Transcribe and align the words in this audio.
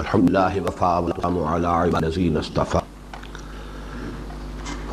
الحمد 0.00 0.30
لله 0.30 0.60
وفا 0.60 0.98
والسلام 0.98 1.42
على 1.44 1.68
عباد 1.68 2.04
الذين 2.04 2.36
اصطفى 2.36 2.80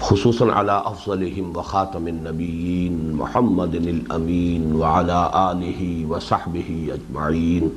خصوصا 0.02 0.52
على 0.52 0.84
افضلهم 0.86 1.58
وخاتم 1.58 2.08
النبيين 2.08 3.14
محمد 3.14 3.76
الامين 3.76 4.76
وعلى 4.76 5.32
اله 5.52 6.06
وصحبه 6.10 6.70
اجمعين 6.98 7.72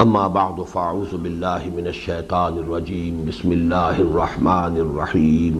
اما 0.00 0.28
بعد 0.28 0.62
فاعوذ 0.62 1.16
بالله 1.16 1.70
من 1.76 1.86
الشيطان 1.86 2.58
الرجيم 2.58 3.24
بسم 3.28 3.52
الله 3.52 4.00
الرحمن 4.00 4.74
الرحيم 4.76 5.54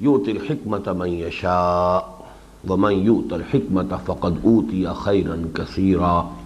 يؤتي 0.00 0.30
الحكمة 0.30 0.92
من 0.92 1.08
يشاء 1.08 2.20
ومن 2.68 2.92
يؤت 2.92 3.32
الحكمة 3.32 3.96
فقد 4.06 4.36
أوتي 4.44 4.94
خيرا 4.94 5.44
كثيرا 5.54 6.39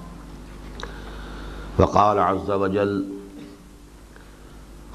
وقال 1.79 2.19
عز 2.19 2.51
وجل، 2.51 3.05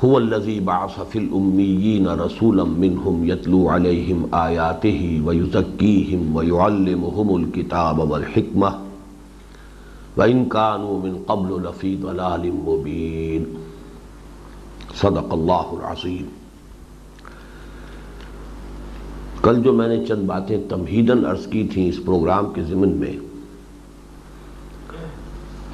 هو 0.03 0.17
الذي 0.17 0.59
بعث 0.59 0.99
في 0.99 1.19
الأميين 1.19 2.07
رسولا 2.07 2.63
منهم 2.63 3.29
يتلو 3.29 3.69
عليهم 3.69 4.29
آياته 4.33 5.21
ويزكيهم 5.25 6.35
ويعلمهم 6.35 7.35
الكتاب 7.35 8.11
والحكمة، 8.11 8.79
وإن 10.17 10.45
كانوا 10.45 11.01
من 11.01 11.23
قبل 11.27 11.63
لفي 11.63 11.95
ضلال 11.95 12.53
مبين. 12.53 13.45
صدق 14.95 15.33
الله 15.33 15.67
العظيم 15.79 16.25
کل 19.41 19.61
جو 19.63 19.73
میں 19.73 19.87
نے 19.87 20.05
چند 20.05 20.23
باتیں 20.27 20.57
تمہیدن 20.69 21.25
عرض 21.25 21.45
کی 21.47 21.63
تھیں 21.73 21.89
اس 21.89 21.99
پروگرام 22.05 22.53
کے 22.53 22.63
ضمن 22.63 22.97
میں 22.97 23.11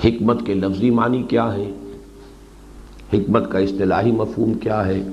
حکمت 0.05 0.45
کے 0.45 0.53
لفظی 0.53 0.89
معنی 0.91 1.23
کیا 1.23 1.53
ہے؟ 1.53 1.71
حکمت 3.13 3.51
کا 3.51 3.59
اصطلاحی 3.59 4.11
مفہوم 4.11 4.53
کیا 4.53 4.85
ہے؟ 4.85 5.03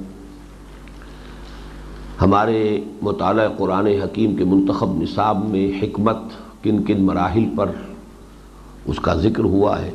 ہمارے 2.21 2.81
مطالعہ 3.03 3.49
قرآن 3.57 3.87
حکیم 3.87 4.37
کے 4.37 4.45
منتخب 4.45 5.03
نصاب 5.03 5.49
میں 5.49 5.85
حکمت 5.85 6.17
کن 6.63 6.83
کن 6.83 7.03
مراحل 7.03 7.45
پر 7.57 7.71
اس 8.85 8.97
کا 8.97 9.15
ذکر 9.15 9.45
ہوا 9.45 9.83
ہے۔ 9.83 9.91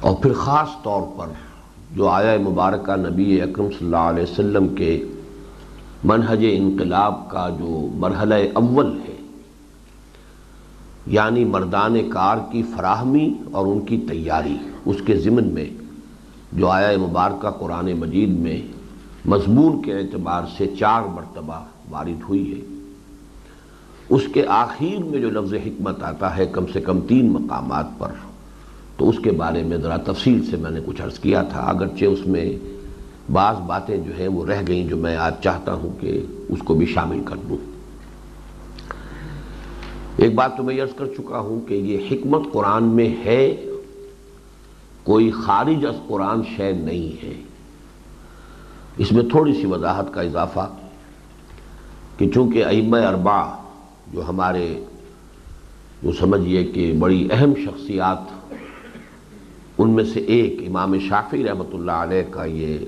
اور 0.00 0.14
پھر 0.16 0.32
خاص 0.32 0.68
طور 0.82 1.02
پر 1.18 1.26
جو 1.96 2.08
آیا 2.08 2.36
مبارکہ 2.38 2.96
نبی 2.96 3.40
اکرم 3.40 3.68
صلی 3.68 3.84
اللہ 3.84 3.96
علیہ 3.96 4.22
وسلم 4.22 4.68
کے 4.68 5.04
منہج 6.04 6.46
انقلاب 6.52 7.30
کا 7.30 7.48
جو 7.48 7.88
مرحلہ 7.94 8.34
اول 8.52 9.00
ہے 9.08 9.13
یعنی 11.06 11.44
مردان 11.44 12.10
کار 12.10 12.36
کی 12.52 12.62
فراہمی 12.76 13.34
اور 13.52 13.66
ان 13.66 13.80
کی 13.80 14.04
تیاری۔ 14.08 14.56
اس 14.84 14.96
کے 15.06 15.16
ضمن 15.16 15.46
میں 15.46 15.70
جو 16.52 16.68
آیا 16.68 16.98
مبارکہ 16.98 17.50
قرآن 17.50 17.92
مجید 17.92 18.28
میں 18.28 18.62
مضمون 19.26 19.82
کے 19.82 19.92
اعتبار 19.92 20.42
سے 20.58 20.66
چار 20.78 21.02
مرتبہ 21.02 21.64
وارد 21.90 22.22
ہوئی 22.28 22.52
ہے۔ 22.52 22.60
اس 24.08 24.22
کے 24.34 24.46
آخر 24.48 25.02
میں 25.04 25.20
جو 25.20 25.30
لفظ 25.30 25.54
حکمت 25.54 26.02
آتا 26.02 26.36
ہے 26.36 26.46
کم 26.46 26.64
سے 26.72 26.80
کم 26.80 27.00
تین 27.00 27.32
مقامات 27.32 27.86
پر، 27.98 28.12
تو 28.96 29.08
اس 29.08 29.16
کے 29.18 29.30
بارے 29.30 29.62
میں 29.62 29.76
ذرا 29.76 29.96
تفصیل 29.96 30.46
سے 30.46 30.56
میں 30.56 30.70
نے 30.70 30.80
کچھ 30.86 31.02
عرض 31.02 31.18
کیا 31.18 31.42
تھا۔ 31.42 31.60
اگرچہ 31.60 32.04
اس 32.04 32.26
میں 32.26 32.58
بعض 33.32 33.56
باتیں 33.56 33.96
جو 33.96 34.12
ہیں 34.18 34.28
وہ 34.28 34.46
رہ 34.46 34.62
گئیں 34.68 34.88
جو 34.88 34.96
میں 34.96 35.16
آج 35.16 35.34
چاہتا 35.42 35.74
ہوں 35.74 36.00
کہ 36.00 36.26
اس 36.48 36.58
کو 36.64 36.74
بھی 36.74 36.86
شامل 36.86 37.20
کر 37.24 37.36
دوں 37.48 37.73
ایک 40.16 40.34
بات 40.34 40.56
تو 40.56 40.62
میں 40.62 40.82
عرض 40.82 40.94
کر 40.94 41.06
چکا 41.06 41.38
ہوں 41.38 41.60
کہ 41.60 41.74
یہ 41.74 42.06
حکمت 42.10 42.42
قرآن 42.52 42.84
میں 42.84 43.08
ہے، 43.24 43.66
کوئی 45.02 45.30
خارج 45.30 45.86
از 45.86 45.96
قرآن 46.06 46.42
شے 46.56 46.72
نہیں 46.72 47.22
ہے۔ 47.22 47.34
اس 48.98 49.12
میں 49.12 49.24
تھوڑی 49.30 49.54
سی 49.54 49.66
وضاحت 49.66 50.14
کا 50.14 50.20
اضافہ 50.20 50.68
کہ 52.18 52.28
چونکہ 52.28 52.64
ائمہ 52.64 52.96
اربع 52.96 53.42
جو 54.12 54.28
ہمارے، 54.28 54.84
جو 56.02 56.12
سمجھیے 56.12 56.64
کہ 56.64 56.92
بڑی 56.98 57.28
اہم 57.30 57.52
شخصیات، 57.64 58.52
ان 59.78 59.90
میں 59.90 60.04
سے 60.04 60.20
ایک 60.20 60.62
امام 60.66 60.98
شافی 60.98 61.44
رحمۃ 61.44 61.72
اللہ 61.72 61.92
علیہ 61.92 62.22
کا 62.30 62.44
یہ 62.44 62.78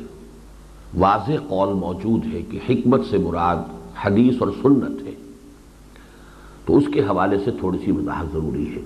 واضح 0.98 1.46
قول 1.48 1.74
موجود 1.74 2.26
ہے 2.32 2.42
کہ 2.42 2.58
حکمت 2.68 3.00
سے 3.10 3.18
مراد 3.18 3.56
حدیث 4.04 4.34
اور 4.40 4.48
سنت 4.62 5.02
ہے۔ 5.05 5.05
تو 6.66 6.76
اس 6.76 6.84
کے 6.94 7.00
حوالے 7.00 7.38
سے 7.44 7.50
تھوڑی 7.60 7.78
سی 7.84 7.90
وضاحت 7.90 8.32
ضروری 8.32 8.66
ہے۔ 8.74 8.82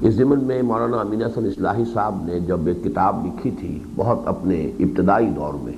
اس 0.00 0.14
ضمن 0.14 0.44
میں 0.44 0.62
مولانا 0.62 0.96
امین 0.96 1.22
حسن 1.22 1.46
اصلاحی 1.46 1.84
صاحب 1.92 2.22
نے 2.24 2.38
جب 2.40 2.66
ایک 2.66 2.82
کتاب 2.84 3.26
لکھی 3.26 3.50
تھی 3.50 3.78
بہت 3.96 4.18
اپنے 4.24 4.60
ابتدائی 4.78 5.26
دور 5.26 5.54
میں، 5.54 5.72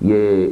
یہ 0.00 0.46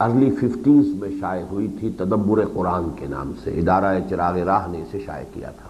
ارلی 0.00 0.30
ففٹیز 0.30 0.94
میں 1.00 1.10
شائع 1.20 1.44
ہوئی 1.50 1.68
تھی 1.80 1.90
تدبر 1.96 2.44
قرآن 2.52 2.88
کے 2.96 3.06
نام 3.06 3.32
سے، 3.44 3.50
ادارہ 3.50 3.98
چراغ 4.10 4.36
راہ 4.38 4.66
نے 4.70 4.82
اسے 4.82 4.98
شائع 5.06 5.24
کیا 5.34 5.50
تھا۔ 5.50 5.68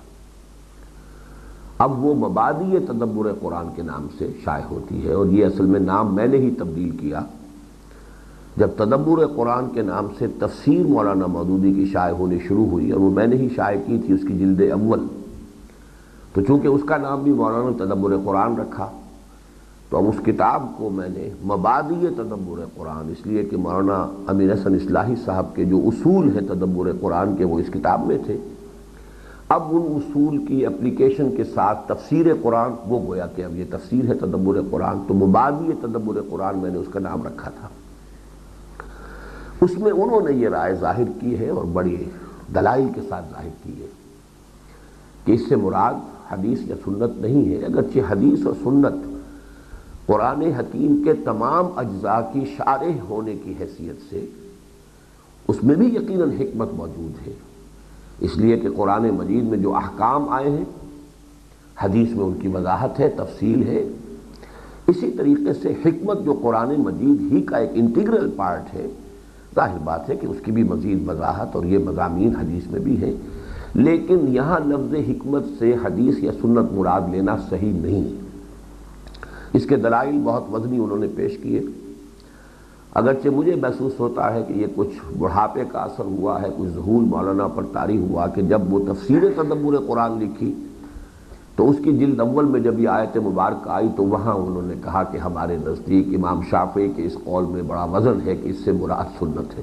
اب 1.78 2.04
وہ 2.04 2.14
مبادی 2.28 2.78
تدبر 2.86 3.32
قرآن 3.40 3.66
کے 3.76 3.82
نام 3.82 4.06
سے 4.18 4.28
شائع 4.44 4.64
ہوتی 4.70 5.06
ہے 5.06 5.12
اور 5.12 5.26
یہ 5.26 5.46
اصل 5.46 5.66
میں 5.66 5.80
نام 5.80 6.14
میں 6.14 6.26
نے 6.26 6.36
ہی 6.36 6.50
تبدیل 6.50 6.90
کیا۔ 6.96 7.20
جب 8.56 8.70
تدبر 8.76 9.26
قرآن 9.26 9.68
کے 9.70 9.82
نام 9.82 10.06
سے 10.18 10.26
تفسیر 10.38 10.86
مولانا 10.86 11.26
مودودی 11.26 11.72
کی 11.72 11.84
شائع 11.86 12.12
ہونے 12.12 12.38
شروع 12.48 12.66
ہوئی 12.66 12.90
اور 12.90 13.00
وہ 13.00 13.10
میں 13.10 13.26
نے 13.26 13.36
ہی 13.36 13.48
شائع 13.56 13.78
کی 13.86 13.98
تھی 14.06 14.14
اس 14.14 14.20
کی 14.28 14.38
جلد 14.38 14.60
اول، 14.72 15.06
تو 16.34 16.40
چونکہ 16.40 16.68
اس 16.68 16.80
کا 16.86 16.96
نام 16.96 17.22
بھی 17.22 17.32
مولانا 17.32 17.84
تدبر 17.84 18.16
قرآن 18.24 18.56
رکھا، 18.56 18.90
تو 19.90 19.96
اب 19.96 20.04
اس 20.08 20.24
کتاب 20.24 20.66
کو 20.76 20.90
میں 20.90 21.08
نے 21.08 21.28
مبادی 21.44 22.06
تدبر 22.16 22.64
قرآن، 22.76 23.10
اس 23.10 23.26
لیے 23.26 23.44
کہ 23.44 23.56
مولانا 23.56 24.06
امیر 24.26 24.52
حسن 24.52 24.74
اصلاحی 24.74 25.14
صاحب 25.24 25.54
کے 25.54 25.64
جو 25.64 25.80
اصول 25.86 26.30
ہیں 26.34 26.46
تدبر 26.48 26.92
قرآن 27.00 27.36
کے 27.36 27.44
وہ 27.44 27.58
اس 27.58 27.66
کتاب 27.72 28.06
میں 28.06 28.18
تھے۔ 28.26 28.36
اب 29.48 29.62
ان 29.70 29.92
اصول 29.96 30.44
کی 30.44 30.66
اپلیکیشن 30.66 31.36
کے 31.36 31.44
ساتھ 31.44 31.88
تفسیر 31.88 32.26
قرآن، 32.42 32.72
وہ 32.86 33.06
گویا 33.06 33.26
کہ 33.26 33.44
اب 33.44 33.56
یہ 33.56 33.64
تفسیر 33.70 34.08
ہے 34.08 34.14
تدبر 34.14 34.60
قرآن، 34.70 34.98
تو 35.08 35.14
مبادی 35.14 35.72
تدبر 35.80 36.20
قرآن 36.30 36.58
میں 36.58 36.70
نے 36.70 36.78
اس 36.78 36.88
کا 36.92 37.00
نام 37.00 37.22
رکھا 37.22 37.50
تھا۔ 37.50 37.68
اس 39.62 39.78
میں 39.78 39.92
انہوں 39.92 40.20
نے 40.20 40.32
یہ 40.32 40.48
رائے 40.48 40.74
ظاہر 40.74 41.08
کی 41.20 41.38
ہے 41.38 41.48
اور 41.48 41.64
بڑی 41.64 42.04
دلائل 42.54 42.86
کے 42.94 43.00
ساتھ 43.08 43.24
ظاہر 43.30 43.48
کی 43.62 43.82
ہے 43.82 43.86
کہ 45.24 45.32
اس 45.32 45.48
سے 45.48 45.56
مراد 45.56 45.94
حدیث 46.32 46.58
یا 46.66 46.76
سنت 46.84 47.20
نہیں 47.20 47.48
ہے، 47.50 47.64
اگرچہ 47.64 47.98
حدیث 48.10 48.46
اور 48.46 48.54
سنت 48.62 48.94
قرآن 50.06 50.42
حکیم 50.42 51.02
کے 51.04 51.12
تمام 51.14 51.66
اجزاء 51.76 52.20
کی 52.32 52.44
شارح 52.56 52.98
ہونے 53.08 53.34
کی 53.44 53.54
حیثیت 53.60 54.10
سے 54.10 54.26
اس 55.48 55.62
میں 55.62 55.74
بھی 55.74 55.86
یقیناً 55.86 56.30
حکمت 56.30 56.72
موجود 56.72 57.26
ہے۔ 57.26 57.32
اس 58.20 58.36
لیے 58.36 58.58
کہ 58.58 58.68
قرآن 58.76 59.10
مجید 59.10 59.44
میں 59.44 59.58
جو 59.58 59.74
احکام 59.74 60.28
آئے 60.28 60.50
ہیں، 60.50 60.64
حدیث 61.82 62.10
میں 62.10 62.24
ان 62.24 62.34
کی 62.34 62.48
وضاحت 62.48 63.00
ہے، 63.00 63.08
تفصیل 63.08 63.68
ہے۔ 63.68 63.88
اسی 64.86 65.10
طریقے 65.10 65.52
سے 65.52 65.72
حکمت 65.84 66.24
جو 66.24 66.32
قرآن 66.42 66.74
مجید 66.78 67.32
ہی 67.32 67.42
کا 67.42 67.56
ایک 67.56 67.70
انٹیگرل 67.74 68.30
پارٹ 68.36 68.74
ہے 68.74 68.86
ظاہر 69.56 69.78
بات 69.84 70.08
ہے 70.10 70.16
کہ 70.16 70.26
اس 70.26 70.36
کی 70.44 70.52
بھی 70.52 70.62
مزید 70.62 71.08
وضاحت 71.08 71.56
اور 71.56 71.64
یہ 71.64 71.78
مضامین 71.78 72.36
حدیث 72.36 72.66
میں 72.66 72.80
بھی 72.80 73.00
ہے 73.00 73.12
لیکن 73.74 74.18
یہاں 74.28 74.58
لفظ 74.66 74.94
حکمت 75.08 75.44
سے 75.58 75.74
حدیث 75.84 76.22
یا 76.22 76.32
سنت 76.32 76.72
مراد 76.72 77.00
لینا 77.10 77.36
صحیح 77.50 77.72
نہیں 77.72 78.04
اس 79.52 79.66
کے 79.66 79.76
دلائل 79.76 80.20
بہت 80.24 80.44
وزنی 80.52 80.78
انہوں 80.78 80.98
نے 80.98 81.06
پیش 81.14 81.38
کیے۔ 81.42 81.60
اگرچہ 82.94 83.28
مجھے 83.28 83.54
محسوس 83.54 83.92
ہوتا 84.00 84.34
ہے 84.34 84.42
کہ 84.48 84.52
یہ 84.52 84.66
کچھ 84.74 85.18
بڑھاپے 85.18 85.64
کا 85.72 85.78
اثر 85.78 86.04
ہوا 86.04 86.42
ہے 86.42 86.48
کچھ 86.56 86.68
ظہول 86.68 87.04
مولانا 87.04 87.46
پر 87.46 87.62
طاری 87.72 87.98
ہوا 87.98 88.26
کہ 88.26 88.42
جب 88.42 88.72
وہ 88.72 88.80
تفسیر 88.92 89.22
تدبر 89.36 89.76
قرآن 89.86 90.18
لکھی 90.18 90.54
تو 91.56 91.68
اس 91.70 91.76
کی 91.84 91.92
جلد 91.98 92.20
اول 92.20 92.44
میں 92.44 92.60
جب 92.60 92.78
یہ 92.80 92.88
آیت 92.88 93.16
مبارک 93.16 93.68
آئی 93.68 93.88
تو 93.96 94.04
وہاں 94.04 94.34
انہوں 94.34 94.62
نے 94.62 94.74
کہا 94.84 95.02
کہ 95.02 95.18
ہمارے 95.18 95.56
نزدیک 95.66 96.06
امام 96.14 96.40
شافعی 96.50 96.88
کے 96.96 97.06
اس 97.06 97.16
قول 97.24 97.44
میں 97.44 97.62
بڑا 97.62 97.84
وزن 97.92 98.18
ہے 98.26 98.34
کہ 98.36 98.48
اس 98.48 98.64
سے 98.64 98.72
مراد 98.72 99.18
سنت 99.18 99.56
ہے۔ 99.58 99.62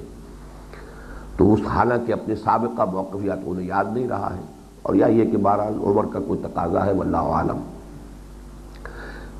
تو 1.37 1.53
اس 1.53 1.59
حالانکہ 1.67 2.13
اپنے 2.13 2.35
سابقہ 2.35 2.85
موقفیات 2.91 3.39
انہیں 3.45 3.67
یاد 3.67 3.93
نہیں 3.93 4.07
رہا 4.07 4.33
ہے 4.35 4.41
اور 4.81 4.95
یا 4.95 5.07
یہ 5.07 5.31
کہ 5.31 5.37
بہرحال 5.37 5.77
عمر 5.83 6.05
کا 6.13 6.19
کوئی 6.19 6.39
تقاضا 6.43 6.85
ہے، 6.85 6.93
واللہ 6.93 7.31
عالم 7.37 7.61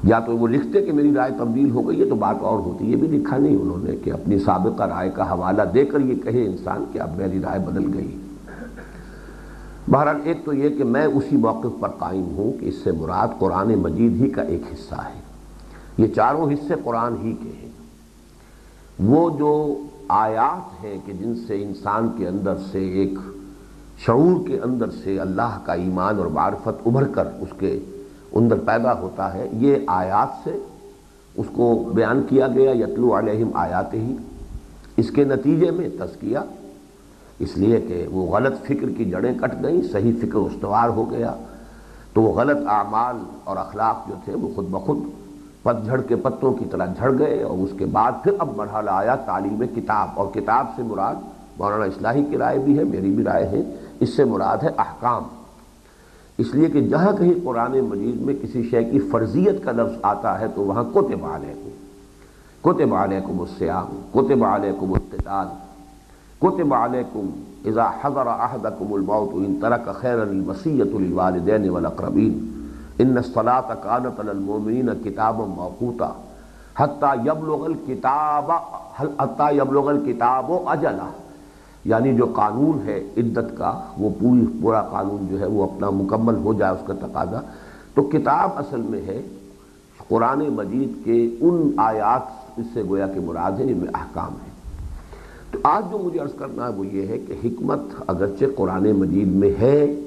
یا 0.04 0.20
تو 0.20 0.38
وہ 0.38 0.48
لکھتے 0.48 0.82
کہ 0.82 0.92
میری 0.92 1.14
رائے 1.16 1.32
تبدیل 1.38 1.70
ہو 1.72 1.88
گئی 1.88 2.00
ہے 2.00 2.10
تو 2.10 2.16
بات 2.16 2.42
اور 2.42 2.60
ہوتی 2.60 2.92
یہ 2.92 2.96
بھی 2.96 3.08
لکھا 3.08 3.38
نہیں 3.38 3.56
انہوں 3.56 3.84
نے 3.84 3.96
کہ 4.04 4.12
اپنی 4.12 4.40
سابقہ 4.40 4.84
رائے 4.84 5.10
کا 5.10 5.30
حوالہ 5.32 5.62
دے 5.74 5.86
کر 5.86 6.00
یہ 6.00 6.16
کہے 6.16 6.46
انسان 6.46 6.84
کہ 6.92 7.00
اب 7.00 7.18
میری 7.18 7.42
رائے 7.42 7.60
بدل 7.60 7.94
گئی۔ 7.94 8.18
بہرحال 9.92 10.22
ایک 10.24 10.46
تو 10.46 10.54
یہ 10.54 10.70
کہ 10.70 10.84
میں 10.84 11.06
اسی 11.06 11.38
موقف 11.38 11.80
پر 11.80 11.90
قائم 11.90 12.24
ہوں 12.24 12.60
کہ 12.60 12.66
اس 12.66 12.76
سے 12.84 12.92
مراد 12.92 13.28
قرآن 13.40 13.76
مجید 13.76 14.22
ہی 14.22 14.30
کا 14.30 14.42
ایک 14.42 14.62
حصہ 14.74 14.96
ہے۔ 14.96 15.20
یہ 15.98 16.08
چاروں 16.16 16.52
حصے 16.52 16.74
قرآن 16.84 17.16
ہی 17.24 17.34
کے 17.34 17.50
ہیں۔ 17.64 17.70
وہ 19.00 19.38
جو 19.38 19.78
آیات 20.08 20.84
ہیں 20.84 20.98
کہ 21.06 21.14
جن 21.14 21.36
سے 21.48 21.64
انسان 21.64 22.10
کے 22.18 22.28
اندر 22.28 22.54
سے 22.72 22.80
ایک 22.80 23.14
شعور 24.06 24.48
کے 24.48 24.60
اندر 24.60 24.90
سے 25.04 25.20
اللہ 25.20 25.60
کا 25.64 25.74
ایمان 25.74 26.18
اور 26.18 26.26
معرفت 26.26 26.88
ابھر 26.88 27.04
کر 27.04 27.28
اس 27.40 27.54
کے 27.60 27.80
اندر 28.34 28.56
پیدا 28.66 29.00
ہوتا 29.00 29.34
ہے، 29.34 29.50
یہ 29.52 29.76
آیات 29.88 30.44
سے 30.44 30.60
اس 31.36 31.46
کو 31.56 31.92
بیان 31.96 32.22
کیا 32.30 32.48
گیا، 32.48 32.72
یتلو 32.72 33.20
علیہم 33.20 33.50
آیات 33.54 33.94
ہی 33.94 34.16
اس 34.98 35.12
کے 35.12 35.24
نتیجے 35.24 35.72
میں 35.72 35.90
تزکیہ 36.00 36.38
اس 37.40 37.58
لیے 37.58 37.82
کہ 37.82 38.08
وہ 38.12 38.32
غلط 38.32 38.62
فکر 38.64 38.90
کی 38.98 39.06
جڑیں 39.06 39.34
کٹ 39.40 39.64
گئیں، 39.64 39.82
صحیح 39.82 40.12
فکر 40.20 40.36
استوار 40.36 40.90
ہو 40.90 41.12
گیا۔ 41.12 41.34
تو 42.14 42.22
وہ 42.22 42.34
غلط 42.34 42.58
اعمال 42.68 43.16
اور 43.44 43.58
اخلاق 43.58 44.08
جو 44.08 44.16
تھے، 44.26 44.34
وہ 44.36 44.50
خود 44.56 44.66
بخود 44.72 44.98
پت 45.64 45.86
جھڑ 45.86 46.02
کے 46.02 46.16
پتوں 46.16 46.54
کی 46.54 46.66
طرح 46.66 46.86
جھڑ 46.86 47.20
گئے 47.20 47.44
اور 47.44 47.58
اس 47.58 47.70
کے 47.78 47.86
بعد 47.86 48.12
پھر 48.24 48.32
اب 48.40 48.50
مرحلہ 48.56 48.90
آیا 48.94 49.16
تعلیم 49.16 49.64
کتاب۔ 49.76 50.10
اور 50.14 50.28
کتاب 50.34 50.66
سے 50.76 50.84
مراد 50.84 51.16
مولانا 51.58 51.86
اصلاحی 51.86 52.24
کی 52.24 52.38
رائے 52.38 52.60
بھی 52.60 52.78
ہے، 52.78 52.84
میری 52.84 53.12
بھی 53.12 53.24
رائے 53.24 53.48
ہے۔ 53.48 53.62
اس 54.00 54.10
سے 54.10 54.24
مراد 54.24 54.58
ہے 54.64 54.70
احکام۔ 54.78 55.24
اس 56.38 56.56
لیے 56.56 56.66
کہ 56.66 56.82
جہاں 56.82 57.12
کہیں 57.18 57.34
قرآن 57.44 57.80
مجید 57.80 58.22
میں 58.22 58.34
کسی 58.42 58.64
شے 58.64 58.84
کی 58.84 59.00
فرضیت 59.00 59.64
کا 59.64 59.72
لفظ 59.72 60.00
آتا 60.02 60.40
ہے 60.40 60.46
تو 60.56 60.62
وہاں 60.62 60.84
کتب 60.84 61.26
علیکم۔ 61.26 61.70
کتب 62.62 62.94
علیکم 62.94 63.40
السیام 63.40 64.02
کتب 64.12 64.44
علیکم 64.44 64.94
القتال۔ 64.94 65.48
کتب 66.44 66.74
علیکم 66.74 67.30
اذا 67.66 67.90
حضر 68.02 68.28
احدکم 68.28 68.94
الموت 68.94 69.36
ان 69.36 69.56
ترک 69.62 69.86
خیر 70.00 70.20
الوصیت 70.22 70.96
للوالدین 70.96 71.70
والاقربین 71.70 72.34
ان 73.00 73.18
الصلاة 73.18 73.76
كانت 73.84 74.20
للمؤمنین 74.26 74.90
کتابا 75.04 75.46
موقوتا. 75.56 76.12
حتی 76.76 77.12
یبلغ 77.26 77.64
الكتاب 77.66 78.52
حتی 79.18 79.56
یبلغ 79.58 79.90
الكتاب 79.90 80.52
اجلہ 80.66 81.10
یعنی 81.86 82.14
جو 82.16 82.26
قانون 82.36 82.82
ہے، 82.86 82.98
عدت 83.18 83.58
کا، 83.58 83.72
وہ 83.98 84.10
پوری 84.20 84.46
پورا 84.62 84.82
قانون 84.92 85.26
جو 85.30 85.40
ہے، 85.40 85.46
وہ 85.46 85.64
اپنا 85.64 85.90
مکمل 85.90 86.36
ہو 86.44 86.54
جائے 86.54 86.74
اس 86.74 86.86
کا 86.88 86.94
تقاضا. 87.02 87.42
تو 87.96 88.02
کتاب 88.12 88.50
اصل 88.56 88.82
میں 88.90 89.02
ہے، 89.08 89.22
قرآن 90.08 90.44
مجید 90.56 91.04
کے 91.06 91.18
ان 91.42 91.72
آیات، 91.78 92.60
اس 92.60 92.66
سے 92.74 92.84
گویا 92.90 93.08
کہ 93.08 93.20
مراد 93.20 93.60
ہے 93.60 93.66
جن 93.66 93.78
میں 93.78 93.92
احکام 93.94 94.34
ہے 94.46 94.52
آج 95.64 95.84
جو 95.92 95.98
مجھے 95.98 96.20
عرض 96.20 96.34
کرنا 96.34 96.68
ہے 96.68 96.74
وہ 96.74 96.86
یہ 96.86 97.08
ہے 97.08 97.18
کہ 97.18 97.34
حکمت 97.44 97.80
اگرچہ 98.08 98.46
قرآن 98.56 98.92
مجید 98.92 99.28
میں 99.28 99.54
ہے، 99.60 100.00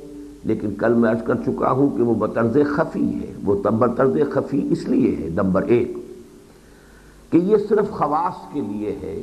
لیکن 0.44 0.75
کل 0.75 0.93
میں 0.93 1.10
عرض 1.10 1.22
کر 1.22 1.34
چکا 1.46 1.70
ہوں 1.70 1.96
کہ 1.96 2.02
وہ 2.02 2.14
بطرز 2.14 2.56
خفی 2.76 3.14
ہے۔ 3.14 3.32
وہ 3.44 3.54
بطرز 3.62 4.16
خفی 4.32 4.69
اس 4.70 4.88
لیے 4.88 5.16
ہے، 5.16 5.28
نمبر 5.28 5.62
ایک، 5.62 5.96
کہ 7.31 7.37
یہ 7.37 7.56
صرف 7.69 7.90
خواص 7.90 8.52
کے 8.52 8.60
لیے 8.60 8.93
ہے۔ 9.02 9.22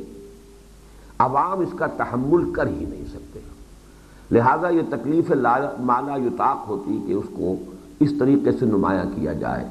عوام 1.18 1.60
اس 1.60 1.78
کا 1.78 1.86
تحمل 1.86 2.52
کر 2.52 2.66
ہی 2.66 2.84
نہیں 2.88 3.04
سکتے۔ 3.12 3.40
لہذا 4.30 4.68
یہ 4.68 4.82
تکلیف 4.90 5.30
مالا 5.80 6.16
یطاق 6.16 6.68
ہوتی 6.68 6.98
کہ 7.06 7.12
اس 7.12 7.24
کو 7.32 7.54
اس 8.00 8.10
طریقے 8.18 8.52
سے 8.52 8.66
نمایاں 8.66 9.04
کیا 9.14 9.32
جائے۔ 9.32 9.64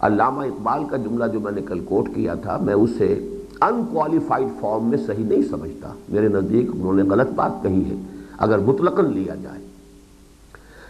علامہ 0.00 0.42
اقبال 0.42 0.84
کا 0.84 0.96
جملہ 0.96 1.24
جو 1.32 1.40
میں 1.40 1.52
نے 1.52 1.60
کل 1.62 1.80
کوٹ 1.80 2.08
کیا 2.14 2.34
تھا، 2.34 2.58
میں 2.60 2.74
اسے 2.74 3.33
ان 3.60 3.84
کوالیفائڈ 3.92 4.60
فارم 4.60 4.88
میں 4.88 4.98
صحیح 4.98 5.24
نہیں 5.24 5.42
سمجھتا۔ 5.42 5.92
میرے 6.08 6.28
نزدیک 6.28 6.70
انہوں 6.74 6.92
نے 6.92 7.02
غلط 7.02 7.28
بات 7.28 7.52
کہی 7.62 7.90
ہے، 7.90 7.94
اگر 8.38 8.58
مطلقاً 8.58 9.12
لیا 9.12 9.34
جائے۔ 9.34 9.64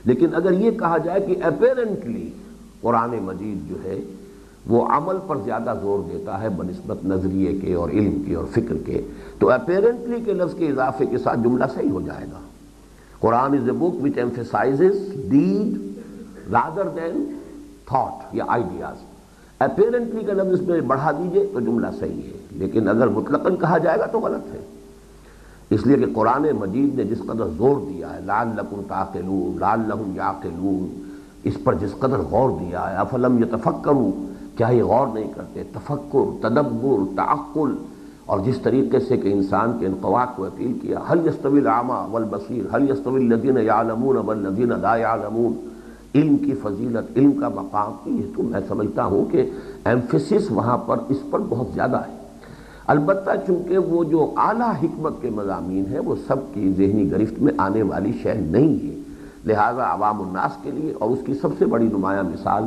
لیکن 0.05 0.34
اگر 0.34 0.52
یہ 0.52 0.70
کہا 0.70 0.99
جائے 0.99 1.20
کہ 1.20 1.37
اپیرنٹلی 1.43 2.31
قرآن 2.81 3.11
مجید 3.22 3.69
جو 3.69 3.76
ہے، 3.84 4.00
وہ 4.66 4.87
عمل 4.87 5.16
پر 5.26 5.37
زیادہ 5.44 5.75
زور 5.82 5.99
دیتا 6.12 6.43
ہے 6.43 6.49
بنسبت 6.49 7.05
نظریے 7.05 7.52
کے 7.52 7.75
اور 7.75 7.90
علم 7.90 8.22
کے 8.26 8.34
اور 8.34 8.44
فکر 8.44 8.75
کے، 8.87 9.02
تو 9.38 9.50
اپیرنٹلی 9.50 10.20
کے 10.25 10.32
لفظ 10.32 10.55
کے 10.55 10.66
اضافے 10.66 11.06
کے 11.06 11.19
ساتھ 11.19 11.40
جملہ 11.44 11.64
صحیح 11.75 11.90
ہو 11.90 12.00
جائے 12.00 12.26
گا۔ 12.32 12.38
Quran 13.20 13.52
is 13.55 13.69
a 13.69 13.72
book 13.72 14.05
which 14.05 14.19
emphasizes 14.19 15.12
deed 15.28 15.99
rather 16.52 16.88
than 16.88 17.34
thought 17.87 18.34
یا 18.34 18.44
آئیڈیاز 18.49 19.13
اپیرنٹلی 19.64 20.25
کا 20.25 20.32
لفظ 20.32 20.61
اس 20.61 20.69
میں 20.69 20.81
بڑھا 20.81 21.11
دیجیے 21.11 21.46
تو 21.52 21.61
جملہ 21.61 21.87
صحیح 22.00 22.22
ہے۔ 22.22 22.38
لیکن 22.50 22.88
اگر 22.88 23.08
مطلقاً 23.08 23.56
کہا 23.56 23.78
جائے 23.78 23.99
گا 23.99 24.06
تو 24.06 24.20
غلط 24.20 24.55
ہے۔ 24.55 24.61
اس 25.70 25.87
لیے 25.87 25.96
کہ 25.96 26.06
قرآن 26.14 26.46
مجید 26.58 26.94
نے 26.94 27.05
جس 27.05 27.19
قدر 27.19 27.44
زور 27.56 27.76
دیا 27.88 28.14
ہے 28.14 28.20
لال 28.25 28.49
لکم 28.49 28.81
تاخلون 28.88 29.56
لال 29.61 29.81
لہم 29.88 30.12
یاقلون 30.14 31.05
اس 31.44 31.55
پر 31.64 31.75
جس 31.75 31.99
قدر 31.99 32.19
غور 32.19 32.50
دیا 32.50 32.90
ہے، 32.90 32.96
افلم 32.96 33.43
یتفکروا، 33.43 34.25
کیا 34.56 34.69
یہ 34.69 34.82
غور 34.82 35.06
نہیں 35.14 35.32
کرتے؟ 35.37 35.62
تفکر، 35.72 36.49
تدبر، 36.49 37.16
تعقل، 37.16 37.75
اور 38.26 38.40
جس 38.40 38.58
طریقے 38.58 38.99
سے 39.00 39.16
کہ 39.16 39.32
انسان 39.32 39.78
کے 39.78 39.87
انقوا 39.87 40.25
کو 40.37 40.44
اپیل 40.44 40.78
کیا 40.82 40.99
حل 41.12 41.26
یستوی 41.26 41.61
العامہ 41.61 42.06
والبصیر 42.11 42.76
حل 42.76 42.90
یستوی 42.90 43.26
الذین 43.26 43.56
یعلمون 43.56 44.16
والذین 44.16 44.72
لا 44.81 44.96
یعلمون؟ 44.96 45.74
علم 46.14 46.37
کی 46.37 46.55
فضیلت، 46.62 47.19
علم 47.19 47.32
کا 47.32 47.49
مقام 47.49 48.16
یہ 48.16 48.22
تو 48.37 48.43
میں 48.43 48.61
سمجھتا 48.69 49.05
ہوں 49.05 49.25
کہ 49.25 49.50
ایمفیسس 49.84 50.50
وہاں 50.50 50.78
پر 50.78 50.96
اس 51.08 51.19
پر 51.31 51.38
بہت 51.49 51.66
زیادہ 51.75 51.96
ہے۔ 51.96 52.16
البتہ 52.87 53.31
چونکہ 53.46 53.78
وہ 53.78 54.05
جو 54.05 54.32
اعلیٰ 54.37 54.72
حکمت 54.82 55.12
کے 55.20 55.31
مضامین 55.31 55.84
ہیں، 55.90 55.99
وہ 55.99 56.14
سب 56.26 56.37
کی 56.55 56.72
ذہنی 56.72 57.11
گرفت 57.11 57.43
میں 57.43 57.52
آنے 57.58 57.82
والی 57.82 58.12
شے 58.22 58.34
نہیں 58.34 58.87
ہے۔ 58.87 59.00
لہٰذا 59.44 59.94
عوام 59.94 60.22
الناس 60.22 60.50
کے 60.62 60.70
لیے 60.70 60.93
اور 60.99 61.11
اس 61.11 61.19
کی 61.26 61.34
سب 61.34 61.49
سے 61.58 61.64
بڑی 61.64 61.87
نمایاں 61.87 62.22
مثال 62.22 62.64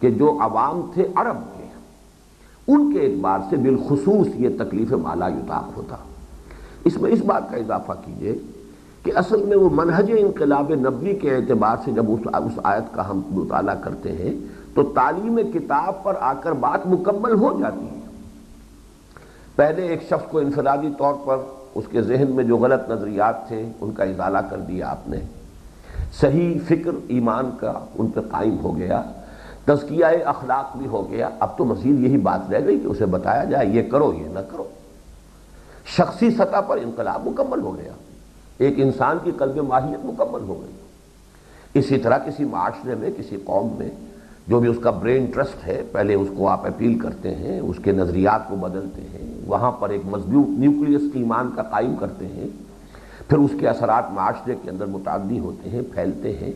کہ 0.00 0.10
جو 0.10 0.38
عوام 0.40 0.90
تھے 0.94 1.06
عرب 1.14 1.36
کے، 1.56 1.66
ان 2.68 2.92
کے 2.92 3.06
اعتبار 3.06 3.38
سے 3.50 3.56
بالخصوص 3.56 4.26
یہ 4.34 4.48
تکلیف 4.58 4.92
مالا 4.92 5.28
یتاق 5.28 5.76
ہوتا۔ 5.76 5.96
اس 6.84 7.00
میں 7.00 7.10
اس 7.10 7.22
بات 7.22 7.50
کا 7.50 7.56
اضافہ 7.56 7.92
کیجیے 8.04 8.38
کہ 9.08 9.18
اصل 9.18 9.42
میں 9.42 9.56
وہ 9.56 9.68
منہج 9.72 10.12
انقلاب 10.18 10.72
نبی 10.74 11.14
کے 11.14 11.36
اعتبار 11.36 11.76
سے 11.84 11.92
جب 11.92 12.10
اس 12.10 12.58
آیت 12.62 12.94
کا 12.94 13.10
ہم 13.10 13.22
مطالعہ 13.30 13.74
کرتے 13.80 14.12
ہیں، 14.12 14.34
تو 14.74 14.82
تعلیم 14.82 15.40
کتاب 15.54 16.02
پر 16.02 16.14
آ 16.20 16.32
کر 16.32 16.52
بات 16.52 16.86
مکمل 16.86 17.32
ہو 17.32 17.60
جاتی 17.60 17.86
ہے۔ 17.88 18.00
پہلے 19.56 19.86
ایک 19.86 20.02
شخص 20.02 20.30
کو 20.30 20.38
انفرادی 20.38 20.88
طور 20.98 21.14
پر 21.24 21.36
اس 21.74 21.84
کے 21.90 22.02
ذہن 22.02 22.24
میں 22.28 22.44
جو 22.44 22.56
غلط 22.56 22.90
نظریات 22.90 23.48
تھے، 23.48 23.68
ان 23.80 23.92
کا 23.92 24.04
اضالہ 24.04 24.38
کر 24.38 24.56
دیا 24.56 24.90
آپ 24.90 25.08
نے۔ 25.08 25.16
صحیح 26.20 26.58
فکر 26.68 26.90
ایمان 27.08 27.50
کا 27.60 27.72
ان 27.98 28.06
پہ 28.06 28.20
قائم 28.20 28.56
ہو 28.62 28.76
گیا۔ 28.76 29.02
تزکیہ 29.64 30.04
اخلاق 30.24 30.76
بھی 30.76 30.86
ہو 30.86 31.10
گیا۔ 31.10 31.28
اب 31.40 31.58
تو 31.58 31.64
مزید 31.64 32.00
یہی 32.00 32.16
بات 32.16 32.50
رہ 32.50 32.66
گئی 32.66 32.80
کہ 32.80 32.86
اسے 32.86 33.06
بتایا 33.06 33.44
جائے، 33.44 33.66
یہ 33.66 33.82
کرو، 33.90 34.12
یہ 34.12 34.28
نہ 34.28 34.40
کرو۔ 34.52 34.64
شخصی 35.86 36.30
سطح 36.30 36.60
پر 36.60 36.76
انقلاب 36.76 37.26
مکمل 37.26 37.60
ہو 37.60 37.76
گیا۔ 37.76 37.92
ایک 38.58 38.74
انسان 38.76 39.18
کی 39.24 39.30
قلب 39.38 39.58
ماہیت 39.58 40.04
مکمل 40.04 40.40
ہو 40.40 40.60
گئی۔ 40.62 41.78
اسی 41.80 41.98
طرح 41.98 42.18
کسی 42.18 42.44
معاشرے 42.44 42.94
میں، 42.94 43.10
کسی 43.16 43.36
قوم 43.44 43.74
میں 43.78 43.88
جو 44.46 44.60
بھی 44.60 44.68
اس 44.68 44.76
کا 44.82 44.90
برین 44.90 45.26
ٹرسٹ 45.26 45.66
ہے، 45.66 45.82
پہلے 45.92 46.14
اس 46.14 46.28
کو 46.36 46.48
آپ 46.48 46.66
اپیل 46.66 46.98
کرتے 46.98 47.34
ہیں، 47.34 47.58
اس 47.60 47.76
کے 47.84 47.92
نظریات 47.92 48.48
کو 48.48 48.56
بدلتے 48.56 49.02
ہیں، 49.02 49.26
وہاں 49.46 49.70
پر 49.72 49.88
ایک 49.88 50.02
مضبوط 50.04 50.58
نیوکلیس 50.58 51.02
ایمان 51.14 51.50
کا 51.56 51.62
قائم 51.62 51.94
کرتے 51.96 52.26
ہیں، 52.26 52.48
پھر 53.28 53.38
اس 53.38 53.50
کے 53.60 53.68
اثرات 53.68 54.10
معاشرے 54.12 54.54
کے 54.62 54.70
اندر 54.70 54.86
متعدی 54.86 55.38
ہوتے 55.38 55.70
ہیں، 55.70 55.82
پھیلتے 55.94 56.36
ہیں، 56.36 56.52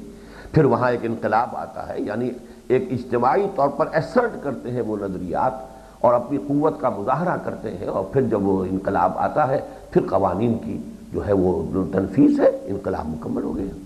پھر 0.52 0.64
وہاں 0.64 0.90
ایک 0.90 1.00
انقلاب 1.02 1.56
آتا 1.56 1.88
ہے 1.88 2.00
یعنی 2.00 2.30
ایک 2.68 2.88
اجتماعی 2.90 3.46
طور 3.54 3.68
پر 3.68 3.88
ایسرٹ 3.92 4.42
کرتے 4.42 4.70
ہیں 4.70 4.80
وہ 4.80 4.96
نظریات 4.96 5.52
اور 6.00 6.14
اپنی 6.14 6.38
قوت 6.38 6.80
کا 6.80 6.88
مظاہرہ 6.88 7.36
کرتے 7.44 7.70
ہیں 7.70 7.86
اور 7.86 8.04
پھر 8.04 8.22
جب 8.22 8.46
وہ 8.46 8.64
انقلاب 8.64 9.12
آتا 9.16 9.48
ہے، 9.48 9.58
پھر 9.90 10.06
قوانین 10.10 10.58
کی 10.58 10.78
جو 11.12 11.26
ہے 11.26 11.32
وہ 11.32 11.62
تنفیس 11.92 12.40
ہے، 12.40 12.50
انقلاب 12.64 13.08
مکمل 13.08 13.42
ہو 13.42 13.56
گیا۔ 13.56 13.76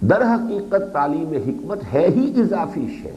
در 0.00 0.22
حقیقت 0.22 0.92
تعلیم 0.92 1.32
حکمت 1.46 1.78
ہے 1.94 2.06
ہی 2.16 2.40
اضافی 2.40 2.86
شے۔ 3.02 3.10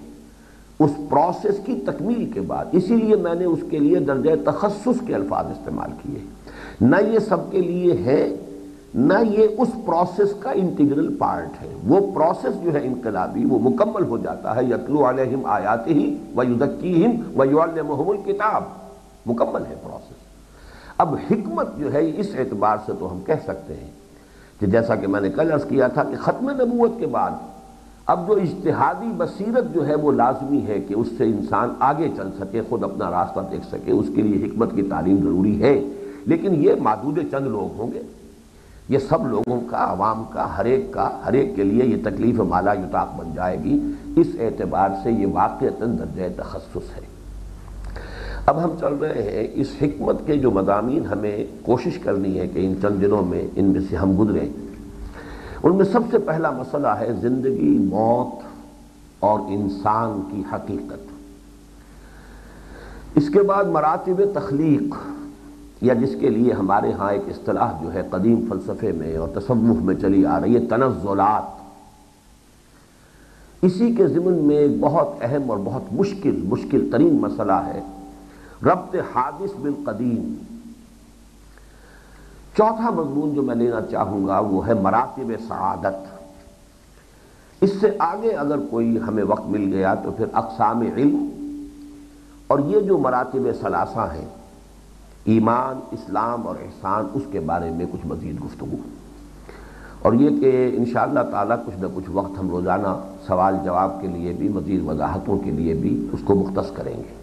اس 0.79 0.91
پروسیس 1.09 1.59
کی 1.65 1.81
تکمیل 1.85 2.31
کے 2.33 2.41
بعد، 2.41 2.65
اسی 2.71 2.95
لیے 2.95 3.15
میں 3.15 3.35
نے 3.35 3.45
اس 3.45 3.59
کے 3.69 3.79
لیے 3.79 3.99
درجہ 3.99 4.29
تخصص 4.45 5.01
کے 5.07 5.15
الفاظ 5.15 5.45
استعمال 5.45 5.89
کیے۔ 6.03 6.19
نہ 6.81 6.95
یہ 7.13 7.19
سب 7.19 7.51
کے 7.51 7.61
لیے 7.61 7.93
ہے، 7.93 8.35
نہ 8.95 9.13
یہ 9.29 9.47
اس 9.57 9.67
پروسیس 9.85 10.33
کا 10.39 10.51
انٹیگرل 10.51 11.15
پارٹ 11.17 11.63
ہے۔ 11.63 11.73
وہ 11.87 12.11
پروسیس 12.11 12.63
جو 12.63 12.73
ہے 12.73 12.79
انقلابی، 12.83 13.45
وہ 13.45 13.59
مکمل 13.59 14.03
ہو 14.03 14.17
جاتا 14.17 14.55
ہے۔ 14.55 14.63
یتلو 14.63 15.09
علیہم 15.09 15.45
آیات 15.45 15.87
ہی 15.87 16.17
و 16.35 16.43
یوزکیہم 16.43 17.39
و 17.39 17.45
یعلمہم 17.45 18.09
الکتاب۔ 18.09 18.63
مکمل 19.25 19.61
ہے 19.69 19.75
پروسیس 19.83 20.18
اب 20.99 21.15
حکمت 21.31 21.77
جو 21.77 21.93
ہے 21.93 22.11
اس 22.17 22.27
اعتبار 22.37 22.77
سے 22.85 22.91
تو 22.99 23.11
ہم 23.11 23.19
کہہ 23.25 23.33
سکتے 23.43 23.73
ہیں 23.73 23.91
کہ 24.59 24.67
جیسا 24.67 24.95
کہ 24.95 25.07
میں 25.07 25.21
نے 25.21 25.29
کل 25.29 25.51
عرض 25.51 25.65
کیا 25.65 25.87
تھا 25.87 26.03
کہ 26.03 26.15
ختم 26.21 26.49
نبوت 26.49 26.91
کے 26.99 27.07
بعد 27.07 27.31
اب 28.05 28.27
جو 28.27 28.33
اجتہادی 28.33 29.07
بصیرت 29.17 29.73
جو 29.73 29.87
ہے 29.87 29.95
وہ 29.95 30.11
لازمی 30.11 30.65
ہے 30.67 30.79
کہ 30.79 30.93
اس 30.93 31.07
سے 31.17 31.23
انسان 31.23 31.69
آگے 31.79 32.09
چل 32.17 32.29
سکے، 32.39 32.61
خود 32.69 32.83
اپنا 32.83 33.11
راستہ 33.11 33.39
دیکھ 33.51 33.67
سکے، 33.67 33.91
اس 33.91 34.05
کے 34.15 34.21
لیے 34.21 34.47
حکمت 34.47 34.75
کی 34.75 34.81
تعلیم 34.81 35.17
ضروری 35.17 35.63
ہے۔ 35.63 35.81
لیکن 36.25 36.63
یہ 36.63 36.73
معدود 36.81 37.19
چند 37.31 37.47
لوگ 37.47 37.79
ہوں 37.79 37.91
گے۔ 37.93 38.01
یہ 38.89 38.97
سب 38.97 39.27
لوگوں 39.27 39.61
کا، 39.67 39.85
عوام 39.89 40.23
کا، 40.29 40.57
ہر 40.57 40.65
ایک 40.65 40.91
کا، 40.91 41.19
ہر 41.25 41.33
ایک 41.33 41.55
کے 41.55 41.63
لیے 41.63 41.85
یہ 41.85 41.97
تکلیف 42.03 42.39
مالا 42.39 42.73
یتاق 42.73 43.09
بن 43.17 43.29
جائے 43.35 43.63
گی۔ 43.63 43.91
اس 44.15 44.27
اعتبار 44.39 44.89
سے 45.03 45.11
یہ 45.11 45.27
واقع 45.27 45.65
درجہ 45.79 46.23
تخصص 46.37 46.97
ہے۔ 46.97 47.18
اب 48.49 48.63
ہم 48.63 48.69
چل 48.79 48.93
رہے 48.93 49.21
ہیں 49.21 49.47
اس 49.53 49.67
حکمت 49.81 50.15
کے 50.25 50.37
جو 50.37 50.51
مضامین 50.51 51.05
ہمیں 51.05 51.45
کوشش 51.61 51.99
کرنی 51.99 52.39
ہے 52.39 52.47
کہ 52.47 52.65
ان 52.65 52.73
چند 52.81 53.01
دنوں 53.01 53.21
میں 53.21 53.47
ان 53.55 53.65
میں 53.65 53.81
سے 53.89 53.95
ہم 53.95 54.11
گزریں۔ 54.19 54.49
ان 55.63 55.75
میں 55.75 55.85
سب 55.85 55.99
سے 56.11 56.17
پہلا 56.17 56.51
مسئلہ 56.51 56.87
ہے 56.87 57.13
زندگی، 57.21 57.77
موت 57.79 58.43
اور 59.19 59.39
انسان 59.39 60.21
کی 60.31 60.43
حقیقت۔ 60.53 61.13
اس 63.15 63.29
کے 63.29 63.41
بعد 63.41 63.65
مراتب 63.65 64.21
تخلیق، 64.33 64.95
یا 65.81 65.93
جس 65.93 66.15
کے 66.19 66.29
لیے 66.29 66.53
ہمارے 66.53 66.91
ہاں 66.91 67.11
ایک 67.11 67.21
اصطلاح 67.27 67.83
جو 67.83 67.93
ہے 67.93 68.01
قدیم 68.09 68.45
فلسفے 68.49 68.91
میں 68.91 69.17
اور 69.17 69.27
تصوف 69.27 69.81
میں 69.81 69.95
چلی 69.95 70.25
آ 70.25 70.39
رہی 70.39 70.55
ہے، 70.55 70.65
تنزلات۔ 70.65 71.43
اسی 73.61 73.95
کے 73.95 74.07
ضمن 74.07 74.33
میں 74.33 74.57
ایک 74.57 74.71
بہت 74.79 75.09
اہم 75.21 75.51
اور 75.51 75.57
بہت 75.63 75.93
مشکل 75.93 76.41
مشکل 76.43 76.89
ترین 76.91 77.13
مسئلہ 77.21 77.61
ہے۔ 77.67 77.81
ربط 78.63 78.95
حادث 79.15 79.55
بالقدیم 79.61 80.33
چوتھا 82.57 82.89
مضمون 82.89 83.33
جو 83.33 83.41
میں 83.41 83.55
لینا 83.55 83.81
چاہوں 83.91 84.27
گا 84.27 84.39
وہ 84.39 84.67
ہے 84.67 84.73
مراتب 84.73 85.31
سعادت۔ 85.47 86.19
اس 87.61 87.71
سے 87.81 87.95
آگے 87.99 88.31
اگر 88.31 88.55
کوئی 88.69 88.99
ہمیں 89.07 89.23
وقت 89.23 89.45
مل 89.45 89.73
گیا 89.73 89.93
تو 89.95 90.11
پھر 90.11 90.25
اقسام 90.33 90.81
علم 90.81 91.27
اور 92.47 92.59
یہ 92.59 92.79
جو 92.79 92.97
مراتب 92.97 93.47
ثلاثہ 93.61 94.11
ہیں، 94.13 94.27
ایمان، 95.23 95.79
اسلام 95.91 96.47
اور 96.47 96.55
احسان، 96.61 97.07
اس 97.13 97.21
کے 97.31 97.39
بارے 97.39 97.71
میں 97.71 97.85
کچھ 97.91 98.07
مزید 98.07 98.41
گفتگو۔ 98.45 98.75
اور 100.01 100.13
یہ 100.13 100.41
کہ 100.41 100.71
انشاءاللہ 100.77 101.19
تعالی 101.31 101.53
کچھ 101.65 101.79
نہ 101.79 101.87
کچھ 101.95 102.09
وقت 102.13 102.39
ہم 102.39 102.49
روزانہ 102.49 103.01
سوال 103.27 103.55
جواب 103.65 104.01
کے 104.01 104.07
لیے 104.07 104.33
بھی، 104.33 104.49
مزید 104.49 104.87
وضاحتوں 104.87 105.37
کے 105.37 105.51
لیے 105.51 105.73
بھی 105.73 106.07
اس 106.11 106.19
کو 106.25 106.35
مختص 106.35 106.71
کریں 106.71 106.97
گے۔ 106.97 107.18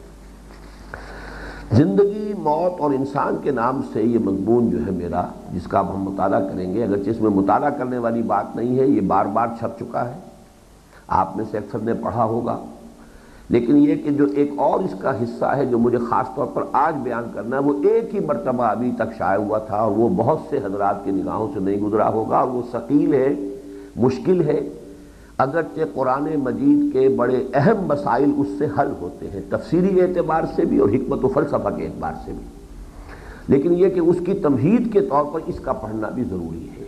زندگی، 1.73 2.33
موت 2.39 2.81
اور 2.81 2.91
انسان 2.91 3.37
کے 3.43 3.51
نام 3.51 3.81
سے 3.93 4.03
یہ 4.03 4.19
مضمون 4.19 4.71
جو 4.71 4.79
ہے 4.87 4.91
میرا، 4.91 5.27
جس 5.55 5.67
کا 5.67 5.79
اب 5.79 5.95
ہم 5.95 6.03
مطالعہ 6.03 6.41
کریں 6.41 6.75
گے، 6.75 6.85
اگرچہ 6.85 7.11
اس 7.11 7.21
میں 7.21 7.31
مطالعہ 7.31 7.71
کرنے 7.71 7.99
والی 7.99 8.23
بات 8.23 8.57
نہیں 8.57 8.79
ہے، 8.79 8.87
یہ 8.87 9.01
بار 9.01 9.27
بار 9.27 9.47
چھپ 9.59 9.79
چکا 9.81 10.09
ہے۔ 10.09 10.15
آپ 11.09 11.37
میں 11.37 11.45
سے 11.51 11.59
اکثر 11.59 11.79
نے 11.79 11.95
پڑھا 11.95 12.25
ہوگا۔ 12.25 12.59
لیکن 13.49 13.77
یہ 13.77 13.95
کہ 13.95 14.11
جو 14.11 14.25
ایک 14.35 14.53
اور 14.57 14.81
اس 14.81 14.95
کا 15.01 15.23
حصہ 15.23 15.45
ہے 15.45 15.67
جو 15.67 15.79
مجھے 15.79 15.99
خاص 15.99 16.27
طور 16.35 16.47
پر 16.47 16.63
آج 16.73 16.95
بیان 17.03 17.25
کرنا 17.35 17.57
ہے، 17.57 17.63
وہ 17.63 17.73
ایک 17.83 18.15
ہی 18.15 18.21
مرتبہ 18.21 18.65
ابھی 18.65 18.93
تک 18.97 19.17
شائع 19.19 19.39
ہوا 19.39 19.59
تھا 19.59 19.77
اور 19.77 19.91
وہ 19.91 20.09
بہت 20.09 20.39
سے 20.51 20.59
حضرات 20.65 21.05
کی 21.05 21.11
نگاہوں 21.11 21.49
سے 21.55 21.61
نہیں 21.61 21.77
گزرا 21.77 22.09
ہوگا 22.09 22.39
اور 22.39 22.49
وہ 22.49 22.63
ثقیل 22.73 23.15
ہے، 23.15 23.35
مشکل 23.97 24.49
ہے۔ 24.49 24.69
اگرچہ 25.39 25.81
قرآن 25.95 26.25
مجید 26.43 26.93
کے 26.93 27.09
بڑے 27.09 27.45
اہم 27.55 27.87
مسائل 27.87 28.31
اس 28.37 28.47
سے 28.59 28.67
حل 28.79 28.93
ہوتے 29.01 29.31
ہیں 29.31 29.41
تفصیلی 29.51 30.01
اعتبار 30.01 30.43
سے 30.55 30.65
بھی 30.65 30.79
اور 30.79 30.89
حکمت 30.89 31.25
و 31.25 31.29
فلسفہ 31.29 31.69
کے 31.77 31.85
اعتبار 31.85 32.13
سے 32.25 32.33
بھی۔ 32.33 32.45
لیکن 33.49 33.73
یہ 33.73 33.89
کہ 33.89 34.01
اس 34.01 34.17
کی 34.27 34.35
تمہید 34.35 34.93
کے 34.93 35.01
طور 35.01 35.25
پر 35.33 35.41
اس 35.47 35.61
کا 35.61 35.73
پڑھنا 35.73 36.09
بھی 36.09 36.23
ضروری 36.25 36.69
ہے۔ 36.81 36.85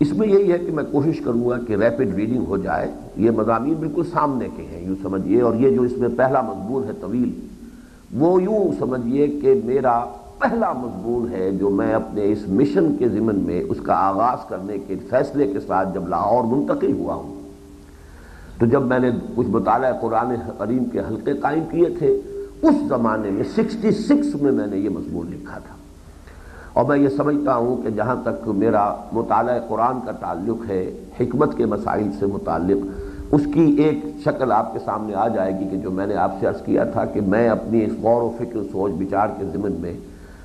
اس 0.00 0.12
میں 0.12 0.28
یہی 0.28 0.52
ہے 0.52 0.58
کہ 0.58 0.72
میں 0.72 0.84
کوشش 0.92 1.20
کروں 1.20 1.48
گا 1.48 1.58
کہ 1.68 1.72
ریپڈ 1.72 2.14
ریڈنگ 2.14 2.44
ہو 2.48 2.56
جائے۔ 2.56 2.90
یہ 3.16 3.30
مضامین 3.30 3.74
بالکل 3.74 4.02
سامنے 4.12 4.48
کے 4.56 4.62
ہیں، 4.62 4.86
یوں 4.86 4.96
سمجھیے، 5.02 5.40
اور 5.40 5.54
یہ 5.54 5.70
جو 5.70 5.82
اس 5.82 5.92
میں 5.96 6.08
پہلا 6.16 6.40
مضمون 6.40 6.84
ہے 6.84 6.90
طویل، 7.00 7.30
وہ 8.14 8.42
یوں 8.42 8.72
سمجھیے 8.78 9.26
کہ 9.26 9.60
میرا 9.64 10.04
پہلا 10.38 10.72
مضمون 10.72 11.32
ہے 11.32 11.50
جو 11.50 11.70
میں 11.70 11.92
اپنے 11.92 12.32
اس 12.32 12.48
مشن 12.48 12.96
کے 12.98 13.08
ضمن 13.08 13.36
میں 13.36 13.62
اس 13.68 13.76
کا 13.82 13.94
آغاز 13.94 14.48
کرنے 14.48 14.78
کے 14.86 14.96
فیصلے 15.10 15.52
کے 15.52 15.60
ساتھ 15.60 15.94
جب 15.94 16.08
لاہور 16.08 16.56
منتقل 16.56 16.92
ہوا 16.92 17.14
ہوں۔ 17.14 17.35
تو 18.58 18.66
جب 18.66 18.82
میں 18.82 18.98
نے 18.98 19.10
کچھ 19.34 19.46
مطالعہ 19.46 19.92
قرآن 20.00 20.34
کریم 20.58 20.84
کے 20.84 21.00
حلقے 21.00 21.32
قائم 21.32 21.64
کیے 21.70 21.88
تھے، 21.98 22.20
اس 22.62 22.74
زمانے 22.88 23.30
میں 23.30 23.44
سکسٹی 23.44 23.90
سکس 23.90 24.42
میں 24.42 24.52
میں 24.52 24.66
نے 24.66 24.76
یہ 24.76 24.88
مضمون 24.88 25.26
لکھا 25.26 25.58
تھا۔ 25.58 25.74
اور 26.72 26.84
میں 26.84 26.98
یہ 26.98 27.08
سمجھتا 27.08 27.56
ہوں 27.56 27.82
کہ 27.82 27.90
جہاں 27.90 28.14
تک 28.22 28.48
میرا 28.48 28.94
مطالعہ 29.12 29.58
قرآن 29.68 29.98
کا 30.06 30.12
تعلق 30.12 30.70
ہے، 30.70 31.04
حکمت 31.20 31.56
کے 31.56 31.66
مسائل 31.66 32.10
سے 32.18 32.26
متعلق، 32.26 32.86
اس 33.32 33.40
کی 33.54 33.62
ایک 33.62 34.04
شکل 34.24 34.52
آپ 34.52 34.72
کے 34.72 34.78
سامنے 34.84 35.14
آ 35.14 35.28
جائے 35.28 35.60
گی 35.60 35.68
کہ 35.68 35.76
جو 35.76 35.90
میں 35.90 36.06
نے 36.06 36.14
آپ 36.14 36.32
سے 36.40 36.46
عرض 36.46 36.62
کیا 36.62 36.84
تھا 36.84 37.04
کہ 37.04 37.20
میں 37.20 37.48
اپنی 37.48 37.84
اس 37.84 37.92
غور 38.02 38.22
و 38.22 38.30
فکر 38.38 38.58
سوچ 38.72 38.92
بچار 38.92 39.28
کے 39.38 39.44
ضمن 39.52 39.72
میں 39.72 39.94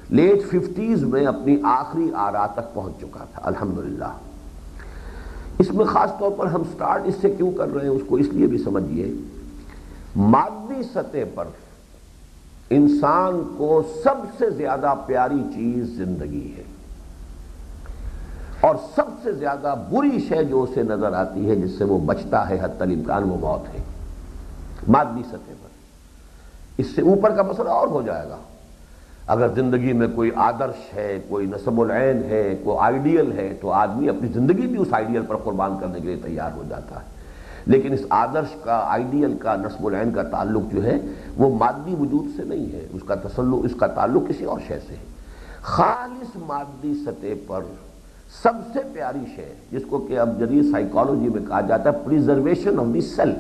لیٹ 0.10 0.44
ففٹیز 0.46 1.04
میں 1.04 1.26
اپنی 1.26 1.58
آخری 1.64 2.12
آرا 2.16 2.46
تک 2.46 2.74
پہنچ 2.74 2.94
چکا 3.02 3.26
تھا۔ 3.34 3.42
الحمدللہ۔ 3.44 4.31
اس 5.62 5.74
میں 5.74 5.86
خاص 5.86 6.12
طور 6.20 6.32
پر 6.38 6.46
ہم 6.46 6.64
سٹارٹ 6.64 7.02
اس 7.06 7.16
سے 7.22 7.30
کیوں 7.30 7.52
کر 7.52 7.68
رہے 7.74 7.82
ہیں 7.82 7.90
اس 7.90 8.02
کو 8.08 8.16
اس 8.16 8.28
لیے 8.28 8.48
بھی 8.48 8.58
سمجھیے 8.58 9.14
مادی 10.16 10.84
سطح 10.84 11.18
پر 11.36 11.46
انسان 12.70 13.54
کو 13.58 13.84
سب 14.04 14.16
سے 14.38 14.50
زیادہ 14.50 14.94
پیاری 15.06 15.40
چیز 15.54 15.86
زندگی 15.86 16.54
ہے۔ 16.58 16.64
اور 18.62 18.76
سب 18.96 19.24
سے 19.24 19.32
زیادہ 19.32 19.76
بری 19.92 20.20
شے 20.20 20.44
جو 20.44 20.64
اسے 20.64 20.84
نظر 20.84 21.14
آتی 21.14 21.50
ہے، 21.50 21.56
جس 21.56 21.78
سے 21.78 21.84
وہ 21.84 22.00
بچتا 22.00 22.50
ہے 22.50 22.58
حد 22.62 22.82
امکان 22.82 23.24
وہ 23.24 23.38
موت 23.38 23.76
ہے۔ 23.76 23.84
مادی 24.88 25.24
سطح 25.28 25.54
پر۔ 25.64 25.70
اس 26.78 26.88
سے 26.96 27.02
اوپر 27.02 27.30
کا 27.30 27.42
مسئلہ 27.42 27.70
اور 27.70 27.88
ہو 27.88 28.02
جائے 28.02 28.30
گا۔ 28.30 28.38
اگر 29.28 29.48
زندگی 29.56 29.94
میں 29.94 30.08
کوئی 30.16 30.32
آدرش 30.36 30.96
ہے، 30.96 31.20
کوئی 31.30 31.46
نصب 31.46 31.82
العین 31.82 32.24
ہے، 32.24 32.56
کوئی 32.64 32.78
آئیڈیل 32.80 33.32
ہے، 33.32 33.58
تو 33.62 33.72
آدمی 33.72 34.10
اپنی 34.10 34.28
زندگی 34.28 34.68
بھی 34.68 34.78
اس 34.78 34.88
آئیڈیل 34.92 35.22
پر 35.28 35.36
قربان 35.36 35.78
کرنے 35.80 36.00
کے 36.00 36.08
لیے 36.08 36.16
تیار 36.16 36.52
ہو 36.56 36.64
جاتا 36.70 36.96
ہے۔ 36.96 37.06
لیکن 37.66 37.94
اس 37.94 38.02
آدرش 38.10 38.56
کا، 38.64 38.84
آئیڈیل 38.86 39.38
کا، 39.38 39.56
نصب 39.56 39.86
العین 39.86 40.12
کا 40.12 40.24
تعلق 40.24 40.74
جو 40.74 40.84
ہے، 40.84 40.98
وہ 41.38 41.58
مادی 41.58 41.96
وجود 42.00 42.26
سے 42.38 42.44
نہیں 42.44 42.74
ہے۔ 42.74 42.88
اس 42.94 43.02
کا 43.08 43.16
تسلق 43.16 43.60
اس 43.64 43.72
کا 43.80 43.88
تعلق 43.88 44.30
کسی 44.30 44.46
اور 44.46 44.60
شے 44.68 44.80
سے 44.88 44.94
ہے۔ 44.94 45.04
خالص 45.62 46.36
مادی 46.36 46.94
سطح 47.06 47.34
پر 47.48 47.62
سب 48.44 48.54
سے 48.74 48.80
پیاری 48.94 49.26
شے، 49.36 49.54
جس 49.72 49.82
کو 49.90 49.98
کہ 49.98 50.20
اب 50.20 50.40
جدید 50.40 50.72
سائیکالوجی 50.72 51.30
میں 51.30 51.42
کہا 51.48 51.62
جاتا 51.62 51.92
ہے 51.92 51.98
پریزرویشن 52.06 52.80
آف 52.80 52.94
دی 52.94 53.02
سیلف 53.02 53.36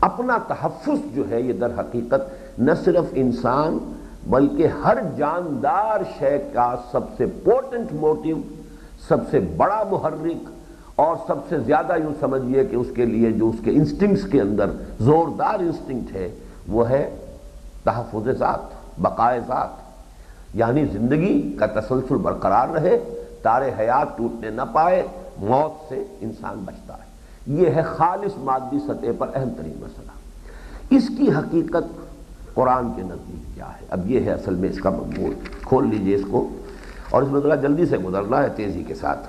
اپنا 0.00 0.38
تحفظ 0.48 1.14
جو 1.14 1.30
ہے، 1.30 1.40
یہ 1.40 1.52
در 1.52 1.70
حقیقت 1.78 2.20
نہ 2.58 2.72
صرف 2.84 3.04
انسان 3.12 3.92
بلکہ 4.28 4.66
ہر 4.66 4.98
جاندار 5.16 6.02
شے 6.18 6.38
کا 6.52 6.74
سب 6.92 7.00
سے 7.16 7.26
پورٹنٹ 7.44 7.92
موٹیو 7.92 8.36
سب 9.08 9.16
سے 9.30 9.40
بڑا 9.56 9.82
محرک، 9.90 10.48
اور 10.94 11.16
سب 11.26 11.34
سے 11.48 11.58
زیادہ 11.58 11.96
یوں 12.02 12.12
سمجھیے 12.20 12.64
کہ 12.64 12.76
اس 12.76 12.86
کے 12.96 13.04
لیے 13.04 13.32
جو 13.32 13.48
اس 13.48 13.56
کے 13.64 13.70
انسٹنگس 13.70 14.24
کے 14.30 14.40
اندر 14.40 14.70
زوردار 15.00 15.60
انسٹنکٹ 15.60 16.14
ہے، 16.16 16.28
وہ 16.68 16.88
ہے 16.90 17.16
تحفظ 17.84 18.28
ذات 18.38 18.60
بقائے 18.98 19.40
ذات۔ 19.46 19.76
یعنی 20.54 20.84
زندگی 20.84 21.56
کا 21.58 21.66
تسلسل 21.66 22.16
برقرار 22.16 22.68
رہے 22.68 22.98
تارے 23.42 23.70
حیات 23.78 24.16
ٹوٹنے 24.16 24.50
نہ 24.50 24.62
پائے، 24.72 25.02
موت 25.38 25.88
سے 25.88 26.04
انسان 26.20 26.62
بچتا 26.64 26.94
ہے۔ 26.94 27.06
یہ 27.46 27.70
ہے 27.70 27.82
خالص 27.82 28.32
مادی 28.36 28.78
سطح 28.78 29.12
پر 29.18 29.28
اہم 29.34 29.48
ترین 29.56 29.78
مسئلہ۔ 29.80 30.12
اس 30.90 31.08
کی 31.18 31.30
حقیقت 31.30 32.07
قرآن 32.58 32.88
کے 32.96 33.02
نزدیک 33.02 33.54
کیا 33.54 33.68
ہے؟ 33.68 33.86
اب 33.90 34.10
یہ 34.10 34.20
ہے 34.20 34.30
اصل 34.30 34.54
میں 34.54 34.68
اس 34.68 34.80
کا 34.80 34.90
مضمون 34.90 35.32
کھول 35.64 35.88
لیجیے 35.88 36.14
اس 36.14 36.22
کو۔ 36.30 36.48
اور 37.10 37.22
اس 37.22 37.32
میں 37.32 37.40
ذرا 37.40 37.54
جلدی 37.54 37.86
سے 37.86 37.98
گزرنا 37.98 38.42
ہے 38.42 38.48
تیزی 38.56 38.82
کے 38.82 38.94
ساتھ۔ 38.94 39.28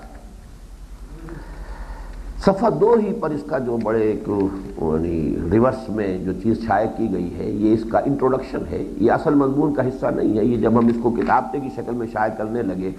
صفحہ 2.41 2.69
دو 2.69 2.95
ہی 2.99 3.13
پر 3.13 3.29
اس 3.29 3.41
کا 3.47 3.57
جو 3.57 3.77
بڑے 3.83 4.13
یعنی 4.27 5.37
ریورس 5.51 5.89
میں 5.89 6.17
جو 6.17 6.31
چیز 6.43 6.67
شائع 6.67 6.87
کی 6.97 7.13
گئی 7.13 7.37
ہے، 7.37 7.49
یہ 7.49 7.73
اس 7.73 7.83
کا 7.91 7.99
انٹروڈکشن 7.99 8.57
ہے۔ 8.71 8.83
یہ 8.97 9.11
اصل 9.11 9.33
مضمون 9.33 9.73
کا 9.73 9.87
حصہ 9.87 10.05
نہیں 10.05 10.37
ہے۔ 10.37 10.45
یہ 10.45 10.57
جب 10.57 10.79
ہم 10.79 10.87
اس 10.87 10.95
کو 11.01 11.09
کتابتے 11.09 11.59
کی 11.59 11.69
شکل 11.75 11.93
میں 11.93 12.07
شائع 12.13 12.33
کرنے 12.37 12.61
لگے، 12.61 12.91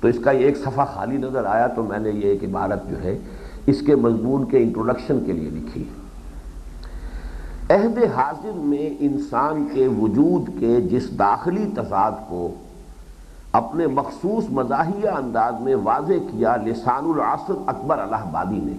تو 0.00 0.08
اس 0.08 0.16
کا 0.24 0.30
یہ 0.30 0.44
ایک 0.44 0.56
صفحہ 0.56 0.84
خالی 0.94 1.16
نظر 1.16 1.44
آیا 1.44 1.66
تو 1.66 1.84
میں 1.84 1.98
نے 1.98 2.10
یہ 2.10 2.28
ایک 2.28 2.44
عبارت 2.44 2.90
جو 2.90 3.02
ہے، 3.02 3.18
اس 3.66 3.80
کے 3.80 3.96
مضمون 3.96 4.44
کے 4.44 4.58
انٹروڈکشن 4.58 5.18
کے 5.26 5.32
لیے 5.32 5.50
لکھی۔ 5.50 5.84
عہد 7.70 7.98
حاضر 8.14 8.50
میں 8.54 8.90
انسان 9.00 9.68
کے 9.72 9.88
وجود 9.88 10.60
کے 10.60 10.80
جس 10.80 11.18
داخلی 11.18 11.70
تضاد 11.76 12.12
کو 12.28 12.54
اپنے 13.52 13.86
مخصوص 13.86 14.44
مزاحیہ 14.50 15.08
انداز 15.08 15.54
میں 15.60 15.74
واضح 15.74 16.12
کیا 16.30 16.56
لسان 16.56 17.04
العصر 17.04 17.52
اکبر 17.66 17.98
الہ 17.98 18.16
آبادی 18.16 18.60
نے۔ 18.62 18.72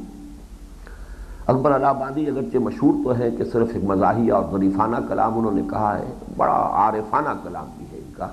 اکبر 1.47 1.71
الہ 1.71 1.85
آبادی 1.85 2.27
اگرچہ 2.27 2.57
مشہور 2.57 2.93
تو 3.03 3.17
ہے 3.17 3.31
کہ 3.31 3.43
صرف 3.43 3.67
ایک 3.73 3.83
مزاحیہ 3.83 4.33
اور 4.33 4.43
ظریفانہ 4.51 4.95
کلام 5.07 5.37
انہوں 5.37 5.51
نے 5.51 5.61
کہا 5.69 5.99
ہے، 5.99 6.13
بڑا 6.37 6.69
عارفانہ 6.71 7.29
کلام 7.43 7.65
بھی 7.77 7.85
ہے 7.91 7.97
ان 7.97 8.13
کا۔ 8.17 8.27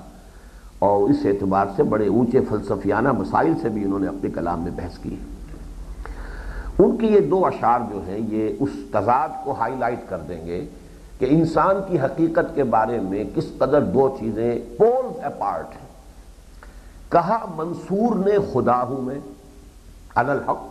اور 0.79 1.09
اس 1.09 1.17
اعتبار 1.25 1.65
سے 1.75 1.83
بڑے 1.83 2.07
اونچے 2.07 2.39
فلسفیانہ 2.49 3.11
مسائل 3.11 3.53
سے 3.61 3.69
بھی 3.69 3.83
انہوں 3.83 3.99
نے 3.99 4.07
اپنے 4.07 4.29
کلام 4.29 4.61
میں 4.61 4.71
بحث 4.75 4.97
کی 4.97 5.13
ہے۔ 5.13 5.32
ان 6.79 6.97
کے 6.97 7.07
یہ 7.07 7.19
دو 7.19 7.45
اشعار 7.45 7.79
جو 7.93 8.01
ہیں، 8.07 8.19
یہ 8.29 8.55
اس 8.59 8.69
تضاد 8.91 9.29
کو 9.43 9.51
ہائی 9.51 9.75
لائٹ 9.79 9.99
کر 10.09 10.17
دیں 10.17 10.45
گے 10.45 10.65
کہ 11.19 11.27
انسان 11.29 11.75
کی 11.87 11.99
حقیقت 11.99 12.55
کے 12.55 12.63
بارے 12.63 12.99
میں 12.99 13.23
کس 13.35 13.45
قدر 13.57 13.81
دو 13.81 14.15
چیزیں 14.19 14.59
پولز 14.77 15.19
اپارٹ 15.23 15.71
ہیں۔ 15.71 15.87
کہا 17.09 17.45
منصور 17.55 18.15
نے 18.15 18.37
خدا 18.53 18.83
ہوں 18.83 19.01
میں 19.01 19.19
الحق۔ 20.15 20.63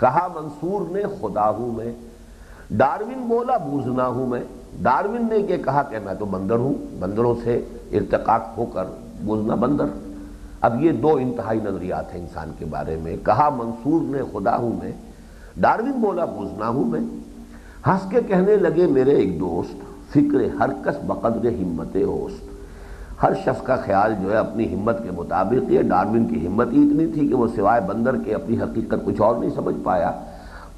کہا 0.00 0.28
منصور 0.34 0.90
نے 0.90 1.02
خدا 1.20 1.50
ہوں 1.50 1.72
میں، 1.72 1.92
ڈاروین 2.70 3.20
بولا 3.20 3.56
بوزنا 3.56 4.06
ہوں 4.06 4.26
میں۔ 4.26 4.42
ڈاروین 4.82 5.26
نے 5.30 5.36
یہ 5.36 5.56
کہا 5.56 5.82
کہ 5.82 5.98
میں 6.04 6.14
تو 6.14 6.24
بندر 6.24 6.56
ہوں، 6.56 6.74
بندروں 7.00 7.34
سے 7.44 7.60
ارتقاق 7.92 8.42
ہو 8.56 8.66
کر 8.66 8.84
بوزنا 9.20 9.54
بندر۔ 9.54 10.13
اب 10.64 10.84
یہ 10.84 10.92
دو 10.92 11.16
انتہائی 11.16 11.60
نظریات 11.64 12.14
ہیں 12.14 12.20
انسان 12.20 12.50
کے 12.58 12.64
بارے 12.64 12.96
میں۔ 13.02 13.16
کہا 13.24 13.48
منصور 13.48 14.00
نے، 14.02 14.18
خدا 14.32 14.56
ہوں 14.56 14.70
میں۔ 14.82 14.92
ڈاروین 15.56 15.92
بولا 15.92 16.24
بوزنا 16.24 16.68
ہوں 16.68 16.84
میں۔ 16.84 17.00
ہنس 17.86 18.10
کے 18.10 18.20
کہنے 18.26 18.56
لگے، 18.56 18.86
میرے 18.86 19.10
ایک 19.10 19.40
دوست، 19.40 19.74
فکر 20.12 20.60
ہر 20.60 20.68
کس 20.84 21.04
بقدر 21.06 21.48
ہمت 21.48 21.96
ہوست 21.96 22.44
ہر 23.22 23.34
شخص 23.34 23.62
کا 23.62 23.76
خیال 23.76 24.14
جو 24.22 24.30
ہے، 24.30 24.36
اپنی 24.36 24.74
ہمت 24.74 25.02
کے 25.02 25.10
مطابق 25.10 25.72
یہ 25.72 25.82
ڈاروین 25.82 26.26
کی 26.26 26.46
ہمت 26.46 26.72
ہی 26.72 26.86
اتنی 26.86 27.06
تھی 27.06 27.28
کہ 27.28 27.34
وہ 27.34 27.46
سوائے 27.56 27.80
بندر 27.80 28.16
کے 28.16 28.34
اپنی 28.34 28.56
حقیقت 28.56 29.04
کچھ 29.04 29.20
اور 29.20 29.36
نہیں 29.36 29.50
سمجھ 29.54 29.76
پایا۔ 29.82 30.10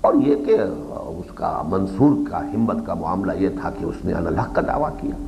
اور 0.01 0.15
یہ 0.15 0.45
کہ 0.45 0.57
اس 0.91 1.35
کا، 1.35 1.63
منصور 1.69 2.31
کا 2.31 2.47
ہمت 2.47 2.87
کا 2.87 2.95
معاملہ 2.95 3.33
یہ 3.33 3.49
تھا 3.61 3.71
کہ 3.71 3.85
اس 3.85 4.05
نے 4.05 4.13
اللہ 4.13 4.53
کا 4.53 4.63
دعویٰ 4.67 4.91
کیا۔ 5.01 5.25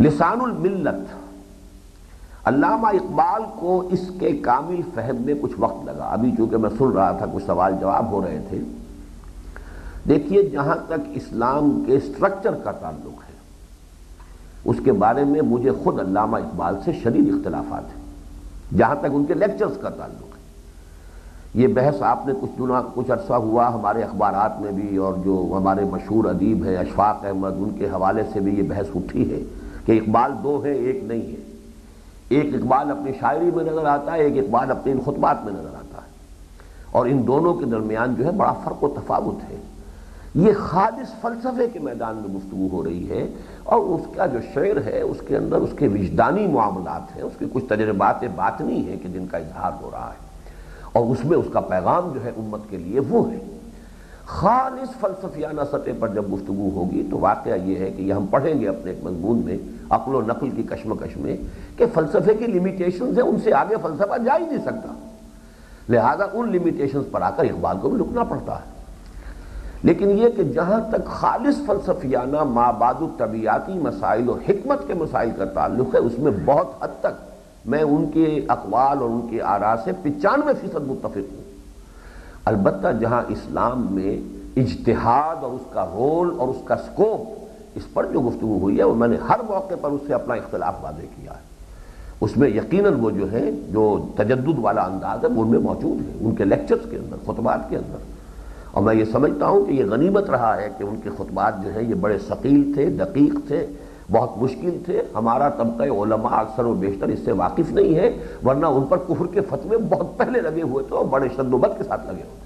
لسان 0.00 0.40
الملت 0.40 1.23
علامہ 2.46 2.86
اقبال 2.86 3.42
کو 3.58 3.82
اس 3.90 4.00
کے 4.20 4.30
کامل 4.38 4.80
فہم 4.94 5.22
میں 5.24 5.34
کچھ 5.42 5.52
وقت 5.58 5.84
لگا۔ 5.84 6.08
ابھی 6.12 6.30
چونکہ 6.36 6.56
میں 6.56 6.70
سن 6.78 6.90
رہا 6.90 7.10
تھا، 7.12 7.26
کچھ 7.32 7.44
سوال 7.44 7.74
جواب 7.80 8.10
ہو 8.10 8.20
رہے 8.22 8.38
تھے۔ 8.48 8.58
دیکھیے، 10.08 10.42
جہاں 10.42 10.74
تک 10.86 11.08
اسلام 11.14 11.82
کے 11.86 11.98
سٹرکچر 12.00 12.54
کا 12.54 12.72
تعلق 12.72 13.22
ہے، 13.22 13.32
اس 14.64 14.76
کے 14.84 14.92
بارے 14.92 15.24
میں 15.24 15.40
مجھے 15.42 15.70
خود 15.82 16.00
علامہ 16.00 16.36
اقبال 16.36 16.76
سے 16.84 16.92
شدید 16.92 17.32
اختلافات 17.34 17.96
ہیں، 17.96 18.02
جہاں 18.78 18.94
تک 18.94 19.14
ان 19.14 19.24
کے 19.24 19.34
لیکچرز 19.34 19.78
کا 19.80 19.88
تعلق 19.88 20.36
ہے۔ 20.36 20.42
یہ 21.54 21.66
بحث 21.74 22.02
آپ 22.02 22.26
نے 22.26 22.32
کچھ 22.40 22.58
دنوں، 22.58 22.82
کچھ 22.94 23.10
عرصہ 23.10 23.40
ہوا 23.46 23.72
ہمارے 23.74 24.02
اخبارات 24.02 24.60
میں 24.60 24.72
بھی، 24.72 24.96
اور 24.96 25.14
جو 25.24 25.34
ہمارے 25.56 25.84
مشہور 25.90 26.24
ادیب 26.24 26.64
ہیں، 26.64 26.76
اشفاق 26.76 27.24
احمد، 27.24 27.58
ان 27.58 27.70
کے 27.78 27.86
حوالے 27.86 28.22
سے 28.32 28.40
بھی 28.40 28.58
یہ 28.58 28.68
بحث 28.68 28.94
اٹھی 28.94 29.30
ہے 29.32 29.42
کہ 29.86 29.92
اقبال 29.92 30.32
دو 30.42 30.60
ہے 30.64 30.72
ایک 30.72 31.02
نہیں 31.04 31.26
ہے۔ 31.32 31.43
ایک 32.40 32.54
اقبال 32.54 32.90
اپنی 32.90 33.12
شاعری 33.20 33.50
میں 33.54 33.64
نظر 33.64 33.84
آتا 33.84 34.12
ہے، 34.12 34.20
ایک 34.20 34.38
اقبال 34.38 34.70
اپنے 34.70 34.92
ان 34.92 35.00
خطبات 35.00 35.44
میں 35.44 35.52
نظر 35.52 35.68
آتا 35.68 35.98
ہے۔ 35.98 36.14
اور 36.92 37.06
ان 37.06 37.26
دونوں 37.26 37.54
کے 37.54 37.64
درمیان 37.64 38.14
جو 38.14 38.26
ہے 38.26 38.30
بڑا 38.30 38.52
فرق 38.64 38.84
و 38.84 38.88
تفاوت 38.88 39.50
ہے۔ 39.50 39.56
یہ 40.34 40.52
خالص 40.58 41.20
فلسفے 41.20 41.66
کے 41.72 41.78
میدان 41.78 42.16
میں 42.16 42.36
گفتگو 42.36 42.68
ہو 42.72 42.84
رہی 42.84 43.10
ہے 43.10 43.28
اور 43.64 43.80
اس 43.80 44.16
کا 44.16 44.26
جو 44.26 44.38
شعر 44.54 44.86
ہے، 44.86 45.00
اس 45.00 45.16
کے 45.28 45.36
اندر 45.36 45.56
اس 45.56 45.70
کے 45.78 45.88
وجدانی 45.88 46.46
معاملات 46.46 47.16
ہیں۔ 47.16 47.22
اس 47.22 47.32
کے 47.38 47.44
کچھ 47.52 47.64
تجربات 47.68 48.24
باطنی 48.34 48.88
ہیں 48.88 48.96
کہ 49.02 49.08
جن 49.08 49.26
کا 49.26 49.38
اظہار 49.38 49.72
ہو 49.80 49.90
رہا 49.92 50.10
ہے۔ 50.10 50.24
اور 50.92 51.04
اس 51.06 51.24
میں 51.24 51.38
اس 51.38 51.46
کا 51.52 51.60
پیغام 51.60 52.10
جو 52.14 52.24
ہے 52.24 52.30
امت 52.36 52.70
کے 52.70 52.76
لیے 52.76 53.00
وہ 53.00 53.32
ہے۔ 53.32 53.58
خالص 54.26 55.00
فلسفیانہ 55.00 55.60
سطح 55.68 55.90
پر 55.98 56.08
جب 56.08 56.32
گفتگو 56.32 56.70
ہوگی 56.74 57.08
تو 57.10 57.18
واقعہ 57.18 57.56
یہ 57.56 57.78
ہے 57.78 57.90
کہ 57.90 58.02
یہ 58.02 58.12
ہم 58.12 58.26
پڑھیں 58.26 58.60
گے 58.60 58.68
اپنے 58.68 58.90
ایک 58.90 59.04
مضمون 59.04 59.42
میں۔ 59.44 59.58
عقل 59.90 60.14
و 60.14 60.20
نقل 60.20 60.50
کی 60.50 60.62
کشمکش 60.62 61.16
میں 61.16 61.36
کہ 61.76 61.84
فلسفے 61.94 62.34
کی 62.34 62.46
لیمیٹیشنز 62.46 63.18
ہیں، 63.18 63.26
ان 63.26 63.38
سے 63.38 63.54
آگے 63.54 63.74
فلسفہ 63.82 64.22
جا 64.24 64.38
ہی 64.38 64.46
نہیں 64.46 64.58
سکتا۔ 64.58 64.94
لہذا 65.88 66.24
ان 66.32 66.50
لیمیٹیشنز 66.50 67.04
پر 67.10 67.22
آ 67.22 67.30
کر 67.30 67.44
اقبال 67.44 67.76
کو 67.82 67.88
بھی 67.88 68.04
رکنا 68.04 68.24
پڑتا 68.24 68.54
ہے۔ 68.54 68.74
لیکن 69.82 70.10
یہ 70.10 70.28
کہ 70.28 70.42
جہاں 70.42 70.80
تک 70.90 71.06
خالص 71.06 71.56
فلسفیانہ 71.66 72.44
ماباد 72.44 72.94
الطبیعاتی 73.00 73.78
مسائل 73.78 74.28
و 74.28 74.38
حکمت 74.48 74.86
کے 74.86 74.94
مسائل 74.94 75.30
کا 75.36 75.44
تعلق 75.44 75.94
ہے، 75.94 76.00
اس 76.00 76.18
میں 76.18 76.32
بہت 76.44 76.82
حد 76.82 76.88
تک 77.00 77.30
میں 77.66 77.82
ان 77.82 78.10
کے 78.10 78.40
اقوال 78.48 78.98
اور 78.98 79.10
ان 79.10 79.26
کے 79.30 79.42
آراء 79.42 79.74
سے 79.84 79.92
پچانوے 80.02 80.52
فیصد 80.60 80.86
متفق 80.86 81.16
ہوں۔ 81.16 81.44
البتہ 82.44 82.86
جہاں 83.00 83.22
اسلام 83.28 83.86
میں 83.90 84.20
اجتہاد 84.56 85.44
اور 85.44 85.52
اس 85.52 85.66
کا 85.72 85.84
رول 85.84 86.34
اور 86.38 86.48
اس 86.48 86.62
کا 86.64 86.76
سکوپ 86.76 87.43
اس 87.74 87.94
پر 87.94 88.06
جو 88.12 88.20
گفتگو 88.20 88.58
ہوئی 88.58 88.78
ہے 88.78 88.82
وہ 88.82 88.94
میں 88.94 89.08
نے 89.08 89.16
ہر 89.28 89.40
موقع 89.48 89.74
پر 89.80 89.90
اس 89.90 90.00
سے 90.06 90.14
اپنا 90.14 90.34
اختلاف 90.34 90.74
واضح 90.80 91.00
کیا 91.00 91.32
ہے۔ 91.32 91.54
اس 92.20 92.36
میں 92.36 92.48
یقیناً 92.48 92.94
وہ 93.00 93.10
جو 93.10 93.32
ہے، 93.32 93.50
جو 93.50 94.06
تجدد 94.16 94.58
والا 94.58 94.82
انداز 94.82 95.24
ہے، 95.24 95.28
وہ 95.28 95.42
ان 95.42 95.48
میں 95.48 95.58
موجود 95.58 96.08
ہے، 96.08 96.12
ان 96.20 96.34
کے 96.34 96.44
لیکچرز 96.44 96.90
کے 96.90 96.96
اندر، 96.96 97.16
خطبات 97.26 97.70
کے 97.70 97.76
اندر۔ 97.76 97.96
اور 98.72 98.82
میں 98.82 98.94
یہ 98.94 99.04
سمجھتا 99.04 99.46
ہوں 99.46 99.64
کہ 99.64 99.72
یہ 99.72 99.84
غنیمت 99.84 100.30
رہا 100.30 100.56
ہے 100.56 100.68
کہ 100.78 100.84
ان 100.84 100.96
کے 101.02 101.10
خطبات 101.16 101.64
جو 101.64 101.70
ہیں 101.74 101.88
یہ 101.88 101.94
بڑے 101.94 102.18
ثقیل 102.28 102.72
تھے، 102.74 102.86
دقیق 102.86 103.48
تھے، 103.48 103.66
بہت 104.12 104.42
مشکل 104.42 104.78
تھے۔ 104.84 105.02
ہمارا 105.14 105.48
طبقہ 105.48 105.82
علماء 105.82 106.36
اکثر 106.40 106.64
و 106.64 106.74
بیشتر 106.74 107.08
اس 107.08 107.18
سے 107.24 107.32
واقف 107.32 107.70
نہیں 107.70 107.94
ہے، 107.94 108.18
ورنہ 108.44 108.66
ان 108.66 108.82
پر 108.88 108.96
کفر 108.96 109.26
کے 109.32 109.40
فتوے 109.40 109.78
بہت 109.78 110.18
پہلے 110.18 110.40
لگے 110.40 110.62
ہوئے 110.62 110.84
تھے 110.88 110.96
اور 110.96 111.04
بڑے 111.04 111.28
شد 111.28 111.54
و 111.54 111.58
بد 111.58 111.78
کے 111.78 111.84
ساتھ 111.84 112.06
لگے 112.06 112.14
ہوئے 112.14 112.36
تھے۔ 112.38 112.43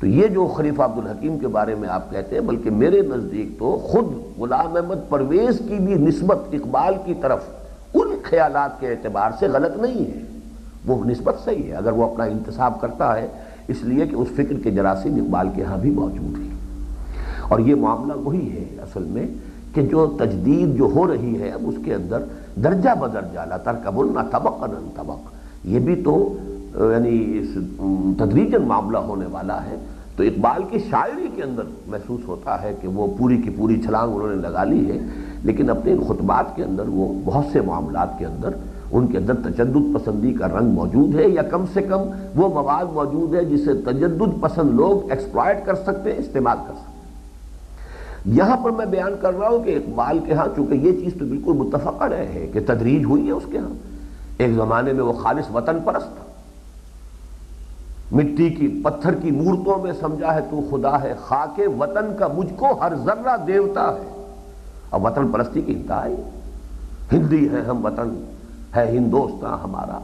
تو 0.00 0.06
یہ 0.06 0.26
جو 0.26 0.46
خلیفہ 0.56 0.82
عبد 0.82 0.98
الحکیم 0.98 1.38
کے 1.38 1.48
بارے 1.48 1.74
میں 1.74 1.88
آپ 1.88 2.10
کہتے 2.10 2.34
ہیں، 2.34 2.42
بلکہ 2.42 2.70
میرے 2.70 3.02
نزدیک 3.02 3.58
تو 3.58 3.78
خود 3.82 4.38
غلام 4.38 4.76
احمد 4.76 5.08
پرویز 5.08 5.58
کی 5.68 5.74
بھی 5.74 5.94
نسبت 5.94 6.38
اقبال 6.52 6.94
کی 7.04 7.14
طرف 7.20 7.44
ان 7.94 8.08
خیالات 8.22 8.80
کے 8.80 8.88
اعتبار 8.88 9.30
سے 9.38 9.48
غلط 9.48 9.82
نہیں 9.82 10.16
ہے۔ 10.16 10.22
وہ 10.86 11.04
نسبت 11.04 11.34
صحیح 11.44 11.62
ہے، 11.62 11.72
اگر 11.72 11.92
وہ 11.92 12.12
اپنا 12.12 12.24
انتصاب 12.24 12.80
کرتا 12.80 13.16
ہے، 13.16 13.26
اس 13.68 13.76
لیے 13.82 14.06
کہ 14.06 14.14
اس 14.14 14.28
فکر 14.28 14.54
کے 14.62 14.70
جراثیم 14.70 15.14
اقبال 15.14 15.48
کے 15.54 15.62
ہاں 15.62 15.78
بھی 15.78 15.90
موجود 15.90 16.38
ہیں۔ 16.38 16.48
اور 17.48 17.58
یہ 17.58 17.74
معاملہ 17.74 18.12
وہی 18.16 18.52
ہے 18.52 18.82
اصل 18.82 19.02
میں 19.02 19.26
کہ 19.74 19.82
جو 19.82 20.06
تجدید 20.18 20.76
جو 20.76 20.84
ہو 20.84 21.06
رہی 21.06 21.40
ہے، 21.40 21.48
اب 21.50 21.60
اس 21.66 21.74
کے 21.84 21.94
اندر 21.94 22.22
درجہ 22.64 22.94
بدرجہ 23.00 23.40
لا 23.48 23.56
ترکبن 23.56 24.12
طبق 24.30 24.62
ان 24.62 24.88
طبق۔ 24.96 25.30
یہ 25.64 25.78
بھی 25.78 26.02
تو 26.02 26.36
یعنی 26.80 27.38
اس 27.38 27.58
تدریجن 28.18 28.62
معاملہ 28.62 28.98
ہونے 28.98 29.26
والا 29.26 29.64
ہے، 29.64 29.76
تو 30.16 30.22
اقبال 30.22 30.62
کی 30.70 30.78
شاعری 30.90 31.28
کے 31.36 31.42
اندر 31.42 31.62
محسوس 31.86 32.20
ہوتا 32.28 32.62
ہے 32.62 32.74
کہ 32.80 32.88
وہ 32.88 33.06
پوری 33.18 33.36
کی 33.36 33.50
پوری 33.50 33.82
چھلانگ 33.82 34.14
انہوں 34.14 34.28
نے 34.28 34.34
لگا 34.34 34.64
لی 34.64 34.90
ہے، 34.90 34.98
لیکن 35.42 35.70
اپنے 35.70 35.92
ان 35.92 36.00
خطبات 36.08 36.56
کے 36.56 36.64
اندر 36.64 36.84
وہ 36.86 37.14
بہت 37.24 37.44
سے 37.52 37.60
معاملات 37.60 38.18
کے 38.18 38.26
اندر 38.26 38.48
ان 38.92 39.06
کے 39.06 39.18
اندر 39.18 39.34
تجدد 39.34 39.94
پسندی 39.94 40.32
کا 40.32 40.48
رنگ 40.48 40.68
موجود 40.68 41.14
ہے، 41.14 41.28
یا 41.28 41.42
کم 41.42 41.64
سے 41.72 41.82
کم 41.82 42.00
وہ 42.36 42.48
مواد 42.48 42.84
موجود 42.92 43.34
ہے 43.34 43.44
جسے 43.44 43.74
تجدد 43.74 44.40
پسند 44.40 44.70
لوگ 44.70 45.10
ایکسپلائٹ 45.10 45.66
کر 45.66 45.74
سکتے 45.74 46.12
ہیں، 46.12 46.18
استعمال 46.18 46.56
کر 46.66 46.74
سکتے 46.74 46.90
ہیں۔ 46.90 48.36
یہاں 48.36 48.56
پر 48.56 48.70
میں 48.70 48.86
بیان 48.86 49.12
کر 49.20 49.38
رہا 49.38 49.48
ہوں 49.48 49.64
کہ 49.64 49.76
اقبال 49.76 50.18
کے 50.18 50.32
ہاں 50.32 50.46
چونکہ 50.56 50.74
یہ 50.74 50.92
چیز 50.92 51.12
تو 51.18 51.24
بالکل 51.24 51.52
متفق 51.52 52.02
رہے 52.02 52.26
ہے 52.26 52.50
کہ 52.52 52.60
تدریج 52.66 53.04
ہوئی 53.04 53.26
ہے 53.26 53.30
اس 53.30 53.42
کے 53.50 53.58
ہاں۔ 53.58 53.74
ایک 54.38 54.54
زمانے 54.54 54.92
میں 54.92 55.04
وہ 55.04 55.12
خالص 55.12 55.54
وطن 55.54 55.78
پرست 55.84 56.16
تھا۔ 56.16 56.27
مٹی 58.12 58.50
کی 58.50 58.80
پتھر 58.84 59.14
کی 59.14 59.30
مورتوں 59.30 59.82
میں 59.82 59.92
سمجھا 60.00 60.34
ہے 60.34 60.40
تو 60.50 60.60
خدا 60.70 61.02
ہے 61.02 61.14
خاک 61.20 61.60
وطن 61.78 62.16
کا 62.18 62.28
مجھ 62.28 62.52
کو 62.56 62.66
ہر 62.80 62.92
ذرہ 63.04 63.36
دیوتا 63.46 63.82
ہے۔ 63.82 64.14
اور 64.90 65.00
وطن 65.00 65.28
پرستی 65.28 65.60
کی 65.60 65.72
انتہا 65.72 66.06
ہندی 67.12 67.48
ہے 67.48 67.60
ہم 67.60 67.84
وطن، 67.84 68.24
ہے 68.76 68.90
ہندوستان 68.90 69.58
ہمارا۔ 69.64 69.98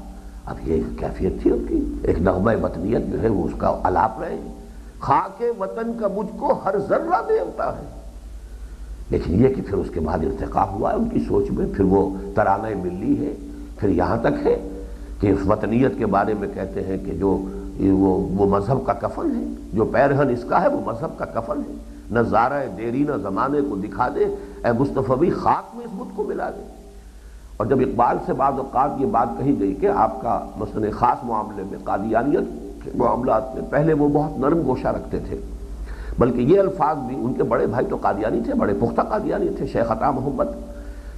اب 0.45 0.69
یہ 0.69 0.83
کیفیت 0.99 1.43
تھی 1.43 1.51
ان 1.51 1.65
کی۔ 1.69 1.81
ایک 2.03 2.19
نغمہ 2.23 2.51
وطنیت 2.63 3.13
جو 3.13 3.23
ہے 3.23 3.29
وہ 3.29 3.45
اس 3.45 3.51
کا 3.59 3.81
الاپ 3.85 4.23
رہے۔ 4.23 4.55
خاک 5.01 5.43
وطن 5.59 5.93
کا 6.01 6.09
مجھ 6.15 6.39
کو 6.39 6.61
ہر 6.65 6.79
ذرہ 6.89 7.23
دیوتا 7.29 7.79
ہے۔ 7.79 8.01
لیکن 9.11 9.45
یہ 9.45 9.55
کہ 9.55 9.63
پھر 9.63 9.75
اس 9.75 9.91
کے 9.95 10.01
بعد 10.01 10.19
ارتقا 10.19 10.69
ہوا 10.69 10.91
ہے، 10.91 10.97
ان 10.97 11.09
کی 11.09 11.21
سوچ 11.29 11.51
میں 11.51 11.67
پھر 11.77 11.85
وہ 11.85 12.11
ترانہ 12.35 12.69
ملی 12.83 13.27
ہے۔ 13.27 13.35
پھر 13.79 13.89
یہاں 13.89 14.17
تک 14.17 14.47
ہے 14.47 14.69
کہ 15.21 15.27
اس 15.27 15.39
وطنیت 15.47 15.99
کے 15.99 16.07
بارے 16.07 16.35
میں 16.41 16.49
کہتے 16.55 16.83
ہیں 16.83 16.99
کہ 17.07 17.13
جو 17.13 17.45
وہ 17.81 18.29
وہ 18.37 18.47
مذہب 18.47 18.87
کا 18.87 18.93
کفن 18.93 19.37
ہے۔ 19.37 19.69
جو 19.73 19.85
پیرہن 19.85 20.29
اس 20.29 20.45
کا 20.49 20.63
ہے، 20.63 20.69
وہ 20.69 20.81
مذہب 20.85 21.19
کا 21.19 21.25
کفن 21.25 21.59
ہے۔ 21.69 21.75
نہ 22.11 22.21
زارہ 22.21 22.65
دیری، 22.77 23.05
نہ 23.09 23.17
زمانے 23.23 23.61
کو 23.61 23.77
دکھا 23.77 24.09
دے۔ 24.09 24.25
اے 24.65 24.73
مصطفی 24.79 25.31
خاک 25.31 25.77
میں 25.77 25.85
اس 25.85 25.91
بدھ 25.95 26.17
کو 26.17 26.25
ملا 26.25 26.51
دے۔ 26.51 26.63
اور 27.57 27.67
جب 27.67 27.81
اقبال 27.81 28.17
سے 28.27 28.33
بعض 28.33 28.53
اوقات 28.59 28.91
یہ 28.99 29.07
بات 29.07 29.29
کہی 29.39 29.61
گئی 29.61 29.75
کہ 29.75 29.87
آپ 29.87 30.23
کا 30.23 30.45
مثلاً 30.57 30.91
خاص 30.91 31.25
معاملے 31.25 31.63
میں 31.71 31.79
قادیانیت 31.85 32.45
کے 32.85 32.91
معاملات 32.95 33.55
میں 33.55 33.63
پہلے 33.71 33.93
وہ 33.93 34.09
بہت 34.09 34.39
نرم 34.39 34.63
گوشہ 34.67 34.89
رکھتے 34.89 35.19
تھے۔ 35.19 35.41
بلکہ 36.19 36.41
یہ 36.41 36.61
الفاظ 36.61 36.97
بھی 36.97 37.17
ان 37.19 37.35
کے 37.35 37.43
بڑے 37.43 37.67
بھائی 37.67 37.87
تو 37.87 37.97
قادیانی 37.97 38.41
تھے، 38.41 38.55
بڑے 38.55 38.75
پختہ 38.81 39.01
قادیانی 39.01 39.49
تھے، 39.49 39.67
شیخ 39.67 39.93
عطا 39.93 40.11
محمد۔ 40.11 40.45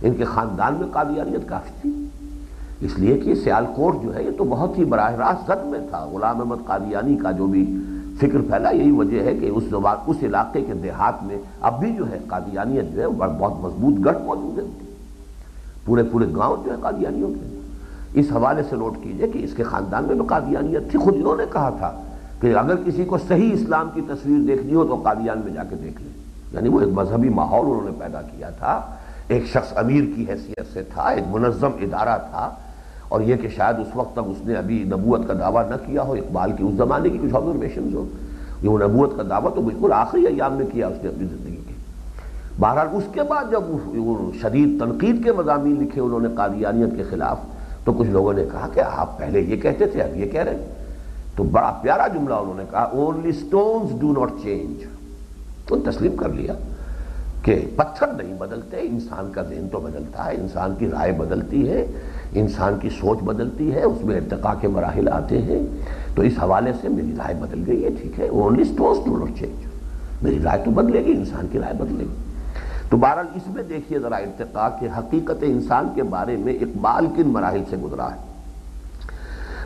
ان 0.02 0.14
کے 0.14 0.24
خاندان 0.24 0.74
میں 0.74 0.86
قادیانیت 0.92 1.48
کافی 1.48 1.72
تھی۔ 1.82 2.05
اس 2.80 2.98
لیے 2.98 3.18
کہ 3.18 3.34
سیالکوٹ 3.34 4.02
جو 4.02 4.14
ہے 4.14 4.22
یہ 4.22 4.30
تو 4.38 4.44
بہت 4.44 4.78
ہی 4.78 4.84
براہ 4.84 5.14
راست 5.14 5.46
زد 5.46 5.66
میں 5.66 5.78
تھا، 5.90 6.04
غلام 6.04 6.40
احمد 6.40 6.56
قادیانی 6.66 7.16
کا 7.16 7.30
جو 7.30 7.46
بھی 7.46 7.76
فکر 8.18 8.38
پھیلا، 8.38 8.70
یہی 8.70 8.90
وجہ 8.90 9.22
ہے 9.22 9.34
کہ 9.36 9.46
اس 9.46 9.64
زبان، 9.70 9.96
اس 10.06 10.16
علاقے 10.22 10.60
کے 10.60 10.72
دیہات 10.72 11.22
میں 11.22 11.38
اب 11.60 11.80
بھی 11.80 11.90
جو 11.90 12.10
ہے 12.10 12.18
قادیانیت 12.26 12.94
جو 12.94 13.00
ہے 13.00 13.06
بہت 13.06 13.52
مضبوط 13.60 14.04
گڑھ 14.04 14.18
موجود 14.18 14.58
ہے۔ 14.58 14.94
پورے 15.84 16.02
پورے 16.02 16.26
گاؤں 16.36 16.56
جو 16.64 16.70
ہے 16.70 16.76
قادیانیوں 16.80 17.28
کے۔ 17.28 17.60
اس 18.14 18.26
حوالے 18.30 18.62
سے 18.62 18.76
نوٹ 18.76 18.94
کیجیے 19.02 19.28
کہ 19.28 19.44
اس 19.44 19.54
کے 19.54 19.62
خاندان 19.62 20.04
میں 20.04 20.14
بھی 20.14 20.26
قادیانیت 20.26 20.90
تھی، 20.90 20.98
خود 20.98 21.14
انہوں 21.14 21.36
نے 21.36 21.44
کہا 21.52 21.70
تھا 21.70 22.00
کہ 22.40 22.56
اگر 22.56 22.74
کسی 22.86 23.04
کو 23.04 23.18
صحیح 23.28 23.52
اسلام 23.52 23.88
کی 23.94 24.00
تصویر 24.00 24.46
دیکھنی 24.46 24.74
ہو 24.74 24.86
تو 24.86 24.94
قادیان 24.94 25.40
میں 25.44 25.52
جا 25.52 25.64
کے 25.64 25.76
دیکھ 25.76 26.02
لیں۔ 26.02 26.12
یعنی 26.52 26.68
وہ 26.68 26.80
ایک 26.80 26.92
مذہبی 26.92 27.28
ماحول 27.28 27.66
انہوں 27.66 27.84
نے 27.84 27.90
پیدا 27.98 28.22
کیا 28.22 28.50
تھا۔ 28.50 28.80
ایک 29.28 29.46
شخص 29.46 29.72
امیر 29.76 30.04
کی 30.16 30.24
حیثیت 30.28 30.72
سے 30.72 30.82
تھا، 30.82 31.02
ایک 31.02 31.24
منظم 31.30 31.70
ادارہ 31.80 32.18
تھا۔ 32.30 32.54
اور 33.08 33.20
یہ 33.20 33.36
کہ 33.36 33.48
شاید 33.56 33.78
اس 33.78 33.94
وقت 33.94 34.12
تک 34.12 34.28
اس 34.28 34.44
نے 34.46 34.54
ابھی 34.54 34.82
نبوت 34.86 35.26
کا 35.28 35.34
دعویٰ 35.40 35.68
نہ 35.70 35.74
کیا 35.86 36.02
ہو، 36.02 36.12
اقبال 36.12 36.52
کی 36.52 36.64
اس 36.64 36.74
زمانے 36.74 37.10
کی 37.10 37.18
کچھ 37.22 37.34
آبزرویشنز 37.34 37.94
ہو 37.94 38.04
یہ 38.62 38.68
وہ 38.68 38.78
نبوت 38.78 39.16
کا 39.16 39.22
دعویٰ 39.30 39.54
تو 39.54 39.60
بالکل 39.60 39.92
آخری 39.92 40.26
ایام 40.26 40.52
میں 40.52 40.66
کیا 40.72 40.88
اس 40.88 41.02
نے 41.02 41.08
اپنی 41.08 41.26
زندگی 41.26 41.56
کے 41.66 41.74
بہرحال 42.60 42.88
اس 42.92 43.04
کے 43.12 43.22
بعد 43.22 43.50
جب 43.50 43.62
شدید 44.42 44.80
تنقید 44.80 45.24
کے 45.24 45.32
مضامین 45.32 45.82
لکھے 45.82 46.00
انہوں 46.00 46.20
نے 46.20 46.28
قادیانیت 46.36 46.96
کے 46.96 47.02
خلاف، 47.10 47.40
تو 47.84 47.92
کچھ 47.92 48.08
لوگوں 48.08 48.32
نے 48.32 48.44
کہا 48.52 48.68
کہ 48.74 48.80
آپ 48.80 49.18
پہلے 49.18 49.40
یہ 49.40 49.56
کہتے 49.56 49.86
تھے، 49.86 50.02
اب 50.02 50.16
یہ 50.16 50.26
کہہ 50.26 50.42
رہے 50.42 50.54
ہیں۔ 50.54 50.74
تو 51.36 51.42
بڑا 51.42 51.70
پیارا 51.82 52.06
جملہ 52.06 52.34
انہوں 52.34 52.54
نے 52.56 52.64
کہا 52.70 52.82
only 52.82 53.32
stones 53.32 54.00
do 54.00 54.12
not 54.12 54.30
change 54.42 54.84
تو 55.68 55.76
تسلیم 55.84 56.16
کر 56.16 56.28
لیا 56.28 56.52
کہ 57.42 57.60
پتھر 57.76 58.06
نہیں 58.16 58.34
بدلتے، 58.38 58.80
انسان 58.80 59.30
کا 59.32 59.42
ذہن 59.42 59.68
تو 59.72 59.80
بدلتا 59.80 60.26
ہے، 60.26 60.34
انسان 60.36 60.74
کی 60.78 60.88
رائے 60.88 61.12
بدلتی 61.12 61.68
ہے۔ 61.68 61.86
انسان 62.32 62.78
کی 62.80 62.90
سوچ 62.90 63.18
بدلتی 63.18 63.74
ہے، 63.74 63.82
اس 63.82 64.04
میں 64.04 64.16
ارتقاء 64.16 64.52
کے 64.60 64.68
مراحل 64.68 65.08
آتے 65.08 65.42
ہیں۔ 65.42 65.66
تو 66.14 66.22
اس 66.22 66.32
حوالے 66.42 66.72
سے 66.80 66.88
میری 66.88 67.14
رائے 67.18 67.34
بدل 67.34 67.62
گئی 67.66 67.84
ہے 67.84 67.90
ٹھیک 67.90 68.20
ہے۔ 68.20 68.28
Only 68.28 68.64
stones 68.64 68.98
do 69.06 69.16
not 69.16 69.38
change 69.38 69.66
میری 70.22 70.38
رائے 70.42 70.62
تو 70.64 70.70
بدلے 70.70 71.04
گی، 71.04 71.12
انسان 71.12 71.46
کی 71.52 71.58
رائے 71.58 71.74
بدلے 71.74 72.04
گی۔ 72.04 72.14
تو 72.90 72.96
بہرحال 72.96 73.26
اس 73.34 73.42
میں 73.46 73.62
دیکھیے 73.62 73.98
ذرا 73.98 74.16
ارتقاء 74.16 74.68
کے 74.80 74.88
حقیقت 74.98 75.42
انسان 75.42 75.88
کے 75.94 76.02
بارے 76.02 76.36
میں 76.36 76.54
اقبال 76.54 77.06
کن 77.16 77.28
مراحل 77.28 77.62
سے 77.70 77.76
گزرا 77.76 78.08
ہے۔ 78.14 78.26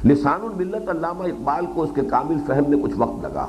لسان 0.05 0.40
الملت 0.42 0.88
علامہ 0.88 1.25
اقبال 1.25 1.66
کو 1.75 1.83
اس 1.83 1.90
کے 1.94 2.01
کامل 2.01 2.37
فہم 2.46 2.62
میں 2.68 2.79
کچھ 2.83 2.94
وقت 2.96 3.25
لگا۔ 3.25 3.46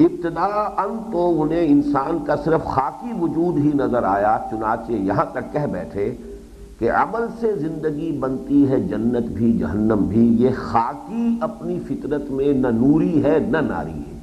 ابتدا 0.00 0.44
ان 0.82 1.12
تو 1.12 1.42
انہیں 1.42 1.66
انسان 1.68 2.24
کا 2.26 2.36
صرف 2.36 2.64
خاکی 2.64 3.12
وجود 3.20 3.58
ہی 3.58 3.70
نظر 3.74 4.02
آیا، 4.02 4.38
چنانچہ 4.50 4.92
یہاں 4.92 5.24
تک 5.32 5.52
کہہ 5.52 5.66
بیٹھے 5.72 6.16
کہ 6.78 6.90
عمل 6.90 7.26
سے 7.40 7.52
زندگی 7.56 8.12
بنتی 8.12 8.68
ہے، 8.68 8.80
جنت 8.80 9.26
بھی، 9.26 9.58
جہنم 9.58 9.96
بھی، 9.96 10.42
یہ 10.42 10.48
خاکی 10.56 11.38
اپنی 11.40 11.78
فطرت 11.88 12.30
میں 12.30 12.52
نہ 12.52 12.66
نوری 12.66 13.24
ہے، 13.24 13.38
نہ 13.48 13.56
ناری 13.56 13.98
ہے۔ 13.98 14.18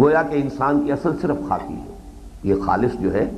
گویا 0.00 0.22
کہ 0.22 0.34
انسان 0.34 0.84
کی 0.84 0.92
اصل 0.92 1.10
صرف 1.22 1.48
خاکی 1.48 1.74
ہے۔ 1.74 1.98
یہ 2.42 2.54
خالص 2.66 3.00
جو 3.00 3.14
ہے، 3.14 3.30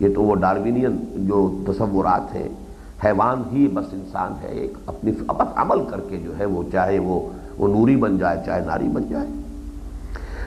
یہ 0.00 0.14
تو 0.14 0.22
وہ 0.22 0.34
ڈاروینین 0.34 0.96
جو 1.14 1.62
تصورات 1.66 2.34
ہیں، 2.34 2.48
حیوان 3.04 3.42
ہی 3.52 3.68
بس 3.68 3.84
انسان 3.92 4.32
ہے، 4.42 4.48
ایک 4.48 4.78
اپنی 4.86 5.10
بس 5.10 5.48
عمل 5.56 5.84
کر 5.90 6.00
کے 6.08 6.16
جو 6.16 6.38
ہے، 6.38 6.44
وہ 6.44 6.62
چاہے 6.72 6.98
وہ 6.98 7.28
وہ 7.58 7.68
نوری 7.68 7.96
بن 7.96 8.18
جائے، 8.18 8.42
چاہے 8.46 8.60
ناری 8.66 8.88
بن 8.88 9.02
جائے۔ 9.10 9.26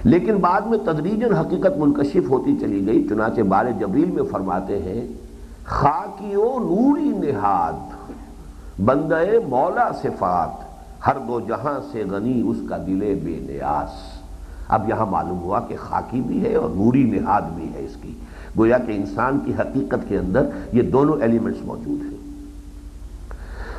لیکن 0.04 0.36
بعد 0.36 0.62
میں 0.62 0.78
تدریجن 0.78 1.34
حقیقت 1.34 1.78
منکشف 1.78 2.30
ہوتی 2.30 2.58
چلی 2.60 2.86
گئی، 2.86 3.08
چنانچہ 3.08 3.42
بار 3.42 3.66
جبریل 3.80 4.12
میں 4.12 4.24
فرماتے 4.24 4.80
ہیں 4.80 5.08
خاکی 5.66 6.36
و 6.36 6.60
نوری 6.60 7.32
نہاد 7.32 7.94
بندے 8.86 9.40
مولا 9.48 9.92
صفات، 10.02 10.70
ہر 11.08 11.20
دو 11.28 11.40
جہاں 11.40 11.80
سے 11.92 12.04
غنی، 12.12 12.42
اس 12.46 12.58
کا 12.70 12.78
دل 12.78 13.20
بے 13.24 13.40
نیاس 13.48 14.20
اب 14.68 14.90
یہاں 14.90 15.06
معلوم 15.06 15.40
ہوا 15.40 15.60
کہ 15.60 15.76
خاکی 15.80 16.22
بھی 16.22 16.46
ہے 16.46 16.56
اور 16.56 16.70
نوری 16.70 17.04
نہاد 17.04 17.42
بھی 17.56 17.70
ہے 17.74 17.86
اس 17.86 17.96
کی۔ 18.02 18.14
گویا 18.58 18.78
کہ 18.78 18.92
انسان 18.92 19.40
کی 19.40 19.54
حقیقت 19.60 20.10
کے 20.10 20.18
اندر 20.18 20.50
یہ 20.74 20.82
دونوں 20.82 21.22
ایلیمنٹس 21.22 21.60
موجود 21.66 22.02
ہیں۔ 22.02 22.18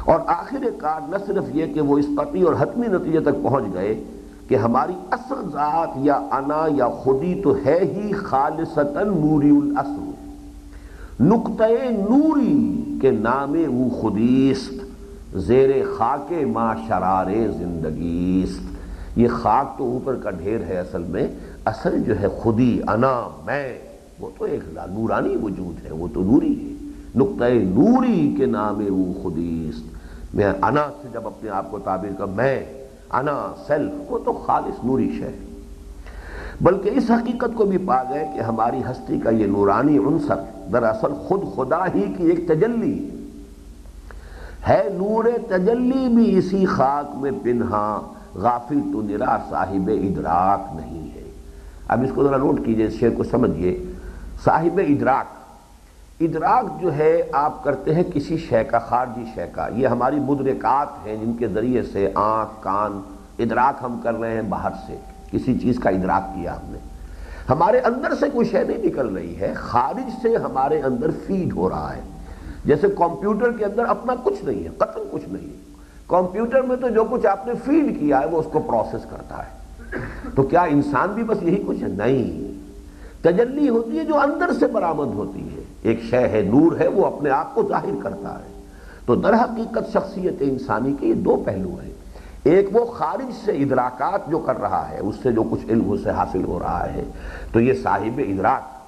اور 0.04 0.20
آخر 0.26 0.64
کار 0.78 1.00
نہ 1.08 1.16
صرف 1.26 1.44
یہ 1.54 1.74
کہ 1.74 1.80
وہ 1.80 1.98
اس 1.98 2.06
قطعی 2.16 2.42
اور 2.42 2.54
حتمی 2.58 2.86
نتیجے 2.86 3.20
تک 3.20 3.42
پہنچ 3.42 3.64
گئے 3.74 4.04
کہ 4.48 4.54
ہماری 4.54 4.92
اصل 5.10 5.50
ذات 5.52 5.88
یا 5.96 6.14
انا 6.14 6.66
یا 6.74 6.88
خودی 6.88 7.40
تو 7.44 7.56
ہے 7.66 7.78
ہی 7.82 8.12
خالصتا 8.12 9.02
نوری 9.02 9.50
الاصل 9.50 10.09
نقطۂ 11.20 11.90
نوری 12.08 12.84
کے 13.00 13.10
نام 13.10 13.56
وہ 13.68 13.90
خودیست، 13.90 14.72
زیر 15.36 15.70
خاک 15.96 16.32
ما 16.52 16.74
شرار 16.88 17.26
زندگیست۔ 17.58 18.60
یہ 19.16 19.28
خاک 19.28 19.78
تو 19.78 19.84
اوپر 19.84 20.14
کا 20.14 20.30
ڈھیر 20.30 20.58
ہے 20.68 20.78
اصل 20.78 21.02
میں، 21.02 21.28
اصل 21.64 22.02
جو 22.02 22.20
ہے 22.20 22.28
خودی، 22.28 22.80
انا، 22.88 23.28
میں، 23.46 23.78
وہ 24.20 24.30
تو 24.38 24.44
ایک 24.44 24.60
نورانی 24.90 25.36
وجود 25.36 25.86
ہے، 25.86 25.92
وہ 25.92 26.06
تو 26.14 26.22
نوری 26.22 26.68
ہے۔ 26.68 26.90
نقطۂ 27.16 27.52
نوری 27.52 28.34
کے 28.38 28.46
نام 28.46 28.82
وہ 28.88 29.22
خودیست۔ 29.22 29.84
میں 30.34 30.52
انا 30.62 30.88
سے 31.02 31.08
جب 31.12 31.26
اپنے 31.26 31.50
آپ 31.50 31.70
کو 31.70 31.78
تعبیر 31.78 32.10
کر 32.18 32.26
میں، 32.26 32.64
انا، 33.10 33.54
سیلف، 33.66 34.12
وہ 34.12 34.18
تو 34.18 34.32
خالص 34.32 34.84
نوری 34.84 35.10
شے۔ 35.18 35.49
بلکہ 36.60 36.90
اس 36.94 37.10
حقیقت 37.10 37.54
کو 37.54 37.64
بھی 37.64 37.78
پا 37.78 38.02
گئے 38.10 38.30
کہ 38.34 38.40
ہماری 38.40 38.80
ہستی 38.90 39.20
کا 39.20 39.30
یہ 39.30 39.46
نورانی 39.46 39.98
عنصر 39.98 40.34
دراصل 40.72 41.14
خود 41.14 41.40
خدا 41.56 41.86
ہی 41.94 42.14
کی 42.18 42.26
ایک 42.26 42.48
تجلی 42.48 43.10
ہے۔ 44.68 44.88
نور 44.94 45.24
تجلی 45.48 46.08
بھی 46.08 46.38
اسی 46.38 46.66
خاک 46.66 47.16
میں 47.16 47.30
پنہا 47.42 48.12
غافل 48.34 48.80
تو 48.92 49.02
نرا 49.02 49.38
صاحب 49.50 49.90
ادراک 50.02 50.76
نہیں 50.76 51.14
ہے۔ 51.14 51.30
اب 51.88 52.02
اس 52.02 52.10
کو 52.14 52.24
ذرا 52.24 52.36
نوٹ 52.36 52.64
کیجیے، 52.64 52.86
اس 52.86 52.92
شعر 52.92 53.10
کو 53.16 53.24
سمجھئے۔ 53.24 53.84
صاحب 54.44 54.80
ادراک۔ 54.88 55.24
ادراک 56.22 56.82
جو 56.82 56.94
ہے، 56.94 57.22
آپ 57.32 57.64
کرتے 57.64 57.94
ہیں 57.94 58.02
کسی 58.14 58.36
شے 58.36 58.64
کا، 58.64 58.78
خارجی 58.78 59.24
شے 59.34 59.46
کا۔ 59.52 59.68
یہ 59.68 59.86
ہماری 59.86 60.16
مدرکات 60.16 61.06
ہیں 61.06 61.16
جن 61.16 61.32
کے 61.32 61.48
ذریعے 61.48 61.82
سے 61.82 62.10
آنکھ، 62.14 62.50
کان 62.60 63.00
ادراک 63.38 63.84
ہم 63.84 64.00
کر 64.02 64.14
رہے 64.14 64.34
ہیں 64.34 64.42
باہر 64.42 64.70
سے۔ 64.86 64.96
کسی 65.30 65.58
چیز 65.58 65.78
کا 65.78 65.90
ادراک 65.90 66.34
کیا 66.34 66.56
ہم 66.56 66.72
نے۔ 66.72 66.78
ہمارے 67.48 67.78
اندر 67.78 68.14
سے 68.20 68.26
کوئی 68.32 68.48
شے 68.48 68.64
نہیں 68.64 68.78
نکل 68.78 69.08
رہی 69.08 69.40
ہے، 69.40 69.52
خارج 69.56 70.10
سے 70.22 70.36
ہمارے 70.36 70.80
اندر 70.80 71.06
فیڈ 71.26 71.52
ہو 71.56 71.68
رہا 71.68 71.96
ہے۔ 71.96 72.00
جیسے 72.64 72.88
کمپیوٹر 72.88 73.52
کے 73.52 73.64
اندر 73.64 73.84
اپنا 73.84 74.14
کچھ 74.24 74.44
نہیں 74.44 74.64
ہے، 74.64 74.68
قتل 74.78 75.02
کچھ 75.10 75.28
نہیں 75.28 75.46
ہے۔ 75.46 75.56
کمپیوٹر 76.08 76.62
میں 76.62 76.76
تو 76.76 76.88
جو 76.88 77.04
کچھ 77.04 77.26
آپ 77.26 77.46
نے 77.46 77.52
فیڈ 77.64 78.00
کیا 78.00 78.20
ہے، 78.20 78.26
وہ 78.26 78.38
اس 78.38 78.46
کو 78.52 78.58
پروسیس 78.58 79.10
کرتا 79.10 79.38
ہے۔ 79.38 79.60
تو 80.34 80.42
کیا 80.42 80.62
انسان 80.62 81.08
بھی 81.08 81.22
بس 81.22 81.42
یہی 81.42 81.62
کچھ 81.66 81.82
ہے؟ 81.82 81.88
نہیں۔ 81.88 82.50
تجلی 83.22 83.68
ہوتی 83.68 83.98
ہے 83.98 84.04
جو 84.04 84.18
اندر 84.18 84.50
سے 84.60 84.66
برآمد 84.66 85.14
ہوتی 85.14 85.56
ہے۔ 85.56 85.62
ایک 85.82 86.00
شے 86.02 86.28
ہے، 86.28 86.42
نور 86.42 86.80
ہے، 86.80 86.88
وہ 86.88 87.06
اپنے 87.06 87.30
آپ 87.30 87.54
کو 87.54 87.68
ظاہر 87.68 88.02
کرتا 88.02 88.38
ہے۔ 88.38 88.62
تو 89.06 89.14
در 89.14 89.34
حقیقت 89.34 89.92
شخصیت 89.92 90.34
انسانی 90.40 90.94
کے 91.00 91.06
یہ 91.06 91.14
دو 91.14 91.42
پہلو 91.46 91.76
ہیں۔ 91.82 91.90
ایک 92.44 92.68
وہ 92.72 92.84
خارج 92.84 93.44
سے 93.44 93.52
ادراکات 93.52 94.30
جو 94.30 94.38
کر 94.38 94.60
رہا 94.60 94.90
ہے، 94.90 94.98
اس 94.98 95.14
سے 95.22 95.32
جو 95.32 95.42
کچھ 95.42 95.66
علم 95.68 95.96
سے 96.04 96.10
حاصل 96.10 96.44
ہو 96.44 96.58
رہا 96.58 96.86
ہے، 96.94 97.02
تو 97.52 97.60
یہ 97.60 97.72
صاحب 97.82 98.20
ادراک۔ 98.28 98.80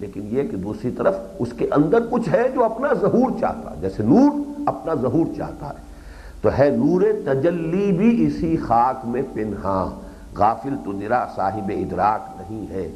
لیکن 0.00 0.22
یہ 0.30 0.42
کہ 0.42 0.56
دوسری 0.56 0.90
طرف 0.90 1.16
اس 1.38 1.48
کے 1.56 1.68
اندر 1.72 1.98
کچھ 2.10 2.28
ہے 2.28 2.48
جو 2.54 2.64
اپنا 2.64 2.92
ظہور 2.94 3.30
چاہتا 3.40 3.70
ہے۔ 3.70 3.76
جیسے 3.80 4.02
نور 4.02 4.30
اپنا 4.66 4.94
ظہور 4.94 5.26
چاہتا 5.36 5.66
ہے۔ 5.66 5.90
تو 6.42 6.48
ہے 6.58 6.70
نور 6.70 7.02
تجلی 7.24 7.92
بھی 7.92 8.26
اسی 8.26 8.56
خاک 8.56 9.06
میں 9.06 9.22
پنہا 9.34 10.00
غافل 10.36 10.74
تو 10.84 10.92
نرا، 10.92 11.26
صاحب 11.36 11.72
ادراک 11.76 12.40
نہیں 12.40 12.70
ہے۔ 12.70 12.88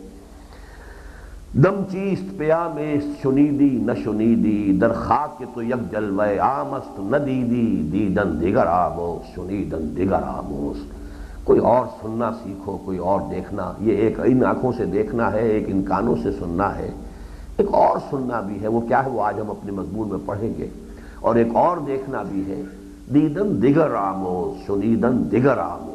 دم 1.63 1.85
چیست 1.91 2.39
پیا 2.39 2.69
میں 2.75 2.97
شنیدی، 3.23 3.79
نہ 3.87 3.93
شنیدی، 4.05 4.79
در 4.81 4.93
خاک 4.93 5.43
تو 5.55 5.63
یک 5.63 5.93
جلوے 5.93 6.39
آمست 6.39 7.01
نہ 7.01 7.17
دیدی، 7.17 7.89
دیدن 7.93 8.41
دیگر 8.41 8.67
آموس 8.67 9.35
شنیدن 9.35 9.97
دیگر 9.97 10.23
آموس 10.23 10.77
کوئی 11.45 11.59
اور 11.61 11.87
سننا 12.03 12.31
سیکھو، 12.45 12.79
کوئی 12.85 12.99
اور 12.99 13.21
دیکھنا، 13.31 13.73
یہ 13.81 13.97
ایک 13.97 14.21
ان 14.25 14.45
آنکھوں 14.45 14.73
سے 14.77 14.85
دیکھنا 14.85 15.33
ہے، 15.33 15.49
ایک 15.49 15.65
ان 15.67 15.83
کانوں 15.83 16.17
سے 16.23 16.33
سننا 16.33 16.79
ہے۔ 16.79 16.91
ایک 17.57 17.69
اور 17.71 17.99
سننا 18.11 18.41
بھی 18.41 18.63
ہے، 18.63 18.69
وہ 18.69 18.81
کیا 18.81 19.05
ہے؟ 19.05 19.11
وہ 19.11 19.23
آج 19.23 19.41
ہم 19.41 19.51
اپنے 19.51 19.73
مضمون 19.73 20.09
میں 20.09 20.19
پڑھیں 20.27 20.53
گے۔ 20.59 20.69
اور 21.21 21.35
ایک 21.35 21.49
اور 21.53 21.77
دیکھنا 21.77 22.23
بھی 22.23 22.43
ہے۔ 22.47 22.63
دیدن 23.15 23.63
دیگر 23.63 23.95
آموس 23.95 24.67
شنیدن 24.67 25.31
دیگر 25.31 25.59
آموس 25.59 25.94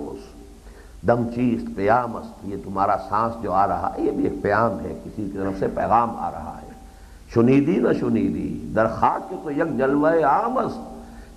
دم 1.07 1.23
چیست 1.35 1.65
پیامست 1.75 2.33
یہ 2.43 2.55
تمہارا 2.63 2.95
سانس 3.09 3.43
جو 3.43 3.53
آ 3.53 3.67
رہا 3.67 3.93
ہے، 3.97 4.01
یہ 4.01 4.11
بھی 4.11 4.23
ایک 4.23 4.41
پیام 4.41 4.71
ہے، 4.71 4.99
کسی 5.05 5.29
کی 5.31 5.37
طرف 5.37 5.59
سے 5.59 5.67
پیغام 5.75 6.09
آ 6.17 6.31
رہا 6.31 6.59
ہے۔ 6.61 6.69
شنیدی 7.33 7.75
نہ 7.75 7.87
شنیدی 7.99 8.71
در 8.75 8.87
خاک 8.87 9.33
تو 9.43 9.51
یک 9.51 9.77
جلوہ 9.77 10.23
آمست 10.23 10.79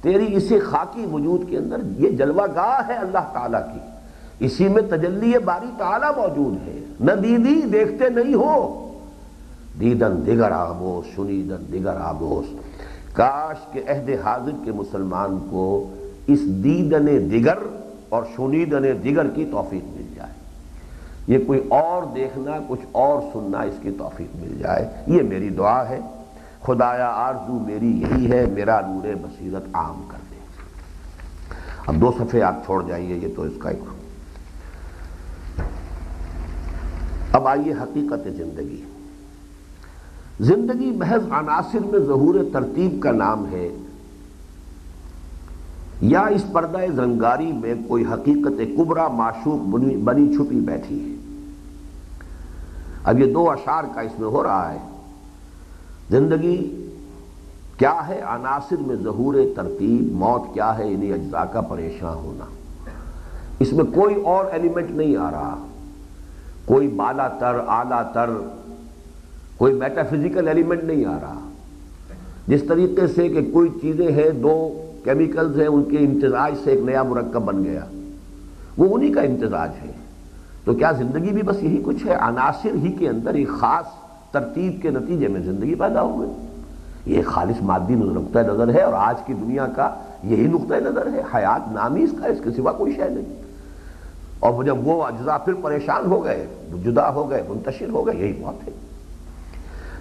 تیری 0.03 0.37
اسی 0.37 0.59
خاکی 0.59 1.07
وجود 1.12 1.51
کے 1.51 1.59
اندر 1.59 1.77
یہ 1.98 2.11
جلوہ 2.11 2.46
گاہ 2.55 2.88
ہے 2.88 2.94
اللہ 2.94 3.33
تعالیٰ 3.33 3.61
کی۔ 3.61 3.79
اسی 4.44 4.68
میں 4.68 4.83
تجلی 4.83 5.38
باری 5.44 5.70
تعالیٰ 5.79 6.11
موجود 6.16 6.68
ہے۔ 6.68 6.79
نہ 7.01 7.12
دیدی، 7.12 7.61
دیکھتے 7.72 8.09
نہیں 8.09 8.35
ہو۔ 8.35 8.79
دیدن 9.81 10.27
دیگر 10.27 10.51
آموس 10.51 11.16
شنیدن 11.16 11.72
دیگر 11.72 11.96
آموس 12.01 12.46
کاش 13.12 13.66
کے 13.72 13.83
عہد 13.88 14.11
حاضر 14.25 14.64
کے 14.64 14.72
مسلمان 14.72 15.38
کو 15.51 15.94
اس 16.27 16.42
دیدن 16.42 17.31
دیگر 17.31 17.59
اور 18.12 18.22
شنیدن 18.37 18.83
دیگر 19.05 19.29
کی 19.29 19.44
توفیق 19.51 19.85
مل 19.85 20.07
جائے۔ 20.16 20.33
یہ 21.27 21.38
کوئی 21.46 21.61
اور 21.68 22.03
دیکھنا، 22.14 22.53
کچھ 22.68 22.81
اور 22.92 23.20
سننا 23.33 23.61
اس 23.61 23.75
کی 23.83 23.90
توفیق 23.98 24.37
مل 24.37 24.59
جائے۔ 24.59 24.88
یہ 25.07 25.22
میری 25.22 25.48
دعا 25.48 25.88
ہے۔ 25.88 26.01
خدایا 26.62 27.09
آرزو 27.09 27.53
میری 27.53 28.03
یہی 28.03 28.31
ہے، 28.31 28.46
میرا 28.46 28.81
نور 28.81 29.14
بصیرت 29.14 29.62
عام 29.72 30.05
کر 30.09 30.18
دے۔ 30.31 30.37
اب 31.87 31.94
دو 32.01 32.12
صفحے 32.18 32.42
آپ 32.42 32.55
چھوڑ 32.64 32.85
جائیے، 32.88 33.16
یہ 33.16 33.29
تو 33.37 33.42
اس 33.42 33.53
کا 33.59 33.70
ایک۔ 33.70 33.85
اب 37.33 37.48
آئیے 37.48 37.72
حقیقت 37.72 38.29
زندگی۔ 38.37 38.85
زندگی 40.40 40.90
محض 40.90 41.22
عناصر 41.31 41.79
میں 41.79 41.98
ظہور 41.98 42.35
ترتیب 42.53 43.03
کا 43.03 43.11
نام 43.11 43.46
ہے۔ 43.53 43.68
یا 46.03 46.21
اس 46.21 46.45
پردہ 46.53 46.79
زنگاری 46.97 47.53
میں 47.53 47.75
کوئی 47.88 48.05
حقیقت 48.12 48.61
کبرا 48.77 49.09
معشوق 49.09 49.67
بنی 50.05 50.37
چھپی 50.37 50.61
بیٹھی 50.61 51.11
ہے۔ 51.11 51.17
اب 53.05 53.19
یہ 53.19 53.33
دو 53.33 53.51
اشار 53.51 53.85
کا 53.95 54.01
اس 54.01 54.19
میں 54.19 54.29
ہو 54.29 54.43
رہا 54.43 54.73
ہے۔ 54.73 54.79
زندگی 56.11 56.88
کیا 57.77 58.09
ہے؟ 58.09 58.21
عناصر 58.21 58.77
میں 58.87 58.97
ظہور 58.97 59.35
ترتیب، 59.57 60.12
موت 60.12 60.55
کیا 60.55 60.79
ہے؟ 60.79 60.95
انہیں 60.95 61.12
اجزاء 61.12 61.45
کا 61.53 61.61
پریشان 61.61 62.15
ہونا۔ 62.15 62.45
اس 63.59 63.73
میں 63.73 63.85
کوئی 63.85 64.15
اور 64.23 64.45
ایلیمنٹ 64.53 64.91
نہیں 64.91 65.17
آ 65.17 65.31
رہا۔ 65.31 65.67
کوئی 66.65 66.88
بالا 66.88 67.29
تر، 67.29 67.55
اعلیٰ 67.69 68.12
تر، 68.12 68.31
کوئی 69.57 69.75
میٹا 69.75 70.03
فزیکل 70.03 70.49
ایلیمنٹ 70.49 70.85
نہیں 70.85 71.05
آ 71.05 71.19
رہا۔ 71.23 71.51
جس 72.47 72.62
طریقے 72.69 73.07
سے 73.07 73.29
کہ 73.29 73.51
کوئی 73.53 73.69
چیزیں 73.83 74.12
ہیں، 74.12 74.31
دو 74.31 74.88
کیمیکلز 75.05 75.61
ہیں، 75.61 75.67
ان 75.67 75.85
کے 75.85 75.99
امتزاج 75.99 76.53
سے 76.65 76.71
ایک 76.71 76.85
نیا 76.85 77.03
مرکب 77.03 77.43
بن 77.43 77.65
گیا۔ 77.65 77.81
وہ 78.79 78.95
انہی 78.95 79.12
کا 79.12 79.21
امتزاج 79.21 79.71
ہے۔ 79.83 79.93
تو 80.65 80.75
کیا 80.75 80.93
زندگی 80.93 81.31
بھی 81.31 81.43
بس 81.43 81.62
یہی 81.62 81.83
کچھ 81.85 82.07
ہے؟ 82.07 82.15
عناصر 82.15 82.75
ہی 82.75 82.93
کے 82.93 83.09
اندر 83.09 83.35
ایک 83.35 83.49
خاص 83.49 83.85
ترتیب 84.33 84.83
کے 84.83 84.91
نتیجے 84.91 85.29
میں 85.29 85.41
زندگی 85.41 85.75
پیدا 85.75 86.03
ہو 86.03 86.21
گئی۔ 86.21 86.31
یہ 87.17 87.23
خالص 87.27 87.62
مادی 87.62 87.95
نقطۂ 87.95 88.38
نظر 88.38 88.75
ہے 88.75 88.83
اور 88.83 88.93
آج 88.97 89.15
کی 89.27 89.35
دنیا 89.35 89.67
کا 89.67 89.95
یہی 90.25 90.47
نقطۂ 90.47 90.75
نظر 90.75 91.07
ہے۔ 91.07 91.23
حیات 91.35 91.73
نامی 91.73 92.03
اس 92.03 92.11
کا، 92.21 92.27
اس 92.27 92.38
کے 92.45 92.51
سوا 92.51 92.73
کوئی 92.73 92.93
شے 92.93 93.09
نہیں۔ 93.09 93.43
اور 94.41 94.65
جب 94.65 94.87
وہ 94.87 95.05
اجزاء 95.05 95.37
پھر 95.37 95.53
پریشان 95.53 96.07
ہو 96.07 96.25
گئے، 96.25 96.47
جدا 96.85 97.15
ہو 97.15 97.31
گئے، 97.31 97.43
منتشر 97.49 97.88
ہو 97.88 98.07
گئے، 98.07 98.17
یہی 98.17 98.33
بات 98.33 98.67
ہے۔ 98.67 98.73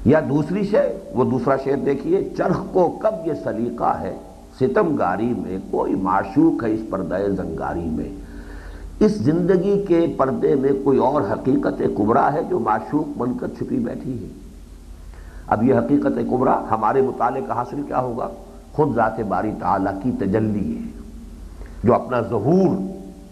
یا 0.06 0.20
دوسری 0.30 0.64
شے، 0.64 1.12
وہ 1.14 1.24
دوسرا 1.24 1.56
شعر 1.58 1.76
دیکھیے، 1.86 2.30
چرخ 2.38 2.60
کو 2.72 3.00
کب 3.02 3.28
یہ 3.28 3.34
سلیقہ 3.44 3.98
ہے؟ 4.02 4.18
ستم 4.62 4.96
گاری 4.96 5.34
میں، 5.38 5.58
کوئی 5.72 5.96
معشوق 5.96 6.64
ہے 6.64 6.74
اس 6.74 6.82
پردہ 6.90 7.18
زنگاری 7.38 7.88
میں۔ 7.90 8.10
اس 9.00 9.12
زندگی 9.12 9.84
کے 9.88 10.06
پردے 10.18 10.56
میں 10.56 10.72
کوئی 10.84 10.98
اور 10.98 11.22
حقیقت 11.22 11.82
کبرا 11.98 12.34
ہے 12.34 12.42
جو 12.50 12.60
معشوق 12.60 13.18
بن 13.18 13.38
کر 13.38 13.48
چھپی 13.48 13.78
بیٹھی 13.78 14.24
ہے؟ 14.24 14.28
اب 15.48 15.64
یہ 15.64 15.74
حقیقت 15.76 16.20
کبرا 16.30 16.62
ہمارے 16.72 17.02
مطالعے 17.02 17.42
کا 17.48 17.54
حاصل 17.54 17.82
کیا 17.88 18.00
ہوگا؟ 18.00 18.28
خود 18.74 18.96
ذات 18.96 19.20
باری 19.20 19.52
تعالیٰ 19.60 19.94
کی 20.04 20.12
تجلی 20.20 20.78
ہے، 20.78 20.92
جو 21.84 21.94
اپنا 21.94 22.22
ظہور 22.22 22.76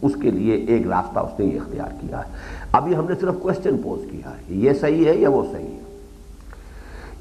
اس 0.01 0.15
کے 0.21 0.31
لیے 0.31 0.55
ایک 0.55 0.87
راستہ 0.87 1.19
اس 1.19 1.39
نے 1.39 1.45
یہ 1.45 1.59
اختیار 1.59 1.93
کیا 2.01 2.19
ہے۔ 2.19 2.31
ابھی 2.71 2.95
ہم 2.95 3.05
نے 3.09 3.15
صرف 3.21 3.35
کوشچن 3.41 3.77
پوز 3.77 3.99
کیا 4.11 4.29
ہے، 4.29 4.53
یہ 4.55 4.73
صحیح 4.73 5.05
ہے 5.05 5.15
یا 5.15 5.29
وہ 5.29 5.43
صحیح 5.51 5.67
ہے؟ 5.67 5.83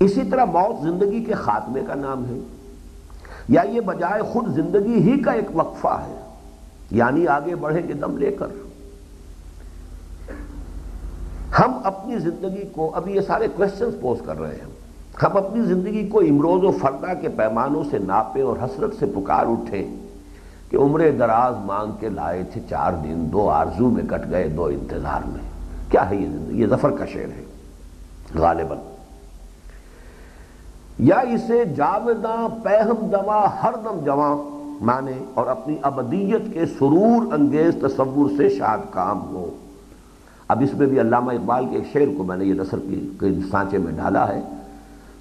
اسی 0.01 0.23
طرح 0.31 0.45
موت 0.45 0.83
زندگی 0.83 1.25
کے 1.25 1.33
خاتمے 1.33 1.81
کا 1.87 1.95
نام 1.95 2.25
ہے۔ 2.25 2.39
یا 3.49 3.63
یہ 3.63 3.81
بجائے 3.81 4.23
خود 4.23 4.55
زندگی 4.55 4.95
ہی 4.95 5.23
کا 5.23 5.31
ایک 5.31 5.45
وقفہ 5.55 6.03
ہے 6.07 6.21
یعنی 6.91 7.27
آگے 7.27 7.55
بڑھیں 7.55 7.89
گے 7.89 7.93
دم 7.93 8.17
لے 8.17 8.31
کر۔ 8.31 8.47
ہم 11.59 11.73
اپنی 11.85 12.19
زندگی 12.19 12.63
کو، 12.73 12.91
ابھی 12.95 13.15
یہ 13.15 13.21
سارے 13.21 13.47
کوشچنز 13.57 13.95
پوز 14.01 14.19
کر 14.27 14.41
رہے 14.41 14.55
ہیں۔ 14.55 14.79
ہم 15.23 15.37
اپنی 15.37 15.65
زندگی 15.65 16.09
کو 16.09 16.21
امروز 16.21 16.65
و 16.65 16.71
فردہ 16.71 17.21
کے 17.21 17.29
پیمانوں 17.29 17.85
سے 17.91 17.99
ناپے 17.99 18.43
اور 18.43 18.57
حسرت 18.63 18.95
سے 18.99 19.07
پکار 19.07 19.47
اٹھے 19.47 19.89
کہ 20.71 20.77
عمر 20.77 21.01
دراز 21.19 21.55
مانگ 21.65 21.93
کے 22.01 22.09
لائے 22.09 22.43
تھے 22.53 22.61
چار 22.71 22.93
دن، 22.93 23.29
دو 23.33 23.51
آرزو 23.51 23.91
میں 23.91 24.03
کٹ 24.03 24.31
گئے، 24.31 24.49
دو 24.49 24.65
انتظار 24.65 25.21
میں۔ 25.27 25.51
کیا 25.91 26.11
ہے 26.11 26.17
یہ 26.17 26.27
زندگی؟ 26.27 26.61
یہ 26.61 26.67
ظفر 26.67 26.91
کا 26.91 27.07
شعر 27.07 27.39
ہے۔ 27.39 27.45
غالباً۔ 28.35 28.79
یا 30.99 31.17
اسے 31.17 31.65
جاوداں 31.65 32.49
پہم 32.63 33.07
دما 33.07 33.63
ہر 33.63 33.73
دم 33.85 34.01
جواں 34.05 34.37
مانے 34.85 35.13
اور 35.35 35.47
اپنی 35.47 35.77
ابدیت 35.83 36.55
کے 36.55 36.67
سرور 36.67 37.33
انگیز 37.33 37.75
تصور 37.83 38.31
سے 38.37 38.49
شاد 38.49 38.79
کام 38.91 39.23
ہو۔ 39.23 39.51
اب 40.49 40.63
اس 40.63 40.75
میں 40.75 40.87
بھی 40.87 41.01
علامہ 41.01 41.33
اقبال 41.33 41.67
کے 41.71 41.79
شعر 41.93 42.17
کو 42.17 42.25
میں 42.25 42.37
نے 42.37 42.45
یہ 42.45 42.55
نثر 42.55 42.79
کی 42.79 43.11
سانچے 43.51 43.79
میں 43.79 43.93
ڈالا 43.93 44.29
ہے۔ 44.29 44.41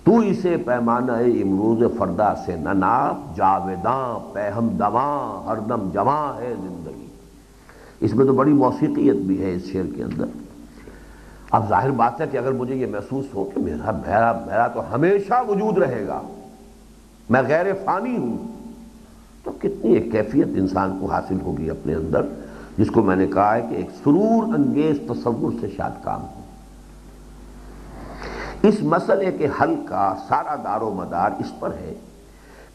تو 0.04 0.18
اسے 0.18 0.58
پیمانہ 0.66 1.12
امروز 1.12 1.98
فردہ 1.98 2.34
سے 2.46 2.56
نناف 2.56 3.36
جاویداں 3.36 4.34
پہم 4.34 4.68
دواں 4.68 5.48
ہر 5.48 5.60
دم 5.60 5.90
جواں 5.94 6.42
ہے 6.42 6.54
زندگی۔ 6.62 7.08
اس 8.00 8.16
میں 8.16 8.26
تو 8.26 8.34
بڑی 8.34 8.54
موسیقیت 8.54 9.16
بھی 9.16 9.44
ہے 9.44 9.54
اس 9.54 9.63
شعر 9.63 9.96
کے 9.96 10.04
اندر۔ 10.04 10.26
اب 11.52 11.70
ظاہر 11.70 11.92
بات 11.92 12.22
ہے 12.22 12.26
کہ 12.32 12.38
اگر 12.38 12.52
مجھے 12.52 12.76
یہ 12.76 12.88
محسوس 12.88 13.26
ہو 13.34 13.44
کہ 13.44 13.62
میرا 13.62 13.92
میرا 13.92 14.32
میرا 14.46 14.68
تو 14.68 14.96
ہمیشہ 14.96 15.34
وجود 15.48 15.78
رہے 15.78 16.08
گا، 16.08 16.22
میں 17.30 17.42
غیر 17.48 17.66
فانی 17.86 18.18
ہوں، 18.18 18.38
تو 19.44 19.52
کتنی 19.52 19.94
ایک 19.94 20.12
کیفیت 20.12 20.48
انسان 20.56 20.98
کو 21.02 21.06
حاصل 21.06 21.38
ہوگی 21.42 21.70
اپنے 21.70 21.96
اندر، 21.96 22.22
جس 22.78 22.92
کو 22.92 23.02
میں 23.02 23.16
نے 23.16 23.28
کہا 23.28 23.56
ہے 23.56 23.62
کہ 23.70 23.76
ایک 23.76 23.90
سرور 24.04 24.54
انگیز 24.54 24.98
تصور 25.08 25.52
سے 25.62 25.68
شاد 25.78 26.04
کام 26.04 26.22
ہو۔ 26.22 26.42
اس 28.64 28.84
مسئلے 28.84 29.32
کے 29.32 29.48
حل 29.62 29.76
کا 29.90 30.16
سارا 30.28 30.56
دار 30.64 30.82
و 30.82 30.94
مدار 30.94 31.32
اس 31.40 31.60
پر 31.60 31.70
ہے 31.82 31.94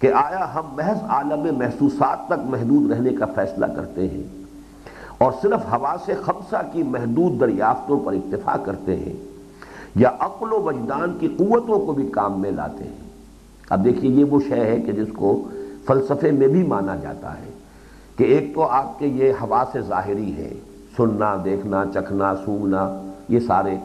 کہ 0.00 0.12
آیا 0.12 0.54
ہم 0.54 0.66
محض 0.72 1.02
عالم 1.08 1.58
محسوسات 1.58 2.26
تک 2.26 2.44
محدود 2.44 2.90
رہنے 2.90 3.10
کا 3.10 3.26
فیصلہ 3.34 3.66
کرتے 3.66 4.08
ہیں۔ 4.08 4.41
اور 5.22 5.32
صرف 5.42 5.72
ہوا 5.72 5.96
سے 6.06 6.14
خمسہ 6.14 6.60
کی 6.72 6.82
محدود 6.82 7.40
دریافتوں 7.40 8.00
پر 8.00 8.12
اکتفا 8.12 8.56
کرتے 8.56 8.96
ہیں 8.96 9.12
یا 9.96 10.10
عقل 10.18 10.52
و 10.52 10.62
وجدان 10.62 11.16
کی 11.18 11.28
قوتوں 11.28 11.86
کو 11.86 11.92
بھی 11.92 12.08
کام 12.08 12.40
میں 12.40 12.50
لاتے 12.50 12.84
ہیں۔ 12.84 13.10
اب 13.70 13.84
دیکھیے، 13.84 14.10
یہ 14.10 14.24
وہ 14.24 14.40
شے 14.48 14.60
ہے 14.60 14.76
کہ 14.76 14.92
جس 14.92 15.08
کو 15.16 15.48
فلسفے 15.86 16.30
میں 16.30 16.48
بھی 16.48 16.62
مانا 16.62 16.96
جاتا 16.96 17.38
ہے 17.38 17.50
کہ 18.16 18.24
ایک 18.24 18.54
تو 18.54 18.62
آپ 18.62 18.98
کے 18.98 19.06
یہ 19.06 19.32
ہوا 19.40 19.64
سے 19.72 19.80
ظاہری 19.80 20.36
ہے، 20.36 20.52
سننا، 20.96 21.36
دیکھنا، 21.44 21.84
چکھنا 21.94 22.34
سونگنا 22.44 23.02
یہ 23.28 23.40
سارے، 23.40 23.76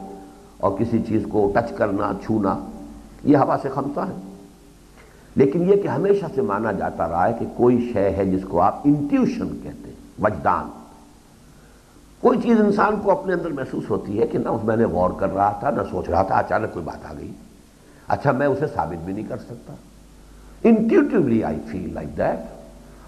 اور 0.58 0.72
کسی 0.80 1.04
چیز 1.08 1.24
کو 1.30 1.52
ٹچ 1.56 1.78
کرنا، 1.78 2.12
چھونا، 2.26 2.60
یہ 3.24 3.38
ہوا 3.38 3.58
سے 3.62 3.70
خمسہ 3.70 4.00
ہے۔ 4.00 4.16
لیکن 5.36 5.70
یہ 5.70 5.76
کہ 5.76 5.88
ہمیشہ 5.88 6.26
سے 6.36 6.42
مانا 6.42 6.72
جاتا 6.72 7.10
رہا 7.10 7.28
ہے 7.28 7.34
کہ 7.40 7.46
کوئی 7.58 7.92
شے 7.94 8.10
ہے 8.10 8.26
جس 8.26 8.44
کو 8.44 8.62
آپ 8.62 8.80
انٹیوشن 8.84 9.48
کہتے 9.64 9.90
ہیں، 9.90 10.24
وجدان۔ 10.24 10.87
کوئی 12.22 12.42
چیز 12.42 12.60
انسان 12.60 12.96
کو 13.04 13.12
اپنے 13.12 13.34
اندر 13.34 13.52
محسوس 13.52 13.90
ہوتی 13.90 14.20
ہے 14.22 14.28
کہ 14.28 14.38
نہ 14.38 14.50
میں 14.64 14.76
نے 14.76 14.86
غور 14.86 15.20
کر 15.20 15.34
رہا 15.34 15.52
تھا، 15.60 15.70
نہ 15.70 15.82
سوچ 15.92 16.10
رہا 16.10 16.24
تھا، 16.24 16.38
اچانک 16.38 16.74
کوئی 16.74 16.86
بات 16.86 17.06
آ 17.06 17.14
گئی 17.18 17.32
اچھا 18.08 18.32
میں 18.32 18.48
اسے 18.48 18.66
ثابت 18.76 19.06
بھی 19.06 19.14
نہیں 19.14 19.30
کر 19.30 19.38
سکتا 19.38 19.74
Intuitively 20.64 21.44
I 21.46 21.56
feel 21.72 21.90
like 21.92 22.16
that. 22.16 22.48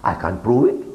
I 0.04 0.14
can't 0.14 0.40
prove 0.42 0.68
it. 0.68 0.86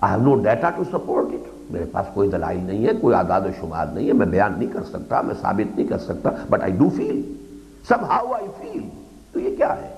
I 0.00 0.08
have 0.08 0.22
no 0.22 0.36
data 0.36 0.72
to 0.76 0.84
support 0.90 1.32
it. 1.32 1.46
میرے 1.70 1.84
پاس 1.92 2.06
کوئی 2.14 2.28
دلائل 2.30 2.58
نہیں 2.64 2.86
ہے، 2.86 2.92
کوئی 3.00 3.14
آداد 3.14 3.40
و 3.40 3.50
شمار 3.60 3.86
نہیں 3.86 4.08
ہے، 4.08 4.12
میں 4.12 4.26
بیان 4.26 4.58
نہیں 4.58 4.68
کر 4.72 4.82
سکتا، 4.84 5.20
میں 5.20 5.34
ثابت 5.40 5.76
نہیں 5.76 5.86
کر 5.88 5.98
سکتا 5.98 6.30
but 6.50 6.62
I 6.62 6.72
do 6.72 6.88
feel 6.96 7.20
somehow 8.10 8.32
I 8.32 8.46
feel 8.58 8.82
تو 9.32 9.40
یہ 9.40 9.56
کیا 9.56 9.74
ہے 9.76 9.88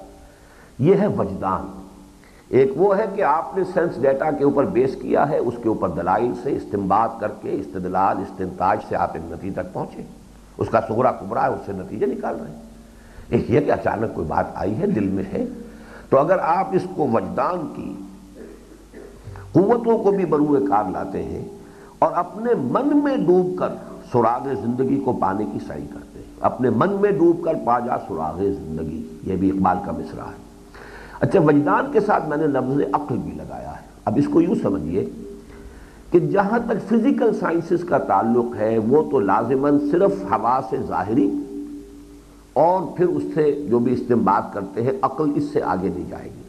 یہ 0.79 0.95
ہے 0.95 1.07
وجدان 1.07 1.67
ایک 2.49 2.73
وہ 2.77 2.99
ہے 2.99 3.05
کہ 3.15 3.23
آپ 3.23 3.59
نے 3.59 3.65
سینس 3.75 4.03
ڈیٹا 4.03 4.31
کے 4.31 4.45
اوپر 4.45 4.65
بیس 4.65 4.97
کیا 5.03 5.29
ہے، 5.29 5.39
اس 5.39 5.55
کے 5.63 5.69
اوپر 5.69 5.89
دلائل 5.89 6.33
سے 6.43 6.57
استمباد 6.57 7.09
کر 7.21 7.29
کے 7.43 7.53
استدلال، 7.53 8.17
استنتاج 8.19 8.79
سے 8.89 8.97
آپ 8.97 9.11
ایک 9.15 9.33
نتیجہ 9.33 9.61
تک 9.61 9.73
پہنچے۔ 9.73 10.03
اس 10.59 10.69
کا 10.69 10.81
سغرا 10.89 11.13
کبرا 11.13 11.43
ہے، 11.43 11.49
اس 11.49 11.67
سے 11.67 11.73
نتیجے 11.73 12.07
نکال 12.07 12.37
رہے 12.41 12.51
ہیں۔ 12.51 12.63
ایک 13.29 13.51
یہ 13.51 13.61
کہ 13.61 13.73
اچانک 13.73 14.15
کوئی 14.15 14.27
بات 14.27 14.45
آئی 14.55 14.81
ہے 14.81 14.87
دل 14.87 15.09
میں 15.09 15.25
ہے، 15.33 15.45
تو 16.11 16.19
اگر 16.19 16.39
آپ 16.39 16.69
اس 16.73 16.83
کو 16.95 17.09
وجدان 17.13 17.67
کی 17.77 17.95
قوتوں 19.53 19.99
کو 19.99 20.11
بھی 20.11 20.25
بروئے 20.25 20.67
کار 20.67 20.85
لاتے 20.91 21.23
ہیں 21.23 21.45
اور 21.99 22.13
اپنے 22.15 22.55
من 22.55 22.99
میں 23.05 23.17
ڈوب 23.17 23.59
کر 23.59 23.69
سراغ 24.13 24.49
زندگی 24.63 25.01
کو 25.01 25.13
پانے 25.13 25.45
کی 25.53 25.59
سعی 25.67 25.87
کرتے 25.93 26.19
ہیں۔ 26.19 26.35
اپنے 26.41 26.71
من 26.71 26.97
میں 27.01 27.11
ڈوب 27.11 27.45
کر 27.45 27.53
پا 27.65 27.79
جا 27.79 27.97
سراغ 28.09 28.39
زندگی، 28.39 29.09
یہ 29.23 29.37
بھی 29.37 29.51
اقبال 29.51 29.77
کا 29.87 29.93
مصرع 29.93 30.25
ہے۔ 30.25 30.46
اچھا 31.21 31.41
وجدان 31.41 31.93
کے 31.93 32.01
ساتھ 32.01 32.29
میں 32.29 32.37
نے 32.37 32.47
لفظ 32.47 32.81
عقل 32.93 33.17
بھی 33.17 33.33
لگایا 33.33 33.71
ہے۔ 33.71 33.87
اب 34.05 34.15
اس 34.17 34.25
کو 34.33 34.41
یوں 34.41 34.55
سمجھیے 34.63 35.11
کہ 36.11 36.21
جہاں 36.21 36.59
تک 36.59 36.89
فزیکل 36.89 37.35
سائنسز 37.35 37.85
کا 37.89 37.99
تعلق 37.99 38.57
ہے، 38.57 38.79
وہ 38.79 39.11
تو 39.11 39.21
لازماً 39.21 39.79
صرف 39.91 40.11
ہوا 40.23 40.61
سے 40.71 40.77
ظاہری 40.89 41.31
اور 42.53 42.97
پھر 42.97 43.07
اس 43.07 43.23
سے 43.35 43.67
جو 43.71 43.79
بھی 43.79 43.93
استعمال 43.93 44.43
کرتے 44.53 44.83
ہیں، 44.83 44.93
عقل 45.03 45.33
اس 45.35 45.45
سے 45.53 45.63
آگے 45.63 45.89
نہیں 45.89 46.11
جائے 46.11 46.25
گی۔ 46.25 46.43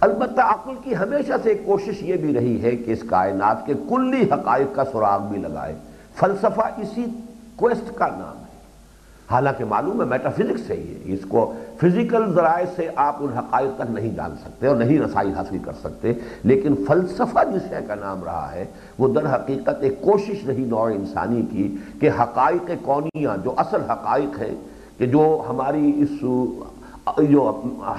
البتہ 0.00 0.40
عقل 0.40 0.72
کی 0.84 0.96
ہمیشہ 0.96 1.32
سے 1.42 1.54
کوشش 1.54 2.02
یہ 2.02 2.16
بھی 2.16 2.34
رہی 2.34 2.62
ہے 2.62 2.70
کہ 2.70 2.90
اس 2.92 3.02
کائنات 3.06 3.66
کے 3.66 3.74
کلی 3.88 4.22
حقائق 4.22 4.74
کا 4.74 4.84
سراغ 4.84 5.26
بھی 5.30 5.38
لگائے۔ 5.38 5.74
فلسفہ 6.14 6.60
اسی 6.60 7.04
کویسٹ 7.56 7.94
کا 7.94 8.06
نام 8.06 8.44
ہے۔ 8.44 8.49
حالانکہ 9.30 9.64
معلوم 9.64 10.00
ہے 10.00 10.06
میٹا 10.06 10.30
فزکس 10.36 10.66
سے 10.66 10.74
ہی 10.74 10.94
ہے 10.94 11.14
اس 11.14 11.24
کو 11.28 11.52
فزیکل 11.80 12.32
ذرائع 12.34 12.64
سے 12.76 12.88
آپ 13.04 13.16
ان 13.20 13.32
حقائق 13.36 13.76
تک 13.76 13.90
نہیں 13.90 14.14
جان 14.16 14.34
سکتے 14.42 14.66
اور 14.66 14.76
نہیں 14.76 14.98
رسائی 14.98 15.32
حاصل 15.36 15.58
کر 15.64 15.72
سکتے، 15.80 16.12
لیکن 16.44 16.74
فلسفہ 16.88 17.44
جس 17.52 17.68
شے 17.70 17.84
کا 17.88 17.94
نام 17.94 18.24
رہا 18.24 18.52
ہے، 18.54 18.64
وہ 18.98 19.08
در 19.14 19.32
حقیقت 19.34 19.82
ایک 19.82 20.00
کوشش 20.02 20.44
رہی 20.46 20.64
نوع 20.68 20.88
انسانی 20.94 21.42
کی 21.50 21.74
کہ 22.00 22.10
حقائق 22.20 22.70
کونیاں 22.82 23.36
جو 23.44 23.54
اصل 23.56 23.90
حقائق 23.90 24.40
ہیں، 24.42 24.54
کہ 24.98 25.06
جو 25.06 25.22
ہماری 25.48 25.92
اس، 25.96 26.20
جو 27.30 27.50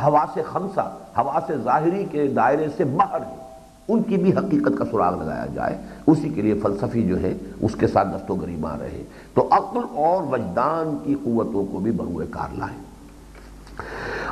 ہوا 0.01 0.25
سے 0.33 0.41
خمسہ 0.43 0.91
ہوا 1.17 1.39
سے 1.47 1.57
ظاہری 1.63 2.03
کے 2.11 2.27
دائرے 2.35 2.67
سے 2.77 2.83
باہر 2.83 3.21
ہیں، 3.21 3.39
ان 3.87 4.01
کی 4.03 4.17
بھی 4.17 4.31
حقیقت 4.31 4.77
کا 4.77 4.85
سراغ 4.91 5.17
لگایا 5.21 5.45
جائے۔ 5.53 5.75
اسی 6.07 6.29
کے 6.29 6.41
لیے 6.41 6.53
فلسفی 6.63 7.03
جو 7.03 7.21
ہے، 7.21 7.33
اس 7.61 7.75
کے 7.75 7.87
ساتھ 7.87 8.07
دست 8.07 8.29
و 8.31 8.35
گریباں 8.35 8.77
رہے۔ 8.77 9.03
تو 9.33 9.47
عقل 9.51 9.79
اور 9.95 10.23
وجدان 10.33 10.97
کی 11.03 11.15
قوتوں 11.23 11.65
کو 11.65 11.79
بھی 11.79 11.91
بروئے 11.91 12.25
کار 12.29 12.57
لائیں 12.57 12.77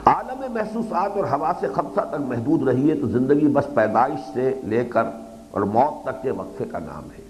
عالم 0.06 0.54
محسوسات 0.54 1.18
اور 1.18 1.26
ہوا 1.26 1.52
سے 1.60 1.68
خبصہ 1.68 2.02
تک 2.02 2.22
محدود 2.28 2.68
رہی 2.68 2.90
ہے 2.90 2.96
تو 2.96 3.08
زندگی 3.08 3.48
بس 3.48 3.66
پیدائش 3.76 4.34
سے 4.34 4.62
لے 4.64 4.86
کر 4.86 5.04
اور 5.52 5.62
موت 5.62 6.06
تک 6.06 6.24
کے 6.24 6.32
وقفے 6.32 6.66
کا 6.66 6.80
نام 6.80 7.04
ہے۔ 7.18 7.24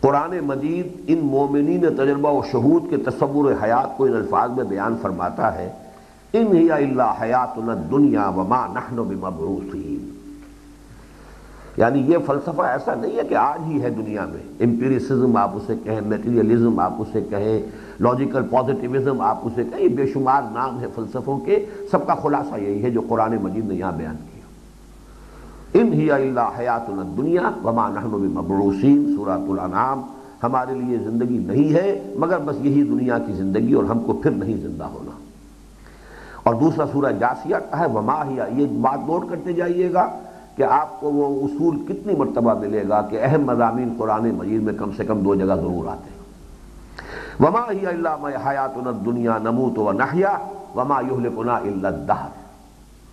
قرآن 0.00 0.38
مجید 0.40 0.86
ان 1.06 1.18
مومنین 1.18 1.84
تجربہ 1.96 2.30
و 2.30 2.42
شہود 2.52 2.90
کے 2.90 2.96
تصور 2.96 3.52
حیات 3.62 3.96
کو 3.96 4.04
ان 4.04 4.14
الفاظ 4.14 4.50
میں 4.50 4.64
بیان 4.64 4.96
فرماتا 5.02 5.54
ہے، 5.54 5.72
ان 6.32 6.56
ہی 6.56 6.70
اللہ 6.70 7.14
حیات 7.22 7.58
دنیا 7.90 8.28
وما 8.28 8.66
نحن 8.66 8.96
بمبعوثین۔ 8.96 9.95
یعنی 11.76 12.00
یہ 12.00 12.18
فلسفہ 12.26 12.62
ایسا 12.62 12.94
نہیں 12.94 13.16
ہے 13.16 13.22
کہ 13.28 13.34
آج 13.34 13.70
ہی 13.70 13.82
ہے 13.82 13.90
دنیا 13.90 14.24
میں۔ 14.24 14.42
امپیریسزم 14.60 15.36
آپ 15.36 15.50
اسے 15.54 15.74
کہیں، 15.84 16.00
میٹیریلزم 16.00 16.80
آپ 16.80 16.92
اسے 16.98 17.20
کہیں، 17.20 17.62
لاجیکل 18.00 18.42
پازیٹیوزم 18.50 19.20
آپ 19.20 19.38
اسے 19.42 19.64
کہیں 19.64 19.88
بے 19.88 20.06
شمار 20.06 20.42
نام 20.52 20.80
ہے 20.80 20.86
فلسفوں 20.94 21.38
کے۔ 21.38 21.64
سب 21.90 22.06
کا 22.06 22.14
خلاصہ 22.14 22.60
یہی 22.60 22.82
ہے 22.82 22.90
جو 22.90 23.00
قرآن 23.08 23.36
مجید 23.42 23.64
نے 23.64 23.74
یہاں 23.74 23.92
بیان 23.92 24.16
کیا۔ 24.16 24.36
ان 25.80 25.92
ہی 25.92 26.10
اللہ 26.10 26.50
حیات 26.58 26.90
دنیا 27.16 27.50
وما 27.64 27.88
نحن 27.88 28.08
بمبعوثین 28.08 29.16
سورۃ 29.16 29.50
الانعام۔ 29.50 30.02
ہمارے 30.42 30.74
لیے 30.74 30.98
زندگی 30.98 31.38
نہیں 31.38 31.74
ہے، 31.74 32.12
مگر 32.16 32.38
بس 32.38 32.56
یہی 32.60 32.82
دنیا 32.82 33.18
کی 33.18 33.32
زندگی 33.32 33.72
اور 33.72 33.84
ہم 33.84 34.00
کو 34.00 34.12
پھر 34.12 34.30
نہیں 34.30 34.56
زندہ 34.56 34.84
ہونا۔ 34.84 35.10
اور 36.42 36.54
دوسرا 36.54 36.84
سورہ 36.92 37.12
جاسیہ 37.12 37.56
کا 37.70 37.78
ہے، 37.80 37.86
وما 37.86 38.24
ہی، 38.24 38.38
یہ 38.62 38.66
بات 38.66 38.98
نوٹ 39.06 39.30
کرتے 39.30 39.52
جائیے 39.52 39.92
گا۔ 39.92 40.18
کہ 40.56 40.62
آپ 40.62 41.00
کو 41.00 41.12
وہ 41.12 41.48
اصول 41.48 41.76
کتنی 41.88 42.14
مرتبہ 42.14 42.54
ملے 42.54 42.82
گا 42.88 43.02
کہ 43.02 43.18
اہم 43.22 43.44
مضامین 43.44 43.94
قرآن 43.98 44.30
مجید 44.30 44.62
میں 44.62 44.74
کم 44.74 44.90
سے 44.96 45.04
کم 45.04 45.20
دو 45.20 45.34
جگہ 45.34 45.44
ضرور 45.44 45.88
آتے 45.88 46.08
ہیں۔ 46.10 46.16
وما 47.40 47.72
ہی 47.72 47.86
اللہ 47.86 48.48
حیات 48.48 49.06
دنیا 49.06 49.38
نموت 49.42 49.78
و 49.78 49.92
نحیا 49.92 50.38
وما 50.76 51.00
یہلکنا 51.00 51.56
اللہ 51.56 51.88
دہر 52.08 52.28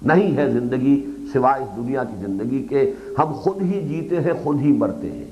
نہیں 0.01 0.37
ہے 0.37 0.49
زندگی 0.49 1.11
سوائے 1.33 1.63
اس 1.63 1.77
دنیا 1.77 2.03
کی 2.03 2.25
زندگی 2.25 2.63
کے 2.63 2.93
ہم 3.19 3.33
خود 3.33 3.61
ہی 3.61 3.87
جیتے 3.87 4.21
ہیں، 4.21 4.33
خود 4.43 4.59
ہی 4.61 4.71
مرتے 4.71 5.11
ہیں۔ 5.11 5.25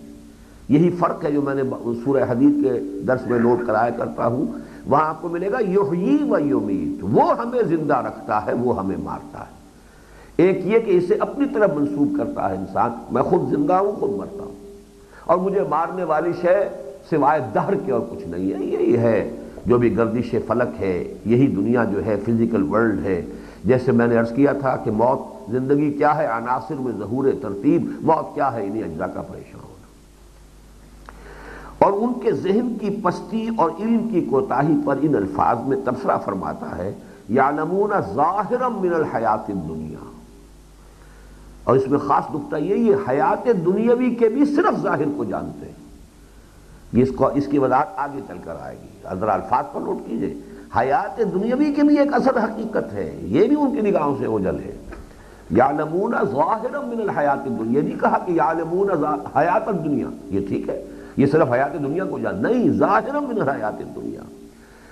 یہی 0.69 0.89
فرق 0.89 1.25
ہے 1.25 1.31
جو 1.31 1.41
میں 1.41 1.55
نے 1.55 1.61
سورہ 2.05 2.23
حدیث 2.29 2.63
کے 2.63 3.01
درس 3.07 3.27
میں 3.27 3.39
نوٹ 3.39 3.67
کرایا 3.67 3.89
کرتا 3.89 4.27
ہوں۔ 4.27 4.45
وہاں 4.85 5.05
آپ 5.05 5.21
کو 5.21 5.29
ملے 5.29 5.51
گا، 5.51 5.57
یحیی 5.59 6.17
و 6.29 6.39
یمیت۔ 6.39 7.05
وہ 7.11 7.37
ہمیں 7.39 7.63
زندہ 7.63 7.97
رکھتا 7.97 8.45
ہے، 8.45 8.53
وہ 8.53 8.79
ہمیں 8.79 8.97
مارتا 9.03 9.39
ہے۔ 9.39 9.60
ایک 10.37 10.65
یہ 10.65 10.79
کہ 10.79 10.97
اسے 10.97 11.15
اپنی 11.19 11.45
طرف 11.53 11.69
منسوخ 11.75 12.17
کرتا 12.17 12.49
ہے 12.49 12.55
انسان۔ 12.55 12.91
میں 13.11 13.23
خود 13.23 13.49
زندہ 13.49 13.73
ہوں، 13.73 13.91
خود 13.91 14.11
مرتا 14.11 14.43
ہوں۔ 14.43 14.55
اور 15.25 15.37
مجھے 15.37 15.61
مارنے 15.69 16.03
والی 16.03 16.31
شے 16.41 16.63
سوائے 17.09 17.39
دہر 17.53 17.75
کے 17.75 17.91
اور 17.91 18.01
کچھ 18.11 18.27
نہیں 18.27 18.53
ہے۔ 18.53 18.65
یہی 18.65 18.97
ہے 18.97 19.35
جو 19.65 19.77
بھی 19.77 19.97
گردش 19.97 20.35
فلک 20.47 20.81
ہے۔ 20.81 21.13
یہی 21.25 21.47
دنیا 21.47 21.83
جو 21.83 22.05
ہے 22.05 22.15
فزیکل 22.25 22.63
ورلڈ 22.63 23.05
ہے۔ 23.05 23.25
جیسے 23.63 23.91
میں 23.91 24.07
نے 24.07 24.17
عرض 24.17 24.33
کیا 24.33 24.53
تھا 24.53 24.75
کہ 24.75 24.91
موت 24.91 25.51
زندگی 25.51 25.91
کیا 25.91 26.15
ہے؟ 26.17 26.25
عناصر 26.25 26.75
میں 26.79 26.91
ظہور 26.99 27.25
ترتیب۔ 27.41 27.91
موت 28.01 28.35
کیا 28.35 28.53
ہے؟ 28.53 28.65
انہیں 28.65 28.83
اجزاء 28.83 29.05
کا 29.13 29.21
پریشان 29.21 29.61
ہونا۔ 29.63 29.71
اور 31.85 31.93
ان 31.93 32.19
کے 32.19 32.31
ذہن 32.31 32.73
کی 32.81 32.89
پستی 33.03 33.47
اور 33.57 33.69
علم 33.79 34.09
کی 34.09 34.21
کوتاہی 34.21 34.75
پر 34.85 34.95
ان 35.01 35.15
الفاظ 35.15 35.57
میں 35.65 35.77
تبصرہ 35.85 36.17
فرماتا 36.17 36.77
ہے 36.77 36.93
یا 37.29 37.51
نمونہ 37.51 38.13
ظاہر 38.13 38.69
من 38.69 38.93
الحیات 38.93 39.47
دنیا 39.47 40.10
اور 41.63 41.75
اس 41.75 41.87
میں 41.87 41.99
خاص 41.99 42.35
نقطہ 42.35 42.55
یہ 42.55 42.95
حیات 43.09 43.49
دنیاوی 43.65 44.15
کے 44.15 44.29
بھی 44.29 44.45
صرف 44.45 44.81
ظاہر 44.81 45.05
کو 45.17 45.23
جانتے 45.23 45.65
ہیں۔ 45.65 45.81
اس 46.93 47.09
کو، 47.15 47.27
اس 47.27 47.47
کی 47.47 47.59
وضاحت 47.59 47.87
آگے 47.95 48.19
چل 48.27 48.37
کر 48.43 48.53
آئے 48.61 48.75
گی۔ 48.83 49.19
ذرا 49.19 49.33
الفاظ 49.33 49.65
پر 49.73 49.81
نوٹ 49.81 50.09
کیجیے۔ 50.09 50.33
حیات 50.77 51.17
دنیاوی 51.17 51.73
کے 51.73 51.83
بھی 51.83 51.97
ایک 51.97 52.13
اصل 52.13 52.37
حقیقت 52.37 52.93
ہے۔ 52.93 53.19
یہ 53.23 53.47
بھی 53.47 53.55
ان 53.59 53.75
کی 53.75 53.81
نگاہوں 53.81 54.15
سے 54.19 54.25
اوجل 54.25 54.59
ہے۔ 54.59 54.77
یا 55.51 55.71
نمونہ 55.71 56.15
ظاہر 56.31 56.79
من 56.79 57.01
الحیات 57.01 57.45
دنیا 57.45 57.79
یہ 57.81 57.81
نہیں 57.81 57.99
کہا 57.99 58.17
کہ 58.25 58.31
یا 58.31 58.53
نمونہ 58.53 58.91
حیات 59.35 59.65
دنیا 59.85 60.07
یہ 60.25 60.47
ٹھیک 60.47 60.69
ہے۔ 60.69 60.85
یہ 61.17 61.25
صرف 61.25 61.51
حیات 61.51 61.73
دنیا 61.73 62.05
کو 62.05 62.19
جان، 62.19 62.43
نہیں 62.43 62.69
ظاہر 62.69 63.19
من 63.19 63.41
الحیات 63.41 63.79
دنیا 63.95 64.21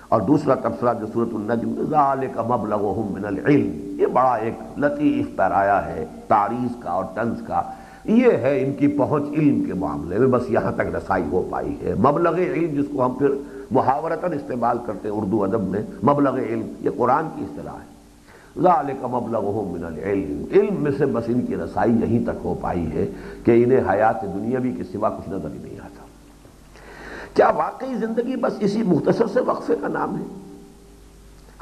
اور 0.10 0.22
دوسرا 0.22 0.56
تبصرہ 0.56 0.94
جو 1.00 1.06
صورت 1.14 1.30
النجم 1.34 1.84
ذالک 1.90 2.40
مبلغہم 2.40 3.14
من 3.14 3.26
العلم۔ 3.26 4.02
یہ 4.02 4.08
بڑا 4.08 4.36
ایک 4.36 4.80
لطیف 4.80 5.36
پیرایا 5.36 5.86
ہے، 5.86 6.06
تاریخ 6.28 6.84
کا 6.84 6.90
اور 6.90 7.06
طنز 7.16 7.42
کا۔ 7.48 7.62
یہ 8.06 8.32
ہے 8.32 8.64
ان 8.64 8.74
کی 8.74 8.88
پہنچ 8.88 9.24
علم 9.34 9.64
کے 9.64 9.74
معاملے 9.74 10.18
میں، 10.18 10.28
بس 10.28 10.42
یہاں 10.50 10.72
تک 10.72 10.96
رسائی 10.96 11.24
ہو 11.32 11.48
پائی 11.50 11.76
ہے۔ 11.82 11.94
مبلغ 11.96 12.36
علم 12.36 12.82
جس 12.82 12.88
کو 12.94 13.06
ہم 13.06 13.12
پھر 13.12 13.28
محاورتاً 13.72 14.34
استعمال 14.34 14.78
کرتے 14.86 15.10
ہیں 15.10 15.16
اردو 15.16 15.44
ادب 15.44 15.62
میں، 15.62 15.82
مبلغ 16.04 16.38
علم، 16.38 16.74
یہ 16.80 16.90
قرآن 16.98 17.28
کی 17.36 17.44
اصطلاح 17.44 17.74
ہے۔ 17.74 18.00
ذالک 18.62 19.06
مبلغہم 19.06 19.72
من 19.72 19.86
العلم۔ 19.86 20.44
علم 20.52 20.84
میں 20.84 20.92
سے 20.98 21.06
بس 21.06 21.24
ان 21.28 21.42
کی 21.42 21.56
رسائی 21.56 21.92
یہیں 21.92 22.24
تک 22.24 22.46
ہو 22.46 22.56
پائی 22.62 22.92
ہے 22.94 23.06
کہ 23.44 23.64
انہیں 23.64 23.82
حیات 23.90 24.22
دنیاوی 24.22 24.72
کے 24.72 24.84
سوا 24.84 25.10
کچھ 25.10 25.30
نظر 25.30 25.48
ہی 25.54 25.58
نہیں 25.62 25.79
آتا۔ 25.79 25.79
کیا 27.34 27.50
واقعی 27.50 27.96
زندگی 27.96 28.36
بس 28.36 28.54
اسی 28.60 28.84
مختصر 28.84 29.28
سے 29.34 29.40
وقفے 29.40 29.76
کا 29.82 29.88
نام 29.88 30.16
ہے؟ 30.16 30.26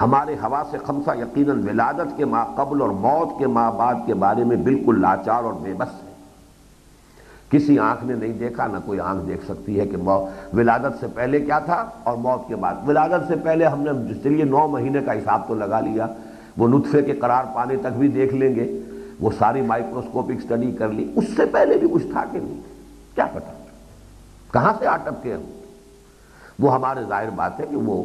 ہمارے 0.01 0.36
ہوا 0.36 0.63
سے 0.71 0.77
خمسہ 0.77 1.17
یقیناً 1.17 1.67
ولادت 1.67 2.17
کے 2.17 2.25
ماں 2.25 2.45
قبل 2.56 2.82
اور 2.82 2.89
موت 2.89 3.39
کے 3.39 3.47
ماں 3.47 3.71
بعد 3.71 3.95
کے 4.06 4.13
بارے 4.13 4.43
میں 4.43 4.58
بالکل 4.58 5.01
لاچار 5.01 5.43
اور 5.43 5.53
بے 5.53 5.73
بس 5.73 6.03
ہے۔ 6.03 6.08
کسی 7.49 7.80
آنکھ 7.80 8.03
نے 8.03 8.13
نہیں 8.13 8.34
دیکھا، 8.34 8.67
نہ 8.67 8.77
کوئی 8.86 8.99
آنکھ 8.99 9.27
دیکھ 9.27 9.45
سکتی 9.45 9.80
ہے 9.80 9.88
کہ 9.88 9.97
ولادت 10.53 10.99
سے 10.99 11.08
پہلے 11.15 11.39
کیا 11.39 11.60
تھا 11.60 11.89
اور 12.03 12.17
موت 12.17 12.47
کے 12.47 12.56
بعد۔ 12.56 12.75
ولادت 12.88 13.27
سے 13.27 13.36
پہلے 13.43 13.65
ہم 13.65 13.82
نے 13.82 14.13
جس 14.13 14.25
لیے 14.25 14.43
نو 14.43 14.67
مہینے 14.67 15.01
کا 15.01 15.13
حساب 15.13 15.47
تو 15.47 15.56
لگا 15.56 15.80
لیا۔ 15.80 16.08
وہ 16.58 16.67
نطفے 16.67 17.01
کے 17.01 17.13
قرار 17.13 17.43
پانے 17.53 17.75
تک 17.75 17.97
بھی 17.97 18.08
دیکھ 18.08 18.34
لیں 18.34 18.56
گے۔ 18.56 18.82
وہ 19.19 19.30
ساری 19.38 19.62
مائکروسکوپک 19.62 20.41
سٹڈی 20.43 20.71
کر 20.71 20.88
لی۔ 20.88 21.12
اس 21.15 21.25
سے 21.36 21.45
پہلے 21.45 21.77
بھی 21.77 21.88
کچھ 21.91 22.08
تھا 22.12 22.23
کہ 22.32 22.39
نہیں؟ 22.39 22.62
کیا 23.15 23.25
پتا؟ 23.34 23.53
کہاں 24.53 24.73
سے 24.80 24.88
آٹپ 24.88 25.23
کے 25.23 25.34
ہم 25.34 25.41
وہ 26.59 26.73
ہمارے 26.73 26.99
ظاہر 27.09 27.29
بات 27.29 27.59
ہے 27.59 27.65
کہ 27.69 27.75
وہ 27.75 28.03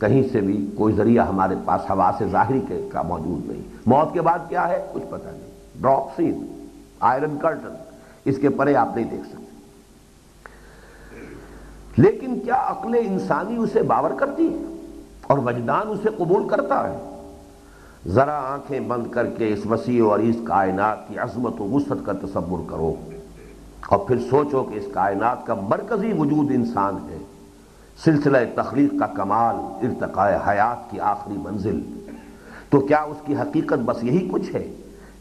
کہیں 0.00 0.22
سے 0.32 0.40
بھی 0.40 0.70
کوئی 0.74 0.94
ذریعہ 0.94 1.26
ہمارے 1.26 1.54
پاس 1.64 1.90
ہوا 1.90 2.10
سے 2.18 2.28
ظاہری 2.28 2.60
کے 2.68 2.88
کا 2.92 3.02
موجود 3.02 3.48
نہیں۔ 3.48 3.62
موت 3.86 4.12
کے 4.12 4.20
بعد 4.20 4.38
کیا 4.48 4.68
ہے؟ 4.68 4.86
کچھ 4.92 5.02
پتہ 5.10 5.28
نہیں۔ 5.28 5.50
ڈراپ 5.82 6.16
سین 6.16 6.66
آئرن 7.00 7.38
کرٹن 7.38 7.74
اس 8.24 8.38
کے 8.38 8.48
پرے 8.48 8.74
آپ 8.74 8.96
نہیں 8.96 9.10
دیکھ 9.10 9.28
سکتے۔ 9.28 9.46
لیکن 11.96 12.40
کیا 12.40 12.54
عقل 12.54 12.94
انسانی 12.94 13.56
اسے 13.56 13.82
باور 13.82 14.10
کرتی 14.10 14.54
ہے 14.54 14.64
اور 15.22 15.38
وجدان 15.38 15.88
اسے 15.88 16.08
قبول 16.16 16.48
کرتا 16.48 16.90
ہے؟ 16.90 17.10
ذرا 18.06 18.40
آنکھیں 18.52 18.80
بند 18.80 19.06
کر 19.10 19.26
کے 19.26 19.52
اس 19.52 19.66
وسیع 19.70 20.04
اور 20.04 20.18
اس 20.18 20.36
کائنات 20.44 21.08
کی 21.08 21.18
عظمت 21.18 21.60
و 21.60 21.64
وسط 21.64 22.06
کا 22.06 22.12
تصور 22.12 22.70
کرو 22.70 22.94
اور 23.88 23.98
پھر 23.98 24.18
سوچو 24.30 24.62
کہ 24.62 24.78
اس 24.78 24.84
کائنات 24.92 25.46
کا 25.46 25.54
مرکزی 25.54 26.12
وجود 26.12 26.50
انسان 26.54 26.96
ہے۔ 27.10 27.18
سلسلہ 28.04 28.38
تخلیق 28.54 29.00
کا 29.00 29.06
کمال، 29.06 29.56
ارتقاء 29.56 30.30
حیات 30.48 30.90
کی 30.90 31.00
آخری 31.00 31.34
منزل۔ 31.42 31.80
تو 32.70 32.80
کیا 32.80 32.98
اس 32.98 33.16
کی 33.26 33.36
حقیقت 33.36 33.78
بس 33.84 34.04
یہی 34.04 34.28
کچھ 34.32 34.56
ہے 34.56 34.72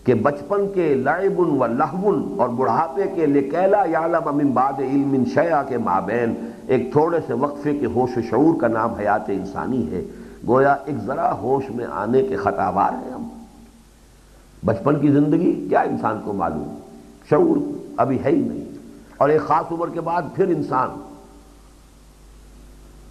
کہ 0.04 0.14
بچپن 0.14 0.72
کے 0.74 0.94
لعبن 0.94 1.62
و 1.62 1.68
لہون 1.68 2.36
اور 2.38 2.50
بڑھاپے 2.50 3.04
کے 3.16 3.26
لکیلا 3.26 3.84
یعلم 3.86 4.38
من 4.38 4.48
بعد 4.48 4.74
علم 4.80 5.24
شیع 5.34 5.62
کے 5.70 5.78
مابین 5.78 6.52
ایک 6.68 6.92
تھوڑے 6.92 7.20
سے 7.28 7.34
وقفے 7.34 7.78
کے 7.78 7.86
ہوش 7.86 8.18
و 8.18 8.22
شعور 8.22 8.62
کا 8.62 8.68
نام 8.68 8.94
حیات 8.94 9.24
انسانی 9.28 9.92
ہے۔ 9.92 10.02
گویا 10.48 10.76
ایک 10.86 10.96
ذرا 10.98 11.34
ہوش 11.34 11.70
میں 11.70 11.86
آنے 11.92 12.24
کے 12.24 12.36
خطابار 12.36 13.06
ہیں 13.06 13.12
ہم۔ 13.12 13.28
بچپن 14.66 15.00
کی 15.00 15.08
زندگی 15.08 15.68
کیا 15.70 15.82
انسان 15.82 16.22
کو 16.26 16.34
معلوم؟ 16.34 16.80
شعور 17.30 17.58
ابھی 17.98 18.24
ہے 18.24 18.30
ہی 18.30 18.42
نہیں۔ 18.42 18.66
اور 19.18 19.30
ایک 19.30 19.42
خاص 19.42 19.72
عمر 19.72 19.90
کے 19.90 20.02
بعد 20.02 20.22
پھر 20.36 20.48
انسان۔ 20.48 21.15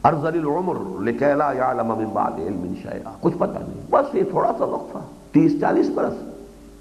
ارزل 0.04 0.38
العمر 0.38 0.76
لکیلا 1.04 1.52
یعلم 1.52 1.92
من 1.98 2.08
بعد 2.12 2.38
علم 2.38 2.72
شیعہ 2.82 3.12
کچھ 3.20 3.34
پتہ 3.38 3.58
نہیں. 3.58 3.80
بس 3.90 4.14
یہ 4.14 4.22
تھوڑا 4.30 4.50
سا 4.58 4.64
وقفہ 4.64 4.98
تیس 5.32 5.52
چالیس 5.60 5.88
برس. 5.94 6.14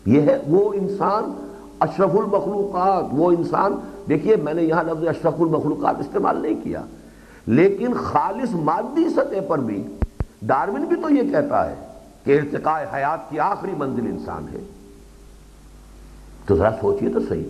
یہ 0.05 0.21
ہے 0.21 0.37
وہ 0.47 0.73
انسان 0.73 1.31
اشرف 1.79 2.15
المخلوقات. 2.19 3.03
وہ 3.11 3.31
انسان 3.31 3.75
دیکھیے 4.09 4.35
میں 4.43 4.53
نے 4.53 4.63
یہاں 4.63 4.83
لفظ 4.83 5.07
اشرف 5.07 5.41
المخلوقات 5.41 5.99
استعمال 5.99 6.41
نہیں 6.41 6.63
کیا. 6.63 6.81
لیکن 7.47 7.93
خالص 8.03 8.53
مادی 8.69 9.07
سطح 9.09 9.47
پر 9.47 9.59
بھی 9.69 9.81
ڈارون 10.47 10.85
بھی 10.89 10.95
تو 11.01 11.09
یہ 11.09 11.31
کہتا 11.31 11.65
ہے 11.69 11.75
کہ 12.23 12.39
ارتقاء 12.39 12.79
حیات 12.93 13.29
کی 13.29 13.39
آخری 13.39 13.71
منزل 13.77 14.05
انسان 14.07 14.45
ہے. 14.53 14.59
تو 16.47 16.55
ذرا 16.55 16.71
سوچئے 16.81 17.09
تو 17.09 17.19
صحیح. 17.29 17.47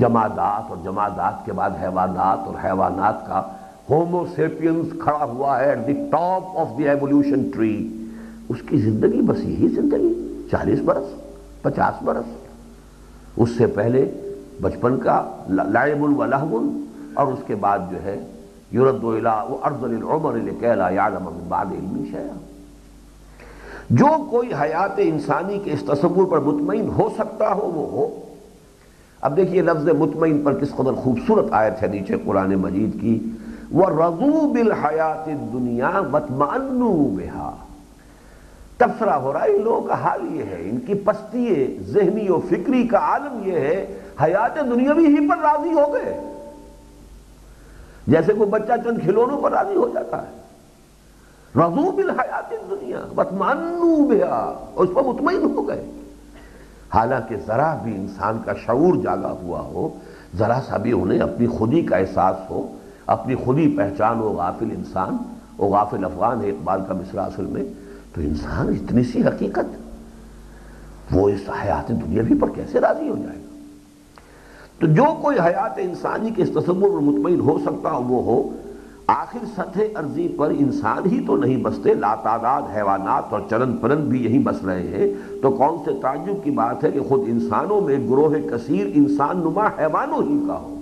جمادات 0.00 0.70
اور 0.70 0.76
جمادات 0.84 1.44
کے 1.46 1.52
بعد 1.52 1.70
حیوانات 1.82 2.46
اور 2.46 2.54
حیوانات 2.64 3.26
کا 3.26 3.42
ہومو 3.90 4.24
سیپینز 4.34 5.00
کھڑا 5.00 5.24
ہوا 5.24 5.60
ہے 5.60 5.68
at 5.68 5.78
the 5.86 5.92
top 5.92 6.58
of 6.58 6.78
the 6.78 6.88
evolution 6.88 7.50
tree. 7.50 8.04
اس 8.48 8.56
کی 8.68 8.76
زندگی 8.76 9.20
بس 9.20 9.38
یہی 9.40 9.68
زندگی، 9.68 10.14
چالیس 10.50 10.80
برس، 10.84 11.14
پچاس 11.62 12.02
برس۔ 12.02 12.44
اس 13.36 13.50
سے 13.58 13.66
پہلے 13.66 14.10
بچپن 14.60 14.98
کا 14.98 15.30
لائب 15.48 16.04
الولہن 16.04 16.84
اور 17.14 17.26
اس 17.26 17.38
کے 17.46 17.54
بعد 17.54 17.78
جو 17.90 18.02
ہے 18.04 18.26
یورد 18.70 19.04
و 19.04 19.08
العمر 19.08 19.84
العمر 19.84 20.36
لکیلا 20.36 20.90
یعلم 20.90 21.24
من 21.24 21.44
بعد 21.48 21.66
علم 21.66 22.04
شیعہ 22.10 22.38
جو 23.90 24.06
کوئی 24.30 24.48
حیات 24.60 24.92
انسانی 24.96 25.58
کے 25.64 25.72
اس 25.72 25.82
تصور 25.86 26.26
پر 26.26 26.38
مطمئن 26.38 26.88
ہو 26.88 27.08
سکتا 27.18 27.52
ہو، 27.52 27.60
وہ 27.60 27.90
ہو۔ 27.90 28.20
اب 29.20 29.36
دیکھیے 29.36 29.62
لفظ 29.62 29.88
مطمئن 29.88 30.42
پر 30.44 30.54
کس 30.54 30.70
قدر 30.70 30.92
خوبصورت 30.92 31.44
آیت 31.50 31.82
ہے 31.82 31.88
نیچے 31.88 32.14
قرآن 32.24 32.54
مجید 32.54 33.00
کی۔ 33.00 33.18
وہ 33.74 33.86
رضو 33.86 34.52
بالحیات 34.52 35.26
دنیا 35.26 35.90
بتمانو 36.10 36.92
بہا۔ 36.92 37.56
تبصرہ 38.76 39.10
ہو 39.10 39.32
رہا 39.32 39.42
ہے، 39.42 39.56
ان 39.56 39.62
لوگوں 39.62 39.80
کا 39.80 39.94
حال 39.94 40.34
یہ 40.34 40.42
ہے، 40.42 40.70
ان 40.70 40.80
کی 40.80 40.94
پستی، 40.94 41.78
ذہنی 41.80 42.28
و 42.28 42.40
فکری 42.48 42.86
کا 42.86 42.98
عالم 42.98 43.40
یہ 43.44 43.52
ہے، 43.52 43.98
حیات 44.22 44.54
دنیاوی 44.54 45.06
ہی 45.06 45.28
پر 45.28 45.38
راضی 45.38 45.72
ہو 45.72 45.92
گئے۔ 45.92 46.20
جیسے 48.06 48.32
کوئی 48.32 48.50
بچہ 48.50 48.72
چند 48.84 48.98
کھلونوں 49.02 49.40
پر 49.40 49.52
راضی 49.52 49.76
ہو 49.76 49.88
جاتا 49.94 50.22
ہے۔ 50.22 50.40
رضو 51.56 51.90
بالحیات 51.90 52.50
دنیا 52.70 53.00
بتمانو 53.14 54.08
بہا، 54.08 54.64
اس 54.74 54.88
پر 54.94 55.02
مطمئن 55.02 55.42
ہو 55.42 55.68
گئے۔ 55.68 55.90
حالانکہ 56.94 57.36
ذرا 57.46 57.78
بھی 57.82 57.94
انسان 57.94 58.38
کا 58.44 58.52
شعور 58.66 58.94
جاگا 58.94 59.30
ہوا 59.30 59.60
ہو، 59.60 59.88
ذرا 60.38 60.58
سا 60.66 60.76
بھی 60.76 60.92
انہیں 60.92 61.20
اپنی 61.20 61.46
خودی 61.46 61.82
کا 61.82 61.96
احساس 61.96 62.50
ہو 62.50 62.76
اپنی 63.06 63.34
خودی 63.34 63.74
پہچان 63.76 64.18
ہو 64.18 64.32
غافل 64.32 64.70
انسان، 64.70 65.16
وہ 65.58 65.68
غافل 65.68 66.04
افغان 66.04 66.40
ہے 66.44 66.50
اقبال 66.50 66.80
کا 66.88 66.94
مصرع 66.94 67.22
اصل 67.22 67.46
میں، 67.46 67.64
تو 68.14 68.20
انسان 68.20 68.68
اتنی 68.68 69.02
سی 69.02 69.22
حقیقت، 69.22 71.14
وہ 71.14 71.28
اس 71.28 71.40
حیات 71.64 71.88
دنیاوی 71.88 72.38
پر 72.40 72.48
کیسے 72.48 72.80
راضی 72.80 73.08
ہو 73.08 73.16
جائے 73.16 73.36
گا؟ 73.36 73.48
تو 74.80 74.86
جو 74.86 75.04
کوئی 75.22 75.38
حیات 75.38 75.74
انسانی 75.76 76.30
کے 76.30 76.42
اس 76.42 76.50
تصور 76.50 76.90
میں 76.90 77.12
مطمئن 77.12 77.40
ہو 77.40 77.58
سکتا 77.58 77.90
ہو 77.90 78.02
وہ 78.02 78.22
ہو، 78.22 78.50
آخر 79.06 79.38
سطح 79.56 79.80
عرضی 79.94 80.28
پر 80.28 80.50
انسان 80.58 81.10
ہی 81.10 81.24
تو 81.26 81.36
نہیں 81.36 81.56
بستے 81.56 81.94
لاتعداد 81.94 82.62
حیوانات 82.76 83.32
اور 83.32 83.40
چرن 83.50 83.76
پرند 83.76 84.04
بھی 84.04 84.24
یہی 84.24 84.38
بس 84.38 84.64
رہے 84.64 84.86
ہیں۔ 84.86 85.38
تو 85.42 85.50
کون 85.50 85.78
سے 85.84 85.90
تعجب 86.02 86.44
کی 86.44 86.50
بات 86.50 86.84
ہے 86.84 86.90
کہ 86.90 87.00
خود 87.00 87.20
انسانوں 87.26 87.80
میں 87.80 87.96
گروہ 87.98 88.34
کثیر 88.50 88.86
انسان 88.94 89.36
نما 89.36 89.66
حیوانوں 89.66 90.22
ہی 90.22 90.38
کا 90.46 90.54
ہو؟ 90.54 90.73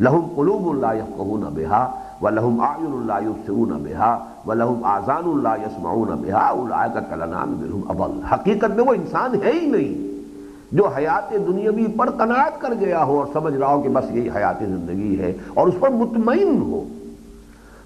لہم 0.00 0.20
قلوب 0.36 0.70
اللہ 0.70 1.02
یفقہون 1.02 1.40
بہا 1.40 1.90
و 2.22 2.30
لہم 2.30 2.60
آئین 2.60 2.86
اللہ 2.86 3.28
یبصرون 3.28 3.68
بہا 3.68 4.24
و 4.46 4.54
لہم 4.54 4.84
آزان 4.84 5.22
اللہ 5.26 5.62
یسمعون 5.66 6.08
بہا 6.08 6.46
اولئک 6.46 7.10
کلنام 7.10 7.54
بلہم 7.54 7.80
ابل۔ 7.88 8.24
حقیقت 8.24 8.76
میں 8.76 8.84
وہ 8.84 8.94
انسان 8.94 9.34
ہے 9.34 9.52
ہی 9.52 9.66
نہیں 9.66 10.10
جو 10.72 10.86
حیات 10.86 11.30
دنیاوی 11.30 11.86
پر 11.86 12.10
قناعت 12.10 12.60
کر 12.60 12.72
گیا 12.80 13.04
ہو 13.04 13.18
اور 13.18 13.26
سمجھ 13.32 13.54
رہا 13.54 13.74
ہو 13.74 13.82
کہ 13.82 13.88
بس 13.88 14.04
یہی 14.10 14.28
حیات 14.28 14.54
زندگی 14.60 15.18
ہے 15.18 15.32
اور 15.54 15.66
اس 15.66 15.74
پر 15.80 15.90
مطمئن 15.90 16.62
ہو۔ 16.62 16.84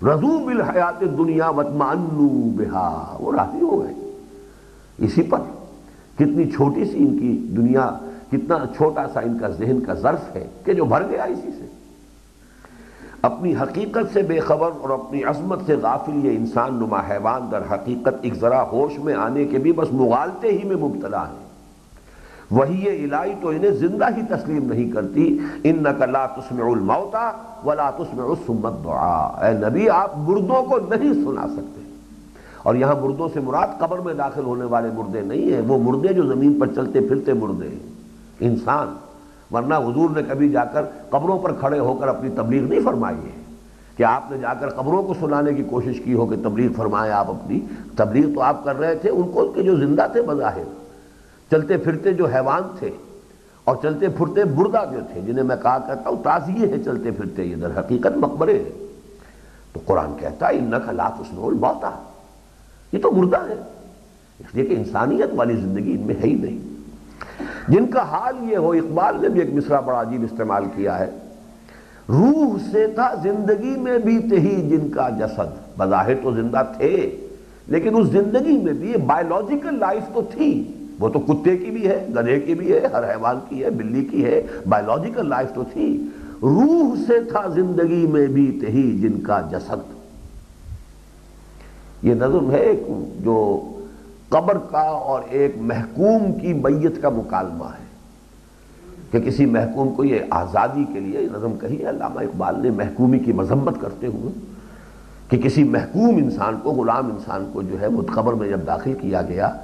رضو 0.02 0.38
بالحیات 0.44 1.00
دنیا 1.00 1.50
مطمئنو 1.50 2.28
بہا۔ 2.56 3.16
وہ 3.20 3.32
راضی 3.32 3.64
ہو 3.64 3.82
گئے۔ 3.82 4.10
اسی 4.98 5.22
پر 5.22 5.38
کتنی 6.14 6.50
چھوٹی 6.50 6.84
سی 6.84 6.98
ان 6.98 7.18
کی 7.18 7.48
دنیا، 7.56 7.90
کتنا 8.32 8.58
چھوٹا 8.76 9.02
سا 9.12 9.20
ان 9.20 9.38
کا 9.38 9.48
ذہن 9.48 9.80
کا 9.80 9.94
ظرف 9.94 10.36
ہے 10.36 10.46
کہ 10.64 10.72
جو 10.72 10.84
بھر 10.84 11.02
گیا 11.08 11.22
اسی 11.22 11.50
سے۔ 11.58 11.63
اپنی 13.24 13.54
حقیقت 13.56 14.12
سے 14.12 14.22
بے 14.22 14.40
خبر 14.40 14.70
اور 14.80 14.90
اپنی 14.90 15.24
عظمت 15.24 15.58
سے 15.66 15.76
غافل 15.82 16.24
یہ 16.24 16.30
انسان 16.30 16.74
نما 16.74 17.00
حیوان 17.10 17.50
در 17.50 17.74
حقیقت 17.74 18.14
ایک 18.22 18.34
ذرا 18.34 18.62
ہوش 18.62 18.98
میں 18.98 19.14
آنے 19.14 19.44
کے 19.44 19.58
بھی 19.58 19.72
بس 19.72 19.88
مغالتے 19.92 20.48
ہی 20.48 20.68
میں 20.68 20.76
مبتلا 20.76 21.22
ہے۔ 21.22 21.44
وہی 22.50 23.04
الہی 23.04 23.34
تو 23.40 23.48
انہیں 23.48 23.70
زندہ 23.70 24.04
ہی 24.16 24.22
تسلیم 24.28 24.72
نہیں 24.72 24.90
کرتی۔ 24.90 25.38
ان 25.64 25.82
لا 26.10 26.26
تسمع 26.26 26.66
الموتا 26.66 27.32
ولا 27.64 27.90
تسمع 27.90 28.24
السمت 28.24 28.84
دعا 28.84 29.46
اے 29.46 29.52
نبی، 29.52 29.88
آپ 29.88 30.18
مردوں 30.18 30.62
کو 30.62 30.78
نہیں 30.78 31.12
سنا 31.12 31.46
سکتے۔ 31.48 31.82
اور 32.62 32.74
یہاں 32.74 32.94
مردوں 33.00 33.28
سے 33.34 33.40
مراد 33.40 33.78
قبر 33.78 33.98
میں 33.98 34.14
داخل 34.14 34.44
ہونے 34.44 34.64
والے 34.64 34.88
مردے 34.94 35.20
نہیں 35.20 35.52
ہیں۔ 35.52 35.62
وہ 35.68 35.78
مردے 35.78 36.14
جو 36.14 36.22
زمین 36.22 36.60
پر 36.60 36.66
چلتے 36.66 37.00
پھرتے 37.00 37.32
مردے 37.32 37.68
ہیں۔ 37.68 37.92
انسان 38.40 38.94
ورنہ 39.52 39.74
حضور 39.74 40.10
نے 40.10 40.22
کبھی 40.28 40.48
جا 40.48 40.64
کر 40.64 40.84
قبروں 41.10 41.38
پر 41.38 41.52
کھڑے 41.52 41.78
ہو 41.78 41.94
کر 41.94 42.08
اپنی 42.08 42.30
تبلیغ 42.36 42.62
نہیں 42.62 42.80
فرمائی 42.84 43.16
ہے 43.16 43.42
کہ 43.96 44.02
آپ 44.02 44.30
نے 44.30 44.38
جا 44.38 44.54
کر 44.54 44.68
قبروں 44.68 45.02
کو 45.02 45.14
سنانے 45.20 45.54
کی 45.54 45.62
کوشش 45.62 46.00
کی 46.04 46.14
ہو 46.14 46.26
کہ 46.26 46.36
تبلیغ 46.42 46.72
فرمائے 46.72 47.10
آپ 47.10 47.30
اپنی 47.30 47.60
تبلیغ 47.96 48.34
تو 48.34 48.40
آپ 48.40 48.64
کر 48.64 48.78
رہے 48.78 48.94
تھے 48.94 49.10
ان 49.10 49.30
کو 49.32 49.48
کہ 49.48 49.62
جو 49.62 49.76
زندہ 49.76 50.06
تھے 50.12 50.22
بظاہر 50.22 50.64
چلتے 51.50 51.76
پھرتے 51.76 52.12
جو 52.12 52.26
حیوان 52.26 52.62
تھے 52.78 52.90
اور 53.64 53.76
چلتے 53.82 54.08
پھرتے 54.08 54.44
بردہ 54.44 54.84
جو 54.92 55.00
تھے 55.12 55.20
جنہیں 55.20 55.44
میں 55.44 55.56
کہا 55.62 55.78
کرتا 55.78 56.10
ہوں 56.10 56.16
تازیے 56.22 56.66
ہیں 56.66 56.84
چلتے 56.84 57.10
پھرتے، 57.10 57.44
یہ 57.44 57.56
در 57.56 57.80
حقیقت 57.80 58.16
مقبرے 58.16 58.58
ہیں۔ 58.58 58.86
تو 59.72 59.80
قرآن 59.86 60.12
کہتا 60.18 60.48
ہے، 60.48 60.58
انکا 60.58 60.92
لا 60.92 61.08
تسمع 61.08 61.46
الموتا 61.46 61.90
یہ 62.92 62.98
تو 63.02 63.10
مردہ 63.10 63.38
ہے۔ 63.48 63.54
اس 64.38 64.54
لیے 64.54 64.66
کہ 64.66 64.74
انسانیت 64.74 65.28
والی 65.36 65.56
زندگی 65.56 65.96
ان 66.00 66.06
میں 66.06 66.14
ہے 66.14 66.26
ہی 66.26 66.34
نہیں۔ 66.34 66.73
جن 67.68 67.86
کا 67.86 68.02
حال 68.02 68.50
یہ 68.50 68.56
ہو، 68.56 68.72
اقبال 68.72 69.16
نے 69.22 69.28
بھی 69.28 69.40
ایک 69.40 69.54
مصرع 69.54 69.80
بڑا 69.80 70.00
عجیب 70.00 70.22
استعمال 70.22 70.64
کیا 70.76 70.98
ہے۔ 70.98 71.10
روح 72.08 72.56
سے 72.72 72.86
تھا، 72.86 73.14
زندگی 73.22 73.76
میں 73.78 73.98
بھی 73.98 74.18
تہی 74.18 74.68
جن 74.68 74.88
کا 74.88 75.08
جسد۔ 75.08 75.78
بظاہر 75.78 76.14
تو 76.22 76.32
زندہ 76.32 76.62
تھے، 76.76 77.26
لیکن 77.66 77.96
اس 77.96 78.06
زندگی 78.06 78.56
میں 78.62 78.72
بھی 78.72 78.92
بایولوجیکل 79.06 79.78
لائف 79.78 80.14
تو 80.14 80.22
تھی۔ 80.22 80.72
وہ 81.00 81.08
تو 81.08 81.18
کتے 81.18 81.56
کی 81.56 81.70
بھی 81.70 81.88
ہے، 81.88 82.06
گدھے 82.16 82.40
کی 82.40 82.54
بھی 82.54 82.72
ہے، 82.72 82.80
ہر 82.92 83.10
حیوان 83.10 83.38
کی 83.48 83.64
ہے، 83.64 83.70
بلی 83.70 84.04
کی 84.04 84.24
ہے 84.24 84.42
بایولوجیکل 84.68 85.28
لائف 85.28 85.54
تو 85.54 85.64
تھی۔ 85.72 86.06
روح 86.42 86.96
سے 87.06 87.20
تھا، 87.20 87.48
زندگی 87.48 88.06
میں 88.06 88.26
بھی 88.26 88.58
تہی 88.66 88.98
جن 88.98 89.20
کا 89.20 89.40
جسد۔ 89.50 89.94
یہ 92.02 92.14
نظم 92.14 92.50
ہے، 92.50 92.84
جو 93.20 93.62
قبر 94.28 94.58
کا 94.58 94.78
اور 94.78 95.22
ایک 95.30 95.54
محکوم 95.56 96.32
کی 96.38 96.54
بیت 96.54 97.02
کا 97.02 97.08
مکالمہ 97.08 97.64
ہے 97.64 97.82
کہ 99.10 99.20
کسی 99.20 99.46
محکوم 99.46 99.94
کو 99.94 100.04
یہ 100.04 100.20
آزادی 100.30 100.84
کے 100.92 101.00
لیے 101.00 101.28
نظم 101.32 101.58
کہی 101.60 101.82
ہے، 101.84 101.88
علامہ 101.88 102.20
اقبال 102.20 102.60
نے 102.62 102.70
محکومی 102.70 103.18
کی 103.18 103.32
مذمت 103.32 103.80
کرتے 103.80 104.06
ہوئے 104.06 104.32
کہ 105.28 105.38
کسی 105.38 105.64
محکوم 105.64 106.16
انسان 106.16 106.56
کو، 106.62 106.70
غلام 106.70 107.10
انسان 107.10 107.50
کو 107.52 107.62
جو 107.62 107.80
ہے 107.80 107.86
وہ 107.86 108.02
قبر 108.14 108.32
میں 108.32 108.48
جب 108.48 108.66
داخل 108.66 108.94
کیا 109.00 109.22
گیا 109.22 109.56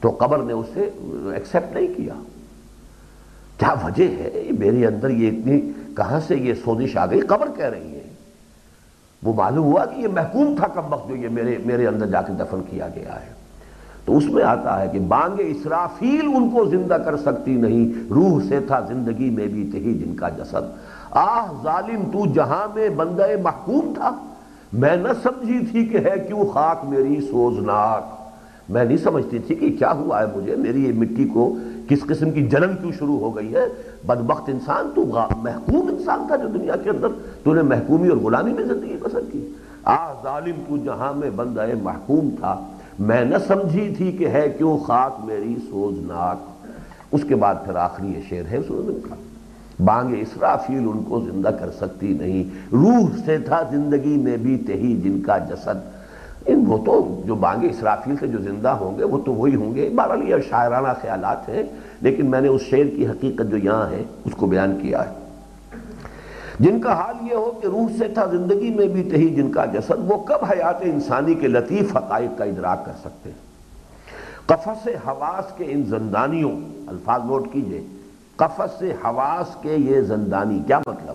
تو 0.00 0.16
قبر 0.18 0.38
نے 0.38 0.52
اسے 0.52 0.90
ایکسیپٹ 1.34 1.74
نہیں 1.74 1.86
کیا۔ 1.96 2.14
کیا 3.58 3.74
وجہ 3.84 4.04
ہے؟ 4.04 4.50
میرے 4.58 4.86
اندر 4.86 5.10
یہ 5.10 5.28
اتنی 5.28 5.60
کہاں 5.96 6.20
سے 6.26 6.36
یہ 6.36 6.54
سوزش 6.54 6.96
آ 6.96 7.06
گئی؟ 7.06 7.20
قبر 7.20 7.48
کہہ 7.56 7.64
رہی 7.64 7.94
ہے 7.94 8.02
وہ 9.22 9.32
معلوم 9.32 9.64
ہوا 9.64 9.84
کہ 9.84 10.00
یہ 10.00 10.08
محکوم 10.08 10.54
تھا 10.56 10.66
کم 10.66 10.92
وقت 10.92 11.08
جو 11.08 11.16
یہ 11.16 11.28
میرے 11.28 11.58
میرے 11.64 11.86
اندر 11.86 12.06
جا 12.06 12.22
کے 12.22 12.32
دفن 12.32 12.60
کیا 12.70 12.88
گیا 12.88 13.14
ہے۔ 13.14 13.37
تو 14.08 14.16
اس 14.16 14.26
میں 14.26 14.44
آتا 14.44 14.82
ہے 14.82 14.88
کہ 14.92 14.98
بانگ 15.00 15.34
اسرافیل 15.38 16.26
ان 16.34 16.50
کو 16.50 16.64
زندہ 16.64 16.94
کر 16.94 17.16
سکتی 17.16 17.54
نہیں، 17.54 18.12
روح 18.12 18.40
سے 18.48 18.60
تھا 18.60 18.80
زندگی 18.80 19.30
میں 19.30 19.46
بھی 19.46 19.68
تھی 19.72 19.94
جن 19.94 20.16
کا 20.16 20.28
جسد۔ 20.28 20.56
آہ 21.10 21.52
ظالم، 21.62 22.10
تو 22.12 22.32
جہاں 22.34 22.74
میں 22.74 22.88
بندہ 22.88 23.26
محکوم 23.42 23.92
تھا۔ 23.94 24.10
میں 24.72 24.96
نہ 24.96 25.08
سمجھی 25.22 25.66
تھی 25.66 25.86
کہ 25.86 25.96
ہے 25.96 26.24
کیوں 26.26 26.44
خاک 26.44 26.88
میری 26.88 27.20
سوزناک۔ 27.20 28.30
میں 28.68 28.84
نہیں 28.84 28.96
سمجھتی 28.96 29.38
تھی 29.38 29.54
کہ 29.54 29.68
کیا 29.78 29.92
ہوا 29.92 30.22
ہے 30.22 30.26
مجھے، 30.36 30.56
میری 30.56 30.84
یہ 30.84 30.92
مٹی 30.92 31.28
کو 31.28 31.56
کس 31.88 32.02
قسم 32.06 32.30
کی 32.30 32.46
جلن 32.46 32.76
کیوں 32.76 32.92
شروع 32.92 33.18
ہو 33.18 33.36
گئی 33.36 33.54
ہے۔ 33.54 33.64
بدبخت 34.06 34.48
انسان، 34.48 34.90
تو 34.94 35.04
محکوم 35.42 35.88
انسان 35.88 36.24
تھا 36.26 36.36
جو 36.36 36.48
دنیا 36.48 36.76
کے 36.76 36.90
اندر۔ 36.90 37.08
تو 37.44 37.54
نے 37.54 37.62
محکومی 37.62 38.08
اور 38.08 38.16
غلامی 38.16 38.52
میں 38.52 38.64
زندگی 38.64 38.96
بسر 39.00 39.20
کی۔ 39.32 39.52
آ 39.84 40.12
ظالم، 40.22 40.54
تو 40.68 40.76
جہاں 40.76 41.12
میں 41.12 41.30
بند 41.30 41.58
محکوم 41.82 42.30
تھا۔ 42.40 42.64
میں 42.98 43.24
نہ 43.24 43.34
سمجھی 43.46 43.94
تھی 43.96 44.12
کہ 44.12 44.28
ہے 44.28 44.54
کیوں 44.58 44.78
خاک 44.78 45.24
میری 45.24 45.54
سوزناک۔ 45.70 46.66
اس 47.12 47.20
کے 47.28 47.36
بعد 47.36 47.54
پھر 47.64 47.76
آخری 47.76 48.08
یہ 48.08 48.20
شعر 48.28 48.52
ہے 48.52 48.58
کا۔ 49.08 49.14
بانگ 49.84 50.14
اسرافیل 50.18 50.78
ان 50.78 51.02
کو 51.02 51.20
زندہ 51.20 51.48
کر 51.48 51.70
سکتی 51.70 52.08
نہیں۔ 52.08 52.44
روح 52.72 53.08
سے 53.24 53.38
تھا 53.38 53.62
زندگی 53.70 54.16
میں 54.16 54.36
بھی 54.36 54.56
تہی 54.56 54.96
جن 54.96 55.20
کا 55.20 55.38
جسد۔ 55.38 55.98
وہ 56.66 56.78
تو 56.84 57.22
جو 57.26 57.34
بانگے 57.34 57.66
اسرافیل 57.66 58.14
سے 58.20 58.26
جو 58.26 58.38
زندہ 58.38 58.68
ہوں 58.68 58.98
گے، 58.98 59.04
وہ 59.04 59.18
تو 59.24 59.32
وہی 59.32 59.54
ہوں 59.54 59.74
گے۔ 59.74 59.90
بہرحال 59.96 60.28
یہ 60.28 60.34
شاعرانہ 60.48 60.88
خیالات 61.00 61.48
ہیں، 61.48 61.62
لیکن 62.00 62.30
میں 62.30 62.40
نے 62.40 62.48
اس 62.48 62.60
شعر 62.60 62.96
کی 62.96 63.06
حقیقت 63.06 63.50
جو 63.50 63.56
یہاں 63.56 63.90
ہے، 63.90 64.02
اس 64.24 64.32
کو 64.32 64.46
بیان 64.46 64.78
کیا 64.82 65.02
ہے۔ 65.08 65.27
جن 66.58 66.80
کا 66.80 66.92
حال 66.92 67.28
یہ 67.30 67.34
ہو 67.34 67.52
کہ 67.62 67.66
روح 67.66 67.86
سے 67.98 68.08
تھا 68.08 68.24
زندگی 68.24 68.70
میں 68.70 68.86
بھی 68.86 69.02
تہی 69.02 69.34
جن 69.34 69.52
کا 69.52 69.64
جسد، 69.64 69.92
وہ 69.98 70.22
کب 70.22 70.44
حیات 70.44 70.76
انسانی 70.82 71.34
کے 71.34 71.48
لطیف 71.48 71.96
حقائق 71.96 72.38
کا 72.38 72.44
ادراک 72.44 72.86
کر 72.86 72.92
سکتے 73.00 73.30
ہیں؟ 73.30 73.48
قفص 74.46 74.88
حواس 75.06 75.52
کے 75.56 75.64
ان 75.68 75.82
زندانیوں، 75.82 76.52
الفاظ 76.86 77.20
نوٹ 77.24 77.52
کیجیے 77.52 77.84
قفص 78.36 78.82
حواس 78.82 79.56
کے 79.62 79.74
یہ 79.74 80.00
زندانی 80.00 80.62
کیا 80.66 80.78
مطلب؟ 80.78 81.14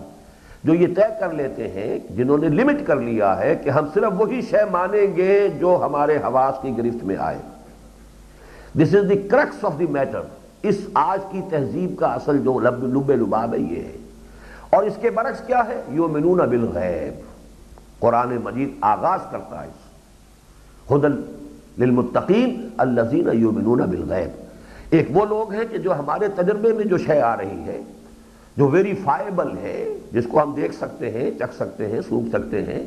جو 0.64 0.74
یہ 0.74 0.86
طے 0.86 1.02
کر 1.20 1.32
لیتے 1.32 1.68
ہیں، 1.68 1.98
جنہوں 2.16 2.38
نے 2.38 2.48
لمٹ 2.48 2.86
کر 2.86 2.96
لیا 2.96 3.38
ہے 3.38 3.54
کہ 3.54 3.70
ہم 3.70 3.86
صرف 3.94 4.12
وہی 4.16 4.40
شے 4.42 4.64
مانیں 4.70 5.16
گے 5.16 5.48
جو 5.48 5.82
ہمارے 5.84 6.16
حواس 6.16 6.54
کی 6.62 6.78
گرفت 6.78 7.04
میں 7.04 7.16
آئے۔ 7.18 7.38
This 8.78 8.94
is 8.94 9.10
the 9.10 9.28
crux 9.28 9.64
of 9.64 9.72
the 9.78 9.86
matter 9.86 10.20
اس 10.62 10.76
آج 10.94 11.20
کی 11.30 11.40
تہذیب 11.50 11.98
کا 11.98 12.06
اصل 12.06 12.38
جو 12.38 12.58
لب 12.58 12.84
لب 12.84 13.10
لباب 13.10 13.54
ہے 13.54 13.58
یہ 13.58 13.82
ہے۔ 13.82 13.96
اور 14.74 14.84
اس 14.84 14.96
کے 15.00 15.10
برعکس 15.10 15.40
کیا 15.46 15.62
ہے؟ 15.68 15.82
یو 15.88 16.08
منون 16.08 16.38
بالغیب۔ 16.38 17.20
قرآن 18.00 18.36
مجید 18.44 18.70
آغاز 18.80 19.20
کرتا 19.30 19.62
ہے 19.62 19.68
اس 19.68 20.88
خدل 20.88 21.20
للمتقین 21.78 22.68
الذین 22.76 23.28
یؤمنون 23.32 23.78
بالغیب۔ 23.78 24.30
ایک 24.90 25.08
وہ 25.10 25.24
لوگ 25.24 25.52
ہیں 25.52 25.64
کہ 25.70 25.78
جو 25.78 25.98
ہمارے 25.98 26.28
تجربے 26.28 26.72
میں 26.72 26.84
جو 26.84 26.98
شے 26.98 27.20
آ 27.20 27.36
رہی 27.36 27.62
ہے، 27.66 27.80
جو 28.56 28.68
ویریفائبل 28.68 29.56
ہے، 29.62 29.98
جس 30.12 30.24
کو 30.30 30.42
ہم 30.42 30.54
دیکھ 30.54 30.74
سکتے 30.74 31.10
ہیں، 31.10 31.30
چکھ 31.30 31.54
سکتے 31.54 31.88
ہیں، 31.88 32.00
سوکھ 32.08 32.28
سکتے 32.28 32.62
ہیں، 32.62 32.86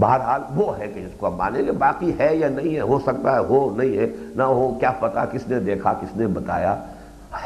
بہرحال 0.00 0.40
وہ 0.54 0.78
ہے 0.78 0.86
کہ 0.94 1.00
جس 1.00 1.18
کو 1.18 1.26
ہم 1.26 1.34
مانیں 1.34 1.62
گے، 1.62 1.72
باقی 1.72 2.12
ہے 2.18 2.36
یا 2.36 2.48
نہیں 2.48 2.74
ہے، 2.74 2.80
ہو 2.80 2.98
سکتا 2.98 3.34
ہے، 3.34 3.38
ہو 3.38 3.74
نہیں 3.76 3.96
ہے، 3.98 4.06
نہ 4.36 4.42
ہو، 4.42 4.76
کیا 4.80 4.90
پتا، 4.90 5.24
کس 5.24 5.48
نے 5.48 5.60
دیکھا، 5.60 5.92
کس 5.92 6.16
نے 6.16 6.26
بتایا 6.26 6.84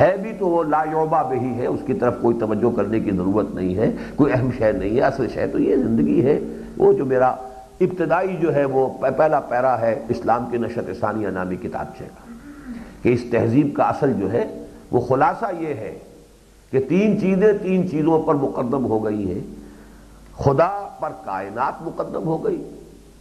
ہے 0.00 0.16
بھی 0.22 0.32
تو 0.38 0.48
وہ 0.48 0.64
لا 0.64 0.82
یوبا 0.90 1.22
بہی 1.22 1.54
ہے، 1.54 1.66
اس 1.66 1.80
کی 1.86 1.94
طرف 1.94 2.14
کوئی 2.20 2.36
توجہ 2.40 2.76
کرنے 2.76 3.00
کی 3.00 3.10
ضرورت 3.10 3.54
نہیں 3.54 3.74
ہے، 3.74 3.90
کوئی 4.16 4.32
اہم 4.32 4.50
شے 4.58 4.72
نہیں 4.72 4.96
ہے، 4.96 5.00
اصل 5.00 5.28
شے 5.28 5.46
تو 5.46 5.58
یہ 5.58 5.76
زندگی 5.76 6.24
ہے۔ 6.24 6.38
وہ 6.76 6.92
جو 6.92 7.04
میرا 7.04 7.28
ابتدائی 7.80 8.36
جو 8.36 8.54
ہے، 8.54 8.64
وہ 8.64 8.88
پہلا 9.16 9.40
پیرا 9.40 9.80
ہے 9.80 10.04
اسلام 10.08 10.44
کی 10.50 10.56
نشت 10.56 11.00
ثانیہ 11.00 11.28
نامی 11.28 11.56
کتاب 11.56 11.98
کا 11.98 12.32
کہ 13.02 13.08
اس 13.08 13.20
تہذیب 13.30 13.74
کا 13.74 13.82
اصل 13.82 14.12
جو 14.12 14.32
ہے، 14.32 14.64
وہ 14.90 15.00
خلاصہ 15.00 15.44
یہ 15.58 15.74
ہے 15.74 15.98
کہ 16.70 16.80
تین 16.88 17.20
چیزیں 17.20 17.52
تین 17.62 17.90
چیزوں 17.90 18.22
پر 18.22 18.34
مقدم 18.34 18.84
ہو 18.84 19.04
گئی 19.04 19.34
ہیں۔ 19.34 19.40
خدا 20.36 20.88
پر 21.00 21.08
کائنات 21.24 21.82
مقدم 21.82 22.24
ہو 22.24 22.44
گئی، 22.44 22.62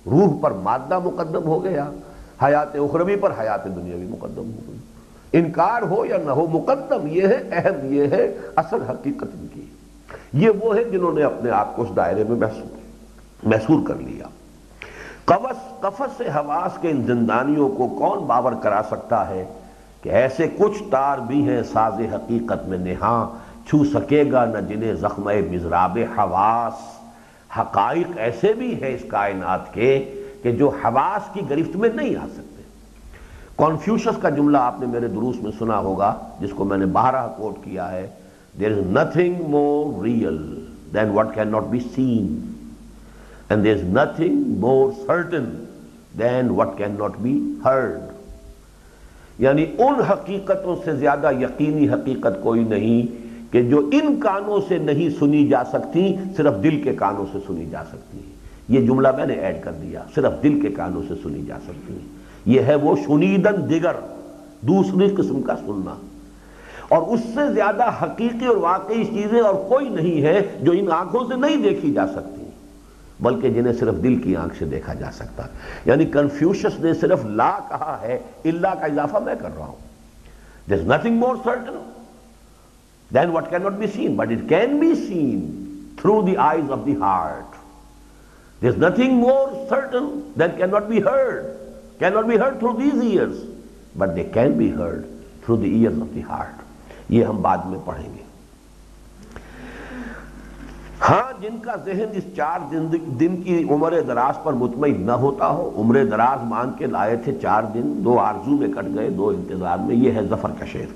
روح 0.05 0.39
پر 0.41 0.51
مادہ 0.51 0.99
مقدم 0.99 1.43
ہو 1.43 1.63
گیا، 1.63 1.89
حیات 2.43 2.75
اخروی 2.75 3.15
پر 3.15 3.31
حیات 3.39 3.65
دنیاوی 3.65 4.05
مقدم 4.09 4.51
ہو 4.55 4.59
گئی۔ 4.67 4.77
انکار 5.33 5.81
ہو 5.81 6.05
یا 6.05 6.17
نہ 6.17 6.31
ہو، 6.31 6.47
مقدم 6.47 7.07
یہ 7.07 7.27
ہے، 7.27 7.49
اہم 7.51 7.93
یہ 7.93 8.07
ہے، 8.07 8.37
اصل 8.55 8.81
حقیقت 8.81 9.23
ان 9.23 9.47
کی۔ 9.53 9.65
یہ 10.33 10.49
وہ 10.49 10.75
ہے 10.75 10.83
جنہوں 10.83 11.13
نے 11.13 11.23
اپنے 11.23 11.51
آپ 11.51 11.75
کو 11.75 11.81
اس 11.81 11.95
دائرے 11.95 12.23
میں 12.29 12.47
محسور 13.43 13.87
کر 13.87 13.95
لیا۔ 13.95 14.25
قفص 15.25 15.81
قفص 15.81 16.17
سے 16.17 16.23
حواس 16.35 16.77
کے 16.81 16.89
ان 16.89 17.03
زندانیوں 17.03 17.69
کو 17.69 17.87
کون 17.87 18.19
باور 18.19 18.53
کرا 18.61 18.81
سکتا 18.87 19.29
ہے 19.29 19.45
کہ 20.01 20.09
ایسے 20.09 20.47
کچھ 20.57 20.83
تار 20.91 21.17
بھی 21.17 21.49
ہیں 21.49 21.63
ساز 21.63 21.93
حقیقت 21.93 22.67
میں 22.67 22.77
نہاں 22.77 23.27
چھو 23.67 23.85
سکے 23.85 24.23
گا 24.31 24.45
نہ 24.45 24.57
جنہیں 24.57 24.93
زخم 24.93 25.23
مزراب 25.23 25.97
حواس۔ 26.17 26.99
حقائق 27.59 28.07
ایسے 28.17 28.53
بھی 28.53 28.83
ہیں 28.83 28.95
اس 28.95 29.01
کائنات 29.07 29.73
کے 29.73 30.13
کہ 30.43 30.51
جو 30.51 30.69
حواس 30.69 31.21
کی 31.33 31.41
گرفت 31.49 31.75
میں 31.75 31.89
نہیں 31.93 32.15
آ 32.15 32.27
سکتے۔ 32.33 32.48
کانفیوشس 33.59 34.17
کا 34.21 34.29
جملہ 34.29 34.57
آپ 34.57 34.79
نے 34.79 34.85
میرے 34.85 35.07
دروس 35.07 35.35
میں 35.41 35.51
سنا 35.59 35.79
ہوگا، 35.79 36.13
جس 36.39 36.49
کو 36.55 36.63
میں 36.65 36.77
نے 36.77 36.85
بارہ 36.85 37.27
کوٹ 37.37 37.63
کیا 37.63 37.91
ہے۔ 37.91 38.07
There 38.59 38.71
is 38.71 38.77
nothing 38.77 39.35
more 39.47 40.03
real 40.03 40.37
than 40.93 41.09
what 41.09 41.27
can 41.33 41.47
not 41.47 41.63
be 41.69 41.79
seen 41.95 42.51
and 43.49 43.63
there 43.63 43.75
is 43.75 43.83
nothing 43.83 44.43
more 44.59 44.91
certain 45.07 45.45
than 46.19 46.49
what 46.49 46.77
can 46.77 46.95
not 46.99 47.11
be 47.19 47.39
heard 47.65 47.99
یعنی 49.37 49.65
ان 49.79 50.01
حقیقتوں 50.01 50.75
سے 50.85 50.95
زیادہ 50.95 51.31
یقینی 51.39 51.89
حقیقت 51.89 52.43
کوئی 52.43 52.63
نہیں 52.63 53.27
کہ 53.53 53.61
جو 53.61 53.89
ان 53.91 54.19
کانوں 54.19 54.59
سے 54.67 54.77
نہیں 54.77 55.09
سنی 55.09 55.47
جا 55.47 55.63
سکتی، 55.63 56.15
صرف 56.37 56.53
دل 56.63 56.81
کے 56.81 56.93
کانوں 56.93 57.25
سے 57.31 57.37
سنی 57.47 57.65
جا 57.71 57.83
سکتی۔ 57.83 58.19
یہ 58.69 58.87
جملہ 58.87 59.07
میں 59.15 59.25
نے 59.25 59.33
ایڈ 59.33 59.63
کر 59.63 59.71
دیا، 59.71 60.03
صرف 60.15 60.43
دل 60.43 60.59
کے 60.61 60.69
کانوں 60.69 61.01
سے 61.07 61.13
سنی 61.23 61.41
جا 61.47 61.57
سکتی۔ 61.63 61.97
یہ 62.45 62.61
ہے 62.61 62.75
وہ 62.75 62.95
شنیدن 63.07 63.69
دیگر 63.69 63.91
دوسری 64.61 65.15
قسم 65.15 65.41
کا 65.41 65.55
سننا۔ 65.55 65.95
اور 66.89 67.01
اس 67.01 67.19
سے 67.19 67.53
زیادہ 67.53 67.83
حقیقی 68.01 68.45
اور 68.45 68.55
واقعی 68.55 69.03
چیزیں 69.03 69.41
اور 69.41 69.53
کوئی 69.53 69.89
نہیں 69.89 70.21
ہے 70.21 70.57
جو 70.61 70.71
ان 70.71 70.91
آنکھوں 70.91 71.27
سے 71.27 71.35
نہیں 71.35 71.55
دیکھی 71.55 71.93
جا 71.93 72.07
سکتی، 72.07 72.43
بلکہ 73.19 73.49
جنہیں 73.49 73.73
صرف 73.73 73.93
دل 74.03 74.15
کی 74.15 74.35
آنکھ 74.35 74.55
سے 74.59 74.65
دیکھا 74.65 74.93
جا 74.93 75.11
سکتا۔ 75.11 75.43
یعنی 75.85 76.05
کنفیوشس 76.05 76.79
نے 76.79 76.93
صرف 76.93 77.25
لا 77.25 77.59
کہا 77.67 77.97
ہے 78.01 78.19
اللہ 78.45 78.67
کا 78.67 78.85
اضافہ 78.85 79.17
میں 79.17 79.35
کر 79.39 79.49
رہا 79.57 79.65
ہوں۔ 79.65 79.89
There 80.69 80.77
nothing 80.77 81.15
more 81.17 81.35
certain 81.43 81.91
than 83.13 83.29
what 83.29 83.49
can 83.49 83.63
not 83.63 83.73
be 83.73 83.87
seen 83.87 84.15
but 84.15 84.27
it 84.31 84.49
can 84.49 84.79
be 84.79 84.95
seen 84.95 85.65
through 86.01 86.21
the 86.21 86.37
eyes 86.37 86.71
of 86.71 86.79
the 86.85 86.95
heart 86.95 87.55
there 88.61 88.71
nothing 88.77 89.13
more 89.13 89.67
certain 89.69 90.19
than 90.39 90.49
can 90.57 90.69
not 90.71 90.85
be 90.85 91.03
heard 91.03 91.45
can 91.99 92.13
not 92.13 92.25
be 92.25 92.39
heard 92.39 92.59
through 92.59 92.71
these 92.77 93.01
ears 93.01 93.43
but 93.97 94.15
they 94.15 94.23
can 94.33 94.51
be 94.57 94.71
heard 94.73 95.05
through 95.45 95.55
the 95.55 95.69
ears 95.69 96.01
of 96.01 96.15
the 96.15 96.21
heart 96.29 97.11
یہ 97.11 97.23
ہم 97.25 97.41
بعد 97.41 97.65
میں 97.65 97.79
پڑھیں 97.85 98.09
گے۔ 98.15 98.23
ہاں 101.09 101.41
جن 101.41 101.57
کا 101.63 101.75
ذہن 101.85 102.09
اس 102.13 102.23
چار 102.35 102.73
دن 103.19 103.35
کی 103.43 103.63
عمر 103.69 103.93
دراز 104.07 104.43
پر 104.43 104.53
مطمئن 104.53 105.01
نہ 105.05 105.11
ہوتا 105.21 105.47
ہو، 105.49 105.69
عمر 105.77 106.03
دراز 106.05 106.43
مان 106.47 106.71
کے 106.77 106.85
لائے 106.85 107.15
تھے 107.23 107.31
چار 107.41 107.63
دن، 107.73 107.93
دو 108.05 108.19
آرزو 108.19 108.57
میں 108.57 108.67
کٹ 108.67 108.95
گئے، 108.95 109.09
دو 109.09 109.29
انتظار 109.29 109.77
میں، 109.77 109.95
یہ 109.95 110.11
ہے 110.11 110.23
ظفر 110.29 110.51
کا 110.59 110.65
شعر۔ 110.65 110.91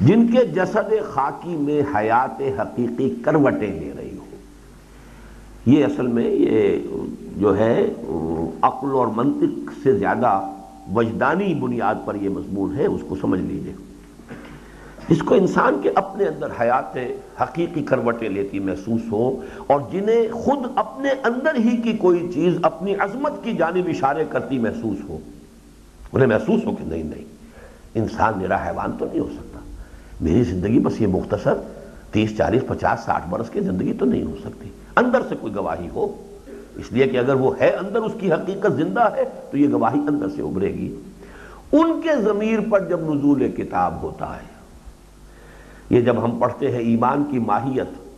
جن 0.00 0.26
کے 0.26 0.44
جسد 0.46 0.92
خاکی 1.12 1.56
میں 1.56 1.82
حیات 1.94 2.40
حقیقی 2.58 3.14
کروٹیں 3.24 3.72
لے 3.80 3.92
رہی 3.96 4.16
ہو 4.18 4.24
یہ 5.66 5.84
اصل 5.84 6.06
میں 6.06 6.24
یہ 6.24 6.78
جو 7.40 7.56
ہے، 7.58 7.74
عقل 8.62 8.90
اور 8.92 9.06
منطق 9.06 9.70
سے 9.82 9.92
زیادہ 9.98 10.40
وجدانی 10.94 11.54
بنیاد 11.54 11.94
پر 12.04 12.14
یہ 12.14 12.28
مضمون 12.28 12.76
ہے، 12.76 12.86
اس 12.86 13.00
کو 13.08 13.16
سمجھ 13.20 13.40
لیجیے۔ 13.40 13.72
اس 15.08 15.22
کو 15.22 15.34
انسان 15.34 15.80
کے 15.82 15.90
اپنے 15.94 16.24
اندر 16.24 16.48
حیات، 16.60 16.96
حقیقی 17.40 17.82
کروٹیں 17.82 18.28
لیتی 18.28 18.58
محسوس 18.58 19.10
ہو 19.12 19.40
اور 19.66 19.80
جنہیں 19.92 20.32
خود 20.32 20.66
اپنے 20.74 21.10
اندر 21.22 21.54
ہی 21.54 21.76
کی 21.76 21.92
کوئی 21.92 22.30
چیز، 22.34 22.58
اپنی 22.62 22.94
عظمت 22.94 23.42
کی 23.44 23.52
جانب 23.52 23.88
اشارے 23.88 24.24
کرتی 24.30 24.58
محسوس 24.58 24.98
ہو 25.08 25.18
انہیں 26.12 26.28
محسوس 26.28 26.64
ہو 26.66 26.72
کہ 26.72 26.84
نہیں 26.84 27.02
نہیں، 27.02 27.24
انسان 27.94 28.32
میرا 28.36 28.56
حیوان 28.66 28.92
تو 28.98 29.04
نہیں 29.04 29.20
ہو 29.20 29.28
سکتا۔ 29.34 29.60
میری 30.20 30.42
زندگی 30.44 30.78
بس 30.78 31.00
یہ 31.00 31.06
مختصر 31.06 31.54
تیس، 32.12 32.36
چالیس، 32.36 32.62
پچاس، 32.66 33.04
ساٹھ 33.04 33.28
برس 33.28 33.50
کی 33.50 33.60
زندگی 33.60 33.92
تو 33.92 34.04
نہیں 34.04 34.22
ہو 34.22 34.36
سکتی۔ 34.44 34.68
اندر 34.96 35.22
سے 35.28 35.34
کوئی 35.40 35.54
گواہی 35.54 35.88
ہو؟ 35.94 36.06
اس 36.80 36.92
لیے 36.92 37.08
کہ 37.08 37.16
اگر 37.16 37.34
وہ 37.34 37.60
ہے 37.60 37.70
اندر، 37.70 37.98
اس 37.98 38.12
کی 38.20 38.32
حقیقت 38.32 38.72
زندہ 38.72 39.08
ہے، 39.16 39.24
تو 39.50 39.58
یہ 39.58 39.68
گواہی 39.68 40.00
اندر 40.08 40.28
سے 40.28 40.42
ابھرے 40.42 40.74
گی۔ 40.74 40.94
ان 41.72 42.00
کے 42.02 42.22
ضمیر 42.22 42.58
پر 42.70 42.88
جب 42.88 43.00
نزول 43.00 43.50
کتاب 43.50 44.02
ہوتا 44.02 44.36
ہے، 44.36 44.48
یہ 45.90 46.00
جب 46.00 46.24
ہم 46.24 46.38
پڑھتے 46.38 46.70
ہیں 46.70 46.78
ایمان 46.78 47.24
کی 47.30 47.38
ماہیت، 47.38 48.10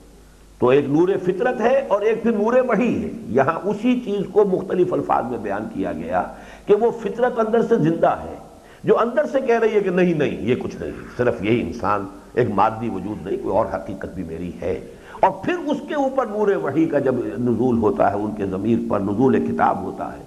تو 0.60 0.68
ایک 0.68 0.84
نور 0.88 1.08
فطرت 1.24 1.60
ہے 1.60 1.86
اور 1.88 2.00
ایک 2.00 2.22
پھر 2.22 2.32
نور 2.32 2.52
وحی 2.68 3.04
ہے۔ 3.04 3.10
یہاں 3.26 3.68
اسی 3.68 4.00
چیز 4.04 4.20
کو 4.32 4.44
مختلف 4.44 4.92
الفاظ 4.92 5.24
میں 5.30 5.38
بیان 5.38 5.64
کیا 5.74 5.92
گیا 5.92 6.22
کہ 6.66 6.74
وہ 6.74 6.90
فطرت 6.90 7.38
اندر 7.38 7.62
سے 7.62 7.76
زندہ 7.76 8.16
ہے۔ 8.24 8.36
جو 8.84 8.98
اندر 8.98 9.26
سے 9.26 9.40
کہہ 9.40 9.58
رہی 9.58 9.74
ہے 9.74 9.80
کہ 9.80 9.90
نہیں 9.90 10.14
نہیں، 10.14 10.40
یہ 10.40 10.54
کچھ 10.54 10.76
نہیں، 10.80 10.90
صرف 11.16 11.44
یہی 11.44 11.60
انسان، 11.60 12.06
ایک 12.34 12.48
مادی 12.50 12.88
وجود 12.88 13.26
نہیں، 13.26 13.36
کوئی 13.42 13.56
اور 13.56 13.66
حقیقت 13.74 14.14
بھی 14.14 14.24
میری 14.24 14.50
ہے۔ 14.62 14.80
اور 15.22 15.30
پھر 15.30 15.54
اس 15.66 15.76
کے 15.88 15.94
اوپر 15.94 16.26
نور 16.26 16.48
وحی 16.48 16.86
کا 16.86 16.98
جب 16.98 17.14
نزول 17.38 17.78
ہوتا 17.78 18.12
ہے، 18.12 18.16
ان 18.16 18.30
کے 18.36 18.46
ضمیر 18.46 18.78
پر 18.88 19.00
نزول 19.00 19.46
کتاب 19.46 19.82
ہوتا 19.82 20.16
ہے۔ 20.16 20.22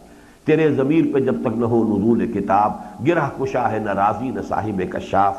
تیرے 0.45 0.73
ضمیر 0.73 1.05
پہ 1.13 1.19
جب 1.19 1.35
تک 1.41 1.57
نہ 1.57 1.65
ہو 1.65 1.97
نزول 1.97 2.31
کتاب، 2.31 2.71
گرہ 3.07 3.29
کشا 3.39 3.71
ہے، 3.71 3.79
نہ 3.79 3.91
راضی، 3.91 4.29
نہ 4.29 4.41
صاحب 4.47 4.81
کشاف۔ 4.89 5.37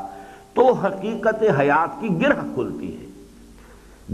تو 0.54 0.72
حقیقت 0.72 1.44
حیات 1.60 2.00
کی 2.00 2.08
گرہ 2.22 2.40
کھلتی 2.54 2.96
ہے۔ 2.96 3.06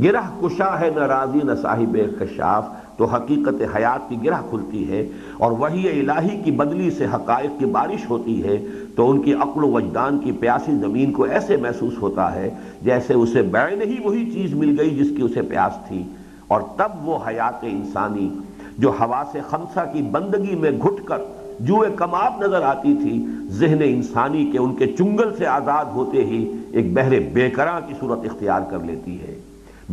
گرہ 0.03 0.21
کشا 0.41 0.81
ہے، 0.81 0.91
نہ 0.95 1.01
راضی، 1.01 1.39
نہ 1.45 1.53
صاحب 1.63 1.97
کشاف۔ 2.21 2.65
تو 2.97 3.05
حقیقت 3.05 3.77
حیات 3.77 4.09
کی 4.09 4.17
گرہ 4.25 4.43
کھلتی 4.51 4.91
ہے۔ 4.91 5.09
اور 5.39 5.53
وہی 5.53 6.01
الہی 6.01 6.43
کی 6.43 6.51
بدلی 6.51 6.91
سے 6.91 7.07
حقائق 7.15 7.51
کی 7.59 7.67
بارش 7.67 8.11
ہوتی 8.11 8.45
ہے۔ 8.45 8.65
تو 8.95 9.11
ان 9.11 9.23
کی 9.23 9.35
عقل 9.35 9.65
و 9.65 9.73
وجدان 9.73 10.19
کی 10.19 10.33
پیاسی 10.33 10.73
زمین 10.73 11.13
کو 11.13 11.23
ایسے 11.23 11.57
محسوس 11.57 11.93
ہوتا 12.03 12.35
ہے 12.35 12.51
جیسے 12.83 13.15
اسے 13.15 13.43
بین 13.43 13.83
ہی 13.83 13.97
وہی 14.05 14.31
چیز 14.31 14.55
مل 14.55 14.81
گئی 14.81 14.91
جس 14.91 15.11
کی 15.17 15.23
اسے 15.23 15.43
پیاس 15.43 15.89
تھی۔ 15.89 16.03
اور 16.49 16.61
تب 16.77 17.09
وہ 17.09 17.19
حیات 17.29 17.55
انسانی 17.63 18.31
جو 18.79 18.89
ہوا 18.89 19.25
سے 19.33 19.41
خمسہ 19.49 19.81
کی 19.93 20.03
بندگی 20.03 20.55
میں 20.55 20.71
گھٹ 20.71 21.05
کر 21.05 21.19
جو 21.61 21.85
کماب 21.97 22.43
نظر 22.43 22.63
آتی 22.63 22.95
تھی، 22.95 23.27
ذہن 23.49 23.79
انسانی 23.85 24.51
کے 24.53 24.59
ان 24.59 24.75
کے 24.75 24.87
چنگل 24.87 25.35
سے 25.39 25.47
آزاد 25.47 25.85
ہوتے 25.85 26.25
ہی 26.25 26.57
ایک 26.73 26.95
بہرے 26.95 27.21
بیکراں 27.21 27.81
کی 27.89 27.95
صورت 28.01 28.19
اختیار 28.25 28.61
کر 28.71 28.79
لیتی 28.79 29.21
ہے۔ 29.21 29.41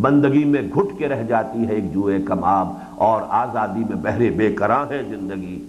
بندگی 0.02 0.45
میں 0.45 0.62
گھٹ 0.62 1.00
کے 1.00 1.08
رہ 1.08 1.24
جاتی 1.24 1.68
ہے 1.68 1.74
ایک 1.74 1.93
جوئے 1.93 2.22
کماب 2.22 2.68
اور 2.95 3.22
آزادی 3.30 3.80
میں 3.80 4.04
بہرے 4.04 4.30
بے 4.30 4.54
کراں 4.54 4.86
ہے 4.89 5.02
زندگی۔ 5.10 5.66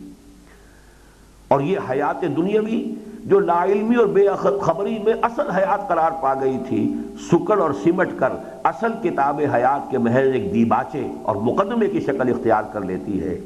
اور 1.49 1.61
یہ 1.61 1.79
حیات 1.91 2.23
دنیاوی 2.37 2.95
جو 3.25 3.41
لا 3.41 3.65
علمی 3.65 3.97
اور 3.97 4.07
بے 4.07 4.27
خبری 4.61 4.99
میں 4.99 5.13
اصل 5.23 5.51
حیات 5.51 5.89
قرار 5.89 6.11
پا 6.21 6.35
گئی 6.35 6.59
تھی، 6.69 6.95
سکڑ 7.33 7.61
اور 7.61 7.71
سمٹ 7.73 8.09
کر 8.19 8.29
اصل 8.65 8.93
کتاب 9.03 9.41
حیات 9.55 9.91
کے 9.91 9.99
محض 9.99 10.29
ایک 10.33 10.55
دیباچے 10.55 11.07
اور 11.23 11.37
مقدمے 11.37 11.89
کی 11.89 12.01
شکل 12.01 12.29
اختیار 12.29 12.63
کر 12.73 12.81
لیتی 12.81 13.23
ہے۔ 13.23 13.39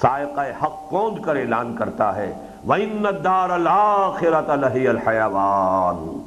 سائقہ 0.00 0.64
حق 0.64 0.90
کوند 0.90 1.22
کر 1.22 1.36
اعلان 1.36 1.76
کرتا 1.76 2.16
ہے، 2.16 2.34
وَإِنَّ 2.68 3.08
الدَّارَ 3.08 3.52
الْآخِرَةَ 3.52 4.56
لَهِيَ 4.56 4.88
الْحَيَوَانُ۔ 4.88 6.18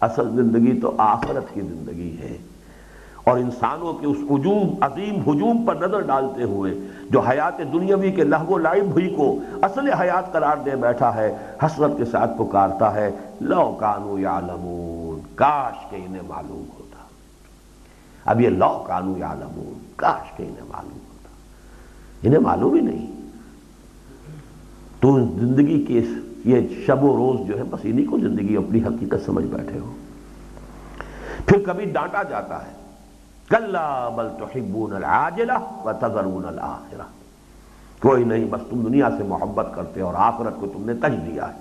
اصل 0.00 0.30
زندگی 0.30 0.80
تو 0.80 0.92
آخرت 0.98 1.54
کی 1.54 1.60
زندگی 1.60 2.16
ہے۔ 2.22 2.51
اور 3.24 3.38
انسانوں 3.38 3.92
کے 3.92 4.06
اس 4.06 4.16
عجوب 4.30 4.76
عظیم 4.80 5.20
ہجوم 5.20 5.64
پر 5.66 5.74
نظر 5.74 6.00
ڈالتے 6.00 6.42
ہوئے 6.42 6.74
جو 7.10 7.20
حیات 7.20 7.58
دنیاوی 7.58 8.12
کے 8.12 8.24
لہو 8.24 8.58
لائب 8.58 8.90
ہوئی 8.90 9.14
کو 9.16 9.38
اصل 9.62 9.92
حیات 9.92 10.32
قرار 10.32 10.56
دے 10.64 10.70
بیٹھا 10.70 11.14
ہے، 11.14 11.36
حسرت 11.62 11.90
کے 11.98 12.04
ساتھ 12.04 12.38
پکارتا 12.38 12.94
ہے، 12.94 13.10
لو 13.40 13.76
کانو 13.80 14.18
یعلمون، 14.18 15.20
کاش 15.34 15.90
کے 15.90 15.96
انہیں 15.96 16.22
معلوم 16.28 16.64
ہوتا۔ 16.78 16.96
اب 18.24 18.40
یہ 18.40 18.48
لو 18.48 18.84
کانو 18.86 19.18
یعلمون، 19.18 19.78
کاش 19.96 20.32
کے 20.36 20.42
انہیں 20.42 20.68
معلوم 20.68 20.92
ہوتا۔ 20.92 21.28
انہیں 22.22 22.40
معلوم 22.40 22.74
ہی 22.74 22.80
نہیں۔ 22.80 23.12
تو 25.00 25.20
زندگی 25.20 25.84
کے 25.84 26.00
یہ 26.44 26.60
شب 26.86 27.04
و 27.04 27.16
روز 27.16 27.46
جو 27.46 27.58
ہے، 27.58 27.64
بس 27.64 27.80
انہیں 27.82 28.06
کو 28.10 28.18
زندگی 28.18 28.56
اپنی 28.56 28.80
حقیقت 28.84 29.26
سمجھ 29.26 29.44
بیٹھے 29.44 29.78
ہو۔ 29.78 29.92
پھر 31.46 31.58
کبھی 31.66 31.84
ڈانٹا 31.84 32.22
جاتا 32.22 32.66
ہے۔ 32.66 32.81
بل 33.60 34.28
تحبون 34.38 34.92
العاجلہ 34.92 35.58
وتذرون 35.84 36.44
الاخرہ 36.46 37.02
کوئی 38.02 38.24
نہیں، 38.24 38.44
بس 38.50 38.60
تم 38.70 38.80
دنیا 38.80 39.08
سے 39.18 39.24
محبت 39.24 39.66
کرتے 39.74 40.00
اور 40.00 40.14
آخرت 40.16 40.56
کو 40.56 40.66
تم 40.66 40.82
نے 40.84 40.94
تج 40.94 41.26
دیا 41.26 41.48
ہے۔ 41.48 41.58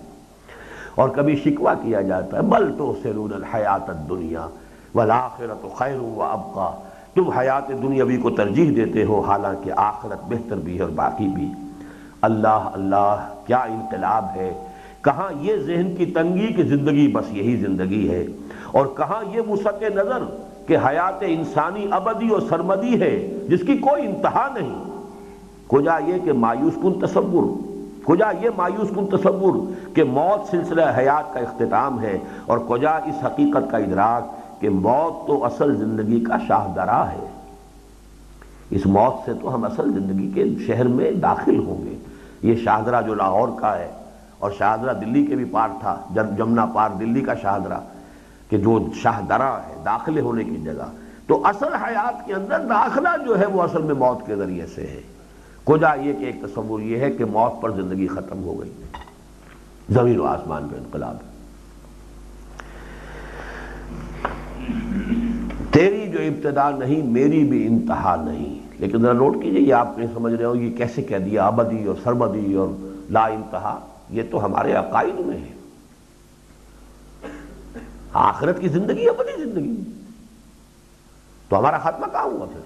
اور 0.96 1.10
کبھی 1.10 1.36
شکوہ 1.36 1.70
کیا 1.82 2.02
جاتا 2.02 2.38
ہے، 2.38 2.42
بل 2.42 2.76
تو 2.78 2.96
سرون 3.04 3.34
الحیات 3.34 3.90
الدنیا 3.90 4.48
والآخرت 4.96 5.78
خیر 5.78 6.00
و 6.00 6.24
ابقا 6.24 6.84
تم 7.14 7.30
حیات 7.30 7.70
دنیاوی 7.70 8.18
کو 8.18 8.30
ترجیح 8.30 8.74
دیتے 8.76 9.04
ہو، 9.04 9.22
حالانکہ 9.22 9.72
آخرت 9.76 10.26
بہتر 10.28 10.56
بھی 10.56 10.78
ہے 10.78 10.82
اور 10.82 10.92
باقی 10.92 11.28
بھی۔ 11.28 11.52
اللہ 12.22 12.70
اللہ، 12.74 13.34
کیا 13.46 13.58
انقلاب 13.58 14.26
ہے۔ 14.36 14.68
کہاں 15.02 15.30
یہ 15.40 15.56
ذہن 15.56 15.96
کی 15.96 16.06
تنگی 16.06 16.54
کی 16.54 16.64
زندگی، 16.64 17.08
بس 17.08 17.26
یہی 17.30 17.56
زندگی 17.56 18.10
ہے۔ 18.10 18.26
اور 18.66 18.86
کہاں 18.98 19.24
یہ 19.36 19.42
وسعت 19.42 19.82
نظر 19.82 20.51
کہ 20.68 20.78
حیات 20.78 21.24
انسانی 21.28 21.88
ابدی 21.92 22.30
اور 22.30 22.42
سرمدی 22.50 23.02
ہے، 23.02 23.38
جس 23.50 23.62
کی 23.68 23.78
کوئی 23.78 24.06
انتہا 24.06 24.48
نہیں۔ 24.60 24.84
کجا 25.68 25.98
یہ 25.98 26.20
کہ 26.24 26.34
مایوس 26.34 26.74
کن 26.82 27.06
تصور، 27.06 27.44
کجا 28.06 28.32
یہ 28.42 28.50
مایوس 28.58 28.90
کن 28.90 29.18
تصور 29.18 29.56
کہ 29.96 30.04
موت 30.04 30.52
سلسلہ 30.52 30.82
حیات 30.98 31.34
کا 31.34 31.40
اختتام 31.40 32.02
ہے 32.02 32.18
اور 32.46 32.58
کجا 32.58 32.92
اس 32.92 33.26
حقیقت 33.26 33.72
کا 33.72 33.78
ادراک 33.78 34.62
کہ 34.62 34.70
موت 34.70 35.28
تو 35.28 35.46
اصل 35.46 35.76
زندگی 35.76 36.20
کا 36.20 36.38
شاہدرہ 36.48 37.04
ہے۔ 37.04 37.26
اس 38.70 38.86
موت 38.86 39.26
سے 39.26 39.32
تو 39.42 39.56
ہم 39.56 39.64
اصل 39.64 39.94
زندگی 39.94 40.32
کے 40.32 40.46
شہر 40.68 40.88
میں 40.88 41.12
داخل 41.12 41.60
ہوں 41.60 41.86
گے۔ 41.86 41.96
یہ 42.42 42.56
شاہدرہ 42.56 43.02
جو 43.02 43.14
لاہور 43.14 43.48
کا 43.60 43.78
ہے 43.78 43.88
اور 44.40 44.52
شاہدرہ 44.58 44.94
دلی 44.94 45.26
کے 45.26 45.36
بھی 45.36 45.46
پار 45.46 45.70
تھا 45.80 45.98
جمنا 46.38 46.66
پار 46.66 46.90
دلی 47.00 47.22
کا 47.22 47.34
شاہدرہ۔ 47.34 47.78
کہ 48.52 48.58
جو 48.58 48.88
شاہ 48.96 49.22
درہ 49.30 49.60
ہے، 49.68 49.76
داخلے 49.86 50.22
ہونے 50.22 50.44
کی 50.44 50.58
جگہ۔ 50.58 50.92
تو 51.28 51.48
اصل 51.48 51.74
حیات 51.74 52.26
کے 52.26 52.34
اندر 52.34 52.60
داخلہ 52.60 53.10
جو 53.26 53.40
ہے 53.40 53.46
وہ 53.46 53.62
اصل 53.62 53.82
میں 53.82 53.94
موت 53.94 54.28
کے 54.28 54.36
ذریعے 54.36 54.66
سے 54.66 54.82
ہے۔ 54.82 55.02
کجا 55.64 55.94
یہ 55.94 56.14
کہ 56.14 56.26
ایک 56.26 56.36
تصور 56.42 56.80
یہ 56.80 56.98
ہے 56.98 57.12
کہ 57.12 57.26
موت 57.26 57.62
پر 57.62 57.72
زندگی 57.72 58.08
ختم 58.08 58.44
ہو 58.44 58.62
گئی۔ 58.62 58.72
زمین 59.90 60.20
و 60.20 60.26
آسمان 60.26 60.68
پہ 60.72 60.76
انقلاب۔ 60.76 61.18
تیری 65.72 66.12
جو 66.12 66.20
ابتدا 66.20 66.70
نہیں، 66.70 67.04
میری 67.04 67.44
بھی 67.44 67.68
انتہا 67.68 68.16
نہیں۔ 68.16 68.60
لیکن 68.80 69.02
ذرا 69.02 69.14
نوٹ 69.14 69.44
کیجیے، 69.44 69.62
یہ 69.62 69.74
آپ 69.74 69.98
نہیں 69.98 70.10
سمجھ 70.14 70.34
رہے 70.34 70.46
ہو 70.46 70.56
یہ 70.56 70.78
کیسے 70.78 71.02
کہہ 71.02 71.18
دیا، 71.18 71.48
ابدی 71.48 71.86
اور 71.86 71.96
سربدی 72.04 72.54
اور 72.54 72.68
لا 73.10 73.26
انتہا، 73.26 73.80
یہ 74.10 74.24
تو 74.32 74.46
ہمارے 74.46 74.74
عقائد 74.74 75.20
میں 75.20 75.38
ہے۔ 75.38 75.61
آخرت 78.14 78.60
کی 78.60 78.68
زندگی 78.68 79.10
اپنی 79.10 79.44
زندگی۔ 79.44 79.92
تو 81.50 81.60
ہمارا 81.60 81.78
خاتمہ 81.78 82.06
کہاں 82.06 82.24
ہوا 82.24 82.46
پھر؟ 82.46 82.60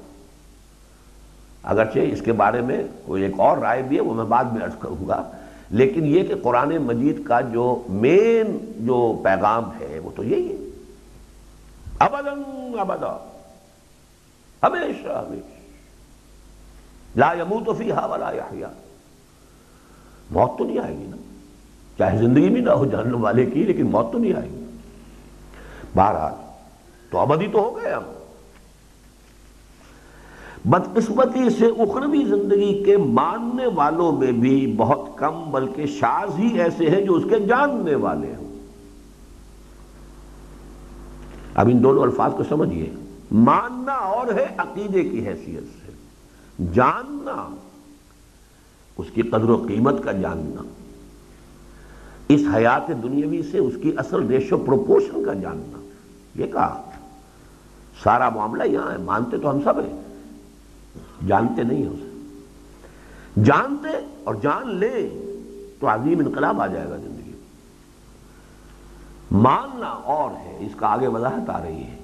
اگرچہ 1.63 1.99
اس 1.99 2.21
کے 2.21 2.31
بارے 2.31 2.61
میں 2.61 2.83
کوئی 3.05 3.23
ایک 3.23 3.33
اور 3.37 3.57
رائے 3.57 3.81
بھی 3.81 3.95
ہے، 3.95 4.01
وہ 4.01 4.13
میں 4.13 4.23
بعد 4.23 4.43
میں 4.43 4.61
ارض 4.61 4.73
کروں 4.79 5.07
گا۔ 5.07 5.31
لیکن 5.69 6.05
یہ 6.05 6.23
کہ 6.23 6.33
قرآن 6.43 6.77
مجید 6.77 7.25
کا 7.25 7.41
جو 7.41 7.83
مین 7.89 8.71
جو 8.77 9.21
پیغام 9.23 9.69
ہے، 9.79 9.99
وہ 9.99 10.09
تو 10.15 10.23
یہی 10.23 10.49
ہے۔ 10.49 10.69
ابدن 11.99 12.41
ابدا، 12.79 13.29
ہمیشہ 14.63 15.25
ہمیشہ۔ 15.27 15.55
لا 17.19 17.33
یموت 17.33 17.77
فیہا 17.77 18.05
ولا 18.05 18.31
یحیا۔ 18.31 18.67
موت 20.31 20.57
تو 20.57 20.63
نہیں 20.63 20.79
آئے 20.79 20.97
گی 20.97 21.03
نا۔ 21.03 21.17
چاہے 21.97 22.17
زندگی 22.17 22.49
بھی 22.49 22.61
نہ 22.61 22.69
ہو 22.69 22.85
جاننے 22.85 23.17
والے 23.17 23.45
کی، 23.45 23.63
لیکن 23.63 23.91
موت 23.91 24.11
تو 24.11 24.17
نہیں 24.17 24.33
آئے 24.33 24.49
گی۔ 24.49 24.64
بہرحال 25.95 26.33
تو 27.11 27.19
ابدی 27.19 27.47
تو 27.47 27.59
ہو 27.59 27.79
گئے 27.83 27.93
ہم۔ 27.93 28.03
بدقسمتی 30.65 31.49
سے 31.49 31.65
اخروی 31.65 32.25
زندگی 32.25 32.83
کے 32.83 32.97
ماننے 32.97 33.67
والوں 33.67 34.11
میں 34.11 34.31
بھی 34.31 34.73
بہت 34.77 35.17
کم، 35.17 35.51
بلکہ 35.51 35.85
شاز 35.85 36.39
ہی 36.39 36.59
ایسے 36.59 36.89
ہیں 36.89 37.01
جو 37.01 37.13
اس 37.13 37.23
کے 37.29 37.39
جاننے 37.39 37.95
والے 37.95 38.35
ہوں۔ 38.35 38.55
اب 41.55 41.69
ان 41.71 41.83
دونوں 41.83 42.03
الفاظ 42.03 42.31
کو 42.37 42.43
سمجھیے 42.49 42.89
ماننا 43.31 43.93
اور 43.93 44.33
ہے 44.33 44.47
عقیدے 44.57 45.03
کی 45.03 45.27
حیثیت 45.27 45.63
سے۔ 45.63 45.91
جاننا، 46.73 47.55
اس 48.97 49.07
کی 49.13 49.21
قدر 49.21 49.49
و 49.49 49.65
قیمت 49.67 50.03
کا 50.03 50.11
جاننا۔ 50.11 50.61
اس 52.27 52.41
حیات 52.55 52.87
دنیاوی 53.03 53.41
سے 53.51 53.57
اس 53.57 53.73
کی 53.81 53.91
اصل 53.97 54.27
ریشو 54.27 54.57
پروپورشن 54.57 55.23
کا 55.25 55.33
جاننا۔ 55.33 55.84
یہ 56.36 56.47
کہا؟ 56.47 56.89
سارا 58.03 58.29
معاملہ 58.29 58.63
یہاں 58.63 58.91
ہے، 58.91 58.97
مانتے 58.97 59.38
تو 59.38 59.49
ہم 59.49 59.61
سب 59.61 59.79
ہیں۔ 59.79 60.01
جانتے 61.27 61.63
نہیں 61.63 61.86
اسے۔ 61.86 62.09
جانتے 63.43 64.17
اور 64.23 64.36
جان 64.36 64.75
لے 64.75 65.09
تو 65.79 65.88
عظیم 65.88 66.19
انقلاب 66.19 66.61
آ 66.61 66.67
جائے 66.67 66.89
گا 66.89 66.95
زندگی 66.95 67.31
میں۔ 67.31 67.39
ماننا 69.31 69.88
اور 69.88 70.31
ہے، 70.31 70.57
اس 70.59 70.75
کا 70.75 70.88
آگے 70.88 71.07
وضاحت 71.07 71.49
آ 71.49 71.63
رہی 71.63 71.83
ہے۔ 71.83 71.97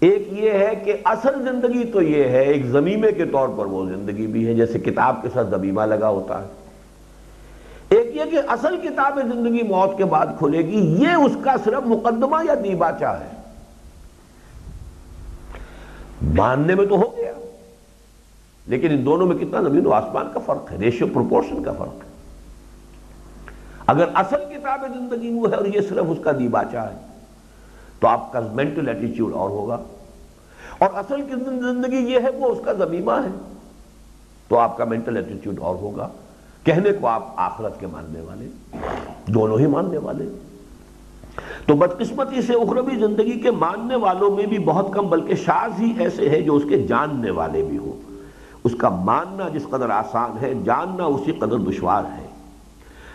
ایک 0.00 0.28
یہ 0.32 0.50
ہے 0.50 0.82
کہ 0.84 0.96
اصل 1.04 1.42
زندگی 1.42 1.84
تو 1.84 2.02
یہ 2.02 2.24
ہے، 2.24 2.42
ایک 2.42 2.66
زمیمے 2.66 3.12
کے 3.12 3.24
طور 3.24 3.48
پر 3.48 3.66
وہ 3.66 3.86
زندگی 3.86 4.26
بھی 4.26 4.46
ہے، 4.46 4.54
جیسے 4.54 4.78
کتاب 4.78 5.22
کے 5.22 5.28
ساتھ 5.34 5.50
زمیمہ 5.50 5.82
لگا 5.82 6.08
ہوتا 6.08 6.42
ہے۔ 6.42 6.48
ایک 7.90 8.16
یہ 8.16 8.24
کہ 8.30 8.38
اصل 8.48 8.76
کتاب 8.76 9.18
زندگی 9.22 9.62
موت 9.62 9.98
کے 9.98 10.04
بعد 10.04 10.26
کھلے 10.38 10.58
گی، 10.58 11.02
یہ 11.02 11.08
اس 11.08 11.32
کا 11.44 11.54
صرف 11.64 11.86
مقدمہ 11.86 12.36
یا 12.44 12.54
دیباچہ 12.64 13.04
ہے؟ 13.04 13.30
ماننے 16.22 16.74
میں 16.74 16.86
تو 16.86 16.96
ہو 16.96 17.16
گیا، 17.16 17.32
لیکن 18.66 18.90
ان 18.90 19.04
دونوں 19.04 19.26
میں 19.26 19.36
کتنا 19.36 19.62
زمین 19.62 19.86
و 19.86 19.92
آسمان 19.92 20.28
کا 20.34 20.40
فرق 20.46 20.72
ہے؟ 20.72 20.76
ریشو 20.76 21.06
پروپورشن 21.06 21.62
کا 21.62 21.72
فرق 21.72 21.94
ہے۔ 21.94 22.08
اگر 23.86 24.04
اصل 24.14 24.36
کتاب 24.36 24.80
زندگی 24.94 25.30
وہ 25.30 25.50
ہے 25.50 25.54
اور 25.54 25.66
یہ 25.66 25.80
صرف 25.80 26.04
اس 26.08 26.18
کا 26.24 26.32
دیباچہ 26.32 26.76
ہے، 26.76 26.98
تو 28.00 28.08
آپ 28.08 28.32
کا 28.32 28.40
مینٹل 28.52 28.88
ایٹیچیوڈ 28.88 29.34
اور 29.34 29.50
ہوگا۔ 29.50 29.78
اور 30.78 30.88
اصل 30.94 31.22
کی 31.22 31.34
زندگی 31.44 31.96
یہ 31.96 32.18
ہے 32.22 32.30
وہ 32.30 32.46
اس 32.46 32.58
کا 32.64 32.72
زمیمہ 32.72 33.12
ہے، 33.12 33.52
تو 34.48 34.58
آپ 34.58 34.76
کا 34.76 34.84
مینٹل 34.84 35.16
ایٹیچیوڈ 35.16 35.58
اور 35.60 35.74
ہوگا۔ 35.74 36.08
کہنے 36.64 36.92
کو 36.92 37.06
آپ 37.06 37.32
آخرت 37.36 37.80
کے 37.80 37.86
ماننے 37.86 38.20
والے 38.20 38.76
دونوں 39.26 39.58
ہی 39.58 39.66
ماننے 39.66 39.98
والے۔ 39.98 40.28
تو 41.66 41.74
بدقسمتی 41.74 42.42
سے 42.42 42.54
اخروی 42.54 42.96
زندگی 42.96 43.40
کے 43.40 43.50
ماننے 43.50 43.96
والوں 43.96 44.30
میں 44.30 44.46
بھی 44.46 44.58
بہت 44.58 44.86
کم، 44.92 45.08
بلکہ 45.08 45.34
شاز 45.34 45.80
ہی 45.80 45.92
ایسے 45.98 46.28
ہیں 46.28 46.40
جو 46.40 46.54
اس 46.54 46.62
کے 46.68 46.82
جاننے 46.82 47.30
والے 47.30 47.62
بھی 47.62 47.78
ہوں۔ 47.78 48.10
اس 48.64 48.72
کا 48.78 48.88
ماننا 48.88 49.48
جس 49.48 49.62
قدر 49.70 49.90
آسان 49.90 50.30
ہے، 50.42 50.54
جاننا 50.64 51.04
اسی 51.04 51.32
قدر 51.32 51.58
دشوار 51.58 52.04
ہے۔ 52.04 52.26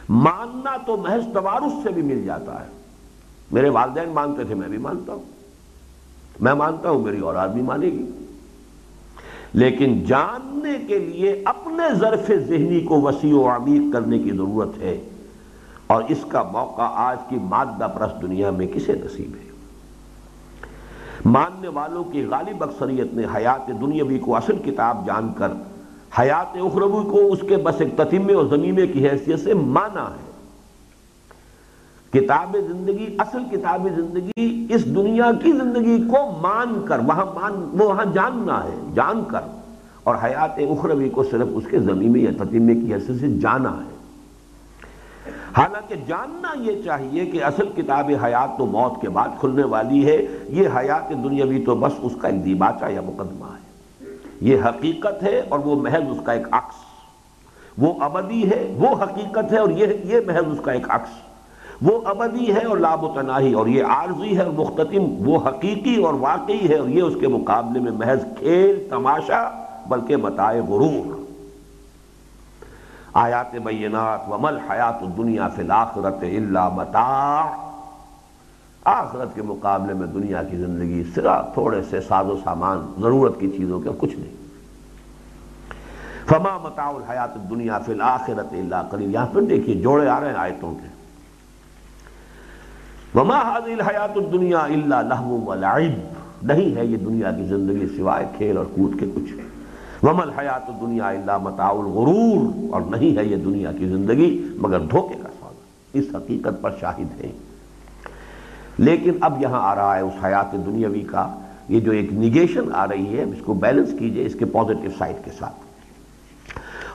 ماننا 0.10 0.78
تو 0.86 0.98
محض 0.98 1.34
توارث 1.34 1.84
سے 1.84 1.90
بھی 1.90 2.02
مل 2.02 2.24
جاتا 2.24 2.62
ہے۔ 2.62 2.70
میرے 3.52 3.70
والدین 3.70 4.10
مانتے 4.10 4.44
تھے، 4.44 4.56
میں 4.56 4.68
بھی 4.68 4.78
مانتا 4.78 5.14
ہوں۔ 5.14 5.24
میں 6.42 6.54
مانتا 6.54 6.90
ہوں، 6.90 7.00
میری 7.00 7.20
اولاد 7.20 7.50
بھی 7.50 7.62
مانے 7.62 7.88
گی۔ 7.88 8.25
لیکن 9.56 10.04
جاننے 10.04 10.86
کے 10.88 11.00
لیے 11.00 11.42
اپنے 11.46 11.96
ظرف 11.96 12.32
ذہنی 12.48 12.82
کو 12.82 13.02
وسیع 13.02 13.36
و 13.36 13.50
عمیق 13.50 13.94
کرنے 13.94 14.20
کی 14.20 14.32
ضرورت 14.32 14.78
ہے۔ 14.78 15.10
اور 15.88 16.04
اس 16.08 16.26
کا 16.28 16.44
موقع 16.44 16.82
آج 16.82 17.18
کی 17.30 17.36
مادہ 17.42 17.88
پرست 17.96 18.22
دنیا 18.22 18.50
میں 18.52 18.68
کسے 18.68 18.94
نصیب 18.94 19.36
ہے۔ 19.36 19.52
ماننے 21.26 21.68
والوں 21.68 22.04
کی 22.04 22.26
غالب 22.26 22.64
اکثریت 22.64 23.14
نے 23.14 23.24
حیات 23.36 23.68
دنیاوی 23.68 24.20
کو 24.20 24.36
اصل 24.36 24.58
کتاب 24.66 25.06
جان 25.06 25.30
کر 25.38 25.52
حیات 26.20 26.58
اخروی 26.62 27.12
کو 27.12 27.34
اس 27.34 27.40
کے 27.50 27.56
بس 27.56 27.82
ایک 27.82 27.98
تتمے 27.98 28.34
اور 28.34 28.46
زمینے 28.46 28.88
کی 28.88 29.10
حیثیت 29.10 29.40
سے 29.40 29.54
مانا 29.54 30.04
ہے۔ 30.04 30.25
کتاب 32.16 32.58
زندگی، 32.68 33.16
اصل 33.20 33.44
کتاب 33.52 33.88
زندگی 33.96 34.66
اس 34.70 34.86
دنیا 34.86 35.32
کی 35.44 35.52
زندگی 35.52 36.02
کو 36.08 36.40
مان 36.42 36.86
کر، 36.86 37.00
وہاں 37.00 37.26
مان، 37.26 37.70
وہ 37.80 37.88
وہاں 37.88 38.06
جاننا 38.14 38.64
ہے، 38.64 38.92
جان 38.96 39.24
کر۔ 39.28 39.40
اور 40.04 40.16
حیات 40.24 40.60
اخروی 40.60 41.10
کو 41.10 41.24
صرف 41.24 41.48
اس 41.50 41.64
کے 41.72 41.80
زمین 41.80 42.16
یا 42.16 42.32
تتیمے 42.44 42.76
کی 42.76 42.94
حیثیت 42.94 43.20
سے 43.20 43.28
جانا 43.28 43.70
ہے۔ 43.70 43.96
حالانکہ 45.58 45.96
جاننا 46.08 46.60
یہ 46.60 46.82
چاہیے 46.86 47.26
کہ 47.26 47.44
اصل 47.44 47.66
کتاب 47.76 48.12
حیات 48.24 48.58
تو 48.58 48.66
موت 48.66 49.02
کے 49.02 49.10
بعد 49.10 49.28
کھلنے 49.40 49.64
والی 49.64 50.06
ہے۔ 50.06 50.26
یہ 50.50 50.68
حیات 50.76 51.10
دنیاوی 51.10 51.64
تو 51.66 51.76
بس 51.76 51.92
اس 52.02 52.14
کا 52.22 52.28
ایک 52.28 52.46
دیباچہ 52.46 52.92
یا 52.92 53.02
مقدمہ 53.02 53.46
ہے۔ 53.46 53.66
یہ 54.42 54.58
حقیقت 54.66 55.24
ہے 55.24 55.42
اور 55.50 55.60
وہ 55.60 55.82
محض 55.82 56.04
اس 56.10 56.20
کا 56.24 56.32
ایک 56.32 56.48
عکس۔ 56.52 56.76
وہ 57.78 57.94
ابدی 58.00 58.50
ہے، 58.50 58.74
وہ 58.78 59.04
حقیقت 59.04 59.54
ہے 59.54 59.58
اور 59.58 59.70
یہ 59.70 59.86
یہ 60.04 60.20
محض 60.26 60.44
اس 60.52 60.60
کا 60.64 60.72
ایک 60.72 60.86
عکس۔ 60.90 61.35
وہ 61.82 62.02
ابدی 62.06 62.56
ہے 62.56 62.66
اور 62.66 62.78
لاب 62.78 63.04
و 63.04 63.14
تناہی 63.16 63.54
اور 63.54 63.68
یہ 63.68 63.84
عارضی 63.84 64.38
ہے 64.38 64.44
اور 64.44 64.54
مختتم، 64.54 65.30
وہ 65.30 65.50
حقیقی 65.50 66.04
اور 66.04 66.14
واقعی 66.14 66.70
ہے 66.70 66.76
اور 66.76 66.88
یہ 66.88 67.02
اس 67.02 67.14
کے 67.20 67.28
مقابلے 67.28 67.80
میں 67.80 67.92
محض 67.92 68.20
کھیل، 68.38 68.88
تماشا، 68.90 69.66
بلکہ 69.88 70.16
بتائے 70.16 70.62
غرور۔ 70.62 71.26
آیات 73.14 73.56
بینات 73.56 74.20
ومل 74.30 74.58
حیات 74.58 75.04
الدنیا 75.04 75.48
فی 75.48 75.62
الاخرت 75.62 76.24
الا 76.24 76.70
متاع۔ 76.70 77.66
آخرت 78.84 79.36
کے 79.36 79.42
مقابلے 79.42 79.94
میں 79.94 80.08
دنیا 80.08 80.44
کی 80.44 80.58
زندگی 80.58 81.04
صرف 81.16 81.54
تھوڑے 81.54 81.82
سے 81.90 82.02
ساز 82.02 82.26
و 82.26 82.38
سامان، 82.44 82.94
ضرورت 83.02 83.40
کی 83.40 83.52
چیزوں 83.52 83.80
کے 83.80 83.90
کچھ 83.98 84.16
نہیں۔ 84.16 84.36
فما 86.28 86.58
متاع 86.58 86.90
الحیات 86.90 87.30
الدنیا 87.36 87.80
فی 87.80 87.92
الاخرت 87.92 88.54
الا 88.54 88.82
قلیل 88.82 89.14
یہاں 89.14 89.28
پھر 89.34 89.42
دیکھیے، 89.42 89.76
جوڑے 89.76 90.10
آ 90.10 90.20
رہے 90.20 90.28
ہیں 90.28 90.36
آیتوں 90.36 90.72
کے۔ 90.72 90.95
وما 93.16 93.36
هذه 93.50 93.74
الحیات 93.74 94.18
الدنیا 94.18 94.62
الا 94.78 95.02
لہو 95.10 95.36
ولعب 95.46 96.48
نہیں 96.50 96.76
ہے 96.78 96.86
یہ 96.86 96.98
دنیا 97.04 97.32
کی 97.36 97.44
زندگی 97.50 97.86
سوائے 97.98 98.26
کھیل 98.38 98.58
اور 98.58 98.66
کود 98.76 99.00
کے 99.00 99.06
کچھ 99.16 100.04
ومل 100.06 100.30
حیات 100.38 100.68
دنیا 100.82 101.08
اللہ 101.10 101.38
متاع 101.44 101.70
الغرور 101.84 102.74
اور 102.74 102.82
نہیں 102.90 103.18
ہے 103.18 103.26
یہ 103.26 103.44
دنیا 103.46 103.72
کی 103.78 103.88
زندگی 103.90 104.30
مگر 104.66 104.80
دھوکے 104.94 105.16
کا 105.22 105.30
سودا 105.40 106.00
اس 106.00 106.16
حقیقت 106.16 106.62
پر 106.62 106.72
شاہد 106.80 107.22
ہے 107.24 107.32
لیکن 108.88 109.24
اب 109.28 109.42
یہاں 109.42 109.62
آ 109.64 109.76
رہا 109.76 109.96
ہے 109.96 110.02
اس 110.02 110.24
حیات 110.24 110.54
دنیاوی 110.66 111.02
کا 111.12 111.28
یہ 111.70 111.80
جو 111.80 111.92
ایک 111.92 112.12
نگیشن 112.14 112.72
آ 112.76 112.88
رہی 112.88 113.18
ہے، 113.18 113.24
اس 113.24 113.42
کو 113.46 113.54
بیلنس 113.62 113.94
کیجیے 114.00 114.26
اس 114.26 114.36
کے 114.40 114.46
پازیٹو 114.56 114.90
سائٹ 114.98 115.24
کے 115.26 115.32
ساتھ۔ 115.40 115.64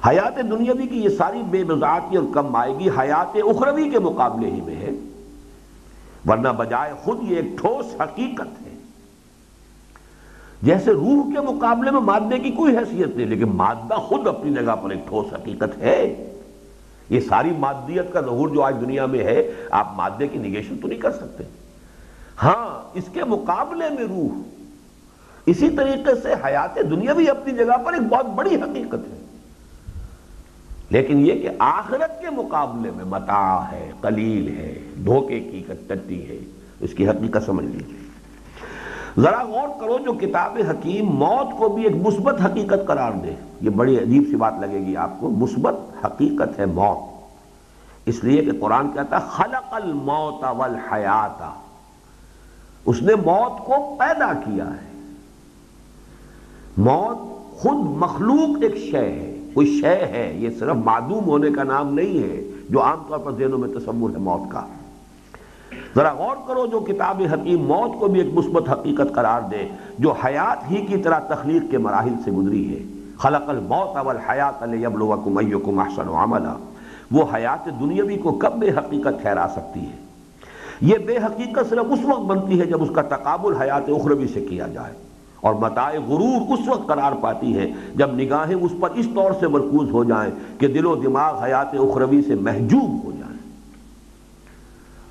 حیات 0.06 0.36
دنیاوی 0.50 0.86
کی 0.86 0.98
یہ 1.04 1.16
ساری 1.18 1.42
بے 1.50 1.64
مزاقی 1.68 2.16
اور 2.16 2.26
کم 2.34 2.56
آئے 2.56 2.74
گی، 2.78 2.88
حیات 2.98 3.36
اخروی 3.44 3.88
کے 3.90 3.98
مقابلے 3.98 4.50
ہی 4.50 4.60
میں 4.66 4.76
ہے۔ 4.76 4.90
ورنہ 6.28 6.48
بجائے 6.48 6.92
خود 7.04 7.22
یہ 7.22 7.36
ایک 7.36 7.58
ٹھوس 7.58 8.00
حقیقت 8.00 8.66
ہے۔ 8.66 8.74
جیسے 10.62 10.90
روح 10.90 11.34
کے 11.34 11.40
مقابلے 11.40 11.90
میں 11.90 12.00
مادے 12.00 12.38
کی 12.38 12.50
کوئی 12.50 12.76
حیثیت 12.76 13.16
نہیں، 13.16 13.26
لیکن 13.26 13.48
مادہ 13.48 13.94
خود 13.94 14.26
اپنی 14.26 14.54
جگہ 14.54 14.74
پر 14.82 14.90
ایک 14.90 15.08
ٹھوس 15.08 15.32
حقیقت 15.32 15.78
ہے۔ 15.78 16.32
یہ 17.10 17.20
ساری 17.20 17.50
مادیت 17.50 18.12
کا 18.12 18.20
ظہور 18.20 18.48
جو 18.48 18.62
آج 18.62 18.74
دنیا 18.80 19.06
میں 19.06 19.24
ہے، 19.24 19.52
آپ 19.70 19.88
مادے 19.96 20.28
کی 20.28 20.38
نگیشن 20.38 20.78
تو 20.78 20.88
نہیں 20.88 20.98
کر 20.98 21.10
سکتے۔ 21.10 21.44
ہاں 22.42 22.90
اس 22.94 23.04
کے 23.12 23.24
مقابلے 23.24 23.88
میں 23.88 24.04
روح، 24.04 24.42
اسی 25.46 25.70
طریقے 25.70 26.14
سے 26.22 26.34
حیات 26.44 26.78
دنیا 26.90 27.12
بھی 27.12 27.30
اپنی 27.30 27.52
جگہ 27.52 27.76
پر 27.84 27.92
ایک 27.92 28.02
بہت 28.02 28.26
بڑی 28.26 28.54
حقیقت 28.54 29.08
ہے۔ 29.12 29.19
لیکن 30.90 31.26
یہ 31.26 31.32
کہ 31.32 31.48
آخرت 31.58 32.20
کے 32.20 32.30
مقابلے 32.30 32.90
میں 32.96 33.04
متا 33.04 33.64
ہے، 33.72 33.92
قلیل 34.00 34.48
ہے، 34.48 34.78
دھوکے 35.04 35.40
کی 35.40 35.62
کٹی 35.88 36.28
ہے، 36.28 36.38
اس 36.80 36.94
کی 36.94 37.08
حقیقت 37.08 37.42
سمجھ 37.46 37.64
لیجیے 37.64 38.00
ذرا 39.18 39.42
غور 39.42 39.80
کرو 39.80 39.98
جو 39.98 40.12
کتاب 40.12 40.58
حکیم 40.70 41.06
موت 41.06 41.58
کو 41.58 41.68
بھی 41.68 41.82
ایک 41.82 41.96
مثبت 41.96 42.40
حقیقت 42.44 42.86
قرار 42.86 43.12
دے۔ 43.12 43.34
یہ 43.60 43.70
بڑی 43.70 43.98
عجیب 43.98 44.22
سی 44.30 44.36
بات 44.36 44.54
لگے 44.60 44.80
گی 44.80 44.96
آپ 44.96 45.10
کو، 45.20 45.30
مثبت 45.30 45.74
حقیقت 46.04 46.58
ہے 46.58 46.66
موت۔ 46.66 47.20
اس 48.06 48.24
لیے 48.24 48.42
کہ 48.42 48.50
قرآن 48.60 48.90
کہتا 48.90 49.20
ہے، 49.20 49.26
خلق 49.28 49.74
الموت 49.74 50.44
والحیات 50.44 51.42
اس 52.86 53.02
نے 53.02 53.14
موت 53.14 53.66
کو 53.66 53.96
پیدا 53.98 54.32
کیا 54.32 54.64
ہے۔ 54.64 55.12
موت 56.76 57.18
خود 57.52 57.76
مخلوق 57.76 58.62
ایک 58.62 58.76
شے 58.90 59.12
ہے۔ 59.12 59.29
کوئی 59.54 59.80
شے 59.80 59.94
ہے، 59.94 60.34
یہ 60.36 60.50
صرف 60.58 60.76
معدوم 60.84 61.24
ہونے 61.24 61.50
کا 61.50 61.62
نام 61.62 61.94
نہیں 61.94 62.22
ہے، 62.22 62.50
جو 62.70 62.82
عام 62.82 62.98
طور 63.08 63.18
پر 63.18 63.32
ذہنوں 63.32 63.58
میں 63.58 63.68
تصور 63.68 64.10
ہے 64.10 64.18
موت 64.18 64.52
کا۔ 64.52 64.66
ذرا 65.96 66.12
غور 66.12 66.36
کرو، 66.48 66.66
جو 66.66 66.80
کتاب 66.80 67.22
حکیم 67.32 67.62
موت 67.64 68.00
کو 68.00 68.08
بھی 68.08 68.20
ایک 68.20 68.34
مثبت 68.34 68.68
حقیقت 68.68 69.14
قرار 69.14 69.40
دے، 69.50 69.68
جو 69.98 70.12
حیات 70.12 70.70
ہی 70.70 70.76
کی 70.76 70.96
طرح 70.96 71.18
تخلیق 71.18 71.62
کے 71.70 71.78
مراحل 71.78 72.14
سے 72.24 72.30
گزری 72.30 72.74
ہے۔ 72.74 72.82
خلق 73.18 73.48
الموت 73.48 73.96
اول 73.96 74.16
حیات 74.16 74.62
لیبلوکم 74.62 75.38
ایکم 75.38 75.78
احسن 75.78 76.08
عملا۔ 76.08 76.54
وہ 77.12 77.24
حیات 77.34 77.66
دنیاوی 77.80 78.16
کو 78.16 78.32
کب 78.32 78.52
بے 78.52 78.70
حقیقت 78.70 79.22
ٹھہرا 79.22 79.46
سکتی 79.52 79.80
ہے؟ 79.80 79.96
یہ 80.80 80.98
بے 80.98 81.16
حقیقت 81.16 81.70
صرف 81.70 81.84
اس 81.90 81.98
وقت 82.04 82.20
بنتی 82.20 82.60
ہے 82.60 82.66
جب 82.66 82.82
اس 82.82 82.88
کا 82.94 83.02
تقابل 83.02 83.54
حیات 83.54 83.88
اخروی 83.88 84.26
سے 84.26 84.40
کیا 84.40 84.66
جائے۔ 84.66 85.09
اور 85.40 85.54
متاع 85.54 85.92
غرور 86.08 86.52
اس 86.52 86.68
وقت 86.68 86.88
قرار 86.88 87.12
پاتی 87.20 87.58
ہے 87.58 87.72
جب 87.94 88.14
نگاہیں 88.14 88.54
اس 88.54 88.72
پر 88.80 88.90
اس 88.90 89.06
طور 89.14 89.32
سے 89.40 89.48
مرکوز 89.48 89.90
ہو 89.90 90.04
جائیں 90.04 90.30
کہ 90.58 90.66
دل 90.66 90.86
و 90.86 90.94
دماغ 90.94 91.42
حیات 91.42 91.74
اخروی 91.74 92.22
سے 92.22 92.34
محجوب 92.34 93.04
ہو 93.04 93.10
جائیں۔ 93.10 93.38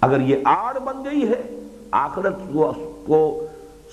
اگر 0.01 0.21
یہ 0.21 0.35
آڑ 0.45 0.79
بن 0.79 1.05
گئی 1.05 1.29
ہے، 1.29 1.59
آخرت 1.91 2.53
کو 3.05 3.45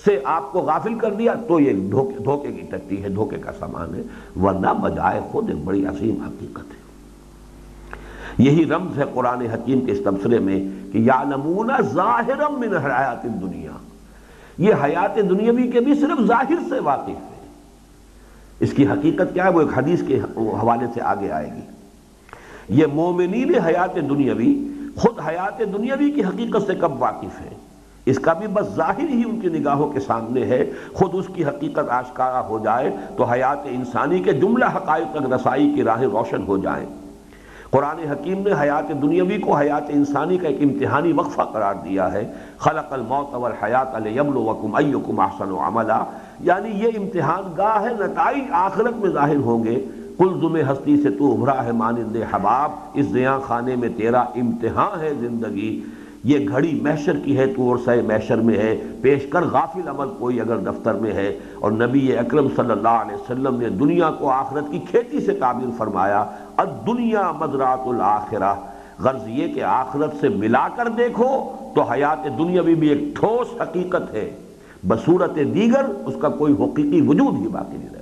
سے 0.05 0.19
آپ 0.23 0.51
کو 0.51 0.59
غافل 0.59 0.95
کر 0.95 1.13
دیا، 1.13 1.33
تو 1.47 1.59
یہ 1.59 1.89
دھوکے 1.89 2.51
کی 2.51 2.61
ٹٹی 2.61 3.03
ہے، 3.03 3.09
دھوکے 3.09 3.37
کا 3.37 3.51
سامان 3.59 3.95
ہے۔ 3.95 4.01
ورنہ 4.43 4.73
بجائے 4.81 5.21
خود 5.31 5.49
ایک 5.49 5.65
بڑی 5.65 5.85
عظیم 5.85 6.21
حقیقت 6.21 6.71
ہے۔ 6.71 6.87
یہی 8.37 8.65
رمز 8.65 8.97
ہے 8.97 9.03
قرآن 9.13 9.41
حکیم 9.41 9.81
کے 9.81 9.91
اس 9.91 9.99
تبصرے 10.03 10.39
میں 10.39 10.59
کہ 10.93 10.97
یا 10.97 11.23
نمونہ 11.23 11.81
ظاہر 11.81 12.49
من 12.49 12.77
حیات 12.77 13.23
دنیا 13.23 13.71
یہ 14.57 14.73
حیات 14.83 15.15
دنیاوی 15.15 15.67
کے 15.67 15.79
بھی 15.79 15.95
صرف 15.95 16.25
ظاہر 16.25 16.69
سے 16.69 16.79
واقف 16.79 17.09
ہے۔ 17.09 17.47
اس 18.59 18.73
کی 18.73 18.87
حقیقت 18.87 19.33
کیا 19.33 19.45
ہے؟ 19.45 19.49
وہ 19.49 19.61
ایک 19.61 19.77
حدیث 19.77 20.01
کے 20.07 20.19
حوالے 20.37 20.85
سے 20.93 21.01
آگے 21.01 21.31
آئے 21.31 21.51
گی۔ 21.55 21.61
یہ 22.69 22.85
مومنین 22.93 23.55
حیات 23.55 23.95
دنیاوی 23.95 24.67
خود 24.95 25.19
حیات 25.27 25.59
دنیاوی 25.59 26.11
کی 26.11 26.23
حقیقت 26.23 26.67
سے 26.67 26.75
کب 26.75 27.01
واقف 27.01 27.41
ہے 27.41 27.49
اس 28.05 28.19
کا 28.19 28.33
بھی 28.33 28.47
بس 28.47 28.67
ظاہر 28.75 29.09
ہی 29.09 29.23
ان 29.25 29.39
کی 29.39 29.47
نگاہوں 29.47 29.89
کے 29.89 29.99
سامنے 29.99 30.45
ہے۔ 30.45 30.71
خود 30.93 31.09
اس 31.13 31.25
کی 31.33 31.45
حقیقت 31.45 31.89
آشکارا 31.89 32.47
ہو 32.47 32.59
جائے 32.59 32.97
تو 33.17 33.23
حیات 33.23 33.57
انسانی 33.65 34.19
کے 34.19 34.33
جملہ 34.33 34.65
حقائق 34.65 35.15
تک 35.15 35.33
رسائی 35.33 35.71
کی 35.75 35.83
راہیں 35.83 36.07
روشن 36.07 36.43
ہو 36.47 36.57
جائیں۔ 36.57 36.85
قرآن 37.71 37.99
حکیم 37.99 38.41
نے 38.47 38.51
حیات 38.61 39.01
دنیاوی 39.01 39.37
کو 39.37 39.55
حیات 39.55 39.83
انسانی 39.89 40.37
کا 40.37 40.47
ایک 40.47 40.57
امتحانی 40.61 41.13
وقفہ 41.13 41.41
قرار 41.41 41.75
دیا 41.83 42.13
ہے۔ 42.13 42.31
خلق 42.57 42.93
الموت 42.93 43.35
والحیات 43.35 43.95
لیبلوکم 43.95 44.75
ایکم 44.75 45.19
احسن 45.19 45.51
عملا۔ 45.51 46.03
یعنی 46.39 46.69
یہ 46.69 46.87
امتحان 46.97 47.53
گاہ 47.57 47.81
ہے 47.81 47.93
نتائج 47.99 48.43
آخرت 48.51 48.95
میں 48.97 49.09
ظاہر 49.09 49.35
ہوں 49.35 49.63
گے۔ 49.63 49.85
کلزم 50.17 50.55
ہستی 50.55 51.01
سے 51.01 51.09
تو 51.09 51.33
ابھرا 51.33 51.65
ہے 51.65 51.71
مانند 51.71 52.15
حباب۔ 52.31 52.71
اس 52.93 53.05
زیاں 53.05 53.39
خانے 53.39 53.75
میں 53.75 53.89
تیرا 53.97 54.21
امتحان 54.21 55.01
ہے 55.01 55.13
زندگی۔ 55.19 55.83
یہ 56.23 56.47
گھڑی 56.47 56.79
محشر 56.81 57.19
کی 57.19 57.37
ہے 57.37 57.45
تو 57.45 57.69
اور 57.69 57.77
سہ 57.85 57.91
محشر 58.07 58.37
میں 58.37 58.57
ہے۔ 58.57 58.81
پیش 59.01 59.25
کر 59.29 59.41
غافل 59.41 59.87
عمل 59.87 60.07
کوئی 60.19 60.41
اگر 60.41 60.57
دفتر 60.57 60.93
میں 60.93 61.13
ہے۔ 61.13 61.39
اور 61.55 61.71
نبی 61.71 62.17
اکرم 62.17 62.47
صلی 62.55 62.71
اللہ 62.71 62.87
علیہ 62.87 63.15
وسلم 63.15 63.55
نے 63.55 63.69
دنیا 63.69 64.11
کو 64.11 64.29
آخرت 64.29 64.63
کی 64.71 64.79
کھیتی 64.79 65.19
سے 65.19 65.33
تعبیر 65.33 65.69
فرمایا۔ 65.77 66.25
الدنیا 66.57 67.31
مدرات 67.31 67.79
الآخرہ 67.85 68.55
غرض 68.99 69.27
یہ 69.27 69.53
کہ 69.53 69.63
آخرت 69.63 70.13
سے 70.21 70.29
ملا 70.29 70.67
کر 70.75 70.87
دیکھو 70.87 71.51
تو 71.75 71.81
حیات 71.81 72.37
دنیا 72.37 72.61
بھی, 72.61 72.75
بھی 72.75 72.87
ایک 72.87 73.15
ٹھوس 73.15 73.61
حقیقت 73.61 74.13
ہے۔ 74.13 74.37
بصورت 74.87 75.35
دیگر 75.35 75.85
اس 76.05 76.15
کا 76.21 76.29
کوئی 76.29 76.53
حقیقی 76.53 77.01
وجود 77.01 77.39
ہی 77.39 77.47
باقی 77.47 77.77
نہیں 77.77 77.89
رہے 77.89 77.97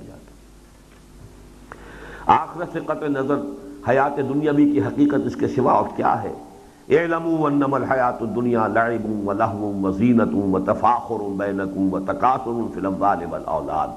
آخرت 2.26 2.68
سے 2.72 2.80
قطع 2.86 3.06
نظر 3.06 3.36
حیات 3.88 4.16
دنیاوی 4.16 4.70
کی 4.70 4.80
حقیقت 4.80 5.26
اس 5.26 5.36
کے 5.36 5.48
سوا 5.48 5.72
اور 5.72 5.84
کیا 5.96 6.22
ہے؟ 6.22 6.32
اعلموا 6.90 7.46
انما 7.46 7.76
الحیات 7.76 8.22
الدنیا 8.22 8.66
لعب 8.66 9.28
و 9.28 9.32
لہو 9.32 9.80
و 9.82 9.90
زینت 9.90 10.34
و 10.34 10.58
تفاخر 10.66 11.28
بینکم 11.36 11.94
و 11.94 12.00
تکاثر 12.00 12.60
فی 12.74 12.80
الاموال 12.80 13.24
والاولاد۔ 13.30 13.88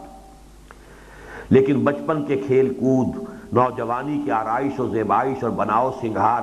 لیکن 1.49 1.83
بچپن 1.83 2.23
کے 2.23 2.35
کھیل 2.35 2.73
کود، 2.73 3.23
نوجوانی 3.53 4.21
کی 4.25 4.31
آرائش 4.31 4.79
و 4.79 4.89
زیبائش 4.89 5.43
اور 5.43 5.51
بناؤ 5.51 5.91
سنگھار، 6.01 6.41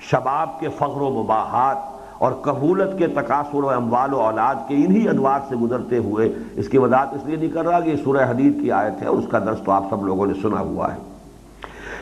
شباب 0.00 0.60
کے 0.60 0.68
فخر 0.68 1.00
و 1.00 1.22
مباحات 1.22 1.76
اور 2.18 2.32
قبولت 2.32 2.98
کے 2.98 3.06
تقاصر 3.06 3.62
و 3.62 3.70
اموال 3.70 4.14
و 4.14 4.20
اولاد 4.20 4.54
کے 4.68 4.74
انہی 4.74 5.08
ادوار 5.08 5.40
سے 5.48 5.56
گزرتے 5.56 5.98
ہوئے، 5.98 6.32
اس 6.56 6.68
کی 6.68 6.78
وضاحت 6.78 7.14
اس 7.14 7.26
لیے 7.26 7.36
نہیں 7.36 7.50
کر 7.50 7.66
رہا 7.66 7.80
کہ 7.80 7.96
سورہ 8.04 8.30
حدید 8.30 8.62
کی 8.62 8.72
آیت 8.72 9.02
ہے 9.02 9.06
اس 9.06 9.24
کا 9.30 9.38
درس 9.38 9.58
تو 9.64 9.72
آپ 9.72 9.84
سب 9.90 10.06
لوگوں 10.06 10.26
نے 10.26 10.32
سنا 10.42 10.60
ہوا 10.60 10.94
ہے۔ 10.94 10.98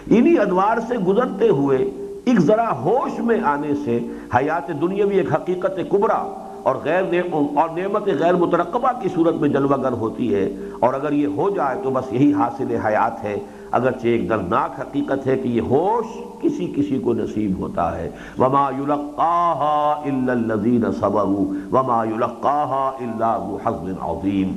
انہی 0.07 0.38
ادوار 0.38 0.76
سے 0.88 0.99
گزرتے 0.99 1.49
ہوئے 1.49 1.90
ایک 2.26 2.40
ذرا 2.40 2.78
ہوش 2.78 3.18
میں 3.18 3.40
آنے 3.44 3.74
سے 3.84 3.98
حیات 4.34 4.68
دنیاوی 4.80 5.16
ایک 5.16 5.32
حقیقت 5.34 5.78
کبرا 5.90 6.48
اور 6.62 6.76
غیر 6.84 7.02
اور 7.32 7.68
نعمت 7.78 8.08
غیر 8.18 8.34
مترقبہ 8.34 8.88
کی 9.02 9.08
صورت 9.14 9.34
میں 9.34 9.48
جلوہ 9.48 9.76
گر 9.82 9.92
ہوتی 9.92 10.34
ہے 10.34 10.56
اور 10.80 10.94
اگر 10.94 11.12
یہ 11.12 11.26
ہو 11.26 11.50
جائے 11.50 11.76
تو 11.82 11.90
بس 11.90 12.12
یہی 12.12 12.32
حاصل 12.32 12.76
حیات 12.86 13.24
ہے۔ 13.24 13.36
اگرچہ 13.72 14.06
ایک 14.06 14.28
دردناک 14.28 14.80
حقیقت 14.80 15.26
ہے 15.26 15.36
کہ 15.36 15.48
یہ 15.48 15.60
ہوش 15.60 16.18
کسی 16.42 16.72
کسی 16.76 16.98
کو 16.98 17.12
نصیب 17.12 17.58
ہوتا 17.58 17.98
ہے۔ 17.98 18.10
وما 18.38 18.70
يلقاها 18.78 20.02
الا 20.04 20.32
الذين 20.32 20.92
صبروا 20.92 21.78
وما 21.78 22.04
يلقاها 22.04 22.90
الا 23.00 23.36
ذو 23.46 23.58
حظ 23.64 23.88
عظیم 24.00 24.56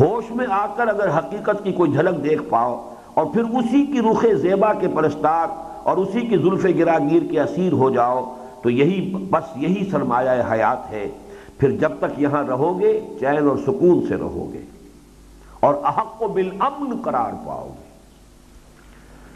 ہوش 0.00 0.30
میں 0.30 0.46
آ 0.50 0.66
کر 0.76 0.88
اگر 0.88 1.18
حقیقت 1.18 1.64
کی 1.64 1.72
کوئی 1.72 1.92
جھلک 1.92 2.24
دیکھ 2.24 2.42
پاؤ 2.48 2.90
اور 3.14 3.26
پھر 3.26 3.42
اسی 3.42 3.86
کی 3.86 4.00
رخ 4.00 4.24
زیبا 4.40 4.72
کے 4.72 4.88
پرستار 4.94 5.46
اور 5.84 5.96
اسی 5.96 6.20
کی 6.20 6.36
زلف 6.36 6.78
گراگیر 6.78 7.22
کے 7.30 7.40
اسیر 7.40 7.72
ہو 7.72 7.90
جاؤ، 7.90 8.34
تو 8.62 8.70
یہی 8.70 9.14
بس 9.30 9.56
یہی 9.56 9.90
سرمایہ 9.90 10.52
حیات 10.52 10.90
ہے۔ 10.90 11.08
پھر 11.58 11.70
جب 11.70 11.92
تک 11.98 12.20
یہاں 12.20 12.44
رہو 12.44 12.80
گے 12.80 13.00
چین 13.20 13.48
اور 13.48 13.56
سکون 13.56 14.06
سے 14.08 14.16
رہو 14.16 14.50
گے 14.52 14.62
اور 15.60 15.74
احق 15.84 16.22
و 16.22 16.28
بالامن 16.28 17.02
قرار 17.02 17.32
پاؤ 17.46 17.68
گے۔ 17.78 17.88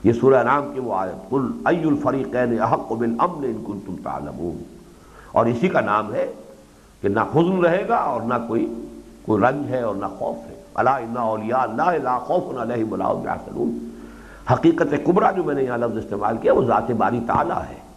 یہ 0.08 0.12
سورہ 0.12 0.42
نام 0.42 0.72
کی 0.74 0.80
وہ 0.80 0.94
آیت، 0.94 1.30
قل 1.30 1.42
ای 1.66 1.82
الفریقین 1.82 2.62
احق 2.62 2.92
و 2.92 2.94
بالامن 2.94 3.44
ان 3.44 3.64
کنتم 3.66 3.94
تعلمون۔ 4.04 4.62
اور 5.32 5.46
اسی 5.46 5.68
کا 5.68 5.80
نام 5.80 6.14
ہے 6.14 6.32
کہ 7.00 7.08
نہ 7.08 7.20
حزن 7.20 7.64
رہے 7.64 7.88
گا 7.88 7.96
اور 7.96 8.20
نہ 8.20 8.34
کوئی 8.48 8.74
کوئی 9.22 9.42
رنج 9.42 9.68
ہے 9.68 9.80
اور 9.80 9.94
نہ 9.94 10.06
خوف 10.18 10.50
ہے۔ 10.50 10.62
اللہ 10.74 11.18
اولیاء 11.18 11.58
اللہ 11.58 12.02
لا 12.02 12.18
خوف 12.18 12.58
علیہم 12.58 12.92
ولا 12.92 13.12
هم 13.12 13.22
يحزنون 13.24 13.97
حقیقت 14.50 14.94
کبرا 15.04 15.30
جو 15.30 15.44
میں 15.44 15.54
نے 15.54 15.62
یہاں 15.62 15.78
لفظ 15.78 15.96
استعمال 15.96 16.36
کیا، 16.36 16.52
وہ 16.52 16.64
ذات 16.64 16.90
باری 16.90 17.20
تعالی 17.26 17.60
ہے۔ 17.70 17.88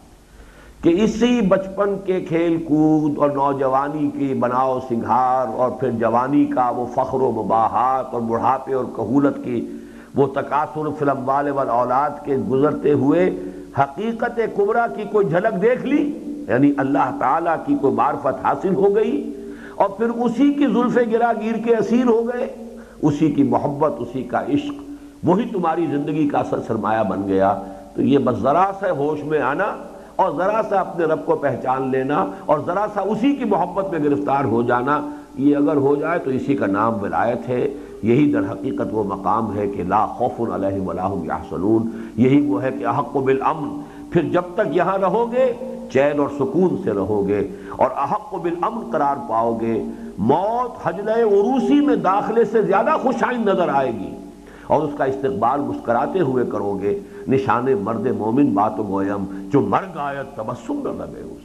کہ 0.82 1.04
اسی 1.04 1.42
بچپن 1.42 1.96
کے 2.06 2.22
کھیل 2.22 2.58
کود 2.58 3.18
اور 3.18 3.30
نوجوانی 3.30 4.10
کی 4.18 4.34
بناؤ 4.34 4.80
سنگھار 4.90 5.48
اور 5.48 5.72
پھر 5.72 5.92
جوانی 5.92 6.46
کا 6.46 6.70
وہ 6.70 6.86
فخر 6.86 7.22
و 7.22 7.32
مباحات 7.32 8.14
اور 8.14 8.22
بڑھاپے 8.22 8.74
اور 8.74 8.86
کہولت 8.96 9.36
کی 9.44 9.78
وہ 10.16 10.28
تقاصر 10.28 10.90
فلم 11.00 11.30
والے 11.30 11.52
وال 11.52 11.70
اولاد 11.70 12.10
کے 12.26 12.38
گزرتے 12.38 12.94
ہوئے 12.94 13.42
حقیقت 13.80 14.40
کبرا 14.58 14.88
کی 14.88 15.04
کوئی 15.12 15.30
جھلک 15.30 15.62
دیکھ 15.62 15.86
لی؟ 15.86 16.20
یعنی 16.48 16.74
اللہ 16.78 17.18
تعالیٰ 17.20 17.56
کی 17.66 17.76
کوئی 17.82 17.94
معرفت 17.94 18.46
حاصل 18.46 18.76
ہو 18.76 18.96
گئی 18.96 19.34
اور 19.76 19.90
پھر 19.90 20.10
اسی 20.10 20.54
کی 20.54 20.68
زلف 20.68 20.98
گرا 21.12 21.32
گیر 21.42 21.58
کے 21.66 21.76
اسیر 21.76 22.06
ہو 22.06 22.28
گئے، 22.28 22.56
اسی 23.02 23.32
کی 23.32 23.44
محبت، 23.44 23.92
اسی 23.98 24.24
کا 24.24 24.42
عشق 24.42 24.91
وہی 25.24 25.50
تمہاری 25.52 25.86
زندگی 25.86 26.28
کا 26.28 26.40
اصل 26.40 26.60
سرمایہ 26.68 27.04
بن 27.04 27.28
گیا۔ 27.28 27.62
تو 27.96 28.02
یہ 28.02 28.18
بس 28.18 28.38
ذرا 28.38 28.72
سا 28.80 28.92
ہوش 28.92 29.24
میں 29.24 29.42
آنا 29.42 29.76
اور 30.16 30.32
ذرا 30.38 30.62
سا 30.70 30.80
اپنے 30.80 31.06
رب 31.06 31.26
کو 31.26 31.36
پہچان 31.36 31.90
لینا 31.92 32.26
اور 32.46 32.60
ذرا 32.66 32.86
سا 32.94 33.02
اسی 33.02 33.36
کی 33.36 33.46
محبت 33.46 33.92
میں 33.92 34.00
گرفتار 34.00 34.44
ہو 34.44 34.62
جانا۔ 34.62 35.10
یہ 35.36 35.58
اگر 35.58 35.76
ہو 35.76 35.96
جائے 35.96 36.20
تو 36.20 36.30
اسی 36.30 36.56
کا 36.56 36.66
نام 36.66 37.04
ولایت 37.04 37.50
ہے۔ 37.50 37.68
یہی 38.04 38.32
در 38.32 38.52
حقیقت 38.52 38.88
وہ 38.92 39.04
مقام 39.04 39.58
ہے 39.58 39.68
کہ 39.68 39.84
لا 39.84 40.06
خوف 40.06 40.52
علیہ 40.52 40.82
ولاحم 40.82 41.24
یحسنون 41.24 41.90
یہی 42.16 42.46
وہ 42.46 42.64
ہے 42.64 42.70
کہ 42.80 42.86
احق 42.86 43.16
و 43.16 43.20
بالامن۔ 43.20 43.82
پھر 44.12 44.22
جب 44.22 44.42
تک 44.56 44.76
یہاں 44.76 44.98
رہو 44.98 45.32
گے 45.32 45.54
چین 45.94 46.20
اور 46.20 46.28
سکون 46.36 46.82
سے 46.84 46.92
رہو 46.92 47.28
گے 47.28 47.48
اور 47.76 47.90
احق 47.98 48.34
و 48.34 48.38
بالامن 48.38 48.92
قرار 48.92 49.16
پاؤ 49.30 49.58
گے 49.62 49.84
موت 50.18 50.88
حجل 50.88 51.10
عروسی 51.10 51.86
میں 51.86 51.96
داخلے 51.96 52.46
سے 52.46 52.62
زیادہ 52.62 52.90
خوشائن 53.04 53.42
نظر 53.42 53.70
آئے 53.70 53.92
گی۔ 53.92 54.16
اور 54.68 54.82
اس 54.82 54.94
کا 54.98 55.04
استقبال 55.04 55.60
مسکراتے 55.60 56.20
ہوئے 56.20 56.46
کرو 56.46 56.80
گے۔ 56.82 57.00
نشان 57.28 57.66
مرد 57.82 58.08
مومن 58.08 58.46
بات 58.46 58.80
و 58.80 58.84
گویم 58.84 59.50
جو 59.52 59.62
مر 59.62 59.84
گایت 59.96 60.38
تبسم 60.38 60.74
نہ 60.74 61.04
لگے 61.04 61.22
اس۔ 61.22 61.42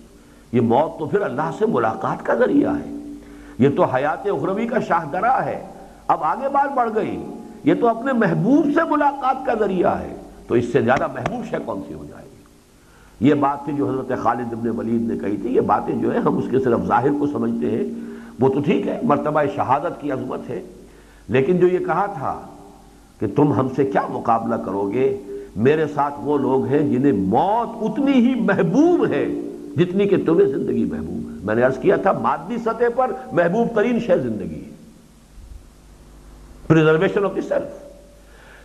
یہ 0.52 0.60
موت 0.60 0.98
تو 0.98 1.06
پھر 1.06 1.20
اللہ 1.20 1.50
سے 1.58 1.66
ملاقات 1.66 2.26
کا 2.26 2.34
ذریعہ 2.34 2.74
ہے۔ 2.74 3.12
یہ 3.58 3.68
تو 3.76 3.84
حیات 3.84 4.26
اخروی 4.26 4.66
کا 4.66 4.80
شاہدرہ 4.80 5.30
ہے۔ 5.30 5.66
اب 6.08 6.24
آگے 6.24 6.48
بات 6.48 6.76
بڑھ 6.76 6.90
گئی۔ 6.94 7.26
یہ 7.64 7.74
تو 7.80 7.88
اپنے 7.88 8.12
محبوب 8.12 8.64
سے 8.74 8.80
ملاقات 8.90 9.46
کا 9.46 9.54
ذریعہ 9.54 10.00
ہے۔ 10.00 10.16
تو 10.48 10.54
اس 10.54 10.72
سے 10.72 10.80
زیادہ 10.80 11.06
محبوب 11.06 11.44
شے 11.50 11.56
کون 11.64 11.80
سی 11.88 11.94
ہو 11.94 12.04
جائے 12.08 12.24
گی؟ 12.24 12.36
یہ 13.28 13.34
بات 13.34 13.64
تھی 13.64 13.72
جو 13.72 13.90
حضرت 13.90 14.18
خالد 14.22 14.52
ابن 14.52 14.68
ولید 14.68 15.02
نے 15.02 15.18
کہی 15.18 15.36
تھی۔ 15.36 15.54
یہ 15.54 15.60
باتیں 15.60 15.94
جو 15.94 16.12
ہیں 16.12 16.20
ہم 16.20 16.38
اس 16.38 16.44
کے 16.50 16.58
صرف 16.58 16.80
ظاہر 16.80 17.08
کو 17.18 17.26
سمجھتے 17.26 17.70
ہیں۔ 17.70 17.84
وہ 18.40 18.48
تو 18.48 18.60
ٹھیک 18.60 18.88
ہے، 18.88 19.00
مرتبہ 19.02 19.42
شہادت 19.56 20.00
کی 20.00 20.12
عظمت 20.12 20.50
ہے۔ 20.50 20.62
لیکن 21.28 21.56
جو 21.56 21.66
یہ 21.66 21.78
کہا 21.78 22.06
تھا 22.06 22.40
کہ 23.20 23.26
تم 23.36 23.52
ہم 23.52 23.68
سے 23.76 23.84
کیا 23.84 24.06
مقابلہ 24.08 24.54
کرو 24.54 24.90
گے؟ 24.92 25.16
میرے 25.56 25.86
ساتھ 25.94 26.14
وہ 26.18 26.38
لوگ 26.38 26.64
ہیں 26.64 26.78
جنہیں 26.78 27.12
موت 27.12 27.82
اتنی 27.82 28.12
ہی 28.12 28.34
محبوب 28.34 29.06
ہے 29.10 29.26
جتنی 29.76 30.08
کہ 30.08 30.16
تمہیں 30.26 30.46
زندگی 30.46 30.84
محبوب 30.84 31.30
ہے۔ 31.30 31.36
میں 31.42 31.54
نے 31.54 31.62
عرض 31.62 31.78
کیا 31.78 31.96
تھا، 31.96 32.12
مادی 32.12 32.56
سطح 32.58 32.88
پر 32.96 33.10
محبوب 33.32 33.68
ترین 33.74 34.00
شے 34.00 34.18
زندگی 34.18 34.54
ہے۔ 34.54 34.74
پریزرویشن 36.66 37.24
آف 37.24 37.34
دی 37.36 37.40
سیلف 37.40 37.84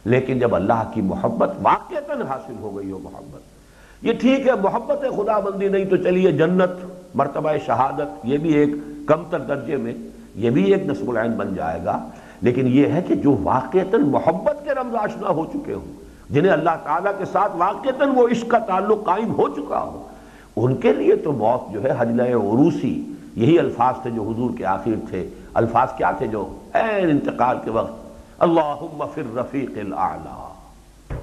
لیکن 0.05 0.39
جب 0.39 0.55
اللہ 0.55 0.91
کی 0.93 1.01
محبت 1.01 1.49
واقعتاً 1.61 2.21
حاصل 2.21 2.53
ہو 2.59 2.77
گئی 2.77 2.91
ہو 2.91 2.99
محبت، 3.03 4.05
یہ 4.05 4.13
ٹھیک 4.13 4.47
ہے، 4.47 4.51
محبت 4.61 5.05
خدا 5.15 5.39
بندی 5.39 5.67
نہیں 5.67 5.85
تو 5.85 5.97
چلیے 5.97 6.31
جنت، 6.31 6.85
مرتبہ 7.15 7.51
شہادت، 7.65 8.25
یہ 8.25 8.37
بھی 8.37 8.53
ایک 8.53 8.69
کم 9.05 9.23
تر 9.29 9.39
درجے 9.39 9.77
میں، 9.77 9.93
یہ 10.35 10.49
بھی 10.49 10.63
ایک 10.73 10.85
نصب 10.85 11.09
العین 11.09 11.31
بن 11.31 11.53
جائے 11.55 11.79
گا۔ 11.85 12.09
لیکن 12.41 12.67
یہ 12.67 12.87
ہے 12.87 13.01
کہ 13.01 13.15
جو 13.15 13.35
واقعتاً 13.43 14.01
محبت 14.01 14.63
کے 14.63 14.73
رمز 14.73 14.95
آشنا 14.95 15.29
ہو 15.29 15.45
چکے 15.45 15.73
ہوں، 15.73 15.99
جنہیں 16.29 16.51
اللہ 16.51 16.77
تعالیٰ 16.83 17.11
کے 17.17 17.25
ساتھ 17.25 17.55
واقعتاً 17.55 18.09
وہ 18.15 18.27
عشق 18.27 18.47
کا 18.47 18.59
تعلق 18.59 19.05
قائم 19.05 19.33
ہو 19.33 19.47
چکا 19.47 19.81
ہو، 19.81 20.07
ان 20.55 20.75
کے 20.75 20.93
لیے 20.93 21.15
تو 21.15 21.31
موت 21.31 21.73
جو 21.73 21.83
ہے 21.83 21.91
حجلہ 21.97 22.23
عروسی، 22.23 23.13
یہی 23.35 23.59
الفاظ 23.59 24.01
تھے 24.01 24.11
جو 24.11 24.23
حضور 24.23 24.51
کے 24.57 24.65
آخر 24.65 24.95
تھے، 25.09 25.29
الفاظ 25.53 25.87
کیا 25.97 26.11
تھے 26.11 26.27
جو 26.27 26.57
این 26.73 27.09
انتقال 27.09 27.57
کے 27.63 27.71
وقت، 27.71 27.93
اللہم 28.39 29.03
فر 29.13 29.35
رفیق 29.35 29.77
الاعلی۔ 29.77 31.15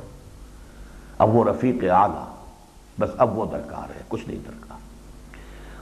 اب 1.18 1.36
وہ 1.36 1.44
رفیق 1.44 1.84
اعلیٰ، 1.84 2.24
بس 3.00 3.10
اب 3.18 3.38
وہ 3.38 3.46
درکار 3.52 3.96
ہے، 3.96 4.02
کچھ 4.08 4.28
نہیں 4.28 4.38
درکار۔ 4.38 4.67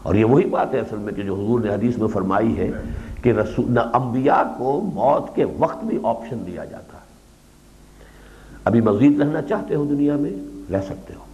اور 0.07 0.15
یہ 0.15 0.25
وہی 0.25 0.45
بات 0.45 0.75
ہے 0.75 0.79
اصل 0.79 0.97
میں 0.97 1.13
کہ 1.13 1.23
جو 1.23 1.35
حضور 1.35 1.61
نے 1.61 1.75
حدیث 1.75 1.99
میں 1.99 2.09
فرمائی 2.09 2.59
ہے 2.59 2.71
کہ 3.23 3.33
رسول 3.33 3.79
انبیاء 3.79 4.43
کو 4.59 4.81
موت 4.95 5.37
کے 5.37 5.45
وقت 5.45 5.85
بھی 5.85 5.99
آپشن 6.03 6.43
دیا 6.47 6.65
جاتا 6.65 6.99
ہے۔ 6.99 7.07
ابھی 8.65 8.81
مزید 8.81 9.21
رہنا 9.21 9.43
چاہتے 9.43 9.75
ہو 9.75 9.85
دنیا 9.85 10.17
میں؟ 10.17 10.31
رہ 10.73 10.81
سکتے 10.81 11.15
ہو۔ 11.15 11.25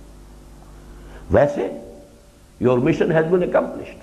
ویسے 1.30 1.80
your 2.60 2.78
mission 2.78 3.12
has 3.12 3.32
been 3.32 3.42
accomplished 3.42 3.98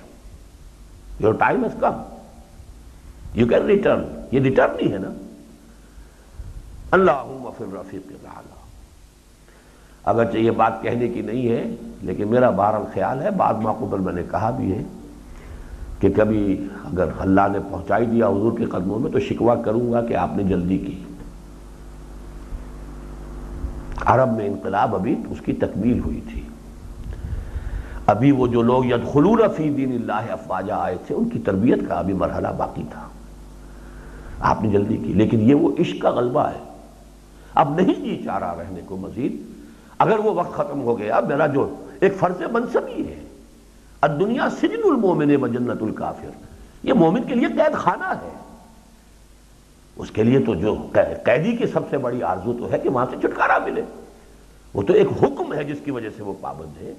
your 1.19 1.33
time 1.33 1.63
has 1.63 1.75
come 1.79 1.93
you 3.33 3.47
can 3.47 3.65
return 3.65 4.03
یہ 4.31 4.39
ریٹرن 4.39 4.75
نہیں 4.75 4.93
ہے 4.93 4.97
نا۔ 4.97 5.09
اللہ 6.91 7.49
فر 7.57 7.65
رفیق 7.73 8.11
اگرچہ 10.09 10.37
یہ 10.37 10.51
بات 10.51 10.81
کہنے 10.81 11.07
کی 11.07 11.21
نہیں 11.21 11.49
ہے، 11.49 11.75
لیکن 12.01 12.27
میرا 12.27 12.49
بہرحال 12.49 12.83
خیال 12.93 13.21
ہے، 13.21 13.31
بعد 13.31 13.53
معقوبل 13.53 13.99
میں 13.99 14.13
نے 14.13 14.23
کہا 14.31 14.49
بھی 14.49 14.73
ہے 14.73 14.83
کہ 15.99 16.09
کبھی 16.15 16.67
اگر 16.83 17.05
اللہ 17.19 17.41
نے 17.51 17.59
پہنچائی 17.71 18.05
دیا 18.05 18.27
حضور 18.27 18.57
کے 18.57 18.65
قدموں 18.65 18.99
میں 18.99 19.11
تو 19.11 19.19
شکوا 19.19 19.55
کروں 19.55 19.91
گا 19.91 20.01
کہ 20.01 20.15
آپ 20.15 20.29
نے 20.35 20.43
جلدی 20.43 20.77
کی۔ 20.77 21.03
عرب 24.05 24.37
میں 24.37 24.47
انقلاب 24.47 24.95
ابھی 24.95 25.15
اس 25.29 25.41
کی 25.41 25.53
تکمیل 25.53 25.99
ہوئی 25.99 26.21
تھی۔ 26.33 26.41
ابھی 28.05 28.31
وہ 28.31 28.47
جو 28.47 28.61
لوگ 28.61 28.85
یدخلون 28.85 29.41
فی 29.57 29.69
دین 29.69 29.91
اللہ 29.91 30.31
افواجہ 30.31 30.73
آئے 30.73 30.95
تھے، 31.07 31.15
ان 31.15 31.29
کی 31.29 31.39
تربیت 31.39 31.79
کا 31.87 31.95
ابھی 31.95 32.13
مرحلہ 32.13 32.47
باقی 32.57 32.83
تھا۔ 32.91 33.07
آپ 34.39 34.63
نے 34.63 34.69
جلدی 34.69 34.97
کی، 34.97 35.13
لیکن 35.13 35.39
یہ 35.41 35.55
وہ 35.55 35.71
عشق 35.79 36.01
کا 36.01 36.09
غلبہ 36.09 36.47
ہے۔ 36.47 36.63
اب 37.55 37.75
نہیں 37.75 37.93
جی 37.93 38.21
چاہ 38.25 38.37
رہا 38.37 38.55
رہنے 38.59 38.81
کو 38.85 38.97
مزید 38.97 39.58
اگر 39.99 40.17
وہ 40.19 40.31
وقت 40.31 40.53
ختم 40.53 40.81
ہو 40.81 40.99
گیا، 40.99 41.19
میرا 41.19 41.47
جو 41.47 41.75
ایک 41.99 42.13
فرض 42.15 42.41
منصبی 42.51 43.07
ہے 43.07 43.25
دنیا 44.19 44.49
سجن 44.49 44.81
المومن 44.83 45.35
و 45.35 45.47
جنت 45.47 45.81
الکافر، 45.81 46.29
یہ 46.83 46.93
مومن 46.93 47.23
کے 47.23 47.35
لیے 47.35 47.47
قید 47.47 47.73
خانہ 47.73 48.13
ہے۔ 48.23 48.29
اس 49.95 50.11
کے 50.11 50.23
لیے 50.23 50.39
تو 50.39 50.55
جو 50.55 50.75
قیدی 51.23 51.55
کی 51.55 51.65
سب 51.67 51.79
سے 51.89 51.97
بڑی 51.97 52.23
آرزو 52.23 52.53
تو 52.53 52.71
ہے 52.71 52.79
کہ 52.79 52.89
وہاں 52.89 53.05
سے 53.09 53.15
چھٹکارا 53.21 53.57
ملے۔ 53.57 53.81
وہ 54.73 54.81
تو 54.83 54.93
ایک 54.93 55.07
حکم 55.23 55.53
ہے 55.53 55.63
جس 55.63 55.77
کی 55.85 55.91
وجہ 55.91 56.09
سے 56.17 56.23
وہ 56.23 56.33
پابند 56.41 56.81
ہے۔ 56.81 56.93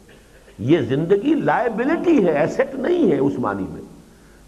یہ 0.59 0.79
زندگی 0.79 1.35
لائبلٹی 1.35 2.25
ہے 2.25 2.31
ایسٹ 2.31 2.75
نہیں 2.75 3.13
ہے 3.13 3.19
اس 3.19 3.33
معنی 3.39 3.65
میں۔ 3.71 3.83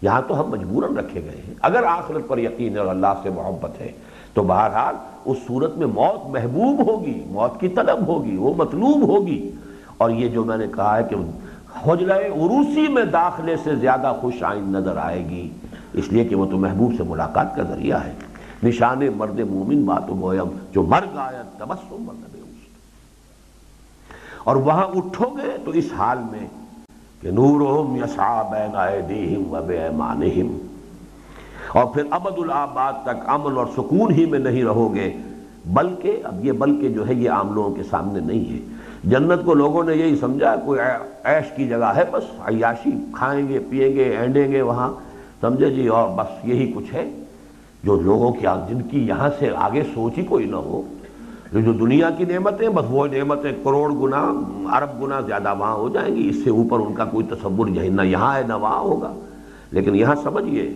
یہاں 0.01 0.21
تو 0.27 0.39
ہم 0.39 0.49
مجبوراً 0.49 0.95
رکھے 0.95 1.21
گئے 1.21 1.41
ہیں۔ 1.47 1.53
اگر 1.61 1.83
آخرت 1.83 2.27
پر 2.27 2.37
یقین 2.37 2.77
اور 2.77 2.87
اللہ 2.87 3.13
سے 3.23 3.29
محبت 3.29 3.81
ہے 3.81 3.91
تو 4.33 4.43
بہرحال 4.43 4.95
اس 5.25 5.37
صورت 5.47 5.77
میں 5.77 5.87
موت 5.87 6.29
محبوب 6.29 6.87
ہوگی، 6.87 7.23
موت 7.27 7.59
کی 7.59 7.67
طلب 7.67 8.07
ہوگی، 8.07 8.37
وہ 8.37 8.53
مطلوب 8.57 9.01
ہوگی۔ 9.01 9.51
اور 9.97 10.09
یہ 10.09 10.29
جو 10.29 10.43
میں 10.43 10.57
نے 10.57 10.67
کہا 10.75 10.97
ہے 10.97 11.03
کہ 11.03 11.15
حجلہ 11.87 12.13
عروسی 12.13 12.87
میں 12.87 13.03
داخلے 13.03 13.55
سے 13.63 13.75
زیادہ 13.75 14.15
خوش 14.21 14.43
آئند 14.43 14.75
نظر 14.75 14.97
آئے 14.97 15.25
گی، 15.29 15.49
اس 15.93 16.11
لیے 16.11 16.25
کہ 16.25 16.35
وہ 16.35 16.45
تو 16.45 16.57
محبوب 16.57 16.93
سے 16.97 17.03
ملاقات 17.03 17.55
کا 17.55 17.63
ذریعہ 17.63 18.03
ہے۔ 18.03 18.13
نشان 18.63 19.01
مرد 19.15 19.39
مومن 19.39 19.83
بات 19.83 20.09
گویم 20.09 20.57
جو 20.71 20.83
مر 20.83 21.03
گایا 21.15 21.41
تبسم 21.57 21.95
مرد 21.99 22.33
اور 24.43 24.55
وہاں 24.55 24.87
اٹھو 24.95 25.25
گے 25.29 25.57
تو 25.65 25.71
اس 25.71 25.85
حال 25.97 26.17
میں 26.31 26.47
کہ 27.21 27.31
نورہم 27.31 27.95
یسعا 27.95 28.41
بین 28.41 28.75
ایدیہم 28.75 29.53
و 29.53 29.59
بے 29.67 29.77
ایمانہم۔ 29.77 30.57
اور 31.67 31.85
پھر 31.85 32.03
ابد 32.11 32.39
الآباد 32.39 32.93
تک 33.03 33.29
امن 33.29 33.57
اور 33.57 33.65
سکون 33.73 34.11
ہی 34.11 34.25
میں 34.25 34.39
نہیں 34.39 34.63
رہو 34.63 34.95
گے، 34.95 35.13
بلکہ، 35.65 36.17
اب 36.23 36.45
یہ 36.45 36.51
بلکہ 36.51 36.89
جو 36.89 37.07
ہے، 37.07 37.13
یہ 37.13 37.29
عام 37.29 37.53
لوگوں 37.53 37.75
کے 37.75 37.83
سامنے 37.83 38.19
نہیں 38.19 38.53
ہے۔ 38.53 38.59
جنت 39.03 39.45
کو 39.45 39.53
لوگوں 39.53 39.83
نے 39.83 39.95
یہی 39.95 40.15
سمجھا، 40.15 40.55
کوئی 40.65 40.79
عیش 41.23 41.55
کی 41.55 41.67
جگہ 41.67 41.93
ہے 41.95 42.03
بس، 42.11 42.23
عیاشی 42.39 42.89
کھائیں 43.13 43.47
گے، 43.47 43.59
پیئیں 43.69 43.95
گے، 43.95 44.03
اینڈیں 44.03 44.51
گے 44.51 44.61
وہاں۔ 44.61 44.93
سمجھے 45.41 45.69
جی 45.69 45.87
اور 45.87 46.09
بس 46.15 46.47
یہی 46.47 46.71
کچھ 46.75 46.93
ہے۔ 46.93 47.09
جو 47.83 47.99
لوگوں 47.99 48.31
کی 48.31 48.47
جن 48.69 48.81
کی 48.81 49.07
یہاں 49.07 49.29
سے 49.39 49.49
آگے 49.55 49.83
سوچ 49.93 50.13
ہی 50.17 50.23
کوئی 50.23 50.45
نہ 50.45 50.55
ہو۔ 50.55 50.81
جو 51.53 51.73
دنیا 51.73 52.09
کی 52.09 52.25
نعمتیں، 52.25 52.69
بس 52.69 52.85
وہ 52.89 53.07
نعمتیں 53.07 53.51
کروڑ 53.63 53.91
گنا، 53.91 54.33
ارب 54.77 55.03
گنا 55.03 55.19
زیادہ 55.19 55.53
وہاں 55.59 55.73
ہو 55.73 55.89
جائیں 55.89 56.15
گی۔ 56.15 56.29
اس 56.29 56.43
سے 56.43 56.49
اوپر 56.49 56.79
ان 56.79 56.93
کا 56.93 57.05
کوئی 57.05 57.25
تصور 57.25 57.67
نہ، 57.67 58.01
یہاں 58.01 58.37
ہے 58.37 58.41
نہ 58.47 58.53
وہاں 58.53 58.79
ہوگا۔ 58.79 59.13
لیکن 59.71 59.95
یہاں 59.95 60.15
سمجھئے 60.23 60.73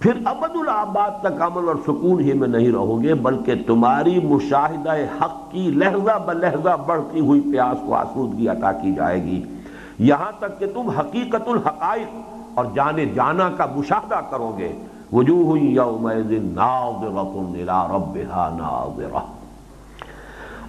پھر 0.00 0.12
ابد 0.24 0.56
الآباد 0.56 1.10
تک 1.20 1.42
عمل 1.42 1.68
اور 1.68 1.76
سکون 1.76 2.20
ہی 2.20 2.32
میں 2.32 2.48
نہیں 2.48 2.72
رہو 2.72 3.02
گے، 3.02 3.14
بلکہ 3.14 3.52
تمہاری 3.66 4.20
مشاہدہ 4.20 4.92
حق 4.92 5.52
کی 5.52 5.70
لہجہ 5.70 6.18
بلحظہ 6.26 6.76
بڑھتی 6.86 7.20
ہوئی 7.20 7.40
پیاس 7.40 7.82
کو 7.86 7.94
آسودگی 7.94 8.48
عطا 8.48 8.72
کی 8.72 8.94
جائے 8.94 9.22
گی۔ 9.22 9.44
یہاں 9.98 10.32
تک 10.38 10.58
کہ 10.58 10.66
تم 10.66 10.88
حقیقت 10.88 11.48
الحقائق 11.48 12.34
اور 12.54 12.64
جانے 12.74 13.06
جانا 13.06 13.50
کا 13.50 13.66
مشاہدہ 13.76 14.20
کرو 14.30 14.54
گے۔ 14.58 14.72
وجوہ 15.12 15.56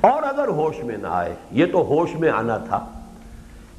اور 0.01 0.23
اگر 0.23 0.47
ہوش 0.47 0.84
میں 0.84 0.97
نہ 0.97 1.07
آئے، 1.07 1.36
یہ 1.51 1.65
تو 1.71 1.82
ہوش 1.82 2.15
میں 2.15 2.30
آنا 2.30 2.57
تھا۔ 2.57 2.86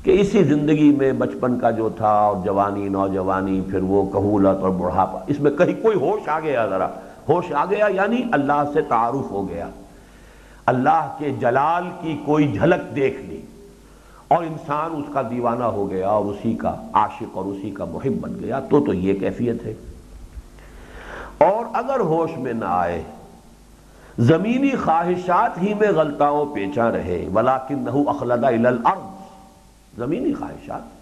کہ 0.06 0.20
اسی 0.20 0.44
زندگی 0.44 0.94
میں 0.96 1.12
بچپن 1.12 1.58
کا 1.58 1.70
جو 1.70 1.88
تھا 1.88 2.10
اور 2.10 2.36
جوانی، 2.44 2.88
نوجوانی، 2.88 3.60
پھر 3.60 3.82
وہ 3.82 4.10
کہولت 4.12 4.62
اور 4.62 4.70
بڑھاپا، 4.70 5.20
اس 5.26 5.40
میں 5.40 5.50
کہیں 5.50 5.82
کوئی 5.82 5.96
ہوش 5.96 6.28
آ 6.28 6.40
گیا 6.40 6.66
ذرا۔ 6.66 6.88
ہوش 7.28 7.52
آ 7.52 7.64
گیا 7.64 7.86
یعنی 7.94 8.22
اللہ 8.32 8.62
سے 8.72 8.80
تعارف 8.80 9.30
ہو 9.30 9.48
گیا۔ 9.48 9.68
اللہ 10.66 11.16
کے 11.18 11.30
جلال 11.30 11.84
کی 12.00 12.18
کوئی 12.24 12.52
جھلک 12.52 12.96
دیکھ 12.96 13.20
لی 13.20 13.40
اور 14.28 14.42
انسان 14.42 14.90
اس 14.92 15.14
کا 15.14 15.22
دیوانہ 15.22 15.64
ہو 15.64 15.90
گیا 15.90 16.08
اور 16.08 16.24
اسی 16.24 16.54
کا 16.54 16.74
عاشق 16.92 17.24
اور 17.32 17.44
اسی 17.44 17.70
کا 17.70 17.84
محب 17.84 18.20
بن 18.20 18.34
گیا، 18.40 18.60
تو 18.60 18.80
تو 18.80 18.94
یہ 18.94 19.14
کیفیت 19.14 19.66
ہے۔ 19.66 19.74
اور 21.38 21.64
اگر 21.72 22.00
ہوش 22.00 22.38
میں 22.38 22.52
نہ 22.52 22.64
آئے، 22.68 23.02
زمینی 24.18 24.70
خواہشات 24.70 25.62
ہی 25.62 25.74
میں 25.74 25.88
غلطاؤں 25.88 26.46
پیچا 26.46 26.92
رہے 26.92 27.28
ولاکن 27.34 27.84
اخلدہ 28.06 28.46
الارض۔ 28.46 29.15
زمینی 29.96 30.34
خواہشات۔ 30.34 30.96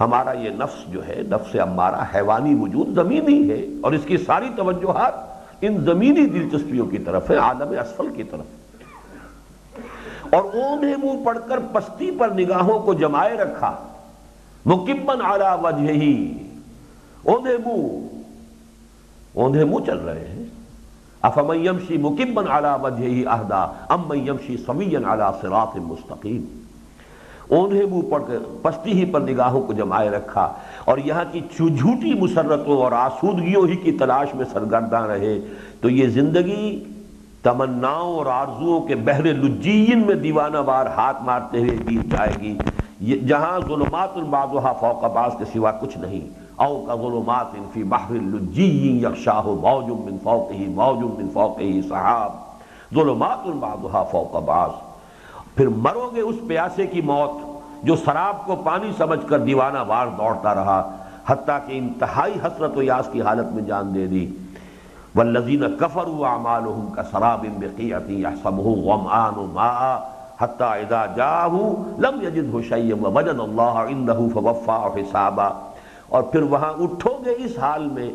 ہمارا 0.00 0.32
یہ 0.32 0.50
نفس 0.50 0.92
جو 0.92 1.08
ہے، 1.08 1.22
نفس 1.30 1.54
ہمارا 1.54 2.02
حیوانی 2.14 2.54
وجود 2.54 2.94
زمینی 2.94 3.50
ہے 3.50 3.66
اور 3.80 3.92
اس 3.92 4.00
کی 4.04 4.16
ساری 4.16 4.46
توجہات 4.56 5.14
ان 5.60 5.84
زمینی 5.84 6.26
دلچسپیوں 6.26 6.86
کی 6.86 6.98
طرف 6.98 7.30
ہے 7.30 7.36
عالم 7.36 7.68
اسفل 7.68 8.08
کی 8.16 8.22
طرف۔ 8.22 8.44
اور 10.34 10.42
اوندھے 10.42 10.96
منہ 10.96 11.24
پڑھ 11.24 11.38
کر 11.48 11.58
پستی 11.72 12.10
پر 12.10 12.28
نگاہوں 12.28 12.80
کو 12.80 12.94
جمائے 12.94 13.34
رکھا۔ 13.34 13.88
مکمن 14.66 15.22
آلہ 15.22 15.62
وجہ 15.62 15.92
ہی 15.92 16.38
اوندھے 17.22 17.56
منہ۔ 17.56 18.06
اوندھے 19.34 19.64
منہ 19.64 19.84
چل 19.86 19.98
رہے 19.98 20.28
ہیں۔ 20.28 20.44
افمن 21.22 21.66
یمشی 21.66 21.96
مکمن 21.96 22.44
آلہ 22.48 22.76
وجہ 22.82 23.04
ہی 23.04 23.26
اہدا، 23.26 23.62
ام 23.88 24.12
یمشی 24.14 24.56
سوین 24.56 25.04
علی 25.04 25.24
صراط 25.40 25.76
مستقیم۔ 25.76 26.62
اوندھے 27.48 27.86
منہ 27.86 28.10
پڑھ 28.10 28.22
کر 28.26 28.38
پستی 28.62 28.92
ہی 28.92 29.04
پر 29.04 29.20
نگاہوں 29.20 29.62
کو 29.62 29.72
جمائے 29.72 30.08
رکھا 30.08 30.52
اور 30.84 30.98
یہاں 30.98 31.24
کی 31.32 31.40
جھوٹی 31.56 32.14
مسرتوں 32.14 32.76
اور 32.76 32.92
آسودگیوں 32.92 33.66
ہی 33.66 33.76
کی 33.76 33.92
تلاش 33.92 34.34
میں 34.34 34.44
سرگرداں 34.52 35.06
رہے۔ 35.06 35.40
تو 35.80 35.90
یہ 35.90 36.08
زندگی 36.08 36.84
تمناؤں 37.42 38.16
اور 38.16 38.26
آرزوؤں 38.26 38.80
کے 38.80 38.94
بحر 38.94 39.24
لجین 39.24 40.06
میں 40.06 40.14
دیوانہ 40.14 40.56
وار 40.66 40.86
ہاتھ 40.86 41.22
مارتے 41.22 41.58
ہوئے 41.58 41.70
بیت 41.70 42.12
جائے 42.12 42.32
گی۔ 42.42 42.58
جہاں 43.18 43.60
ظلمات 43.68 44.08
البعضها 44.14 44.72
فوق 44.80 45.04
بعض 45.04 45.30
کے 45.38 45.44
سوا 45.44 45.70
کچھ 45.70 45.98
نہیں۔ 45.98 46.20
او 46.56 46.84
کا 46.86 46.94
ظلمات 46.94 47.46
فی 47.72 47.82
بحر 47.82 48.10
اللجین 48.10 49.06
یخشاہ 49.06 49.42
موج 49.46 49.84
من 49.84 50.16
فوقہ 50.22 50.68
موج 50.68 51.20
من 51.20 51.28
فوقہ 51.32 51.88
صحاب۔ 51.88 52.32
ظلمات 52.94 53.38
البعضها 53.44 54.02
فوق 54.10 54.36
بعض۔ 54.44 54.87
پھر 55.58 55.68
مرو 55.68 56.10
گے 56.14 56.20
اس 56.20 56.34
پیاسے 56.48 56.86
کی 56.86 57.00
موت 57.00 57.30
جو 57.84 57.96
سراب 57.96 58.46
کو 58.46 58.56
پانی 58.56 58.92
سمجھ 58.98 59.28
کر 59.28 59.38
دیوانہ 59.38 59.78
وار 59.86 60.06
دوڑتا 60.06 60.54
رہا، 60.54 60.96
حتیٰ 61.26 61.58
کہ 61.66 61.78
انتہائی 61.78 62.32
حسرت 62.44 62.76
و 62.76 62.82
یاس 62.82 63.08
کی 63.12 63.22
حالت 63.22 63.52
میں 63.52 63.62
جان 63.62 63.94
دے 63.94 64.06
دی۔ 64.06 64.34
والذین 65.14 65.76
کفروا 65.76 66.28
اعمالهم 66.28 66.92
کسراب 66.96 67.46
بقیعت 67.58 68.10
یحسبه 68.10 68.72
غمآن 68.84 69.50
ماء 69.52 69.96
حتی 70.40 70.64
اذا 70.64 71.06
جاہو 71.06 71.84
لم 71.98 72.22
یجدہ 72.22 72.68
شیئا 72.68 72.96
ووجد 73.02 73.40
اللہ 73.40 73.84
عنده 73.90 74.28
فوفا 74.34 74.86
حسابا۔ 74.86 75.48
اور 76.08 76.22
پھر 76.22 76.42
وہاں 76.42 76.72
اٹھو 76.78 77.18
گے 77.24 77.30
اس 77.30 77.58
حال 77.58 77.88
میں 77.88 78.10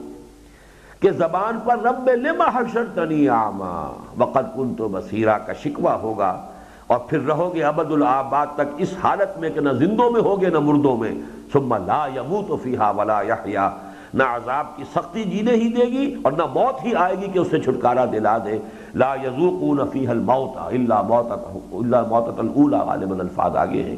کہ 0.99 1.11
زبان 1.11 1.59
پر 1.63 1.79
رب 1.79 2.09
لما 2.09 2.45
حشرتنی 2.55 3.29
آما 3.29 4.03
وقد 4.17 4.55
کنت 4.55 4.81
بصیرہ 4.81 5.37
کا 5.37 5.53
شکوہ 5.53 5.89
ہوگا۔ 5.89 6.45
اور 6.93 7.01
پھر 7.07 7.19
رہو 7.19 7.55
گے 7.55 7.63
ابد 7.63 7.91
الآباد 7.91 8.47
تک 8.55 8.73
اس 8.77 8.93
حالت 9.03 9.39
میں 9.39 9.49
کہ 9.49 9.59
نہ 9.59 9.69
زندوں 9.69 10.11
میں 10.11 10.21
ہوگے 10.21 10.49
نہ 10.49 10.59
مردوں 10.59 10.97
میں۔ 10.97 11.11
ثم 11.53 11.73
لا 11.85 12.07
یموت 12.15 12.63
فیہا 12.63 12.89
ولا 12.89 13.21
یحیا۔ 13.21 13.69
نہ 14.13 14.23
عذاب 14.23 14.77
کی 14.77 14.83
سختی 14.95 15.23
جینے 15.23 15.51
ہی 15.51 15.67
دے 15.73 15.85
گی 15.85 16.15
اور 16.23 16.31
نہ 16.31 16.43
موت 16.53 16.85
ہی 16.85 16.95
آئے 16.95 17.15
گی 17.15 17.27
کہ 17.27 17.39
اسے 17.39 17.59
چھٹکارا 17.59 18.05
دلا 18.05 18.37
دے۔ 18.37 18.57
لا 18.95 19.15
یذوقون 19.15 19.79
فیہا 19.91 20.11
الموت 20.11 20.57
الا 20.57 21.01
موتت 21.01 21.57
الا 21.71 22.01
موتت 22.01 22.39
الاولا 22.39 22.77
غالبا 22.77 23.15
الفاظ 23.19 23.55
آگے 23.55 23.83
ہیں۔ 23.83 23.95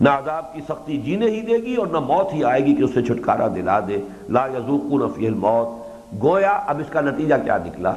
نہ 0.00 0.08
عذاب 0.08 0.54
کی 0.54 0.60
سختی 0.68 0.98
جینے 0.98 1.26
ہی 1.26 1.40
دے 1.40 1.56
گی 1.56 1.74
اور 1.74 1.86
نہ 1.86 1.98
موت 1.98 2.34
ہی 2.34 2.44
آئے 2.44 2.64
گی 2.64 2.74
کہ 2.74 2.82
اسے 2.82 3.02
چھٹکارا 3.02 3.48
دلا 3.54 3.80
دے۔ 3.80 3.98
لا 4.28 4.46
یذوقون 4.46 5.02
فیہا 5.14 5.30
الموت۔ 5.30 5.84
گویا 6.22 6.52
اب 6.66 6.78
اس 6.78 6.90
کا 6.90 7.00
نتیجہ 7.00 7.34
کیا 7.44 7.58
نکلا؟ 7.64 7.92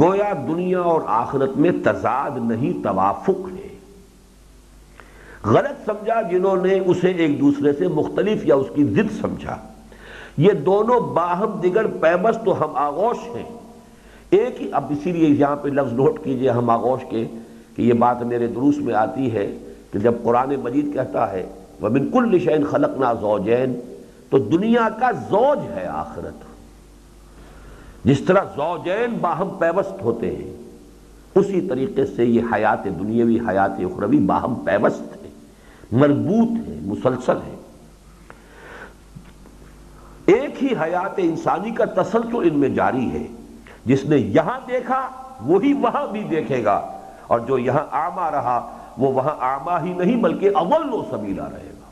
گویا 0.00 0.32
دنیا 0.48 0.80
اور 0.80 1.00
آخرت 1.06 1.56
میں 1.56 1.70
تضاد 1.84 2.30
نہیں، 2.36 2.84
توافق 2.84 3.48
ہے۔ 3.54 3.66
غلط 5.44 5.86
سمجھا 5.86 6.22
جنہوں 6.22 6.66
نے 6.66 6.78
اسے 6.86 7.10
ایک 7.10 7.40
دوسرے 7.40 7.72
سے 7.72 7.88
مختلف 7.88 8.46
یا 8.46 8.54
اس 8.54 8.66
کی 8.74 8.84
ضد 8.84 9.20
سمجھا۔ 9.20 9.56
یہ 10.36 10.50
دونوں 10.50 11.00
باہم 11.00 11.60
دیگر 11.62 11.86
پیبست 11.86 12.44
تو 12.44 12.64
ہم 12.64 12.76
آغوش 12.76 13.36
ہیں۔ 13.36 13.58
ایک 14.30 14.62
ہی، 14.62 14.72
اب 14.72 14.84
اسی 14.90 15.12
لیے 15.12 15.28
یہاں 15.28 15.56
پہ 15.56 15.68
لفظ 15.68 15.92
نوٹ 15.92 16.24
کیجیے 16.24 16.50
ہم 16.50 16.70
آغوش 16.70 17.04
کے 17.10 17.26
کہ 17.76 17.82
یہ 17.82 17.92
بات 17.92 18.22
میرے 18.22 18.46
دروس 18.46 18.76
میں 18.78 18.94
آتی 18.94 19.32
ہے 19.32 19.58
کہ 19.92 19.98
جب 19.98 20.14
قرآن 20.22 20.54
مجید 20.62 20.94
کہتا 20.94 21.32
ہے 21.32 21.46
وہ 21.80 21.88
بالکل 21.88 22.36
نشین 22.36 22.64
خلق 22.64 22.98
نہ 22.98 23.12
زوجین 23.20 23.80
تو 24.30 24.38
دنیا 24.38 24.88
کا 25.00 25.10
زوج 25.12 25.58
ہے 25.70 25.86
آخرت۔ 25.86 26.45
جس 28.06 28.20
طرح 28.20 28.44
زوجین 28.56 29.18
باہم 29.20 29.48
پیوست 29.58 30.02
ہوتے 30.02 30.36
ہیں، 30.36 30.62
اسی 31.34 31.60
طریقے 31.60 32.06
سے 32.06 32.24
یہ 32.24 32.40
حیات 32.52 32.84
دنیاوی، 32.84 33.38
حیات 33.48 33.70
اخروی 33.70 34.18
باہم 34.18 34.54
پیوست 34.54 35.24
ہے 35.24 35.28
مربوط 35.92 36.68
ہے 36.68 36.74
مسلسل 36.82 37.36
ہے 37.36 37.56
ایک 40.26 40.64
ہی 40.64 40.68
حیات 40.82 41.12
انسانی 41.16 41.70
کا 41.70 41.84
تسلسل 41.84 42.28
ان 42.32 42.58
میں 42.58 42.68
جاری 42.68 43.10
ہے۔ 43.10 43.26
جس 43.84 44.04
نے 44.04 44.16
یہاں 44.16 44.60
دیکھا، 44.68 45.08
وہی 45.40 45.72
وہاں 45.72 46.06
بھی 46.06 46.22
دیکھے 46.22 46.64
گا۔ 46.64 46.98
اور 47.26 47.40
جو 47.40 47.58
یہاں 47.58 47.86
آما 47.90 48.30
رہا، 48.30 48.76
وہ 48.98 49.12
وہاں 49.12 49.36
آما 49.40 49.82
ہی 49.82 49.92
نہیں، 49.92 50.16
بلکہ 50.16 50.50
اول 50.54 50.94
و 50.94 51.04
سبیلا 51.10 51.48
رہے 51.52 51.70
گا۔ 51.80 51.90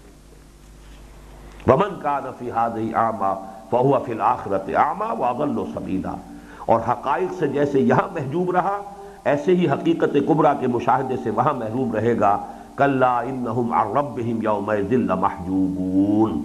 ومن 1.73 2.01
کا 2.03 2.21
نفی 2.25 2.51
ہی 2.51 2.95
آما 2.95 3.51
فہو 3.75 3.99
فی 4.05 4.13
الآخرت 4.13 4.77
آما 4.77 5.13
واغل 5.13 5.59
و 5.59 5.65
سبیلا 5.75 6.13
اور 6.67 6.81
حقائق 6.89 7.33
سے 7.39 7.47
جیسے 7.47 7.81
یہاں 7.81 8.15
محجوب 8.15 8.51
رہا، 8.51 8.83
ایسے 9.25 9.57
ہی 9.57 9.69
حقیقت 9.69 10.17
کبرا 10.29 10.55
کے 10.55 10.67
مشاہدے 10.67 11.17
سے 11.25 11.31
وہاں 11.31 11.55
محروم 11.55 11.93
رہے 11.93 12.21
گا۔ 12.21 12.39
کلا 12.77 13.19
انہم 13.19 13.73
عن 13.73 13.97
ربہم 13.97 14.43
یوم 14.43 14.73
ذل 14.89 15.07
محجوبون۔ 15.21 16.43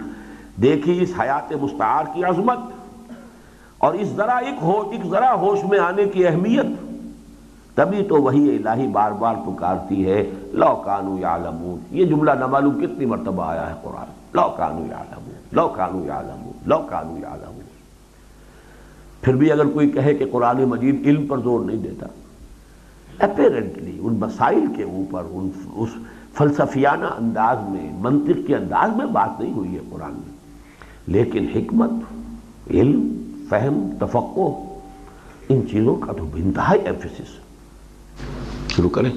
دیکھی 0.62 1.02
اس 1.02 1.12
حیات 1.20 1.52
مستعار 1.52 2.04
کی 2.14 2.24
عظمت۔ 2.24 2.58
اور 3.78 3.94
اس 3.94 4.08
ذرا 4.08 4.36
ایک 4.36 4.54
ہو، 4.62 4.82
ایک 4.90 5.00
ذرا 5.10 5.34
ہوش 5.34 5.64
میں 5.64 5.78
آنے 5.78 6.04
کی 6.04 6.26
اہمیت۔ 6.26 6.66
تبھی 7.74 8.04
تو 8.04 8.14
وہی 8.14 8.56
الہی 8.56 8.86
بار 8.86 9.12
بار 9.12 9.34
پکارتی 9.46 10.10
ہے۔ 10.10 10.30
لو 10.52 10.82
کانو 10.84 11.18
یعلمون۔ 11.18 11.78
یہ 11.90 12.04
جملہ 12.04 12.30
نہ 12.30 12.46
معلوم 12.46 12.80
کتنی 12.80 13.06
مرتبہ 13.06 13.44
آیا 13.44 13.70
ہے 13.70 13.74
قرآن۔ 13.82 14.06
لو 14.34 14.54
کانو 14.56 14.78
یعلمون۔ 14.78 15.34
لو 15.52 15.68
کانو 15.68 16.04
یعلمون۔ 16.04 16.49
لو 16.66 16.86
کانو 16.90 17.18
یعلمون۔ 17.18 17.64
پھر 19.20 19.34
بھی 19.34 19.52
اگر 19.52 19.66
کوئی 19.66 19.90
کہے 19.90 20.14
کہ 20.14 20.24
قرآن 20.32 20.64
مجید 20.64 21.06
علم 21.06 21.26
پر 21.26 21.38
زور 21.38 21.60
نہیں 21.64 21.76
دیتا 21.76 22.06
اپیرنٹلی 23.18 23.98
ان 24.00 24.14
مسائل 24.14 24.64
کے 24.76 24.82
اوپر، 24.82 25.22
ان 25.30 25.50
اس 25.74 25.88
فلسفیانہ 26.32 27.06
انداز 27.06 27.56
میں، 27.68 27.90
منطق 27.98 28.46
کے 28.46 28.56
انداز 28.56 28.96
میں 28.96 29.06
بات 29.06 29.40
نہیں 29.40 29.52
ہوئی 29.52 29.74
ہے 29.74 29.80
قرآن 29.90 30.12
میں۔ 30.12 30.36
لیکن 31.06 31.46
حکمت، 31.54 31.90
علم، 32.70 33.16
فہم 33.48 33.90
تفقع 33.98 34.40
ان 35.48 35.68
چیزوں 35.70 35.96
کا 35.96 36.12
تو 36.12 36.28
انتہائی 36.34 36.80
ایمفیسس 36.80 37.30
شروع 38.72 38.90
کریں۔ 38.90 39.12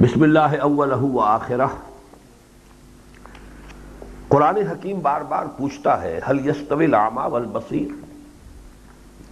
بسم 0.00 0.22
اللہ 0.22 0.60
اولہ 0.62 0.96
و 0.96 1.20
آخرہ۔ 1.20 1.66
قرآن 4.34 4.56
حکیم 4.56 4.98
بار 5.02 5.20
بار 5.20 5.44
پوچھتا 5.56 6.02
ہے 6.02 6.20
حل 6.30 6.48
یستوی 6.48 6.84
العما 6.84 7.26
والبصیر؟ 7.26 8.04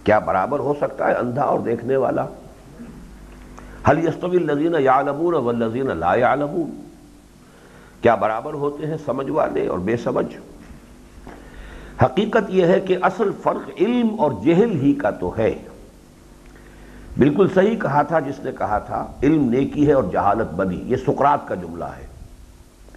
کیا 0.03 0.19
برابر 0.19 0.59
ہو 0.59 0.73
سکتا 0.81 1.07
ہے 1.07 1.13
اندھا 1.13 1.43
اور 1.43 1.59
دیکھنے 1.59 1.95
والا؟ 1.95 2.25
حل 3.89 4.07
یستوی 4.07 4.37
الذین 4.37 4.75
یعلمون 4.79 5.33
والذین 5.33 5.97
لا 5.97 6.15
یعلمون؟ 6.15 6.87
کیا 8.01 8.15
برابر 8.15 8.53
ہوتے 8.53 8.87
ہیں 8.87 8.97
سمجھ 9.05 9.29
والے 9.29 9.67
اور 9.67 9.79
بے 9.79 9.97
سمجھ؟ 9.97 10.37
حقیقت 12.03 12.49
یہ 12.49 12.65
ہے 12.65 12.79
کہ 12.79 12.97
اصل 13.01 13.31
فرق 13.43 13.69
علم 13.79 14.19
اور 14.19 14.31
جہل 14.45 14.71
ہی 14.71 14.93
کا 14.93 15.09
تو 15.09 15.37
ہے۔ 15.37 15.63
بالکل 17.17 17.47
صحیح 17.53 17.79
کہا 17.79 18.01
تھا 18.01 18.19
جس 18.19 18.39
نے 18.39 18.51
کہا 18.57 18.79
تھا، 18.79 19.07
علم 19.23 19.49
نیکی 19.49 19.87
ہے 19.87 19.93
اور 19.93 20.03
جہالت 20.11 20.53
بدی 20.53 20.81
یہ 20.85 20.95
سکرات 20.95 21.47
کا 21.47 21.55
جملہ 21.55 21.85
ہے۔ 21.85 22.12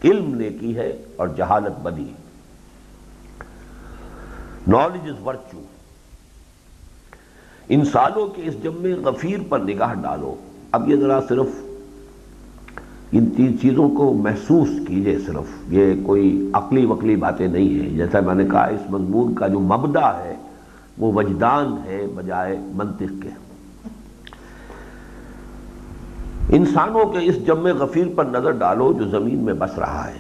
علم 0.07 0.35
نیکی 0.35 0.77
ہے 0.77 1.03
اور 1.17 1.29
جہالت 1.29 1.81
بدی 1.83 2.13
نالج 4.69 5.11
از 5.11 5.27
ورچو 5.27 5.61
انسانوں 7.69 8.27
کے 8.27 8.43
اس 8.45 8.63
جمع 8.63 9.09
غفیر 9.09 9.39
پر 9.49 9.59
نگاہ 9.59 9.95
ڈالو۔ 9.95 10.35
اب 10.73 10.91
یہ 10.91 10.97
ذرا 10.97 11.21
صرف 11.29 11.47
ان 13.13 13.27
تین 13.27 13.61
چیزوں 13.61 13.89
کو 13.89 14.13
محسوس 14.13 14.69
کیجیے 14.89 15.19
صرف۔ 15.19 15.73
یہ 15.73 15.95
کوئی 16.07 16.51
عقلی 16.53 16.87
وقلی 16.87 17.17
باتیں 17.17 17.49
نہیں 17.49 17.81
ہیں۔ 17.81 17.91
جیسا 17.91 18.21
میں 18.21 18.35
نے 18.35 18.45
کہا، 18.45 18.65
اس 18.65 18.91
مضمون 18.91 19.35
کا 19.35 19.49
جو 19.49 19.61
مبدع 19.61 20.07
ہے، 20.07 20.37
وہ 20.99 21.13
وجدان 21.13 21.77
ہے 21.85 22.07
بجائے 22.15 22.59
منطق 22.75 23.23
کے۔ 23.23 23.46
انسانوں 26.49 27.05
کے 27.07 27.19
اس 27.23 27.47
جمع 27.47 27.71
غفیر 27.71 28.07
پر 28.17 28.25
نظر 28.25 28.51
ڈالو 28.51 28.93
جو 28.93 29.09
زمین 29.09 29.39
میں 29.39 29.55
بس 29.55 29.79
رہا 29.79 30.09
ہے۔ 30.09 30.19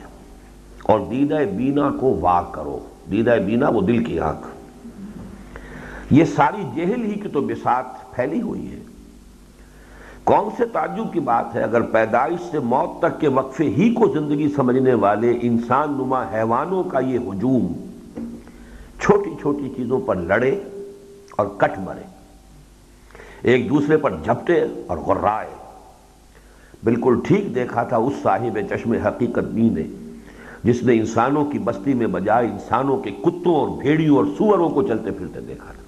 اور 0.82 1.00
دیدہ 1.10 1.38
بینا 1.56 1.90
کو 2.00 2.18
واق 2.20 2.54
کرو۔ 2.54 2.78
دیدہ 3.10 3.36
بینا 3.46 3.68
وہ 3.68 3.80
دل 3.80 4.04
کی 4.04 4.20
آنکھ۔ 4.20 4.46
یہ 6.10 6.24
ساری 6.24 6.62
جہل 6.74 7.04
ہی 7.04 7.14
کی 7.14 7.28
تو 7.28 7.40
بسات 7.40 8.14
پھیلی 8.14 8.40
ہوئی 8.40 8.72
ہے۔ 8.72 8.78
کون 10.24 10.48
سے 10.56 10.66
تعجب 10.66 11.12
کی 11.12 11.20
بات 11.20 11.54
ہے 11.54 11.62
اگر 11.62 11.80
پیدائش 11.80 12.50
سے 12.50 12.58
موت 12.58 13.02
تک 13.02 13.20
کے 13.20 13.28
وقفے 13.28 13.64
ہی 13.64 13.94
کو 13.94 14.08
زندگی 14.08 14.48
سمجھنے 14.56 14.94
والے 14.94 15.38
انسان 15.42 15.92
نما 15.92 16.22
حیوانوں 16.22 16.84
کا 16.84 16.98
یہ 16.98 17.18
ہجوم 17.18 17.72
چھوٹی 19.00 19.30
چھوٹی 19.40 19.72
چیزوں 19.76 20.00
پر 20.00 20.16
لڑے 20.16 20.60
اور 21.36 21.46
کٹ 21.56 21.78
مرے۔ 21.78 22.02
ایک 23.42 23.70
دوسرے 23.70 23.96
پر 23.96 24.10
جھپٹے 24.10 24.64
اور 24.86 24.98
غرائے۔ 24.98 25.65
بالکل 26.84 27.20
ٹھیک 27.24 27.54
دیکھا 27.54 27.82
تھا 27.82 27.96
اس 27.96 28.12
صاحب 28.22 28.58
چشم 28.70 28.92
حقیقت 28.92 29.44
بی 29.44 29.68
نے، 29.68 29.82
جس 30.64 30.82
نے 30.82 30.92
انسانوں 30.94 31.44
کی 31.44 31.58
بستی 31.58 31.94
میں 31.94 32.06
بجائے 32.06 32.46
انسانوں 32.46 32.96
کے 32.96 33.10
کتوں 33.10 33.54
اور 33.54 33.68
بھیڑیوں 33.82 34.16
اور 34.16 34.24
سوروں 34.38 34.68
کو 34.68 34.82
چلتے 34.82 35.10
پھرتے 35.10 35.40
دیکھا 35.40 35.64
تھا۔ 35.64 35.82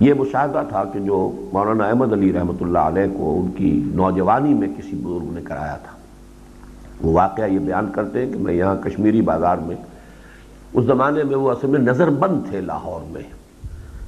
یہ 0.00 0.14
مشاہدہ 0.14 0.62
تھا 0.68 0.84
کہ 0.84 0.98
جو 0.98 1.48
مولانا 1.52 1.84
احمد 1.84 2.12
علی 2.12 2.32
رحمۃ 2.32 2.56
اللہ 2.60 2.78
علیہ 2.78 3.18
کو 3.18 3.40
ان 3.40 3.50
کی 3.50 3.82
نوجوانی 3.86 4.54
میں 4.54 4.68
کسی 4.68 4.96
بزرگ 4.96 5.32
نے 5.32 5.40
کرایا 5.42 5.76
تھا۔ 5.76 5.96
وہ 7.02 7.12
واقعہ 7.12 7.44
یہ 7.44 7.58
بیان 7.58 7.90
کرتے 7.92 8.26
ہیں 8.26 8.32
کہ 8.32 8.38
میں 8.38 8.54
یہاں 8.54 8.76
کشمیری 8.76 9.20
بازار 9.20 9.56
میں، 9.56 9.76
اس 10.72 10.84
زمانے 10.84 11.22
میں 11.22 11.36
وہ 11.36 11.50
اصل 11.50 11.66
میں 11.66 11.80
نظر 11.80 12.10
بند 12.10 12.40
تھے 12.50 12.60
لاہور 12.60 13.00
میں۔ 13.10 13.22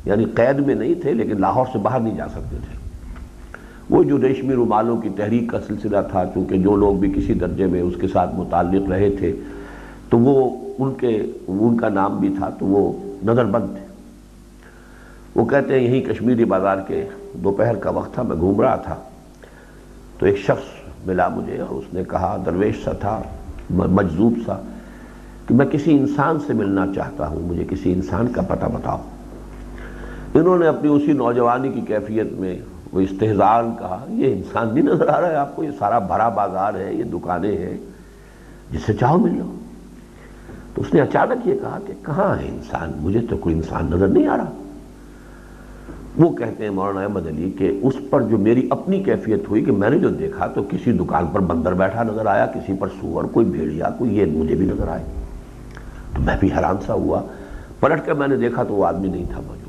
یعنی 0.05 0.25
قید 0.25 0.59
میں 0.59 0.75
نہیں 0.75 0.95
تھے، 0.95 1.13
لیکن 1.13 1.41
لاہور 1.41 1.67
سے 1.73 1.79
باہر 1.79 2.01
نہیں 2.01 2.17
جا 2.17 2.29
سکتے 2.29 2.57
تھے۔ 2.57 2.88
وہ 3.91 4.03
جو 4.03 4.23
ریشمی 4.23 4.55
رومالوں 4.55 4.97
کی 4.97 5.09
تحریک 5.17 5.51
کا 5.51 5.61
سلسلہ 5.61 5.97
تھا، 6.11 6.25
چونکہ 6.35 6.59
جو 6.59 6.77
لوگ 6.77 6.95
بھی 6.95 7.13
کسی 7.13 7.35
درجے 7.35 7.67
میں 7.67 7.81
اس 7.81 7.95
کے 8.01 8.09
ساتھ 8.09 8.35
متعلق 8.35 8.89
رہے 8.89 9.11
تھے، 9.11 9.33
تو 10.11 10.19
وہ 10.19 10.57
ان 10.79 10.95
کے، 10.95 11.23
ان 11.49 11.77
کا 11.77 11.89
نام 11.89 12.19
بھی 12.19 12.35
تھا، 12.39 12.51
تو 12.51 12.67
وہ 12.67 12.93
نظر 13.25 13.45
بند 13.45 13.67
تھے۔ 13.67 13.87
وہ 15.35 15.45
کہتے 15.45 15.75
ہیں، 15.75 15.89
یہیں 15.89 16.03
کشمیری 16.03 16.45
بازار 16.45 16.77
کے 16.87 17.09
دوپہر 17.35 17.75
کا 17.75 17.91
وقت 17.91 18.15
تھا، 18.15 18.23
میں 18.23 18.37
گھوم 18.37 18.61
رہا 18.61 18.77
تھا۔ 18.77 18.97
تو 20.19 20.27
ایک 20.27 20.39
شخص 20.39 20.65
ملا 21.07 21.29
مجھے 21.29 21.61
اور 21.61 21.75
اس 21.75 21.95
نے 21.95 22.03
کہا، 22.09 22.43
درویش 22.47 22.85
سا 22.85 22.93
تھا 22.93 23.23
مجذوب 23.71 24.33
سا، 24.47 24.57
کہ 25.47 25.55
میں 25.55 25.67
کسی 25.67 25.99
انسان 25.99 26.39
سے 26.47 26.53
ملنا 26.53 26.87
چاہتا 26.95 27.29
ہوں، 27.29 27.41
مجھے 27.41 27.65
کسی 27.71 27.93
انسان 27.93 28.27
کا 28.29 28.43
پتہ 28.43 28.67
بتاؤ۔ 28.67 28.99
انہوں 30.35 30.59
نے 30.59 30.67
اپنی 30.67 30.89
اسی 30.89 31.13
نوجوانی 31.13 31.69
کی 31.69 31.81
کیفیت 31.81 32.33
میں 32.33 32.59
وہ 32.93 33.01
استحزان 33.01 33.75
کہا، 33.79 34.05
یہ 34.09 34.33
انسان 34.33 34.75
نہیں 34.75 34.85
نظر 34.85 35.09
آ 35.09 35.21
رہا 35.21 35.29
ہے 35.29 35.35
آپ 35.35 35.57
کو، 35.57 35.65
یہ 35.65 35.71
سارا 35.79 35.99
بھرا 35.99 36.29
بازار 36.29 36.75
ہے، 36.75 36.95
یہ 36.95 37.05
دکانیں 37.05 37.59
ہیں، 37.59 37.77
جس 38.71 38.81
سے 38.83 38.93
چاہو 38.93 39.19
مل 39.19 39.37
جاؤ۔ 39.37 39.55
تو 40.75 40.83
اس 40.83 40.95
نے 40.95 41.01
اچانک 41.01 41.49
یہ 41.49 41.55
کہا 41.55 41.79
کہ 41.87 41.93
کہاں 42.03 42.43
ہے 42.43 42.49
انسان؟ 42.49 42.93
مجھے 43.01 43.21
تو 43.31 43.37
کوئی 43.37 43.55
انسان 43.55 43.87
نظر 43.91 44.09
نہیں 44.09 44.27
آ 44.27 44.37
رہا۔ 44.37 44.51
وہ 46.17 46.31
کہتے 46.37 46.65
ہیں 46.65 46.71
مولانا 46.71 47.01
احمد 47.01 47.27
علی 47.27 47.51
کہ 47.51 47.81
اس 47.83 47.95
پر 48.11 48.23
جو 48.23 48.39
میری 48.39 48.69
اپنی 48.71 49.03
کیفیت 49.03 49.49
ہوئی 49.49 49.65
کہ 49.65 49.73
میں 49.73 49.91
نے 49.91 49.99
جو 49.99 50.09
دیکھا 50.09 50.47
تو 50.47 50.63
کسی 50.63 50.93
دکان 50.93 51.27
پر 51.27 51.41
بندر 51.41 51.75
بیٹھا 51.75 52.03
نظر 52.03 52.27
آیا، 52.27 52.47
کسی 52.47 52.73
پر 52.79 52.89
سور، 53.01 53.25
کوئی 53.25 53.47
بھیڑیا 53.47 53.91
کوئی 53.99 54.19
یہ 54.19 54.27
مجھے 54.27 54.55
بھی 54.55 54.67
نظر 54.67 54.89
آئے۔ 54.89 55.05
تو 56.17 56.23
میں 56.23 56.37
بھی 56.41 56.53
حیران 56.57 56.77
سا 56.87 56.93
ہوا۔ 56.93 57.23
پلٹ 57.81 58.07
کر 58.07 58.13
میں 58.13 58.29
نے 58.29 58.37
دیکھا 58.37 58.63
تو 58.63 58.75
وہ 58.75 58.87
آدمی 58.87 59.09
نہیں 59.09 59.25
تھا 59.33 59.41
موجود۔ 59.47 59.68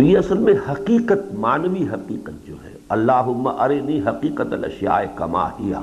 تو 0.00 0.04
یہ 0.04 0.18
اصل 0.18 0.38
میں 0.38 0.52
حقیقت 0.68 1.32
مانوی 1.40 1.82
حقیقت 1.88 2.46
جو 2.48 2.54
ہے، 2.64 2.72
اللہم 2.94 3.46
ارنی 3.48 3.98
حقیقت 4.06 4.52
الاشیاء 4.52 5.00
کما 5.14 5.44
ہیا، 5.58 5.80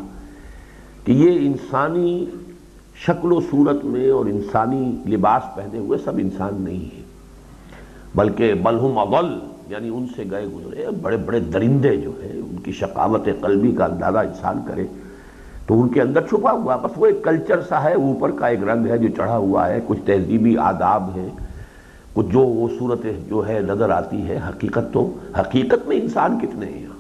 کہ 1.04 1.12
یہ 1.12 1.46
انسانی 1.48 2.26
شکل 3.06 3.32
و 3.32 3.40
صورت 3.50 3.84
میں 3.86 4.10
اور 4.12 4.26
انسانی 4.26 4.80
لباس 5.14 5.44
پہنے 5.56 5.78
ہوئے 5.78 5.98
سب 6.06 6.18
انسان 6.20 6.62
نہیں 6.64 6.84
ہے 6.96 7.04
بلکہ 8.16 8.54
بلہم 8.64 8.98
اضل 8.98 9.34
یعنی 9.70 9.90
ان 9.90 10.08
سے 10.16 10.24
گئے 10.32 10.46
گزرے 10.56 10.90
بڑے 11.02 11.18
بڑے 11.18 11.40
درندے 11.54 11.96
جو 11.98 12.12
ہیں، 12.22 12.38
ان 12.40 12.58
کی 12.66 12.72
شقاوت 12.80 13.30
قلبی 13.42 13.72
کا 13.78 13.86
اندازہ 13.86 14.28
انسان 14.30 14.62
کرے، 14.68 14.86
تو 15.68 15.82
ان 15.82 15.90
کے 15.90 16.02
اندر 16.02 16.28
چھپا 16.30 16.52
ہوا، 16.52 16.76
بس 16.84 16.98
وہ 16.98 17.06
ایک 17.06 17.24
کلچر 17.24 17.62
سا 17.70 17.84
ہے، 17.84 17.94
اوپر 17.94 18.32
کا 18.40 18.48
ایک 18.48 18.64
رنگ 18.70 18.88
ہے 18.88 18.98
جو 18.98 19.16
چڑھا 19.18 19.38
ہوا 19.38 19.68
ہے، 19.70 19.80
کچھ 19.88 20.00
تہذیبی 20.06 20.58
آداب 20.72 21.16
ہیں 21.16 21.30
کچھ 22.18 22.26
جو 22.26 22.40
وہ 22.40 22.68
صورت 22.80 23.06
جو 23.28 23.48
ہے 23.48 23.60
نظر 23.62 23.90
آتی 23.90 24.28
ہے 24.28 24.40
حقیقت 24.50 24.94
تو 24.94 25.18
حقیقت 25.40 25.88
میں 25.88 25.98
انسان 25.98 26.40
کتنے 26.40 26.66
ہیں؟ 26.66 26.82
یہاں 26.82 26.96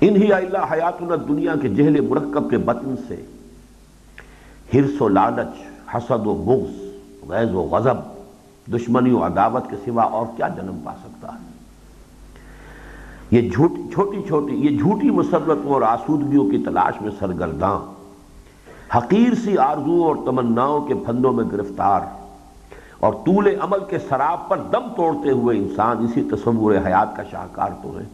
انہی 0.00 0.32
اللہ 0.32 0.72
حیات 0.72 1.28
دنیا 1.28 1.54
کے 1.62 1.68
جہل 1.68 2.00
مرکب 2.00 2.50
کے 2.50 2.58
بطن 2.58 2.94
سے 3.08 3.16
ہرس 4.74 5.00
و 5.02 5.08
لالچ، 5.08 5.62
حسد 5.94 6.26
و 6.26 6.34
بغض، 6.34 7.28
غیظ 7.28 7.54
و 7.54 7.62
غضب، 7.62 7.96
دشمنی 8.72 9.10
و 9.10 9.24
عداوت 9.24 9.70
کے 9.70 9.76
سوا 9.84 10.02
اور 10.02 10.26
کیا 10.36 10.48
جنم 10.48 10.78
پا 10.84 10.92
سکتا 11.02 11.34
ہے؟ 11.34 11.46
یہ 13.30 13.50
چھوٹی 13.50 14.22
چھوٹی 14.28 14.54
یہ 14.54 14.78
جھوٹی 14.78 15.10
مسرتوں 15.10 15.72
اور 15.72 15.82
آسودگیوں 15.82 16.50
کی 16.50 16.58
تلاش 16.58 17.00
میں 17.00 17.10
سرگرداں، 17.18 17.78
حقیر 18.96 19.34
سی 19.34 19.58
آرزو 19.58 20.04
اور 20.04 20.16
تمناؤں 20.26 20.86
کے 20.86 20.94
پھندوں 20.94 21.32
میں 21.32 21.44
گرفتار 21.52 22.00
اور 23.00 23.12
طول 23.12 23.48
عمل 23.60 23.78
کے 23.88 23.98
سراب 23.98 24.48
پر 24.48 24.56
دم 24.56 24.88
توڑتے 24.96 25.30
ہوئے 25.30 25.58
انسان 25.58 25.96
اسی 25.96 26.22
تصور 26.22 26.74
حیات 26.86 27.16
کا 27.16 27.22
شاہکار 27.30 27.68
تو 27.82 27.98
ہے۔ 27.98 28.04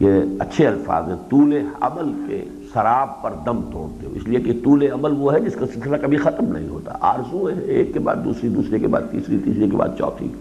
یہ 0.00 0.22
اچھے 0.38 0.66
الفاظ 0.66 1.08
ہیں۔ 1.08 1.16
طول 1.30 1.56
عمل 1.80 2.12
کے 2.28 2.44
سراب 2.72 3.22
پر 3.22 3.32
دم 3.46 3.62
توڑتے 3.62 4.06
ہوئے۔ 4.06 4.18
اس 4.18 4.28
لیے 4.28 4.40
کہ 4.40 4.52
طول 4.64 4.82
عمل 4.92 5.14
وہ 5.18 5.34
ہے 5.34 5.40
جس 5.40 5.54
کا 5.54 5.66
سلسلہ 5.74 5.96
کبھی 5.96 6.16
ختم 6.16 6.44
نہیں 6.56 6.68
ہوتا۔ 6.68 6.92
آرزو 7.00 7.50
ہے 7.50 7.60
ایک 7.60 7.92
کے 7.92 7.98
بعد 7.98 8.16
دوسری، 8.24 8.48
دوسرے 8.48 8.78
کے 8.78 8.86
بعد 8.86 9.00
تیسری 9.10 9.38
تیسری 9.38 9.70
کے 9.70 9.76
بعد 9.76 9.88
چوتھی۔ 9.98 10.32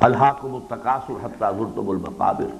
الحاق 0.00 0.44
التقاصر 0.44 1.26
حتیٰ 1.26 1.52
ضرطب 1.58 1.90
المقابر۔ 1.90 2.56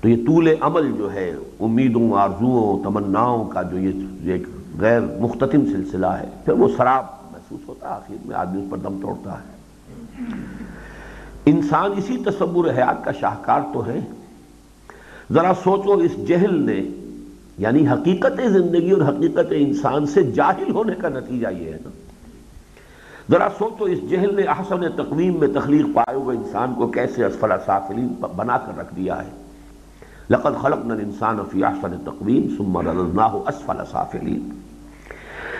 تو 0.00 0.08
یہ 0.08 0.26
طول 0.26 0.48
عمل 0.60 0.92
جو 0.92 1.12
ہے، 1.12 1.34
امیدوں، 1.60 2.12
آرزوؤں، 2.14 2.84
تمناؤں 2.84 3.44
کا 3.44 3.62
جو 3.62 3.78
یہ 3.78 3.92
ایک 4.22 4.42
غیر 4.80 5.00
مختتم 5.00 5.66
سلسلہ 5.66 6.06
ہے، 6.06 6.28
پھر 6.44 6.52
وہ 6.52 6.68
سراب 6.76 7.04
محسوس 7.32 7.68
ہوتا 7.68 7.88
ہے، 7.88 7.94
آخر 7.94 8.14
میں 8.24 8.36
آدمی 8.36 8.62
اس 8.62 8.70
پر 8.70 8.78
دم 8.78 8.98
توڑتا 9.02 9.32
ہے۔ 9.32 9.58
انسان 11.46 11.90
اسی 11.96 12.16
تصور 12.16 12.64
حیات 12.64 13.04
کا 13.04 13.12
شاہکار 13.12 13.60
تو 13.72 13.86
ہے۔ 13.86 14.00
ذرا 15.32 15.52
سوچو 15.64 15.92
اس 15.92 16.28
جہل 16.28 16.62
نے 16.62 16.82
یعنی 17.58 17.88
حقیقت 17.88 18.40
زندگی 18.48 18.90
اور 18.90 19.08
حقیقت 19.08 19.46
انسان 19.50 20.06
سے 20.06 20.22
جاہل 20.22 20.70
ہونے 20.70 20.94
کا 20.94 21.08
نتیجہ 21.08 21.48
یہ 21.48 21.72
ہے 21.72 21.78
نا۔ 21.84 21.90
ذرا 23.30 23.48
سوچو 23.58 23.84
اس 23.84 24.10
جہل 24.10 24.36
نے 24.36 24.42
احسن 24.42 24.80
تقویم 24.96 25.38
میں 25.38 25.48
تخلیق 25.48 25.86
پائے 25.94 26.16
ہوئے 26.16 26.36
انسان 26.36 26.74
کو 26.74 26.86
کیسے 26.86 27.24
اسفل 27.24 27.50
سافلین 27.66 28.08
بنا 28.36 28.58
کر 28.58 28.78
رکھ 28.78 28.94
دیا 28.94 29.24
ہے۔ 29.24 29.47
لقد 30.30 30.56
خلقنا 30.62 30.94
الانسان 30.94 31.38
فی 31.50 31.64
احسن 31.64 31.96
تقویم 32.04 32.54
ثم 32.58 32.78
رددناه 32.78 33.36
اسفل 33.46 33.76
سافلین 33.90 34.60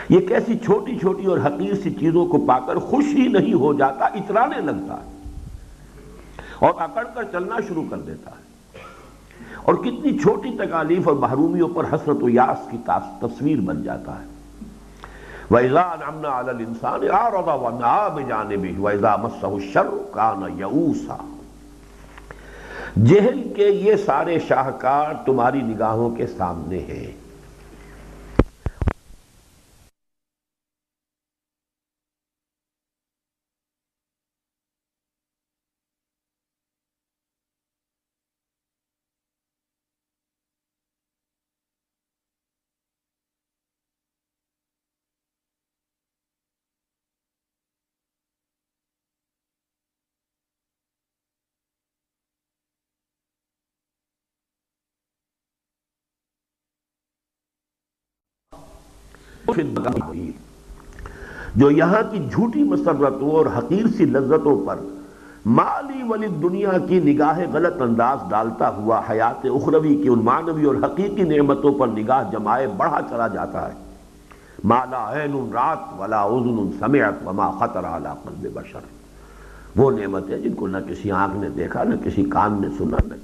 یہ 0.08 0.20
کیسی 0.20 0.58
چھوٹی 0.58 0.98
چھوٹی 0.98 1.26
اور 1.26 1.38
حقیر 1.38 1.74
سی 1.74 1.90
چیزوں 1.90 2.26
کو 2.26 2.38
پا 2.38 2.58
کر 2.58 2.76
خوش 2.76 3.04
ہی 3.04 3.28
نہیں 3.28 3.54
ہو 3.54 3.74
جاتا، 3.74 4.04
اترانے 4.04 4.60
لگتا 4.60 4.94
ہے۔ 4.94 5.10
اور 6.58 6.70
اکڑ 6.76 7.04
کر 7.14 7.22
چلنا 7.32 7.56
شروع 7.68 7.84
کر 7.90 7.96
دیتا 7.96 8.30
ہے۔ 8.30 8.48
اور 9.62 9.74
کتنی 9.74 10.18
چھوٹی 10.18 10.50
تکالیف 10.58 11.08
اور 11.08 11.16
محرومیوں 11.16 11.68
پر 11.68 11.84
حسرت 11.84 12.22
و 12.22 12.28
یاس 12.28 12.70
کی 12.70 12.76
تصویر 13.20 13.60
بن 13.60 13.82
جاتا 13.82 14.12
ہے۔ 14.12 14.26
وَإِذَا 15.50 15.94
عَلَى 16.40 16.50
الْإِنسَانِ 16.50 17.08
عَارَضَ 17.08 17.64
وَنَعَا 17.64 18.08
بِجَانِبِهِ 18.08 18.78
وَإِذَا 18.78 19.16
مَسَّهُ 19.16 19.54
الشَّرُّ 19.54 19.94
كَانَ 20.14 20.60
يَعُوسًا 20.60 21.37
جہل 23.06 23.42
کے 23.56 23.68
یہ 23.68 23.96
سارے 23.96 24.38
شاہکار 24.48 25.14
تمہاری 25.26 25.62
نگاہوں 25.62 26.10
کے 26.10 26.26
سامنے 26.26 26.78
ہیں۔ 26.78 27.27
جو 61.56 61.70
یہاں 61.70 62.02
کی 62.10 62.28
جھوٹی 62.30 62.62
مسرتوں 62.62 63.30
اور 63.30 63.46
حقیر 63.46 63.86
سی 63.96 64.04
لذتوں 64.04 64.66
پر 64.66 64.78
مالی 65.46 66.02
ولی 66.08 66.26
دنیا 66.26 66.70
کی 66.88 67.00
نگاہ 67.00 67.38
غلط 67.52 67.82
انداز 67.82 68.30
ڈالتا 68.30 68.68
ہوا 68.68 69.02
حیات 69.10 69.44
اخروی 69.44 69.96
کی 69.96 70.08
ان 70.08 70.18
مانوی 70.18 70.64
اور 70.64 70.74
حقیقی 70.74 71.22
نعمتوں 71.22 71.72
پر 71.72 71.88
نگاہ 71.88 72.30
جمائے 72.32 72.66
بڑھا 72.76 73.00
چلا 73.10 73.28
جاتا 73.28 73.68
ہے۔ 73.68 73.74
مالا 74.64 75.12
عین 75.12 75.50
رات 75.52 76.00
ولا 76.00 76.22
اذن 76.22 76.70
سمعت 76.78 77.28
وما 77.28 77.50
خطر 77.50 77.84
علی 77.84 78.08
قلب 78.24 78.54
بشر۔ 78.54 78.80
وہ 79.76 79.90
نعمت 79.90 80.30
ہے 80.30 80.38
جن 80.38 80.52
کو 80.52 80.66
نہ 80.66 80.78
کسی 80.88 81.10
آنکھ 81.10 81.36
نے 81.36 81.48
دیکھا، 81.48 81.84
نہ 81.84 81.94
کسی 82.04 82.24
کان 82.24 82.60
نے 82.60 82.68
سنا، 82.78 82.96
نہ 83.06 83.14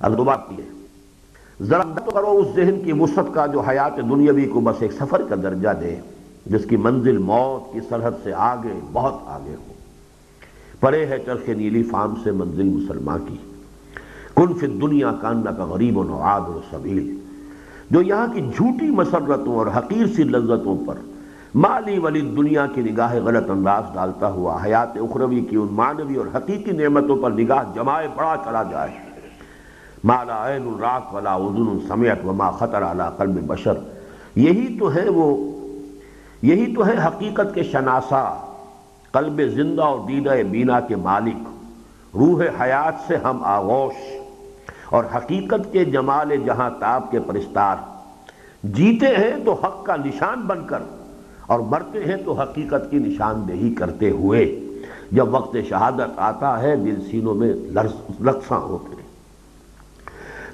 اب 0.00 0.18
دو 0.18 0.24
بات 0.24 0.48
کی 0.48 0.56
ہے۔ 0.62 0.86
ذرا 1.62 1.82
کرو 1.82 2.30
اس 2.30 2.56
ذہن 2.56 2.80
کی 2.84 2.92
وسعت 2.92 3.34
کا 3.34 3.46
جو 3.46 3.60
حیات 3.60 3.96
دنیاوی 3.96 4.44
کو 4.44 4.60
بس 4.60 4.76
ایک 4.78 4.92
سفر 4.92 5.22
کا 5.22 5.34
درجہ 5.42 5.68
دے، 5.80 5.96
جس 6.46 6.64
کی 6.64 6.76
منزل 6.76 7.18
موت 7.18 7.72
کی 7.72 7.80
سرحد 7.88 8.10
سے 8.22 8.32
آگے، 8.34 8.80
بہت 8.92 9.14
آگے 9.26 9.54
ہو۔ 9.54 9.72
پرے 10.80 11.06
ہے 11.06 11.18
چرخ 11.26 11.48
نیلی 11.48 11.82
فام 11.82 12.14
سے 12.24 12.30
منزل 12.30 12.62
مسلمان 12.62 13.18
کی۔ 13.28 13.36
کن 14.36 14.54
فی 14.54 14.66
دنیا 14.66 15.12
کاننا 15.20 15.50
کا 15.50 15.64
غریب 15.64 15.98
و 15.98 16.02
نوعاد 16.02 16.40
و 16.40 16.60
سبیل۔ 16.70 17.18
جو 17.90 18.02
یہاں 18.02 18.26
کی 18.34 18.40
جھوٹی 18.40 18.86
مسرتوں 18.86 19.54
اور 19.54 19.66
حقیر 19.66 20.06
سی 20.06 20.22
لذتوں 20.22 20.86
پر 20.86 20.94
مالی 21.54 21.98
ولی 21.98 22.20
دنیا 22.20 22.66
کی 22.66 22.80
نگاہ 22.80 23.14
غلط 23.14 23.50
انداز 23.50 23.84
ڈالتا 23.94 24.30
ہوا 24.30 24.58
حیات 24.64 24.96
اخروی 24.96 25.40
کی 25.40 25.56
ان 25.56 25.68
مانوی 25.70 26.16
اور 26.16 26.26
حقیقی 26.36 26.70
نعمتوں 26.70 27.16
پر 27.22 27.30
نگاہ 27.30 27.62
جمائے 27.74 28.08
بڑا 28.16 28.36
چلا 28.44 28.62
جائے۔ 28.62 29.01
مالا 30.04 30.48
عین 30.48 30.68
الرات 30.68 31.14
ولا 31.14 31.34
اذن 31.34 31.78
سمیت 31.88 32.24
وما 32.24 32.50
خطر 32.50 32.82
علی 32.90 33.02
قلب 33.16 33.46
بشر۔ 33.46 33.72
یہی 34.36 34.78
تو 34.78 34.94
ہے 34.94 35.08
وہ، 35.08 35.36
یہی 36.42 36.74
تو 36.74 36.86
ہے 36.86 36.94
حقیقت 37.06 37.54
کے 37.54 37.62
شناسا، 37.62 38.46
قلب 39.12 39.40
زندہ 39.54 39.82
اور 39.82 39.98
دیدہ 40.08 40.34
بینا 40.50 40.80
کے 40.80 40.96
مالک۔ 40.96 41.48
روح 42.14 42.42
حیات 42.60 42.94
سے 43.06 43.16
ہم 43.16 43.44
آغوش۔ 43.44 43.94
اور 44.90 45.04
حقیقت 45.16 45.72
کے 45.72 45.84
جمال 45.84 46.36
جہاں 46.46 46.70
تاب 46.80 47.10
کے 47.10 47.20
پرستار۔ 47.20 47.76
جیتے 48.62 49.06
ہیں 49.06 49.44
تو 49.44 49.52
حق 49.52 49.84
کا 49.84 49.96
نشان 49.96 50.40
بن 50.40 50.66
کر، 50.66 50.82
اور 51.46 51.60
مرتے 51.60 52.04
ہیں 52.04 52.16
تو 52.24 52.32
حقیقت 52.32 52.90
کی 52.90 52.98
نشاندہی 52.98 53.74
کرتے 53.74 54.10
ہوئے۔ 54.10 54.60
جب 55.12 55.34
وقت 55.34 55.56
شہادت 55.68 56.18
آتا 56.18 56.62
ہے، 56.62 56.76
دل 56.76 57.00
سینوں 57.10 57.34
میں 57.34 57.52
لقصاں 58.20 58.58
ہوتے 58.58 58.94
ہیں۔ 58.96 59.01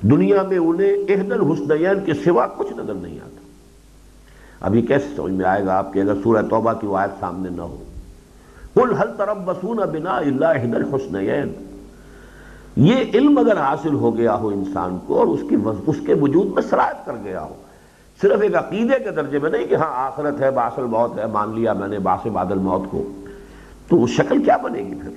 دنیا 0.03 0.43
میں 0.43 0.59
انہیں 0.59 0.93
اہدل 1.09 1.33
الحسنین 1.33 2.05
کے 2.05 2.15
سوا 2.15 2.47
کچھ 2.47 2.73
نظر 2.73 2.95
نہیں 2.95 3.21
آتا۔ 3.21 3.41
ابھی 4.61 4.83
کیسے 4.83 5.07
سمجھ 5.17 5.33
میں 5.33 5.45
آئے 5.45 5.67
گا 5.67 5.79
آپ 5.79 5.93
کے 5.93 6.01
اگر 6.01 6.15
سورہ 6.23 6.43
توبہ 6.43 6.73
کی 6.73 6.87
وائد 6.87 7.21
سامنے 7.21 7.49
نہ 7.51 7.63
ہو؟ 7.63 7.83
قل 8.75 8.95
حل 8.95 9.13
طرف 9.17 9.37
بسون 9.45 9.77
بنا 9.77 10.17
اللہ 10.17 10.47
اہدل 10.47 10.75
الحسنین 10.75 11.53
یہ 12.77 12.97
علم 13.15 13.39
اگر 13.39 13.57
حاصل 13.57 13.95
ہو 13.95 14.17
گیا 14.17 14.35
ہو 14.35 14.49
انسان 14.49 14.99
کو 15.07 15.19
اور 15.19 15.27
اس 15.27 15.41
کی 15.49 15.57
اس 15.87 15.97
کے 16.07 16.15
وجود 16.15 16.47
میں 16.47 16.63
سرایت 16.63 17.07
کر 17.07 17.13
گیا 17.25 17.43
ہو، 17.43 17.55
صرف 18.23 18.41
ایک 18.41 18.57
عقیدے 18.57 18.99
کے 19.05 19.11
درجے 19.11 19.39
میں 19.39 19.51
نہیں 19.51 19.67
کہ 19.67 19.75
ہاں 19.75 20.07
آخرت 20.07 20.41
ہے 20.41 20.51
باصل 20.51 20.83
موت 20.83 21.19
ہے، 21.19 21.27
مان 21.27 21.55
لیا 21.55 21.73
میں 21.73 21.89
نے 21.89 21.99
باس 21.99 22.27
بادل 22.27 22.59
موت 22.59 22.91
کو، 22.91 23.13
تو 23.89 24.05
اس 24.05 24.11
شکل 24.11 24.43
کیا 24.43 24.57
بنے 24.57 24.79
گی 24.79 24.95
پھر؟ 24.95 25.11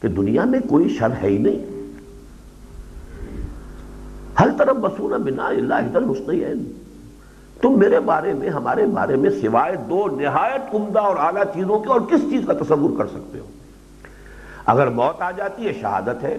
کہ 0.00 0.08
دنیا 0.08 0.44
میں 0.44 0.60
کوئی 0.68 0.88
شر 0.88 1.10
ہے 1.22 1.28
ہی 1.28 1.38
نہیں۔ 1.38 1.79
ہر 4.40 4.48
طرف 4.58 4.76
بسونا 4.76 5.16
بنا 5.16 5.46
اللہ 5.46 5.74
حسن 5.74 6.72
تم 7.60 7.78
میرے 7.78 8.00
بارے 8.00 8.32
میں، 8.32 8.48
ہمارے 8.48 8.86
بارے 8.86 9.16
میں 9.16 9.30
سوائے 9.30 9.76
دو 9.76 10.06
نہایت 10.06 10.74
عمدہ 10.74 10.98
اور 10.98 11.16
اعلیٰ 11.16 11.44
چیزوں 11.54 11.78
کے 11.78 11.88
اور 11.88 12.00
کس 12.00 12.20
چیز 12.30 12.40
کا 12.46 12.52
تصور 12.52 12.98
کر 12.98 13.06
سکتے 13.06 13.38
ہو؟ 13.38 13.46
اگر 14.66 14.86
موت 14.86 15.22
آ 15.22 15.30
جاتی 15.30 15.66
ہے، 15.66 15.72
شہادت 15.80 16.22
ہے۔ 16.22 16.38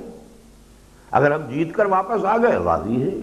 اگر 1.11 1.31
ہم 1.31 1.41
جیت 1.49 1.73
کر 1.73 1.85
واپس 1.85 2.25
آ 2.25 2.37
گئے، 2.37 2.57
غازی 2.57 3.03
ہے 3.03 3.19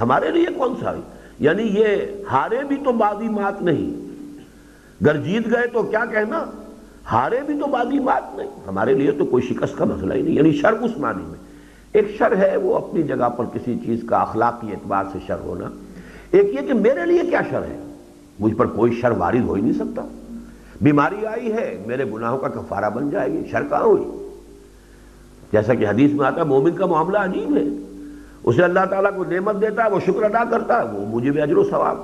ہمارے 0.00 0.30
لیے 0.30 0.46
کون 0.56 0.74
سا 0.80 0.92
یعنی 1.38 1.62
یہ 1.62 1.96
ہارے 2.30 2.64
بھی 2.68 2.76
تو 2.84 2.92
بادی 2.92 3.28
مات 3.28 3.62
نہیں۔ 3.62 4.02
گر 5.04 5.16
جیت 5.16 5.46
گئے 5.50 5.66
تو 5.66 5.82
کیا 5.82 6.04
کہنا؟ 6.04 6.44
ہارے 7.12 7.40
بھی 7.46 7.54
تو 7.60 7.66
بادی 7.66 7.98
مات 7.98 8.36
نہیں۔ 8.36 8.50
ہمارے 8.66 8.94
لیے 8.94 9.10
تو 9.10 9.24
کوئی 9.24 9.42
شکست 9.42 9.78
کا 9.78 9.84
مسئلہ 9.84 10.14
ہی 10.14 10.22
نہیں 10.22 10.34
یعنی 10.34 10.52
شر 10.52 10.72
اس 10.72 10.98
معنی 10.98 11.22
میں۔ 11.22 11.51
ایک 11.92 12.14
شر 12.18 12.36
ہے 12.36 12.56
وہ 12.56 12.76
اپنی 12.76 13.02
جگہ 13.02 13.28
پر 13.28 13.44
کسی 13.44 13.78
چیز 13.86 14.04
کا 14.06 14.18
اخلاقی 14.18 14.66
اعتبار 14.70 15.04
سے 15.12 15.18
شر 15.26 15.36
ہونا۔ 15.44 15.68
ایک 16.30 16.54
یہ 16.54 16.66
کہ 16.66 16.74
میرے 16.74 17.06
لیے 17.06 17.20
کیا 17.30 17.40
شر 17.50 17.62
ہے؟ 17.62 17.94
مجھ 18.40 18.54
پر 18.54 18.66
کوئی 18.66 18.92
شر 19.00 19.10
وارد 19.10 19.44
ہو 19.44 19.54
ہی 19.54 19.62
نہیں 19.62 19.72
سکتا۔ 19.72 20.02
بیماری 20.80 21.26
آئی 21.26 21.52
ہے، 21.52 21.82
میرے 21.86 22.04
گناہوں 22.04 22.38
کا 22.38 22.48
کفارہ 22.48 22.90
بن 22.90 23.10
جائے 23.10 23.32
گی، 23.32 23.42
شر 23.50 23.62
کہاں 23.68 23.82
ہوئی؟ 23.82 24.04
جیسا 25.52 25.74
کہ 25.74 25.86
حدیث 25.86 26.12
میں 26.12 26.26
آتا 26.26 26.40
ہے، 26.40 26.46
مومن 26.46 26.70
کا 26.70 26.86
معاملہ 26.86 27.18
عجیب 27.18 27.56
ہے۔ 27.56 27.64
اسے 28.44 28.62
اللہ 28.62 28.84
تعالیٰ 28.90 29.16
کو 29.16 29.24
نعمت 29.24 29.60
دیتا 29.60 29.84
ہے، 29.84 29.90
وہ 29.90 30.00
شکر 30.00 30.22
ادا 30.22 30.44
کرتا 30.50 30.78
ہے، 30.78 30.98
وہ 30.98 31.06
مجھے 31.06 31.30
بھی 31.30 31.40
اجر 31.40 31.56
و 31.56 31.64
ثواب۔ 31.64 31.96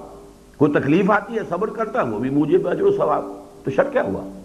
کوئی 0.58 0.72
تکلیف 0.72 1.10
آتی 1.10 1.34
ہے، 1.34 1.40
صبر 1.48 1.68
کرتا 1.68 2.02
ہے، 2.02 2.10
وہ 2.10 2.18
بھی 2.18 2.30
مجھے 2.30 2.58
بھی 2.58 2.68
اجر 2.68 2.82
و 2.82 2.96
ثواب۔ 2.96 3.24
تو 3.64 3.70
شک 3.70 3.92
کیا 3.92 4.02
ہوا؟ 4.02 4.40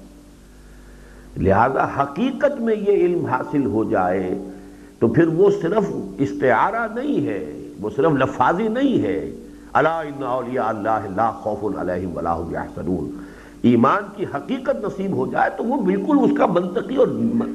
لہذا 1.38 2.04
حقیقت 2.04 2.62
میں 2.62 2.76
یہ 2.76 2.92
علم 2.92 3.26
حاصل 3.26 3.66
ہو 3.66 3.84
جائے 3.84 4.36
تو 5.04 5.10
پھر 5.10 5.28
وہ 5.28 5.50
صرف 5.62 5.84
استعارہ 6.18 6.88
نہیں 6.96 7.28
ہے، 7.28 7.70
وہ 7.82 7.90
صرف 7.96 8.12
لفاظی 8.12 8.68
نہیں 8.68 9.04
ہے۔ 9.04 9.36
اللہ 9.74 10.26
اولیاء 10.26 10.64
اللہ 10.64 11.00
لا 11.16 11.32
خوف 11.32 11.78
علیہم 11.78 12.18
ولا 12.18 12.38
هم 12.42 12.54
يحزنون 12.54 13.24
ایمان 13.62 14.04
کی 14.16 14.26
حقیقت 14.36 14.86
نصیب 14.86 15.18
ہو 15.18 15.28
جائے 15.28 15.50
تو 15.58 15.64
وہ 15.64 15.82
بالکل 15.82 16.18
اس 16.22 16.38
کا 16.38 16.46
منطقی 16.46 16.96
اور 16.96 17.08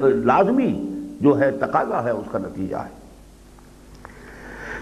لازمی 0.02 0.88
جو 1.20 1.40
ہے 1.40 1.50
تقاضا 1.50 2.04
ہے، 2.04 2.10
اس 2.10 2.26
کا 2.30 2.38
نتیجہ 2.38 2.76
ہے۔ 2.76 2.90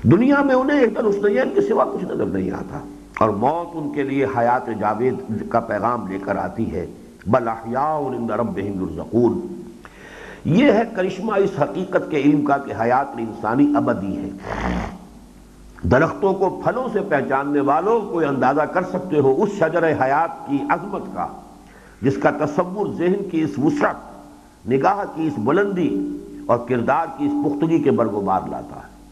دنیا 0.02 0.42
میں 0.42 0.54
انہیں 0.54 0.80
ایک 0.80 0.90
دن 0.90 1.06
حسنین 1.06 1.54
کے 1.54 1.60
سوا 1.60 1.84
کچھ 1.84 2.04
نظر 2.04 2.26
نہیں 2.26 2.50
آتا۔ 2.50 2.78
اور 3.20 3.28
موت 3.28 3.76
ان 3.76 3.92
کے 3.92 4.02
لیے 4.02 4.26
حیات 4.38 4.66
جاوید 4.66 5.14
کا 5.48 5.60
پیغام 5.60 6.06
لے 6.06 6.18
کر 6.18 6.36
آتی 6.36 6.72
ہے۔ 6.72 6.86
بل 7.26 7.48
احیاء 7.48 7.98
عند 7.98 8.30
ربهم 8.30 8.82
يرزقون 8.82 9.55
یہ 10.46 10.72
ہے 10.72 10.82
کرشمہ 10.96 11.32
اس 11.32 11.50
حقیقت 11.62 12.10
کے 12.10 12.16
علم 12.16 12.44
کا 12.44 12.58
کہ 12.58 12.72
حیات 12.80 13.06
انسانی 13.18 13.72
ابدی 13.76 14.16
ہے۔ 14.16 14.30
درختوں 15.82 16.34
کو 16.34 16.60
پھلوں 16.64 16.88
سے 16.92 17.00
پہچاننے 17.08 17.60
والوں 17.60 18.00
کو 18.00 18.18
اندازہ 18.18 18.62
کر 18.62 18.82
سکتے 18.82 19.18
ہو 19.18 19.42
اس 19.42 19.48
شجر 19.48 19.88
حیات 19.88 20.48
کی 20.48 20.58
عظمت 20.68 21.14
کا، 21.14 21.26
جس 22.02 22.16
کا 22.22 22.30
تصور 22.30 22.86
ذہن 22.98 23.28
کی 23.30 23.40
اس 23.40 23.50
وسعت، 23.58 23.96
نگاہ 24.68 25.04
کی 25.14 25.26
اس 25.26 25.32
بلندی 25.38 26.18
اور 26.46 26.58
کردار 26.68 27.06
کی 27.16 27.26
اس 27.26 27.32
پختگی 27.44 27.82
کے 27.82 27.90
برگوبار 27.90 28.40
لاتا 28.50 28.76
ہے۔ 28.76 29.08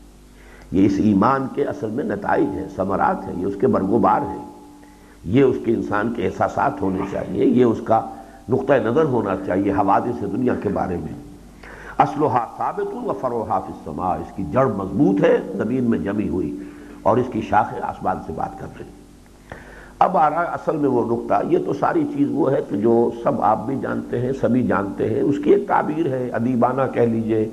یہ 0.72 0.86
اس 0.86 0.94
ایمان 0.98 1.46
کے 1.54 1.64
اصل 1.64 1.90
میں 1.90 2.04
نتائج 2.04 2.46
ہیں، 2.46 2.68
ثمرات 2.76 3.28
ہیں، 3.28 3.34
یہ 3.36 3.46
اس 3.46 3.54
کے 3.60 3.66
برگوبار 3.66 4.20
ہیں۔ 4.20 4.44
یہ 5.24 5.42
اس 5.42 5.56
کے 5.64 5.72
انسان 5.72 6.12
کے 6.12 6.26
احساسات 6.26 6.82
ہونے 6.82 7.00
چاہیے، 7.10 7.44
یہ 7.44 7.64
اس 7.64 7.78
کا 7.84 8.10
نقطہ 8.48 8.72
نظر 8.72 9.04
ہونا 9.04 9.34
چاہیے 9.46 9.72
حوادث 9.72 10.20
سے 10.20 10.26
دنیا 10.26 10.54
کے 10.54 10.68
بارے 10.68 10.96
میں۔ 10.96 11.23
اسلحہ 11.98 12.44
ثابت 12.58 12.94
و 12.94 13.12
فروحا 13.20 13.58
فما 13.84 14.14
اس 14.14 14.32
کی 14.36 14.44
جڑ 14.52 14.66
مضبوط 14.66 15.22
ہے، 15.24 15.36
زمین 15.56 15.90
میں 15.90 15.98
جمی 15.98 16.28
ہوئی 16.28 16.56
اور 17.02 17.16
اس 17.16 17.26
کی 17.32 17.40
شاخ 17.48 17.74
آسمان 17.82 18.18
سے 18.26 18.32
بات 18.36 18.58
کر 18.60 18.66
رہی۔ 18.78 18.88
اب 19.98 20.16
آ 20.16 20.28
رہا 20.30 20.42
ہے 20.42 20.46
اصل 20.52 20.76
میں 20.76 20.88
وہ 20.90 21.04
نقطہ، 21.10 21.40
یہ 21.50 21.58
تو 21.66 21.72
ساری 21.72 22.02
چیز 22.16 22.28
وہ 22.30 22.50
ہے 22.52 22.60
کہ 22.70 22.76
جو 22.76 23.10
سب 23.22 23.42
آپ 23.42 23.66
بھی 23.66 23.76
جانتے 23.80 24.20
ہیں، 24.20 24.32
سبھی 24.40 24.62
جانتے 24.66 25.08
ہیں، 25.10 25.20
اس 25.20 25.36
کی 25.44 25.52
ایک 25.52 25.66
تعبیر 25.68 26.06
ہے، 26.12 26.28
ادیبانہ 26.32 26.82
کہہ 26.94 27.12
لیجیے، 27.12 27.48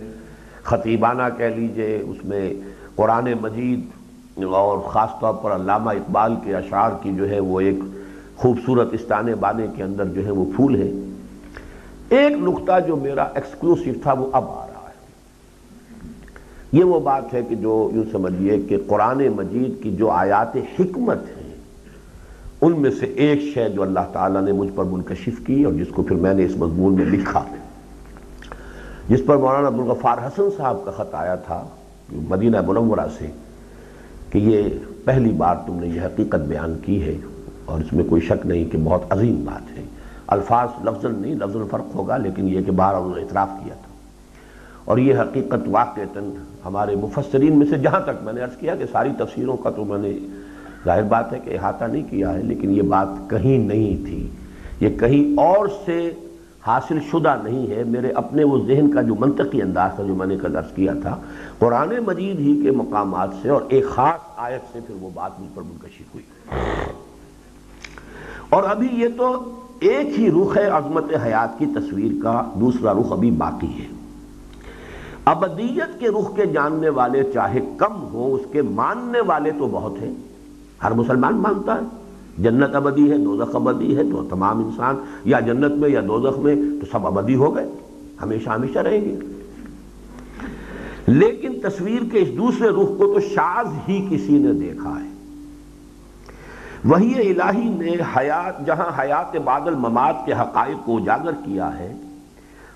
خطیبانہ 0.63 1.23
کہہ 1.37 1.55
لیجیے، 1.55 1.97
اس 1.97 2.25
میں 2.25 2.53
قرآن 2.95 3.31
مجید 3.41 4.43
اور 4.53 4.77
خاص 4.91 5.19
طور 5.19 5.33
پر 5.33 5.55
علامہ 5.55 5.89
اقبال 5.89 6.35
کے 6.43 6.55
اشعار 6.55 6.91
کی 7.01 7.11
جو 7.15 7.29
ہے 7.29 7.39
وہ 7.39 7.59
ایک 7.59 7.79
خوبصورت 8.35 8.93
استانے 8.93 9.35
بانے 9.35 9.65
کے 9.75 9.83
اندر 9.83 10.05
جو 10.05 10.25
ہے 10.25 10.31
وہ 10.31 10.45
پھول 10.55 10.75
ہے 10.75 10.89
ایک 12.11 12.31
نقطہ 12.31 12.71
جو 12.87 12.95
میرا 12.95 13.23
ایکسکلوسیو 13.23 13.93
تھا 14.03 14.13
وہ 14.13 14.29
اب 14.33 14.45
آ 14.49 14.65
رہا 14.67 14.89
ہے۔ 14.89 14.93
یہ 16.71 16.83
وہ 16.83 16.99
بات 16.99 17.33
ہے 17.33 17.41
کہ 17.49 17.55
جو 17.55 17.89
یوں 17.93 18.03
سمجھیے 18.11 18.57
کہ 18.61 18.77
قرآن 18.87 19.27
مجید 19.27 19.83
کی 19.83 19.95
جو 19.95 20.09
آیات 20.09 20.57
حکمت 20.79 21.17
ہیں، 21.17 21.55
ان 22.61 22.81
میں 22.81 22.91
سے 22.91 23.05
ایک 23.05 23.41
شے 23.53 23.69
جو 23.69 23.81
اللہ 23.81 23.99
تعالیٰ 24.13 24.41
نے 24.41 24.51
مجھ 24.51 24.69
پر 24.75 24.83
منکشف 24.83 25.45
کی 25.45 25.63
اور 25.63 25.73
جس 25.73 25.87
کو 25.95 26.03
پھر 26.03 26.15
میں 26.15 26.33
نے 26.33 26.45
اس 26.45 26.57
مضمون 26.57 26.93
میں 26.93 27.05
لکھا 27.05 27.43
جس 29.09 29.19
پر 29.25 29.37
مولانا 29.37 29.67
عبدالغفار 29.67 30.17
حسن 30.17 30.49
صاحب 30.57 30.77
کا 30.85 30.91
خط 30.91 31.15
آیا 31.15 31.35
تھا، 31.35 31.67
مدینہ 32.13 32.61
منورہ 32.61 33.07
سے، 33.17 33.27
کہ 34.29 34.37
یہ 34.37 34.63
پہلی 35.05 35.31
بار 35.31 35.55
تم 35.67 35.79
نے 35.79 35.87
یہ 35.87 36.01
حقیقت 36.01 36.47
بیان 36.47 36.77
کی 36.85 37.03
ہے 37.03 37.15
اور 37.65 37.79
اس 37.79 37.93
میں 37.93 38.03
کوئی 38.09 38.21
شک 38.21 38.45
نہیں 38.45 38.65
کہ 38.65 38.77
بہت 38.83 39.01
عظیم 39.09 39.45
بات 39.45 39.77
ہے۔ 39.77 39.83
الفاظ 40.31 40.69
لفظ 40.83 41.05
نہیں، 41.05 41.35
لفظ 41.35 41.57
فرق 41.71 41.95
ہوگا، 41.95 42.17
لیکن 42.17 42.49
یہ 42.49 42.61
کہ 42.61 42.71
باہر 42.71 42.93
انہوں 42.93 43.15
نے 43.15 43.21
اعتراف 43.21 43.49
کیا 43.63 43.73
تھا۔ 43.73 43.91
اور 44.85 44.97
یہ 44.97 45.19
حقیقت 45.19 45.67
واقع 45.67 46.17
ہمارے 46.65 46.95
مفسرین 46.95 47.59
میں 47.59 47.67
سے، 47.67 47.77
جہاں 47.77 47.99
تک 47.99 48.23
میں 48.23 48.33
نے 48.33 48.41
عرض 48.41 48.57
کیا 48.57 48.75
کہ 48.75 48.83
ساری 48.91 49.09
تفسیروں 49.17 49.57
کا 49.57 49.69
تو 49.69 49.85
میں 49.85 49.97
نے 49.97 50.17
ظاہر 50.85 51.03
بات 51.03 51.33
ہے 51.33 51.39
کہ 51.39 51.57
احاطہ 51.59 51.85
نہیں 51.85 52.03
کیا 52.09 52.33
ہے، 52.33 52.43
لیکن 52.43 52.71
یہ 52.71 52.81
بات 52.81 53.07
کہیں 53.29 53.57
نہیں 53.57 54.05
تھی۔ 54.05 54.29
یہ 54.79 54.89
کہیں 54.89 55.39
اور 55.39 55.67
سے 55.85 56.11
حاصل 56.67 56.99
شدہ 57.11 57.35
نہیں 57.43 57.71
ہے۔ 57.71 57.83
میرے 57.83 58.11
اپنے 58.11 58.43
وہ 58.43 58.67
ذہن 58.67 58.91
کا 58.91 59.01
جو 59.01 59.15
منطقی 59.19 59.61
انداز 59.61 59.91
تھا، 59.95 60.03
جو 60.03 60.15
میں 60.15 60.27
نے 60.27 60.35
درس 60.35 60.75
کیا 60.75 60.93
تھا، 61.01 61.17
قرآن 61.59 61.89
مجید 62.07 62.39
ہی 62.39 62.61
کے 62.63 62.71
مقامات 62.71 63.29
سے 63.41 63.49
اور 63.49 63.61
ایک 63.69 63.85
خاص 63.89 64.19
آیت 64.37 64.73
سے 64.73 64.79
پھر 64.87 64.95
وہ 65.01 65.09
بات 65.13 65.39
مجھ 65.39 65.49
پر 65.55 65.61
منکشف 65.61 66.15
ہوئی۔ 66.15 66.25
اور 68.49 68.63
ابھی 68.63 68.87
یہ 68.91 69.07
تو 69.17 69.51
ایک 69.81 70.19
ہی 70.19 70.31
رخ 70.31 70.57
ہے 70.57 70.67
عظمت 70.67 71.03
حیات 71.23 71.59
کی 71.59 71.65
تصویر 71.65 72.23
کا 72.23 72.43
دوسرا 72.55 72.93
رخ 72.93 73.11
ابھی 73.11 73.31
باقی 73.31 73.67
ہے۔ 73.67 73.87
ابدیت 75.25 75.99
کے 75.99 76.07
رخ 76.07 76.35
کے 76.35 76.45
جاننے 76.45 76.89
والے 76.89 77.23
چاہے 77.33 77.59
کم 77.77 77.93
ہوں، 77.93 78.31
اس 78.31 78.41
کے 78.51 78.61
ماننے 78.61 79.21
والے 79.21 79.51
تو 79.51 79.67
بہت 79.71 80.01
ہیں۔ 80.01 80.13
ہر 80.83 80.91
مسلمان 80.91 81.35
مانتا 81.35 81.75
ہے۔ 81.75 82.01
جنت 82.37 82.75
ابدی 82.75 83.11
ہے، 83.11 83.17
دوزخ 83.17 83.55
ابدی 83.55 83.97
ہے، 83.97 84.03
تو 84.03 84.23
تمام 84.29 84.65
انسان 84.65 84.95
یا 85.25 85.39
جنت 85.39 85.71
میں 85.71 85.89
یا 85.89 86.01
دوزخ 86.07 86.39
میں 86.39 86.55
تو 86.55 86.85
سب 86.91 87.07
ابدی 87.07 87.35
ہو 87.35 87.55
گئے۔ 87.55 87.69
ہمیشہ 88.21 88.49
ہمیشہ 88.49 88.79
رہیں 88.79 89.01
گے۔ 89.01 89.19
لیکن 91.07 91.59
تصویر 91.63 92.01
کے 92.11 92.19
اس 92.19 92.37
دوسرے 92.37 92.67
رخ 92.69 92.97
کو 92.97 93.13
تو 93.13 93.19
شاز 93.19 93.67
ہی 93.87 94.07
کسی 94.09 94.37
نے 94.37 94.53
دیکھا 94.53 95.03
ہے۔ 95.03 95.10
وہی 96.85 97.31
الہی 97.31 97.69
نے 97.69 97.95
حیات، 98.17 98.65
جہاں 98.65 99.01
حیات 99.01 99.35
بعد 99.35 99.61
الممات 99.65 100.15
کے 100.25 100.33
حقائق 100.33 100.85
کو 100.85 100.97
اجاگر 100.97 101.31
کیا 101.45 101.79
ہے، 101.79 101.93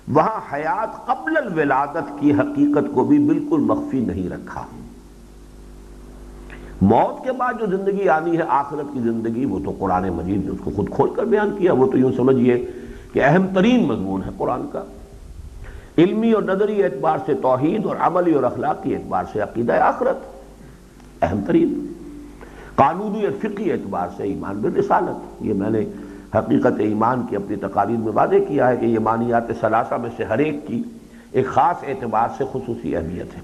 وہاں 0.08 0.54
حیات 0.54 1.06
قبل 1.06 1.36
الولادت 1.36 2.20
کی 2.20 2.32
حقیقت 2.32 2.94
کو 2.94 3.04
بھی 3.04 3.18
بالکل 3.18 3.60
مخفی 3.60 4.00
نہیں 4.00 4.28
رکھا۔ 4.28 4.62
موت 6.82 7.24
کے 7.24 7.32
بعد 7.32 7.54
جو 7.60 7.66
زندگی 7.66 8.08
آنی 8.08 8.38
ہے، 8.38 8.42
آخرت 8.48 8.94
کی 8.94 9.00
زندگی، 9.00 9.44
وہ 9.44 9.58
تو 9.64 9.74
قرآن 9.78 10.08
مجید 10.08 10.44
نے 10.44 10.50
اس 10.50 10.58
کو 10.64 10.70
خود 10.76 10.90
کھول 10.90 11.14
کر 11.14 11.24
بیان 11.24 11.50
کیا، 11.58 11.72
وہ 11.72 11.86
تو 11.86 11.98
یوں 11.98 12.12
سمجھئے 12.16 12.66
کہ 13.12 13.22
اہم 13.24 13.46
ترین 13.54 13.86
مضمون 13.86 14.22
ہے 14.22 14.30
قرآن 14.38 14.62
کا۔ 14.72 14.82
علمی 15.98 16.32
اور 16.32 16.42
نظری 16.42 16.84
اعتبار 16.84 17.18
سے 17.26 17.34
توحید 17.34 17.86
اور 17.86 17.96
عملی 18.00 18.32
اور 18.32 18.42
اخلاقی 18.42 18.94
اعتبار 18.94 19.24
سے 19.32 19.40
عقیدہ 19.40 19.72
آخرت۔ 19.72 20.16
اہم 21.22 21.40
ترین۔ 21.46 21.92
قانونی 22.76 23.24
اور 23.24 23.32
فقی 23.42 23.72
اعتبار 23.72 24.08
سے 24.16 24.22
ایمان 24.22 24.56
میں 24.56 24.70
رسالت 24.70 25.42
یہ 25.44 25.54
میں 25.54 25.70
نے 25.70 25.84
حقیقت 26.34 26.80
ایمان 26.80 27.22
کی 27.30 27.36
اپنی 27.36 27.56
تقاریر 27.56 27.96
میں 27.96 28.12
واضح 28.14 28.34
کیا 28.48 28.68
ہے 28.68 28.76
کہ 28.76 28.84
یہ 28.84 28.98
مانیات 28.98 29.50
ثلاثہ 29.60 29.94
میں 29.94 30.10
سے 30.16 30.24
ہر 30.24 30.38
ایک 30.38 30.66
کی 30.66 30.82
ایک 31.32 31.46
خاص 31.46 31.76
اعتبار 31.88 32.28
سے 32.38 32.44
خصوصی 32.52 32.96
اہمیت 32.96 33.36
ہے۔ 33.36 33.40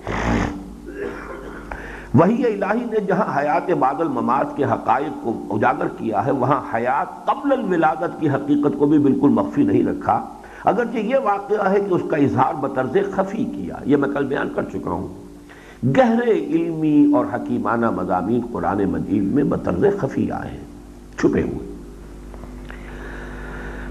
وہی 2.14 2.46
الہی 2.46 2.84
نے 2.84 3.00
جہاں 3.00 3.38
حیات 3.38 3.70
بعد 3.70 4.00
الممات 4.00 4.56
کے 4.56 4.64
حقائق 4.64 5.24
کو 5.24 5.42
اجاگر 5.50 5.88
کیا 5.98 6.26
ہے، 6.26 6.30
وہاں 6.30 6.60
حیات 6.74 7.26
قبل 7.26 7.52
الولادت 7.52 8.20
کی 8.20 8.30
حقیقت 8.30 8.78
کو 8.78 8.86
بھی 8.86 8.98
بالکل 8.98 9.28
مخفی 9.28 9.62
نہیں 9.62 9.84
رکھا۔ 9.84 10.24
اگرچہ 10.64 10.96
یہ 10.96 11.16
واقعہ 11.24 11.70
ہے 11.70 11.80
کہ 11.80 11.94
اس 11.94 12.02
کا 12.10 12.16
اظہار 12.16 12.54
بطرز 12.54 12.96
خفی 13.12 13.44
کیا، 13.44 13.74
یہ 13.84 13.96
میں 13.96 14.08
کل 14.08 14.24
بیان 14.24 14.48
کر 14.54 14.62
چکا 14.62 14.90
ہوں۔ 14.90 15.08
گہرے 15.86 16.30
علمی 16.30 17.12
اور 17.14 17.24
حکیمانہ 17.32 17.90
مضامین 17.90 18.40
قرآن 18.52 18.84
مجید 18.84 19.22
میں 19.22 19.44
بطرز 19.44 19.84
خفی 19.98 20.30
آئے 20.30 20.50
ہیں، 20.50 20.64
چھپے 21.18 21.42
ہوئے۔ 21.42 21.72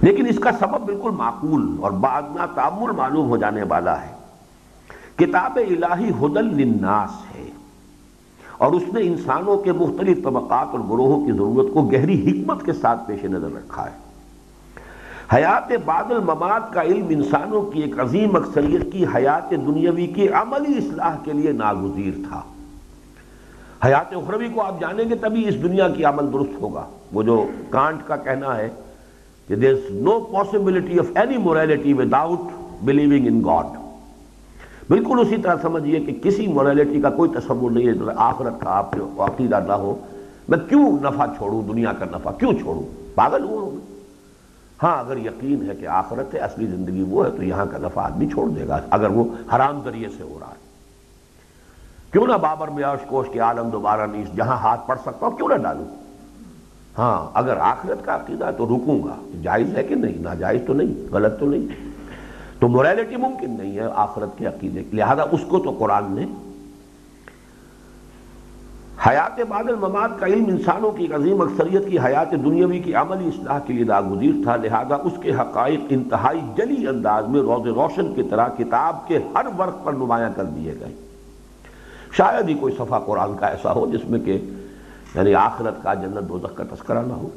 لیکن 0.02 0.28
اس 0.28 0.40
کا 0.40 0.52
سبب 0.52 0.86
بالکل 0.86 1.10
معقول 1.10 1.78
اور 1.82 1.92
بعد 1.92 2.22
تعمل 2.56 2.92
معلوم 2.92 3.30
ہو 3.30 3.38
جانے 3.38 3.64
والا 3.64 4.02
ہے۔ 4.02 4.22
کتاب 5.16 5.60
الہی 5.70 6.10
حدل 6.22 6.46
للناس 6.46 7.36
ہے 7.36 7.50
اور 8.58 8.72
اس 8.72 8.84
نے 8.94 9.02
انسانوں 9.02 9.58
کے 9.58 9.72
مختلف 9.72 10.24
طبقات 10.24 10.68
اور 10.72 10.80
گروہوں 10.80 11.26
کی 11.26 11.32
ضرورت 11.32 11.74
کو 11.74 11.82
گہری 11.82 12.32
حکمت 12.32 12.66
کے 12.66 12.74
ساتھ 12.74 13.08
پیش 13.08 13.26
نظر 13.26 13.50
رکھا 13.56 13.86
ہے۔ 13.86 14.11
حیات 15.34 15.72
بعد 15.86 16.12
الممات 16.12 16.74
کا 16.74 16.82
علم 16.82 17.06
انسانوں 17.10 17.62
کی 17.62 17.82
ایک 17.82 18.00
عظیم 18.00 18.36
اکثریت 18.36 18.92
کی 18.92 19.06
حیات 19.16 19.52
دنیاوی 19.52 20.08
کی 20.08 20.30
عملی 20.30 20.78
اصلاح 20.78 21.16
کے 21.24 21.34
لیے 21.34 21.52
ناگزیر 21.52 22.14
تھا۔ 22.30 22.42
حیات 23.86 24.14
اخروی 24.14 24.48
کو 24.54 24.62
آپ 24.62 24.80
جانیں 24.80 25.10
گے 25.10 25.16
تبھی 25.16 25.48
اس 25.48 25.64
دنیا 25.64 25.90
کی 25.90 26.04
عمل 26.04 26.34
درست 26.34 26.62
ہوگا۔ 26.62 26.86
وہ 27.14 27.24
جو 27.24 27.46
کانٹ 27.70 28.00
کا 28.08 28.16
کہنا 28.16 28.58
ہے 28.58 28.70
کہ 29.48 29.56
there 29.56 29.74
is 29.74 29.92
no 29.92 30.20
possibility 30.20 31.00
of 31.00 31.06
any 31.16 31.38
morality 31.38 31.94
without 31.94 32.40
believing 32.84 33.28
in 33.28 33.42
God 33.46 33.66
بالکل 34.90 35.20
اسی 35.20 35.38
طرح 35.38 35.56
سمجھیے 35.62 36.00
کہ 36.00 36.20
کسی 36.24 36.48
مورالٹی 36.48 37.02
کا 37.02 37.10
کوئی 37.10 37.32
تصور 37.36 37.72
نہیں 37.72 37.88
ہے 37.88 37.94
آخرت 38.16 38.62
کا 38.62 38.78
آپ 38.78 38.96
عقیدہ 39.18 39.60
نہ 39.68 39.74
ہو۔ 39.74 39.96
میں 40.50 40.58
کیوں 40.70 40.98
نفع 41.04 41.26
چھوڑوں؟ 41.26 41.62
دنیا 41.68 41.94
کا 41.94 42.06
نفع 42.06 42.32
کیوں 42.32 42.54
چھوڑوں؟ 42.54 42.84
پاگل 43.16 43.44
ہوا 43.44 43.62
ہوں۔ 43.62 43.91
ہاں 44.84 45.00
اگر 45.00 45.18
یقین 45.18 45.70
ہے 45.70 45.76
کہ 45.76 45.88
آخرت 45.88 46.34
ہے، 46.34 46.40
اصلی 46.40 46.66
زندگی 46.66 47.02
وہ 47.02 47.26
ہے، 47.26 47.32
تو 47.32 47.44
یہاں 47.44 47.66
کا 47.66 47.78
نفع 47.78 48.02
آدمی 48.02 48.28
چھوڑ 48.28 48.50
دے 48.50 48.68
گا، 48.68 48.80
اگر 48.90 49.10
وہ 49.10 49.24
حرام 49.56 49.82
ذریعے 49.84 50.08
سے 50.18 50.24
ہو 50.24 50.38
رہا 50.42 50.48
ہے۔ 50.48 50.72
کیوں 52.12 52.28
نہ 52.28 52.34
بابر 52.34 52.68
میاش 52.68 53.00
کوش 53.08 53.28
کے 53.34 53.40
عالم 53.40 53.70
دوبارہ 53.70 54.08
نیس 54.12 54.36
جہاں 54.36 54.56
ہاتھ 54.56 54.88
پڑ 54.88 54.96
سکتا 55.02 55.26
ہوں، 55.26 55.38
کیوں 55.38 55.50
نہ 55.50 55.54
ڈالوں؟ 55.54 55.86
ہاں 56.98 57.32
اگر 57.34 57.58
آخرت 57.58 58.06
کا 58.06 58.16
عقیدہ 58.16 58.46
ہے 58.46 58.52
تو 58.52 58.66
رکوں 58.66 59.04
گا، 59.04 59.16
جائز 59.42 59.78
ہے 59.78 59.84
کہ 59.84 59.96
نہیں؟ 59.96 60.22
ناجائز 60.22 60.62
تو 60.68 60.74
نہیں، 60.74 61.14
غلط 61.14 61.40
تو 61.40 61.46
نہیں۔ 61.46 61.92
تو 62.60 62.68
موریلٹی 62.68 63.16
ممکن 63.16 63.52
نہیں 63.52 63.76
ہے 63.76 63.88
آخرت 63.96 64.38
کے 64.38 64.46
عقیدے، 64.46 64.84
لہذا 64.94 65.24
اس 65.32 65.42
کو 65.48 65.60
تو 65.60 65.76
قرآن 65.80 66.04
نے 66.08 66.26
حیات 69.08 69.40
بعد 69.50 69.64
الممات 69.68 70.20
کا 70.20 70.26
علم 70.26 70.46
انسانوں 70.48 70.92
کی 70.92 71.14
عظیم 71.14 71.42
اکثریت 71.42 71.90
کی 71.90 72.00
حیات 72.00 72.32
دنیاوی 72.32 72.80
کی 72.80 72.94
عملی 72.94 73.28
اصلاح 73.28 73.60
کے 73.60 73.74
لیے 73.74 73.84
ناگزیر 73.84 74.32
تھا، 74.44 74.56
لہذا 74.56 74.96
اس 74.96 75.14
کے 75.22 75.32
حقائق 75.34 75.80
انتہائی 75.90 76.40
جلی 76.58 76.88
انداز 76.88 77.28
میں 77.28 77.42
روز 77.42 77.68
روشن 77.68 78.14
کی 78.14 78.24
طرح 78.24 78.48
کتاب 78.48 79.08
کے 79.08 79.20
ہر 79.36 79.46
ورق 79.60 79.84
پر 79.84 79.94
نمایاں 79.94 80.30
کر 80.36 80.44
دیے 80.44 80.74
گئے۔ 80.80 80.94
شاید 82.18 82.50
ہی 82.50 82.54
کوئی 82.54 82.74
صفحہ 82.78 83.00
قرآن 83.00 83.38
کا 83.38 83.48
ایسا 83.48 83.74
ہو 83.74 83.90
جس 83.94 84.10
میں 84.10 84.20
کہ 84.20 84.38
یعنی 85.16 85.36
آخرت 85.36 85.84
کا 85.84 85.94
جنت 85.94 86.30
دوزخ 86.30 86.56
کا 86.56 86.64
تذکرہ 86.64 87.02
نہ 87.08 87.14
ہو۔ 87.14 87.30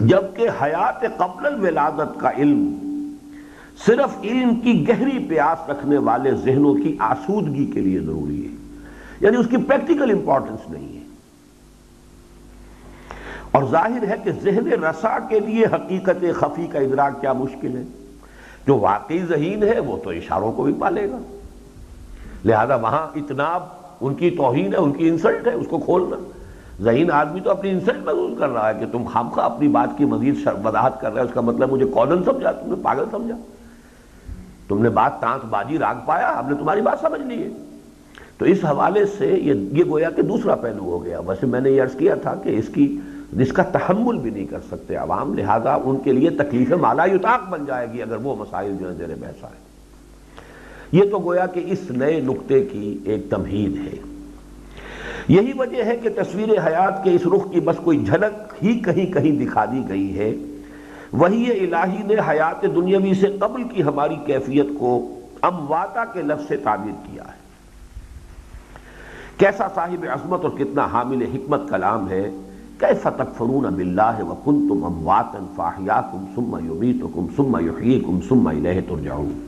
جبکہ 0.00 0.48
حیات 0.62 1.00
قبل 1.16 1.46
الولادت 1.46 2.20
کا 2.20 2.30
علم 2.30 2.74
صرف 3.86 4.18
علم 4.22 4.54
کی 4.54 4.88
گہری 4.88 5.18
پیاس 5.18 5.70
رکھنے 5.70 5.98
والے 5.98 6.30
ذہنوں 6.30 6.74
کی 6.74 6.96
آسودگی 6.98 7.66
کے 7.66 7.80
لیے 7.80 8.00
ضروری 8.00 8.46
ہے۔ 8.46 8.63
یعنی 9.24 9.36
اس 9.36 9.46
کی 9.50 9.56
پریکٹیکل 9.56 10.10
امپورٹنس 10.10 10.70
نہیں 10.70 10.96
ہے۔ 10.96 11.04
اور 13.50 13.62
ظاہر 13.70 14.08
ہے 14.08 14.14
کہ 14.24 14.30
ذہن 14.42 14.84
رسا 14.84 15.18
کے 15.18 15.40
لیے 15.40 15.66
حقیقت 15.66 16.24
خفی 16.34 16.66
کا 16.66 16.78
ادراک 16.78 17.20
کیا 17.20 17.32
مشکل 17.32 17.76
ہے۔ 17.76 17.82
جو 18.66 18.78
واقعی 18.78 19.18
ذہین 19.18 19.62
ہے 19.62 19.80
وہ 19.80 19.96
تو 20.04 20.10
اشاروں 20.10 20.52
کو 20.52 20.62
بھی 20.62 20.72
پالے 20.78 21.10
گا۔ 21.10 21.18
لہذا 22.44 22.74
وہاں 22.74 23.18
اتناب 23.18 23.62
ان 24.00 24.14
کی 24.14 24.30
توہین 24.30 24.72
ہے، 24.72 24.78
ان 24.78 24.92
کی 24.92 25.08
انسلٹ 25.08 25.46
ہے، 25.46 25.54
اس 25.54 25.66
کو 25.70 25.78
کھولنا۔ 25.78 26.16
ذہین 26.82 27.10
آدمی 27.10 27.40
تو 27.40 27.50
اپنی 27.50 27.70
انسلٹ 27.70 28.04
محسوس 28.04 28.38
کر 28.38 28.48
رہا 28.48 28.68
ہے 28.68 28.74
کہ 28.80 28.86
تم 28.92 29.04
خام 29.12 29.28
خواہ 29.28 29.46
اپنی 29.46 29.68
بات 29.68 29.98
کی 29.98 30.04
مزید 30.04 30.48
وضاحت 30.64 31.00
کر 31.00 31.14
رہے 31.14 31.22
اس 31.22 31.30
کا 31.34 31.40
مطلب 31.40 31.72
مجھے 31.72 31.86
کالن 31.94 32.24
سمجھا، 32.24 32.52
تم 32.52 32.68
نے 32.68 32.74
پاگل 32.82 33.04
سمجھا۔ 33.10 33.36
تم 34.68 34.82
نے 34.82 34.88
بات 34.88 35.20
تانت 35.20 35.44
بازی 35.44 35.78
راگ 35.78 35.94
پایا، 36.06 36.38
ہم 36.38 36.48
نے 36.48 36.54
تمہاری 36.54 36.80
بات 36.80 36.98
سمجھ 37.00 37.20
لی 37.20 37.42
ہے۔ 37.42 37.73
تو 38.38 38.44
اس 38.44 38.64
حوالے 38.64 39.06
سے 39.18 39.26
یہ 39.26 39.54
یہ 39.72 39.84
گویا 39.88 40.10
کہ 40.10 40.22
دوسرا 40.22 40.54
پہلو 40.54 40.82
ہو 40.82 41.04
گیا۔ 41.04 41.20
ویسے 41.20 41.46
میں 41.46 41.60
نے 41.60 41.70
یہ 41.70 41.82
عرض 41.82 41.96
کیا 41.96 42.14
تھا 42.14 42.34
کہ 42.34 42.58
اس 42.58 42.68
کی 42.68 42.98
جس 43.32 43.52
کا 43.52 43.62
تحمل 43.62 44.18
بھی 44.18 44.30
نہیں 44.30 44.46
کر 44.46 44.58
سکتے 44.70 44.96
عوام، 44.96 45.34
لہذا 45.34 45.74
ان 45.84 45.98
کے 46.04 46.12
لیے 46.12 46.30
تکلیف 46.30 46.72
مالا 46.72 47.04
یتاق 47.04 47.48
بن 47.48 47.64
جائے 47.66 47.86
گی 47.92 48.02
اگر 48.02 48.16
وہ 48.16 48.34
مسائل 48.38 48.76
جو 48.80 48.88
ہے 48.88 48.94
زیر 48.94 49.08
بحث 49.20 49.44
آئے 49.44 49.62
یہ 50.92 51.10
تو 51.10 51.18
گویا 51.18 51.46
کہ 51.46 51.62
اس 51.66 51.90
نئے 51.90 52.20
نقطے 52.20 52.64
کی 52.64 52.98
ایک 53.04 53.30
تمہید 53.30 53.76
ہے۔ 53.76 53.98
یہی 55.28 55.52
وجہ 55.58 55.84
ہے 55.84 55.96
کہ 55.96 56.08
تصویر 56.16 56.48
حیات 56.66 57.04
کے 57.04 57.10
اس 57.10 57.26
رخ 57.26 57.52
کی 57.52 57.60
بس 57.60 57.76
کوئی 57.76 58.04
جھلک 58.04 58.54
ہی 58.62 58.78
کہیں 58.78 59.06
کہیں 59.12 59.46
دکھا 59.46 59.64
دی 59.64 59.82
گئی 59.88 60.18
ہے۔ 60.18 60.34
وہی 61.12 61.50
الہی 61.50 62.02
نے 62.02 62.14
حیات 62.28 62.62
دنیاوی 62.62 63.14
سے 63.14 63.26
قبل 63.40 63.62
کی 63.62 63.82
ہماری 63.82 64.16
کیفیت 64.26 64.66
کو 64.78 65.20
امواتا 65.42 66.04
کے 66.04 66.22
لفظ 66.22 66.48
سے 66.48 66.56
تعبیر 66.56 66.94
کیا 67.06 67.24
ہے۔ 67.24 67.43
کیسا 69.38 69.66
صاحب 69.74 70.04
عظمت 70.12 70.44
اور 70.44 70.50
کتنا 70.58 70.86
حامل 70.92 71.22
حکمت 71.22 71.60
کلام 71.68 72.08
ہے؟ 72.08 72.30
کیسا 72.78 73.10
تکفرون 73.10 73.74
باللہ 73.74 74.22
وکنتم 74.22 74.84
امواتا 74.84 75.38
فاحیاکم 75.56 76.24
ثم 76.34 76.56
یمیتکم 76.66 77.26
ثم 77.36 77.56
یحییکم 77.66 78.18
ثم 78.28 78.46
الیہ 78.46 78.80
ترجعون۔ 78.88 79.46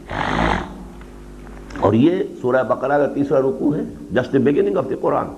اور 1.80 1.92
یہ 1.92 2.22
سورہ 2.40 2.62
بقرہ 2.62 2.98
کا 2.98 3.06
تیسرا 3.14 3.40
رکوع 3.40 3.76
ہے 3.76 3.82
just 4.10 4.32
the 4.32 4.38
beginning 4.38 4.76
of 4.76 4.84
the 4.90 4.94
Quran 5.00 5.34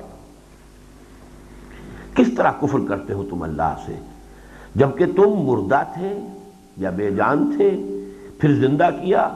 کس 2.14 2.26
طرح 2.36 2.50
کفر 2.60 2.78
کرتے 2.88 3.12
ہو 3.12 3.24
تم 3.30 3.42
اللہ 3.42 3.74
سے؟ 3.86 3.92
جبکہ 4.74 5.06
تم 5.16 5.30
مردہ 5.30 5.82
تھے 5.94 6.18
یا 6.76 6.90
بے 6.90 7.10
جان 7.10 7.50
تھے، 7.56 7.70
پھر 8.38 8.54
زندہ 8.54 8.90
کیا؟ 9.02 9.28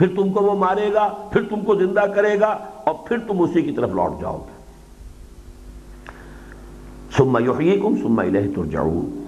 پھر 0.00 0.08
تم 0.16 0.32
کو 0.32 0.40
وہ 0.40 0.54
مارے 0.54 0.92
گا، 0.94 1.28
پھر 1.32 1.42
تم 1.42 1.60
کو 1.60 1.74
زندہ 1.74 2.00
کرے 2.00 2.40
گا 2.40 2.58
اور 2.84 2.94
پھر 3.08 3.18
تم 3.18 3.42
اسی 3.42 3.62
کی 3.62 3.72
طرف 3.72 3.90
لوٹ 3.90 4.20
جاؤ 4.20 4.46
گے۔ 4.46 4.62
سما 7.16 7.40
یحییکم 7.40 7.96
سما 7.96 8.22
الہ 8.22 8.38
ترجعون۔ 8.56 9.24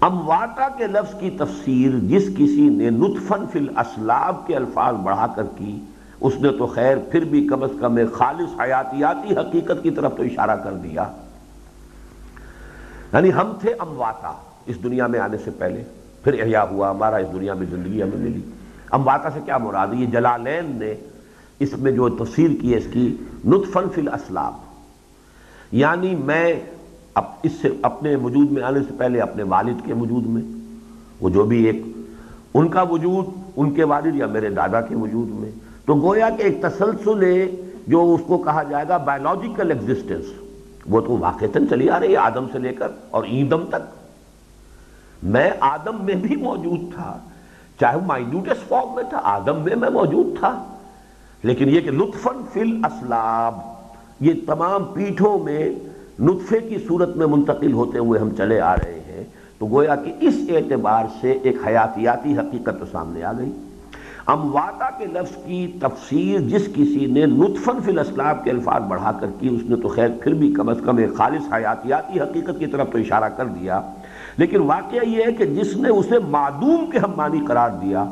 امواتا 0.00 0.68
کے 0.78 0.86
لفظ 0.86 1.20
کی 1.20 1.30
تفسیر 1.30 1.90
جس 2.02 2.26
کسی 2.26 2.68
نے 2.68 2.90
نطفن 2.90 3.44
فی 3.52 3.58
الاسلاب 3.58 4.46
کے 4.46 4.56
الفاظ 4.56 4.94
بڑھا 4.94 5.26
کر 5.36 5.42
کی، 5.56 5.80
اس 6.20 6.34
نے 6.40 6.48
تو 6.48 6.66
خیر 6.66 6.96
پھر 7.10 7.24
بھی 7.24 7.48
کم 7.48 7.62
از 7.62 7.70
کم 7.80 7.96
ایک 7.96 8.12
خالص 8.12 8.60
حیاتیاتی 8.60 9.34
حقیقت 9.34 9.82
کی 9.82 9.90
طرف 9.90 10.16
تو 10.16 10.22
اشارہ 10.22 10.56
کر 10.56 10.72
دیا۔ 10.72 11.12
یعنی 13.12 13.32
ہم 13.32 13.52
تھے 13.60 13.74
امواتا 13.78 14.32
اس 14.66 14.82
دنیا 14.82 15.06
میں 15.06 15.20
آنے 15.20 15.36
سے 15.38 15.50
پہلے، 15.50 15.84
پھر 16.24 16.42
احیاء 16.42 16.64
ہوا، 16.70 16.90
ہمارا 16.90 17.16
اس 17.16 17.32
دنیا 17.32 17.54
میں 17.54 17.66
زندگی 17.70 18.02
ہمیں 18.02 18.18
ملی۔ 18.18 18.40
امواتا 18.90 19.30
سے 19.30 19.40
کیا 19.44 19.58
مراد 19.58 19.86
یہ 19.92 20.06
جلالین 20.06 20.76
نے 20.78 20.94
اس 21.58 21.78
میں 21.78 21.92
جو 21.92 22.08
تفسیر 22.08 22.50
کی 22.60 22.72
ہے، 22.72 22.78
اس 22.78 22.86
کی 22.92 23.16
نطفن 23.44 23.84
فی 23.94 24.00
الاسلاب 24.00 24.54
یعنی 25.72 26.14
میں 26.14 26.60
اس 27.42 27.52
سے 27.62 27.68
اپنے 27.82 28.16
وجود 28.16 28.52
میں 28.52 28.62
آنے 28.62 28.80
سے 28.80 28.94
پہلے 28.98 29.20
اپنے 29.20 29.42
والد 29.42 29.86
کے 29.86 29.94
وجود 29.94 30.26
میں، 30.26 30.42
وہ 31.20 31.30
جو 31.30 31.44
بھی 31.44 31.64
ایک 31.64 31.82
ان 32.54 32.68
کا 32.68 32.82
وجود، 32.82 33.24
ان 33.56 33.74
کے 33.74 33.84
والد 33.84 34.16
یا 34.16 34.26
میرے 34.26 34.48
دادا 34.48 34.80
کے 34.80 34.94
وجود 34.94 35.28
میں۔ 35.28 35.50
تو 35.86 35.94
گویا 35.94 36.30
کہ 36.30 36.42
ایک 36.42 36.62
تسلسل 36.62 37.22
ہے 37.22 37.46
جو 37.86 38.14
اس 38.14 38.20
کو 38.26 38.38
کہا 38.38 38.62
جائے 38.62 38.84
گا 38.88 38.96
بایولوجیکل 38.96 39.70
ایگزسٹنس 39.70 40.24
وہ 40.86 41.00
تو 41.00 41.18
واقعتاً 41.18 41.66
چلی 41.66 41.90
آ 41.90 42.00
رہی 42.00 42.12
ہے، 42.12 42.16
آدم 42.16 42.46
سے 42.52 42.58
لے 42.58 42.72
کر 42.72 42.88
اور 43.10 43.24
ایندم 43.24 43.64
تک۔ 43.68 43.98
میں 45.22 45.50
آدم 45.60 46.04
میں 46.04 46.14
بھی 46.14 46.36
موجود 46.36 46.94
تھا۔ 46.94 47.18
چاہے 47.80 47.96
مائنوٹس 48.06 48.68
فارم 48.68 48.94
میں 48.94 49.04
تھا، 49.08 49.20
آدم 49.22 49.60
میں 49.60 49.76
میں 49.76 49.90
موجود 49.90 50.38
تھا۔ 50.38 50.64
لیکن 51.42 51.68
یہ 51.68 51.80
کہ 51.80 51.90
لطفن 51.90 52.42
فل 52.52 52.84
اسلاب 52.84 53.54
یہ 54.20 54.32
تمام 54.46 54.84
پیٹھوں 54.84 55.38
میں 55.38 55.70
نطفے 56.20 56.58
کی 56.58 56.76
صورت 56.88 57.16
میں 57.16 57.26
منتقل 57.26 57.72
ہوتے 57.72 57.98
ہوئے 57.98 58.20
ہم 58.20 58.30
چلے 58.36 58.60
آ 58.60 58.76
رہے 58.76 59.00
ہیں، 59.08 59.24
تو 59.58 59.66
گویا 59.66 59.96
کہ 59.96 60.12
اس 60.20 60.34
اعتبار 60.48 61.04
سے 61.20 61.38
ایک 61.42 61.56
حیاتیاتی 61.66 62.38
حقیقت 62.38 62.82
سامنے 62.92 63.24
آ 63.24 63.32
گئی۔ 63.32 63.52
امواتا 64.26 64.90
کے 64.98 65.06
لفظ 65.06 65.36
کی 65.44 65.72
تفسیر 65.80 66.40
جس 66.40 66.66
کسی 66.74 67.06
نے 67.06 67.26
نطفن 67.26 67.82
فی 67.84 67.90
الاسلاب 67.90 68.44
کے 68.44 68.50
الفاظ 68.50 68.82
بڑھا 68.82 69.12
کر 69.20 69.26
کی، 69.40 69.48
اس 69.48 69.70
نے 69.70 69.76
تو 69.76 69.88
خیر 69.88 70.08
پھر 70.22 70.34
بھی 70.34 70.52
کم 70.52 70.68
از 70.68 70.80
کم 70.84 70.96
ایک 70.96 71.14
خالص 71.16 71.52
حیاتیاتی 71.52 72.20
حقیقت 72.20 72.58
کی 72.58 72.66
طرف 72.66 72.90
تو 72.92 72.98
اشارہ 72.98 73.28
کر 73.36 73.46
دیا۔ 73.46 73.80
لیکن 74.36 74.60
واقعہ 74.60 75.08
یہ 75.08 75.24
ہے 75.26 75.32
کہ 75.32 75.44
جس 75.44 75.76
نے 75.76 75.88
اسے 75.88 76.18
معدوم 76.18 76.90
کے 76.90 76.98
ہم 76.98 77.12
معنی 77.16 77.40
قرار 77.48 77.70
دیا، 77.70 78.04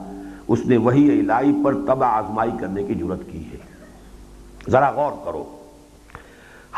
اس 0.48 0.66
نے 0.66 0.76
وہی 0.76 1.20
الہی 1.20 1.52
پر 1.64 1.74
تبع 1.74 2.06
آزمائی 2.06 2.50
کرنے 2.60 2.82
کی 2.82 2.94
ضرورت 2.94 3.20
کی 3.32 3.44
ہے۔ 3.52 3.56
ذرا 4.70 4.90
غور 4.90 5.12
کرو۔ 5.24 5.44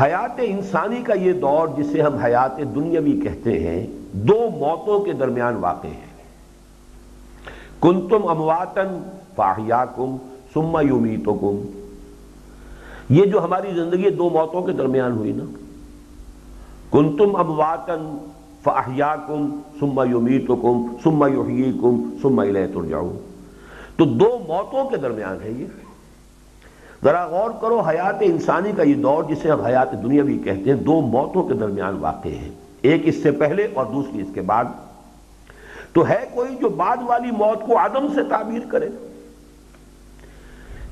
حیات 0.00 0.40
انسانی 0.42 1.02
کا 1.02 1.14
یہ 1.14 1.32
دور 1.32 1.68
جسے 1.78 2.02
ہم 2.02 2.14
حیات 2.14 2.58
دنیاوی 2.74 3.20
کہتے 3.20 3.68
ہیں، 3.68 3.86
دو 4.12 4.50
موتوں 4.50 5.00
کے 5.00 5.12
درمیان 5.12 5.56
واقع 5.56 5.86
ہے۔ 5.86 6.10
کنتم 7.80 8.26
امواتن 8.28 9.02
فاحیاکم 9.36 10.16
ثم 10.54 10.78
یمیتکم۔ 10.82 11.62
یہ 13.08 13.24
جو 13.24 13.44
ہماری 13.44 13.68
زندگی 13.74 14.10
دو 14.10 14.30
موتوں 14.30 14.62
کے 14.62 14.72
درمیان 14.72 15.12
ہوئی 15.12 15.32
نا۔ 15.32 15.44
کنتم 16.90 17.36
امواتن 17.36 18.26
فاحیاکم 18.62 19.60
ثم 19.80 20.00
یمیتکم 20.16 20.86
ثم 21.04 21.24
یحییکم 21.24 22.10
ثم 22.22 22.38
الیہ 22.38 22.66
ترجعون۔ 22.66 23.16
تو 23.96 24.04
دو 24.04 24.38
موتوں 24.48 24.90
کے 24.90 24.96
درمیان 24.96 25.36
ہے 25.44 25.50
یہ۔ 25.50 25.66
ذرا 27.04 27.26
غور 27.26 27.50
کرو، 27.60 27.80
حیات 27.80 28.16
انسانی 28.20 28.72
کا 28.76 28.82
یہ 28.82 28.94
دور 28.94 29.24
جسے 29.24 29.50
ہم 29.50 29.60
حیات 29.60 30.02
دنیا 30.02 30.22
بھی 30.22 30.38
کہتے 30.38 30.70
ہیں، 30.70 30.74
دو 30.74 31.00
موتوں 31.00 31.42
کے 31.42 31.54
درمیان 31.54 31.96
واقع 32.00 32.28
ہے۔ 32.28 32.48
ایک 32.82 33.02
اس 33.04 33.22
سے 33.22 33.30
پہلے 33.30 33.68
اور 33.74 33.86
دوسری 33.86 34.22
اس 34.22 34.28
کے 34.34 34.40
بعد۔ 34.40 34.64
تو 35.92 36.08
ہے 36.08 36.28
کوئی 36.34 36.56
جو 36.60 36.68
بعد 36.68 36.96
والی 37.06 37.30
موت 37.30 37.66
کو 37.66 37.78
عدم 37.78 38.06
سے 38.14 38.22
تعبیر 38.24 38.60
کرے۔ 38.68 38.88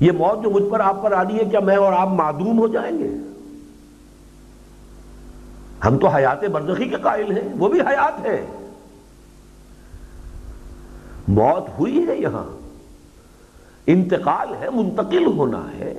یہ 0.01 0.13
موت 0.13 0.43
جو 0.43 0.51
مجھ 0.51 0.65
پر 0.71 0.81
آپ 0.81 1.03
پر 1.03 1.13
آنی 1.13 1.39
ہے، 1.39 1.45
کیا 1.45 1.61
میں 1.61 1.77
اور 1.77 1.93
آپ 1.93 2.09
معدوم 2.09 2.59
ہو 2.59 2.69
جائیں 2.69 2.99
گے؟ 2.99 3.11
ہم 5.87 5.99
تو 5.99 6.07
حیات 6.07 6.45
برزخی 6.45 6.85
کے 6.85 6.97
قائل 6.97 7.33
ہیں، 7.33 7.55
وہ 7.59 7.69
بھی 7.69 7.81
حیات 7.81 8.27
ہے۔ 8.27 8.47
موت 11.29 11.79
ہوئی 11.79 12.07
ہے 12.09 12.17
یہاں۔ 12.19 12.45
انتقال 13.87 14.55
ہے، 14.61 14.71
منتقل 14.71 15.27
ہونا 15.27 15.73
ہے۔ 15.79 15.95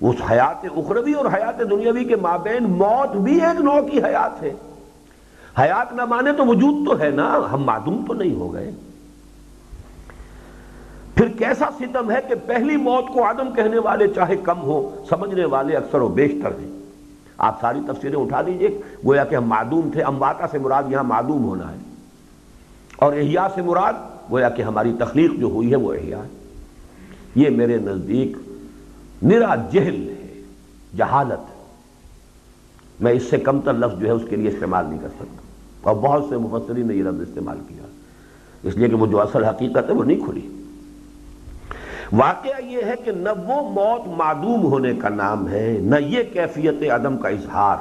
اس 0.00 0.16
حیات 0.30 0.64
اخروی 0.64 1.12
اور 1.12 1.26
حیات 1.26 1.58
دنیاوی 1.70 2.04
کے 2.04 2.16
مابین 2.16 2.64
موت 2.64 3.16
بھی 3.16 3.40
ایک 3.40 3.60
نو 3.60 3.82
کی 3.90 4.02
حیات 4.02 4.42
ہے۔ 4.42 4.52
حیات 5.58 5.92
نہ 5.92 6.04
مانے 6.04 6.32
تو 6.32 6.46
وجود 6.46 6.88
تو 6.88 7.00
ہے 7.00 7.10
نا، 7.10 7.38
ہم 7.52 7.62
معدوم 7.62 8.04
تو 8.06 8.14
نہیں 8.14 8.34
ہو 8.34 8.54
گئے۔ 8.54 8.70
پھر 11.14 11.28
کیسا 11.28 11.64
ستم 11.78 12.10
ہے 12.10 12.18
کہ 12.28 12.34
پہلی 12.46 12.76
موت 12.76 13.04
کو 13.12 13.24
آدم 13.24 13.54
کہنے 13.54 13.78
والے 13.78 14.08
چاہے 14.08 14.36
کم 14.36 14.62
ہو، 14.62 15.04
سمجھنے 15.08 15.44
والے 15.44 15.76
اکثر 15.76 16.00
و 16.00 16.08
بیشتر 16.08 16.50
ہیں۔ 16.50 16.83
آپ 17.38 17.60
ساری 17.60 17.78
تفسیریں 17.86 18.20
اٹھا 18.20 18.42
دیجیے، 18.42 18.80
گویا 19.06 19.24
کہ 19.24 19.34
ہم 19.34 19.44
معدوم 19.44 19.90
تھے، 19.92 20.02
امواتا 20.02 20.46
سے 20.50 20.58
مراد 20.58 20.82
یہاں 20.88 21.02
معدوم 21.02 21.44
ہونا 21.44 21.72
ہے۔ 21.72 21.76
اور 22.96 23.12
احیاء 23.12 23.46
سے 23.54 23.62
مراد، 23.62 23.92
گویا 24.30 24.48
کہ 24.48 24.62
ہماری 24.62 24.92
تخلیق 24.98 25.32
جو 25.40 25.46
ہوئی 25.46 25.70
ہے 25.70 25.76
وہ 25.76 25.94
احیاء 25.94 26.18
ہے۔ 26.18 26.28
یہ 27.34 27.50
میرے 27.50 27.76
نزدیک 27.76 28.36
نرا 29.22 29.54
جہل 29.54 30.08
ہے، 30.08 30.42
جہالت 30.96 31.54
میں 33.00 33.12
اس 33.12 33.22
سے 33.22 33.36
کم 33.36 33.60
تر 33.60 33.74
لفظ 33.74 34.00
جو 34.00 34.06
ہے 34.06 34.12
اس 34.12 34.22
کے 34.30 34.36
لیے 34.36 34.48
استعمال 34.48 34.86
نہیں 34.86 34.98
کر 35.02 35.08
سکتا۔ 35.08 35.36
اور 35.82 35.94
بہت 35.94 36.24
سے 36.28 36.36
مفسرین 36.36 36.88
نے 36.88 36.94
یہ 36.94 37.02
لفظ 37.02 37.20
استعمال 37.20 37.58
کیا۔ 37.68 37.86
اس 38.62 38.76
لیے 38.76 38.88
کہ 38.88 38.96
وہ 38.96 39.06
جو 39.06 39.20
اصل 39.20 39.44
حقیقت 39.44 39.88
ہے 39.88 39.94
وہ 39.94 40.04
نہیں 40.04 40.20
کھلی۔ 40.20 40.63
واقعہ 42.12 42.64
یہ 42.64 42.78
ہے 42.86 42.94
کہ 43.04 43.12
نہ 43.12 43.28
وہ 43.46 43.70
موت 43.70 44.08
معدوم 44.16 44.62
ہونے 44.62 44.94
کا 44.94 45.08
نام 45.08 45.48
ہے، 45.48 45.78
نہ 45.80 45.96
یہ 45.96 46.22
کیفیت 46.32 46.90
عدم 46.90 47.16
کا 47.16 47.28
اظہار۔ 47.28 47.76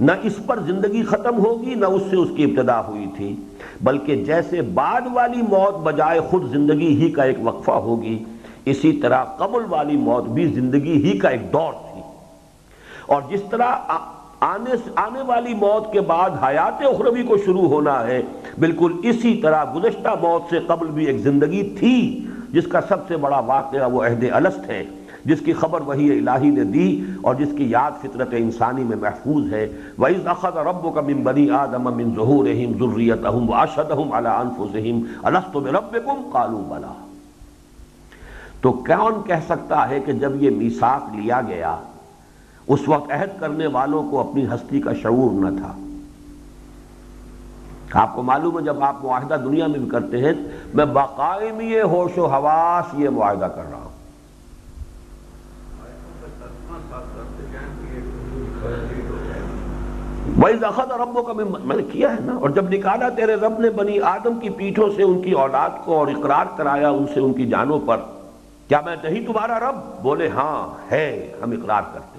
نہ 0.00 0.12
اس 0.22 0.34
پر 0.46 0.60
زندگی 0.60 1.02
ختم 1.02 1.44
ہوگی، 1.46 1.74
نہ 1.74 1.86
اس 1.86 2.02
سے 2.10 2.16
اس 2.16 2.28
کی 2.36 2.44
ابتدا 2.44 2.86
ہوئی 2.86 3.06
تھی۔ 3.16 3.36
بلکہ 3.80 4.16
جیسے 4.16 4.62
بعد 4.62 5.00
والی 5.12 5.42
موت 5.42 5.74
بجائے 5.74 6.20
خود 6.20 6.50
زندگی 6.50 6.88
ہی 6.88 7.10
کا 7.10 7.22
ایک 7.22 7.36
وقفہ 7.42 7.70
ہوگی، 7.70 8.24
اسی 8.64 8.92
طرح 8.92 9.24
قبل 9.24 9.62
والی 9.68 9.96
موت 9.96 10.24
بھی 10.24 10.46
زندگی 10.46 10.92
ہی 10.92 11.18
کا 11.18 11.28
ایک 11.28 11.52
دور 11.52 11.72
تھی۔ 11.72 12.00
اور 13.06 13.22
جس 13.30 13.42
طرح 13.50 13.76
آنے 14.40 14.90
آنے 14.96 15.22
والی 15.22 15.54
موت 15.54 15.92
کے 15.92 16.00
بعد 16.00 16.30
حیات 16.30 16.82
اخروی 16.82 17.22
کو 17.22 17.36
شروع 17.36 17.68
ہونا 17.68 18.06
ہے، 18.06 18.22
بالکل 18.58 18.92
اسی 19.02 19.34
طرح 19.34 19.64
گزشتہ 19.74 20.08
موت 20.20 20.42
سے 20.50 20.58
قبل 20.66 20.86
بھی 20.86 21.04
ایک 21.04 21.18
زندگی 21.18 21.76
تھی۔ 21.78 22.25
جس 22.56 22.66
کا 22.66 22.80
سب 22.88 23.08
سے 23.08 23.16
بڑا 23.16 23.38
واقعہ 23.38 23.90
وہ 23.90 24.02
عہد 24.02 24.24
الست 24.32 24.70
ہے، 24.70 24.84
جس 25.24 25.40
کی 25.40 25.52
خبر 25.52 25.80
وہی 25.80 26.18
الہی 26.18 26.50
نے 26.50 26.64
دی 26.64 27.04
اور 27.22 27.34
جس 27.34 27.48
کی 27.56 27.70
یاد 27.70 27.90
فطرت 28.02 28.28
انسانی 28.32 28.84
میں 28.84 28.96
محفوظ 28.96 29.52
ہے۔ 29.52 29.68
وَإِذْ 29.98 30.24
أَخَذَ 30.24 30.58
رَبُّكَ 30.58 31.00
مِن 31.00 31.22
بَنِي 31.22 31.50
آدَمَ 31.50 31.90
مِن 31.90 32.04
ظُهُورِهِمْ 32.04 32.78
ذُرِّيَّتَهُمْ 32.78 33.50
وَأَشْهَدَهُمْ 33.50 34.14
عَلَىٰ 34.14 34.42
أَنفُسِهِمْ۔ 34.42 35.28
أَلَسْتُ 35.28 35.60
بِرَبِّكُمْ؟ 35.60 36.32
قَالُوا 36.32 36.62
بَلَىٰ۔ 36.68 37.06
تو 38.60 38.72
کون 38.72 39.14
کہہ 39.26 39.44
سکتا 39.48 39.88
ہے 39.88 40.00
کہ 40.00 40.12
جب 40.12 40.42
یہ 40.42 40.50
میثاق 40.50 41.14
لیا 41.14 41.40
گیا، 41.48 41.76
اس 42.66 42.80
وقت 42.86 43.12
عہد 43.12 43.40
کرنے 43.40 43.66
والوں 43.66 44.10
کو 44.10 44.20
اپنی 44.20 44.46
ہستی 44.46 44.80
کا 44.80 44.92
شعور 44.92 45.50
نہ 45.50 45.56
تھا۔ 45.56 45.85
آپ 47.94 48.14
کو 48.14 48.22
معلوم 48.22 48.58
ہے 48.58 48.62
جب 48.64 48.82
آپ 48.84 49.04
معاہدہ 49.04 49.34
دنیا 49.44 49.66
میں 49.66 49.78
بھی 49.78 49.88
کرتے 49.90 50.18
ہیں، 50.18 50.32
میں 50.74 50.84
باقائمی 50.94 51.80
ہوش 51.82 52.18
و 52.18 52.26
حواس 52.26 52.94
یہ 52.98 53.08
معاہدہ 53.08 53.48
کر 53.54 53.70
رہا 53.70 53.78
ہوں۔ 53.78 53.94
بھائی 60.38 60.56
زخت 60.56 60.90
اور 60.90 60.98
ربوں 61.00 61.22
کا 61.22 61.32
میں 61.32 61.76
نے 61.76 61.82
کیا 61.92 62.10
ہے 62.12 62.20
نا، 62.24 62.34
اور 62.34 62.50
جب 62.50 62.68
نکالا 62.70 63.08
تیرے 63.16 63.34
رب 63.36 63.60
نے 63.60 63.70
بنی 63.70 63.98
آدم 64.06 64.38
کی 64.40 64.50
پیٹھوں 64.56 64.88
سے 64.96 65.02
ان 65.02 65.20
کی 65.22 65.32
اولاد 65.44 65.84
کو 65.84 65.96
اور 65.98 66.08
اقرار 66.08 66.46
کرایا 66.56 66.90
ان 66.90 67.06
سے 67.14 67.20
ان 67.20 67.32
کی 67.32 67.46
جانوں 67.48 67.78
پر، 67.86 68.00
کیا 68.68 68.80
میں 68.84 68.96
نہیں 69.02 69.26
تمہارا 69.26 69.58
رب؟ 69.60 69.76
بولے 70.02 70.28
ہاں 70.28 70.66
ہے، 70.90 71.08
ہم 71.42 71.50
اقرار 71.52 71.82
کرتے 71.92 72.15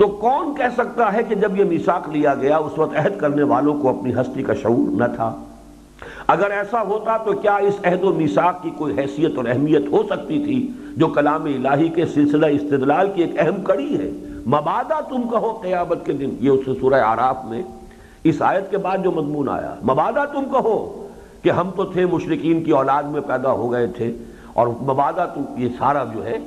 تو 0.00 0.06
کون 0.08 0.54
کہہ 0.54 0.74
سکتا 0.74 1.12
ہے 1.12 1.22
کہ 1.22 1.34
جب 1.34 1.56
یہ 1.56 1.64
میساک 1.64 2.08
لیا 2.08 2.34
گیا، 2.34 2.56
اس 2.56 2.78
وقت 2.78 2.96
عہد 2.96 3.20
کرنے 3.20 3.42
والوں 3.42 3.78
کو 3.78 3.88
اپنی 3.88 4.14
ہستی 4.14 4.42
کا 4.42 4.54
شعور 4.54 4.90
نہ 4.90 5.04
تھا؟ 5.16 5.36
اگر 6.26 6.50
ایسا 6.50 6.82
ہوتا 6.82 7.16
تو 7.16 7.32
کیا 7.32 7.56
اس 7.56 7.74
عہد 7.84 8.04
و 8.04 8.12
میساک 8.12 8.62
کی 8.62 8.70
کوئی 8.78 8.98
حیثیت 8.98 9.36
اور 9.36 9.44
اہمیت 9.44 9.82
ہو 9.92 10.02
سکتی 10.10 10.44
تھی 10.44 10.72
جو 10.96 11.06
کلام 11.06 11.44
الہی 11.44 11.88
کے 11.88 12.06
سلسلہ 12.06 12.46
استدلال 12.46 13.10
کی 13.14 13.22
ایک 13.22 13.34
اہم 13.38 13.62
کڑی 13.62 13.98
ہے؟ 13.98 14.10
مبادہ 14.46 15.00
تم 15.08 15.22
کہو 15.22 15.58
قیامت 15.62 16.06
کے 16.06 16.12
دن۔ 16.12 16.30
یہ 16.40 16.50
اس 16.50 16.80
سورہ 16.80 17.00
آراف 17.02 17.44
میں 17.44 17.62
اس 18.24 18.42
آیت 18.42 18.70
کے 18.70 18.78
بعد 18.78 18.98
جو 19.04 19.10
مضمون 19.10 19.48
آیا۔ 19.48 19.74
مبادہ 19.82 20.24
تم 20.32 20.44
کہو 20.52 21.08
کہ 21.42 21.50
ہم 21.50 21.70
تو 21.76 21.84
تھے 21.84 22.06
مشرقین 22.06 22.64
کی 22.64 22.70
اولاد 22.70 23.02
میں 23.02 23.20
پیدا 23.20 23.52
ہو 23.52 23.72
گئے 23.72 23.86
تھے 23.86 24.12
اور 24.52 24.66
مبادہ 24.66 25.26
تم، 25.34 25.42
یہ 25.56 25.68
سارا 25.78 26.04
جو 26.04 26.24
ہے 26.24 26.38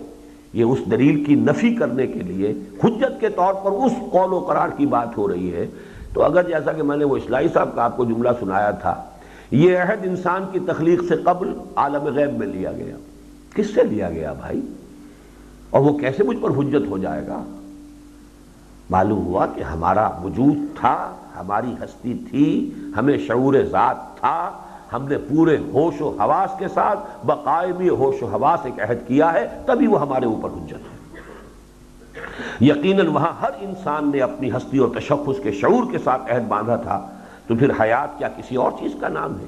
یہ 0.54 0.64
اس 0.64 0.80
دلیل 0.92 1.24
کی 1.24 1.36
نفی 1.36 1.76
کرنے 1.76 2.08
کے 2.08 2.20
لیے 2.20 2.54
حجت 2.84 3.20
کے 3.20 3.30
طور 3.30 3.54
پر 3.54 3.72
اس 3.72 3.92
قول 4.12 4.34
و 4.34 4.40
قرار 4.40 4.70
کی 4.78 4.86
بات 4.86 5.18
ہو 5.18 5.28
رہی 5.28 5.54
ہے۔ 5.54 5.68
تو 6.14 6.24
اگر 6.24 6.44
جیسا 6.44 6.72
کہ 6.72 6.84
میں 6.84 6.98
نے 6.98 7.04
وہ 7.04 7.18
اسلائی 7.18 7.48
صاحب 7.54 7.76
کا 7.76 7.84
آپ 7.84 7.98
کو 7.98 8.06
جملہ 8.06 8.30
سنایا 8.40 8.72
تھا، 8.72 9.04
یہ 9.52 9.78
عہد 9.78 10.06
انسان 10.06 10.46
کی 10.52 10.60
تخلیق 10.60 11.04
سے 11.08 11.16
قبل 11.24 11.54
عالم 11.76 12.04
غیب 12.04 12.38
میں 12.38 12.48
لیا 12.48 12.72
گیا۔ 12.72 12.96
کس 13.56 13.74
سے 13.76 13.84
لیا 13.84 14.10
گیا 14.10 14.34
بھائی؟ 14.34 14.62
اور 15.70 15.82
وہ 15.82 15.98
کیسے 15.98 16.24
مجھ 16.24 16.38
پر 16.42 16.50
حجت 16.50 16.88
ہو 16.90 16.98
جائے 16.98 17.28
گا؟ 17.28 17.44
معلوم 18.90 19.26
ہوا 19.26 19.46
کہ 19.46 19.62
ہمارا 19.62 20.10
وجود 20.24 20.56
تھا، 20.80 21.16
ہماری 21.40 21.74
ہستی 21.84 22.14
تھی، 22.30 22.72
ہمیں 22.98 23.18
شعور 23.18 23.54
ذات 23.72 24.20
تھا 24.20 24.52
ہم 24.94 25.08
نے 25.08 25.18
پورے 25.18 25.58
ہوش 25.58 26.02
و 26.02 26.10
حواس 26.20 26.60
کے 26.60 26.68
ساتھ 26.68 27.00
بقائمی 27.26 27.90
ہوش 27.90 28.24
و 28.24 28.26
حواس 28.26 28.60
ایک 28.64 28.90
عہد 28.90 29.08
کیا 29.08 29.34
ہے، 29.34 29.48
تبھی 29.66 29.88
وہ 29.88 30.02
ہمارے 30.02 30.26
اوپر 30.26 30.50
حجت 30.50 30.74
ہے۔ 30.74 31.04
یقیناً 32.62 33.08
وہاں 33.08 33.32
ہر 33.42 33.50
انسان 33.60 34.12
نے 34.14 34.20
اپنی 34.20 34.52
ہستی 34.52 34.78
اور 34.78 34.90
تشخص 35.00 35.44
کے 35.44 35.52
شعور 35.52 35.92
کے 35.92 35.98
ساتھ 35.98 36.34
عہد 36.34 36.48
باندھا 36.48 36.76
تھا۔ 36.76 37.10
تو 37.48 37.56
پھر 37.56 37.72
حیات 37.82 38.18
کیا 38.18 38.28
کسی 38.28 38.56
اور 38.56 38.72
چیز 38.80 38.92
کا 39.00 39.08
نام 39.08 39.40
ہے؟ 39.40 39.46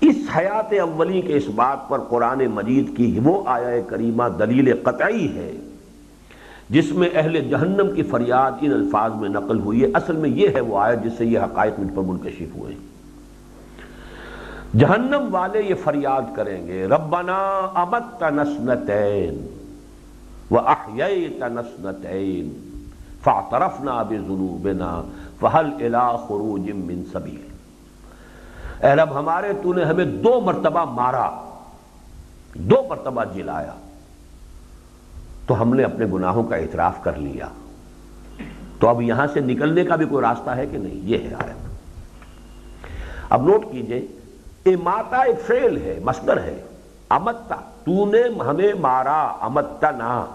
اس 0.00 0.16
حیات 0.36 0.72
اولی 0.72 1.20
کے 1.20 1.36
اس 1.36 1.48
بات 1.54 1.88
پر 1.88 1.98
قرآن 1.98 2.46
مجید 2.46 2.96
کی 2.96 3.20
وہ 3.22 3.42
آیا 3.46 3.80
کریمہ 3.86 4.24
دلیل 4.38 4.82
قطعی 4.82 5.36
ہے، 5.36 5.52
جس 6.68 6.92
میں 6.92 7.08
اہل 7.14 7.40
جہنم 7.40 7.94
کی 7.94 8.02
فریاد 8.02 8.52
ان 8.60 8.72
الفاظ 8.72 9.12
میں 9.14 9.28
نقل 9.28 9.60
ہوئی 9.60 9.82
ہے۔ 9.82 9.86
اصل 9.94 10.16
میں 10.16 10.30
یہ 10.30 10.48
ہے 10.48 10.60
وہ 10.60 10.78
آیت 10.78 11.04
جس 11.04 11.12
سے 11.18 11.26
یہ 11.26 11.38
حقائق 11.38 11.80
مجھ 11.80 11.94
پر 11.94 12.02
منکشف 12.02 12.56
ہوئے۔ 12.56 12.74
جہنم 14.78 15.28
والے 15.30 15.62
یہ 15.62 15.74
فریاد 15.84 16.36
کریں 16.36 16.66
گے، 16.66 16.86
ربنا 16.86 17.70
امت 17.74 18.22
نسنتین 18.22 19.46
و 20.50 20.58
احییت 20.58 21.42
نسنتین 21.42 22.70
فاعترفنا 23.22 24.02
بذنوبنا 24.02 25.02
فہل 25.40 25.66
الى 25.66 26.26
خروج 26.28 26.70
من 26.70 27.02
سبیل۔ 27.12 27.48
اے 28.86 28.94
رب، 28.94 29.18
ہمارے 29.18 29.52
تو 29.62 29.72
نے 29.72 29.84
ہمیں 29.84 30.04
دو 30.04 30.40
مرتبہ 30.40 30.84
مارا، 30.84 31.30
دو 32.54 32.76
مرتبہ 32.88 33.24
جلایا، 33.34 33.74
تو 35.46 35.62
ہم 35.62 35.74
نے 35.74 35.82
اپنے 35.82 36.06
گناہوں 36.12 36.42
کا 36.42 36.56
اعتراف 36.56 37.02
کر 37.02 37.16
لیا۔ 37.16 37.48
تو 38.80 38.88
اب 38.88 39.02
یہاں 39.02 39.26
سے 39.32 39.40
نکلنے 39.40 39.84
کا 39.84 39.96
بھی 39.96 40.06
کوئی 40.06 40.24
راستہ 40.24 40.50
ہے 40.50 40.66
کہ 40.66 40.78
نہیں؟ 40.78 40.94
یہ 40.94 41.18
ہے 41.18 41.34
آیت۔ 41.34 41.74
اب 43.30 43.42
نوٹ 43.42 43.64
کیجیے 43.70 44.06
اماتا 44.66 45.16
ایک 45.16 45.40
فیل 45.46 45.76
ہے، 45.76 45.98
مصدر 46.04 46.42
ہے۔ 46.42 46.62
امتا 47.10 47.56
تو 47.84 48.06
نے 48.06 48.22
ہمیں 48.46 48.72
مارا 48.80 49.22
امتا 49.22 49.90
نہ 49.90 50.26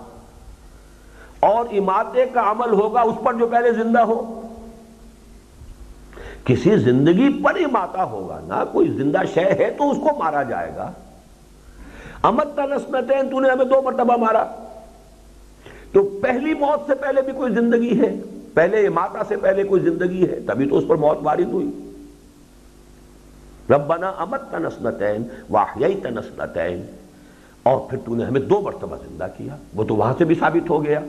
اور 1.39 1.65
اماتے 1.71 2.25
کا 2.25 2.51
عمل 2.51 2.73
ہوگا 2.73 3.01
اس 3.01 3.15
پر 3.23 3.33
جو 3.33 3.47
پہلے 3.47 3.71
زندہ 3.71 3.99
ہو۔ 3.99 4.41
کسی 6.45 6.77
زندگی 6.77 7.43
پر 7.43 7.55
اماتا 7.55 8.03
ہوگا 8.03 8.39
نہ 8.43 8.63
کوئی 8.71 8.87
زندہ 8.87 9.17
شے 9.33 9.43
ہے 9.43 9.75
تو 9.77 9.91
اس 9.91 9.97
کو 9.97 10.17
مارا 10.17 10.43
جائے 10.43 10.71
گا۔ 10.75 10.91
امتا 12.23 12.65
نسمتین 12.65 13.29
تو 13.29 13.39
نے 13.39 13.49
ہمیں 13.49 13.65
دو 13.65 13.81
مرتبہ 13.81 14.17
مارا۔ 14.17 14.43
تو 15.91 16.19
پہلی 16.21 16.53
موت 16.53 16.87
سے 16.87 16.95
پہلے 16.95 17.21
بھی 17.21 17.33
کوئی 17.33 17.53
زندگی 17.53 18.01
ہے، 18.01 18.15
پہلے 18.53 18.87
اماتا 18.87 19.19
سے 19.27 19.35
پہلے 19.35 19.63
کوئی 19.63 19.81
زندگی 19.81 20.29
ہے، 20.29 20.39
تبھی 20.39 20.69
تو 20.69 20.77
اس 20.77 20.83
پر 20.87 20.95
موت 20.95 21.17
وارد 21.21 21.47
ہوئی۔ 21.47 21.88
ربنا 23.69 24.11
امت 24.17 24.41
تنسنتین 24.51 25.23
واحیئی 25.49 25.95
تنسنتین 25.95 26.83
اور 27.63 27.77
پھر 27.89 27.97
تو 28.05 28.15
نے 28.15 28.25
ہمیں 28.25 28.41
دو 28.41 28.61
مرتبہ 28.61 28.95
زندہ 28.95 29.27
کیا، 29.37 29.55
وہ 29.75 29.83
تو 29.83 29.95
وہاں 29.95 30.13
سے 30.17 30.25
بھی 30.25 30.35
ثابت 30.35 30.69
ہو 30.69 30.85
گیا۔ 30.85 30.99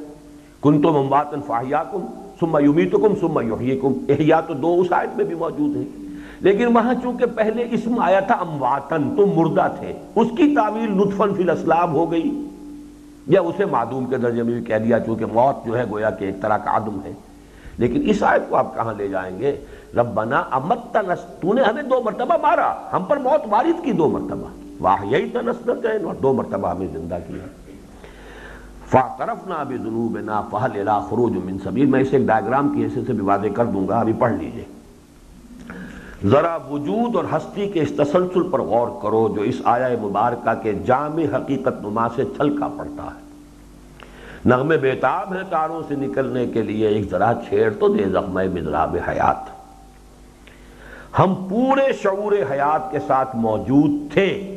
کن 0.62 0.82
تو 0.82 0.92
ممباتن 0.92 1.40
فاہیاکم 1.46 2.06
ثم 2.40 2.58
یمیتکم 2.64 3.14
ثم 3.20 3.40
یحییکم۔ 3.40 3.92
احیا 4.08 4.40
تو 4.40 4.54
دو 4.54 4.80
اس 4.80 4.92
آیت 4.92 5.16
میں 5.16 5.24
بھی 5.24 5.34
موجود 5.34 5.76
ہیں۔ 5.76 5.84
لیکن 6.40 6.76
وہاں 6.76 6.94
چونکہ 7.02 7.26
پہلے 7.26 7.68
اسم 7.70 7.98
آیا 7.98 8.20
تھا 8.20 8.34
امواتن 8.34 9.16
تم 9.16 9.30
مردہ 9.34 9.68
تھے۔ 9.78 9.92
اس 10.14 10.26
کی 10.36 10.54
تعویل 10.54 10.92
نطفن 10.92 11.34
فی 11.34 11.42
الاسلام 11.42 11.94
ہو 11.94 12.12
گئی۔ 12.12 12.46
یا 13.26 13.40
اسے 13.40 13.64
معدوم 13.64 14.06
کے 14.06 14.16
درجے 14.16 14.42
میں 14.42 14.54
بھی 14.54 14.64
کہہ 14.64 14.76
دیا، 14.76 15.00
چونکہ 15.00 15.26
موت 15.26 15.66
جو 15.66 15.78
ہے 15.78 15.84
گویا 15.90 16.10
کہ 16.10 16.24
ایک 16.24 16.42
طرح 16.42 16.56
کا 16.56 16.76
عدم 16.76 16.98
ہے۔ 17.04 17.12
لیکن 17.78 18.02
اس 18.10 18.22
آیت 18.22 18.42
کو 18.48 18.56
آپ 18.56 18.74
کہاں 18.74 18.94
لے 18.96 19.08
جائیں 19.08 19.38
گے؟ 19.38 19.56
ربنا 19.96 20.44
امت 20.50 20.96
تو 21.40 21.52
نے 21.52 21.62
ہمیں 21.62 21.82
دو 21.82 22.02
مرتبہ 22.04 22.36
مارا۔ 22.42 22.74
ہم 22.92 23.04
پر 23.04 23.16
موت 23.16 23.40
وارد 23.50 23.84
کی 23.84 23.92
دو 23.92 24.08
مرتبہ۔ 24.08 24.46
واہ 24.80 25.06
یہی 25.06 25.30
تنسنت 25.30 25.86
اور 26.04 26.14
دو 26.14 26.32
مرتبہ 26.32 26.70
ہمیں 26.70 26.86
زندہ 26.92 27.18
کیا۔ 27.28 27.46
فَاعْتَرَفْنَا 28.86 29.62
بِذُنُوبِنَا 29.62 30.40
فَهَلْ 30.40 30.72
إِلَىٰ 30.72 31.08
خُرُوجٌ 31.08 31.44
مِّن 31.44 31.58
سَبِيلٍ 31.58 31.90
میں 31.90 32.00
اسے 32.00 32.16
ایک 32.16 32.26
ڈائیگرام 32.26 32.68
کی 32.68 32.84
حیثیت 32.84 33.06
سے 33.06 33.12
بھی 33.12 33.22
واضح 33.22 33.46
کر 33.56 33.64
دوں 33.64 33.88
گا، 33.88 34.00
ابھی 34.00 34.12
پڑھ 34.18 34.32
لیجیے۔ 34.32 34.64
ذرا 36.28 36.56
وجود 36.56 37.16
اور 37.16 37.24
ہستی 37.36 37.68
کے 37.68 37.82
اس 37.82 37.92
تسلسل 37.96 38.48
پر 38.50 38.60
غور 38.60 39.02
کرو 39.02 39.32
جو 39.36 39.42
اس 39.42 39.60
آیہ 39.64 39.96
مبارکہ 40.02 40.62
کے 40.62 40.72
جامع 40.74 41.36
حقیقت 41.36 41.82
نما 41.82 42.08
سے 42.16 42.24
چھلکا 42.24 42.68
پڑتا 42.78 43.04
ہے۔ 43.04 43.20
نغمے 44.44 44.76
بیتاب 44.76 45.34
ہیں 45.34 45.42
تاروں 45.50 45.82
سے 45.88 45.94
نکلنے 45.94 46.46
کے 46.46 46.62
لیے، 46.62 46.88
ایک 46.88 47.10
ذرا 47.10 47.32
چھیڑ 47.48 47.72
تو 47.72 47.88
دے 47.88 48.04
زخمہ 48.04 48.40
مضراب 48.54 48.96
حیات۔ 49.08 49.59
ہم 51.18 51.34
پورے 51.48 51.92
شعور 52.02 52.32
حیات 52.50 52.92
کے 52.92 52.98
ساتھ 53.06 53.36
موجود 53.36 54.12
تھے۔ 54.12 54.56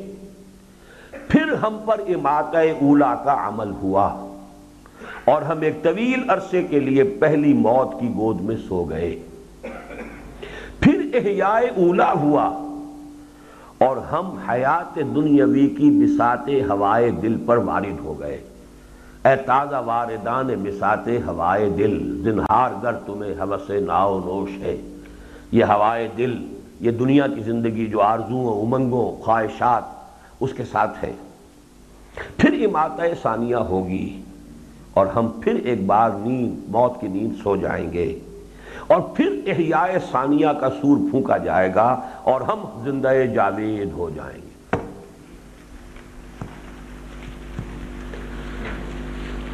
پھر 1.28 1.54
ہم 1.54 1.78
پر 1.86 2.02
امات 2.08 2.56
اولا 2.56 3.16
کا 3.16 3.48
عمل 3.48 3.72
ہوا 3.72 4.08
اور 5.26 5.42
ہم 5.42 5.62
ایک 5.62 5.84
طویل 5.84 6.30
عرصے 6.30 6.64
کے 6.64 6.80
لیے 6.80 7.04
پہلی 7.04 7.54
موت 7.54 8.00
کی 8.00 8.08
گود 8.08 8.42
میں 8.42 8.56
سو 8.68 8.84
گئے۔ 8.84 9.20
پھر 10.80 11.10
احیاء 11.14 11.60
اولا 11.78 12.14
ہوا 12.14 12.46
اور 13.78 13.98
ہم 13.98 14.38
حیات 14.50 14.96
دنیاوی 14.96 15.68
کی 15.68 15.90
بسات 15.90 16.50
ہوائے 16.70 17.12
دل 17.12 17.36
پر 17.46 17.58
وارد 17.58 18.00
ہو 18.00 18.20
گئے۔ 18.20 18.42
اے 19.26 19.36
تازہ 19.36 19.82
واردان 19.86 20.48
بسات 20.48 21.08
ہوائے 21.28 21.70
دل، 21.70 22.22
زنہار 22.24 22.70
گر 22.84 22.94
تمہیں 22.94 23.34
حوث 23.40 23.70
ناؤ 23.70 24.20
نوش 24.20 24.62
ہے۔ 24.62 24.78
یہ 25.54 25.64
ہوائے 25.64 26.08
دل، 26.18 26.60
یہ 26.80 26.92
دنیا 26.92 27.28
کی 27.28 27.42
زندگی 27.42 27.86
جو 27.86 28.02
آرزوں 28.02 28.62
امنگوں، 28.62 29.24
خواہشات 29.24 29.84
اس 30.40 30.54
کے 30.54 30.64
ساتھ 30.72 31.06
ہے۔ 31.06 31.14
پھر 32.38 32.66
امات 32.66 32.92
ثانیہ 33.22 33.56
ہوگی 33.56 34.22
اور 34.94 35.08
ہم 35.08 35.28
پھر 35.28 35.56
ایک 35.56 35.86
بار 35.86 36.10
نیند 36.10 36.70
موت 36.70 37.02
کی 37.02 37.08
نیند 37.08 37.32
سو 37.44 37.56
جائیں 37.56 37.94
گے۔ 37.94 38.20
اور 38.88 39.02
پھر 39.02 39.42
احیاء 39.48 39.86
ثانیہ 40.12 40.48
کا 40.62 40.70
سور 40.70 40.98
پھونکا 41.10 41.38
جائے 41.38 41.76
گا 41.76 42.02
اور 42.24 42.42
ہم 42.42 42.64
زندہ 42.84 43.12
جاوید 43.36 43.92
ہو 43.92 44.10
جائیں 44.10 44.40
گے۔ 44.42 44.78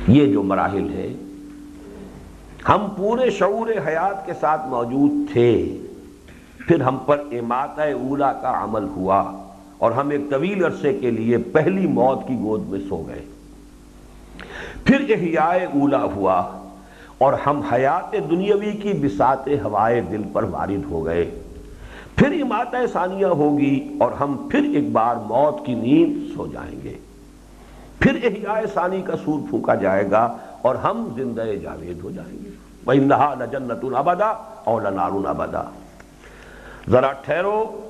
یہ 0.08 0.34
جو 0.34 0.44
مراحل 0.44 0.90
ہے 0.94 1.14
ہم 2.70 2.88
پورے 2.98 3.30
شعور 3.30 3.68
حیات 3.88 4.26
کے 4.26 4.34
ساتھ 4.40 4.68
موجود 4.68 5.34
تھے۔ 5.34 5.82
پھر 6.68 6.82
ہم 6.82 6.98
پر 7.06 7.24
امات 7.32 7.80
اولا 7.80 8.34
کا 8.34 8.64
عمل 8.64 8.84
ہوا 8.84 9.32
اور 9.78 9.92
ہم 9.92 10.10
ایک 10.10 10.22
طویل 10.30 10.66
عرصے 10.66 10.94
کے 10.94 11.12
لیے 11.12 11.38
پہلی 11.38 11.88
موت 11.88 12.28
کی 12.28 12.36
گود 12.40 12.70
میں 12.70 12.80
سو 12.90 13.04
گئے۔ 13.08 13.26
پھر 14.84 15.06
احیاء 15.10 15.80
اولا 15.80 16.04
ہوا 16.04 16.44
اور 17.18 17.34
ہم 17.34 17.60
حیات 17.60 18.16
دنیاوی 18.30 18.72
کی 18.72 18.94
بسات 18.94 19.48
ہوائے 19.48 20.02
دل 20.02 20.22
پر 20.34 20.44
وارد 20.44 20.92
ہو 20.92 21.06
گئے۔ 21.06 21.32
پھر 22.16 22.42
امات 22.42 22.76
ثانیہ 22.94 23.26
ہوگی 23.26 23.96
اور 24.00 24.12
ہم 24.12 24.48
پھر 24.52 24.64
ایک 24.64 24.92
بار 24.92 25.16
موت 25.16 25.66
کی 25.66 25.74
نیند 25.74 26.36
سو 26.36 26.48
جائیں 26.48 26.80
گے۔ 26.84 26.94
پھر 28.00 28.16
احیاء 28.24 28.66
ثانی 28.74 29.02
کا 29.02 29.16
سور 29.26 29.40
پھونکا 29.50 29.76
جائے 29.76 30.12
گا 30.12 30.38
اور 30.62 30.76
ہم 30.76 31.10
زندہ 31.16 31.46
جاوید 31.64 32.00
ہو 32.04 32.12
جائیں 32.12 32.38
گے۔ 32.46 32.50
وَإِنَّهَا 32.88 33.34
لَجَنَّةٌ 33.40 34.00
أَبَدَا 34.00 34.34
أَوْ 34.68 34.82
لَنَارٌ 34.82 35.14
أَبَدَا۔ 35.30 35.64
ذرا 36.90 37.12
ٹھہرو۔ 37.12 37.82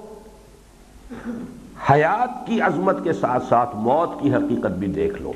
حیات 1.89 2.47
کی 2.47 2.61
عظمت 2.61 3.03
کے 3.03 3.13
ساتھ 3.13 3.45
ساتھ 3.49 3.69
موت 3.73 4.21
کی 4.21 4.33
حقیقت 4.33 4.67
بھی 4.67 4.87
دیکھ 4.87 5.21
لو۔ 5.21 5.31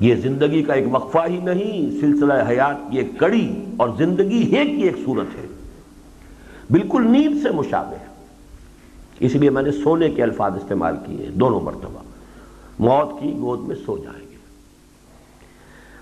یہ 0.00 0.14
زندگی 0.14 0.62
کا 0.62 0.72
ایک 0.72 0.84
وقفہ 0.90 1.18
ہی 1.28 1.36
نہیں، 1.36 2.00
سلسلہ 2.00 2.34
حیات 2.48 2.90
کی 2.90 2.98
ایک 2.98 3.18
کڑی 3.18 3.64
اور 3.76 3.88
زندگی 3.96 4.56
ہے 4.56 4.64
کی 4.64 4.82
ایک 4.82 4.96
صورت 5.04 5.34
ہے۔ 5.38 5.46
بالکل 6.70 7.06
نیند 7.06 7.42
سے 7.42 7.50
مشابہ۔ 7.50 7.92
ہے 7.92 8.06
اس 9.20 9.34
لیے 9.34 9.50
میں 9.50 9.62
نے 9.62 9.72
سونے 9.72 10.10
کے 10.10 10.22
الفاظ 10.22 10.52
استعمال 10.54 10.96
کیے 11.06 11.26
ہیں، 11.26 11.32
دونوں 11.32 11.60
مرتبہ۔ 11.60 11.98
موت 12.78 13.22
کی 13.22 13.32
گود 13.32 13.60
میں 13.60 13.76
سو 13.86 13.98
جائیں۔ 13.98 14.25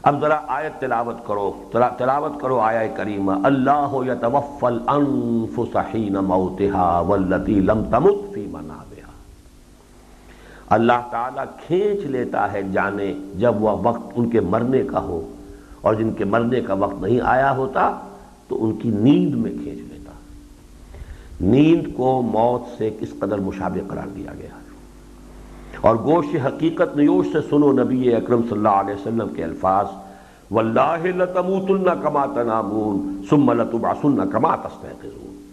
اب 0.09 0.15
ذرا 0.21 0.39
آیت 0.55 0.75
تلاوت 0.81 1.19
کرو 1.27 1.51
تلاوت 1.73 2.41
کرو 2.41 2.57
آیا 2.61 2.87
کریمہ۔ 2.97 3.33
اللہ 3.45 3.93
یتوفل 4.07 4.79
انفس 4.95 5.77
حین 5.93 6.17
موتها 6.25 6.89
واللتی 7.09 7.59
لم 7.69 7.81
تمت 7.91 8.19
فی 8.35 8.43
منابها 8.53 9.13
اللہ 10.77 11.01
تعالیٰ 11.11 11.45
کھینچ 11.67 12.05
لیتا 12.17 12.43
ہے 12.53 12.63
جانے 12.73 13.09
جب 13.39 13.63
وہ 13.63 13.73
وقت 13.83 14.05
ان 14.15 14.25
کے 14.31 14.41
مرنے 14.55 14.83
کا 14.91 15.01
ہو، 15.03 15.21
اور 15.81 15.95
جن 15.95 16.11
کے 16.19 16.25
مرنے 16.35 16.61
کا 16.67 16.75
وقت 16.85 17.01
نہیں 17.03 17.21
آیا 17.33 17.51
ہوتا 17.57 17.83
تو 18.49 18.53
ان 18.65 18.71
کی 18.83 18.91
نیند 18.91 19.35
میں 19.35 19.53
کھینچ 19.53 19.81
لیتا۔ 19.81 20.13
نیند 21.41 21.85
کو 21.97 22.11
موت 22.33 22.63
سے 22.79 22.87
کس 23.01 23.11
قدر 23.19 23.39
مشابہ 23.49 23.83
قرار 23.89 24.09
دیا 24.17 24.33
گیا 24.39 24.55
اور 25.81 25.97
گوش 25.97 26.27
حقیقت 26.47 26.97
نیوش 26.97 27.27
سے 27.33 27.39
سنو 27.51 27.73
نبی 27.73 28.15
اکرم 28.15 28.41
صلی 28.43 28.57
اللہ 28.57 28.69
علیہ 28.69 28.95
وسلم 28.95 29.29
کے 29.29 29.45
الفاظ 29.45 29.87
واللہ 30.51 30.97
لتموتن 31.03 31.85
کما 32.03 32.27
تنامون، 32.27 33.23
ثم 33.31 33.53
لتبعثن 33.53 34.31
کما 34.31 34.57
تستيقظون۔ 34.57 35.51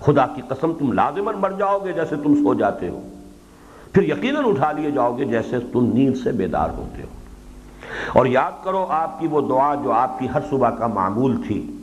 خدا 0.00 0.26
کی 0.26 0.42
قسم، 0.48 0.72
تم 0.72 0.92
لازمن 0.92 1.34
مر 1.38 1.50
جاؤ 1.50 1.78
گے 1.84 1.92
جیسے 1.92 2.16
تم 2.16 2.34
سو 2.34 2.54
جاتے 2.54 2.88
ہو۔ 2.88 3.00
پھر 3.92 4.02
یقیناً 4.02 4.44
اٹھا 4.46 4.72
لیے 4.72 4.90
جاؤ 4.90 5.16
گے 5.16 5.24
جیسے 5.24 5.56
تم 5.72 5.90
نیند 5.94 6.16
سے 6.16 6.32
بیدار 6.32 6.68
ہوتے 6.76 7.02
ہو۔ 7.02 7.08
اور 8.18 8.26
یاد 8.26 8.64
کرو، 8.64 8.86
آپ 8.88 9.20
کی 9.20 9.26
وہ 9.26 9.40
دعا 9.40 9.74
جو 9.74 9.92
آپ 9.92 10.18
کی 10.18 10.28
ہر 10.34 10.40
صبح 10.50 10.70
کا 10.70 10.86
معمول 10.86 11.36
تھی۔ 11.46 11.76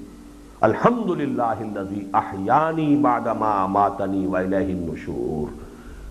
الحمدللہ 0.62 1.78
الذی 1.78 2.00
احیانی 2.14 2.96
بعد 2.96 3.28
ما 3.40 3.66
ماتنی 3.66 4.28
وإلیہ 4.28 4.58
النشور۔ 4.58 5.67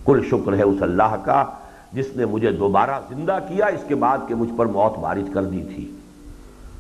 کل 0.07 0.21
شکر 0.31 0.57
ہے 0.57 0.63
اس 0.63 0.83
اللہ 0.83 1.17
کا، 1.25 1.45
جس 1.93 2.17
نے 2.17 2.25
مجھے 2.25 2.51
دوبارہ 2.51 3.01
زندہ 3.09 3.39
کیا، 3.49 3.67
اس 3.67 3.85
کے 3.89 3.95
بعد 3.95 4.19
کہ 4.29 4.35
مجھ 4.35 4.51
پر 4.57 4.67
موت 4.67 4.99
وارد 4.99 5.35
کر 5.35 5.45
دی 5.45 5.65
تھی۔ 5.75 5.91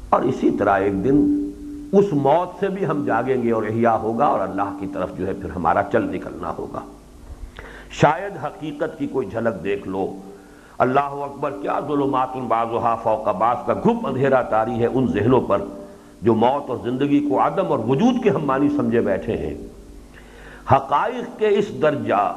اور 0.08 0.22
اسی 0.22 0.50
طرح 0.50 0.78
ایک 0.78 1.04
دن 1.04 1.50
اس 1.92 2.04
موت 2.12 2.60
سے 2.60 2.68
بھی 2.68 2.86
ہم 2.86 3.04
جاگیں 3.04 3.42
گے 3.42 3.52
اور 3.52 3.62
احیاء 3.62 3.96
ہوگا 3.96 4.26
اور 4.26 4.40
اللہ 4.40 4.76
کی 4.80 4.86
طرف 4.92 5.18
جو 5.18 5.26
ہے 5.26 5.32
پھر 5.32 5.50
ہمارا 5.50 5.82
چل 5.92 6.02
نکلنا 6.14 6.52
ہوگا۔ 6.58 6.80
شاید 7.90 8.44
حقیقت 8.44 8.98
کی 8.98 9.06
کوئی 9.06 9.26
جھلک 9.30 9.64
دیکھ 9.64 9.88
لو۔ 9.88 10.14
اللہ 10.78 11.00
اکبر، 11.00 11.50
کیا 11.62 11.80
ظلمات 11.88 12.36
بعضها 12.48 12.94
فوق 13.02 13.28
بعض 13.28 13.56
کا 13.66 13.74
گھپ 13.74 14.06
اندھیرا 14.06 14.42
تاری 14.42 14.80
ہے 14.80 14.86
ان 14.86 15.06
ذہنوں 15.06 15.40
پر 15.40 15.62
جو 16.22 16.34
موت 16.34 16.70
اور 16.70 16.78
زندگی 16.84 17.28
کو 17.28 17.46
عدم 17.46 17.66
اور 17.68 17.78
وجود 17.78 18.22
کے 18.22 18.30
ہم 18.30 18.44
مانی 18.44 18.68
سمجھے 18.68 19.00
بیٹھے 19.00 19.36
ہیں؟ 19.36 19.54
حقائق 20.72 21.38
کے 21.38 21.48
اس 21.48 21.82
درجہ 21.82 22.34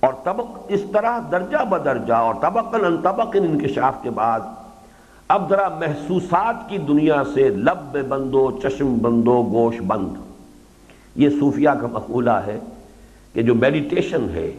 اور 0.00 0.12
طبق 0.24 0.58
اس 0.68 0.80
طرح 0.92 1.18
درجہ 1.32 1.64
بدرجہ 1.64 2.14
اور 2.14 2.34
طبقن 2.40 2.84
ان 2.84 2.96
طبقن 3.02 3.44
انکشاف 3.44 4.02
کے 4.02 4.10
بعد 4.10 4.40
اب 5.28 5.48
ذرا 5.50 5.68
محسوسات 5.68 6.68
کی 6.68 6.78
دنیا 6.78 7.22
سے 7.34 7.48
لب 7.48 7.96
بندو، 8.08 8.50
چشم 8.62 8.94
بندو، 8.98 9.42
گوش 9.52 9.80
بند۔ 9.86 10.16
یہ 11.14 11.28
صوفیہ 11.40 11.70
کا 11.80 11.86
مقولہ 11.86 12.30
ہے 12.30 12.58
کہ 13.32 13.42
جو 13.42 13.54
میڈیٹیشن 13.54 14.26
ہے، 14.34 14.50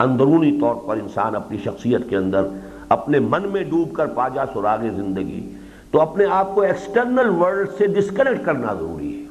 اندرونی 0.00 0.60
طور 0.60 0.74
پر 0.86 0.96
انسان 0.96 1.36
اپنی 1.36 1.58
شخصیت 1.64 2.08
کے 2.08 2.16
اندر 2.16 2.46
اپنے 2.88 3.18
من 3.18 3.48
میں 3.48 3.64
ڈوب 3.64 3.92
کر 3.92 4.06
پاجا 4.06 4.44
سراغ 4.54 4.80
زندگی، 4.96 5.52
تو 5.90 6.00
اپنے 6.00 6.24
آپ 6.30 6.54
کو 6.54 6.60
ایکسٹرنل 6.60 7.28
ورلڈ 7.28 7.68
سے 7.78 7.86
ڈسکنیکٹ 7.86 8.44
کرنا 8.44 8.74
ضروری 8.74 9.20
ہے۔ 9.20 9.24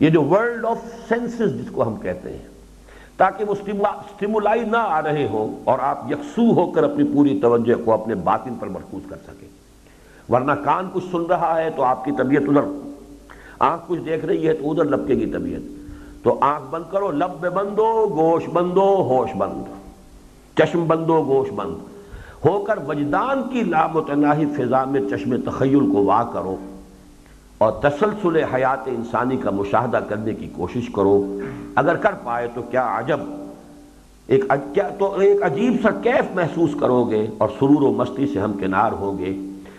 یہ 0.00 0.10
جو 0.10 0.22
ورلڈ 0.22 0.64
آف 0.64 0.78
سینسز 1.08 1.54
جس 1.54 1.70
کو 1.70 1.88
ہم 1.88 1.96
کہتے 1.96 2.30
ہیں 2.30 2.53
تاکہ 3.16 3.44
وہ 3.44 3.54
سٹیمولائی 4.16 4.64
نہ 4.64 4.76
آ 4.76 5.02
رہے 5.02 5.28
ہو 5.28 5.58
اور 5.64 5.78
آپ 5.78 6.12
یکسو 6.12 6.52
ہو 6.52 6.70
کر 6.70 6.82
اپنی 6.82 7.04
پوری 7.14 7.38
توجہ 7.42 7.84
کو 7.84 7.92
اپنے 7.92 8.14
باطن 8.14 8.54
پر 8.60 8.66
مرکوز 8.66 9.02
کر 9.10 9.16
سکیں۔ 9.26 9.48
ورنہ 10.32 10.52
کان 10.52 10.88
کچھ 10.92 11.04
سن 11.12 11.22
رہا 11.22 11.60
ہے 11.60 11.70
تو 11.76 11.82
آپ 11.82 12.04
کی 12.04 12.12
طبیعت 12.12 12.42
ادھر، 12.48 12.62
آنکھ 13.58 13.84
کچھ 13.86 14.00
دیکھ 14.00 14.24
رہی 14.24 14.48
ہے 14.48 14.52
تو 14.52 14.70
ادھر 14.70 14.84
لپکے 14.84 15.14
گی 15.14 15.26
طبیعت۔ 15.26 15.60
تو 16.24 16.38
آنکھ 16.40 16.66
بند 16.70 16.84
کرو، 16.90 17.10
لب 17.10 17.54
بندو 17.54 18.08
گوش 18.08 18.42
بندو، 18.52 18.94
ہوش 18.94 19.36
بند۔ 19.36 19.64
چشم 20.58 20.84
بندو 20.86 21.22
گوش 21.22 21.48
بند۔ 21.50 21.74
ہو 22.44 22.64
کر 22.64 22.78
وجدان 22.88 23.42
کی 23.50 23.60
لامتناہی 23.60 24.46
فضا 24.56 24.84
میں 24.84 25.00
چشم 25.10 25.36
تخیل 25.36 25.92
کو 25.92 26.04
واہ 26.04 26.24
کرو۔ 26.32 26.56
اور 27.58 27.72
تسلسل 27.72 28.44
حیات 28.54 28.88
انسانی 28.88 29.36
کا 29.36 29.50
مشاہدہ 29.50 30.00
کرنے 30.08 30.34
کی 30.34 30.48
کوشش 30.52 30.88
کرو۔ 30.94 31.40
اگر 31.74 31.96
کر 31.96 32.12
پائے 32.24 32.48
تو 32.54 32.62
کیا 32.62 32.98
عجب۔ 32.98 33.20
ایک 34.26 34.44
کیا 34.74 34.88
تو 34.98 35.18
ایک 35.20 35.42
عجیب 35.42 35.76
سا 35.82 35.90
کیف 35.90 36.34
محسوس 36.34 36.70
کرو 36.80 37.04
گے 37.04 37.26
اور 37.38 37.48
سرور 37.48 37.82
و 37.82 37.92
مستی 37.92 38.26
سے 38.26 38.40
ہم 38.40 38.52
کنار 38.52 38.92
ہوگے 38.92 39.34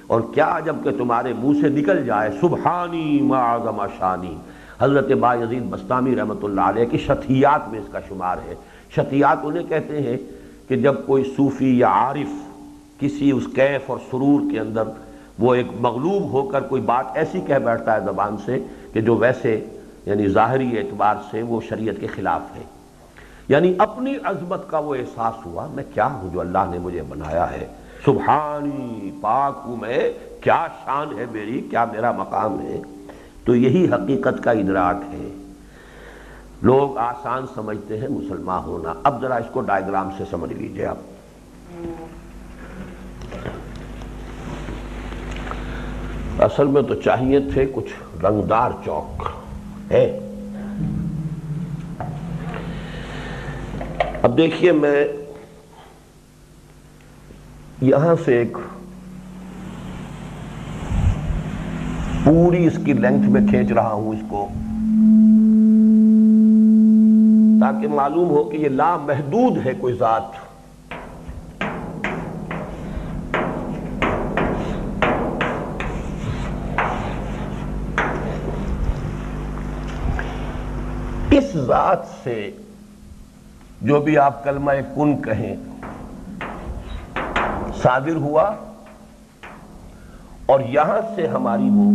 اور 0.07 0.21
کیا 0.33 0.57
عجب 0.57 0.75
کہ 0.83 0.91
تمہارے 0.91 1.33
منہ 1.33 1.61
سے 1.61 1.69
نکل 1.69 2.05
جائے 2.05 2.29
سبحانی 2.41 3.21
معظم 3.21 3.87
شانی۔ 3.97 4.35
حضرت 4.79 5.11
با 5.11 5.35
یزید 5.35 5.63
بستامی 5.63 6.15
رحمۃ 6.15 6.43
اللہ 6.43 6.61
علیہ 6.61 6.85
کی 6.85 6.97
شتیات 6.97 7.69
میں 7.69 7.79
اس 7.79 7.87
کا 7.91 7.99
شمار 8.09 8.37
ہے۔ 8.37 8.55
شتیات 8.95 9.37
انہیں 9.43 9.63
کہتے 9.69 10.01
ہیں 10.01 10.17
کہ 10.67 10.75
جب 10.75 10.95
کوئی 11.05 11.23
صوفی 11.37 11.79
یا 11.79 11.87
عارف 11.87 12.33
کسی 12.99 13.31
اس 13.31 13.43
کیف 13.55 13.89
اور 13.89 13.97
سرور 14.11 14.51
کے 14.51 14.59
اندر 14.59 14.83
وہ 15.39 15.55
ایک 15.55 15.67
مغلوب 15.79 16.31
ہو 16.31 16.47
کر 16.47 16.61
کوئی 16.61 16.81
بات 16.81 17.05
ایسی 17.13 17.41
کہہ 17.41 17.55
بیٹھتا 17.55 17.95
ہے 17.95 17.99
زبان 17.99 18.35
سے 18.45 18.59
کہ 18.93 19.01
جو 19.01 19.15
ویسے 19.15 19.65
یعنی 20.05 20.27
ظاہری 20.27 20.77
اعتبار 20.77 21.15
سے 21.31 21.41
وہ 21.41 21.61
شریعت 21.69 21.95
کے 21.99 22.07
خلاف 22.07 22.41
ہے۔ 22.55 22.63
یعنی 23.47 23.73
اپنی 23.77 24.13
عظمت 24.23 24.69
کا 24.69 24.79
وہ 24.79 24.95
احساس 24.95 25.45
ہوا، 25.45 25.67
میں 25.73 25.83
کیا 25.93 26.05
ہوں 26.05 26.29
جو 26.33 26.39
اللہ 26.39 26.57
نے 26.69 26.79
مجھے 26.79 27.01
بنایا 27.01 27.51
ہے؟ 27.51 27.67
سبحانی 28.05 29.11
پاک 29.21 29.61
ہوں 29.65 29.75
میں، 29.77 30.11
کیا 30.41 30.67
شان 30.85 31.19
ہے 31.19 31.25
میری، 31.31 31.61
کیا 31.69 31.85
میرا 31.85 32.11
مقام 32.11 32.61
ہے؟ 32.61 32.81
تو 33.45 33.55
یہی 33.55 33.85
حقیقت 33.85 34.43
کا 34.43 34.51
ادراک 34.51 34.95
ہے۔ 35.13 35.29
لوگ 36.61 36.97
آسان 36.97 37.45
سمجھتے 37.55 37.97
ہیں 37.97 38.07
مسلمان 38.07 38.63
ہونا۔ 38.63 38.93
اب 39.03 39.21
ذرا 39.21 39.35
اس 39.35 39.45
کو 39.51 39.61
ڈائیگرام 39.61 40.09
سے 40.17 40.23
سمجھ 40.29 40.53
لیجیے 40.53 40.85
آپ۔ 40.85 40.97
اصل 46.39 46.67
میں 46.67 46.81
تو 46.81 46.95
چاہیے 46.95 47.39
تھے 47.53 47.65
کچھ 47.73 48.23
رنگدار 48.23 48.71
چوک، 48.85 49.23
ہے؟ 49.91 50.05
اب 54.21 54.37
دیکھیے 54.37 54.71
میں 54.71 55.03
یہاں 57.81 58.15
سے 58.25 58.37
ایک 58.37 58.57
پوری 62.23 62.65
اس 62.67 62.77
کی 62.85 62.93
لینتھ 62.93 63.29
میں 63.29 63.41
کھینچ 63.47 63.71
رہا 63.71 63.91
ہوں 63.91 64.09
اس 64.11 64.23
کو، 64.27 64.47
تاکہ 67.59 67.87
معلوم 67.87 68.29
ہو 68.29 68.43
کہ 68.43 68.57
یہ 68.57 68.69
لامحدود 68.69 69.65
ہے 69.65 69.73
کوئی 69.79 69.93
ذات۔ 69.93 70.44
ذات 81.55 81.99
سے 82.23 82.51
جو 83.81 84.01
بھی 84.01 84.17
آپ 84.17 84.43
کلمہ 84.43 84.71
کن 84.95 85.21
کہیں، 85.21 85.55
صادر 87.81 88.15
ہوا 88.15 88.55
اور 90.45 90.59
یہاں 90.59 91.15
سے 91.15 91.27
ہماری 91.27 91.69
وہ 91.71 91.91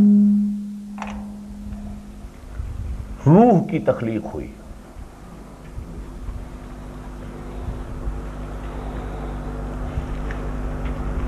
روح 3.26 3.66
کی 3.70 3.78
تخلیق 3.78 4.34
ہوئی۔ 4.34 4.52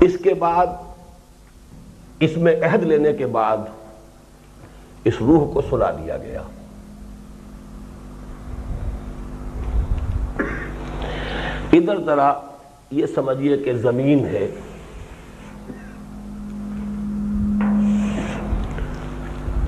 اس 0.01 0.11
کے 0.23 0.33
بعد، 0.33 0.67
اس 2.19 2.37
میں 2.37 2.55
عہد 2.63 2.83
لینے 2.83 3.13
کے 3.13 3.25
بعد 3.25 3.57
اس 5.03 5.13
روح 5.19 5.53
کو 5.53 5.61
سلا 5.69 5.91
دیا 5.91 6.17
گیا۔ 6.17 6.41
ادھر 11.73 11.99
ذرا 12.05 12.33
یہ 12.91 13.05
سمجھیے 13.05 13.57
کہ 13.57 13.73
زمین 13.73 14.25
ہے۔ 14.25 14.47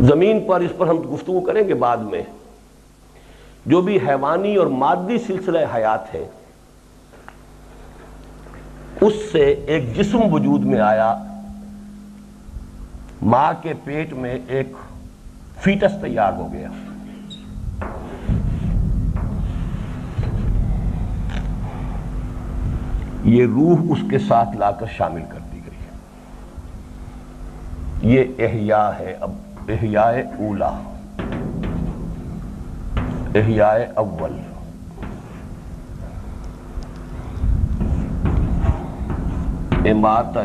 زمین 0.01 0.43
پر 0.47 0.59
اس 0.59 0.71
پر 0.77 0.87
ہم 0.87 1.13
گفتگو 1.13 1.41
کریں 1.41 1.67
گے 1.67 1.73
بعد 1.73 1.97
میں۔ 1.97 2.21
جو 3.65 3.81
بھی 3.81 3.97
حیوانی 4.07 4.55
اور 4.55 4.67
مادی 4.67 5.17
سلسلہ 5.17 5.59
حیات 5.75 6.15
ہے 6.15 6.27
اس 9.01 9.13
سے 9.31 9.45
ایک 9.67 9.95
جسم 9.95 10.33
وجود 10.33 10.65
میں 10.65 10.79
آیا۔ 10.79 11.23
ماں 13.21 13.53
کے 13.61 13.73
پیٹ 13.83 14.13
میں 14.13 14.39
ایک 14.47 14.67
فیٹس 15.61 15.91
تیار 16.01 16.33
ہو 16.33 16.53
گیا۔ 16.53 16.69
یہ 23.25 23.45
روح 23.45 23.77
اس 23.89 23.97
کے 24.09 24.19
ساتھ 24.19 24.57
لا 24.57 24.71
کر 24.71 24.85
شامل 24.97 25.21
کر 25.29 25.39
دی 25.53 25.59
گئی 25.65 25.75
یہ 28.13 28.23
احیاء 28.39 28.89
ہے، 28.99 29.17
اب 29.21 29.31
احیاء 29.67 30.11
اولا۔ 30.39 30.71
احیاء 33.35 33.73
اول۔ 33.95 34.39
امات 39.89 40.37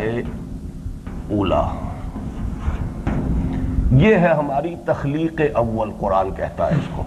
اولا۔ 1.30 1.68
یہ 3.92 4.14
ہے 4.14 4.28
ہماری 4.28 4.74
تخلیق 4.86 5.40
اول 5.54 5.90
قرآن 6.00 6.30
کہتا 6.36 6.66
ہے 6.66 6.74
اس 6.74 6.88
کو۔ 6.94 7.02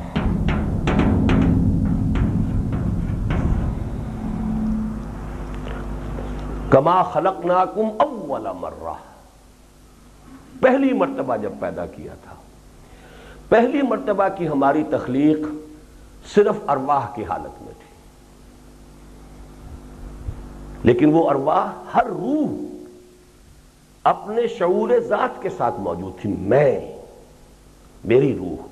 کما 6.74 7.04
خلق 7.04 7.46
ناکم 7.46 7.88
اول 8.00 8.48
مرہ۔ 8.60 8.94
پہلی 10.62 10.94
مرتبہ 10.94 11.38
جب 11.38 11.52
پیدا 11.60 11.86
کیا 11.86 12.14
تھا۔ 12.24 12.36
پہلی 13.50 13.82
مرتبہ 13.82 14.24
کی 14.38 14.48
ہماری 14.48 14.84
تخلیق 14.92 15.38
صرف 16.36 16.56
ارواح 16.68 17.08
کی 17.16 17.26
حالت 17.26 17.62
میں 17.62 17.74
تھی۔ 17.74 18.12
لیکن 20.84 21.14
وہ 21.14 21.30
ارواح 21.30 21.72
ہر 21.96 22.06
روح 22.06 22.66
اپنے 24.04 24.48
شعور 24.48 24.90
ذات 25.08 25.42
کے 25.42 25.50
ساتھ 25.50 25.76
موجود 25.80 26.22
تھی۔ 26.22 26.30
میں، 26.30 27.00
میری 28.06 28.38
روح، 28.38 28.68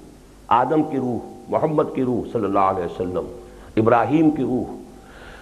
آدم 0.48 0.84
کی 0.84 0.98
روح، 0.98 1.20
محمد 1.50 1.84
کی 1.96 2.04
روح 2.04 2.32
صلی 2.34 2.46
اللہ 2.46 2.60
علیہ 2.60 2.86
وسلم، 2.86 3.40
ابراہیم 3.78 4.32
کی 4.32 4.44
روح، 4.44 4.76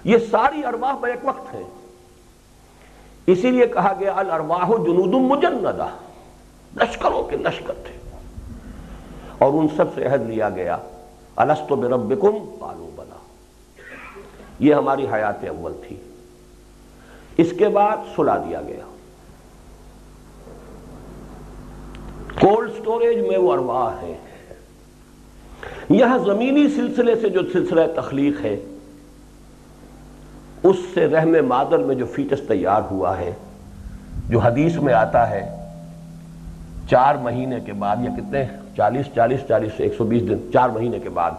یہ 0.03 0.17
ساری 0.31 0.65
ارواح 0.65 0.93
بیک 1.01 1.19
وقت 1.23 1.53
ہیں۔ 1.53 1.78
اسی 3.31 3.51
لیے 3.51 3.67
کہا 3.67 3.93
گیا، 3.99 4.13
الارواح 4.15 4.67
جنود 4.67 5.13
مجندہ۔ 5.13 5.87
لشکروں 6.75 7.23
کے 7.23 7.35
لشکر 7.35 7.73
تھے۔ 7.73 8.17
اور 9.37 9.53
ان 9.53 9.67
سب 9.77 9.85
سے 9.95 10.05
عہد 10.05 10.29
لیا 10.29 10.49
گیا 10.49 10.77
السط 11.35 11.71
بربکم؟ 11.71 12.55
قالو 12.59 12.89
بلا۔ 12.95 13.15
یہ 14.59 14.73
ہماری 14.73 15.07
حیات 15.13 15.43
اول 15.43 15.73
تھی۔ 15.87 15.95
اس 17.37 17.53
کے 17.57 17.69
بعد 17.69 17.97
سلا 18.15 18.37
دیا 18.37 18.61
گیا۔ 18.61 18.95
کولڈ 22.41 22.71
سٹوریج 22.81 23.17
میں 23.17 23.37
وہ 23.37 23.53
ارواح 23.53 24.01
ہے 24.01 24.17
یہاں 25.89 26.17
زمینی 26.17 26.67
سلسلے 26.67 27.15
سے 27.15 27.29
جو 27.29 27.39
سلسلہ 27.53 27.81
تخلیق 27.95 28.45
ہے 28.45 28.59
اس 30.63 30.75
سے 30.93 31.07
رحم 31.07 31.35
مادر 31.47 31.77
میں 31.77 31.95
جو 31.95 32.05
فیٹس 32.05 32.47
تیار 32.47 32.81
ہوا 32.91 33.17
ہے، 33.17 33.31
جو 34.29 34.39
حدیث 34.39 34.75
میں 34.75 34.93
آتا 34.93 35.29
ہے، 35.29 35.55
چار 36.89 37.15
مہینے 37.15 37.59
کے 37.59 37.73
بعد، 37.73 37.97
یا 38.01 38.11
کتنے؟ 38.17 38.45
چالیس 38.77 39.05
چالیس 39.15 39.39
چالیس 39.47 39.71
سے 39.77 39.83
ایک 39.83 39.93
سو 39.97 40.03
بیس 40.03 40.29
دن، 40.29 40.37
چار 40.53 40.69
مہینے 40.69 40.99
کے 40.99 41.09
بعد 41.09 41.31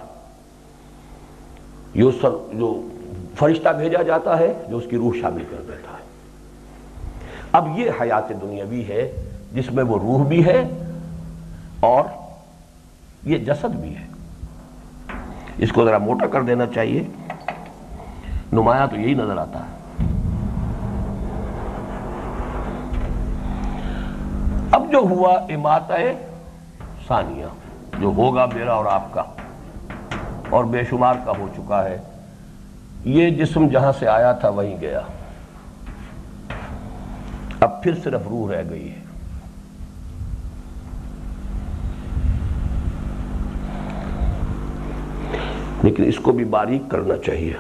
جو 1.95 2.89
فرشتہ 3.35 3.69
بھیجا 3.69 4.03
جاتا 4.03 4.39
ہے، 4.39 4.53
جو 4.69 4.77
اس 4.77 4.85
کی 4.91 4.97
روح 4.97 5.13
شامل 5.21 5.45
کر 5.51 5.63
دیتا 5.69 5.93
ہے۔ 5.93 6.03
اب 7.53 7.79
یہ 7.79 7.91
حیات 8.01 8.29
دنیاوی 8.29 8.85
ہے، 8.89 9.29
جس 9.53 9.73
میں 9.73 9.85
وہ 9.85 9.99
روح 9.99 10.29
بھی 10.29 10.45
ہے 10.45 10.69
اور 11.81 12.05
یہ 13.25 13.39
جسد 13.39 13.75
بھی 13.77 13.97
ہے۔ 13.97 14.07
اس 15.59 15.73
کو 15.73 15.85
ذرا 15.85 15.99
موٹا 15.99 16.27
کر 16.27 16.43
دینا 16.43 16.67
چاہیے۔ 16.67 17.03
نمایاں 18.53 18.87
تو 18.87 18.97
یہی 18.97 19.15
نظر 19.15 19.37
آتا 19.37 19.59
ہے۔ 19.59 19.81
اب 24.73 24.93
جو 24.93 24.99
ہوا 24.99 25.33
امات 25.33 25.93
ثانیہ، 27.09 27.45
جو 28.01 28.07
ہوگا 28.07 28.47
میرا 28.47 28.73
اور 28.73 28.85
آپ 28.85 29.13
کا، 29.13 29.23
اور 30.51 30.65
بے 30.65 30.85
شمار 30.91 31.15
کا 31.25 31.33
ہو 31.39 31.49
چکا 31.57 31.85
ہے، 31.85 31.99
یہ 33.05 33.31
جسم 33.31 33.69
جہاں 33.69 33.93
سے 33.99 34.09
آیا 34.09 34.33
تھا 34.33 34.49
وہیں 34.49 34.81
گیا۔ 34.81 35.01
اب 37.61 37.83
پھر 37.83 37.95
صرف 38.05 38.21
روح 38.31 38.53
رہ 38.53 38.63
گئی 38.71 38.91
ہے۔ 38.91 38.99
لیکن 45.83 46.05
اس 46.05 46.17
کو 46.17 46.33
بھی 46.33 46.45
باریک 46.45 46.83
کرنا 46.91 47.17
چاہیے۔ 47.27 47.53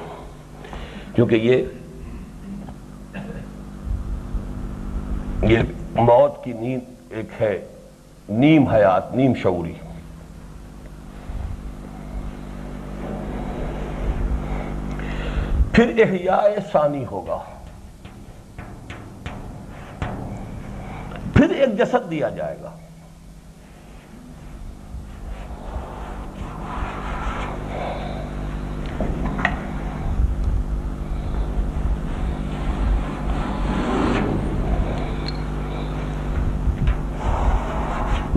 کیونکہ 1.20 1.34
یہ 1.34 1.64
یہ 5.42 5.58
موت 5.94 6.44
کی 6.44 6.52
نیند 6.52 6.80
ایک 7.10 7.26
ہے، 7.40 7.66
نیم 8.28 8.66
حیات، 8.66 9.14
نیم 9.14 9.34
شعوری۔ 9.34 9.72
پھر 15.72 16.04
احیاء 16.06 16.70
ثانی 16.72 17.04
ہوگا۔ 17.10 17.38
پھر 21.34 21.50
ایک 21.50 21.78
جسد 21.78 22.10
دیا 22.10 22.28
جائے 22.28 22.56
گا۔ 22.62 22.79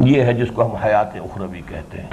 یہ 0.05 0.21
ہے 0.21 0.33
جس 0.33 0.47
کو 0.53 0.65
ہم 0.65 0.75
حیات 0.75 1.15
اخروی 1.15 1.61
کہتے 1.67 2.01
ہیں۔ 2.01 2.07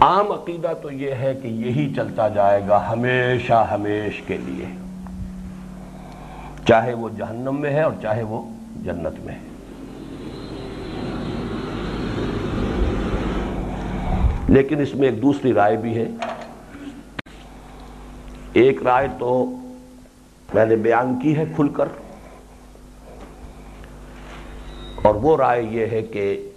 عام 0.00 0.32
عقیدہ 0.32 0.72
تو 0.82 0.90
یہ 0.90 1.14
ہے 1.14 1.34
کہ 1.42 1.48
یہی 1.48 1.94
چلتا 1.94 2.28
جائے 2.28 2.60
گا 2.68 2.88
ہمیشہ 2.90 3.68
ہمیش 3.70 4.22
کے 4.26 4.36
لیے۔ 4.36 4.66
چاہے 6.68 6.94
وہ 6.94 7.08
جہنم 7.16 7.60
میں 7.60 7.70
ہے 7.70 7.82
اور 7.82 7.92
چاہے 8.02 8.22
وہ 8.22 8.42
جنت 8.84 9.26
میں۔ 9.26 9.34
ہے 9.34 9.56
لیکن 14.48 14.80
اس 14.80 14.94
میں 14.94 15.08
ایک 15.08 15.22
دوسری 15.22 15.52
رائے 15.52 15.76
بھی 15.76 15.98
ہے۔ 15.98 16.06
ایک 18.52 18.82
رائے 18.82 19.08
تو 19.18 19.56
میں 20.54 20.66
نے 20.66 20.76
بیان 20.76 21.18
کی 21.22 21.36
ہے 21.36 21.44
کھل 21.56 21.68
کر۔ 21.68 21.88
اور 25.02 25.14
وہ 25.14 25.36
رائے 25.36 25.62
یہ 25.62 25.86
ہے 25.86 26.02
کہ 26.02 26.50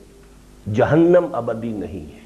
جہنم 0.73 1.25
ابدی 1.31 1.71
نہیں 1.71 2.13
ہے۔ 2.13 2.19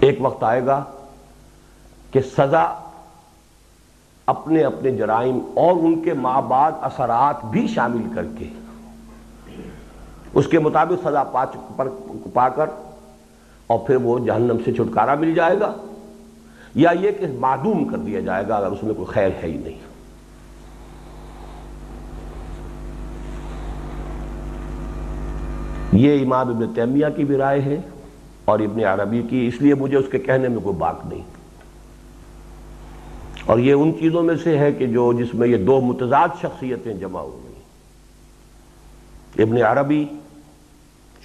ایک 0.00 0.18
وقت 0.20 0.44
آئے 0.44 0.66
گا 0.66 0.84
کہ 2.10 2.20
سزا 2.20 2.90
اپنے 4.26 4.62
اپنے 4.62 4.90
جرائم 4.90 5.38
اور 5.54 5.76
ان 5.76 6.02
کے 6.02 6.12
ماں 6.12 6.42
بعد 6.42 6.72
اثرات 6.80 7.44
بھی 7.44 7.68
شامل 7.68 8.14
کر 8.14 8.24
کے، 8.38 8.48
اس 10.34 10.46
کے 10.46 10.58
مطابق 10.58 11.08
سزا 11.08 11.24
پا 12.32 12.48
کر، 12.48 12.70
اور 13.66 13.78
پھر 13.78 13.96
وہ 13.96 14.18
جہنم 14.18 14.56
سے 14.64 14.72
چھٹکارا 14.72 15.14
مل 15.14 15.34
جائے 15.34 15.60
گا۔ 15.60 15.74
یا 16.74 16.90
یہ 17.00 17.10
کہ 17.10 17.26
معدوم 17.38 17.84
کر 17.84 17.96
دیا 17.96 18.20
جائے 18.20 18.48
گا 18.48 18.56
اگر 18.56 18.66
اس 18.66 18.82
میں 18.82 18.94
کوئی 18.94 19.06
خیر 19.06 19.28
ہے 19.42 19.48
ہی 19.48 19.56
نہیں۔ 19.56 19.78
یہ 25.92 26.22
امام 26.22 26.48
ابن 26.48 26.74
تیمیہ 26.74 27.06
کی 27.16 27.24
بھی 27.24 27.36
رائے 27.36 27.62
ہے 27.62 27.80
اور 28.44 28.58
ابن 28.58 28.84
عربی 28.84 29.22
کی، 29.30 29.46
اس 29.46 29.62
لیے 29.62 29.74
مجھے 29.74 29.96
اس 29.96 30.04
کے 30.10 30.18
کہنے 30.18 30.48
میں 30.48 30.58
کوئی 30.58 30.76
بات 30.76 31.06
نہیں۔ 31.06 31.22
اور 33.46 33.58
یہ 33.58 33.72
ان 33.72 33.92
چیزوں 34.00 34.22
میں 34.22 34.36
سے 34.36 34.58
ہے 34.58 34.72
کہ 34.72 34.86
جو 34.86 35.12
جس 35.12 35.34
میں 35.34 35.48
یہ 35.48 35.56
دو 35.56 35.80
متضاد 35.80 36.28
شخصیتیں 36.40 36.94
جمع 36.94 37.20
ہوئی 37.20 37.42
ابن 39.42 39.62
عربی 39.62 40.04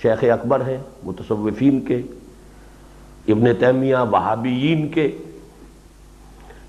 شیخ 0.01 0.23
اکبر 0.23 0.67
ہیں، 0.67 0.77
متصوفین 1.03 1.81
کے، 1.81 1.97
ابن 3.27 3.45
تیمیہ 3.59 3.95
وہابیین 4.11 4.87
کے۔ 4.87 5.17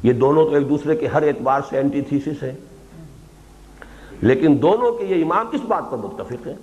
یہ 0.03 0.12
دونوں 0.12 0.45
تو 0.45 0.55
ایک 0.55 0.69
دوسرے 0.69 0.97
کے 0.97 1.07
ہر 1.07 1.23
اعتبار 1.23 1.61
سے 1.69 1.77
اینٹی 1.77 2.03
تھیسس 2.03 2.43
ہیں 2.43 2.57
لیکن 4.20 4.59
دونوں 4.62 4.93
کے 4.93 5.05
یہ 5.05 5.25
امام 5.25 5.47
کس 5.53 5.61
بات 5.69 5.85
پر 5.91 5.99
متفق 5.99 6.47
ہیں 6.47 6.57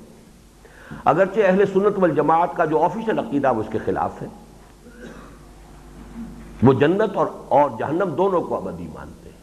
اگرچہ 1.06 1.40
اہل 1.46 1.66
سنت 1.66 1.98
والجماعت 1.98 2.50
کا 2.56 2.66
جو 2.66 2.84
آفیشل 2.84 3.20
عقیدہ 3.20 3.54
وہ 3.54 3.60
اس 3.60 3.68
کے 3.72 3.78
خلاف 3.86 4.22
ہے۔ 4.22 4.28
وہ 6.64 6.74
جنت 6.74 7.16
اور 7.16 7.28
اور 7.48 7.70
جہنم 7.80 8.10
دونوں 8.18 8.42
کو 8.42 8.56
ابدی 8.56 8.88
مانتے 8.94 9.30
ہیں۔ 9.30 9.36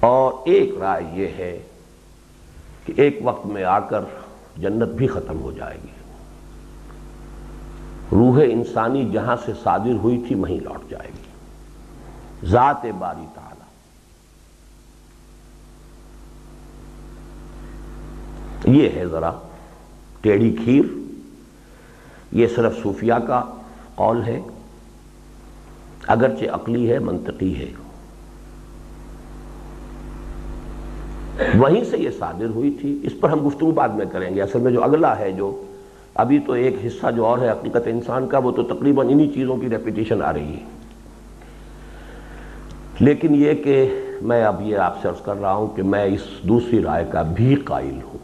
اور 0.00 0.32
ایک 0.44 0.74
رائے 0.80 1.04
یہ 1.12 1.28
ہے 1.28 1.62
کہ 2.86 2.92
ایک 2.96 3.18
وقت 3.22 3.46
میں 3.46 3.64
آ 3.64 3.78
کر 3.78 4.00
جنت 4.56 4.88
بھی 4.88 5.06
ختم 5.06 5.40
ہو 5.40 5.50
جائے 5.50 5.78
گی۔ 5.84 5.99
روح 8.12 8.40
انسانی 8.50 9.10
جہاں 9.12 9.36
سے 9.44 9.52
صادر 9.62 9.94
ہوئی 10.02 10.24
تھی 10.28 10.34
وہیں 10.34 10.60
لوٹ 10.60 10.90
جائے 10.90 11.08
گی۔ 11.08 11.30
ذات 12.46 12.86
باری 12.98 13.26
تعالی۔ 13.34 13.60
یہ 18.78 18.88
ہے 18.96 19.06
ذرا 19.06 19.30
ٹیڑھی 20.20 20.56
کھیر۔ 20.64 20.84
یہ 22.32 22.46
صرف 22.56 22.72
صوفیہ 22.82 23.14
کا 23.28 23.44
قول 23.94 24.24
ہے۔ 24.24 24.40
اگرچہ 26.06 26.44
عقلی 26.52 26.92
ہے، 26.92 26.98
منطقی 26.98 27.58
ہے۔ 27.58 27.72
وہیں 31.58 31.84
سے 31.84 31.98
یہ 31.98 32.10
صادر 32.18 32.46
ہوئی 32.46 32.70
تھی۔ 32.70 33.00
اس 33.02 33.12
پر 33.20 33.30
ہم 33.30 33.46
گفتگو 33.46 33.70
بعد 33.70 33.88
میں 33.88 34.06
کریں 34.12 34.34
گے۔ 34.34 34.42
اصل 34.42 34.60
میں 34.60 34.72
جو 34.72 34.84
اگلا 34.84 35.18
ہے، 35.18 35.32
جو 35.32 35.64
ابھی 36.14 36.38
تو 36.38 36.52
ایک 36.52 36.76
حصہ 36.86 37.06
جو 37.16 37.26
اور 37.26 37.38
ہے 37.38 37.50
حقیقت 37.50 37.86
انسان 37.86 38.28
کا، 38.28 38.38
وہ 38.38 38.50
تو 38.52 38.62
تقریباً 38.62 39.06
انہی 39.10 39.28
چیزوں 39.28 39.56
کی 39.56 39.68
ریپیٹیشن 39.68 40.22
آ 40.22 40.32
رہی 40.32 40.54
ہے۔ 40.54 40.64
لیکن 43.00 43.34
یہ 43.34 43.54
کہ 43.54 44.06
میں 44.22 44.44
اب 44.44 44.60
یہ 44.60 44.76
آپ 44.76 45.02
سے 45.02 45.08
عرض 45.08 45.22
کر 45.22 45.40
رہا 45.40 45.52
ہوں 45.52 45.76
کہ 45.76 45.82
میں 45.82 46.04
اس 46.04 46.20
دوسری 46.42 46.82
رائے 46.82 47.04
کا 47.12 47.22
بھی 47.22 47.54
قائل 47.54 47.98
ہوں۔ 48.02 48.18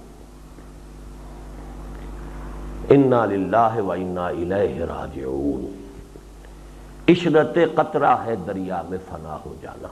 انا 2.90 3.24
للہ 3.24 3.80
و 3.80 3.92
انا 3.92 4.26
الیہ 4.26 4.84
راجعون۔ 4.84 5.82
عشرت 7.08 7.58
قطرہ 7.74 8.16
ہے 8.24 8.34
دریا 8.46 8.82
میں 8.88 8.98
فنا 9.10 9.38
ہو 9.46 9.54
جانا۔ 9.62 9.88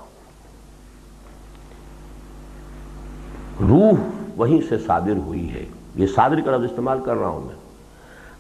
روح 3.61 3.95
وہیں 4.37 4.61
سے 4.69 4.79
صادر 4.79 5.17
ہوئی 5.17 5.51
ہے۔ 5.51 5.65
یہ 5.97 6.07
صادر 6.15 6.41
کا 6.45 6.51
لفظ 6.51 6.65
استعمال 6.65 6.99
کر 7.05 7.15
رہا 7.15 7.29
ہوں 7.29 7.41
میں۔ 7.41 7.64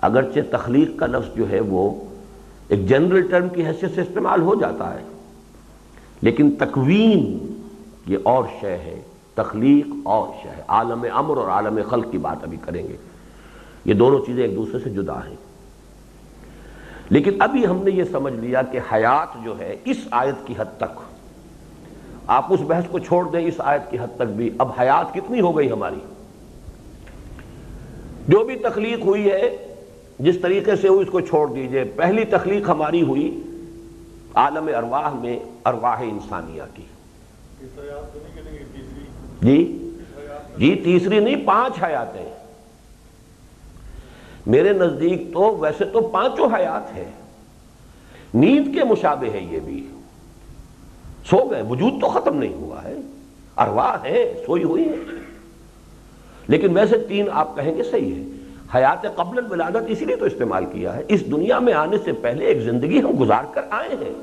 اگرچہ 0.04 0.40
تخلیق 0.50 0.98
کا 0.98 1.06
لفظ 1.06 1.36
جو 1.36 1.50
ہے 1.50 1.60
وہ 1.60 2.04
ایک 2.68 2.88
جنرل 2.88 3.30
ٹرم 3.30 3.48
کی 3.48 3.66
حیثیت 3.66 3.94
سے 3.94 4.00
استعمال 4.00 4.42
ہو 4.42 4.54
جاتا 4.54 4.94
ہے، 4.94 5.04
لیکن 6.20 6.50
تکوین 6.50 7.52
یہ 8.06 8.18
اور 8.22 8.44
شے 8.60 8.76
ہے، 8.76 9.00
تخلیق 9.34 9.86
اور 10.02 10.28
شے 10.42 10.48
ہے۔ 10.48 10.62
عالم 10.68 11.06
امر 11.12 11.36
اور 11.36 11.48
عالم 11.48 11.78
خلق 11.90 12.04
کی 12.10 12.18
بات 12.18 12.36
ابھی 12.42 12.56
کریں 12.60 12.88
گے۔ 12.88 12.96
یہ 13.84 13.94
دونوں 13.94 14.18
چیزیں 14.26 14.42
ایک 14.42 14.56
دوسرے 14.56 14.78
سے 14.78 14.90
جدا 14.90 15.26
ہیں۔ 15.26 15.36
لیکن 17.10 17.42
ابھی 17.42 17.66
ہم 17.66 17.76
نے 17.84 17.90
یہ 17.90 18.04
سمجھ 18.04 18.34
لیا 18.34 18.62
کہ 18.62 18.80
حیات 18.92 19.44
جو 19.44 19.58
ہے 19.58 19.76
اس 19.84 19.96
آیت 20.10 20.46
کی 20.46 20.54
حد 20.58 20.76
تک، 20.76 21.00
آپ 22.26 22.52
اس 22.52 22.60
بحث 22.66 22.84
کو 22.90 22.98
چھوڑ 22.98 23.30
دیں، 23.30 23.46
اس 23.46 23.54
آیت 23.58 23.90
کی 23.90 23.98
حد 23.98 24.16
تک 24.16 24.22
بھی۔ 24.22 24.50
اب 24.58 24.68
حیات 24.80 25.14
کتنی 25.14 25.40
ہو 25.40 25.56
گئی 25.56 25.70
ہماری؟ 25.70 26.00
جو 28.28 28.44
بھی 28.44 28.56
تخلیق 28.56 29.04
ہوئی 29.04 29.30
ہے 29.30 29.73
جس 30.18 30.34
طریقے 30.42 30.76
سے 30.76 30.88
ہوئی 30.88 31.06
اس 31.06 31.12
کو 31.12 31.20
چھوڑ 31.20 31.52
دیجیے۔ 31.52 31.84
پہلی 31.84 32.24
تخلیق 32.24 32.68
ہماری 32.68 33.02
ہوئی 33.02 33.42
عالم 34.34 34.70
ارواح 34.76 35.14
میں 35.14 35.38
ارواح 35.64 36.00
انسانیہ 36.00 36.62
کی۔ 36.74 36.82
جی؟ 39.42 39.90
جی 40.56 40.80
تیسری 40.84 41.20
نہیں، 41.20 41.46
پانچ 41.46 41.82
حیاتیں۔ 41.82 42.34
میرے 44.46 44.72
نزدیک 44.72 45.32
تو 45.32 45.56
ویسے 45.56 45.84
تو 45.84 46.00
پانچوں 46.00 46.48
حیات 46.54 46.96
ہیں۔ 46.96 47.12
نیند 48.34 48.74
کے 48.74 48.84
مشابہ 48.84 49.32
ہے 49.32 49.46
یہ 49.50 49.60
بھی۔ 49.60 49.88
سو 51.30 51.44
گئے، 51.50 51.62
وجود 51.62 51.92
تو 52.00 52.08
ختم 52.08 52.36
نہیں 52.36 52.54
ہوا 52.54 52.84
ہے۔ 52.84 52.94
ارواح 53.56 53.96
ہے 54.04 54.42
سوئی 54.46 54.64
ہوئی 54.64 54.88
ہے 54.88 54.94
لیکن 56.48 56.76
ویسے 56.76 56.98
تین 56.98 57.26
آپ 57.32 57.56
کہیں 57.56 57.76
گے 57.76 57.82
صحیح 57.82 58.14
ہے 58.14 58.33
حیات 58.74 59.16
قبل 59.16 59.38
الولادت 59.38 59.84
اسی 59.88 60.04
لیے 60.04 60.16
تو 60.16 60.24
استعمال 60.24 60.66
کیا 60.66 60.96
ہے۔ 60.96 61.02
اس 61.08 61.30
دنیا 61.30 61.58
میں 61.58 61.72
آنے 61.72 61.96
سے 62.04 62.12
پہلے 62.12 62.44
ایک 62.44 62.60
زندگی 62.62 63.00
ہم 63.00 63.20
گزار 63.20 63.44
کر 63.52 63.62
آئے 63.70 63.88
ہیں۔ 63.88 64.14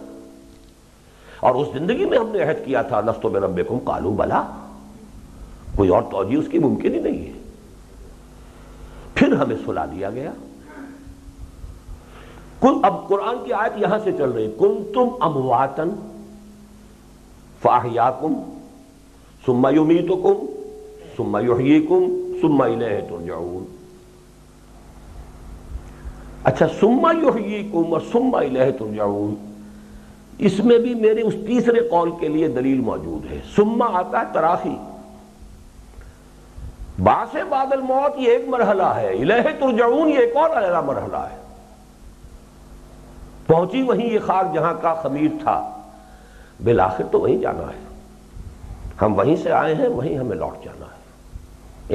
اور 1.40 1.56
اس 1.56 1.68
زندگی 1.73 2.06
میں 2.06 2.18
ہم 2.18 2.30
نے 2.30 2.44
عہد 2.44 2.65
کیا 2.65 2.82
تھا 2.82 3.02
نستو 3.02 3.30
میں 3.30 3.41
ربکم 3.41 3.80
قالو 3.80 4.11
بلا۔ 4.11 4.48
کوئی 5.76 5.90
اور 5.90 6.03
توجہ 6.11 6.36
اس 6.36 6.45
کی 6.52 6.60
ممکن 6.60 6.94
ہی 6.94 6.99
نہیں 6.99 7.26
ہے۔ 7.26 7.32
پھر 9.14 9.34
ہمیں 9.34 9.56
سلا 9.65 9.86
دیا 9.86 10.10
گیا۔ 10.10 10.32
اب 12.84 13.07
قرآن 13.07 13.36
کی 13.45 13.53
آیت 13.53 13.72
یہاں 13.78 13.99
سے 14.03 14.11
چل 14.11 14.30
رہی 14.30 14.52
کن 14.60 14.91
تم 14.94 15.07
امواتن 15.19 15.90
فاہیا 17.61 18.11
کم 18.11 18.34
سما 19.45 19.69
یومی 19.69 20.07
تو 20.07 20.15
کم 20.15 20.45
سما 21.18 21.40
یوہی 21.40 21.88
کم 21.88 22.34
سما 22.41 22.68
ترجعون۔ 23.10 23.81
اچھا 26.43 26.68
سما 26.80 27.11
یوہی 27.11 27.69
کم 27.72 27.93
اور 27.93 28.01
سما 28.11 28.39
ترجعون۔ 28.80 29.35
اس 30.38 30.59
میں 30.59 30.77
بھی 30.77 30.95
میرے 30.95 31.22
اس 31.22 31.34
تیسرے 31.47 31.80
قول 31.80 32.11
کے 32.19 32.27
لیے 32.27 32.47
دلیل 32.47 32.80
موجود 32.80 33.31
ہے۔ 33.31 33.39
سما 33.55 33.85
آتا 33.93 34.19
ہے 34.19 34.26
تراخی۔ 34.34 34.76
باس 37.03 37.35
بادل 37.49 37.81
موت 37.81 38.19
یہ 38.19 38.31
ایک 38.31 38.47
مرحلہ 38.47 38.84
ہے۔ 38.84 39.07
الہ 39.07 39.43
ترجعون 39.59 40.09
یہ 40.09 40.18
ایک 40.18 40.38
اور 40.38 40.49
علیہ 40.49 40.81
مرحلہ 40.85 41.18
ہے۔ 41.18 41.35
پہنچی 43.47 43.81
وہیں 43.81 44.13
یہ 44.13 44.19
خاک 44.19 44.53
جہاں 44.53 44.73
کا 44.81 44.93
خمیر 44.93 45.30
تھا۔ 45.43 45.81
بالآخر 46.63 47.03
تو 47.11 47.19
وہیں 47.19 47.38
جانا 47.38 47.63
ہے۔ 47.63 47.95
ہم 49.01 49.18
وہیں 49.18 49.35
سے 49.35 49.51
آئے 49.51 49.76
ہیں، 49.76 49.88
وہیں 49.88 50.18
ہمیں 50.18 50.35
لوٹ 50.35 50.65
جانا 50.65 50.85
ہے۔ 50.85 51.01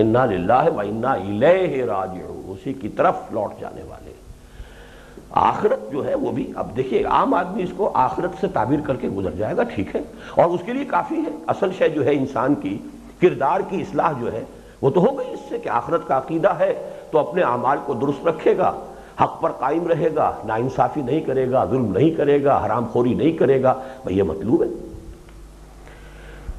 انا 0.01 0.24
للہ 0.24 0.74
و 0.77 0.81
انا 0.81 1.12
الیہ 1.12 1.85
راجعون۔ 1.85 2.43
اسی 2.47 2.73
کی 2.73 2.89
طرف 2.89 3.14
لوٹ 3.31 3.60
جانے 3.60 3.82
والے۔ 3.82 3.95
آخرت 5.31 5.93
جو 5.93 6.07
ہے 6.07 6.15
وہ 6.15 6.32
بھی، 6.32 6.53
اب 6.57 6.77
دیکھیے، 6.77 7.05
عام 7.05 7.35
آدمی 7.35 7.62
اس 7.62 7.73
کو 7.77 7.90
آخرت 7.94 8.31
سے 8.40 8.47
تعبیر 8.53 8.81
کر 8.81 8.97
کے 8.97 9.09
گزر 9.09 9.31
جائے 9.31 9.57
گا، 9.57 9.62
ٹھیک 9.62 9.97
ہے، 9.97 10.01
اور 10.35 10.51
اس 10.51 10.61
کے 10.66 10.73
لیے 10.73 10.85
کافی 10.85 11.15
ہے۔ 11.15 11.31
اصل 11.47 11.73
شے 11.78 11.89
جو 11.89 12.05
ہے 12.05 12.15
انسان 12.15 12.55
کی، 12.55 12.78
کردار 13.20 13.61
کی 13.69 13.81
اصلاح 13.81 14.12
جو 14.20 14.32
ہے، 14.32 14.44
وہ 14.82 14.90
تو 14.90 15.01
ہو 15.01 15.19
گئی 15.19 15.32
اس 15.32 15.40
سے 15.48 15.59
کہ 15.59 15.69
آخرت 15.69 16.09
کا 16.09 16.19
عقیدہ 16.19 16.59
ہے، 16.59 16.90
تو 17.11 17.19
اپنے 17.19 17.43
اعمال 17.43 17.78
کو 17.85 17.94
درست 17.94 18.27
رکھے 18.27 18.57
گا، 18.57 18.73
حق 19.20 19.40
پر 19.40 19.53
قائم 19.53 19.86
رہے 19.86 20.09
گا 20.16 20.36
نا 20.44 20.55
انصافی 20.55 21.03
نہیں 21.03 21.20
کرے 21.20 21.51
گا، 21.51 21.65
ظلم 21.65 21.93
نہیں 21.98 22.11
کرے 22.11 22.44
گا، 22.44 22.66
حرام 22.66 22.86
خوری 22.86 23.15
نہیں 23.15 23.32
کرے 23.32 23.62
گا، 23.62 23.74
بھئی 24.05 24.19
یہ 24.19 24.23
مطلوب 24.23 24.62
ہے۔ 24.62 24.69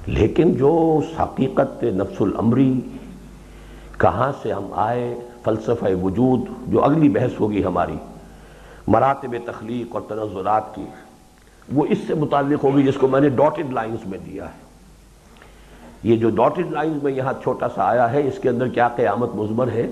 لیکن 0.08 0.54
جو 0.54 1.00
حقیقت 1.20 1.84
نفس 1.84 2.22
العمری 2.22 2.80
کہاں 3.98 4.32
سے 4.42 4.52
ہم 4.54 4.68
آئے، 4.72 5.16
فلسفہ 5.44 5.96
وجود، 6.04 6.40
جو 6.68 6.84
اگلی 6.84 7.10
بحث 7.10 7.40
ہوگی 7.40 7.64
ہماری 7.64 7.98
مراتب 8.88 9.36
تخلیق 9.46 9.96
اور 9.96 10.02
تنزلات 10.08 10.76
کی 10.76 10.86
وہ 11.74 11.86
اس 11.90 11.98
سے 12.08 12.14
متعلق 12.14 12.64
ہوگی 12.64 12.84
جس 12.84 12.96
کو 12.96 13.08
میں 13.08 13.22
نے 13.22 13.30
ڈاٹڈ 13.30 13.74
لائنز 13.74 14.06
میں 14.06 14.18
دیا 14.26 14.46
ہے۔ 14.46 14.66
یہ 16.04 16.18
جو 16.18 16.30
ڈاٹڈ 16.30 16.72
لائنز 16.72 17.04
میں 17.04 17.12
یہاں 17.12 17.34
چھوٹا 17.44 17.68
سا 17.76 17.84
آیا 17.84 18.12
ہے، 18.12 18.28
اس 18.28 18.40
کے 18.42 18.50
اندر 18.50 18.68
کیا 18.68 18.88
قیامت 18.88 19.36
مزمر 19.36 19.68
ہے؟ 19.68 19.88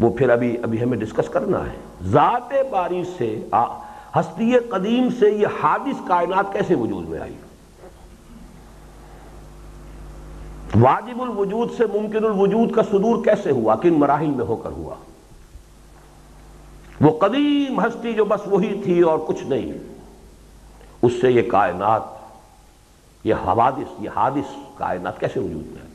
وہ 0.00 0.10
پھر 0.10 0.30
ابھی 0.30 0.56
ابھی 0.62 0.82
ہمیں 0.82 0.98
ڈسکس 0.98 1.28
کرنا 1.28 1.66
ہے۔ 1.66 1.76
ذات 2.02 2.52
باری 2.70 3.02
سے 3.18 3.48
ہستی 4.16 4.58
قدیم 4.58 5.08
سے 5.18 5.30
یہ 5.30 5.46
حادث 5.62 6.08
کائنات 6.08 6.52
کیسے 6.52 6.74
وجود 6.74 7.08
میں 7.08 7.20
آئی؟ 7.20 7.34
واجب 10.80 11.22
الوجود 11.22 11.70
سے 11.76 11.84
ممکن 11.92 12.24
الوجود 12.24 12.72
کا 12.72 12.82
صدور 12.82 13.24
کیسے 13.24 13.50
ہوا؟ 13.50 13.76
کن 13.76 13.92
مراحل 13.92 14.30
میں 14.30 14.44
ہو 14.44 14.56
کر 14.56 14.70
ہوا؟ 14.70 14.94
وہ 17.02 17.18
قدیم 17.18 17.80
ہستی 17.80 18.12
جو 18.12 18.24
بس 18.24 18.40
وہی 18.46 18.80
تھی 18.84 19.00
اور 19.00 19.18
کچھ 19.26 19.42
نہیں۔ 19.42 19.72
اس 21.02 21.12
سے 21.20 21.30
یہ 21.30 21.50
کائنات، 21.50 22.02
یہ 23.24 23.34
حوادث، 23.34 24.00
یہ 24.00 24.10
حادث 24.16 24.54
کائنات 24.76 25.20
کیسے 25.20 25.40
وجود 25.40 25.66
میں 25.66 25.82
آئی 25.82 25.92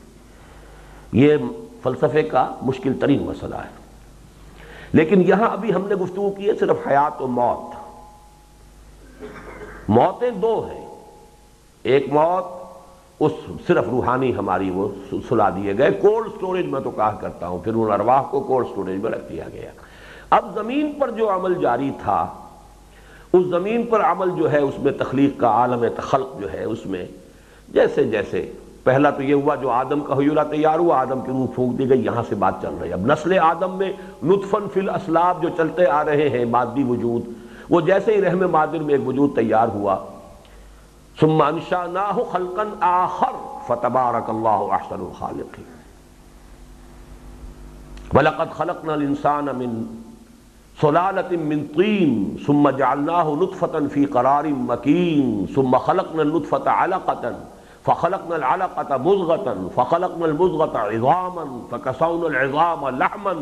یہ 1.12 1.36
فلسفے 1.82 2.22
کا 2.22 2.54
مشکل 2.62 2.92
ترین 3.00 3.22
مسئلہ 3.22 3.54
ہے۔ 3.54 3.78
لیکن 4.92 5.22
یہاں 5.28 5.50
ابھی 5.50 5.74
ہم 5.74 5.88
نے 5.88 5.94
گفتگو 5.94 6.30
کی 6.30 6.48
ہے 6.48 6.54
صرف 6.60 6.76
حیات 6.86 7.22
و 7.22 7.26
موت۔ 7.26 7.76
موتیں 9.88 10.30
دو 10.30 10.68
ہیں۔ 10.72 10.86
ایک 11.82 12.12
موت، 12.12 12.44
اس 13.20 13.32
صرف 13.66 13.84
روحانی 13.90 14.36
ہماری 14.36 14.70
وہ 14.70 14.88
سلا 15.28 15.50
دیے 15.50 15.78
گئے۔ 15.78 15.90
کولڈ 15.90 16.26
سٹوریج 16.36 16.66
میں 16.66 16.80
تو 16.80 16.90
کہا 16.90 17.10
کرتا 17.10 17.48
ہوں، 17.48 17.58
پھر 17.58 17.74
ان 17.74 17.92
ارواح 17.92 18.22
کو 18.22 18.40
کولڈ 18.40 18.66
سٹوریج 18.72 19.02
میں 19.02 19.10
رکھ 19.10 19.32
دیا 19.32 19.44
گیا۔ 19.52 19.70
اب 20.30 20.44
زمین 20.54 20.92
پر 20.98 21.10
جو 21.10 21.34
عمل 21.34 21.54
جاری 21.54 21.90
تھا، 22.02 22.26
اس 23.32 23.46
زمین 23.46 23.86
پر 23.86 24.00
عمل 24.00 24.30
جو 24.30 24.52
ہے، 24.52 24.58
اس 24.58 24.78
میں 24.78 24.92
تخلیق 24.92 25.40
کا 25.40 25.48
عالم 25.48 25.84
تخلق 25.96 26.40
جو 26.40 26.52
ہے، 26.52 26.64
اس 26.64 26.86
میں 26.86 27.06
جیسے 27.68 28.04
جیسے، 28.04 28.52
پہلا 28.84 29.10
تو 29.10 29.22
یہ 29.22 29.34
ہوا 29.34 29.54
جو 29.54 29.70
آدم 29.70 30.00
کا 30.00 30.14
حیولہ 30.18 30.40
تیار 30.50 30.78
ہوا، 30.78 31.00
آدم 31.00 31.20
کی 31.20 31.30
روح 31.30 31.46
پھونک 31.54 31.78
دی 31.78 31.88
گئی، 31.88 32.04
یہاں 32.04 32.22
سے 32.28 32.34
بات 32.34 32.54
چل 32.62 32.74
رہی 32.80 32.88
ہے۔ 32.88 32.92
اب 32.92 33.00
نسل 33.00 33.38
آدم 33.38 33.78
میں 33.78 33.92
نطفن 34.22 34.66
فی 34.74 34.80
الاسلاب 34.80 35.42
جو 35.42 35.48
چلتے 35.56 35.86
آ 35.86 36.04
رہے 36.04 36.28
ہیں 36.28 36.44
مادی 36.44 36.82
وجود۔ 36.82 37.22
وہ 37.70 37.80
جیسے 37.80 38.16
ہی 38.16 38.22
رحم 38.22 38.50
مادر 38.50 38.78
میں 38.78 38.94
ایک 38.94 39.08
وجود 39.08 39.36
تیار 39.36 39.68
ہوا۔ 39.68 39.96
ثم 41.20 41.42
انشاناہ 41.42 42.18
خلقا 42.32 42.62
آخر، 42.80 43.64
فتبارک 43.66 44.30
اللہ 44.30 44.48
احسن 44.48 44.94
الخالقین۔ 44.94 45.78
وَلَقَدْ 48.16 48.56
خَلَقْنَا 48.56 48.92
الْإِنسَانَ 48.92 49.52
مِن 49.52 50.00
صُلَالَةٍ 50.80 51.36
مِّن 51.50 51.62
طِينٍ 51.76 52.36
ثُمَّ 52.46 52.70
جَعَلْنَاهُ 52.70 53.36
نُطْفَةً 53.42 53.88
فِي 53.92 54.06
قَرَارٍ 54.06 54.50
مَّكِينٍ 54.66 55.54
ثُمَّ 55.54 55.78
خَلَقْنَا 55.78 56.22
النُّطْفَةَ 56.22 56.70
عَلَقَةً 56.70 57.32
فَخَلَقْنَا 57.84 58.36
الْعَلَقَةَ 58.36 58.98
مُضْغَةً 58.98 59.68
فَخَلَقْنَا 59.74 60.24
الْمُضْغَةَ 60.24 60.78
عِظَامًا 60.78 61.46
فَكَسَوْنَا 61.70 62.26
الْعِظَامَ 62.26 62.88
لَحْمًا، 62.88 63.34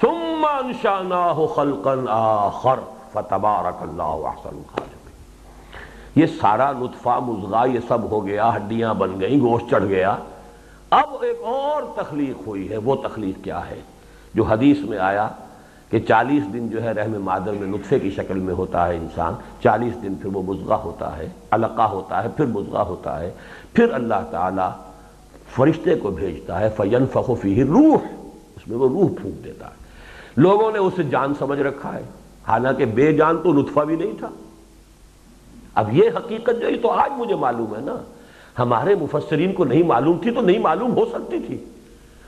ثُمَّ 0.00 0.46
أَنشَأْنَاهُ 0.64 1.46
خَلْقًا 1.54 2.18
آخَرَ 2.46 2.78
فَتَبَارَكَ 3.12 3.86
اللَّهُ 3.90 4.26
أَحْسَنُ 4.26 4.58
الْخَالِقِينَ 4.58 6.16
یہ 6.16 6.26
سارا 6.40 6.72
نطفہ 6.72 7.18
مزغا 7.26 7.64
یہ 7.64 7.80
سب 7.88 8.10
ہو 8.10 8.26
گیا، 8.26 8.56
ہڈیاں 8.56 8.94
بن 8.94 9.20
گئیں، 9.20 9.40
گوشت 9.40 9.70
چڑھ 9.70 9.84
گیا۔ 9.84 10.16
اب 10.90 11.16
ایک 11.20 11.38
اور 11.42 11.82
تخلیق 11.96 12.48
ہوئی 12.48 12.70
ہے، 12.70 12.76
وہ 12.76 12.94
تخلیق 12.94 13.44
کیا 13.44 13.70
ہے؟ 13.70 13.80
جو 14.34 14.42
حدیث 14.42 14.78
میں 14.78 14.98
آیا 14.98 15.28
کہ 15.92 15.98
چالیس 15.98 16.52
دن 16.52 16.68
جو 16.68 16.82
ہے 16.82 16.92
رحم 16.92 17.22
مادر 17.22 17.52
میں 17.52 17.68
نطفے 17.68 17.98
کی 17.98 18.10
شکل 18.10 18.38
میں 18.38 18.54
ہوتا 18.54 18.88
ہے 18.88 18.96
انسان، 18.96 19.34
چالیس 19.62 20.02
دن 20.02 20.14
پھر 20.14 20.30
وہ 20.36 20.42
مزغا 20.42 20.76
ہوتا 20.76 21.16
ہے، 21.16 21.28
علقہ 21.50 21.82
ہوتا 21.82 22.24
ہے، 22.24 22.28
پھر 22.28 22.46
مزغا 22.46 22.82
ہوتا 22.82 23.20
ہے، 23.20 23.30
پھر 23.72 23.92
اللہ 23.92 24.28
تعالیٰ 24.30 24.70
فرشتے 25.56 25.94
کو 25.94 26.10
بھیجتا 26.10 26.60
ہے 26.60 26.68
فین 26.76 27.06
فخوفی 27.12 27.64
روح 27.64 27.96
اس 28.56 28.68
میں 28.68 28.76
وہ 28.76 28.88
روح 28.88 29.08
پھونک 29.20 29.44
دیتا 29.44 29.66
ہے۔ 29.66 29.74
لوگوں 30.36 30.72
نے 30.72 30.78
اسے 30.78 31.02
جان 31.02 31.32
سمجھ 31.38 31.60
رکھا 31.60 31.94
ہے، 31.94 32.02
حالانکہ 32.48 32.84
بے 32.84 33.12
جان 33.12 33.36
تو 33.42 33.52
نطفہ 33.52 33.80
بھی 33.80 33.96
نہیں 33.96 34.12
تھا۔ 34.18 34.28
اب 35.74 35.92
یہ 35.92 36.10
حقیقت 36.16 36.60
جو 36.60 36.66
ہے 36.66 36.76
تو 36.76 36.90
آج 36.90 37.10
مجھے 37.16 37.34
معلوم 37.34 37.74
ہے 37.74 37.80
نا۔ 37.80 37.96
ہمارے 38.58 38.94
مفسرین 38.94 39.52
کو 39.52 39.64
نہیں 39.64 39.82
معلوم 39.82 40.18
تھی 40.22 40.30
تو 40.30 40.40
نہیں 40.40 40.58
معلوم 40.58 40.96
ہو 40.96 41.04
سکتی 41.04 41.38
تھی۔ 41.46 41.64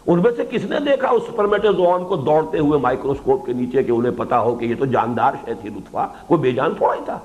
ان 0.07 0.23
میں 0.23 0.31
سے 0.37 0.45
کس 0.51 0.65
نے 0.65 0.81
دیکھا 0.81 1.09
اس 1.09 1.23
سپرمیٹوزون 1.27 2.05
کو 2.05 2.17
دوڑتے 2.17 2.59
ہوئے 2.59 2.79
مائکروسکوپ 2.79 3.47
کے 3.47 3.53
نیچے 3.53 3.83
کہ 3.83 3.91
انہیں 3.91 4.13
پتا 4.17 4.41
ہو 4.41 4.55
کہ 4.55 4.65
یہ 4.65 4.75
تو 4.79 4.85
جاندار 4.85 5.35
ہے 5.49 5.55
تھی 5.55 5.69
لطفہ 5.69 6.07
کوئی 6.27 6.41
بے 6.41 6.51
جان 6.53 6.75
تھوڑا 6.75 6.95
ہی 6.95 7.01
تھا۔ 7.05 7.19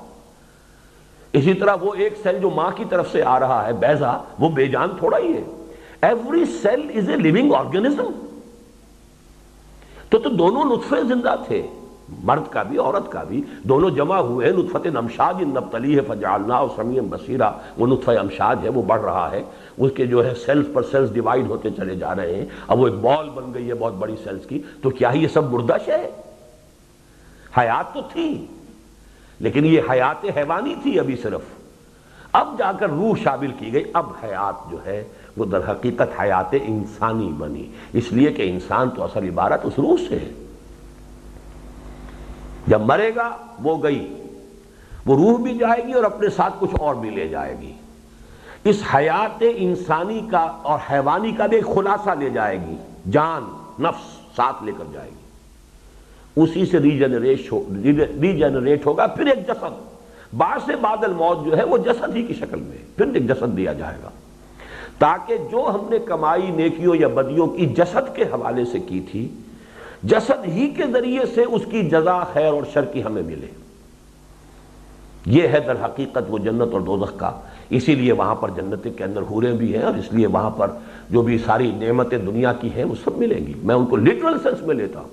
اسی 1.33 1.53
طرح 1.53 1.75
وہ 1.81 1.93
ایک 1.93 2.13
سیل 2.23 2.39
جو 2.39 2.49
ماں 2.49 2.71
کی 2.75 2.85
طرف 2.89 3.11
سے 3.11 3.23
آ 3.23 3.39
رہا 3.39 3.67
ہے 3.67 3.73
بیزا 3.73 4.17
وہ 4.39 4.49
بے 4.49 4.65
جان 4.65 4.89
تھوڑا 4.99 5.17
ہی 5.17 5.33
ہے۔ 5.33 5.43
Every 6.01 6.45
cell 6.45 6.91
is 6.95 7.09
a 7.09 7.15
living 7.15 7.53
organism 7.53 8.11
تو 10.09 10.17
تو 10.17 10.29
دونوں 10.29 10.63
نطفے 10.65 11.01
زندہ 11.07 11.35
تھے۔ 11.47 11.61
مرد 12.23 12.51
کا 12.51 12.63
بھی، 12.63 12.77
عورت 12.77 13.11
کا 13.11 13.23
بھی، 13.23 13.41
دونوں 13.63 13.89
جمع 13.89 14.17
ہوئے 14.17 14.49
ہیں 14.49 14.57
نطفت 14.57 14.87
امشاد 14.95 15.41
نبتلی 15.41 15.95
ہے 15.95 16.01
فجالنا 16.01 16.55
اور 16.55 16.67
سمیم 16.75 17.07
بصیرہ، 17.09 17.51
وہ 17.77 17.87
نطف 17.87 18.09
امشاد 18.09 18.55
ہے، 18.63 18.69
وہ 18.69 18.81
بڑھ 18.81 19.01
رہا 19.01 19.31
ہے، 19.31 19.43
اس 19.77 19.91
کے 19.95 20.05
جو 20.05 20.25
ہے 20.25 20.33
سیلز 20.45 20.65
پر 20.73 20.83
سیلز 20.83 21.13
ڈیوائیڈ 21.13 21.47
ہوتے 21.47 21.69
چلے 21.69 21.95
جا 21.95 22.15
رہے 22.15 22.35
ہیں، 22.35 22.45
اب 22.67 22.79
وہ 22.79 22.87
ایک 22.87 22.95
بال 22.95 23.29
بن 23.29 23.53
گئی 23.53 23.69
ہے، 23.69 23.73
بہت 23.73 23.93
بڑی 23.93 24.15
سیلز 24.23 24.45
کی، 24.45 24.61
تو 24.81 24.89
کیا 24.89 25.09
یہ 25.09 25.27
سب 25.27 25.51
مردش 25.53 25.87
ہے؟ 25.87 26.09
حیات 27.57 27.93
تو 27.93 28.01
تھی، 28.13 28.45
لیکن 29.39 29.65
یہ 29.65 29.81
حیات 29.89 30.25
حیوانی 30.37 30.75
تھی 30.83 30.99
ابھی 30.99 31.15
صرف، 31.15 31.41
اب 32.31 32.47
جا 32.57 32.71
کر 32.71 32.89
روح 32.89 33.13
شامل 33.23 33.51
کی 33.59 33.73
گئی، 33.73 33.83
اب 33.93 34.05
حیات 34.23 34.71
جو 34.71 34.77
ہے، 34.85 35.03
وہ 35.37 35.45
در 35.45 35.71
حقیقت 35.71 36.19
حیات 36.19 36.55
انسانی 36.61 37.31
بنی، 37.37 37.65
اس 37.93 38.11
لیے 38.11 38.31
کہ 38.31 38.49
انسان 38.49 38.89
تو 38.89 39.03
اصل 39.03 39.27
عبارت 39.27 39.59
اس 39.63 39.79
روح 39.79 39.95
سے 40.09 40.15
ہے۔ 40.15 40.29
جب 42.69 42.81
مرے 42.81 43.15
گا، 43.15 43.37
وہ 43.63 43.83
گئی۔ 43.83 44.23
وہ 45.05 45.15
روح 45.15 45.43
بھی 45.43 45.57
جائے 45.57 45.87
گی 45.87 45.93
اور 45.93 46.03
اپنے 46.03 46.29
ساتھ 46.29 46.53
کچھ 46.59 46.75
اور 46.79 46.95
بھی 46.95 47.09
لے 47.09 47.27
جائے 47.27 47.55
گی۔ 47.61 47.73
اس 48.63 48.83
حیات 48.95 49.43
انسانی 49.55 50.21
کا 50.31 50.39
اور 50.39 50.79
حیوانی 50.91 51.31
کا 51.31 51.47
بھی 51.47 51.57
ایک 51.57 51.65
خلاصہ 51.65 52.09
لے 52.19 52.29
جائے 52.29 52.57
گی۔ 52.57 52.75
جان، 53.11 53.43
نفس 53.81 54.35
ساتھ 54.35 54.63
لے 54.63 54.71
کر 54.77 54.83
جائے 54.93 55.09
گی۔ 55.09 55.29
اسی 56.43 56.65
سے 56.65 56.77
ریجنریٹ 58.21 58.85
ہوگا، 58.85 59.07
پھر 59.07 59.25
ایک 59.25 59.47
جسد۔ 59.47 59.97
بعد 60.37 60.59
سے 60.65 60.75
بادل 60.75 61.13
موت 61.13 61.45
جو 61.45 61.57
ہے، 61.57 61.63
وہ 61.63 61.77
جسد 61.77 62.15
ہی 62.15 62.23
کی 62.23 62.33
شکل 62.33 62.59
میں، 62.59 62.97
پھر 62.97 63.05
ایک 63.13 63.27
جسد 63.27 63.57
دیا 63.57 63.73
جائے 63.73 63.97
گا۔ 64.03 64.09
تاکہ 64.99 65.37
جو 65.51 65.71
ہم 65.73 65.89
نے 65.89 65.99
کمائی 65.99 66.51
نیکیوں 66.51 66.95
یا 66.95 67.07
بدیوں 67.07 67.47
کی 67.47 67.65
جسد 67.65 68.15
کے 68.15 68.23
حوالے 68.23 68.65
سے 68.65 68.79
کی 68.79 68.99
تھی 68.99 69.27
جسد 70.03 70.47
ہی 70.47 70.69
کے 70.69 70.83
ذریعے 70.93 71.25
سے 71.35 71.43
اس 71.43 71.61
کی 71.71 71.89
جزا، 71.89 72.23
خیر 72.23 72.53
اور 72.53 72.63
شر 72.73 72.85
کی 72.85 73.03
ہمیں 73.03 73.21
ملے۔ 73.21 73.47
یہ 75.25 75.47
ہے 75.47 75.59
در 75.59 75.85
حقیقت 75.85 76.17
وہ 76.27 76.37
جنت 76.37 76.73
اور 76.73 76.81
دوزخ 76.81 77.17
کا۔ 77.17 77.31
اسی 77.69 77.95
لیے 77.95 78.11
وہاں 78.11 78.35
پر 78.35 78.49
جنت 78.49 78.87
کے 78.97 79.03
اندر 79.03 79.21
حوریں 79.21 79.53
بھی 79.53 79.77
ہیں 79.77 79.83
اور 79.83 79.93
اس 79.93 80.13
لیے 80.13 80.27
وہاں 80.27 80.49
پر 80.49 80.71
جو 81.09 81.21
بھی 81.21 81.37
ساری 81.37 81.71
نعمتیں 81.71 82.17
دنیا 82.17 82.53
کی 82.53 82.69
ہیں، 82.75 82.83
وہ 82.83 82.95
سب 83.03 83.17
ملیں 83.17 83.47
گی۔ 83.47 83.53
میں 83.63 83.75
ان 83.75 83.85
کو 83.85 83.95
لٹرل 83.95 84.39
سینس 84.43 84.61
میں 84.61 84.75
لیتا 84.75 84.99
ہوں۔ 84.99 85.07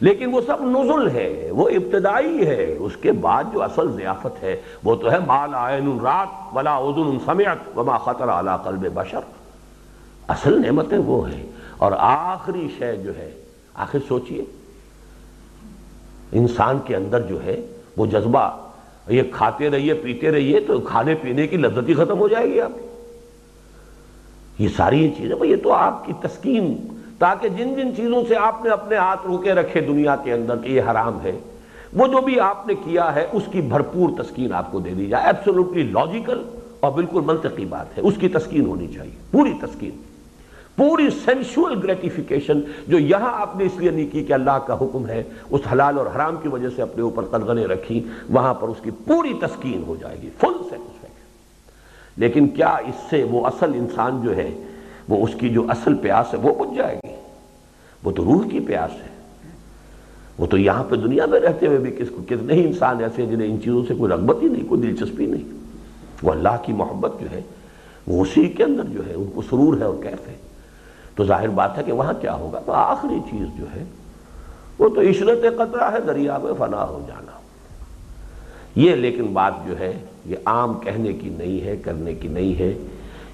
لیکن 0.00 0.34
وہ 0.34 0.40
سب 0.46 0.56
نزل 0.60 1.10
ہے، 1.10 1.48
وہ 1.50 1.68
ابتدائی 1.68 2.46
ہے۔ 2.46 2.76
اس 2.78 2.96
کے 2.96 3.12
بعد 3.12 3.44
جو 3.52 3.62
اصل 3.62 3.92
ضیافت 3.92 4.42
ہے، 4.42 4.60
وہ 4.84 4.94
تو 4.94 5.12
ہے 5.12 5.18
مال 5.26 5.50
آئین 5.54 5.98
رات، 6.00 6.56
ولا 6.56 6.76
اذن 6.76 7.18
سمعت، 7.24 7.78
وما 7.78 7.98
خطر 7.98 8.28
علی 8.28 8.50
قلب 8.64 8.94
بشر۔ 8.94 9.20
اصل 10.28 10.62
نعمتیں 10.62 10.98
وہ 10.98 11.30
ہیں۔ 11.30 11.46
اور 11.78 11.92
آخری 11.98 12.68
شے 12.78 12.96
جو 12.96 13.16
ہے 13.16 13.39
آخر 13.80 13.98
سوچئے۔ 14.08 14.44
انسان 16.32 16.78
کے 16.84 16.96
اندر 16.96 17.20
جو 17.20 17.44
ہے، 17.44 17.60
وہ 17.96 18.06
جذبہ، 18.06 18.48
یہ 19.08 19.22
کھاتے 19.32 19.70
رہیے، 19.70 19.94
پیتے 19.94 20.30
رہیے، 20.30 20.60
تو 20.60 20.78
کھانے 20.80 21.14
پینے 21.14 21.46
کی 21.46 21.56
لذت 21.56 21.88
ہی 21.88 21.94
ختم 21.94 22.18
ہو 22.18 22.28
جائے 22.28 22.50
گی 22.50 22.60
آپ 22.60 22.72
یہ 24.58 24.68
ساری 24.76 25.08
چیزیں 25.16 25.46
یہ 25.46 25.56
تو 25.62 25.72
آپ 25.72 26.06
کی 26.06 26.12
تسکین، 26.22 26.74
تاکہ 27.18 27.48
جن 27.48 27.74
جن 27.74 27.96
چیزوں 27.96 28.22
سے 28.28 28.36
آپ 28.36 28.64
نے 28.64 28.70
اپنے 28.70 28.96
ہاتھ 28.96 29.26
روکے 29.26 29.52
رکھے 29.52 29.80
دنیا 29.80 30.16
کے 30.16 30.32
اندر 30.32 30.56
کہ 30.56 30.68
یہ 30.68 30.82
حرام 30.90 31.18
ہے، 31.22 31.32
وہ 31.92 32.06
جو 32.06 32.20
بھی 32.20 32.40
آپ 32.40 32.66
نے 32.66 32.74
کیا 32.74 33.14
ہے، 33.14 33.26
اس 33.32 33.42
کی 33.52 33.60
بھرپور 33.60 34.10
تسکین 34.18 34.52
آپ 34.52 34.72
کو 34.72 34.80
دے 34.80 34.90
دی 34.90 35.06
جائے۔ 35.06 35.26
ایبسولوٹلی 35.26 35.82
لاجیکل 35.82 36.42
اور 36.80 36.92
بالکل 36.92 37.20
منطقی 37.20 37.64
بات 37.64 37.96
ہے، 37.96 38.02
اس 38.02 38.14
کی 38.20 38.28
تسکین 38.28 38.66
ہونی 38.66 38.86
چاہیے، 38.86 39.16
پوری 39.30 39.52
تسکین۔ 39.62 40.09
پوری 40.80 41.10
سینشول 41.10 41.80
گریٹیفیکیشن 41.82 42.60
جو 42.88 42.98
یہاں 42.98 43.40
آپ 43.40 43.56
نے 43.56 43.64
اس 43.64 43.72
لیے 43.76 43.90
نہیں 43.90 44.06
کی 44.12 44.24
کہ 44.24 44.32
اللہ 44.32 44.58
کا 44.66 44.74
حکم 44.74 45.06
ہے، 45.06 45.22
اس 45.50 45.60
حلال 45.72 45.98
اور 45.98 46.06
حرام 46.06 46.36
کی 46.42 46.48
وجہ 46.48 46.68
سے 46.76 46.82
اپنے 46.82 47.02
اوپر 47.02 47.24
قدغنے 47.24 47.64
رکھی، 47.64 48.04
وہاں 48.30 48.54
پر 48.54 48.68
اس 48.68 48.76
کی 48.82 48.90
پوری 48.90 49.32
تسکین 49.40 49.82
ہو 49.86 49.96
جائے 50.00 50.16
گی 50.22 50.28
فل 50.38 50.52
سیٹسفیکشن 50.52 51.10
لیکن 52.16 52.48
کیا 52.48 52.68
اس 52.68 52.94
سے 53.10 53.24
وہ 53.30 53.46
اصل 53.46 53.70
انسان 53.74 54.20
جو 54.22 54.36
ہے، 54.36 54.50
وہ 55.08 55.24
اس 55.24 55.34
کی 55.34 55.48
جو 55.48 55.64
اصل 55.68 55.94
پیاس 55.94 56.34
ہے، 56.34 56.38
وہ 56.38 56.64
بجھ 56.64 56.76
جائے 56.76 56.96
گی؟ 57.04 57.14
وہ 58.04 58.10
تو 58.10 58.24
روح 58.24 58.48
کی 58.50 58.60
پیاس 58.60 58.90
ہے۔ 58.90 59.08
وہ 60.38 60.46
تو 60.46 60.58
یہاں 60.58 60.84
پہ 60.84 60.96
دنیا 60.96 61.26
میں 61.26 61.40
رہتے 61.40 61.66
ہوئے 61.66 61.78
بھی 61.78 61.90
کس 61.90 62.10
کو 62.10 62.22
کتنے 62.28 62.54
ہی 62.54 62.66
انسان 62.66 63.00
ایسے 63.00 63.24
ہیں 63.24 63.30
جنہیں 63.30 63.48
ان 63.48 63.62
چیزوں 63.62 63.82
سے 63.88 63.94
کوئی 63.94 64.12
رغبت 64.12 64.42
ہی 64.42 64.48
نہیں، 64.48 64.68
کوئی 64.68 64.80
دلچسپی 64.80 65.26
نہیں۔ 65.26 65.52
وہ 66.22 66.32
اللہ 66.32 66.56
کی 66.62 66.72
محبت 66.72 67.12
جو 67.20 67.26
ہے، 67.30 67.40
وہ 68.06 68.22
اسی 68.22 68.46
کے 68.46 68.64
اندر 68.64 68.84
جو 68.84 69.06
ہے، 69.06 69.14
ان 69.14 69.26
کو 69.34 69.42
سرور 69.42 69.78
ہے 69.78 69.84
اور 69.84 70.02
کیف 70.02 70.28
ہے۔ 70.28 70.49
تو 71.20 71.26
ظاہر 71.26 71.48
بات 71.48 71.78
ہے 71.78 71.82
کہ 71.82 71.92
وہاں 71.92 72.12
کیا 72.20 72.34
ہوگا؟ 72.34 72.60
تو 72.66 72.72
آخری 72.72 73.20
چیز 73.30 73.58
جو 73.58 73.64
ہے، 73.76 73.84
وہ 74.78 74.88
تو 74.88 75.00
عشرت 75.00 75.58
قطرہ 75.58 75.92
ہے، 75.92 76.00
دریا 76.00 76.38
میں 76.38 76.52
فنا 76.58 76.84
ہو 76.84 77.04
جانا۔ 77.08 77.32
یہ 78.76 78.94
لیکن 78.94 79.22
بات 79.22 79.52
جو 79.66 79.78
ہے، 79.78 79.92
یہ 80.26 80.36
عام 80.44 80.80
کہنے 80.80 81.12
کی 81.12 81.28
نہیں 81.28 81.64
ہے، 81.64 81.76
کرنے 81.76 82.14
کی 82.14 82.28
نہیں 82.28 82.58
ہے۔ 82.58 82.78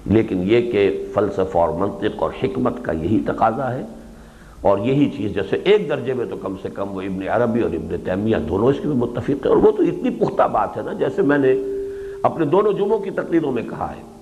لیکن 0.05 0.43
یہ 0.43 0.71
کہ 0.71 1.05
فلسفہ 1.13 1.57
اور 1.57 1.69
منطق 1.69 2.23
اور 2.23 2.29
حکمت 2.43 2.73
کا 2.81 2.91
یہی 2.91 3.19
تقاضا 3.25 3.73
ہے۔ 3.73 3.85
اور 4.61 4.77
یہی 4.77 5.09
چیز 5.17 5.31
جیسے 5.31 5.55
ایک 5.55 5.89
درجے 5.89 6.13
میں 6.13 6.25
تو 6.25 6.37
کم 6.37 6.55
سے 6.61 6.69
کم 6.69 6.91
وہ 6.91 7.01
ابن 7.01 7.27
عربی 7.27 7.61
اور 7.61 7.69
ابن 7.69 7.95
تیمیہ 8.05 8.37
دونوں 8.37 8.67
اس 8.67 8.75
کے 8.81 8.87
متفق 8.87 9.29
ہیں۔ 9.29 9.47
اور 9.47 9.57
وہ 9.57 9.71
تو 9.71 9.83
اتنی 9.83 10.09
پختہ 10.09 10.43
بات 10.43 10.77
ہے 10.77 10.81
نا، 10.81 10.93
جیسے 10.93 11.21
میں 11.21 11.37
نے 11.37 11.55
اپنے 12.23 12.45
دونوں 12.45 12.73
جمعوں 12.73 12.99
کی 12.99 13.09
تقریروں 13.09 13.51
میں 13.51 13.63
کہا 13.63 13.93
ہے۔ 13.97 14.16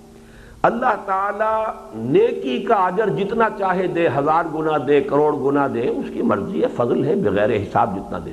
اللہ 0.65 0.95
تعالی 1.05 1.71
نیکی 1.95 2.63
کا 2.63 2.75
اجر 2.75 3.09
جتنا 3.09 3.49
چاہے 3.57 3.87
دے، 3.87 4.07
ہزار 4.07 4.43
گنا 4.53 4.71
دے، 4.87 5.01
کروڑ 5.01 5.35
گنا 5.35 5.67
دے، 5.73 5.87
اس 5.87 6.05
کی 6.13 6.21
مرضی 6.21 6.61
ہے، 6.61 6.67
فضل 6.75 7.05
ہے، 7.05 7.15
بغیر 7.15 7.49
حساب 7.49 7.95
جتنا 7.95 8.19
دے۔ 8.25 8.31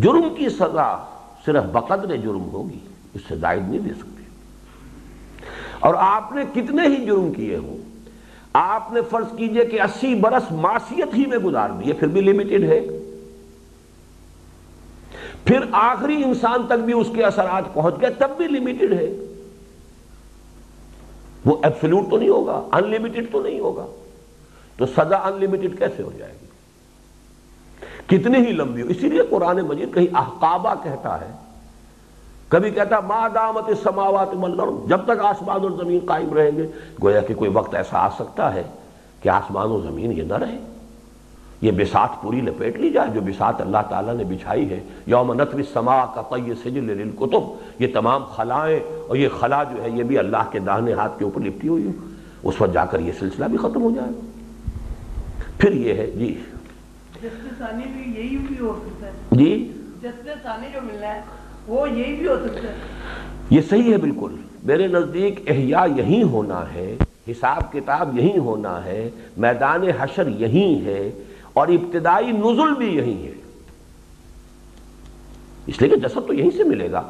جرم 0.00 0.34
کی 0.36 0.48
سزا 0.48 1.04
صرف 1.46 1.64
بقدر 1.72 2.16
جرم 2.16 2.50
ہوگی، 2.52 2.78
اس 3.14 3.20
سے 3.28 3.36
زائد 3.36 3.68
نہیں 3.68 3.80
دے 3.80 3.94
سکتے۔ 3.94 4.22
اور 5.80 5.94
آپ 5.98 6.32
نے 6.32 6.44
کتنے 6.54 6.88
ہی 6.88 7.04
جرم 7.06 7.32
کیے 7.32 7.56
ہوں، 7.56 7.76
آپ 8.52 8.92
نے 8.92 9.00
فرض 9.10 9.36
کیجیے 9.36 9.64
کہ 9.64 9.82
اسی 9.82 10.14
برس 10.14 10.52
معصیت 10.52 11.14
ہی 11.14 11.26
میں 11.26 11.38
گزار 11.38 11.70
دیے، 11.70 11.92
پھر 11.92 12.08
بھی 12.08 12.20
لمیٹڈ 12.20 12.64
ہے۔ 12.64 12.80
پھر 15.44 15.58
آخری 15.72 16.22
انسان 16.24 16.66
تک 16.66 16.84
بھی 16.84 16.92
اس 16.92 17.06
کے 17.14 17.24
اثرات 17.24 17.74
پہنچ 17.74 17.94
گئے، 18.00 18.10
تب 18.10 18.28
بھی 18.36 18.44
لمیٹڈ 18.44 18.92
ہے۔ 18.92 19.27
وہ 21.44 21.56
ایبسلوٹ 21.62 22.10
تو 22.10 22.18
نہیں 22.18 22.28
ہوگا 22.28 22.68
ان 22.72 22.90
لمیٹڈ 22.90 23.32
تو 23.32 23.42
نہیں 23.42 23.60
ہوگا۔ 23.60 23.86
تو 24.76 24.86
سزا 24.86 25.16
ان 25.16 25.44
لمیٹڈ 25.44 25.78
کیسے 25.78 26.02
ہو 26.02 26.12
جائے 26.18 26.32
گی؟ 26.32 26.46
کتنی 28.06 28.38
ہی 28.38 28.52
لمبی 28.52 28.82
ہو۔ 28.82 28.86
اسی 28.88 29.08
لیے 29.08 29.22
قرآن 29.30 29.60
مجید 29.60 29.94
کہیں 29.94 30.06
احقابہ 30.14 30.74
کہتا 30.82 31.20
ہے۔ 31.20 31.32
کبھی 32.48 32.70
کہتا 32.70 33.00
ما 33.00 33.28
دامت 33.34 33.70
سماوات 33.82 34.28
والارض 34.34 34.88
جب 34.88 35.04
تک 35.04 35.20
آسمان 35.20 35.60
اور 35.62 35.70
زمین 35.70 36.00
قائم 36.06 36.32
رہیں 36.32 36.56
گے، 36.56 36.66
گویا 37.02 37.20
کہ 37.20 37.34
کوئی 37.34 37.50
وقت 37.50 37.74
ایسا 37.74 37.98
آ 37.98 38.08
سکتا 38.08 38.54
ہے 38.54 38.62
کہ 39.22 39.28
آسمان 39.28 39.70
و 39.70 39.80
زمین 39.80 40.12
یہ 40.12 40.22
نہ 40.22 40.34
رہے 40.34 40.77
یہ 41.60 41.70
بسات 41.72 42.22
پوری 42.22 42.40
لپیٹ 42.40 42.76
لی 42.76 42.90
جائے 42.90 43.08
جو 43.14 43.20
بسات 43.20 43.60
اللہ 43.60 43.78
تعالیٰ 43.88 44.14
نے 44.14 44.24
بچھائی 44.24 44.70
ہے۔ 44.70 44.80
یوم 45.06 45.32
نتوی 45.32 45.62
السماء 45.62 46.04
کا 46.14 46.22
طی 46.22 46.54
سجل 46.54 46.84
للکتب۔ 46.84 47.40
یہ 47.78 47.86
تمام 47.94 48.24
خلائیں 48.24 48.80
اور 49.08 49.16
یہ 49.16 49.28
خلا 49.40 49.64
جو 49.64 49.82
ہے 49.82 49.90
یہ 49.90 50.02
بھی 50.02 50.18
اللہ 50.18 50.50
کے 50.50 50.58
داہنے 50.58 50.92
ہاتھ 50.92 51.18
کے 51.18 51.24
اوپر 51.24 51.40
لپٹی 51.40 51.68
ہوئی 51.68 51.86
اس 52.42 52.60
وقت 52.60 52.72
جا 52.72 52.84
کر 52.84 52.98
یہ 53.00 53.12
سلسلہ 53.18 53.44
بھی 53.44 53.58
ختم 53.58 53.82
ہو 53.82 53.90
جائے۔ 53.90 54.08
گا 54.08 54.20
پھر 55.58 55.72
یہ 55.72 55.94
ہے 55.94 56.06
جی۔ 56.06 56.40
جی۔ 59.30 59.72
جو 60.74 60.80
ملنا 60.82 61.14
ہے 61.14 61.20
وہ 61.66 61.90
یہی 61.90 62.16
بھی 62.16 62.26
ہو 62.26 62.36
سکتا 62.44 62.68
ہے۔ 62.68 62.74
یہ 63.50 63.60
صحیح 63.70 63.92
ہے 63.92 63.96
بالکل۔ 63.96 64.34
میرے 64.64 64.86
نزدیک 64.86 65.50
احیاء 65.50 65.86
یہی 65.96 66.22
ہونا 66.22 66.64
ہے 66.74 66.96
حساب 67.30 67.72
کتاب 67.72 68.18
یہی 68.18 68.38
ہونا 68.38 68.84
ہے 68.84 69.10
میدان 69.36 69.82
حشر 70.00 70.26
یہی 70.26 70.84
ہے۔ 70.84 71.10
اور 71.58 71.68
ابتدائی 71.68 72.32
نزل 72.32 72.74
بھی 72.78 72.96
یہی 72.96 73.26
ہے۔ 73.26 73.32
اس 75.66 75.80
لیے 75.80 75.90
کہ 75.90 75.96
جسد 75.96 76.18
تو 76.26 76.32
یہیں 76.32 76.50
سے 76.56 76.64
ملے 76.64 76.92
گا۔ 76.92 77.02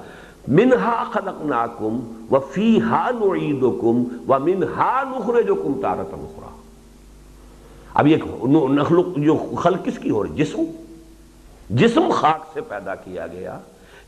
منہا 0.49 1.05
خلقناکم 1.13 2.25
وفیہا 2.31 3.11
نعیدکم 3.11 4.05
ومنہا 4.29 5.03
نخرجکم 5.03 5.81
تارتا 5.83 6.17
نخرا 6.19 6.57
اب 7.95 8.07
یہ 8.07 8.17
نخلق 8.45 9.07
جو 9.17 9.55
خلق 9.59 9.85
کس 9.85 9.99
کی 9.99 10.11
ہو 10.11 10.25
رہی 10.25 10.31
جسم؟ 10.31 10.63
جسم 11.71 12.11
خاک 12.15 12.47
سے 12.55 12.61
پیدا 12.61 12.95
کیا 12.95 13.27
گیا۔ 13.27 13.59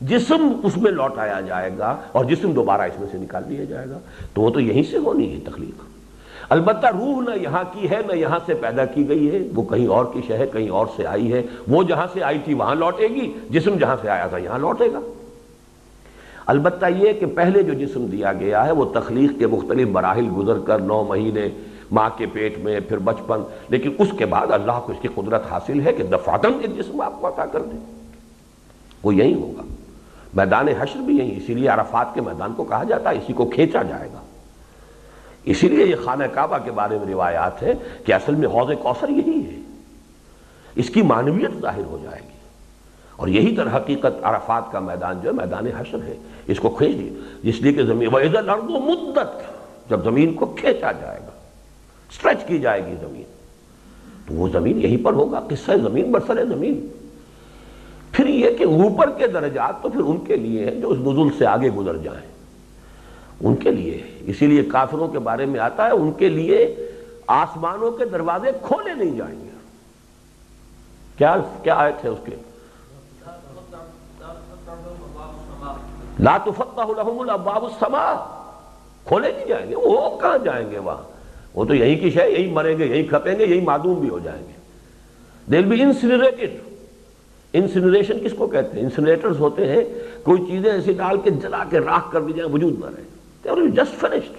جسم 0.01 0.59
اس 0.63 0.77
میں 0.77 0.91
لوٹایا 0.91 1.41
جائے 1.41 1.71
گا 1.77 1.95
اور 2.11 2.25
جسم 2.25 2.51
دوبارہ 2.51 2.81
اس 2.81 2.99
میں 2.99 3.07
سے 3.11 3.17
نکال 3.17 3.43
دیا 3.49 3.63
جائے 3.63 3.89
گا۔ 3.89 3.99
تو 4.33 4.41
وہ 4.41 4.49
تو 4.49 4.59
یہیں 4.59 4.83
سے 4.83 4.97
ہونی 4.97 5.35
ہے 5.35 5.39
تخلیق۔ 5.39 6.00
البتہ 6.51 6.87
روح 6.87 7.21
نہ 7.21 7.41
یہاں 7.41 7.63
کی 7.73 7.89
ہے، 7.89 8.01
نہ 8.07 8.15
یہاں 8.15 8.39
سے 8.45 8.53
پیدا 8.53 8.85
کی 8.85 9.09
گئی 9.09 9.31
ہے۔ 9.31 9.47
وہ 9.55 9.63
کہیں 9.63 9.87
اور 9.87 10.05
کی 10.13 10.21
شہر 10.27 10.45
کہیں 10.45 10.69
اور 10.69 10.87
سے 10.95 11.07
آئی 11.07 11.33
ہے۔ 11.33 11.41
وہ 11.67 11.83
جہاں 11.83 12.07
سے 12.13 12.23
آئی 12.23 12.39
تھی، 12.39 12.53
وہاں 12.53 12.75
لوٹے 12.75 13.07
گی۔ 13.07 13.33
جسم 13.49 13.75
جہاں 13.75 13.95
سے 14.01 14.09
آیا 14.09 14.27
تھا، 14.27 14.37
یہاں 14.37 14.59
لوٹے 14.59 14.93
گا۔ 14.93 14.99
البتہ 16.45 16.85
یہ 16.95 17.13
کہ 17.13 17.25
پہلے 17.25 17.63
جو 17.63 17.73
جسم 17.73 18.05
دیا 18.05 18.33
گیا 18.33 18.65
ہے، 18.65 18.71
وہ 18.71 18.85
تخلیق 18.85 19.39
کے 19.39 19.47
مختلف 19.47 19.87
مراحل 19.87 20.27
گزر 20.37 20.59
کر 20.59 20.79
نو 20.79 21.03
مہینے، 21.03 21.47
ماں 21.91 22.09
کے 22.17 22.25
پیٹ 22.25 22.57
میں، 22.57 22.79
پھر 22.79 22.97
بچپن۔ 22.97 23.41
لیکن 23.69 23.91
اس 23.99 24.07
کے 24.17 24.25
بعد 24.25 24.47
اللہ 24.51 24.79
کو 24.85 24.91
اس 24.91 25.01
کی 25.01 25.07
قدرت 25.15 25.51
حاصل 25.51 25.81
ہے 25.81 25.93
کہ 25.93 26.03
دفاتن 26.03 26.51
ایک 26.61 26.77
جسم 26.77 27.01
آپ 27.01 27.21
کو 27.21 27.27
عطا 27.27 27.45
کر 27.45 27.61
دے۔ 27.61 27.77
وہ 29.03 29.15
یہی 29.15 29.33
ہوگا۔ 29.33 29.61
میدان 30.33 30.67
حشر 30.67 30.99
بھی 30.99 31.17
یہی، 31.17 31.37
اسی 31.37 31.53
لیے 31.53 31.67
عرفات 31.67 32.13
کے 32.13 32.21
میدان 32.21 32.53
کو 32.53 32.63
کہا 32.63 32.83
جاتا 32.83 33.09
ہے، 33.09 33.15
اسی 33.15 33.33
کو 33.33 33.45
کھینچا 33.45 33.81
جائے 33.83 34.09
گا۔ 34.13 34.21
اسی 35.43 35.69
لیے 35.69 35.85
یہ 35.85 35.95
خانہ 36.03 36.23
کعبہ 36.23 36.57
کے 36.57 36.71
بارے 36.71 36.97
میں 36.97 37.13
روایات 37.13 37.63
ہے 37.63 37.73
کہ 38.05 38.13
اصل 38.13 38.35
میں 38.35 38.47
حوض 38.47 38.75
کوثر 38.81 39.09
یہی 39.09 39.45
ہے۔ 39.45 39.61
اس 40.75 40.89
کی 40.89 41.01
معنویت 41.01 41.61
ظاہر 41.61 41.83
ہو 41.83 41.97
جائے 42.03 42.21
گی۔ 42.23 42.31
اور 43.15 43.27
یہی 43.27 43.55
تر 43.55 43.75
حقیقت 43.75 44.23
عرفات 44.23 44.71
کا 44.71 44.79
میدان 44.79 45.19
جو 45.23 45.29
ہے، 45.29 45.33
میدان 45.33 45.67
حشر 45.77 45.97
ہے۔ 46.07 46.17
اس 46.47 46.59
کو 46.59 46.69
کھینچ 46.69 46.95
دی۔ 46.95 47.09
اس 47.43 47.61
لیے 47.61 47.73
کہ 47.73 47.83
زمین 47.83 48.07
و 48.07 48.67
مدت۔ 48.69 49.51
جب 49.89 50.03
زمین 50.03 50.33
کو 50.33 50.45
کھینچا 50.45 50.91
جائے 50.91 51.19
گا 51.19 51.31
سٹریچ 52.11 52.47
کی 52.47 52.59
جائے 52.59 52.85
گی 52.85 52.95
زمین۔ 53.01 53.23
تو 54.27 54.33
وہ 54.33 54.49
زمین 54.49 54.81
یہیں 54.81 55.05
پر 55.05 55.13
ہوگا، 55.13 55.39
قصہ 55.39 55.71
زمین 55.83 56.11
برسر 56.11 56.45
زمین۔ 56.45 56.87
پھر 58.11 58.27
یہ 58.27 58.49
کہ 58.57 58.63
اوپر 58.63 59.09
کے 59.09 59.27
درجات 59.27 59.83
تو 59.83 59.89
پھر 59.89 60.01
ان 60.01 60.17
کے 60.17 60.35
لیے 60.35 60.65
ہیں 60.65 60.81
جو 60.81 60.89
اس 60.89 60.97
نزول 60.97 61.29
سے 61.37 61.45
آگے 61.45 61.69
گزر 61.69 61.97
جائیں۔ 61.97 62.30
ان 63.43 63.55
کے 63.55 63.71
لیے۔ 63.71 64.03
اسی 64.19 64.47
لیے 64.47 64.63
کافروں 64.63 65.07
کے 65.07 65.19
بارے 65.19 65.45
میں 65.45 65.59
آتا 65.59 65.85
ہے، 65.85 65.91
ان 65.91 66.11
کے 66.11 66.29
لیے 66.29 66.75
آسمانوں 67.27 67.91
کے 67.91 68.05
دروازے 68.05 68.51
کھولے 68.61 68.93
نہیں 68.93 69.17
جائیں 69.17 69.39
گے۔ 69.43 69.49
کیا 71.17 71.35
کیا 71.63 71.75
آئے 71.75 71.91
تھے 72.01 72.09
اس 72.09 72.19
کے؟ 72.25 72.35
لا 76.19 76.37
تفتح 76.37 76.81
لهم 76.97 77.19
الابواب 77.19 77.63
السماء۔ 77.63 78.41
کھولے 79.05 79.31
نہیں 79.31 79.45
جائیں 79.45 79.69
گے، 79.69 79.75
وہ 79.75 80.19
کہاں 80.19 80.37
جائیں 80.37 80.71
گے 80.71 80.79
وہاں؟ 80.79 81.11
وہ 81.53 81.65
تو 81.65 81.75
یہیں 81.75 81.99
کی 81.99 82.11
شے 82.11 82.29
یہیں 82.29 82.53
مریں 82.53 82.77
گے 82.77 82.85
یہیں 82.85 83.03
کھپیں 83.03 83.39
گے 83.39 83.45
یہیں 83.45 83.65
معدوم 83.65 83.99
بھی 83.99 84.09
ہو 84.09 84.19
جائیں 84.19 84.43
گے۔ 84.47 84.53
دل 85.51 85.65
بی 85.65 85.81
انسنریٹڈ 85.81 86.57
انسنریشن 87.53 88.19
کس 88.19 88.31
کو 88.37 88.47
کہتے 88.47 88.77
ہیں؟ 88.77 88.83
انسنریٹرز 88.83 89.39
ہوتے 89.39 89.71
ہیں، 89.71 89.81
کوئی 90.23 90.45
چیزیں 90.47 90.71
ایسی 90.71 90.93
ڈال 90.93 91.17
کے 91.17 91.29
جلا 91.29 91.63
کے 91.69 91.79
راکھ 91.79 92.11
کر 92.11 92.21
بھی 92.21 92.33
جائیں، 92.33 92.51
وجود 92.51 92.79
نہ 92.79 92.85
رہے۔ 92.85 93.10
جسٹ 93.43 93.99
فنشڈ 93.99 94.33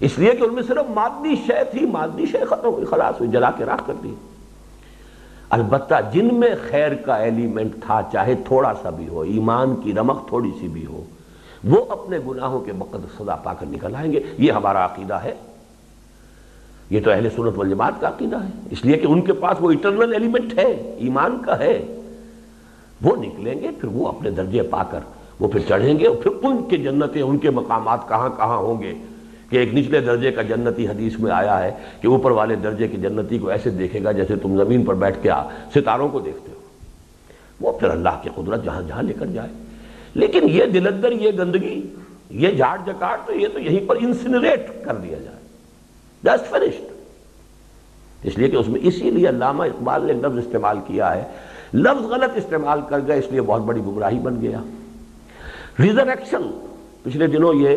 اس 0.00 0.18
لیے 0.18 0.30
کہ 0.30 0.44
ان 0.44 0.54
میں 0.54 0.62
صرف 0.62 0.90
مادی 0.90 1.34
شے 1.36 1.64
تھی، 1.70 1.86
مادی 1.86 2.26
شے 2.26 2.38
ختم 2.38 2.68
ہوئی، 2.68 2.84
خلاص 2.84 3.14
ہوئی، 3.20 3.30
جلا 3.30 3.50
کے 3.50 3.64
راکھ 3.64 3.82
کر 3.86 3.92
دی۔ 4.02 4.14
البتہ 5.50 5.94
جن 6.12 6.34
میں 6.34 6.54
خیر 6.70 6.94
کا 6.94 7.16
ایلیمنٹ 7.16 7.72
تھا، 7.86 8.00
چاہے 8.12 8.34
تھوڑا 8.34 8.72
سا 8.82 8.90
بھی 8.90 9.08
ہو، 9.08 9.20
ایمان 9.20 9.76
کی 9.76 9.92
رمق 9.92 10.28
تھوڑی 10.28 10.50
سی 10.60 10.68
بھی 10.68 10.86
ہو، 10.86 11.04
وہ 11.64 11.84
اپنے 11.88 12.18
گناہوں 12.28 12.60
کے 12.60 12.72
مقدس 12.72 13.18
سزا 13.18 13.36
پا 13.36 13.54
کر 13.54 13.66
نکل 13.66 13.96
آئیں 13.96 14.12
گے۔ 14.12 14.20
یہ 14.38 14.52
ہمارا 14.52 14.84
عقیدہ 14.84 15.14
ہے۔ 15.14 15.34
یہ 16.90 17.00
تو 17.04 17.10
اہل 17.10 17.28
سنت 17.36 17.58
والجماعت 17.58 17.92
کا 18.00 18.08
عقیدہ 18.08 18.36
ہے۔ 18.36 18.48
اس 18.70 18.84
لیے 18.84 18.96
کہ 18.96 19.06
ان 19.06 19.22
کے 19.22 19.32
پاس 19.32 19.56
وہ 19.60 19.70
اٹرنل 19.70 20.12
ایلیمنٹ 20.12 20.58
ہے، 20.58 20.94
ایمان 20.98 21.38
کا 21.46 21.58
ہے۔ 21.58 22.00
وہ 23.02 23.16
نکلیں 23.16 23.54
گے، 23.54 23.68
پھر 23.80 23.88
وہ 23.92 24.08
اپنے 24.08 24.30
درجے 24.30 24.62
پا 24.62 24.82
کر 24.82 25.00
وہ 25.40 25.48
پھر 25.48 25.60
چڑھیں 25.68 25.98
گے 25.98 26.06
اور 26.06 26.16
پھر 26.16 26.30
ان 26.42 26.68
کے 26.68 26.76
جنتیں، 26.76 27.22
ان 27.22 27.38
کے 27.38 27.50
مقامات 27.50 28.08
کہاں 28.08 28.28
کہاں 28.36 28.56
ہوں 28.56 28.82
گے؟ 28.82 28.94
کہ 29.50 29.56
ایک 29.56 29.74
نچلے 29.74 30.00
درجے 30.00 30.32
کا 30.32 30.42
جنتی 30.42 30.88
حدیث 30.88 31.18
میں 31.18 31.32
آیا 31.32 31.64
ہے 31.64 31.70
کہ 32.00 32.06
اوپر 32.06 32.30
والے 32.30 32.56
درجے 32.56 32.88
کی 32.88 32.96
جنتی 32.96 33.38
کو 33.38 33.48
ایسے 33.48 33.70
دیکھے 33.70 34.04
گا 34.04 34.12
جیسے 34.12 34.36
تم 34.36 34.64
زمین 34.64 34.84
پر 34.84 34.94
بیٹھ 34.94 35.22
کے 35.22 35.30
آ 35.30 35.42
ستاروں 35.74 36.08
کو 36.08 36.20
دیکھتے 36.20 36.52
ہو۔ 36.52 36.60
وہ 37.60 37.78
پھر 37.78 37.88
اللہ 37.88 38.08
کی 38.22 38.30
قدرت 38.34 38.64
جہاں 38.64 38.82
جہاں 38.82 39.02
لے 39.02 39.12
کر 39.12 39.26
جائے۔ 39.26 39.48
لیکن 40.14 40.48
یہ 40.50 40.64
دلدر 40.64 41.12
یہ 41.12 41.30
گندگی، 41.38 41.86
یہ 42.30 42.48
جھاڑ 42.50 42.78
جکاڑ 42.86 43.16
تو 43.26 43.32
یہ 43.32 43.46
تو 43.52 43.58
یہیں 43.58 43.88
پر 43.88 43.96
انسنریٹ 44.00 44.84
کر 44.84 44.94
دیا 44.94 45.18
جائے۔ 45.18 45.36
جسٹ 46.24 46.50
فنشڈ 46.50 46.92
اس 48.24 48.38
لیے 48.38 48.48
کہ 48.48 48.56
اس 48.56 48.68
میں 48.68 48.80
اسی 48.82 49.10
لیے 49.10 49.28
علامہ 49.28 49.64
اقبال 49.64 50.06
نے 50.06 50.12
لفظ 50.12 50.38
استعمال 50.38 50.78
کیا 50.86 51.16
ہے۔ 51.16 51.22
لفظ 51.74 52.04
غلط 52.04 52.36
استعمال 52.36 52.80
کر 52.88 52.98
گئے، 53.06 53.18
اس 53.18 53.24
لیے 53.30 53.42
بہت 53.42 53.60
بڑی 53.60 53.80
گمراہی 53.80 54.18
بن 54.18 54.40
گیا۔ 54.40 54.60
ریزریکشن۔ 55.78 56.50
پچھلے 57.02 57.26
دنوں 57.26 57.54
یہ 57.54 57.76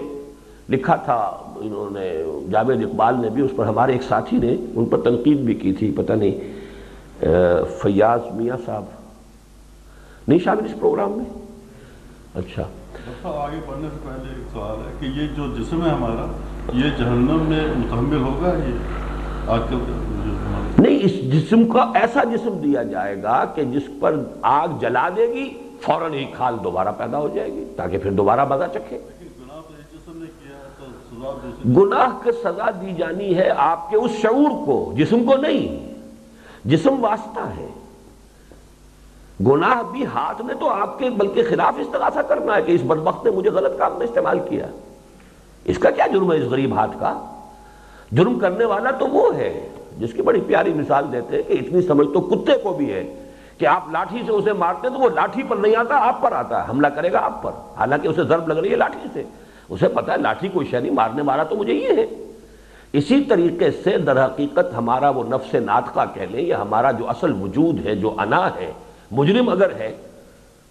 لکھا 0.69 0.95
تھا 0.95 1.15
انہوں 1.55 1.89
نے 1.91 2.23
جاوید 2.51 2.83
اقبال 2.83 3.21
نے 3.21 3.29
بھی 3.29 3.41
اس 3.41 3.51
پر 3.55 3.65
ہمارے 3.65 3.91
ایک 3.91 4.03
ساتھی 4.03 4.37
نے 4.37 4.55
ان 4.75 4.85
پر 4.85 5.01
تنقید 5.01 5.37
بھی 5.37 5.53
کی 5.53 5.73
تھی 5.73 5.91
پتہ 5.95 6.13
نہیں 6.13 6.53
فیاض 7.81 8.19
میاں 8.33 8.57
صاحب۔ 8.65 8.83
نہیں 10.27 10.39
شامل 10.39 10.65
اس 10.65 10.79
پروگرام 10.79 11.11
میں؟ 11.11 11.25
اچھا۔ 12.35 12.63
آگے 13.23 13.59
پڑھنے 13.65 13.87
سے 13.93 13.97
پہلے 14.03 14.29
ایک 14.29 14.53
سوال 14.53 14.77
ہے 14.77 14.91
کہ 14.99 15.05
یہ 15.05 15.27
جو 15.35 15.43
جسم 15.57 15.85
ہے 15.85 15.89
ہمارا 15.89 16.25
یہ 16.73 16.89
جہنم 16.97 17.45
میں 17.49 17.67
متحمل 17.77 18.17
ہوگا 18.17 18.53
یہ 18.53 18.77
آج 19.47 19.59
کل 19.69 19.77
نہیں 20.79 20.99
اس 21.01 21.11
جسم 21.11 21.65
کا 21.67 21.91
ایسا 21.95 22.23
جسم 22.23 22.57
دیا 22.63 22.83
جائے 22.83 23.23
گا 23.23 23.45
کہ 23.45 23.63
جس 23.63 23.83
پر 23.99 24.15
آگ 24.41 24.67
جلا 24.81 25.09
دے 25.09 25.27
گی 25.27 25.49
فوراً 25.83 26.13
ہی 26.13 26.25
کھال 26.25 26.55
دوبارہ 26.63 26.89
پیدا 26.97 27.17
ہو 27.17 27.27
جائے 27.27 27.53
گی 27.53 27.65
تاکہ 27.75 27.97
پھر 27.97 28.11
دوبارہ 28.11 28.45
مزہ 28.45 28.63
چکھے۔ 28.73 28.99
گناہ 31.77 32.09
تو 32.23 32.31
سزا 32.31 32.69
دی 32.81 32.93
جانی 32.97 33.37
ہے 33.37 33.49
آپ 33.57 33.89
کے 33.89 33.97
اس 33.97 34.11
شعور 34.11 34.65
کو، 34.65 34.93
جسم 34.97 35.23
کو 35.23 35.37
نہیں، 35.37 35.93
جسم 36.65 36.95
واسطہ 36.99 37.39
ہے۔ 37.39 37.67
گناہ 39.47 39.91
بھی 39.91 40.05
ہاتھ 40.05 40.41
میں 40.41 40.55
تو 40.59 40.69
آپ 40.69 40.99
کے، 40.99 41.09
بلکہ 41.09 41.43
خلاف 41.49 41.73
استغاثہ 41.77 42.19
کرنا 42.19 42.55
ہے 42.55 42.61
کہ 42.61 42.71
اس 42.71 42.81
بدبخت 42.81 43.25
نے 43.25 43.31
مجھے 43.31 43.49
غلط 43.49 43.79
کام 43.79 43.93
میں 43.97 44.07
استعمال 44.07 44.39
کیا۔ 44.49 44.67
اس 45.65 45.77
کا 45.77 45.89
کیا 45.89 46.07
جرم 46.07 46.31
ہے 46.31 46.37
اس 46.37 46.43
غریب 46.43 46.73
ہاتھ 46.73 46.97
کا؟ 46.99 47.25
جرم 48.11 48.39
کرنے 48.39 48.65
والا 48.65 48.91
تو 48.91 49.07
وہ 49.07 49.35
ہے، 49.35 49.69
جس 49.99 50.13
کی 50.13 50.21
بڑی 50.21 50.41
پیاری 50.41 50.73
مثال 50.73 51.05
دیتے 51.11 51.35
ہیں 51.35 51.43
کہ 51.43 51.53
اتنی 51.53 51.81
سمجھ 51.81 52.07
تو 52.13 52.21
کتے 52.21 52.51
کو 52.63 52.73
بھی 52.73 52.93
ہے۔ 52.93 53.22
کہ 53.57 53.65
آپ 53.65 53.83
لاٹھی 53.91 54.21
سے 54.25 54.31
اسے 54.31 54.53
مارتے 54.53 54.87
ہیں 54.87 54.95
تو 54.95 55.01
وہ 55.01 55.09
لاٹھی 55.09 55.43
پر 55.43 55.55
نہیں 55.55 55.75
آتا، 55.75 55.95
آپ 56.07 56.21
پر 56.21 56.31
آتا 56.31 56.63
ہے، 56.63 56.69
حملہ 56.69 56.87
کرے 56.87 57.11
گا 57.11 57.19
آپ 57.19 57.43
پر۔ 57.43 57.51
حالانکہ 57.77 58.07
اسے 58.07 58.23
ضرب 58.23 58.47
لگ 58.47 58.53
رہی 58.53 58.71
ہے 58.71 58.75
لاٹھی 58.75 59.09
سے۔ 59.13 59.23
اسے 59.69 59.87
پتا 59.87 60.13
ہے 60.13 60.17
لاٹھی 60.17 60.47
کوئی 60.47 60.67
شہ 60.67 60.77
نہیں، 60.77 60.91
مارنے 60.91 61.21
والا 61.21 61.43
تو 61.43 61.55
مجھے 61.55 61.73
یہ 61.73 61.89
ہے۔ 61.97 62.05
اسی 62.93 63.21
طریقے 63.21 63.71
سے 63.71 63.97
در 63.97 64.25
حقیقت 64.25 64.73
ہمارا 64.77 65.09
وہ 65.09 65.23
نفس 65.23 65.53
ناطقہ 65.53 66.01
کہہ 66.13 66.21
لیں 66.21 66.45
یا 66.45 66.61
ہمارا 66.61 66.91
جو 66.91 67.09
اصل 67.09 67.41
وجود 67.41 67.85
ہے، 67.85 67.95
جو 67.95 68.15
انا 68.17 68.47
ہے، 68.55 68.73
مجرم 69.11 69.49
اگر 69.49 69.75
ہے، 69.75 69.95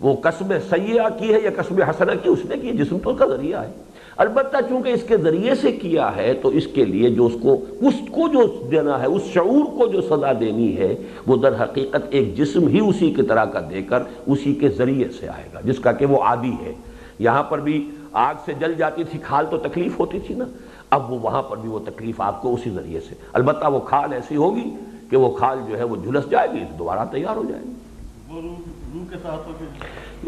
وہ 0.01 0.17
قسم 0.21 0.53
سیاح 0.71 1.09
کی 1.09 1.35
ہے 1.35 1.41
یا 1.41 1.51
قسم 1.57 1.83
حسنہ 1.83 2.13
کی، 2.23 2.29
اس 2.29 2.45
نے 2.45 2.57
کی، 2.57 2.71
جسم 2.71 2.99
تو 2.99 3.11
اس 3.11 3.19
کا 3.19 3.27
ذریعہ 3.27 3.63
ہے۔ 3.63 3.73
البتہ 4.17 4.57
چونکہ 4.69 4.89
اس 4.89 5.03
کے 5.09 5.17
ذریعے 5.17 5.55
سے 5.55 5.73
کیا 5.73 6.17
ہے 6.17 6.35
تو 6.35 6.49
اس 6.49 6.67
کے 6.67 6.85
لیے 6.85 7.11
جو 7.11 7.27
اس 7.27 7.33
کو 7.43 7.65
اس 7.81 7.95
کو 8.11 8.29
جو 8.29 8.69
دینا 8.71 9.01
ہے 9.01 9.07
اس 9.07 9.23
شعور 9.35 9.65
کو 9.65 9.87
جو 9.87 10.01
سزا 10.01 10.33
دینی 10.41 10.77
ہے 10.77 10.95
وہ 11.27 11.37
در 11.37 11.63
حقیقت 11.63 12.03
ایک 12.11 12.37
جسم 12.37 12.67
ہی 12.67 12.81
اسی 12.81 13.11
کی 13.11 13.23
طرح 13.23 13.45
کا 13.45 13.61
دے 13.71 13.83
کر 13.83 14.03
اسی 14.27 14.55
کے 14.55 14.69
ذریعے 14.69 15.09
سے 15.21 15.29
آئے 15.29 15.49
گا 15.55 15.61
جس 15.65 15.79
کا 15.79 15.93
کہ 15.93 16.07
وہ 16.07 16.23
عادی 16.23 16.53
ہے۔ 16.63 16.73
یہاں 17.19 17.43
پر 17.43 17.61
بھی 17.61 17.91
آگ 18.13 18.35
سے 18.45 18.53
جل 18.61 18.75
جاتی 18.75 19.05
تھی 19.05 19.19
کھال 19.23 19.47
تو 19.51 19.59
تکلیف 19.59 20.01
ہوتی 20.01 20.19
تھی 20.19 20.35
نا۔ 20.35 20.45
اب 20.91 21.13
وہ 21.13 21.19
وہاں 21.19 21.43
پر 21.43 21.57
بھی 21.57 21.69
وہ 21.69 21.79
تکلیف 21.79 22.21
آپ 22.21 22.43
کو 22.43 22.55
اسی 22.55 22.71
ذریعے 22.71 23.01
سے۔ 23.01 23.15
البتہ 23.33 23.67
وہ 23.67 23.81
کھال 23.81 24.13
ایسی 24.13 24.37
ہوگی 24.37 24.71
کہ 25.11 25.17
وہ 25.17 25.31
کھال 25.31 25.59
جو 25.69 25.79
ہے 25.79 25.83
وہ 25.83 25.97
جھلس 25.97 26.31
جائے 26.31 26.49
گی 26.53 26.65
دوبارہ 26.79 27.05
تیار 27.11 27.37
ہو 27.37 27.43
جائے 27.49 27.63
گی۔ 27.63 27.73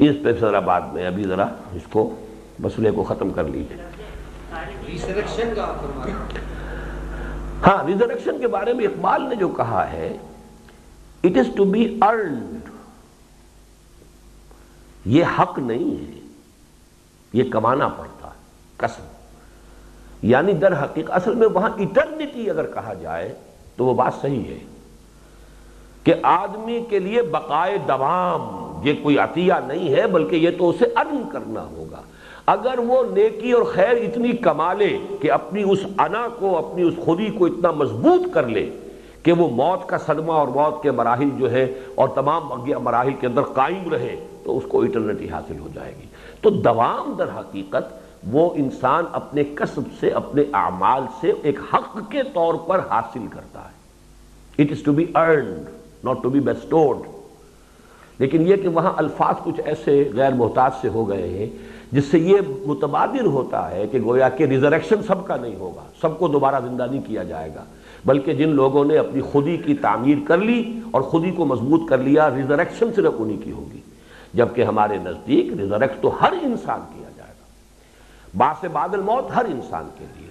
اس 0.09 0.17
پہ 0.23 0.33
ذرا 0.41 0.61
بعد 0.61 0.81
میں 0.93 1.07
ابھی 1.07 1.23
ذرا 1.23 1.47
اس 1.75 1.83
کو 1.91 2.11
مسئلے 2.59 2.91
کو 2.91 3.03
ختم 3.03 3.31
کر 3.31 3.45
لیجیے 3.45 3.83
ہاں 7.67 7.85
ریزریکشن 7.85 8.41
کے 8.41 8.49
بارے 8.49 8.73
میں 8.73 8.85
اقبال 8.85 9.29
نے 9.29 9.35
جو 9.35 9.49
کہا 9.49 9.93
ہے 9.93 10.17
it 11.25 11.37
is 11.37 11.47
to 11.57 11.65
be 11.65 11.99
earned 12.03 12.69
یہ 15.05 15.25
حق 15.39 15.59
نہیں 15.59 16.07
ہے 16.07 16.21
یہ 17.33 17.51
کمانا 17.51 17.89
پڑتا 17.89 18.29
ہے 18.29 18.39
قسم۔ 18.77 19.03
یعنی 20.23 20.53
در 20.53 20.85
حقیقت 20.85 21.11
اصل 21.11 21.35
میں 21.35 21.49
وہاں 21.49 21.71
اٹرنیٹی 21.79 22.51
اگر 22.51 22.67
کہا 22.67 22.95
جائے 22.95 23.35
تو 23.77 23.85
وہ 23.85 23.95
بات 23.95 24.13
صحیح 24.21 24.45
ہے۔ 24.45 24.59
کہ 26.05 26.15
آدمی 26.23 26.81
کے 26.91 26.99
لیے 26.99 27.23
بقائے 27.23 27.79
دوام 27.79 28.81
یہ 28.87 28.95
کوئی 29.03 29.19
عطیہ 29.19 29.53
نہیں 29.67 29.95
ہے 29.95 30.07
بلکہ 30.07 30.37
یہ 30.37 30.51
تو 30.59 30.71
اسے 30.71 30.85
ارن 30.97 31.23
کرنا 31.33 31.61
ہوگا۔ 31.61 32.03
اگر 32.47 32.79
وہ 32.79 33.03
نیکی 33.13 33.53
اور 33.53 33.63
خیر 33.63 33.97
اتنی 33.97 34.33
کما 34.33 34.73
لے 34.73 34.99
کہ 35.21 35.33
اپنی 35.33 35.63
اس 35.63 35.79
انا 35.99 36.27
کو، 36.39 36.57
اپنی 36.59 36.83
اس 36.83 36.95
خودی 37.05 37.27
کو 37.27 37.47
اتنا 37.47 37.71
مضبوط 37.71 38.35
کر 38.35 38.49
لے 38.49 38.71
کہ 39.23 39.33
وہ 39.33 39.49
موت 39.49 39.89
کا 39.89 39.99
صدمہ 39.99 40.33
اور 40.33 40.49
موت 40.49 40.83
کے 40.83 40.91
مراحل 40.91 41.29
جو 41.37 41.51
ہے 41.51 41.75
اور 41.95 42.09
تمام 42.09 42.49
مراحل 42.83 43.13
کے 43.21 43.27
اندر 43.27 43.43
قائم 43.43 43.89
رہے 43.93 44.17
تو 44.45 44.57
اس 44.57 44.65
کو 44.69 44.83
اٹرنٹی 44.83 45.29
حاصل 45.31 45.59
ہو 45.59 45.69
جائے 45.75 45.93
گی۔ 46.03 46.07
تو 46.41 46.51
دوام 46.51 47.15
در 47.19 47.29
حقیقت 47.29 47.95
وہ 48.33 48.51
انسان 48.55 49.05
اپنے 49.13 49.45
کسب 49.45 49.81
سے، 50.01 50.09
اپنے 50.09 50.43
اعمال 50.53 51.03
سے 51.21 51.33
ایک 51.43 51.59
حق 51.75 51.99
کے 52.11 52.23
طور 52.35 52.55
پر 52.55 52.81
حاصل 52.91 53.27
کرتا 53.31 53.61
ہے۔ 53.61 54.63
It 54.65 54.73
is 54.73 54.83
to 54.83 54.93
be 54.93 55.07
earned 55.15 55.69
not 56.05 56.23
to 56.23 56.31
be 56.31 56.41
bestowed 56.41 56.97
لیکن 58.19 58.49
یہ 58.49 58.57
کہ 58.57 58.69
وہاں 58.69 58.93
الفاظ 58.97 59.35
کچھ 59.45 59.61
ایسے 59.65 60.11
غیر 60.15 60.33
محتاج 60.33 60.71
سے 60.81 60.89
ہو 60.89 61.09
گئے 61.09 61.29
ہیں 61.29 61.47
جس 61.93 62.05
سے 62.05 62.19
یہ 62.19 62.37
متبادر 62.67 63.27
ہوتا 63.27 63.71
ہے 63.71 63.87
کہ 63.87 63.99
گویا 64.05 64.29
کہ 64.29 64.45
ریزریکشن 64.45 65.03
سب 65.07 65.27
کا 65.27 65.37
نہیں 65.37 65.57
ہوگا، 65.57 65.83
سب 66.01 66.19
کو 66.19 66.29
دوبارہ 66.29 66.55
زندہ 66.65 66.87
نہیں 66.91 67.01
کیا 67.07 67.23
جائے 67.23 67.51
گا۔ 67.55 67.65
بلکہ 68.05 68.35
جن 68.35 68.49
لوگوں 68.49 68.85
نے 68.85 68.99
اپنی 68.99 69.21
خودی 69.21 69.57
کی 69.57 69.75
تعمیر 69.75 70.19
کر 70.27 70.39
لی 70.39 70.81
اور 70.91 71.03
خودی 71.03 71.31
کو 71.31 71.45
مضبوط 71.45 71.89
کر 71.89 71.99
لیا 71.99 72.31
ریزریکشن 72.31 72.87
صرف 72.97 73.13
انہی 73.19 73.37
کی 73.37 73.53
ہوگی۔ 73.53 73.81
جبکہ 74.35 74.65
ہمارے 74.65 74.99
نزدیک 74.99 75.53
ریزریکٹ 75.53 76.03
تو 76.03 76.23
ہر 76.23 76.33
انسان 76.43 76.81
کیا 76.95 77.09
جائے 77.17 77.33
گا۔ 77.41 77.45
باس 78.37 78.65
بادل 78.73 79.01
موت 79.01 79.37
ہر 79.37 79.45
انسان 79.45 79.89
کے 79.99 80.05
لیے۔ 80.19 80.31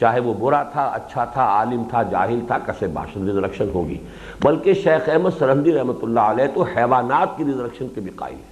چاہے 0.00 0.20
وہ 0.20 0.34
برا 0.34 0.62
تھا 0.62 0.84
اچھا 0.84 1.24
تھا، 1.24 1.42
عالم 1.44 1.82
تھا، 1.90 2.02
جاہل 2.02 2.40
تھا، 2.46 2.58
کسے 2.58 2.86
باشد 2.86 3.16
ریزریکشن 3.16 3.68
ہوگی۔ 3.74 3.98
بلکہ 4.42 4.74
شیخ 4.74 5.08
احمد 5.08 5.30
سرحدی 5.38 5.72
رحمۃ 5.72 6.02
اللہ 6.02 6.20
علیہ 6.20 6.44
تو 6.54 6.62
حیوانات 6.62 7.36
کی 7.36 7.44
ریزریکشن 7.44 7.86
کے 7.94 8.00
بھی 8.00 8.10
قائل 8.16 8.34
ہے 8.34 8.51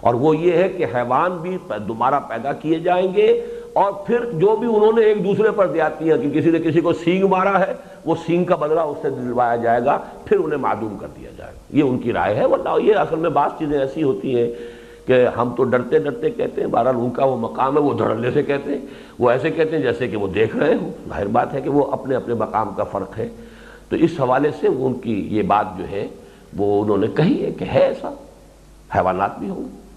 اور 0.00 0.14
وہ 0.14 0.36
یہ 0.36 0.52
ہے 0.52 0.68
کہ 0.68 0.86
حیوان 0.94 1.32
بھی 1.32 1.58
دوبارہ 1.88 2.20
پیدا 2.28 2.52
کیے 2.52 2.78
جائیں 2.78 3.14
گے 3.16 3.46
اور 3.72 3.92
پھر 3.92 4.24
جو 4.24 4.56
بھی 4.56 4.66
انہوں 4.66 4.92
نے 4.92 5.04
ایک 5.04 5.24
دوسرے 5.24 5.50
پر 5.50 5.66
دیاتی 5.66 6.10
ہیں، 6.10 6.18
کہ 6.18 6.30
کسی 6.30 6.50
نے 6.50 6.58
کسی 6.58 6.80
کو 6.80 6.92
سینگ 6.92 7.26
مارا 7.26 7.60
ہے، 7.60 7.72
وہ 8.04 8.14
سینگ 8.26 8.44
کا 8.44 8.56
بدلہ 8.56 8.80
اس 8.80 8.98
سے 9.02 9.10
دلوایا 9.10 9.56
جائے 9.56 9.84
گا، 9.84 9.98
پھر 10.24 10.38
انہیں 10.38 10.58
معدوم 10.58 10.98
کر 10.98 11.06
دیا 11.16 11.30
جائے 11.36 11.52
گا۔ 11.52 11.76
یہ 11.76 11.82
ان 11.82 11.98
کی 11.98 12.12
رائے 12.12 12.34
ہے۔ 12.34 12.46
ورنہ 12.46 12.82
یہ 12.82 12.94
اصل 12.94 13.16
میں 13.16 13.30
بعض 13.30 13.50
چیزیں 13.58 13.78
ایسی 13.78 14.02
ہوتی 14.02 14.38
ہیں 14.38 14.50
کہ 15.06 15.26
ہم 15.36 15.54
تو 15.56 15.64
ڈرتے 15.64 15.98
ڈرتے 15.98 16.30
کہتے 16.30 16.60
ہیں 16.60 16.68
بہرحال 16.68 16.96
ان 16.96 17.10
کا 17.10 17.24
وہ 17.24 17.36
مقام 17.36 17.76
ہے، 17.76 17.82
وہ 17.82 17.94
دھڑلے 17.94 18.30
سے 18.30 18.42
کہتے 18.42 18.70
ہیں، 18.70 18.86
وہ 19.18 19.30
ایسے 19.30 19.50
کہتے 19.50 19.76
ہیں 19.76 19.82
جیسے 19.82 20.08
کہ 20.08 20.16
وہ 20.16 20.26
دیکھ 20.26 20.56
رہے 20.56 20.74
ہوں۔ 20.74 20.90
ظاہر 21.08 21.26
بات 21.26 21.54
ہے 21.54 21.60
کہ 21.60 21.70
وہ 21.70 21.86
اپنے 21.92 22.16
اپنے 22.16 22.34
مقام 22.34 22.74
کا 22.76 22.84
فرق 22.84 23.18
ہے۔ 23.18 23.28
تو 23.88 23.96
اس 23.96 24.10
حوالے 24.20 24.50
سے 24.60 24.66
ان 24.66 24.94
کی 24.94 25.28
یہ 25.30 25.42
بات 25.42 25.66
جو 25.78 25.84
ہے، 25.90 26.08
وہ 26.56 26.82
انہوں 26.82 26.96
نے 26.96 27.06
کہی 27.06 27.44
ہے 27.44 27.50
کہ 27.50 27.64
ہے 27.64 27.80
ایسا، 27.80 28.10
حیوانات 28.94 29.38
بھی 29.38 29.48
ہوں۔ 29.48 29.87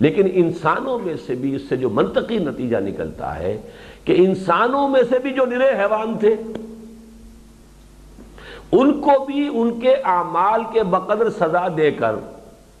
لیکن 0.00 0.28
انسانوں 0.32 0.98
میں 0.98 1.14
سے 1.26 1.34
بھی 1.34 1.54
اس 1.54 1.62
سے 1.68 1.76
جو 1.76 1.90
منطقی 1.90 2.38
نتیجہ 2.38 2.76
نکلتا 2.76 3.38
ہے 3.38 3.60
کہ 4.04 4.14
انسانوں 4.18 4.88
میں 4.88 5.02
سے 5.10 5.18
بھی 5.18 5.32
جو 5.32 5.44
نرے 5.44 5.68
حیوان 5.68 6.18
تھے، 6.18 6.36
ان 8.72 9.00
کو 9.00 9.24
بھی 9.24 9.50
ان 9.54 9.80
کے 9.80 9.94
اعمال 9.94 10.62
کے 10.72 10.82
بقدر 10.82 11.30
سزا 11.30 11.68
دے 11.76 11.90
کر، 11.90 12.14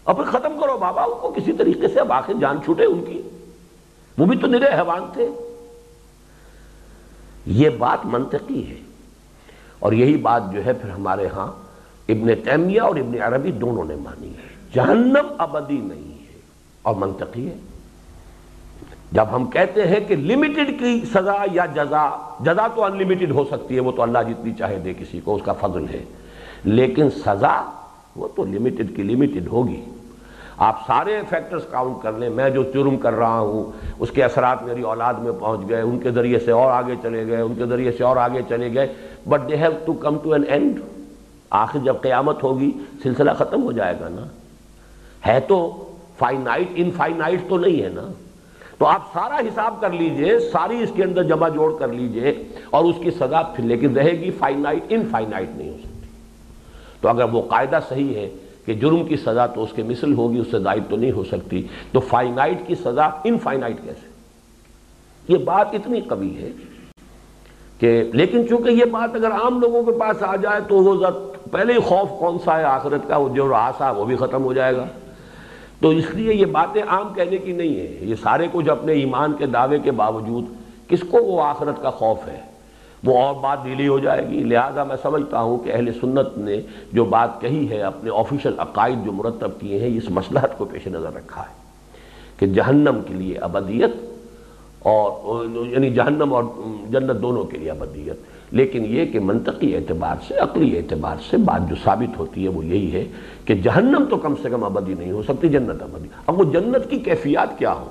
اور 0.04 0.14
پھر 0.14 0.24
ختم 0.24 0.60
کرو 0.60 0.78
بابا، 0.78 1.02
ان 1.02 1.12
کو 1.20 1.32
کسی 1.36 1.52
طریقے 1.52 1.88
سے 1.88 2.00
اب 2.00 2.12
آخر 2.12 2.32
جان 2.40 2.56
چھوٹے 2.64 2.84
ان 2.84 3.04
کی۔ 3.04 3.22
وہ 4.18 4.26
بھی 4.26 4.36
تو 4.36 4.46
نرے 4.46 4.66
حیوان 4.66 5.04
تھے۔ 5.12 5.28
یہ 7.46 7.68
بات 7.68 8.06
منطقی 8.06 8.70
ہے۔ 8.70 8.74
اور 9.78 9.92
یہی 9.92 10.16
بات 10.16 10.42
جو 10.52 10.64
ہے 10.64 10.72
پھر 10.72 10.90
ہمارے 10.90 11.26
ہاں 11.26 11.52
ابن 12.08 12.28
تیمیہ 12.44 12.80
اور 12.80 12.96
ابن 12.96 13.22
عربی 13.22 13.50
دونوں 13.50 13.84
نے 13.84 13.96
مانی 13.96 14.28
ہے۔ 14.28 14.66
جہنم 14.74 15.26
ابدی 15.38 15.76
نہیں۔ 15.76 16.09
اور 16.82 16.94
منطقی 16.94 17.46
ہے۔ 17.46 17.56
جب 19.12 19.24
ہم 19.32 19.44
کہتے 19.44 19.88
ہیں 19.88 20.00
کہ 20.08 20.16
لمیٹڈ 20.16 20.78
کی 20.78 21.00
سزا 21.14 21.44
یا 21.52 21.66
جزا 21.66 22.32
جزا 22.40 22.66
تو 22.74 22.84
ان 22.84 22.98
لمیٹڈ 22.98 23.30
ہو 23.30 23.44
سکتی 23.44 23.74
ہے، 23.74 23.80
وہ 23.80 23.92
تو 23.92 24.02
اللہ 24.02 24.18
جتنی 24.28 24.52
چاہے 24.54 24.78
دے 24.78 24.94
کسی 24.98 25.20
کو، 25.20 25.34
اس 25.34 25.42
کا 25.44 25.52
فضل 25.52 25.88
ہے۔ 25.88 26.04
لیکن 26.64 27.10
سزا، 27.10 27.70
وہ 28.16 28.28
تو 28.36 28.44
لمیٹڈ 28.44 28.96
کی 28.96 29.02
لمیٹڈ 29.02 29.48
ہوگی۔ 29.48 29.84
آپ 30.56 30.80
سارے 30.86 31.20
فیکٹرز 31.28 31.62
کاؤنٹ 31.70 32.02
کر 32.02 32.12
لیں، 32.12 32.30
میں 32.30 32.50
جو 32.50 32.62
جرم 32.62 32.96
کر 32.96 33.12
رہا 33.12 33.38
ہوں، 33.38 33.64
اس 33.98 34.10
کے 34.10 34.24
اثرات 34.24 34.62
میری 34.62 34.82
اولاد 34.82 35.14
میں 35.14 35.32
پہنچ 35.40 35.68
گئے، 35.68 35.80
ان 35.80 35.98
کے 35.98 36.10
ذریعے 36.10 36.38
سے 36.38 36.50
اور 36.50 36.72
آگے 36.72 36.94
چلے 37.02 37.26
گئے، 37.26 37.40
ان 37.40 37.54
کے 37.54 37.66
ذریعے 37.66 37.92
سے 37.92 38.04
اور 38.04 38.16
آگے 38.16 38.40
چلے 38.48 38.74
گئے۔ 38.74 38.94
But 39.28 39.40
they 39.48 39.56
have 39.56 39.70
to 39.84 39.92
come 39.92 40.18
to 40.22 40.32
an 40.32 40.44
end 40.48 40.80
آخر 41.50 41.78
جب 41.78 41.96
قیامت 42.00 42.42
ہوگی، 42.42 42.70
سلسلہ 43.02 43.30
ختم 43.30 43.62
ہو 43.62 43.72
جائے 43.72 43.94
گا 44.00 44.08
نا۔ 44.08 44.24
ہے 45.26 45.40
تو 45.40 45.86
فائنائٹ 46.20 46.68
ان 46.74 46.90
فائنائٹ 46.90 47.48
تو 47.48 47.58
نہیں 47.58 47.82
ہے 47.82 47.88
نا؟ 47.88 48.08
تو 48.78 48.86
آپ 48.86 49.12
سارا 49.12 49.38
حساب 49.38 49.80
کر 49.80 49.90
لیجیے، 49.90 50.38
ساری 50.38 50.82
اس 50.82 50.90
کے 50.96 51.02
اندر 51.02 51.22
جمع 51.22 51.48
جوڑ 51.48 51.72
کر 51.78 51.88
لیجیے 51.88 52.32
اور 52.70 52.84
اس 52.84 52.96
کی 53.02 53.10
سزا 53.10 53.42
پھر 53.42 53.64
لیکن 53.64 53.96
رہے 53.96 54.10
گی 54.10 54.30
فائنائٹ 54.30 54.82
ان 54.88 55.02
فائنائٹ 55.10 55.48
نہیں 55.56 55.70
ہو 55.70 55.76
سکتی۔ 55.78 56.08
تو 57.00 57.08
اگر 57.08 57.24
وہ 57.32 57.42
قاعدہ 57.42 57.78
صحیح 57.88 58.14
ہے 58.14 58.28
کہ 58.64 58.74
جرم 58.74 59.04
کی 59.04 59.16
سزا 59.16 59.46
تو 59.46 59.62
اس 59.62 59.72
کے 59.72 59.82
مثل 59.82 60.12
ہوگی، 60.12 60.38
اس 60.38 60.46
سے 60.50 60.58
زائد 60.58 60.82
تو 60.88 60.96
نہیں 60.96 61.12
ہو 61.12 61.24
سکتی، 61.24 61.62
تو 61.92 62.00
فائنائٹ 62.00 62.66
کی 62.66 62.74
سزا 62.74 63.08
ان 63.24 63.38
فائنائٹ 63.38 63.76
کیسے؟ 63.84 64.08
یہ 65.28 65.38
بات 65.44 65.66
اتنی 65.72 66.00
قوی 66.00 66.36
ہے 66.36 66.50
کہ 67.78 68.02
لیکن 68.12 68.48
چونکہ 68.48 68.70
یہ 68.70 68.84
بات 68.84 69.14
اگر 69.14 69.32
عام 69.32 69.60
لوگوں 69.60 69.82
کے 69.82 69.92
پاس 69.92 70.22
آ 70.22 70.36
جائے 70.36 70.60
تو 70.68 70.76
وہ 70.76 71.06
پہلے 71.52 71.72
ہی 71.72 71.78
خوف 71.78 72.08
کون 72.18 72.38
سا 72.44 72.58
ہے؟ 72.58 72.64
آخرت 72.64 73.08
کا 73.08 73.16
وہ 73.16 73.28
جو 73.28 73.54
آسا 73.54 73.90
وہ 73.90 74.04
بھی 74.04 74.16
ختم 74.16 74.44
ہو 74.44 74.52
جائے 74.52 74.76
گا۔ 74.76 74.86
تو 75.80 75.88
اس 75.88 76.10
لیے 76.10 76.34
یہ 76.34 76.46
باتیں 76.46 76.82
عام 76.88 77.14
کہنے 77.14 77.36
کی 77.36 77.52
نہیں 77.52 77.76
ہے 77.76 77.96
یہ 78.00 78.14
سارے 78.22 78.46
کچھ 78.52 78.68
اپنے 78.68 78.92
ایمان 78.92 79.32
کے 79.32 79.46
دعوے 79.46 79.78
کے 79.78 79.90
باوجود 79.90 80.44
کس 80.88 81.00
کو 81.10 81.18
وہ 81.24 81.42
آخرت 81.42 81.82
کا 81.82 81.90
خوف 81.90 82.28
ہے؟ 82.28 82.40
وہ 83.04 83.18
اور 83.18 83.34
بات 83.34 83.62
ڈھیلی 83.62 83.88
ہو 83.88 83.98
جائے 83.98 84.28
گی۔ 84.28 84.44
لہذا 84.44 84.84
میں 84.84 84.96
سمجھتا 85.02 85.40
ہوں 85.40 85.58
کہ 85.58 85.72
اہل 85.72 85.92
سنت 86.00 86.38
نے 86.38 86.60
جو 86.92 87.04
بات 87.04 87.40
کہی 87.40 87.70
ہے، 87.70 87.82
اپنے 87.82 88.10
آفیشل 88.14 88.54
عقائد 88.58 89.04
جو 89.04 89.12
مرتب 89.12 89.50
کیے 89.60 89.78
ہیں، 89.78 89.96
اس 89.96 90.10
مسلحت 90.10 90.58
کو 90.58 90.64
پیش 90.64 90.86
نظر 90.86 91.14
رکھا 91.14 91.42
ہے 91.42 91.54
کہ 92.36 92.46
جہنم 92.46 93.00
کے 93.06 93.14
لیے 93.14 93.38
ابدیت 93.38 93.90
اور 94.78 95.44
یعنی 95.66 95.90
جہنم 95.90 96.34
اور 96.34 96.44
جنت 96.88 97.22
دونوں 97.22 97.44
کے 97.44 97.58
لیے 97.58 97.70
ابدیت۔ 97.70 98.16
لیکن 98.52 98.84
یہ 98.84 99.04
کہ 99.04 99.20
منطقی 99.20 99.76
اعتبار 99.76 100.16
سے، 100.28 100.34
عقلی 100.34 100.78
اعتبار 100.78 101.16
سے 101.30 101.36
بات 101.36 101.70
جو 101.70 101.76
ثابت 101.84 102.18
ہوتی 102.18 102.44
ہے 102.44 102.48
وہ 102.48 102.64
یہی 102.64 102.92
ہے 102.92 103.04
کہ 103.44 103.54
جہنم 103.54 104.04
تو 104.10 104.16
کم 104.16 104.34
سے 104.42 104.50
کم 104.50 104.64
ابدی 104.64 104.94
نہیں 104.98 105.12
ہو 105.12 105.22
سکتی، 105.22 105.48
جنت 105.48 105.82
ابدی۔ 105.82 106.08
اب 106.26 106.38
وہ 106.38 106.44
جنت 106.44 106.90
کی 106.90 106.98
کیفیات 106.98 107.58
کیا 107.58 107.72
ہوں؟ 107.72 107.84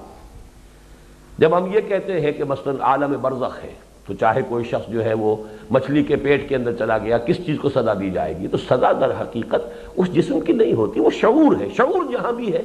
جب 1.38 1.57
ہم 1.57 1.65
یہ 1.65 1.80
کہتے 1.88 2.22
ہیں 2.22 2.31
کہ 2.31 2.44
مثلا 2.44 2.73
عالم 2.80 3.15
برزخ 3.22 3.64
ہے، 3.64 3.73
تو 4.07 4.14
چاہے 4.14 4.41
کوئی 4.49 4.64
شخص 4.64 4.91
جو 4.91 5.06
ہے 5.06 5.14
وہ 5.14 5.36
مچھلی 5.72 6.03
کے 6.03 6.15
پیٹ 6.15 6.49
کے 6.49 6.56
اندر 6.56 6.73
چلا 6.73 6.98
گیا، 6.98 7.18
کس 7.18 7.45
چیز 7.45 7.57
کو 7.61 7.69
سزا 7.69 7.94
دی 7.94 8.10
جائے 8.10 8.38
گی؟ 8.38 8.48
تو 8.48 8.57
سزا 8.57 8.91
در 8.91 9.22
حقیقت 9.22 9.90
اس 9.95 10.14
جسم 10.14 10.40
کی 10.40 10.53
نہیں 10.53 10.73
ہوتی، 10.73 10.99
وہ 10.99 11.10
شعور 11.10 11.61
ہے، 11.61 11.68
شعور 11.77 12.11
جہاں 12.11 12.31
بھی 12.31 12.53
ہے۔ 12.53 12.61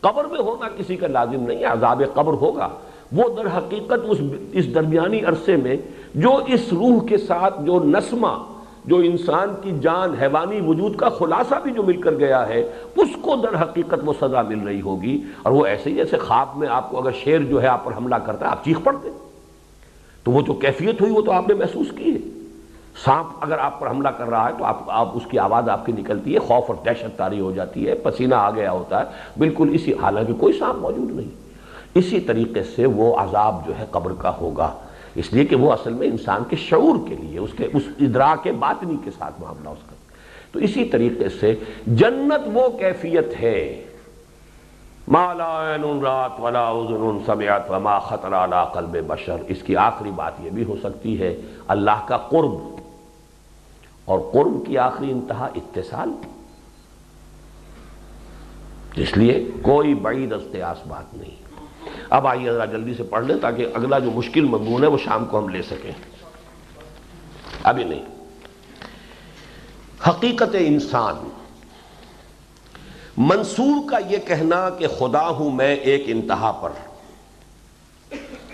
قبر 0.00 0.24
میں 0.24 0.38
ہونا 0.38 0.68
کسی 0.76 0.96
کا 0.96 1.06
لازم 1.06 1.42
نہیں 1.42 1.58
ہے، 1.58 1.64
عذاب 1.64 2.02
قبر 2.14 2.32
ہوگا۔ 2.32 2.68
وہ 3.12 3.22
در 3.36 3.46
حقیقت 3.46 4.00
اس 4.04 4.18
اس 4.52 4.74
درمیانی 4.74 5.20
عرصے 5.24 5.56
میں 5.56 5.76
جو 6.14 6.36
اس 6.46 6.72
روح 6.72 7.06
کے 7.06 7.18
ساتھ 7.18 7.62
جو 7.62 7.84
نسمہ، 7.84 8.52
جو 8.84 8.96
انسان 8.96 9.54
کی 9.62 9.78
جان، 9.78 10.14
حیوانی 10.14 10.60
وجود 10.60 10.96
کا 10.96 11.08
خلاصہ 11.08 11.54
بھی 11.62 11.70
جو 11.70 11.82
مل 11.82 12.00
کر 12.00 12.14
گیا 12.14 12.48
ہے، 12.48 12.72
اس 12.96 13.08
کو 13.22 13.36
در 13.36 13.62
حقیقت 13.62 13.94
وہ 14.04 14.12
سزا 14.20 14.42
مل 14.42 14.60
رہی 14.60 14.80
ہوگی۔ 14.80 15.22
اور 15.42 15.52
وہ 15.52 15.66
ایسے 15.66 15.90
ہی 15.90 15.94
جیسے 15.94 16.18
خواب 16.18 16.48
میں 16.56 16.68
آپ 16.68 16.90
کو 16.90 16.98
اگر 16.98 17.10
شیر 17.24 17.40
جو 17.40 17.62
ہے 17.62 17.66
آپ 17.66 17.84
پر 17.84 17.92
حملہ 17.96 18.14
کرتا 18.14 18.46
ہے، 18.46 18.50
آپ 18.50 18.64
چیخ 18.64 18.78
پڑتے 18.84 19.08
تو 20.24 20.30
وہ 20.30 20.42
جو 20.42 20.52
کیفیت 20.52 21.00
ہوئی، 21.00 21.12
وہ 21.12 21.20
تو 21.20 21.32
آپ 21.32 21.48
نے 21.48 21.54
محسوس 21.54 21.86
کی 21.96 22.14
ہے۔ 22.14 22.18
سانپ 23.04 23.26
اگر 23.40 23.58
آپ 23.58 23.80
پر 23.80 23.90
حملہ 23.90 24.08
کر 24.08 24.28
رہا 24.28 24.48
ہے، 24.48 24.54
تو 24.58 24.64
آپ 24.64 24.78
آپ 24.86 25.08
اس 25.16 25.22
کی 25.30 25.38
آواز 25.38 25.68
آپ 25.68 25.86
کی 25.86 25.92
نکلتی 25.92 26.34
ہے، 26.34 26.38
خوف 26.38 26.64
اور 26.68 26.74
دہشت 26.84 27.18
تاری 27.18 27.40
ہو 27.40 27.52
جاتی 27.52 27.88
ہے، 27.88 27.94
پسینہ 27.94 28.34
آ 28.34 28.50
گیا 28.50 28.72
ہوتا 28.72 29.00
ہے۔ 29.00 29.04
بالکل 29.38 29.68
اسی، 29.72 29.94
حالانکہ 30.02 30.32
کوئی 30.32 30.52
سانپ 30.52 30.74
موجود 30.74 31.10
نہیں۔ 31.10 31.28
اسی 31.94 32.20
طریقے 32.20 32.62
سے 32.62 32.86
وہ 32.86 33.16
عذاب 33.16 33.66
جو 33.66 33.72
ہے 33.78 33.84
قبر 33.90 34.12
کا 34.18 34.32
ہوگا۔ 34.40 34.74
اس 35.20 35.32
لیے 35.32 35.44
کہ 35.44 35.56
وہ 35.56 35.72
اصل 35.72 35.92
میں 35.92 36.06
انسان 36.06 36.42
کے 36.48 36.56
شعور 36.56 37.08
کے 37.08 37.14
لیے، 37.14 37.38
اس 37.38 37.50
کے، 37.56 37.68
اس 37.74 37.82
ادراک 38.00 38.48
باطنی 38.48 38.96
کے 39.04 39.10
ساتھ 39.18 39.40
معاملہ 39.40 39.68
اس 39.68 39.90
کا۔ 39.90 39.94
تو 40.52 40.58
اسی 40.58 40.84
طریقے 40.84 41.28
سے 41.28 41.54
جنت 41.86 42.48
وہ 42.52 42.68
کیفیت 42.68 43.42
ہے۔ 43.42 43.84
ما 45.08 45.32
لا 45.32 45.74
عین 45.74 46.00
رات 46.00 46.40
ولا 46.40 46.68
اذن 46.68 47.18
سمعت 47.26 47.70
وما 47.70 47.98
خطر 47.98 48.34
على 48.34 48.56
قلب 48.74 49.06
بشر۔ 49.06 49.36
اس 49.48 49.62
کی 49.62 49.76
آخری 49.76 50.10
بات 50.10 50.32
یہ 50.40 50.50
بھی 50.50 50.64
ہو 50.64 50.76
سکتی 50.82 51.20
ہے، 51.20 51.36
اللہ 51.68 52.06
کا 52.06 52.16
قرب۔ 52.16 52.76
اور 54.04 54.18
قرب 54.32 54.66
کی 54.66 54.78
آخری 54.78 55.10
انتہا 55.10 55.48
اتصال۔ 55.54 56.10
اس 58.96 59.16
لیے 59.16 59.50
کوئی 59.62 59.94
بعید 59.94 60.32
استیاس 60.32 60.86
بات 60.86 61.14
نہیں۔ 61.14 61.39
اب 62.10 62.26
آئیے 62.26 62.52
ذرا 62.52 62.64
جلدی 62.64 62.94
سے 62.94 63.02
پڑھ 63.02 63.24
لیں 63.24 63.36
تاکہ 63.42 63.66
اگلا 63.74 63.98
جو 63.98 64.10
مشکل 64.10 64.40
مضمون 64.40 64.82
ہے 64.82 64.88
وہ 64.88 64.98
شام 65.04 65.24
کو 65.24 65.38
ہم 65.38 65.48
لے 65.48 65.62
سکیں۔ 65.62 65.92
ابھی 67.62 67.84
نہیں۔ 67.84 68.04
حقیقت 70.08 70.56
انسان، 70.58 71.28
منصور 73.16 73.90
کا 73.90 73.98
یہ 73.98 74.16
کہنا 74.18 74.70
کہ 74.70 74.86
خدا 74.86 75.28
ہوں 75.28 75.50
میں 75.50 75.76
ایک 75.76 76.04
انتہا 76.06 76.52
پر۔ 76.52 76.70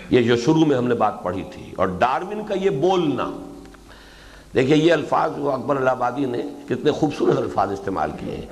یہ 0.09 0.21
جو 0.21 0.37
شروع 0.37 0.65
میں 0.65 0.77
ہم 0.77 0.87
نے 0.87 0.95
بات 0.95 1.23
پڑھی 1.23 1.43
تھی، 1.53 1.73
اور 1.77 1.87
ڈارون 1.87 2.45
کا 2.47 2.53
یہ 2.53 2.69
بولنا۔ 2.69 3.31
دیکھیے، 4.53 4.77
یہ 4.77 4.93
الفاظ 4.93 5.31
وہ 5.37 5.51
اکبر 5.51 5.75
اللہ 5.75 5.89
آبادی 5.89 6.25
نے 6.25 6.41
کتنے 6.65 6.91
خوبصورت 6.91 7.37
الفاظ 7.37 7.71
استعمال 7.71 8.11
کیے 8.19 8.35
ہیں۔ 8.35 8.45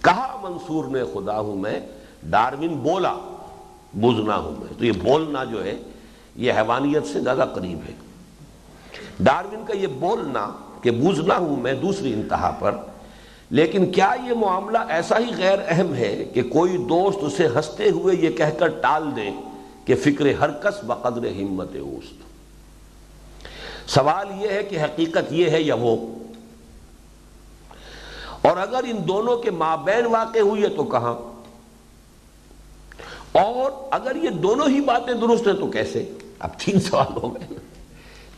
کہا 0.00 0.38
منصور 0.42 0.84
نے، 0.84 1.02
خدا 1.14 1.40
ہوں 1.40 1.56
میں 1.56 1.80
ڈارون 2.22 2.68
بولا۔ 2.68 3.16
بوزنا 3.92 4.36
ہوں 4.36 4.52
میں۔ 4.52 4.78
تو 4.78 4.84
یہ 4.84 4.92
بولنا 4.92 5.44
جو 5.44 5.64
ہے، 5.64 5.76
یہ 6.36 6.52
حیوانیت 6.52 7.06
سے 7.06 7.20
زیادہ 7.20 7.44
قریب 7.54 7.78
ہے۔ 7.88 7.94
ڈارون 9.20 9.64
کا 9.66 9.74
یہ 9.74 9.86
بولنا 9.86 10.50
کہ 10.82 10.90
بوزنا 10.90 11.36
ہوں 11.36 11.56
میں 11.56 11.72
دوسری 11.72 12.12
انتہا 12.12 12.56
پر، 12.58 12.74
لیکن 13.50 13.92
کیا 13.92 14.14
یہ 14.26 14.32
معاملہ 14.34 14.78
ایسا 14.88 15.18
ہی 15.18 15.30
غیر 15.38 15.58
اہم 15.66 15.94
ہے 15.94 16.24
کہ 16.34 16.42
کوئی 16.42 16.76
دوست 16.76 17.18
اسے 17.22 17.46
ہنستے 17.46 17.90
ہوئے 17.90 18.16
یہ 18.16 18.30
کہہ 18.30 18.58
کر 18.58 18.68
ٹال 18.68 19.16
دے 19.16 19.30
کہ 19.84 19.94
فکر 19.94 20.26
ہر 20.40 20.50
کس 20.50 20.84
بقدر 20.84 21.26
ہمت 21.26 21.76
اوست؟ 21.80 22.28
سوال 23.90 24.42
یہ 24.42 24.48
ہے 24.48 24.62
کہ 24.62 24.82
حقیقت 24.82 25.32
یہ 25.32 25.50
ہے 25.50 25.62
یا 25.62 25.74
وہ؟ 25.74 25.96
اور 28.42 28.56
اگر 28.56 28.80
ان 28.88 29.08
دونوں 29.08 29.36
کے 29.36 29.50
مابین 29.50 30.06
واقع 30.06 30.38
ہوئی 30.38 30.62
ہے 30.62 30.68
تو 30.68 30.84
کہاں؟ 30.84 31.37
اور 33.32 33.72
اگر 33.90 34.16
یہ 34.16 34.30
دونوں 34.30 34.68
ہی 34.68 34.80
باتیں 34.80 35.14
درست 35.14 35.46
ہیں 35.46 35.54
تو 35.54 35.66
کیسے؟ 35.66 36.12
اب 36.38 36.50
تین 36.58 36.80
سوال 36.80 37.16
ہو 37.16 37.34
گئے 37.34 37.54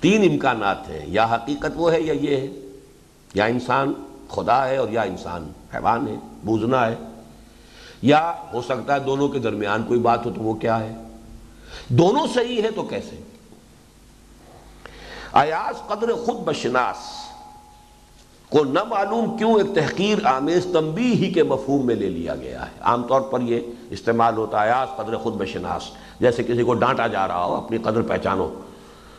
تین 0.01 0.31
امکانات 0.33 0.89
ہیں، 0.89 1.07
یا 1.07 1.25
حقیقت 1.25 1.71
وہ 1.75 1.93
ہے 1.93 2.01
یا 2.01 2.13
یہ 2.13 2.37
ہے۔ 2.37 2.49
یا 3.35 3.45
انسان 3.45 3.93
خدا 4.29 4.69
ہے 4.69 4.77
اور 4.77 4.89
یا 4.89 5.03
انسان 5.03 5.53
حیوان 5.75 6.09
ہے، 6.09 6.15
بوزنا 6.45 6.87
ہے۔ 6.87 6.95
یا 8.03 8.35
ہو 8.53 8.63
سکتا 8.63 8.95
ہے 8.95 9.01
دونوں 9.01 9.29
کے 9.29 9.39
درمیان 9.39 9.83
کوئی 9.83 10.01
بات 10.01 10.27
ہو 10.27 10.31
تو 10.31 10.41
وہ 10.41 10.55
کیا 10.55 10.81
ہے؟ 10.81 10.95
دونوں 11.89 12.27
صحیح 12.35 12.63
ہے 12.63 12.71
تو 12.71 12.83
کیسے؟ 12.83 13.23
ایاز 15.33 15.89
قدر 15.89 16.13
خود 16.13 16.37
بشناس۔ 16.37 17.20
کو 18.51 18.65
نہ 18.65 18.85
معلوم 18.89 19.37
کیوں 19.37 19.59
ایک 19.59 19.75
تحقیر 19.75 20.27
آمیز 20.27 20.67
تنبیہ 20.73 21.15
ہی 21.15 21.33
کے 21.33 21.43
مفہوم 21.43 21.87
میں 21.87 21.95
لے 21.95 22.09
لیا 22.09 22.35
گیا 22.35 22.67
ہے۔ 22.67 22.71
عام 22.81 23.03
طور 23.03 23.21
پر 23.21 23.41
یہ 23.41 23.61
استعمال 23.91 24.37
ہوتا 24.37 24.65
ہے 24.65 24.71
آیاز 24.71 24.89
قدر 24.97 25.17
خود 25.17 25.35
بشناس۔ 25.35 25.83
جیسے 26.21 26.43
کسی 26.43 26.63
کو 26.63 26.75
ڈانٹا 26.75 27.07
جا 27.07 27.29
رہا 27.29 27.45
ہو، 27.45 27.55
اپنی 27.55 27.79
قدر 27.79 28.03
پہچانو۔ 28.03 28.49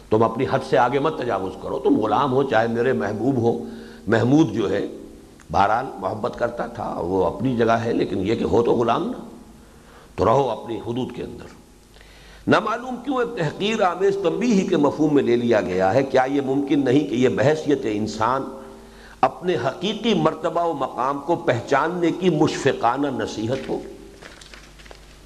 تم 0.10 0.24
اپنی 0.24 0.45
حد 0.52 0.60
سے 0.70 0.78
آگے 0.78 0.99
مت 0.99 1.18
تجاوز 1.18 1.53
کرو۔ 1.62 1.80
تم 1.80 1.98
غلام 1.98 2.34
ہو، 2.34 2.44
چاہے 2.44 2.68
میرے 2.68 2.94
محبوب 2.94 3.38
ہو۔ 3.38 3.64
محمود 4.08 4.52
جو 4.52 4.72
ہے، 4.72 4.88
بہرحال 5.52 5.86
محبت 5.98 6.40
کرتا 6.40 6.68
تھا، 6.68 6.99
وہ 6.99 7.26
اپنی 7.26 7.58
جگہ 7.58 7.72
ہے، 7.72 7.94
لیکن 7.94 8.28
یہ 8.28 8.36
کہ 8.36 8.44
ہو 8.44 8.64
تو 8.64 8.72
غلام 8.72 9.08
نہ 9.08 9.18
تو 10.16 10.26
رہو 10.26 10.49
اپنی 10.49 10.78
حدود 10.78 11.16
کے 11.16 11.24
اندر۔ 11.24 11.45
نہ 12.48 12.60
معلوم 12.60 12.95
کیوں 12.95 13.18
ایک 13.18 13.38
تحقیر 13.38 13.82
آمیز 13.82 14.18
تنبیہ 14.24 14.53
ہی 14.53 14.68
کے 14.68 14.78
مفہوم 14.78 15.16
میں 15.16 15.24
لے 15.24 15.36
لیا 15.36 15.62
گیا 15.62 15.94
ہے۔ 15.94 16.03
کیا 16.03 16.24
یہ 16.24 16.41
ممکن 16.45 16.86
نہیں 16.86 17.08
کہ 17.08 17.16
یہ 17.16 17.30
بحثیت 17.30 17.80
انسان 17.84 18.41
اپنے 19.22 19.56
حقیقی 19.56 20.14
مرتبہ 20.14 20.64
و 20.64 20.73
مقام 20.73 21.19
کو 21.19 21.35
پہچاننے 21.35 22.11
کی 22.11 22.30
مشفقانہ 22.30 23.07
نصیحت 23.07 23.69
ہو۔ 23.69 23.80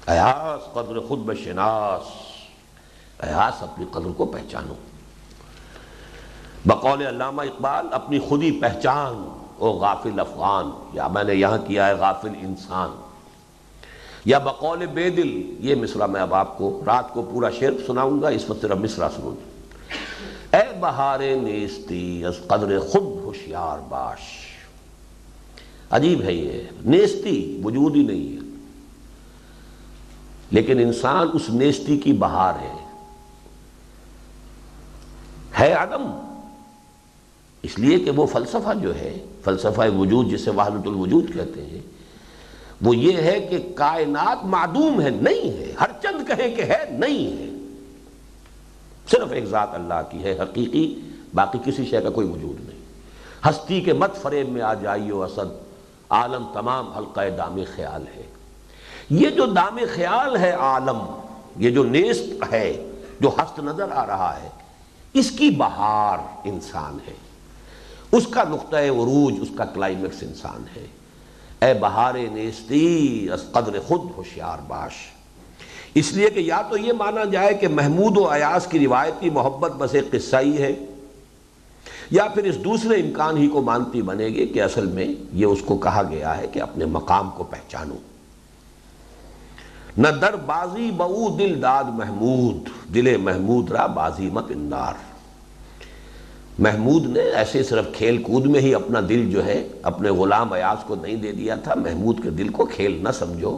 ایاس 0.06 0.72
قدر 0.72 1.00
خود 1.00 1.18
بشناس۔ 1.18 2.08
ایاس 3.18 3.62
اپنی 3.62 3.84
قدر 3.90 4.12
کو 4.16 4.24
پہچانو۔ 4.24 4.74
بقول 6.66 7.06
علامہ 7.06 7.42
اقبال، 7.42 7.86
اپنی 7.92 8.18
خودی 8.18 8.50
پہچان۔ 8.50 9.38
او 9.58 9.72
غافل 9.72 10.20
افغان، 10.20 10.70
یا 10.92 11.08
میں 11.08 11.24
نے 11.24 11.34
یہاں 11.34 11.58
کیا 11.66 11.88
ہے، 11.88 11.94
غافل 11.94 12.32
انسان۔ 12.40 12.90
یا 14.24 14.38
بقول 14.38 14.86
بے 14.86 15.10
دل، 15.10 15.56
یہ 15.58 15.74
مصرع 15.74 16.06
میں 16.06 16.20
اب 16.20 16.34
آپ 16.34 16.58
کو 16.58 16.82
رات 16.86 17.14
کو 17.14 17.22
پورا 17.22 17.50
شعر 17.50 17.86
سناؤں 17.86 18.22
گا، 18.22 18.28
اس 18.28 18.50
وقت 18.50 18.62
صرف 18.62 18.76
مصرع 18.76 19.08
سنوں 19.08 19.55
اے 20.56 20.78
بہار 20.80 21.20
نیستی، 21.42 22.24
از 22.24 22.34
قدر 22.46 22.78
خود 22.78 23.02
ہوشیار 23.02 23.78
باش۔ 23.88 24.18
عجیب 25.90 26.22
ہے 26.22 26.32
یہ۔ 26.32 26.62
نیستی 26.84 27.60
وجود 27.64 27.96
ہی 27.96 28.02
نہیں 28.02 28.32
ہے۔ 28.32 28.56
لیکن 30.50 30.78
انسان 30.78 31.28
اس 31.32 31.42
نیستی 31.48 31.98
کی 31.98 32.12
بہار 32.12 32.52
ہے۔ 32.60 32.88
ہے 35.60 35.72
عدم۔ 35.72 36.34
اس 37.62 37.78
لیے 37.78 37.98
کہ 37.98 38.10
وہ 38.10 38.26
فلسفہ 38.26 38.78
جو 38.82 38.94
ہے، 38.94 39.24
فلسفہ 39.44 39.90
وجود 39.98 40.30
جسے 40.30 40.50
وحدت 40.50 40.86
الوجود 40.86 41.34
کہتے 41.34 41.64
ہیں، 41.64 41.80
وہ 42.82 42.96
یہ 42.96 43.16
ہے 43.16 43.40
کہ 43.40 43.72
کائنات 43.74 44.44
معدوم 44.44 45.00
ہے، 45.00 45.10
نہیں 45.10 45.58
ہے۔ 45.58 45.72
ہر 45.80 45.90
چند 46.02 46.28
کہیں 46.28 46.56
کہ 46.56 46.62
ہے، 46.62 46.84
نہیں 46.90 47.40
ہے۔ 47.40 47.55
صرف 49.10 49.32
ایک 49.32 49.44
ذات 49.44 49.68
اللہ 49.72 50.02
کی 50.10 50.24
ہے، 50.24 50.32
حقیقی 50.32 51.00
باقی 51.34 51.58
کسی 51.64 51.86
شے 51.86 52.00
کا 52.00 52.10
کوئی 52.10 52.26
وجود 52.26 52.68
نہیں۔ 52.68 52.78
ہستی 53.48 53.80
کے 53.80 53.92
مت 53.92 54.16
فریب 54.16 54.48
میں 54.48 54.62
آ 54.62 54.74
جائیے 54.74 55.12
اسد 55.12 55.66
عالم 56.10 56.46
تمام 56.54 56.92
حلقہ 56.92 57.20
دام 57.38 57.58
خیال 57.76 58.04
ہے۔ 58.16 58.22
یہ 59.10 59.30
جو 59.30 59.46
دام 59.46 59.78
خیال 59.94 60.36
ہے 60.36 60.50
عالم، 60.50 60.98
یہ 61.56 61.70
جو 61.70 61.84
نیست 61.84 62.52
ہے، 62.52 62.92
جو 63.20 63.28
ہست 63.28 63.60
نظر 63.60 63.92
آ 63.92 64.06
رہا 64.06 64.38
ہے، 64.42 64.48
اس 65.12 65.30
کی 65.30 65.50
بہار 65.50 66.18
انسان 66.44 66.98
ہے۔ 67.08 67.14
اس 68.12 68.26
کا 68.26 68.42
نقطۂ 68.50 68.76
عروج، 68.76 69.34
اس 69.40 69.48
کا 69.56 69.64
کلائمیکس 69.64 70.22
انسان 70.22 70.64
ہے۔ 70.76 70.86
اے 71.62 71.74
بہار 71.74 72.14
نیستی 72.14 73.28
اس 73.34 73.42
قدر 73.52 73.80
خود 73.80 74.00
ہوشیار 74.16 74.58
باش۔ 74.66 75.15
اس 75.96 76.12
لیے 76.12 76.30
کہ 76.30 76.40
یا 76.40 76.60
تو 76.62 76.76
یہ 76.76 76.92
مانا 76.92 77.24
جائے 77.24 77.54
کہ 77.54 77.68
محمود 77.68 78.16
و 78.16 78.28
ایاس 78.30 78.66
کی 78.66 78.78
روایتی 78.78 79.30
محبت 79.30 79.76
بس 79.78 79.94
ایک 79.94 80.10
قصہ 80.10 80.36
ہی 80.36 80.56
ہے، 80.58 80.74
یا 82.10 82.26
پھر 82.34 82.44
اس 82.44 82.56
دوسرے 82.64 83.00
امکان 83.00 83.36
ہی 83.36 83.46
کو 83.48 83.62
مانتی 83.62 84.02
بنے 84.02 84.26
گی 84.26 84.46
کہ 84.46 84.62
اصل 84.62 84.86
میں 84.86 85.06
یہ 85.32 85.46
اس 85.46 85.62
کو 85.66 85.76
کہا 85.76 86.02
گیا 86.10 86.36
ہے 86.36 86.46
کہ 86.52 86.62
اپنے 86.62 86.84
مقام 86.84 87.30
کو 87.36 87.44
پہچانو۔ 87.44 87.96
نہ 89.98 90.08
در 90.20 90.36
بازی 90.36 90.90
بہو 90.96 91.28
دل 91.36 91.60
داد 91.62 91.84
محمود، 91.94 92.68
دل 92.94 93.16
محمود 93.16 93.70
را 93.72 93.86
بازی 93.86 94.28
مت 94.32 94.50
اندار 94.50 94.94
محمود 96.58 97.06
نے 97.06 97.20
ایسے 97.20 97.62
صرف 97.62 97.86
کھیل 97.92 98.22
کود 98.22 98.46
میں 98.46 98.60
ہی 98.60 98.74
اپنا 98.74 99.00
دل 99.08 99.30
جو 99.30 99.44
ہے، 99.44 99.62
اپنے 99.82 100.10
غلام 100.10 100.52
ایاز 100.52 100.84
کو 100.86 100.94
نہیں 100.94 101.16
دے 101.16 101.32
دیا 101.32 101.54
تھا، 101.54 101.74
محمود 101.74 102.22
کے 102.22 102.30
دل 102.30 102.48
کو 102.48 102.66
کھیل 102.66 102.98
نہ 103.02 103.12
سمجھو۔ 103.18 103.56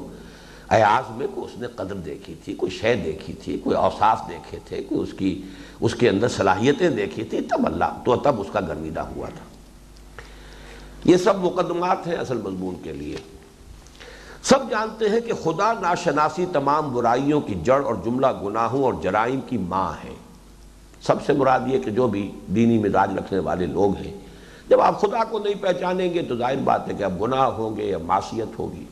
ایاز 0.69 1.11
میں 1.17 1.27
کوئی 1.35 1.47
اس 1.47 1.61
نے 1.61 1.67
قدر 1.67 1.95
دیکھی 1.95 2.35
تھی، 2.45 2.55
کوئی 2.55 2.73
شے 2.73 2.95
دیکھی 2.95 3.33
تھی، 3.33 3.59
کوئی 3.59 3.77
اوصاف 3.77 4.29
دیکھے 4.29 4.59
تھے، 4.65 4.83
کوئی 4.83 5.01
اس 5.01 5.13
کی، 5.13 5.43
اس 5.81 5.95
کے 5.95 6.09
اندر 6.09 6.29
صلاحیتیں 6.29 6.91
دیکھی 6.91 7.25
تھی، 7.25 7.41
تب 7.41 7.67
اللہ، 7.67 7.85
تو 8.05 8.17
تب 8.17 8.41
اس 8.41 8.47
کا 8.53 8.61
گرمیدہ 8.61 9.01
ہوا 9.01 9.29
تھا۔ 9.29 9.45
یہ 11.05 11.17
سب 11.17 11.45
مقدمات 11.45 12.07
ہیں 12.07 12.15
اصل 12.15 12.37
مضمون 12.37 12.75
کے 12.83 12.93
لیے۔ 12.93 13.17
سب 14.43 14.71
جانتے 14.71 15.09
ہیں 15.09 15.21
کہ 15.21 15.33
خدا 15.33 15.73
ناشناسی 15.73 16.47
تمام 16.53 16.95
برائیوں 16.95 17.41
کی 17.41 17.55
جڑ 17.55 17.85
اور 17.85 17.95
جملہ 18.05 18.27
گناہوں 18.43 18.85
اور 18.85 18.95
جرائم 19.03 19.41
کی 19.41 19.59
ماں 19.59 19.93
ہے 20.05 20.15
سب 21.03 21.15
سے 21.27 21.33
مراد 21.33 21.61
یہ 21.67 21.79
کہ 21.79 21.91
جو 21.91 22.09
بھی 22.09 22.33
دینی 22.47 22.79
مزاج 22.79 23.19
رکھنے 23.19 23.39
والے 23.39 23.67
لوگ 23.67 23.97
ہیں، 23.97 24.15
جب 24.69 24.81
آپ 24.81 25.01
خدا 25.01 25.25
کو 25.25 25.39
نہیں 25.39 25.55
پہچانیں 25.61 26.15
گے 26.15 26.23
تو 26.23 26.37
ظاہر 26.37 26.57
بات 26.57 26.89
ہے 26.89 26.95
کہ 26.95 27.03
اب 27.03 27.23
گناہ 27.23 27.45
ہوں 27.45 27.77
گے 27.77 27.85
یا 27.85 27.99
معصیت 27.99 28.59
ہوگی۔ 28.59 28.85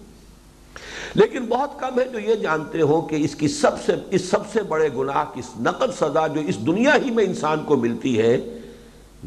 لیکن 1.14 1.46
بہت 1.46 1.80
کم 1.80 2.00
ہے 2.00 2.04
جو 2.04 2.18
یہ 2.18 2.34
جانتے 2.34 2.80
ہو 2.80 3.00
کہ 3.00 3.14
اس 3.14 3.34
کی 3.34 3.48
سب 3.48 3.70
سے 3.86 3.94
اس 4.10 4.30
سب 4.30 4.38
سے 4.52 4.62
بڑے 4.62 4.88
گناہ 4.96 5.24
کی 5.34 5.40
نقد 5.60 5.92
سزا 5.98 6.26
جو 6.26 6.40
اس 6.40 6.58
دنیا 6.66 6.94
ہی 7.04 7.10
میں 7.10 7.24
انسان 7.24 7.64
کو 7.64 7.76
ملتی 7.76 8.20
ہے، 8.20 8.40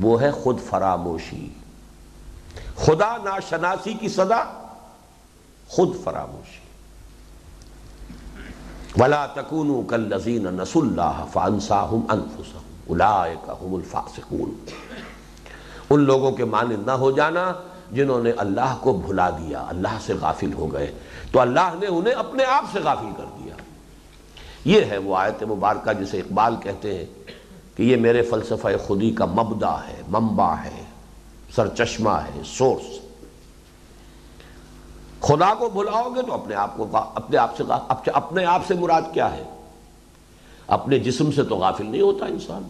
وہ 0.02 0.22
ہے 0.22 0.32
خود 0.32 0.60
فراموشی۔ 0.70 1.50
خدا 2.76 3.18
ناشناسی 3.24 3.94
کی 3.94 4.10
سزا، 4.10 4.72
خود 5.68 5.90
فراموشی۔ 6.04 6.60
ولا 9.04 9.26
تکونوا 9.26 9.82
کالذین 9.88 10.44
نسوا 10.44 10.88
اللہ 10.88 11.26
فانساهم 11.34 12.02
انفسهم 12.10 12.80
اولئک 12.88 13.52
هم 13.66 13.74
الفاسقون۔ 13.74 14.66
ان 15.90 16.00
لوگوں 16.00 16.32
کے 16.32 16.46
مانند 16.46 16.86
نہ 16.86 16.92
ہو 16.92 17.12
جانا 17.12 17.54
جنہوں 17.92 18.24
نے 18.24 18.32
اللہ 18.32 18.78
کو 18.82 18.94
بھلا 18.94 19.30
دیا، 19.30 19.66
اللہ 19.70 19.98
سے 20.06 20.14
غافل 20.14 20.54
ہو 20.54 20.74
گئے۔ 20.74 20.92
تو 21.32 21.40
اللہ 21.40 21.76
نے 21.80 21.88
انہیں 21.88 22.14
اپنے 22.14 22.44
آپ 22.44 22.66
سے 22.72 22.80
غافل 22.80 23.10
کر 23.18 23.26
دیا۔ 23.40 23.56
یہ 24.66 24.82
ہے 24.90 24.98
وہ 24.98 25.18
آیت 25.18 25.44
مبارکہ 25.44 25.94
جسے 25.94 26.20
اقبال 26.20 26.56
کہتے 26.64 26.98
ہیں 26.98 27.06
کہ 27.78 27.84
یہ 27.84 27.96
میرے 27.96 28.22
فلسفہ 28.22 28.68
خودی 28.88 29.12
کا 29.12 29.26
مبدا 29.26 29.88
ہے، 29.88 30.02
منبع 30.08 30.54
ہے، 30.54 30.84
سرچشمہ 31.56 32.10
ہے 32.10 32.42
سورس 32.46 33.00
خدا 35.22 35.54
کو 35.54 35.70
بھلاؤ 35.70 36.10
گے 36.16 36.22
تو 36.22 36.34
اپنے 36.34 36.56
آپ 36.56 36.78
کو 36.78 36.88
اپنے 36.92 37.38
آپ 37.38 37.58
سے 37.58 37.64
اپنے 38.14 38.46
آپ 38.46 38.62
سے 38.68 38.74
مراد 38.74 39.02
کیا 39.14 39.32
ہے؟ 39.32 39.44
اپنے 40.68 41.00
جسم 41.00 41.32
سے 41.32 41.44
تو 41.44 41.56
غافل 41.56 41.86
نہیں 41.86 42.02
ہوتا 42.02 42.26
انسان۔ 42.26 42.64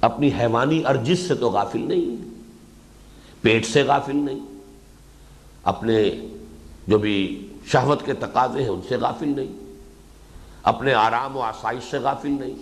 اپنی 0.00 0.30
حیوانی 0.40 0.82
ارجس 0.86 1.28
سے 1.28 1.34
تو 1.34 1.50
غافل 1.50 1.88
نہیں۔ 1.88 2.16
پیٹ 3.40 3.66
سے 3.66 3.82
غافل 3.82 4.16
نہیں۔ 4.16 4.40
اپنے 5.64 6.10
جو 6.88 6.98
بھی 6.98 7.48
شہوت 7.66 8.04
کے 8.04 8.12
تقاضے 8.12 8.62
ہیں 8.62 8.68
ان 8.68 8.80
سے 8.88 8.96
غافل 8.96 9.28
نہیں، 9.28 9.52
اپنے 10.62 10.94
آرام 10.94 11.36
و 11.36 11.40
آسائش 11.40 11.90
سے 11.90 11.98
غافل 11.98 12.30
نہیں۔ 12.30 12.54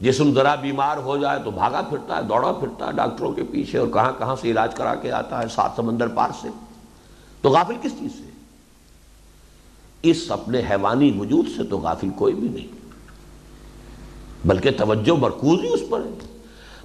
جسم 0.00 0.32
ذرا 0.34 0.54
بیمار 0.54 0.96
ہو 0.96 1.16
جائے 1.16 1.38
تو 1.44 1.50
بھاگا 1.50 1.82
پھرتا 1.82 2.16
ہے، 2.16 2.22
دوڑا 2.22 2.52
پھرتا 2.52 2.86
ہے، 2.86 2.92
ڈاکٹروں 2.92 3.32
کے 3.32 3.42
پیچھے 3.42 3.78
اور 3.78 3.88
کہاں 3.88 4.12
کہاں 4.18 4.36
سے 4.36 4.50
علاج 4.50 4.74
کرا 4.74 4.94
کے 4.94 5.12
آتا 5.12 5.42
ہے، 5.42 5.48
سات 5.48 5.70
سمندر 5.76 6.08
پار 6.08 6.30
سے۔ 6.40 6.48
تو 7.42 7.50
غافل 7.50 7.74
کس 7.82 7.92
چیز 7.98 8.12
سے؟ 8.12 8.30
اس 10.02 10.30
اپنے 10.30 10.60
حیوانی 10.70 11.10
وجود 11.18 11.46
سے 11.56 11.64
تو 11.64 11.78
غافل 11.78 12.08
کوئی 12.16 12.34
بھی 12.34 12.48
نہیں، 12.48 12.68
بلکہ 14.44 14.70
توجہ 14.70 15.12
مرکوز 15.12 15.60
ہی 15.60 15.68
اس 15.68 15.82
پر 15.90 16.00
ہے۔ 16.00 16.35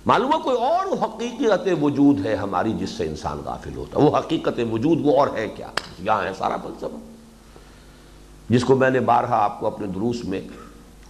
معلوم 0.06 0.34
ہے 0.34 0.38
کوئی 0.44 0.58
اور 0.58 0.86
حقیقت 1.02 1.68
وجود 1.82 2.26
ہے 2.26 2.36
ہماری 2.36 2.74
جس 2.74 2.90
سے 2.90 3.06
انسان 3.06 3.42
غافل 3.46 3.76
ہوتا 3.76 4.00
ہے؟ 4.00 4.06
وہ 4.06 4.18
حقیقت 4.18 4.60
وجود 4.72 4.98
وہ 5.02 5.20
اور 5.20 5.28
ہے 5.36 5.48
کیا؟ 5.56 5.68
یہاں 6.00 6.24
ہے 6.24 6.32
سارا 6.38 6.58
فلسفہ۔ 6.58 6.96
جس 8.50 8.64
کو 8.64 8.76
میں 8.76 8.90
نے 8.90 9.00
بارہا 9.00 9.38
آپ 9.44 9.60
کو 9.60 9.68
اپنے 9.68 9.88
دروس 9.88 10.26
میں 10.26 10.42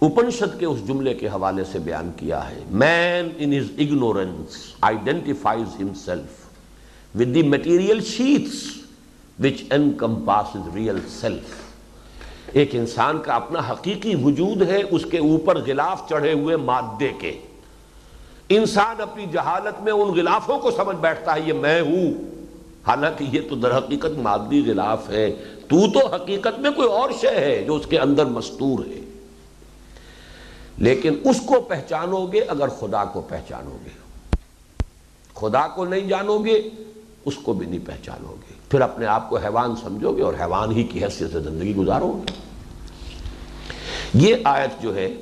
اپنشد 0.02 0.60
کے 0.60 0.66
اس 0.66 0.86
جملے 0.86 1.14
کے 1.14 1.28
حوالے 1.28 1.64
سے 1.72 1.78
بیان 1.78 2.10
کیا 2.16 2.50
ہے۔ 2.50 2.60
Man 2.70 3.28
in 3.36 3.52
his 3.58 3.66
ignorance 3.78 4.56
identifies 4.80 5.80
himself 5.80 6.46
with 7.14 7.34
the 7.34 7.42
material 7.42 8.04
sheaths 8.04 8.62
which 9.44 9.72
encompasses 9.74 10.74
real 10.74 10.98
self 11.20 11.54
ایک 12.52 12.70
انسان 12.72 13.18
کا 13.18 13.34
اپنا 13.34 13.58
حقیقی 13.70 14.14
وجود 14.14 14.62
ہے 14.62 14.82
اس 14.90 15.06
کے 15.10 15.18
اوپر 15.18 15.58
غلاف 15.66 16.08
چڑھے 16.08 16.32
ہوئے 16.32 16.56
مادے 16.56 17.12
کے۔ 17.20 17.40
انسان 18.48 19.00
اپنی 19.00 19.26
جہالت 19.32 19.82
میں 19.82 19.92
ان 19.92 20.08
غلافوں 20.08 20.58
کو 20.58 20.70
سمجھ 20.70 20.96
بیٹھتا 20.96 21.34
ہے، 21.34 21.40
یہ 21.40 21.52
میں 21.52 21.80
ہوں۔ 21.80 22.12
حالانکہ 22.86 23.24
یہ 23.24 23.40
تو 23.50 23.56
در 23.56 23.78
حقیقت 23.78 24.18
مادی 24.18 24.62
غلاف 24.66 25.10
ہے۔ 25.10 25.32
تو 25.68 25.90
تو 25.92 26.14
حقیقت 26.14 26.58
میں 26.58 26.70
کوئی 26.70 26.88
اور 26.88 27.10
شے 27.20 27.28
ہے 27.28 27.64
جو 27.66 27.74
اس 27.74 27.86
کے 27.86 27.98
اندر 27.98 28.24
مستور 28.24 28.86
ہے۔ 28.86 29.00
لیکن 30.78 31.14
اس 31.24 31.40
کو 31.46 31.60
پہچانو 31.60 32.26
گے 32.26 32.40
اگر 32.40 32.68
خدا 32.68 33.04
کو 33.04 33.20
پہچانو 33.20 33.76
گے۔ 33.84 33.90
خدا 35.34 35.68
کو 35.68 35.84
نہیں 35.84 36.00
جانو 36.00 36.38
گے، 36.38 36.62
اس 37.24 37.34
کو 37.42 37.52
بھی 37.52 37.66
نہیں 37.66 37.86
پہچانو 37.86 38.28
گے۔ 38.28 38.54
پھر 38.68 38.80
اپنے 38.80 39.06
آپ 39.06 39.30
کو 39.30 39.36
حیوان 39.36 39.76
سمجھو 39.76 40.12
گے 40.12 40.22
اور 40.22 40.34
حیوان 40.40 40.72
ہی 40.72 40.82
کی 40.82 41.04
حیثیت 41.04 41.32
سے 41.32 41.40
زندگی 41.40 41.76
گزارو 41.76 42.20
گے۔ 42.20 42.32
یہ 44.14 44.36
آیت 44.44 44.82
جو 44.82 44.94
ہے 44.94 45.14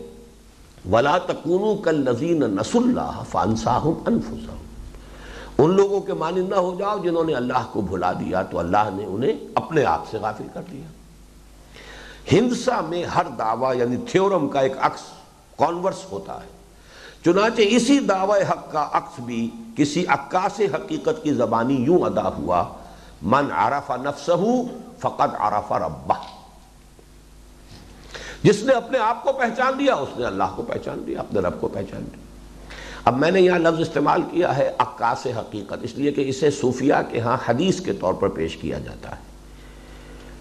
ولا 0.88 1.18
تکونو 1.18 1.74
کل 1.74 2.10
نذین 2.10 2.40
نس 2.40 2.76
اللہ 2.76 3.22
فانساہم 3.30 3.92
انفسہم 4.06 4.56
ان 5.58 5.74
لوگوں 5.76 6.00
کے 6.00 6.12
مانند 6.12 6.48
نہ 6.48 6.54
ہو 6.54 6.76
جاؤ 6.78 6.98
جنہوں 6.98 7.24
نے 7.24 7.34
اللہ 7.34 7.66
کو 7.72 7.80
بھلا 7.80 8.12
دیا، 8.12 8.42
تو 8.42 8.58
اللہ 8.58 8.88
نے 8.94 9.04
انہیں 9.04 9.32
اپنے 9.54 9.84
آپ 9.84 10.04
سے 10.10 10.18
غافل 10.18 10.46
کر 10.54 10.60
دیا۔ 10.72 10.86
ہندسا 12.32 12.80
میں 12.80 13.04
ہر 13.04 13.26
دعویٰ 13.38 13.76
یعنی 13.76 13.96
تھیورم 13.96 14.48
کا 14.48 14.60
ایک 14.60 14.72
عکس 14.80 15.00
کانورس 15.58 16.12
ہوتا 16.12 16.34
ہے۔ 16.34 16.48
چنانچہ 17.24 17.62
اسی 17.66 17.98
دعوی 17.98 18.42
حق 18.42 18.72
کا 18.72 18.88
عکس 18.92 19.20
بھی 19.20 19.50
کسی 19.76 20.06
عکاس 20.06 20.60
حقیقت 20.60 21.22
کی 21.22 21.32
زبانی 21.32 21.74
یوں 21.74 21.98
ادا 21.98 22.28
ہوا، 22.28 22.64
من 23.22 23.52
عرف 23.52 23.90
نفسہ 23.90 24.32
فقط 24.98 25.34
عرف 25.38 25.72
ربہ 25.72 26.14
جس 28.42 28.62
نے 28.62 28.72
اپنے 28.72 28.98
آپ 28.98 29.24
کو 29.24 29.32
پہچان 29.32 29.72
دیا، 29.78 29.94
اس 29.94 30.18
نے 30.18 30.26
اللہ 30.26 30.44
کو 30.56 30.62
پہچان 30.62 31.04
دیا، 31.06 31.20
اپنے 31.20 31.40
رب 31.40 31.60
کو 31.60 31.68
پہچان 31.68 32.00
دیا۔ 32.00 32.18
اب 33.04 33.18
میں 33.18 33.30
نے 33.30 33.40
یہاں 33.40 33.58
لفظ 33.58 33.80
استعمال 33.80 34.22
کیا 34.22 34.56
ہے 34.56 34.72
عکاس 34.78 35.26
حقیقت، 35.26 35.74
اس 35.82 35.90
لیے 35.94 36.12
کہ 36.12 36.28
اسے 36.28 36.50
صوفیہ 36.50 36.94
کے 37.10 37.20
ہاں 37.20 37.36
حدیث 37.48 37.80
کے 37.80 37.92
طور 37.92 38.14
پر 38.14 38.28
پیش 38.28 38.56
کیا 38.56 38.78
جاتا 38.78 39.10
ہے۔ 39.10 39.30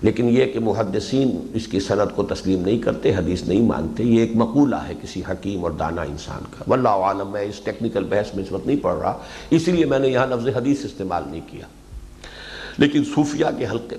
لیکن 0.02 0.30
یہ 0.30 0.46
کہ 0.46 0.60
محدثین 0.60 1.48
اس 1.54 1.68
کی 1.68 1.80
صنعت 1.80 2.16
کو 2.16 2.24
تسلیم 2.24 2.62
نہیں 2.62 2.80
کرتے، 2.80 3.16
حدیث 3.16 3.44
نہیں 3.44 3.62
مانتے، 3.62 4.04
یہ 4.04 4.20
ایک 4.20 4.32
مقولہ 4.36 4.76
ہے 4.76 4.94
کسی 5.02 5.22
حکیم 5.32 5.64
اور 5.64 5.72
دانا 5.72 6.02
انسان 6.02 6.44
کا۔ 6.58 6.64
واللہ 6.68 6.90
عالم 6.90 7.32
میں 7.32 7.42
اس 7.42 7.60
ٹیکنیکل 7.64 8.04
بحث 8.04 8.36
میں 8.36 8.44
اس 8.44 8.52
وقت 8.52 8.68
نہیں 8.68 8.78
پڑھ 8.78 9.00
رہا، 9.00 9.18
اسی 9.50 9.72
لیے 9.72 9.86
میں 9.86 10.00
نے 10.00 10.08
یہاں 10.08 10.28
لفظ 10.28 10.48
حدیث 10.48 10.86
استعمال 10.86 11.24
نہیں 11.28 11.42
کیا۔ 11.48 11.66
لیکن 12.78 13.04
صوفیہ 13.16 13.46
کے 13.58 13.66
حلقے، 13.66 13.96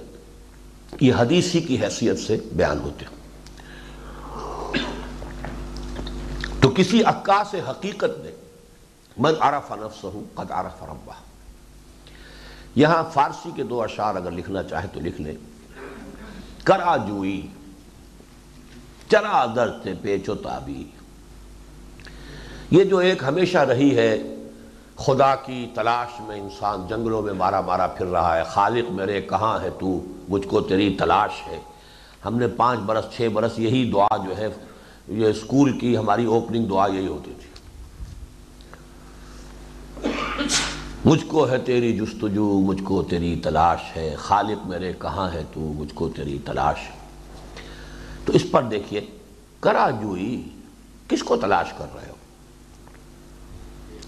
یہ 1.01 1.13
حدیث 1.19 1.55
ہی 1.55 1.61
کی 1.61 1.77
حیثیت 1.83 2.19
سے 2.19 2.37
بیان 2.53 2.81
ہوتے 2.81 3.05
ہیں۔ 3.05 3.20
تو 6.61 6.73
کسی 6.77 7.05
عکا 7.05 7.43
سے 7.51 7.61
حقیقت 7.71 8.19
نے 8.19 8.31
من 9.17 9.33
عرف 9.41 9.73
نفسہ 9.73 10.07
قد 10.35 10.51
عرف 10.51 10.83
ربہ۔ 10.83 11.13
یہاں 12.75 13.05
فارسی 13.13 13.51
کے 13.57 13.63
دو 13.63 13.83
اشعار 13.83 14.15
اگر 14.15 14.31
لکھنا 14.31 14.63
چاہے 14.63 14.89
تو 14.93 15.01
لکھ 15.01 15.21
لیں۔ 15.21 15.35
کرا 16.65 16.97
جوئی، 16.97 17.47
چرا 19.11 19.47
درد 19.57 19.89
پیچو 20.03 20.35
تابی۔ 20.35 20.85
یہ 22.71 22.85
جو 22.85 22.99
ایک 22.99 23.25
ہمیشہ 23.25 23.59
رہی 23.59 23.97
ہے، 23.97 24.19
خدا 24.97 25.35
کی 25.35 25.71
تلاش 25.75 26.21
میں 26.21 26.41
انسان 26.41 26.87
جنگلوں 26.89 27.23
میں 27.23 27.33
مارا 27.33 27.61
مارا 27.61 27.87
پھر 27.87 28.07
رہا 28.07 28.37
ہے۔ 28.37 28.43
خالق 28.45 28.91
میرے، 28.91 29.21
کہاں 29.21 29.61
ہے 29.61 29.71
تو؟ 29.71 30.01
مجھ 30.29 30.49
کو 30.49 30.61
تیری 30.61 30.97
تلاش 30.99 31.31
ہے۔ 31.47 31.61
ہم 32.25 32.37
نے 32.37 32.49
پانچ 32.49 32.81
برس، 32.81 33.05
چھ 33.17 33.29
برس 33.33 33.59
یہی 33.59 33.91
دعا 33.91 34.17
جو 34.17 34.39
ہے 34.39 34.49
یہ 35.11 35.27
اسکول 35.27 35.79
کی 35.79 35.97
ہماری 35.97 36.25
اوپننگ 36.25 36.67
دعا 36.67 36.87
یہی 36.87 37.07
ہوتی 37.07 37.33
تھی۔ 37.41 37.51
مجھ 41.05 41.25
کو 41.27 41.51
ہے 41.51 41.59
تیری 41.59 41.97
جستجو، 41.97 42.61
مجھ 42.61 42.83
کو 42.83 43.03
تیری 43.03 43.41
تلاش 43.45 43.79
ہے۔ 43.97 44.15
خالق 44.19 44.67
میرے 44.67 44.93
کہاں 44.99 45.33
ہے 45.33 45.43
تو 45.55 45.61
مجھ 45.61 45.95
کو 45.95 46.09
تیری 46.09 46.39
تلاش۔ 46.45 46.77
تو 48.25 48.33
اس 48.33 48.47
پر 48.51 48.63
دیکھیے، 48.63 49.01
کرا 49.61 49.91
جوئی، 49.91 50.49
کس 51.09 51.23
کو 51.23 51.37
تلاش 51.37 51.67
کر 51.79 51.87
رہے 51.95 52.09
ہو؟ 52.09 52.15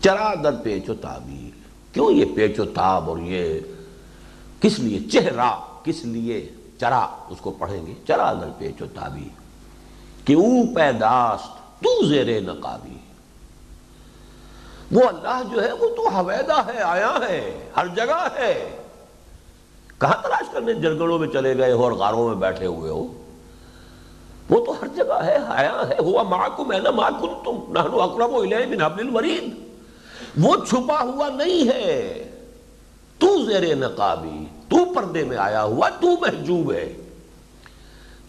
چرا 0.00 0.34
در 0.34 0.56
پیچ 0.56 0.88
و 0.88 0.94
تابی 0.94 1.50
کیوں 1.92 2.12
یہ 2.12 2.24
پیچ 2.36 2.58
و 2.58 2.64
تاب 2.64 3.08
اور 3.08 3.18
یہ 3.18 3.60
کس 4.60 4.78
لیے 4.78 5.00
چہرہ، 5.00 5.50
کس 5.84 6.04
لیے 6.04 6.48
چرا 6.80 7.06
اس 7.28 7.38
کو 7.40 7.50
پڑھیں 7.50 7.86
گے؟ 7.86 7.94
چرا 8.06 8.32
در 8.32 8.50
پیچ 8.58 8.82
و 8.82 8.86
تابی 8.94 9.28
کہ 10.24 10.32
او 10.32 10.74
پیداست، 10.74 11.82
تو 11.82 12.06
زیر 12.06 12.40
نقابی 12.40 12.96
وہ 14.92 15.00
اللہ 15.08 15.54
جو 15.54 15.62
ہے، 15.62 15.72
وہ 15.72 15.88
تو 15.96 16.08
حویدہ 16.08 16.66
ہے، 16.66 16.82
آیا 16.82 17.12
ہے، 17.28 17.68
ہر 17.76 17.86
جگہ 17.86 18.28
ہے۔ 18.36 18.76
کہاں 19.98 20.22
تلاش 20.22 20.44
کرنے 20.52 20.74
جرگڑوں 20.74 21.18
میں 21.18 21.28
چلے 21.28 21.58
گئے 21.58 21.72
ہو 21.72 21.84
اور 21.84 21.92
غاروں 21.92 22.28
میں 22.28 22.36
بیٹھے 22.36 22.66
ہوئے 22.66 22.90
ہو؟ 22.90 23.06
وہ 24.50 24.64
تو 24.64 24.72
ہر 24.72 24.86
جگہ 24.96 25.24
ہے، 25.24 25.38
آیا 25.48 25.82
ہے۔ 25.88 25.94
ہوا 25.98 26.22
معکم 26.22 26.72
ہے 26.72 26.78
نا 26.78 26.90
معکم 26.90 27.26
تم، 27.44 27.72
نحنو 27.72 28.02
اقرب 28.02 28.34
الیہ 28.34 28.66
من 28.66 28.82
حبل 28.82 29.06
الورید 29.06 29.54
وہ 30.40 30.56
چھپا 30.68 31.02
ہوا 31.02 31.28
نہیں 31.28 31.68
ہے۔ 31.68 32.30
تو 33.18 33.44
زیر 33.44 33.76
نقابی، 33.76 34.44
تو 34.68 34.94
پردے 34.94 35.24
میں 35.24 35.36
آیا 35.36 35.64
ہوا، 35.64 35.88
تو 35.88 36.08
محجوب 36.20 36.72
ہے۔ 36.72 36.96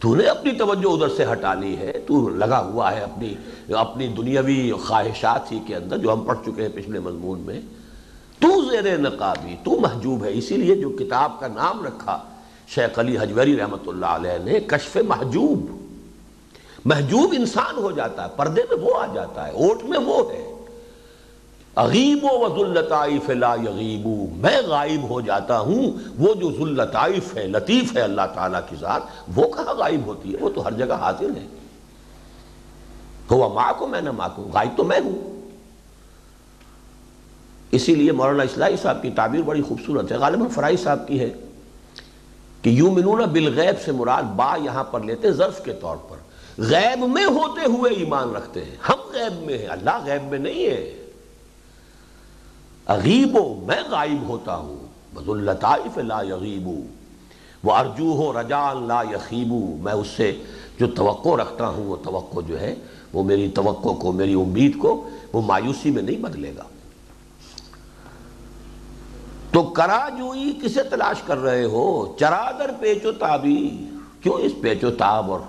تو 0.04 0.16
نے 0.16 0.24
اپنی 0.24 0.52
توجہ 0.52 0.94
ادھر 0.94 1.10
سے 1.10 1.26
ہٹا 1.32 1.54
لی 1.54 1.78
ہے، 1.78 1.92
تو 2.08 2.30
لگا 2.30 2.60
ہوا 2.60 2.92
ہے 2.92 3.00
اپنی 3.00 3.34
اپنی 3.74 4.08
دنیاوی 4.08 4.72
خواہشات 4.72 5.52
ہی 5.52 5.60
کے 5.68 5.76
اندر 5.76 5.98
جو 5.98 6.14
ہم 6.14 6.22
پڑھ 6.22 6.38
چکے 6.46 6.62
ہیں 6.62 6.70
پچھلے 6.76 7.00
مضمون 7.00 7.40
میں۔ 7.40 7.62
تو 8.40 8.48
زیر 8.70 8.98
نقابی، 8.98 9.56
تو 9.64 9.72
محجوب 9.72 10.24
ہے، 10.24 10.30
اسی 10.34 10.58
لیے 10.58 10.76
جو 10.76 10.90
کتاب 10.90 11.40
کا 11.40 11.48
نام 11.48 11.86
رکھا، 11.86 12.24
شیخ 12.68 13.00
علی 13.00 13.18
حجوری 13.18 13.58
رحمۃ 13.58 13.88
اللہ 13.88 14.06
علیہ 14.06 14.44
نے، 14.44 14.60
کشف 14.60 14.98
محجوب۔ 15.08 15.66
محجوب 16.86 17.34
انسان 17.38 17.78
ہو 17.78 17.92
جاتا 17.92 18.24
ہے، 18.24 18.30
پردے 18.36 18.62
میں 18.70 18.78
وہ 18.78 19.00
آ 19.00 19.06
جاتا 19.14 19.48
ہے، 19.48 19.52
اوٹ 19.52 19.84
میں 19.84 20.00
وہ 20.00 20.32
ہے۔ 20.32 20.53
اغیب 21.76 22.24
و 22.24 22.58
ذلطائف 22.58 23.30
لا 23.30 23.56
یغیبو۔ 23.56 24.26
میں 24.36 24.62
غائب 24.68 25.10
ہو 25.10 25.22
جاتا 25.22 25.60
ہوں، 25.60 25.92
وہ 26.18 26.34
جو 26.34 26.52
ذلطائف 26.52 27.38
ہے، 27.38 27.48
لطیف 27.48 27.96
ہے 27.96 28.02
اللہ 28.02 28.22
تعالیٰ 28.34 28.60
کی 28.70 28.76
ذات، 28.80 29.02
وہ 29.36 29.48
کہاں 29.48 29.74
غائب 29.74 30.06
ہوتی 30.06 30.34
ہے؟ 30.34 30.38
وہ 30.42 30.50
تو 30.50 30.66
ہر 30.66 30.72
جگہ 30.72 30.94
حاضر 30.94 31.30
ہے۔ 31.30 31.48
ہوا 33.32 33.48
ماں 33.48 33.74
کو 33.78 33.88
میں 33.88 34.02
نہ 34.02 34.12
ماں 34.12 34.30
کو 34.36 34.50
غائب 34.54 34.78
تو 34.78 34.84
میں 34.84 35.00
ہوں۔ 35.06 35.50
اسی 37.72 37.96
لیے 37.96 38.12
مولانا 38.12 38.44
اصلاحی 38.44 38.76
صاحب 38.82 39.02
کی 39.02 39.10
تعبیر 39.10 39.42
بڑی 39.42 39.62
خوبصورت 39.62 40.12
ہے، 40.12 40.18
غالباً 40.18 40.48
فرائی 40.48 40.78
صاحب 40.78 41.08
کی 41.08 41.20
ہے 41.20 41.30
کہ 42.62 42.70
یوں 42.70 42.92
منون 42.92 43.22
بالغیب 43.22 43.82
سے 43.86 43.92
مراد 43.92 44.24
با 44.24 44.58
یہاں 44.64 44.84
پر 44.84 45.04
لیتے 45.04 45.32
ظرف 45.32 45.64
کے 45.64 45.74
طور 45.74 45.98
پر۔ 46.10 46.18
غیب 46.58 47.04
میں 47.10 47.26
ہوتے 47.26 47.72
ہوئے 47.72 47.94
ایمان 47.94 48.36
رکھتے 48.36 48.66
ہیں، 48.66 48.76
ہم 48.90 49.12
غیب 49.14 49.42
میں 49.42 49.58
ہیں، 49.58 49.68
اللہ 49.68 50.00
غیب 50.06 50.30
میں 50.30 50.40
نہیں 50.40 50.66
ہے۔ 50.66 51.03
اغیبو 52.88 53.64
میں 53.68 53.82
غائب 53.90 54.30
ہوتا 54.30 54.56
ہوں۔ 54.56 54.78
بز 55.14 55.30
اللطائف 55.30 55.98
لا 55.98 56.22
یغیبو 56.22 56.82
وہ 57.64 57.74
ارجو 57.74 58.12
ہو 58.12 58.42
رجان 58.42 58.84
لا 58.88 59.02
یخیبو 59.02 59.78
میں 59.82 59.94
اس 59.94 60.08
سے 60.08 60.44
جو 60.80 60.88
توقع 60.88 61.30
رکھتا 61.30 61.68
ہوں، 61.68 61.84
وہ 61.84 61.96
توقع 62.04 62.40
جو 62.48 62.60
ہے، 62.60 62.76
وہ 63.14 63.24
میری 63.24 63.50
توقع 63.50 63.90
کو، 63.90 64.12
میری 64.12 64.34
امید 64.34 64.78
کو، 64.78 65.10
وہ 65.34 65.42
مایوسی 65.42 65.92
میں 65.92 66.04
نہیں 66.04 66.18
بدلے 66.18 66.54
گا۔ 66.58 66.64
تو 69.52 69.64
کرا 69.64 70.10
جوئی 70.18 70.60
کسے 70.64 70.84
تلاش 70.84 71.22
کر 71.22 71.38
رہے 71.38 71.66
ہو؟ 71.66 72.16
چرادر 72.20 72.72
پیچ 72.80 73.06
و 73.06 73.12
تابی۔ 73.12 73.86
کیوں 74.22 74.36
اس 74.36 74.52
پیچ 74.62 74.84
و 74.84 74.92
تاب 74.92 75.32
اور 75.32 75.40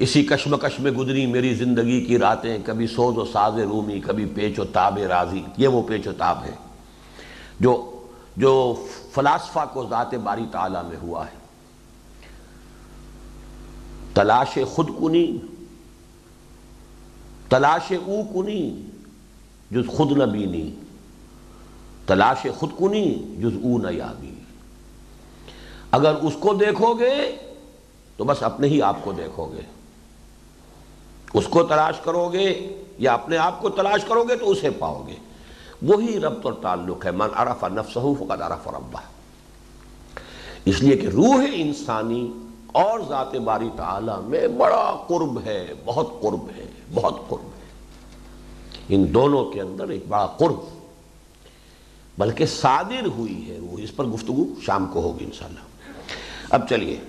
اسی 0.00 0.26
کشمکش 0.26 0.80
میں 0.80 0.90
گزری 0.90 1.26
میری 1.26 1.54
زندگی 1.54 2.04
کی 2.04 2.18
راتیں، 2.18 2.58
کبھی 2.64 2.86
سوز 2.86 3.18
و 3.18 3.24
ساز 3.24 3.58
رومی، 3.58 4.00
کبھی 4.00 4.26
پیچ 4.26 4.58
و 4.58 4.64
تاب 4.64 4.98
راضی، 4.98 5.42
یہ 5.56 5.68
وہ 5.68 5.82
پیچ 5.82 6.06
و 6.06 6.12
تاب 6.12 6.44
ہے 6.44 6.54
جو 7.60 8.02
جو 8.36 8.86
فلاسفہ 9.12 9.58
کو 9.72 9.86
ذات 9.90 10.14
باری 10.14 10.44
تعالیٰ 10.52 10.84
میں 10.84 10.96
ہوا 11.02 11.26
ہے۔ 11.26 11.38
تلاش 14.14 14.58
خود 14.66 14.90
کنی 15.00 15.38
تلاش 17.48 17.92
او 18.06 18.22
کنی 18.34 18.82
جز 19.70 19.86
خود 19.88 20.12
نہ 20.12 20.24
بینی۔ 20.24 20.70
تلاش 22.06 22.46
خود 22.58 22.70
کنی 22.78 23.14
جز 23.38 23.56
او 23.62 23.78
نہ 23.78 23.90
یابی۔ 23.90 24.34
اگر 25.90 26.14
اس 26.14 26.32
کو 26.40 26.54
دیکھو 26.54 26.94
گے 26.94 27.36
تو 28.16 28.24
بس 28.24 28.42
اپنے 28.42 28.68
ہی 28.68 28.82
آپ 28.82 28.96
کو 29.02 29.12
دیکھو 29.12 29.52
گے۔ 29.56 29.77
اس 31.34 31.44
کو 31.48 31.62
تلاش 31.62 31.94
کرو 32.04 32.28
گے 32.28 32.76
یا 32.98 33.14
اپنے 33.14 33.36
آپ 33.36 33.62
کو 33.62 33.68
تلاش 33.68 34.04
کرو 34.04 34.24
گے 34.24 34.36
تو 34.36 34.50
اسے 34.50 34.70
پاؤ 34.70 35.04
گے۔ 35.06 35.16
وہی 35.82 36.20
ربط 36.20 36.44
اور 36.44 36.52
تعلق 36.52 37.06
ہے۔ 37.06 37.10
من 37.10 37.28
عرف 37.34 37.64
نفسہ 37.64 37.98
فقد 38.18 38.42
عرف 38.42 38.68
ربہ۔ 38.68 39.00
اس 40.64 40.82
لیے 40.82 40.96
کہ 40.96 41.06
روح 41.06 41.44
انسانی 41.52 42.32
اور 42.66 43.00
ذات 43.08 43.34
باری 43.34 43.68
تعالی 43.76 44.12
میں 44.24 44.48
بڑا 44.48 45.04
قرب 45.06 45.40
ہے، 45.44 45.74
بہت 45.84 46.08
قرب 46.20 46.48
ہے، 46.56 46.64
بہت 46.94 47.14
قرب 47.28 47.46
ہے۔ 47.46 47.70
ان 48.88 49.14
دونوں 49.14 49.44
کے 49.44 49.60
اندر 49.60 49.88
ایک 49.88 50.04
بڑا 50.08 50.26
قرب، 50.26 50.56
بلکہ 52.18 52.46
صادر 52.46 53.06
ہوئی 53.06 53.50
ہے۔ 53.50 53.58
روح 53.58 53.80
اس 53.82 53.96
پر 53.96 54.04
گفتگو 54.04 54.44
شام 54.66 54.86
کو 54.86 55.00
ہوگی 55.00 55.24
انشاءاللہ۔ 55.24 55.60
اب 56.50 56.68
چلیے۔ 56.68 57.00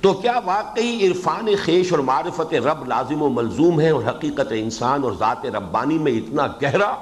تو 0.00 0.12
کیا 0.12 0.40
واقعی 0.44 1.06
عرفان 1.06 1.48
خیش 1.64 1.90
اور 1.90 1.98
معرفت 1.98 2.54
رب 2.54 2.86
لازم 2.86 3.22
و 3.22 3.28
ملزوم 3.28 3.80
ہے 3.80 3.90
اور 3.90 4.02
حقیقت 4.02 4.52
انسان 4.52 5.02
اور 5.02 5.12
ذات 5.18 5.46
ربانی 5.46 5.98
میں 5.98 6.12
اتنا 6.12 6.46
گہرا 6.62 6.96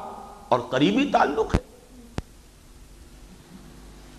اور 0.48 0.60
قریبی 0.60 1.10
تعلق 1.12 1.54
ہے؟ 1.54 1.60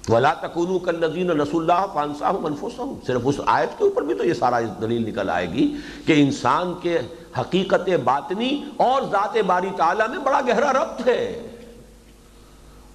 ولا 0.10 0.34
تکونو 0.34 0.80
کلزین 0.80 1.28
نس 1.28 1.48
اللہ 1.54 1.86
فانسا 1.94 2.32
منفوس 2.32 3.08
صرف 3.08 3.22
اس 3.24 3.36
آیت 3.46 3.78
کے 3.78 3.84
اوپر 3.84 4.02
بھی 4.02 4.14
تو 4.14 4.26
یہ 4.26 4.34
سارا 4.34 4.60
دلیل 4.82 5.08
نکل 5.08 5.30
آئے 5.30 5.52
گی 5.52 5.76
کہ 6.06 6.14
انسان 6.18 6.74
کے 6.82 7.00
حقیقت 7.40 7.90
باطنی 8.04 8.64
اور 8.78 9.02
ذات 9.02 9.38
باری 9.46 9.70
تعالیٰ 9.78 10.10
میں 10.10 10.20
بڑا 10.20 10.42
گہرا 10.48 10.74
ربط 10.74 11.08
ہے۔ 11.08 11.48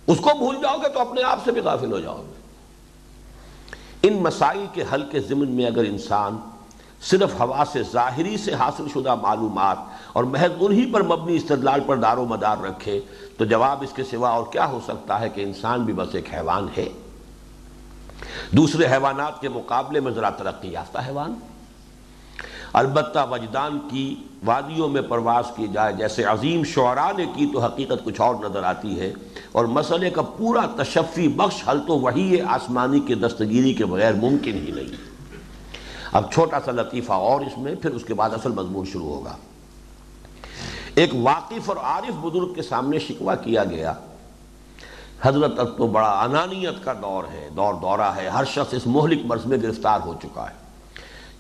اس 0.07 0.19
کو 0.19 0.31
بھول 0.39 0.57
جاؤ 0.63 0.77
گے 0.77 0.89
تو 0.89 1.01
اپنے 1.01 1.23
آپ 1.23 1.39
سے 1.45 1.53
بھی 1.53 1.61
غافل 1.61 1.93
ہو 1.93 2.01
جاؤ 2.01 2.17
گے۔ 2.17 2.32
ان 4.03 4.17
مسائل 4.23 4.65
کے 4.73 4.85
حل 4.93 5.03
کے 5.11 5.21
ضمن 5.21 5.49
میں 5.49 5.67
اگر 5.67 5.85
انسان 5.85 6.37
صرف 7.11 7.41
ہوا 7.41 7.65
سے 7.73 7.83
ظاہری 7.93 8.37
سے 8.37 8.55
حاصل 8.55 8.89
شدہ 8.95 9.15
معلومات 9.23 9.77
اور 10.13 10.25
محض 10.25 10.53
انہی 10.61 10.87
پر 10.93 11.03
مبنی 11.03 11.37
استدلال 11.37 11.81
پر 11.87 11.97
دار 11.97 12.17
و 12.17 12.25
مدار 12.25 12.57
رکھے، 12.65 12.99
تو 13.39 13.45
جواب 13.45 13.83
اس 13.83 13.93
کے 13.97 14.05
سوا 14.11 14.29
اور 14.29 14.45
کیا 14.53 14.67
ہو 14.71 14.81
سکتا 14.87 15.21
ہے 15.21 15.29
کہ 15.29 15.41
انسان 15.41 15.85
بھی 15.85 15.93
بس 15.93 16.15
ایک 16.15 16.33
حیوان 16.35 16.67
ہے؟ 16.77 16.89
دوسرے 18.53 18.87
حیوانات 18.87 19.41
کے 19.41 19.49
مقابلے 19.49 20.01
میں 20.01 20.13
ذرا 20.13 20.31
ترقی 20.31 20.73
یافتہ 20.73 20.99
حیوان 21.07 21.35
البتہ 22.73 23.27
وجدان 23.31 23.79
کی 23.91 24.15
وادیوں 24.45 24.89
میں 24.89 25.03
پرواز 25.03 25.45
کی 25.57 25.67
جائے، 25.73 25.93
جیسے 25.93 26.25
عظیم 26.25 26.65
شعراء 26.65 27.11
نے 27.17 27.25
کی 27.35 27.47
تو 27.53 27.61
حقیقت 27.61 28.05
کچھ 28.05 28.21
اور 28.21 28.35
نظر 28.35 28.63
آتی 28.63 29.01
ہے۔ 29.01 29.13
اور 29.53 29.65
مسئلے 29.65 30.11
کا 30.11 30.23
پورا 30.23 30.83
تشفی 30.83 31.29
بخش 31.29 31.69
حل 31.69 31.81
تو 31.87 31.99
وہی 31.99 32.41
آسمانی 32.41 33.01
کے 33.01 33.15
دستگیری 33.15 33.75
کے 33.75 33.85
بغیر 33.85 34.13
ممکن 34.15 34.55
ہی 34.55 34.71
نہیں۔ 34.71 34.97
اب 36.13 36.33
چھوٹا 36.33 36.59
سا 36.65 36.73
لطیفہ 36.73 37.13
اور 37.13 37.41
اس 37.41 37.59
میں، 37.59 37.75
پھر 37.75 37.91
اس 37.91 38.05
کے 38.05 38.15
بعد 38.15 38.31
اصل 38.31 38.53
مضمون 38.53 38.87
شروع 38.87 39.09
ہوگا۔ 39.09 39.37
ایک 40.95 41.11
واقف 41.15 41.69
اور 41.69 41.77
عارف 41.77 42.15
بزرگ 42.21 42.55
کے 42.55 42.63
سامنے 42.63 42.99
شکوہ 42.99 43.33
کیا 43.45 43.65
گیا۔ 43.65 43.93
حضرت 45.23 45.59
اب 45.59 45.77
تو 45.77 45.87
بڑا 45.87 46.23
انانیت 46.23 46.85
کا 46.85 46.93
دور 46.93 47.25
ہے، 47.33 47.49
دور 47.57 47.75
دورہ 47.75 48.13
ہے، 48.17 48.29
ہر 48.29 48.45
شخص 48.45 48.75
اس 48.75 48.83
مہلک 48.87 49.21
مرض 49.25 49.47
میں 49.47 49.59
گرفتار 49.63 50.01
ہو 50.01 50.15
چکا 50.23 50.43
ہے۔ 50.43 50.62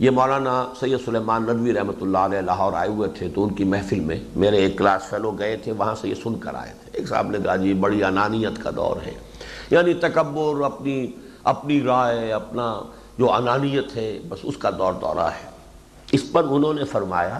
یہ 0.02 0.10
مولانا 0.10 0.66
سید 0.80 0.98
سلیمان 1.04 1.42
ندوی 1.42 1.72
رحمۃ 1.72 1.92
اللہ 2.00 2.18
علیہ 2.18 2.38
لاہور 2.38 2.72
آئے 2.72 2.88
ہوئے 2.88 3.08
تھے 3.08 3.28
تو 3.28 3.44
ان 3.44 3.54
کی 3.54 3.64
محفل 3.64 4.00
میں 4.00 4.16
میرے 4.36 4.56
ایک 4.56 4.78
کلاس 4.78 5.02
فیلو 5.02 5.30
گئے 5.30 5.56
تھے، 5.56 5.72
وہاں 5.72 5.94
سے 5.94 6.08
یہ 6.08 6.14
سن 6.14 6.38
کر 6.38 6.54
آئے 6.54 6.72
تھے۔ 6.84 6.90
ایک 6.92 7.08
صاحب 7.08 7.30
نے 7.30 7.38
کہا 7.44 7.56
جی 7.56 7.74
بڑی 7.74 8.04
انانیت 8.04 8.62
کا 8.62 8.70
دور 8.76 8.96
ہے۔ 9.06 9.12
یعنی 9.70 9.94
تکبر، 9.94 10.64
اپنی 10.64 11.06
اپنی 11.44 11.82
رائے، 11.82 12.32
اپنا 12.32 12.80
جو 13.18 13.32
انانیت 13.32 13.96
ہے، 13.96 14.18
بس 14.28 14.38
اس 14.42 14.56
کا 14.56 14.70
دور 14.70 14.92
دورہ 14.92 15.26
ہے۔ 15.26 15.50
اس 16.12 16.32
پر 16.32 16.44
انہوں 16.50 16.74
نے 16.74 16.84
فرمایا، 16.84 17.38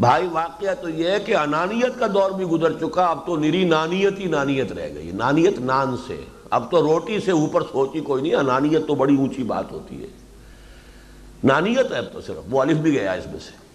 بھائی، 0.00 0.28
واقعہ 0.32 0.74
تو 0.80 0.88
یہ 0.88 1.10
ہے 1.10 1.20
کہ 1.20 1.36
انانیت 1.36 1.98
کا 1.98 2.06
دور 2.14 2.30
بھی 2.30 2.44
گزر 2.44 2.72
چکا، 2.72 3.06
اب 3.06 3.26
تو 3.26 3.36
نری 3.36 3.64
نانیت 3.64 4.18
ہی 4.18 4.26
نانیت 4.26 4.72
رہ 4.72 4.88
گئی۔ 4.94 5.10
نانیت 5.14 5.58
نان 5.58 5.96
سے۔ 6.06 6.24
اب 6.50 6.70
تو 6.70 6.82
روٹی 6.82 7.20
سے 7.20 7.30
اوپر 7.30 7.62
سوچی 7.62 8.00
کوئی 8.00 8.22
نہیں، 8.22 8.34
انانیت 8.34 8.86
تو 8.86 8.94
بڑی 8.94 9.16
اونچی 9.16 9.42
بات 9.42 9.72
ہوتی 9.72 10.02
ہے۔ 10.02 10.25
نانیت 11.44 11.92
ہے 11.92 12.02
تو 12.02 12.20
صرف، 12.20 12.42
وہ 12.50 12.60
الف 12.60 12.76
بھی 12.76 12.92
گیا 12.92 13.12
اس 13.12 13.26
میں 13.26 13.40
سے۔ 13.40 13.66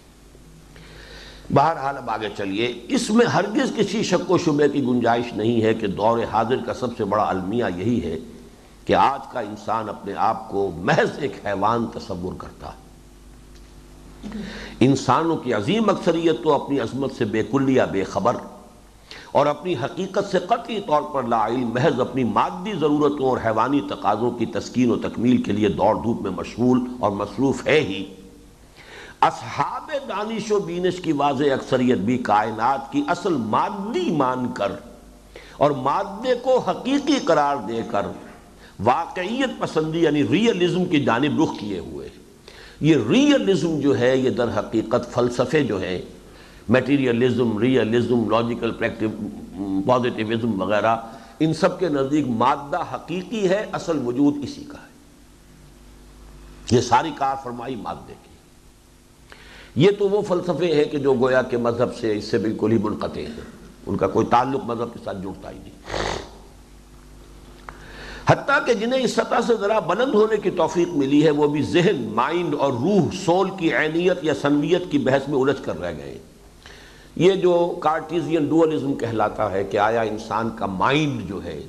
بہرحال 1.54 1.96
اب 1.96 2.10
آگے 2.10 2.28
چلیے۔ 2.38 2.86
اس 2.88 3.10
میں 3.10 3.26
ہرگز 3.26 3.72
کسی 3.76 4.02
شک 4.02 4.30
و 4.30 4.38
شبے 4.38 4.68
کی 4.68 4.82
گنجائش 4.82 5.32
نہیں 5.32 5.62
ہے 5.62 5.74
کہ 5.74 5.86
دور 5.86 6.18
حاضر 6.32 6.56
کا 6.66 6.74
سب 6.74 6.86
سے 6.96 7.04
بڑا 7.04 7.24
المیہ 7.24 7.64
یہی 7.76 8.04
ہے 8.04 8.18
کہ 8.86 8.94
آج 8.94 9.32
کا 9.32 9.40
انسان 9.40 9.88
اپنے 9.88 10.14
آپ 10.16 10.48
کو 10.48 10.70
محض 10.74 11.10
ایک 11.16 11.32
حیوان 11.46 11.86
تصور 11.86 12.32
کرتا 12.38 12.68
ہے۔ 12.68 12.82
انسانوں 14.80 15.36
کی 15.36 15.54
عظیم 15.54 15.90
اکثریت 15.90 16.42
تو 16.42 16.64
اپنی 16.64 16.80
عظمت 16.80 17.12
سے 17.18 17.24
بے 17.24 17.42
کل 17.42 17.68
یا 17.68 17.84
بے 17.84 18.04
خبر 18.04 18.36
اور 19.32 19.46
اپنی 19.46 19.74
حقیقت 19.84 20.30
سے 20.30 20.38
قطعی 20.38 20.80
طور 20.80 21.02
پر 21.02 21.22
لا 21.22 21.46
علم 21.46 21.70
محض 21.74 22.00
اپنی 22.00 22.24
مادی 22.24 22.72
ضرورتوں 22.72 23.28
اور 23.28 23.38
حیوانی 23.44 23.80
تقاضوں 23.80 24.30
کی 24.30 24.46
تسکین 24.46 24.90
و 24.90 24.96
تکمیل 24.96 25.42
کے 25.42 25.52
لیے 25.52 25.68
دوڑ 25.68 25.94
دھوپ 26.02 26.22
میں 26.22 26.30
مشغول 26.30 26.80
اور 27.00 27.10
مصروف 27.10 27.66
ہے 27.66 27.80
ہی۔ 27.80 28.04
اصحاب 29.20 29.90
دانش 30.08 30.52
و 30.52 30.58
بینش 30.58 31.00
کی 31.00 31.12
واضح 31.12 31.44
اکثریت 31.44 31.98
بھی 31.98 32.18
کائنات 32.18 32.92
کی 32.92 33.02
اصل 33.08 33.32
مادی 33.32 34.10
مان 34.10 34.52
کر 34.52 34.72
اور 35.56 35.70
مادے 35.70 36.34
کو 36.42 36.58
حقیقی 36.58 37.18
قرار 37.24 37.56
دے 37.56 37.80
کر 37.90 38.06
واقعیت 38.80 39.50
پسندی 39.58 40.02
یعنی 40.02 40.28
ریئلزم 40.28 40.84
کی 40.84 41.04
جانب 41.04 41.42
رخ 41.42 41.50
کیے 41.58 41.78
ہوئے۔ 41.78 42.08
یہ 42.80 42.96
ریئلزم 43.08 43.80
جو 43.80 43.98
ہے، 43.98 44.16
یہ 44.16 44.30
در 44.30 44.48
حقیقت 44.58 45.12
فلسفے 45.12 45.64
جو 45.64 45.82
ہیں 45.82 46.02
میٹیریلزم 46.68 47.58
ریئلزم 47.58 48.30
لاجیکل 48.30 48.72
پازیٹیوزم 49.86 50.62
وغیرہ، 50.62 50.96
ان 51.40 51.54
سب 51.54 51.80
کے 51.80 51.88
نزدیک 51.88 52.26
مادہ 52.28 52.82
حقیقی 52.94 53.48
ہے، 53.48 53.66
اصل 53.72 53.98
وجود 54.06 54.34
اسی 54.42 54.64
کا 54.68 54.78
ہے۔ 54.78 54.92
یہ 56.76 56.80
ساری 56.80 57.10
کار 57.16 57.36
فرمائی 57.44 57.76
مادے 57.76 58.14
کی۔ 58.22 58.32
یہ 59.84 59.90
تو 59.98 60.08
وہ 60.08 60.22
فلسفے 60.22 60.74
ہیں 60.74 60.84
کہ 60.84 60.98
جو 60.98 61.14
گویا 61.14 61.42
کے 61.42 61.56
مذہب 61.56 61.96
سے 61.96 62.16
اس 62.16 62.24
سے 62.24 62.38
بالکل 62.38 62.72
ہی 62.72 62.78
منقطع 62.78 63.20
ہیں۔ 63.20 63.40
ان 63.86 63.96
کا 63.96 64.06
کوئی 64.06 64.26
تعلق 64.26 64.64
مذہب 64.64 64.92
کے 64.92 64.98
ساتھ 65.04 65.22
جڑتا 65.22 65.50
ہی 65.50 65.58
نہیں۔ 65.58 65.96
حتیٰ 68.26 68.66
کہ 68.66 68.74
جنہیں 68.74 69.00
اس 69.00 69.10
سطح 69.10 69.40
سے 69.46 69.54
ذرا 69.60 69.78
بلند 69.78 70.14
ہونے 70.14 70.36
کی 70.36 70.50
توفیق 70.50 70.88
ملی 70.88 71.24
ہے، 71.24 71.30
وہ 71.30 71.48
بھی 71.48 71.62
ذہن، 71.62 72.12
مائنڈ 72.14 72.54
اور 72.54 72.72
روح، 72.72 73.02
سول 73.24 73.50
کی 73.58 73.72
عینیت 73.72 74.18
یا 74.22 74.34
سنویت 74.34 74.82
کی 74.90 74.98
بحث 74.98 75.28
میں 75.28 75.38
الجھ 75.38 75.62
کر 75.62 75.80
رہ 75.80 75.92
گئے۔ 75.96 76.10
ہیں 76.10 76.31
یہ 77.16 77.32
جو 77.32 77.76
کارٹیزین 77.80 78.46
ڈوئلزم 78.48 78.94
کہلاتا 78.94 79.50
ہے 79.52 79.64
کہ 79.64 79.78
آیا 79.78 80.00
انسان 80.00 80.50
کا 80.56 80.66
مائنڈ 80.66 81.28
جو 81.28 81.44
ہے، 81.44 81.60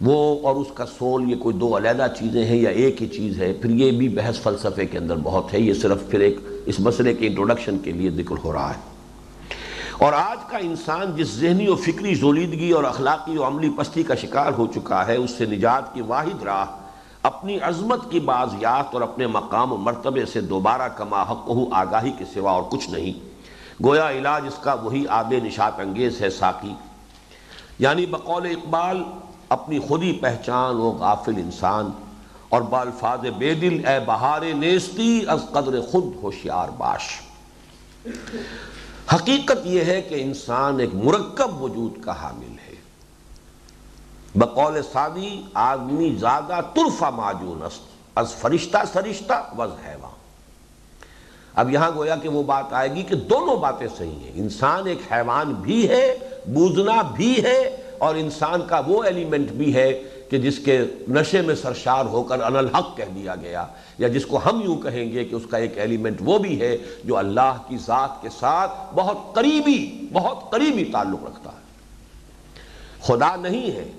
وہ 0.00 0.38
اور 0.42 0.56
اس 0.56 0.66
کا 0.74 0.86
سول 0.86 1.30
یہ 1.30 1.36
کوئی 1.36 1.56
دو 1.56 1.76
علیحدہ 1.76 2.06
چیزیں 2.18 2.44
ہیں 2.44 2.56
یا 2.56 2.70
ایک 2.70 3.02
ہی 3.02 3.06
چیز 3.06 3.38
ہے، 3.38 3.52
پھر 3.52 3.70
یہ 3.70 3.90
بھی 3.90 4.08
بحث 4.08 4.40
فلسفے 4.40 4.86
کے 4.86 4.98
اندر 4.98 5.16
بہت 5.22 5.54
ہے، 5.54 5.60
یہ 5.60 5.74
صرف 5.74 5.98
پھر 6.10 6.20
ایک 6.20 6.38
اس 6.66 6.80
مسئلے 6.80 7.14
کے 7.14 7.26
انٹروڈکشن 7.26 7.78
کے 7.78 7.92
لیے 7.92 8.10
ذکر 8.10 8.34
ہو 8.44 8.52
رہا 8.52 8.70
ہے۔ 8.70 8.80
اور 9.98 10.12
آج 10.12 10.50
کا 10.50 10.58
انسان 10.58 11.12
جس 11.16 11.28
ذہنی 11.28 11.68
و 11.68 11.76
فکری 11.76 12.14
زولیدگی 12.14 12.70
اور 12.70 12.84
اخلاقی 12.84 13.38
و 13.38 13.46
عملی 13.46 13.70
پستی 13.76 14.02
کا 14.02 14.14
شکار 14.14 14.52
ہو 14.58 14.66
چکا 14.66 15.06
ہے، 15.06 15.16
اس 15.16 15.30
سے 15.30 15.46
نجات 15.46 15.94
کی 15.94 16.00
واحد 16.00 16.42
راہ 16.42 16.64
اپنی 17.22 17.58
عظمت 17.62 18.10
کی 18.10 18.20
بازیات 18.20 18.94
اور 18.94 19.02
اپنے 19.02 19.26
مقام 19.26 19.72
و 19.72 19.76
مرتبے 19.76 20.26
سے 20.26 20.40
دوبارہ 20.40 20.88
کما 20.88 21.22
حق 21.22 21.50
آگاہی 21.72 22.10
کے 22.18 22.24
سوا 22.34 22.50
اور 22.50 22.62
کچھ 22.70 22.90
نہیں۔ 22.90 23.25
گویا 23.84 24.10
علاج 24.10 24.46
اس 24.46 24.58
کا 24.60 24.72
وہی 24.72 25.08
آب 25.08 25.32
نشات 25.32 25.80
انگیز 25.80 26.20
ہے 26.20 26.30
ساکی 26.30 26.74
یعنی 27.78 28.06
بقول 28.06 28.46
اقبال 28.46 29.02
اپنی 29.48 29.78
خودی 29.78 30.12
پہچان 30.12 30.74
و 30.74 30.90
غافل 30.90 31.32
انسان۔ 31.36 31.90
اور 32.48 32.62
بالفاظ 32.62 33.18
بے 33.38 33.54
دل، 33.54 33.86
اے 33.86 34.00
بہار 34.06 34.42
نیستی، 34.42 35.24
از 35.28 35.40
قدر 35.52 35.80
خود 35.80 36.04
ہوشیار 36.22 36.68
باش۔ 36.68 37.20
حقیقت 39.14 39.66
یہ 39.66 39.84
ہے 39.84 40.02
کہ 40.02 40.22
انسان 40.22 40.80
ایک 40.80 40.94
مرکب 40.94 41.62
وجود 41.62 42.04
کا 42.04 42.22
حامل 42.22 42.56
ہے۔ 42.66 42.74
بقول 44.34 44.82
سادی 44.92 45.42
آدمی 45.54 46.16
زیادہ 46.20 46.60
ترفا 46.74 47.10
معجون 47.10 47.62
است، 47.62 47.80
از 48.14 48.34
فرشتہ 48.34 48.78
سرشتہ 48.92 49.54
وز 49.58 49.70
حیوان۔ 49.88 50.15
اب 51.56 51.70
یہاں 51.70 51.90
گویا 51.94 52.16
کہ 52.16 52.28
وہ 52.28 52.42
بات 52.42 52.72
آئے 52.72 52.94
گی 52.94 53.02
کہ 53.02 53.14
دونوں 53.14 53.56
باتیں 53.56 53.86
صحیح 53.98 54.18
ہیں۔ 54.20 54.32
انسان 54.34 54.86
ایک 54.86 54.98
حیوان 55.12 55.52
بھی 55.52 55.88
ہے، 55.88 56.18
بوزنا 56.46 57.02
بھی 57.02 57.44
ہے، 57.44 57.76
اور 57.98 58.14
انسان 58.14 58.60
کا 58.66 58.80
وہ 58.86 59.04
ایلیمنٹ 59.04 59.50
بھی 59.50 59.74
ہے 59.74 60.02
کہ 60.30 60.38
جس 60.38 60.58
کے 60.58 60.84
نشے 61.08 61.40
میں 61.40 61.54
سرشار 61.54 62.04
ہو 62.04 62.22
کر 62.22 62.40
الحق 62.40 62.96
کہہ 62.96 63.12
دیا 63.14 63.34
گیا، 63.34 63.66
یا 63.98 64.08
جس 64.08 64.26
کو 64.26 64.40
ہم 64.46 64.62
یوں 64.64 64.76
کہیں 64.76 65.12
گے 65.12 65.24
کہ 65.24 65.34
اس 65.34 65.42
کا 65.50 65.56
ایک 65.56 65.78
ایلیمنٹ 65.78 66.16
وہ 66.20 66.38
بھی 66.38 66.60
ہے 66.60 66.76
جو 67.04 67.16
اللہ 67.16 67.56
کی 67.68 67.76
ذات 67.76 68.22
کے 68.22 68.28
ساتھ 68.38 68.94
بہت 68.94 69.34
قریبی 69.34 70.08
بہت 70.12 70.50
قریبی 70.50 70.84
تعلق 70.84 71.24
رکھتا 71.24 71.50
ہے۔ 71.50 71.64
خدا 73.00 73.36
نہیں 73.36 73.70
ہے۔ 73.70 73.92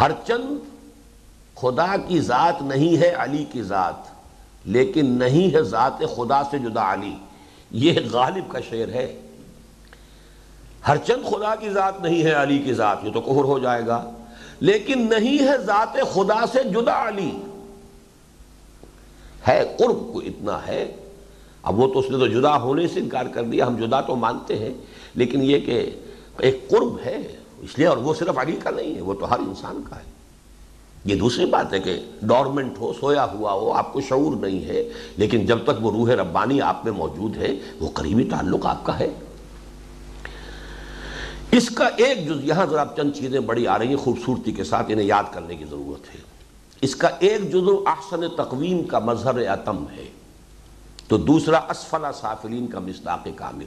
ہر 0.00 0.10
چند 0.26 0.58
خدا 1.56 1.96
کی 2.08 2.20
ذات 2.20 2.62
نہیں 2.62 2.96
ہے، 2.96 3.14
علی 3.18 3.44
کی 3.52 3.62
ذات۔ 3.62 4.15
لیکن 4.66 5.10
نہیں 5.10 5.54
ہے 5.54 5.62
ذات 5.62 5.98
خدا 5.98 6.42
سے 6.50 6.58
جدا 6.58 6.92
علی۔ 6.92 7.16
یہ 7.70 7.92
غالب 8.12 8.52
کا 8.52 8.60
شعر 8.60 8.88
ہے۔ 8.88 9.20
ہر 10.88 10.96
چند 10.96 11.24
خدا 11.24 11.54
کی 11.54 11.70
ذات 11.70 12.00
نہیں 12.00 12.24
ہے 12.24 12.32
علی 12.32 12.58
کی 12.58 12.74
ذات، 12.74 12.98
یہ 13.02 13.12
تو 13.12 13.20
کفر 13.20 13.44
ہو 13.44 13.58
جائے 13.58 13.86
گا۔ 13.86 14.10
لیکن 14.60 15.08
نہیں 15.10 15.48
ہے 15.48 15.58
ذات 15.58 15.92
خدا 16.14 16.46
سے 16.46 16.62
جدا 16.62 17.08
علی۔ 17.08 17.30
ہے، 19.48 19.76
قرب 19.78 20.12
کو 20.12 20.18
اتنا 20.18 20.66
ہے۔ 20.66 20.96
اب 21.62 21.78
وہ 21.78 21.92
تو 21.92 21.98
اس 21.98 22.10
نے 22.10 22.18
تو 22.18 22.26
جدا 22.26 22.60
ہونے 22.60 22.88
سے 22.88 23.00
انکار 23.00 23.26
کر 23.26 23.42
دیا، 23.42 23.66
ہم 23.66 23.86
جدا 23.86 24.00
تو 24.00 24.16
مانتے 24.16 24.58
ہیں۔ 24.58 24.74
لیکن 25.14 25.42
یہ 25.42 25.60
کہ 25.60 25.90
ایک 26.38 26.68
قرب 26.68 26.98
ہے، 27.04 27.36
اس 27.58 27.78
لیے 27.78 27.86
اور 27.86 27.96
وہ 27.96 28.14
صرف 28.14 28.38
علی 28.38 28.56
کا 28.62 28.70
نہیں 28.70 28.96
ہے، 28.96 29.00
وہ 29.00 29.14
تو 29.14 29.34
ہر 29.34 29.38
انسان 29.38 29.82
کا 29.90 29.96
ہے۔ 29.96 30.15
یہ 31.06 31.14
دوسری 31.14 31.46
بات 31.46 31.72
ہے 31.72 31.78
کہ 31.78 32.00
ڈورمنٹ 32.22 32.78
ہو، 32.78 32.92
سویا 33.00 33.26
ہوا 33.32 33.52
ہو، 33.52 33.72
آپ 33.72 33.92
کو 33.92 34.00
شعور 34.00 34.36
نہیں 34.36 34.64
ہے، 34.64 34.92
لیکن 35.16 35.46
جب 35.46 35.58
تک 35.64 35.70
وہ 35.80 35.90
روح 35.90 36.10
ربانی 36.10 36.60
آپ 36.60 36.84
میں 36.84 36.92
موجود 36.92 37.36
ہے، 37.36 37.54
وہ 37.80 37.88
قریبی 37.94 38.24
تعلق 38.24 38.66
آپ 38.66 38.84
کا 38.84 38.98
ہے۔ 38.98 39.08
اس 41.50 41.70
کا 41.70 41.84
ایک 41.96 42.28
جز 42.28 42.44
یہاں 42.44 42.66
ذرا 42.66 42.84
چند 42.96 43.12
چیزیں 43.12 43.40
بڑی 43.40 43.66
آ 43.66 43.78
رہی 43.78 43.86
ہیں 43.86 43.96
خوبصورتی 43.96 44.52
کے 44.52 44.64
ساتھ، 44.64 44.86
انہیں 44.90 45.06
یاد 45.06 45.24
کرنے 45.32 45.56
کی 45.56 45.64
ضرورت 45.70 46.14
ہے۔ 46.14 46.20
اس 46.80 46.96
کا 46.96 47.08
ایک 47.18 47.52
جزو 47.52 47.82
احسن 47.86 48.20
تقویم 48.36 48.82
کا 48.82 48.98
مظہر 48.98 49.48
اتم 49.48 49.84
ہے۔ 49.96 50.04
تو 51.08 51.16
دوسرا 51.16 51.58
اسفلا 51.58 52.12
سافلین 52.12 52.66
کا 52.66 52.78
مصداق 52.78 53.28
کامل۔ 53.36 53.64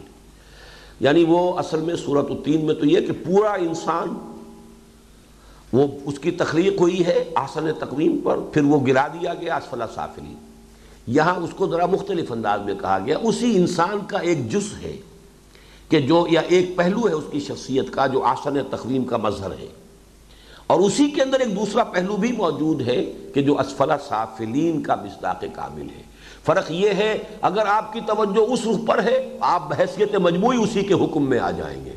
یعنی 1.00 1.26
وہ 1.28 1.60
اصل 1.60 1.80
میں 1.80 1.96
صورت 1.96 2.32
التین 2.32 2.66
میں 2.66 2.76
تو 2.76 2.86
یہ 2.86 3.08
کہ 3.08 3.14
پورا 3.26 3.54
انسان 3.54 4.36
وہ 5.74 5.88
اس 6.06 6.20
کی 6.20 6.32
تخلیق 6.32 6.82
ہوئی 6.82 7.06
ہے 7.06 7.24
آسن 7.36 7.72
تقویم 7.80 8.18
پر، 8.24 8.38
پھر 8.54 8.64
وہ 8.64 8.88
گرا 8.88 9.08
دیا 9.08 9.34
گیا 9.34 9.56
اسفلا 9.56 9.86
سافلی 9.96 10.36
یہاں 11.08 11.36
اس 11.36 11.50
کو 11.56 11.68
ذرا 11.68 11.86
مختلف 11.86 12.32
انداز 12.32 12.60
میں 12.66 12.74
کہا 12.82 13.00
گیا۔ 13.06 13.18
اسی 13.18 13.58
انسان 13.58 14.00
کا 14.08 14.18
ایک 14.18 14.52
جز 14.52 14.84
ہے 14.84 14.98
کہ 15.90 16.00
جو 16.00 16.28
یا 16.32 16.42
ایک 16.48 16.76
پہلو 16.76 17.08
ہے 17.08 17.14
اس 17.14 17.24
کی 17.32 17.40
شخصیت 17.40 17.86
کا، 17.92 18.08
جو 18.08 18.24
آسن 18.24 18.58
تقویم 18.70 19.04
کا 19.04 19.18
مظہر 19.18 19.52
ہے۔ 19.52 19.68
اور 20.68 20.80
اسی 20.80 21.10
کے 21.10 21.22
اندر 21.22 21.40
ایک 21.40 21.56
دوسرا 21.56 21.84
پہلو 21.84 22.18
بھی 22.18 22.32
موجود 22.32 22.82
ہے 22.82 23.14
کہ 23.34 23.42
جو 23.42 23.60
اسفلا 23.60 23.98
سافلین 23.98 24.84
کا 24.84 24.96
مصداق 24.96 25.44
کامل 25.54 25.88
ہے۔ 25.98 26.02
فرق 26.46 26.72
یہ 26.72 26.90
ہے، 26.90 27.18
اگر 27.42 27.66
آپ 27.66 27.94
کی 27.94 28.00
توجہ 28.08 28.54
اس 28.54 28.60
رخ 28.66 28.88
پر 28.88 29.04
ہے، 29.04 29.38
آپ 29.40 29.70
بحثیت 29.70 30.16
مجموعی 30.16 30.58
اسی 30.58 30.82
کے 30.82 30.94
حکم 30.94 31.30
میں 31.30 31.40
آ 31.40 31.52
جائیں 31.52 31.86
گے۔ 31.86 31.94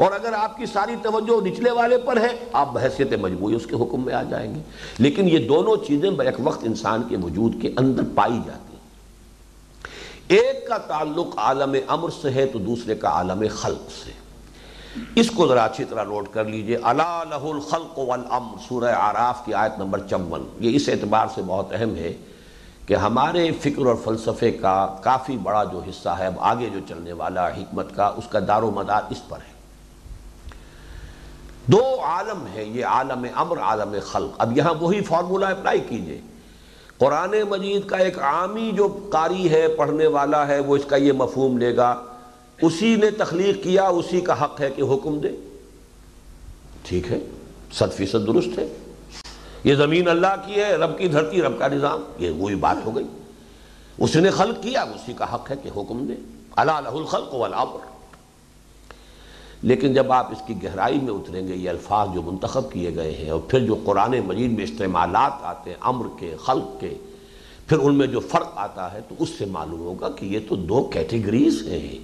اور 0.00 0.12
اگر 0.12 0.32
آپ 0.32 0.56
کی 0.56 0.66
ساری 0.66 0.94
توجہ 1.02 1.46
نچلے 1.46 1.70
والے 1.70 1.98
پر 1.98 2.16
ہے، 2.16 2.28
آپ 2.52 2.72
بحثیت 2.72 3.12
مجموعی 3.20 3.54
اس 3.54 3.66
کے 3.66 3.76
حکم 3.76 4.04
میں 4.04 4.14
آ 4.14 4.22
جائیں 4.22 4.54
گے۔ 4.54 4.60
لیکن 4.98 5.28
یہ 5.28 5.48
دونوں 5.48 5.76
چیزیں 5.86 6.10
بیک 6.10 6.34
وقت 6.44 6.64
انسان 6.64 7.02
کے 7.02 7.16
وجود 7.16 7.62
کے 7.62 7.70
اندر 7.76 8.02
پائی 8.14 8.40
جاتی 8.46 8.76
ہیں۔ 8.76 8.80
ایک 10.28 10.68
کا 10.68 10.78
تعلق 10.78 11.38
عالم 11.38 11.76
امر 11.86 12.08
سے 12.22 12.30
ہے، 12.30 12.46
تو 12.46 12.58
دوسرے 12.58 12.94
کا 12.94 13.08
عالم 13.08 13.44
خلق 13.50 13.90
سے۔ 14.04 14.12
اس 15.14 15.30
کو 15.30 15.48
ذرا 15.48 15.64
اچھی 15.64 15.84
طرح 15.84 16.04
نوٹ 16.04 16.28
کر 16.32 16.44
لیجیے۔ 16.44 16.76
اللہ 16.82 17.24
لہ 17.30 17.50
الخلق 17.50 17.98
والامر، 17.98 18.56
سورہ 18.68 18.94
عراف 18.94 19.44
کی 19.44 19.54
آیت 19.54 19.78
نمبر 19.78 20.00
چون۔ 20.10 20.48
یہ 20.60 20.76
اس 20.76 20.88
اعتبار 20.88 21.26
سے 21.34 21.42
بہت 21.46 21.66
اہم 21.72 21.94
ہے 21.94 22.12
کہ 22.86 22.94
ہمارے 22.94 23.50
فکر 23.60 23.86
اور 23.86 23.94
فلسفے 24.04 24.50
کا 24.50 24.96
کافی 25.02 25.36
بڑا 25.36 25.64
جو 25.64 25.80
حصہ 25.88 26.08
ہے، 26.08 26.26
اب 26.26 26.34
آگے 26.38 26.70
جو 26.72 26.78
چلنے 26.88 27.12
والا 27.12 27.48
حکمت 27.48 27.96
کا، 27.96 28.06
اس 28.16 28.24
کا 28.30 28.38
دار 28.48 28.62
و 28.62 28.70
مدار 28.70 29.02
اس 29.10 29.28
پر 29.28 29.36
ہے۔ 29.36 29.49
دو 31.66 32.00
عالم 32.00 32.46
ہے 32.54 32.64
یہ 32.64 32.86
عالم 32.86 33.26
امر، 33.34 33.58
عالم 33.58 33.96
خلق۔ 34.06 34.30
اب 34.38 34.58
یہاں 34.58 34.74
وہی 34.80 35.00
فارمولہ 35.00 35.46
اپلائی 35.46 35.80
کیجیے۔ 35.88 36.20
قرآن 36.98 37.34
مجید 37.48 37.86
کا 37.86 37.96
ایک 37.96 38.18
عامی 38.18 38.70
جو 38.74 39.08
قاری 39.12 39.50
ہے، 39.50 39.68
پڑھنے 39.68 40.06
والا 40.06 40.48
ہے، 40.48 40.58
وہ 40.58 40.76
اس 40.76 40.84
کا 40.84 40.96
یہ 40.96 41.12
مفہوم 41.12 41.58
لے 41.58 41.76
گا۔ 41.76 42.04
اسی 42.62 42.94
نے 42.94 43.10
تخلیق 43.10 43.64
کیا، 43.64 43.86
اسی 43.86 44.20
کا 44.20 44.44
حق 44.44 44.60
ہے 44.60 44.70
کہ 44.70 44.82
حکم 44.82 45.20
دے۔ 45.20 45.28
ٹھیک 46.82 47.12
ہے؟ 47.12 47.18
ست 47.72 47.96
فیصد 47.96 48.26
درست 48.26 48.58
ہے۔ 48.58 48.76
یہ 49.64 49.74
زمین 49.74 50.08
اللہ 50.08 50.34
کی 50.46 50.54
ہے، 50.54 50.74
رب 50.74 50.98
کی 50.98 51.08
دھرتی، 51.08 51.42
رب 51.42 51.58
کا 51.58 51.68
نظام۔ 51.68 52.02
یہ 52.18 52.30
وہی 52.30 52.54
بات 52.54 52.76
ہو 52.86 52.96
گئی۔ 52.96 53.06
اس 53.98 54.16
نے 54.16 54.30
خلق 54.30 54.62
کیا، 54.62 54.82
اسی 54.82 55.12
کا 55.12 55.34
حق 55.34 55.50
ہے 55.50 55.56
کہ 55.56 55.68
حکم 55.68 56.06
دے۔ 56.06 56.14
اللہ 56.56 56.72
الخلق 56.72 57.34
والعبر 57.34 57.89
لیکن 59.62 59.94
جب 59.94 60.12
آپ 60.12 60.32
اس 60.32 60.42
کی 60.46 60.62
گہرائی 60.62 61.00
میں 61.00 61.12
اتریں 61.12 61.48
گے، 61.48 61.54
یہ 61.54 61.70
الفاظ 61.70 62.08
جو 62.14 62.22
منتخب 62.22 62.72
کیے 62.72 62.94
گئے 62.94 63.14
ہیں 63.14 63.30
اور 63.30 63.40
پھر 63.40 63.60
جو 63.60 63.76
قرآن 63.84 64.20
مجید 64.26 64.52
میں 64.52 64.64
استعمالات 64.64 65.32
آتے 65.42 65.70
ہیں، 65.70 65.76
امر 65.80 66.06
کے، 66.18 66.36
خلق 66.44 66.80
کے، 66.80 66.94
پھر 67.66 67.78
ان 67.78 67.94
میں 67.94 68.06
جو 68.06 68.20
فرق 68.20 68.48
آتا 68.54 68.92
ہے 68.92 69.00
تو 69.08 69.14
اس 69.18 69.28
سے 69.38 69.44
معلوم 69.44 69.80
ہوگا 69.80 70.08
کہ 70.08 70.26
یہ 70.26 70.38
تو 70.48 70.56
دو 70.56 70.82
کیٹیگریز 70.92 71.62
ہیں۔ 71.66 71.98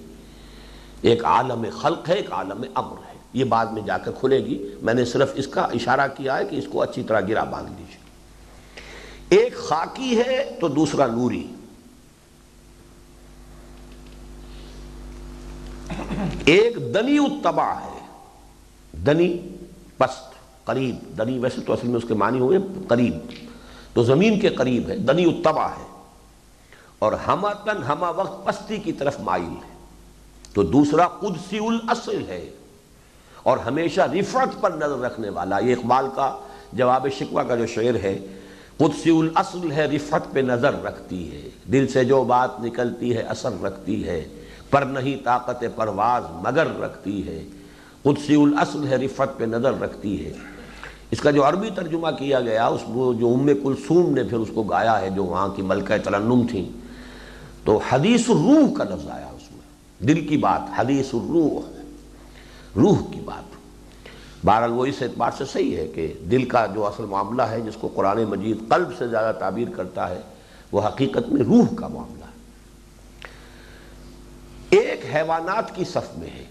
ایک 1.02 1.24
عالم 1.24 1.66
خلق 1.72 2.08
ہے، 2.08 2.14
ایک 2.14 2.32
عالم 2.32 2.64
امر 2.74 2.96
ہے۔ 3.08 3.16
یہ 3.32 3.44
بعد 3.44 3.66
میں 3.66 3.82
جا 3.82 3.98
کر 3.98 4.12
کھلے 4.20 4.44
گی۔ 4.44 4.68
میں 4.82 4.94
نے 4.94 5.04
صرف 5.04 5.32
اس 5.34 5.46
کا 5.46 5.60
اشارہ 5.60 6.08
کیا 6.16 6.38
ہے 6.38 6.44
کہ 6.44 6.56
اس 6.56 6.64
کو 6.72 6.82
اچھی 6.82 7.02
طرح 7.02 7.20
گرا 7.20 7.44
باندھ 7.44 7.70
لیجیے 7.70 8.06
ایک 9.40 9.56
خاکی 9.56 10.18
ہے 10.18 10.56
تو 10.60 10.68
دوسرا 10.68 11.06
نوری۔ 11.06 11.46
ایک 16.44 16.94
دنی 16.94 17.18
اتبا 17.18 17.72
ہے۔ 17.72 18.06
دنی 19.06 19.38
پست، 19.96 20.34
قریب۔ 20.64 21.18
دنی 21.18 21.38
ویسے 21.38 21.60
تو 21.60 21.72
اصل 21.72 21.88
میں 21.88 21.96
اس 21.96 22.04
کے 22.08 22.14
معنی 22.14 22.40
ہوئے 22.40 22.58
قریب۔ 22.88 23.18
تو 23.94 24.02
زمین 24.02 24.40
کے 24.40 24.48
قریب 24.48 24.88
ہے، 24.88 24.96
دنی 24.96 25.24
اتبا 25.24 25.66
ہے۔ 25.66 26.02
اور 26.98 27.12
ہما 27.12 27.52
تن، 27.52 27.82
ہما 27.82 28.10
وقت 28.10 28.46
پستی 28.46 28.76
کی 28.76 28.92
طرف 28.92 29.20
مائل 29.20 29.54
ہے۔ 29.64 29.76
تو 30.54 30.62
دوسرا 30.62 31.08
قدسی 31.08 31.58
الاصل 31.58 32.24
ہے۔ 32.28 32.50
اور 33.42 33.58
ہمیشہ 33.58 34.00
رفعت 34.00 34.60
پر 34.60 34.70
نظر 34.70 34.98
رکھنے 34.98 35.30
والا، 35.30 35.58
یہ 35.58 35.74
اقبال 35.74 36.06
کا 36.14 36.38
جواب 36.72 37.06
شکوہ 37.18 37.42
کا 37.42 37.56
جو 37.56 37.66
شعر 37.66 37.94
ہے، 37.94 38.18
قدسی 38.76 39.18
الاصل 39.18 39.72
ہے، 39.72 39.86
رفعت 39.86 40.32
پہ 40.32 40.40
نظر 40.40 40.82
رکھتی 40.82 41.32
ہے۔ 41.32 41.48
دل 41.72 41.88
سے 41.88 42.04
جو 42.04 42.24
بات 42.24 42.60
نکلتی 42.60 43.16
ہے، 43.16 43.22
اثر 43.22 43.62
رکھتی 43.62 44.08
ہے۔ 44.08 44.28
پر 44.70 44.82
نہیں 44.82 45.24
طاقت 45.24 45.64
پرواز 45.76 46.22
مگر 46.30 46.66
رکھتی 46.80 47.26
ہے۔ 47.26 47.44
قدسی 48.02 48.42
الاصل 48.42 48.86
ہے، 48.86 48.96
رفعت 48.96 49.38
پہ 49.38 49.44
نظر 49.44 49.80
رکھتی 49.80 50.26
ہے۔ 50.26 50.32
اس 51.10 51.20
کا 51.20 51.30
جو 51.30 51.48
عربی 51.48 51.70
ترجمہ 51.74 52.08
کیا 52.18 52.40
گیا، 52.40 52.66
اس 52.66 52.80
جو 53.18 53.34
ام 53.34 53.46
کلثوم 53.46 54.14
نے 54.14 54.22
پھر 54.22 54.38
اس 54.38 54.48
کو 54.54 54.62
گایا 54.62 55.00
ہے، 55.00 55.10
جو 55.10 55.24
وہاں 55.24 55.48
کی 55.48 55.62
ملکہ 55.62 55.96
ترنم 55.98 56.46
تھیں۔ 56.50 56.64
تو 57.64 57.80
حدیث 57.92 58.30
الروح 58.30 58.74
کا 58.74 58.84
لفظ 58.84 59.08
آیا 59.08 59.26
اس 59.26 59.52
میں۔ 59.52 59.60
دل 60.06 60.26
کی 60.26 60.36
بات، 60.36 60.60
حدیث 60.76 61.06
الروح۔ 61.12 61.60
روح 62.76 62.98
کی 63.12 63.20
بات۔ 63.20 63.56
بہرحال 64.46 64.72
وہ 64.72 64.86
اس 64.86 65.02
اعتبار 65.02 65.30
سے 65.38 65.44
صحیح 65.44 65.76
ہے 65.76 65.86
کہ 65.86 66.14
دل 66.30 66.44
کا 66.44 66.66
جو 66.66 66.86
اصل 66.86 67.04
معاملہ 67.04 67.42
ہے، 67.42 67.60
جس 67.60 67.74
کو 67.80 67.88
قرآن 67.94 68.24
مجید 68.24 68.58
قلب 68.68 68.88
سے 68.98 69.08
زیادہ 69.08 69.34
تعبیر 69.36 69.68
کرتا 69.76 70.10
ہے، 70.10 70.20
وہ 70.72 70.80
حقیقت 70.86 71.28
میں 71.28 71.42
روح 71.42 71.74
کا 71.76 71.88
معاملہ 71.88 72.24
ہے۔ 72.24 72.25
ایک 74.70 75.04
حیوانات 75.14 75.74
کی 75.74 75.84
صف 75.84 76.18
میں 76.18 76.28
ہے۔ 76.28 76.44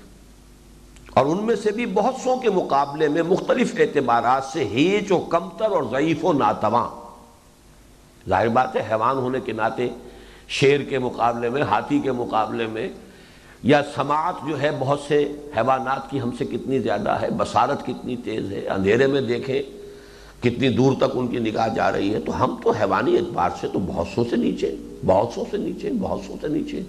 اور 1.14 1.26
ان 1.26 1.44
میں 1.44 1.56
سے 1.56 1.72
بھی 1.72 1.86
بہت 1.86 2.16
سو 2.24 2.36
کے 2.36 2.50
مقابلے 2.50 3.08
میں 3.08 3.24
مختلف 3.24 3.76
اعتبارات 3.80 4.44
سے 4.44 4.66
ہیچ 4.66 5.12
و 5.12 5.20
کمتر 5.20 5.72
اور 5.72 5.84
ضعیف 5.92 6.26
و 6.26 6.34
ناتواں۔ 6.34 6.90
ظاہر 8.30 8.48
بات 8.48 8.76
ہے، 8.76 8.82
حیوان 8.92 9.18
ہونے 9.18 9.40
کے 9.40 9.52
ناطے 9.52 9.90
شیر 10.48 10.80
کے 10.82 11.00
مقابلے 11.00 11.50
میں، 11.50 11.62
ہاتھی 11.62 12.00
کے 12.00 12.12
مقابلے 12.12 12.68
میں 12.68 12.90
یا 13.64 13.82
سماعت 13.96 14.36
جو 14.48 14.62
ہے، 14.62 14.70
بہت 14.80 15.00
سے 15.08 15.32
حیوانات 15.58 16.12
کی 16.12 16.22
ہم 16.22 16.32
سے 16.32 16.46
کتنی 16.46 16.80
زیادہ 16.80 17.10
ہے، 17.10 17.30
بصارت 17.38 17.86
کتنی 17.86 18.16
تیز 18.16 18.52
ہے، 18.52 18.68
اندھیرے 18.68 19.08
میں 19.08 19.22
دیکھیں 19.22 19.62
کتنی 20.40 20.70
دور 20.70 20.94
تک 20.98 21.12
ان 21.14 21.28
کی 21.28 21.40
نگاہ 21.40 21.68
جا 21.68 21.92
رہی 21.92 22.14
ہے۔ 22.14 22.20
تو 22.20 22.44
ہم 22.44 22.56
تو 22.64 22.72
حیوانی 22.72 23.16
اعتبار 23.16 23.50
سے 23.62 23.68
تو 23.68 23.80
بہت 23.80 24.08
سو 24.16 24.24
سے 24.30 24.36
نیچے، 24.36 24.76
بہت 25.06 25.34
سو 25.34 25.44
سے 25.52 25.58
نیچے، 25.58 25.92
بہت 26.00 26.20
سو 26.28 26.36
سے 26.42 26.48
نیچے۔ 26.48 26.82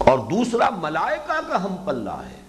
اور 0.00 0.18
دوسرا 0.30 0.68
ملائکہ 0.70 1.40
کا 1.48 1.62
ہم 1.64 1.76
پلہ 1.84 2.16
ہے، 2.24 2.40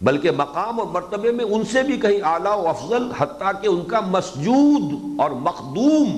بلکہ 0.00 0.30
مقام 0.30 0.78
اور 0.80 0.88
مرتبے 0.88 1.30
میں 1.32 1.44
ان 1.44 1.64
سے 1.70 1.82
بھی 1.82 1.96
کہیں 2.00 2.20
اعلیٰ 2.26 2.56
و 2.56 2.68
افضل، 2.68 3.10
حتیٰ 3.18 3.52
کہ 3.62 3.66
ان 3.66 3.84
کا 3.88 4.00
مسجود 4.10 5.20
اور 5.20 5.30
مخدوم 5.40 6.08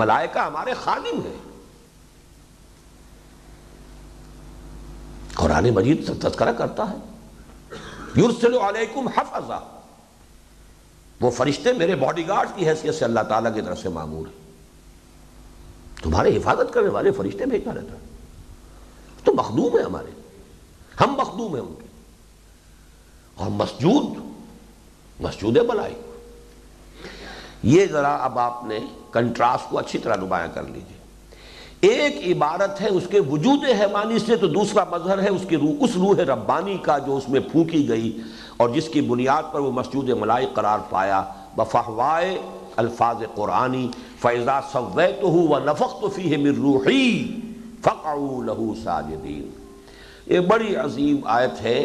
ملائکہ 0.00 0.38
ہمارے 0.38 0.74
خادم 0.82 1.20
ہے 1.24 1.36
قرآن 5.34 5.68
مجید 5.74 6.06
سے 6.06 6.12
تذکرہ 6.20 6.52
کرتا 6.52 6.90
ہے 6.90 6.98
یرسل 8.16 8.54
علیکم 8.58 9.08
حفظہ، 9.16 9.60
وہ 11.20 11.30
فرشتے 11.30 11.72
میرے 11.72 11.94
باڈی 11.96 12.26
گارڈ 12.28 12.48
کی 12.56 12.68
حیثیت 12.68 12.94
سے 12.94 13.04
اللہ 13.04 13.20
تعالیٰ 13.28 13.54
کی 13.54 13.60
طرف 13.60 13.78
سے 13.78 13.88
معمور 13.88 14.26
ہے 14.26 14.38
تمہارے 16.02 16.36
حفاظت 16.36 16.74
کرنے 16.74 16.88
والے 16.88 17.10
فرشتے 17.10 17.46
بھیجتا 17.46 17.74
رہتا 17.74 17.94
ہے۔ 17.94 18.10
تو 19.24 19.34
مخدوم 19.34 19.78
ہے 19.78 19.82
ہمارے۔ 19.82 20.20
ہم 21.00 21.12
مخدوم 21.12 21.54
ہیں 21.54 21.62
ان 21.62 21.74
کے۔ 21.78 21.86
اور 23.34 23.50
مسجود 23.50 24.16
مسجود 25.20 25.56
بلائی۔ 25.56 25.94
یہ 27.62 27.86
ذرا 27.92 28.16
اب 28.16 28.38
آپ 28.38 28.64
نے 28.64 28.78
کنٹراسٹ 29.12 29.70
کو 29.70 29.78
اچھی 29.78 29.98
طرح 29.98 30.16
نمایاں 30.16 30.48
کر 30.54 30.62
لیجیے۔ 30.62 31.00
ایک 31.80 32.36
عبارت 32.36 32.80
ہے، 32.80 32.88
اس 32.88 33.02
کے 33.10 33.20
وجود 33.20 33.64
حیوانی 33.64 34.18
سے 34.18 34.36
تو 34.36 34.46
دوسرا 34.46 34.84
مظہر 34.84 35.22
ہے، 35.22 35.28
اس 35.28 35.42
کی 35.48 35.56
روح، 35.56 35.72
اس 35.80 35.90
روح 35.96 36.14
ربانی 36.16 36.78
کا 36.78 36.98
جو 36.98 37.16
اس 37.16 37.28
میں 37.28 37.40
پھونکی 37.40 37.88
گئی 37.88 38.20
اور 38.56 38.68
جس 38.68 38.88
کی 38.88 39.00
بنیاد 39.00 39.42
پر 39.52 39.60
وہ 39.60 39.72
مسجود 39.72 40.08
ملائی 40.08 40.46
قرار 40.54 40.78
پایا۔ 40.90 41.24
بفہوائے 41.56 42.38
الفاظ 42.80 43.22
قرآنی 43.34 43.88
فیضا 44.22 44.60
سویت 44.72 45.22
ہو 45.22 45.46
و 45.48 45.58
نفقت 45.58 46.04
فیہ 46.14 46.36
من 46.36 46.54
روحی 46.56 47.40
فقعو 47.82 48.42
لہو 48.42 48.72
ساجدین 48.84 49.48
یہ 50.26 50.40
بڑی 50.40 50.76
عظیم 50.76 51.16
آیت 51.24 51.62
ہے 51.62 51.80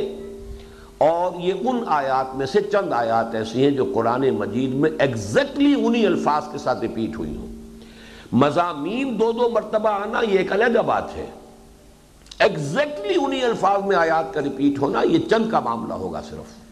اور 0.98 1.40
یہ 1.40 1.54
ان 1.62 1.84
آیات 1.88 2.36
میں 2.36 2.46
سے 2.46 2.62
چند 2.62 2.94
آیات 2.94 3.36
ایسی 3.36 3.64
ہیں 3.64 3.72
جو 3.72 3.86
قرآن 3.96 4.30
مجید 4.30 4.74
میں 4.74 4.90
ایگزیکٹلی 5.00 5.74
انہی 5.86 6.06
الفاظ 6.06 6.44
کے 6.52 6.58
ساتھ 6.58 6.80
ریپیٹ 6.82 7.18
ہوئی 7.18 7.36
ہوں۔ 7.38 7.48
مضامین 8.32 9.20
دو 9.20 9.32
دو 9.32 9.50
مرتبہ 9.50 9.90
آنا 9.90 10.22
یہ 10.30 10.38
ایک 10.38 10.52
الگ 10.54 10.80
بات 10.86 11.16
ہے۔ 11.18 11.26
ایگزیکٹلی 12.40 13.14
انہی 13.22 13.42
الفاظ 13.42 13.86
میں 13.86 13.98
آیات 13.98 14.34
کا 14.34 14.42
ریپیٹ 14.42 14.80
ہونا 14.80 15.02
یہ 15.04 15.18
چند 15.30 15.52
کا 15.52 15.60
معاملہ 15.60 15.94
ہوگا 15.94 16.22
صرف۔ 16.22 16.65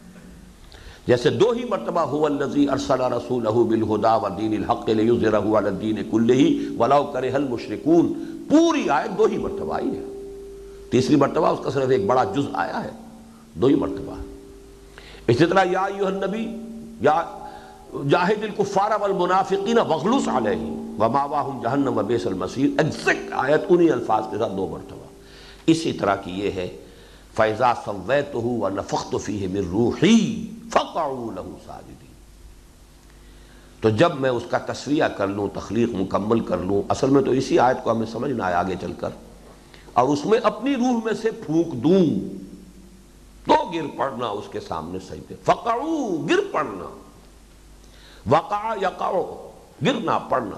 جیسے 1.07 1.29
دو 1.29 1.51
ہی 1.51 1.63
مرتبہ 1.69 2.03
هو 2.15 2.25
الذی 2.25 2.69
ارسل 2.69 3.01
رسوله 3.01 3.63
بالهدى 3.71 4.11
ودین 4.21 4.53
الحق 4.57 4.89
لیظهره 4.89 5.57
علی 5.59 5.67
الدین 5.67 5.97
کله 6.11 6.75
ولو 6.77 7.03
کرہ 7.13 7.33
المشرکون۔ 7.33 8.13
پوری 8.49 8.89
آیت 8.89 9.17
دو 9.17 9.25
ہی 9.25 9.37
مرتبہ 9.37 9.73
آئی 9.75 9.89
ہے۔ 9.89 10.03
تیسری 10.89 11.15
مرتبہ 11.15 11.47
اس 11.47 11.59
کا 11.63 11.71
صرف 11.71 11.89
ایک 11.89 12.05
بڑا 12.05 12.23
جز 12.23 12.47
آیا 12.53 12.83
ہے۔ 12.83 12.89
دو 13.53 13.67
ہی 13.67 13.75
مرتبہ۔ 13.75 14.15
اسی 15.27 15.45
طرح 15.45 15.65
یا 15.71 15.81
ایوہ 15.81 16.07
النبی، 16.07 16.57
یا 17.01 17.21
جاہد 18.09 18.43
الکفار 18.43 18.91
والمنافقین 19.01 19.77
وغلوس 19.77 20.27
علیہ 20.27 20.71
وماواہم 20.99 21.59
جہنم 21.61 21.97
وبیس 21.97 22.27
المسیر 22.27 22.69
ایگزیکٹ 22.77 23.33
آیت 23.33 23.61
انہی 23.69 23.89
الفاظ 23.91 24.23
کے 24.31 24.37
ساتھ 24.37 24.53
دو 24.57 24.67
مرتبہ۔ 24.71 25.05
اسی 25.67 25.93
طرح 25.93 26.15
کی 26.15 26.31
یہ 26.31 26.51
ہے 26.51 26.77
فیضا 27.35 27.73
سویتہو 27.85 28.49
ونفخت 28.49 29.15
فیہ 29.23 29.47
من 29.47 29.69
روحی 29.71 30.52
فقعو 30.73 31.31
لہو 31.35 31.57
ساجدین 31.65 32.11
تو 33.81 33.89
جب 33.89 34.19
میں 34.19 34.29
اس 34.29 34.43
کا 34.49 34.57
تصویہ 34.57 35.03
کر 35.03 35.27
لوں، 35.27 35.47
تخلیق 35.53 35.89
مکمل 35.91 36.39
کر 36.39 36.57
لوں، 36.57 36.81
اصل 36.89 37.09
میں 37.09 37.21
تو 37.21 37.31
اسی 37.31 37.59
آیت 37.59 37.83
کو 37.83 37.91
ہمیں 37.91 38.05
سمجھنا 38.05 38.49
ہے 38.49 38.53
آگے 38.53 38.75
چل 38.81 38.93
کر، 38.93 39.09
اور 39.93 40.09
اس 40.09 40.25
میں 40.25 40.39
اپنی 40.43 40.75
روح 40.75 40.99
میں 41.05 41.13
سے 41.13 41.31
پھونک 41.31 41.73
دوں، 41.73 42.05
تو 43.45 43.71
گر 43.71 43.97
پڑنا 43.97 44.27
اس 44.27 44.45
کے 44.51 44.59
سامنے 44.59 44.99
سجدے 44.99 45.35
فقعو 45.45 46.25
گر 46.29 46.39
پڑنا۔ 46.51 46.99
وقع 48.29 48.73
یقعو 48.81 49.51
گرنا، 49.85 50.17
پڑنا۔ 50.17 50.57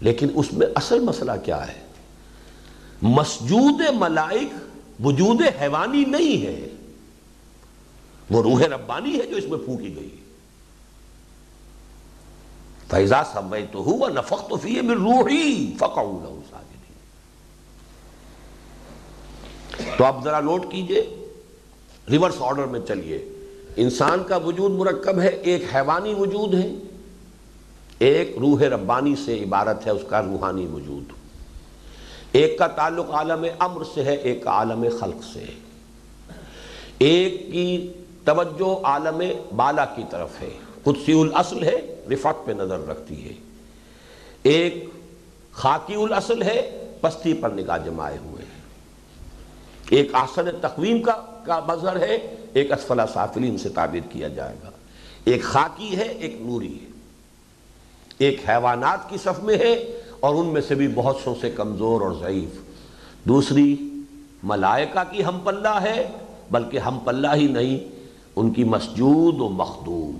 لیکن 0.00 0.28
اس 0.34 0.52
میں 0.52 0.66
اصل 0.74 1.00
مسئلہ 1.00 1.32
کیا 1.44 1.68
ہے؟ 1.68 1.80
مسجود 3.02 3.80
ملائک، 3.94 4.52
وجود 5.04 5.42
حیوانی 5.60 6.04
نہیں 6.04 6.46
ہے۔ 6.46 6.68
وہ 8.30 8.42
روح 8.42 8.62
ربانی 8.62 9.18
ہے 9.18 9.26
جو 9.26 9.36
اس 9.36 9.44
میں 9.48 9.58
پھونکی 9.58 9.96
گئی 9.96 10.16
فیضا 12.90 13.24
سب 13.24 13.56
تو 13.72 13.78
ہوا 13.78 14.08
نفق 14.08 14.48
تو 14.48 14.56
فی 14.56 14.80
من 14.80 14.94
روحی 14.94 15.72
فقعو 15.78 16.40
تو 19.96 20.04
اب 20.04 20.24
ذرا 20.24 20.40
نوٹ 20.40 20.64
کیجیے، 20.70 21.26
ریورس 22.10 22.34
آرڈر 22.38 22.64
میں 22.64 22.80
چلیے۔ 22.88 23.28
انسان 23.76 24.22
کا 24.28 24.36
وجود 24.36 24.70
مرکب 24.70 25.20
ہے، 25.20 25.28
ایک 25.28 25.64
حیوانی 25.74 26.14
وجود 26.14 26.54
ہے۔ 26.54 26.74
ایک 27.98 28.36
روح 28.40 28.62
ربانی 28.62 29.14
سے 29.24 29.44
عبارت 29.44 29.86
ہے، 29.86 29.90
اس 29.90 30.02
کا 30.10 30.22
روحانی 30.22 30.66
وجود۔ 30.66 31.04
ایک 32.32 32.58
کا 32.58 32.66
تعلق 32.66 33.10
عالم 33.10 33.46
امر 33.58 33.82
سے 33.94 34.04
ہے، 34.04 34.14
ایک 34.14 34.44
کا 34.44 34.50
عالم 34.50 34.86
خلق 35.00 35.24
سے 35.32 35.40
ہے۔ 35.40 35.54
ایک 36.98 37.52
کی 37.52 37.92
توجہ 38.24 38.86
عالم 38.86 39.22
بالا 39.56 39.84
کی 39.84 40.02
طرف 40.10 40.42
ہے۔ 40.42 40.50
قدسی 40.82 41.20
الاصل 41.20 41.62
ہے 41.62 42.04
رفت 42.10 42.46
پہ 42.46 42.52
نظر 42.52 42.86
رکھتی 42.86 43.28
ہے۔ 43.28 43.34
ایک 44.42 44.88
خاکی 45.52 45.94
الاصل 45.94 46.42
ہے، 46.42 46.84
پستی 47.00 47.34
پر 47.34 47.50
نگاہ 47.50 47.78
جمائے 47.84 48.18
ہوئے۔ 48.24 48.44
ہیں 48.44 48.54
ایک 49.90 50.14
آسن 50.14 50.46
تقویم 50.60 51.02
کا 51.02 51.12
کا 51.46 51.60
مظہر 51.66 51.96
ہے، 51.96 52.34
ایک 52.52 52.72
اسفلہ 52.72 53.02
سافلین 53.12 53.58
سے 53.58 53.68
تعبیر 53.68 54.00
کیا 54.12 54.28
جائے 54.28 54.56
گا۔ 54.62 54.70
ایک 55.24 55.42
خاکی 55.42 55.96
ہے، 55.96 56.02
ایک 56.02 56.40
نوری 56.40 56.78
ہے۔ 56.82 56.90
ایک 58.18 58.40
حیوانات 58.48 59.10
کی 59.10 59.18
صف 59.18 59.42
میں 59.42 59.58
ہے، 59.58 60.00
اور 60.20 60.34
ان 60.34 60.46
میں 60.46 60.60
سے 60.60 60.74
بھی 60.74 60.88
بہت 60.88 61.16
سو 61.24 61.34
سے 61.40 61.50
کمزور 61.50 62.00
اور 62.00 62.12
ضعیف۔ 62.20 62.58
دوسری، 63.24 63.76
ملائکہ 64.42 65.02
کی 65.10 65.24
ہم 65.24 65.40
پلہ 65.44 65.80
ہے، 65.82 66.08
بلکہ 66.50 66.78
ہم 66.78 66.98
پلہ 66.98 67.28
ہی 67.34 67.46
نہیں 67.46 67.93
ان 68.36 68.50
کی 68.50 68.64
مسجود 68.64 69.40
و 69.40 69.48
مخدوم۔ 69.48 70.18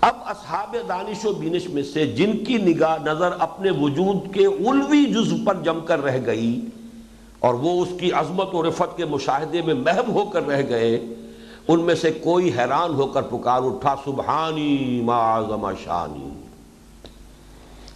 اب 0.00 0.14
اصحاب 0.24 0.76
دانش 0.88 1.24
و 1.24 1.32
بینش 1.32 1.66
میں 1.66 1.82
سے 1.82 2.06
جن 2.06 2.44
کی 2.44 2.56
نگاہ 2.56 2.98
نظر 3.02 3.30
اپنے 3.38 3.70
وجود 3.70 4.34
کے 4.34 4.46
علوی 4.46 5.04
جزو 5.04 5.36
پر 5.46 5.54
جم 5.54 5.80
کر 5.80 6.02
رہ 6.02 6.18
گئی 6.26 6.60
اور 7.38 7.54
وہ 7.54 7.82
اس 7.82 7.88
کی 8.00 8.12
عظمت 8.12 8.54
و 8.54 8.68
رفت 8.68 8.96
کے 8.96 9.04
مشاہدے 9.04 9.62
میں 9.62 9.74
محب 9.74 10.08
ہو 10.08 10.24
کر 10.24 10.46
رہ 10.46 10.62
گئے، 10.68 11.04
ان 11.68 11.80
میں 11.80 11.94
سے 11.94 12.10
کوئی 12.10 12.52
حیران 12.58 12.94
ہو 12.94 13.06
کر 13.06 13.22
پکار 13.22 13.62
اٹھا، 13.62 13.94
سبحانی 14.04 15.02
معظم 15.04 15.70
شانی۔ 15.84 16.42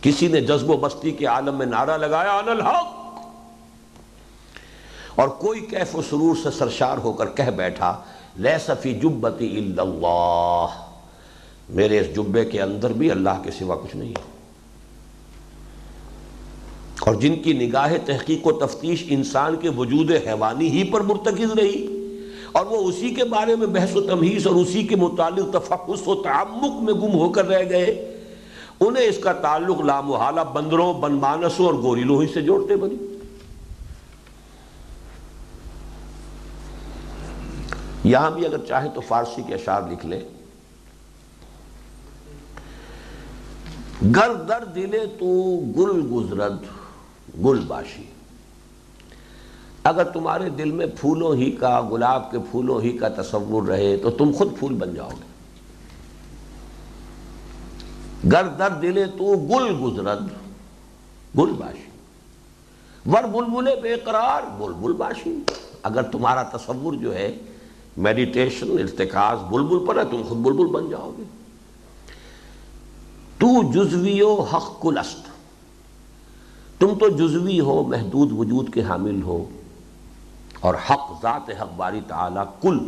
کسی 0.01 0.29
نے 0.29 0.41
جذب 0.41 0.71
و 0.71 0.77
بستی 0.77 1.11
کے 1.11 1.27
عالم 1.27 1.55
میں 1.55 1.67
نعرہ 1.67 1.99
لگایا 1.99 2.33
ان 2.33 2.49
الحق۔ 2.49 2.97
اور 5.15 5.29
کوئی 5.29 5.61
کیف 5.61 5.97
و 5.97 6.03
سرور 6.03 6.37
سے 6.43 6.59
سرشار 6.59 6.99
ہو 6.99 7.13
کر 7.13 7.27
کہہ 7.27 7.45
بیٹھا 7.45 8.03
لیس 8.39 8.71
فی 8.83 8.93
جبتی 8.93 9.47
الا 9.57 9.83
اللہ۔ 9.83 10.67
میرے 11.69 11.99
اس 11.99 12.15
جبے 12.17 12.45
کے 12.45 12.61
اندر 12.63 12.93
بھی 12.93 13.11
اللہ 13.11 13.43
کے 13.45 13.51
سوا 13.51 13.77
کچھ 13.77 13.97
نہیں۔ 13.97 14.09
ہے 14.11 14.35
اور 17.01 17.15
جن 17.15 17.35
کی 17.43 17.53
نگاہ 17.53 17.93
تحقیق 18.07 18.47
و 18.47 18.53
تفتیش 18.53 19.05
انسان 19.09 19.57
کے 19.57 19.69
وجود 19.69 20.11
حیوانی 20.27 20.71
ہی 20.71 20.83
پر 20.85 21.01
مرتکز 21.01 21.53
رہی، 21.53 21.87
اور 22.53 22.67
وہ 22.67 22.77
اسی 22.89 23.15
کے 23.15 23.25
بارے 23.25 23.57
میں 23.57 23.67
بحث 23.67 23.97
و 23.97 24.01
تمہیز 24.01 24.47
اور 24.47 24.55
اسی 24.55 24.83
کے 24.83 24.97
متعلق 24.97 25.53
تفحص 25.53 26.07
و 26.07 26.15
تعمق 26.15 26.83
میں 26.83 26.95
گم 26.95 27.19
ہو 27.19 27.29
کر 27.29 27.49
رہ 27.49 27.69
گئے۔ 27.71 27.87
انہیں 28.81 29.05
اس 29.05 29.19
کا 29.19 29.33
تعلق 29.33 29.81
لامحالہ 29.81 30.41
بندروں 30.53 30.93
بنمانسوں 30.95 31.67
اور 31.67 31.75
گوریلوں 31.75 32.23
ہی 32.23 32.27
سے 32.27 32.41
جوڑتے 32.41 32.77
بنی 32.77 32.97
یہاں 38.07 38.31
بھی 38.31 38.47
اگر 38.47 38.59
چاہے 38.69 38.89
تو 38.95 39.01
فارسی 39.01 39.43
کے 39.47 39.55
اشعار 39.55 39.83
لکھ 39.91 40.07
لیں 40.07 40.21
گر 44.17 44.35
در 44.35 44.65
دلے 44.65 45.07
تو 45.07 45.61
گل 45.77 46.09
گزرد، 46.13 46.63
گل 47.45 47.61
باشی۔ 47.67 48.05
اگر 49.85 50.05
تمہارے 50.05 50.49
دل 50.49 50.71
میں 50.71 50.87
پھولوں 51.01 51.35
ہی 51.35 51.51
کا، 51.51 51.89
گلاب 51.91 52.31
کے 52.31 52.39
پھولوں 52.51 52.81
ہی 52.81 52.99
کا 52.99 53.09
تصور 53.09 53.63
رہے 53.63 53.97
تو 53.97 54.11
تم 54.11 54.33
خود 54.39 54.59
پھول 54.59 54.75
بن 54.75 54.95
جاؤ 54.95 55.09
گے۔ 55.09 55.27
گر 58.33 58.49
در 58.49 58.71
دلے 58.71 59.07
تو 59.07 59.47
گل 59.51 59.77
گزرد، 59.83 60.29
گل 61.39 61.53
باشی۔ 61.53 61.91
ور 63.07 63.25
بلبلے 63.25 63.77
بے 63.77 63.97
قرار، 63.97 64.43
بلبل 64.59 64.93
باشی۔ 64.93 65.39
اگر 65.83 66.03
تمہارا 66.03 66.43
تصور 66.43 66.95
جو 66.95 67.15
ہے 67.15 67.39
میڈیٹیشن 67.97 68.71
ارتکاز 68.71 69.39
بلبل 69.51 69.87
پر 69.87 69.97
ہے 69.97 70.05
تم 70.11 70.23
خود 70.29 70.39
بلبل 70.39 70.67
بن 70.67 70.91
جاؤ 70.91 71.11
گے 71.19 71.25
تو 73.39 73.63
جزوی 73.73 74.21
و 74.23 74.35
حق 74.41 74.83
کلست 74.83 75.29
تم 76.81 76.95
تو 76.99 77.09
جزوی 77.09 77.61
ہو 77.61 77.83
محدود 77.83 78.33
وجود 78.33 78.73
کے 78.75 78.83
حامل 78.83 79.23
ہو 79.23 79.45
اور 80.61 80.75
حق 80.91 81.11
ذات 81.23 81.51
حق 81.61 81.77
باری 81.77 82.01
تعالی 82.09 82.41
کل 82.61 82.79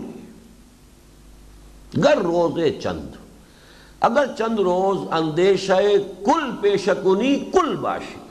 گر 2.04 2.18
روز 2.18 2.58
چند 2.82 3.16
اگر 4.00 4.26
چند 4.38 4.58
روز 4.58 4.98
اندیش 5.12 5.70
کل 6.24 6.50
پیشکنی 6.60 7.38
کل 7.52 7.76
باشی 7.76 8.27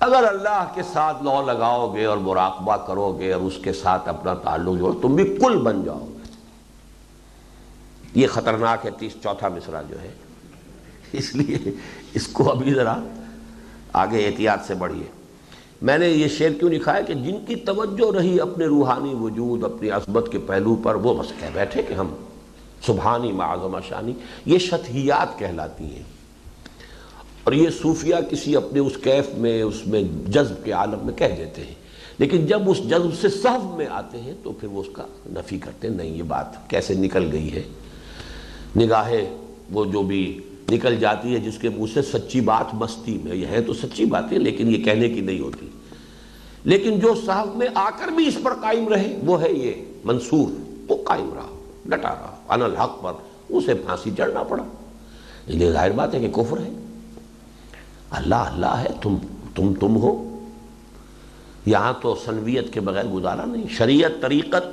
اگر 0.00 0.24
اللہ 0.28 0.64
کے 0.74 0.82
ساتھ 0.92 1.22
لو 1.22 1.42
لگاؤ 1.46 1.94
گے 1.94 2.04
اور 2.04 2.18
مراقبہ 2.18 2.76
کرو 2.76 3.16
گے 3.20 3.32
اور 3.32 3.42
اس 3.42 3.54
کے 3.64 3.72
ساتھ 3.72 4.08
اپنا 4.08 4.34
تعلق 4.34 4.78
جو 4.78 4.98
تم 5.02 5.14
بھی 5.14 5.36
کل 5.36 5.56
بن 5.56 5.84
جاؤ 5.84 6.06
گے۔ 6.08 6.16
یہ 8.14 8.26
خطرناک 8.26 8.86
ہے، 8.86 8.90
تیس، 8.90 9.12
چوتھا 9.22 9.48
مصرا 9.48 9.82
جو 9.82 10.02
ہے۔ 10.02 10.12
اس 11.12 11.34
لیے 11.34 11.70
اس 12.14 12.28
کو 12.28 12.50
ابھی 12.50 12.74
ذرا 12.74 12.96
آگے 13.92 14.26
احتیاط 14.26 14.66
سے 14.66 14.74
بڑھیے۔ 14.74 15.04
میں 15.82 15.98
نے 15.98 16.08
یہ 16.08 16.28
شعر 16.28 16.50
کیوں 16.50 16.70
لکھا 16.70 16.96
ہے 16.96 17.02
کہ 17.02 17.14
جن 17.14 17.44
کی 17.46 17.56
توجہ 17.56 18.16
رہی 18.16 18.40
اپنے 18.40 18.66
روحانی 18.66 19.14
وجود، 19.14 19.64
اپنی 19.64 19.90
عصبت 19.90 20.28
کے 20.32 20.38
پہلو 20.38 20.76
پر، 20.82 20.94
وہ 20.94 21.14
بس 21.14 21.32
کہہ 21.40 21.46
بیٹھے 21.52 21.82
کہ 21.82 21.94
ہم 21.94 22.14
سبحانی 22.86 23.32
معظم 23.32 23.80
شانی، 23.88 24.12
یہ 24.46 24.58
شتحیات 24.58 25.38
کہلاتی 25.38 25.84
ہیں۔ 25.84 26.15
اور 27.46 27.54
یہ 27.54 27.68
صوفیہ 27.82 28.14
کسی 28.30 28.56
اپنے 28.56 28.80
اس 28.80 28.92
کیف 29.02 29.34
میں، 29.34 29.62
اس 29.62 29.86
میں 29.86 30.02
جذب 30.28 30.64
کے 30.64 30.72
عالم 30.72 30.98
میں 31.02 31.14
کہہ 31.14 31.34
دیتے 31.38 31.64
ہیں۔ 31.64 31.74
لیکن 32.18 32.46
جب 32.46 32.70
اس 32.70 32.78
جذب 32.78 33.20
سے 33.20 33.28
صحب 33.28 33.76
میں 33.76 33.86
آتے 33.90 34.20
ہیں 34.20 34.32
تو 34.42 34.52
پھر 34.52 34.68
وہ 34.68 34.80
اس 34.80 34.86
کا 34.92 35.02
نفی 35.26 35.58
کرتے 35.58 35.88
ہیں۔ 35.88 35.94
نہیں، 35.94 36.10
یہ 36.10 36.22
بات 36.22 36.70
کیسے 36.70 36.94
نکل 36.94 37.28
گئی 37.32 37.52
ہے؟ 37.52 37.62
نگاہیں 38.76 39.36
وہ 39.70 39.84
جو 39.84 40.02
بھی 40.02 40.40
نکل 40.70 40.96
جاتی 40.96 41.34
ہے، 41.34 41.38
جس 41.38 41.58
کے 41.58 41.68
منہ 41.68 41.86
سے 41.94 42.02
سچی 42.02 42.40
بات 42.40 42.74
مستی 42.74 43.18
میں، 43.24 43.36
یہ 43.36 43.46
ہے 43.46 43.60
تو 43.60 43.74
سچی 43.74 44.04
باتیں، 44.04 44.38
لیکن 44.38 44.74
یہ 44.74 44.84
کہنے 44.84 45.08
کی 45.08 45.20
نہیں 45.20 45.40
ہوتی۔ 45.40 45.66
لیکن 46.64 47.00
جو 47.00 47.14
صاحب 47.26 47.56
میں 47.56 47.66
آ 47.74 47.90
کر 47.90 48.08
بھی 48.08 48.28
اس 48.28 48.38
پر 48.42 48.54
قائم 48.54 48.88
رہے، 48.88 49.16
وہ 49.26 49.42
ہے 49.42 49.52
یہ 49.52 49.72
منصور۔ 50.04 50.60
وہ 50.88 50.96
قائم 51.04 51.30
رہا 51.34 51.56
ڈٹا 51.86 52.08
رہا 52.08 52.36
ان 52.48 52.62
الحق 52.62 53.02
پر، 53.02 53.12
اسے 53.48 53.74
پھانسی 53.74 54.10
چڑھنا 54.16 54.42
پڑا۔ 54.42 54.62
یہ 55.46 55.70
ظاہر 55.70 55.90
بات 55.90 56.14
ہے 56.14 56.20
کہ 56.20 56.28
کفر 56.28 56.56
ہے۔ 56.60 56.85
اللہ 58.10 58.34
اللہ 58.34 58.66
ہے، 58.66 58.88
تم 59.02 59.16
تم 59.54 59.74
تم 59.74 59.96
ہو۔ 59.96 60.38
یہاں 61.66 61.92
تو 62.02 62.14
سنویت 62.24 62.72
کے 62.72 62.80
بغیر 62.80 63.04
گزارا 63.04 63.44
نہیں، 63.44 63.68
شریعت، 63.68 64.22
طریقت، 64.22 64.64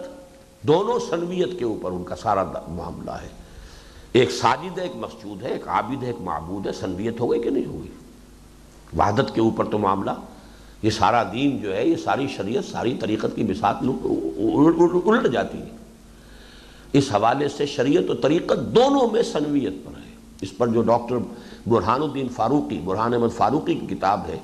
دونوں 0.68 1.00
سنویت 1.10 1.60
کے 1.60 1.66
اوپر 1.66 1.92
ان 1.92 2.03
کا 2.03 2.16
سارا 2.16 2.44
معاملہ 2.68 3.12
ہے۔ 3.12 3.28
ایک 4.12 4.32
ساجد 4.32 4.78
ہے، 4.78 4.84
ایک 4.84 4.95
مسجود 4.95 5.44
ہے، 5.44 5.48
ایک 5.48 5.68
عابد 5.68 6.03
ہے، 6.03 6.08
ایک 6.08 6.22
معبود 6.22 6.68
ہے، 6.68 6.72
سنویت 6.72 7.20
ہو 7.20 7.32
گئی 7.32 7.42
کہ 7.42 7.50
نہیں 7.50 7.66
ہوگی 7.66 7.88
وحدت 8.98 9.36
کے 9.36 9.42
اوپر 9.42 9.66
تو 9.66 9.78
معاملہ۔ 9.78 10.12
یہ 10.82 10.90
سارا 10.90 11.24
دین 11.24 11.62
جو 11.62 11.76
ہے، 11.76 11.88
یہ 11.88 11.95
ساری 11.95 12.28
شریعت، 12.28 12.66
ساری 12.66 12.98
طریقت 13.00 13.36
کی 13.36 13.44
بسات 13.44 13.76
الٹ 15.06 15.32
جاتی 15.32 15.58
ہے۔ 15.58 15.68
اس 16.94 17.12
حوالے 17.12 17.48
سے 17.48 17.66
شریعت 17.66 18.10
و 18.10 18.14
طریقت 18.14 18.76
دونوں 18.76 19.10
میں 19.10 19.24
سنویت 19.24 19.74
پر 19.86 19.98
ہے۔ 19.98 20.12
اس 20.42 20.58
پر 20.58 20.68
جو 20.68 20.82
ڈاکٹر 20.82 21.16
برحان 21.67 22.01
الدین 22.01 22.27
فاروقی 22.27 22.80
برحان 22.80 23.14
احمد 23.14 23.38
فاروقی 23.38 23.75
کی 23.75 23.95
کتاب 23.95 24.22
ہے۔ 24.27 24.38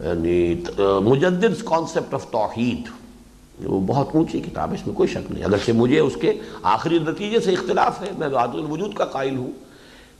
یعنی 0.00 0.54
مجدد 1.02 1.64
کانسیپٹ 1.64 2.14
آف 2.14 2.30
توحید۔ 2.30 2.82
وہ 3.64 3.80
بہت 3.80 4.08
اونچی 4.14 4.40
کتاب 4.40 4.70
ہے، 4.70 4.74
اس 4.74 4.86
میں 4.86 4.94
کوئی 4.94 5.08
شک 5.08 5.32
نہیں۔ 5.32 5.44
اگرچہ 5.44 5.72
مجھے 5.72 6.00
اس 6.00 6.14
کے 6.20 6.32
آخری 6.62 6.98
نتیجے 6.98 7.40
سے 7.40 7.52
اختلاف 7.52 8.02
ہے، 8.02 8.08
میں 8.18 8.28
وحد 8.28 8.48
الوجود 8.48 8.94
کا 8.94 9.04
قائل 9.04 9.36
ہوں۔ 9.36 9.50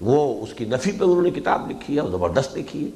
وہ 0.00 0.42
اس 0.42 0.54
کی 0.54 0.64
نفی 0.64 0.92
پہ 0.92 1.04
انہوں 1.04 1.22
نے 1.22 1.30
کتاب 1.30 1.70
لکھی 1.70 1.94
ہے 1.94 2.00
اور 2.00 2.10
زبردست 2.10 2.56
لکھی 2.56 2.84
ہے۔ 2.84 2.90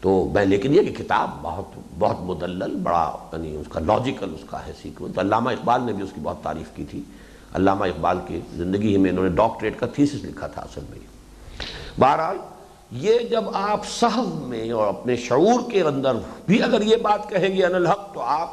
تو 0.00 0.30
میں، 0.34 0.44
لیکن 0.44 0.74
یہ 0.74 0.82
کہ 0.82 1.04
کتاب 1.04 1.30
بہت 1.42 1.78
بہت 1.98 2.16
مدلل، 2.20 2.76
بڑا 2.76 3.12
یعنی 3.32 3.56
اس 3.56 3.66
کا 3.68 3.80
لاجیکل 3.80 4.34
اس 4.34 4.44
کا 4.50 4.66
ہے 4.66 4.72
سیکوینس 4.82 5.18
علامہ 5.18 5.50
اقبال 5.50 5.82
نے 5.82 5.92
بھی 5.92 6.04
اس 6.04 6.10
کی 6.14 6.20
بہت 6.22 6.42
تعریف 6.42 6.76
کی 6.76 6.84
تھی۔ 6.84 7.02
علامہ 7.54 7.84
اقبال 7.84 8.18
کی 8.26 8.40
زندگی 8.54 8.96
میں 8.96 9.10
انہوں 9.10 9.24
نے 9.24 9.30
ڈاکٹریٹ 9.30 9.78
کا 9.78 9.86
تھیسس 9.86 10.24
لکھا 10.24 10.46
تھا 10.46 10.62
اصل 10.62 10.80
میں۔ 10.90 11.17
بہرحال، 11.98 12.36
یہ 12.90 13.18
جب 13.18 13.44
آپ 13.52 13.86
صحب 13.86 14.28
میں 14.42 14.70
اور 14.70 14.88
اپنے 14.88 15.16
شعور 15.16 15.70
کے 15.70 15.82
اندر 15.82 16.16
بھی 16.46 16.62
اگر 16.62 16.82
یہ 16.82 16.96
بات 16.96 17.28
کہیں 17.28 17.56
گے 17.56 17.64
ان 17.64 17.74
الحق 17.74 18.14
تو 18.14 18.20
آپ 18.20 18.48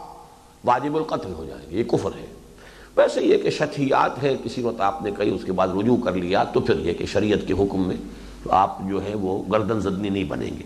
واجب 0.63 0.95
القتل 0.95 1.33
ہو 1.33 1.45
جائیں 1.45 1.71
گے، 1.71 1.77
یہ 1.77 1.83
کفر 1.83 2.09
ہے۔ 2.21 2.25
ویسے 2.95 3.21
یہ 3.21 3.37
کہ 3.37 3.49
شتحیات 3.49 4.23
ہے 4.23 4.35
کسی 4.43 4.61
وقت 4.61 4.81
آپ 4.81 5.01
نے 5.01 5.11
کہی 5.17 5.29
اس 5.29 5.43
کے 5.43 5.51
بعد 5.51 5.67
رجوع 5.67 5.97
کر 6.03 6.11
لیا، 6.11 6.43
تو 6.43 6.59
پھر 6.59 6.79
یہ 6.79 6.93
کہ 6.93 7.05
شریعت 7.05 7.47
کے 7.47 7.53
حکم 7.53 7.87
میں 7.87 7.95
تو 8.43 8.51
آپ 8.51 8.79
جو 8.89 9.03
ہے 9.03 9.15
وہ 9.15 9.43
گردن 9.51 9.79
زدنی 9.79 10.09
نہیں 10.09 10.23
بنیں 10.23 10.49
گے۔ 10.59 10.63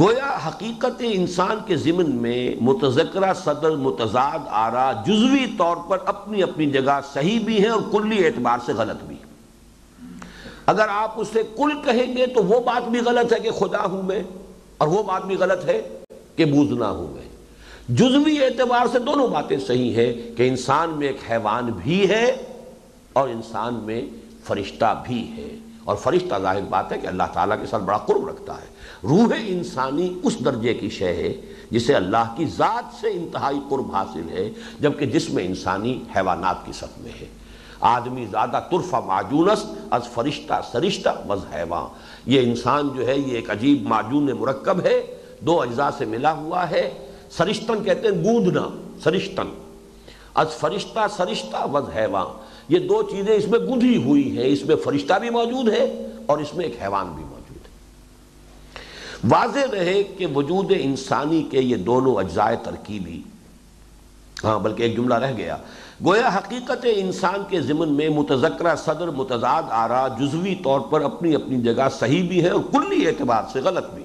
گویا 0.00 0.38
حقیقت 0.46 1.02
انسان 1.10 1.56
کے 1.66 1.76
ضمن 1.76 2.10
میں 2.10 2.54
متذکرہ 2.60 3.32
صدر 3.34 3.70
متضاد 3.70 4.38
آرا 4.50 4.92
جزوی 5.06 5.46
طور 5.58 5.76
پر 5.88 5.98
اپنی 6.04 6.42
اپنی 6.42 6.70
جگہ 6.70 7.00
صحیح 7.12 7.38
بھی 7.44 7.62
ہے 7.62 7.68
اور 7.68 7.80
کلی 7.92 8.26
اعتبار 8.26 8.58
سے 8.66 8.72
غلط 8.72 9.02
بھی 9.04 9.16
اگر 10.66 10.88
آپ 10.88 11.20
اسے 11.20 11.42
کل 11.56 11.70
کہیں 11.84 12.16
گے 12.16 12.26
تو 12.26 12.44
وہ 12.44 12.60
بات 12.60 12.88
بھی 12.88 13.00
غلط 13.00 13.32
ہے 13.32 13.38
کہ 13.38 13.50
خدا 13.50 13.84
ہوں 13.84 14.02
میں، 14.02 14.22
اور 14.78 14.88
وہ 14.88 15.02
بات 15.02 15.24
بھی 15.24 15.36
غلط 15.36 15.64
ہے 15.64 15.82
کہ 16.36 16.44
بوزنا 16.44 16.90
ہوں 16.90 17.08
میں۔ 17.14 17.28
جزوی 17.88 18.44
اعتبار 18.44 18.86
سے 18.92 18.98
دونوں 18.98 19.28
باتیں 19.28 19.56
صحیح 19.66 19.94
ہیں 19.94 20.36
کہ 20.36 20.48
انسان 20.48 20.90
میں 20.90 21.06
ایک 21.06 21.30
حیوان 21.30 21.64
بھی 21.64 22.08
ہے 22.10 22.36
اور 23.12 23.28
انسان 23.28 23.74
میں 23.74 24.00
فرشتہ 24.44 25.02
بھی 25.06 25.32
ہے۔ 25.36 25.56
اور 25.84 25.96
فرشتہ 25.96 26.38
ظاہر 26.42 26.60
بات 26.68 26.92
ہے 26.92 26.98
کہ 26.98 27.06
اللہ 27.06 27.22
تعالیٰ 27.32 27.60
کے 27.60 27.66
ساتھ 27.66 27.82
بڑا 27.82 27.98
قرب 27.98 28.28
رکھتا 28.28 28.54
ہے۔ 28.54 28.66
روح 29.02 29.32
انسانی 29.46 30.18
اس 30.22 30.44
درجے 30.44 30.74
کی 30.74 30.90
شے 30.90 31.14
ہے 31.14 31.32
جسے 31.70 31.94
اللہ 31.94 32.34
کی 32.36 32.44
ذات 32.44 33.00
سے 33.00 33.10
انتہائی 33.10 33.58
قرب 33.68 33.94
حاصل 33.94 34.28
ہے، 34.30 34.50
جبکہ 34.80 35.06
جسم 35.06 35.38
انسانی 35.42 36.04
حیوانات 36.16 36.66
کی 36.66 36.72
سب 36.72 36.86
میں 36.98 37.12
ہے۔ 37.20 37.26
آدمی 37.82 38.26
زیادہ 38.30 38.60
ترفا 38.70 39.00
معجونس 39.00 39.66
از 39.90 40.02
فرشتہ 40.04 40.54
سرشتہ 40.72 41.08
وز 41.28 41.40
حیوان۔ 41.54 41.84
یہ 42.26 42.40
انسان 42.40 42.88
جو 42.96 43.06
ہے، 43.06 43.18
یہ 43.18 43.34
ایک 43.34 43.50
عجیب 43.50 43.82
معجون 43.82 44.30
مرکب 44.38 44.80
ہے، 44.84 45.18
دو 45.40 45.62
اجزاء 45.62 45.88
سے 45.98 46.04
ملا 46.04 46.32
ہوا 46.32 46.70
ہے۔ 46.70 47.08
سرشتن 47.30 47.84
کہتے 47.84 48.08
ہیں 48.08 48.24
گوندنا، 48.24 48.68
سرشتن۔ 49.04 49.46
از 50.34 50.46
فرشتہ 50.48 51.00
سرشتہ 51.16 51.66
وز 51.72 51.96
حیوان۔ 51.96 52.26
یہ 52.68 52.78
دو 52.78 53.02
چیزیں 53.02 53.34
اس 53.34 53.48
میں 53.48 53.58
گندھی 53.58 54.02
ہوئی 54.02 54.38
ہیں۔ 54.38 54.46
اس 54.46 54.64
میں 54.64 54.76
فرشتہ 54.76 55.14
بھی 55.14 55.30
موجود 55.30 55.68
ہے 55.68 56.06
اور 56.26 56.38
اس 56.38 56.54
میں 56.54 56.64
ایک 56.64 56.82
حیوان 56.82 57.06
بھی 57.06 57.24
موجود 57.24 57.56
ہے۔ 57.56 57.70
واضح 59.30 59.74
رہے 59.74 60.02
کہ 60.02 60.26
وجود 60.26 60.72
انسانی 60.80 61.42
کے 61.50 61.60
یہ 61.60 61.76
دونوں 61.76 62.16
اجزائے 62.16 62.56
ترکیبی۔ 62.64 63.22
ہاں 64.44 64.58
بلکہ 64.58 64.82
ایک 64.82 64.96
جملہ 64.96 65.14
رہ 65.14 65.32
گیا۔ 65.36 65.56
گویا 66.04 66.28
حقیقت 66.36 66.86
انسان 66.94 67.42
کے 67.48 67.60
ضمن 67.60 67.92
میں 67.92 68.08
متذکرہ 68.08 68.76
صدر، 68.76 69.08
متضاد، 69.08 69.62
آرا، 69.70 70.08
جزوی 70.08 70.54
طور 70.54 70.80
پر 70.80 71.00
اپنی 71.00 71.34
اپنی 71.34 71.62
جگہ 71.62 71.88
صحیح 72.00 72.28
بھی 72.28 72.44
ہے 72.44 72.48
اور 72.48 72.60
کلی 72.72 73.06
اعتبار 73.06 73.42
سے 73.52 73.60
غلط 73.60 73.90
بھی۔ 73.94 74.04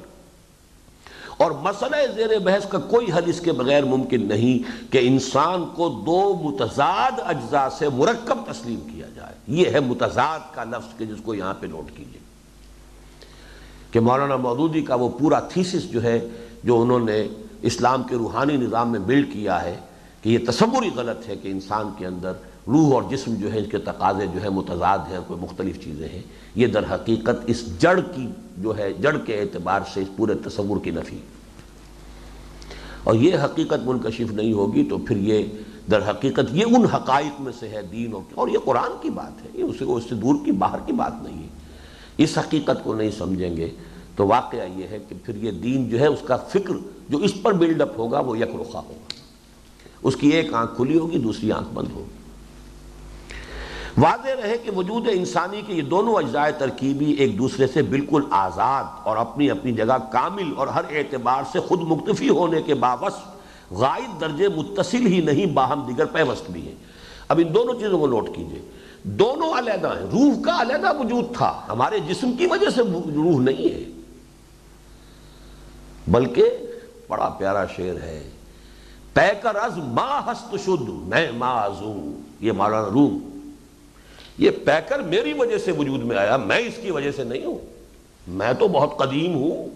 اور 1.38 1.51
مسئلہ 1.51 1.95
زیر 2.16 2.40
بحث 2.40 2.67
کا 2.67 2.80
کوئی 2.80 3.08
حل 3.11 3.24
اس 3.26 3.40
کے 3.40 3.51
بغیر 3.51 3.85
ممکن 3.85 4.27
نہیں 4.27 4.92
کہ 4.93 4.98
انسان 5.01 5.66
کو 5.76 5.90
دو 6.06 6.40
متضاد 6.43 7.11
اجزاء 7.26 7.67
سے 7.77 7.90
مرکب 7.90 8.38
تسلیم 8.51 8.80
کیا 8.80 9.08
جائے۔ 9.16 9.34
یہ 9.48 9.66
ہے 9.72 9.80
متضاد 9.80 10.40
کا 10.51 10.64
لفظ 10.64 10.98
کہ 10.98 11.06
جس 11.06 11.22
کو 11.24 11.34
یہاں 11.34 11.53
پہ 11.59 11.67
نوٹ 11.67 11.98
کیجیے۔ 11.98 12.19
کہ 13.92 14.00
مولانا 14.00 14.35
مودودی 14.35 14.82
کا 14.82 14.95
وہ 14.95 15.09
پورا 15.09 15.40
تھیسس 15.40 15.92
جو 15.92 16.03
ہے، 16.03 16.27
جو 16.64 16.82
انہوں 16.82 17.00
نے 17.00 17.27
اسلام 17.61 18.03
کے 18.03 18.16
روحانی 18.16 18.58
نظام 18.58 18.92
میں 18.92 19.00
بلڈ 19.00 19.34
کیا 19.34 19.61
ہے 19.61 19.80
کہ 20.27 20.31
یہ 20.31 20.38
تصور 20.47 20.83
ہی 20.83 20.89
غلط 20.95 21.30
ہے 21.30 21.35
کہ 21.35 21.47
انسان 21.47 21.89
کے 21.97 22.06
اندر 22.06 22.31
روح 22.67 22.93
اور 22.93 23.03
جسم 23.09 23.33
جو 23.33 23.53
ہے 23.53 23.59
اس 23.59 23.65
کے 23.72 23.77
تقاضے 23.77 24.27
جو 24.27 24.43
ہے 24.43 24.49
متضاد 24.49 24.97
ہیں، 24.97 25.19
کوئی 25.27 25.39
مختلف 25.39 25.83
چیزیں 25.83 26.09
ہیں۔ 26.09 26.22
یہ 26.56 26.67
در 26.67 26.83
حقیقت 26.91 27.43
اس 27.45 27.81
جڑ 27.81 27.99
کی 28.15 28.27
جو 28.57 28.77
ہے، 28.77 28.93
جڑ 28.93 29.17
کے 29.17 29.41
اعتبار 29.41 29.80
سے 29.93 30.01
اس 30.01 30.07
پورے 30.17 30.33
تصور 30.33 30.77
کی 30.83 30.91
نفی۔ 30.91 31.17
اور 33.03 33.15
یہ 33.15 33.38
حقیقت 33.43 33.88
منکشف 33.88 34.31
نہیں 34.31 34.53
ہوگی 34.53 34.83
تو 34.83 34.97
پھر 34.97 35.17
یہ 35.17 35.43
در 35.91 36.09
حقیقت 36.09 36.45
یہ 36.51 36.65
ان 36.65 36.85
حقائق 36.85 37.41
میں 37.41 37.51
سے 37.59 37.69
ہے 37.69 37.81
دین 37.91 38.14
اور 38.35 38.47
یہ 38.47 38.57
قرآن 38.65 38.91
کی 39.01 39.09
بات 39.09 39.45
ہے۔ 39.45 39.49
یہ 39.53 39.64
اسے 39.64 39.83
اس 39.83 40.03
سے 40.09 40.15
دور 40.15 40.35
کی، 40.45 40.51
باہر 40.51 40.80
کی 40.85 40.93
بات 40.93 41.14
نہیں 41.23 41.43
ہے۔ 41.43 41.47
اس 42.17 42.38
حقیقت 42.38 42.83
کو 42.83 42.93
نہیں 42.93 43.11
سمجھیں 43.17 43.57
گے 43.57 43.69
تو 44.15 44.27
واقعہ 44.27 44.65
یہ 44.75 44.88
ہے 44.88 44.97
کہ 45.09 45.15
پھر 45.23 45.35
یہ 45.35 45.51
دین 45.51 45.89
جو 45.89 45.99
ہے، 45.99 46.07
اس 46.07 46.19
کا 46.25 46.38
فکر 46.38 46.73
جو 47.09 47.17
اس 47.17 47.33
پر 47.41 47.53
بلڈ 47.53 47.81
اپ 47.81 47.99
ہوگا، 47.99 48.19
وہ 48.19 48.38
یک 48.38 48.49
رخا 48.53 48.80
ہوگا۔ 48.80 49.16
اس 50.03 50.16
کی 50.16 50.30
ایک 50.30 50.53
آنکھ 50.53 50.76
کھلی 50.76 51.00
ہوگی، 51.00 51.19
دوسری 51.19 51.51
آنکھ 51.51 51.69
بند 51.74 51.88
ہوگی۔ 51.93 52.17
واضح 53.98 54.30
رہے 54.43 54.58
کہ 54.58 54.72
وجود 54.72 55.08
انسانی 55.11 55.61
کے 55.67 55.74
یہ 55.74 55.82
دونوں 55.82 56.16
اجزائے 56.16 56.51
ترکیبی 56.51 57.11
ایک 57.11 57.38
دوسرے 57.38 57.67
سے 57.67 57.82
بالکل 57.82 58.22
آزاد 58.30 58.84
اور 59.03 59.17
اپنی 59.17 59.51
اپنی 59.51 59.72
جگہ 59.72 59.98
کامل 60.11 60.53
اور 60.58 60.67
ہر 60.67 60.82
اعتبار 60.90 61.43
سے 61.51 61.59
خود 61.59 61.80
مکتفی 61.82 62.30
ہونے 62.30 62.61
کے 62.61 62.74
باوس 62.74 63.14
غائب 63.72 64.22
درجے 64.22 64.48
متصل 64.48 65.06
ہی 65.06 65.22
نہیں، 65.22 65.45
باہم 65.45 65.85
دیگر 65.88 66.06
پیوست 66.06 66.51
بھی 66.51 66.67
ہیں۔ 66.67 66.76
اب 67.27 67.42
ان 67.48 67.53
دونوں 67.56 67.74
چیزوں 67.74 68.00
کو 68.00 68.08
نوٹ 68.08 68.35
کیجیے۔ 68.35 68.61
دونوں 69.03 69.53
علیحدہ 69.53 69.88
ہیں۔ 69.88 70.06
روح 70.06 70.42
کا 70.42 70.61
علیحدہ 70.61 70.98
وجود 71.00 71.35
تھا۔ 71.35 71.61
ہمارے 71.69 72.00
جسم 72.00 72.32
کی 72.32 72.45
وجہ 72.45 72.69
سے 72.69 72.82
روح 73.16 73.40
نہیں 73.40 73.74
ہے۔ 73.74 73.84
بلکہ 76.08 76.43
بڑا 77.08 77.30
پیارا 77.30 77.66
شعر 77.66 78.03
ہے۔ 78.03 78.30
پیکر 79.17 79.55
از 79.55 79.77
ما 79.77 80.31
ہست 80.31 80.55
شد، 80.65 80.89
میں 80.89 81.31
ما 81.31 81.67
یہ 82.39 82.51
مولانا 82.51 82.89
روم۔ 82.89 83.49
یہ 84.37 84.51
پیکر 84.51 84.99
میری 84.99 85.33
وجہ 85.33 85.57
سے 85.57 85.71
وجود 85.71 86.03
میں 86.03 86.17
آیا، 86.17 86.37
میں 86.37 86.57
اس 86.57 86.73
کی 86.81 86.91
وجہ 86.91 87.11
سے 87.11 87.23
نہیں 87.23 87.45
ہوں۔ 87.45 87.57
میں 88.27 88.53
تو 88.53 88.67
بہت 88.67 88.97
قدیم 88.97 89.35
ہوں۔ 89.35 89.67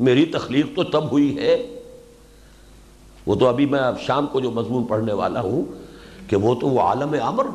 میری 0.00 0.26
تخلیق 0.26 0.66
تو 0.76 0.84
تب 0.84 1.10
ہوئی 1.10 1.38
ہے۔ 1.38 1.82
وہ 3.26 3.34
تو 3.34 3.46
ابھی 3.46 3.66
میں 3.66 3.80
اب 3.80 4.00
شام 4.00 4.26
کو 4.26 4.40
جو 4.40 4.50
مضمون 4.50 4.84
پڑھنے 4.84 5.12
والا 5.12 5.40
ہوں 5.40 5.62
کہ 6.30 6.36
وہ 6.36 6.54
تو 6.54 6.68
وہ 6.68 6.80
عالم 6.80 7.14
عمر 7.22 7.46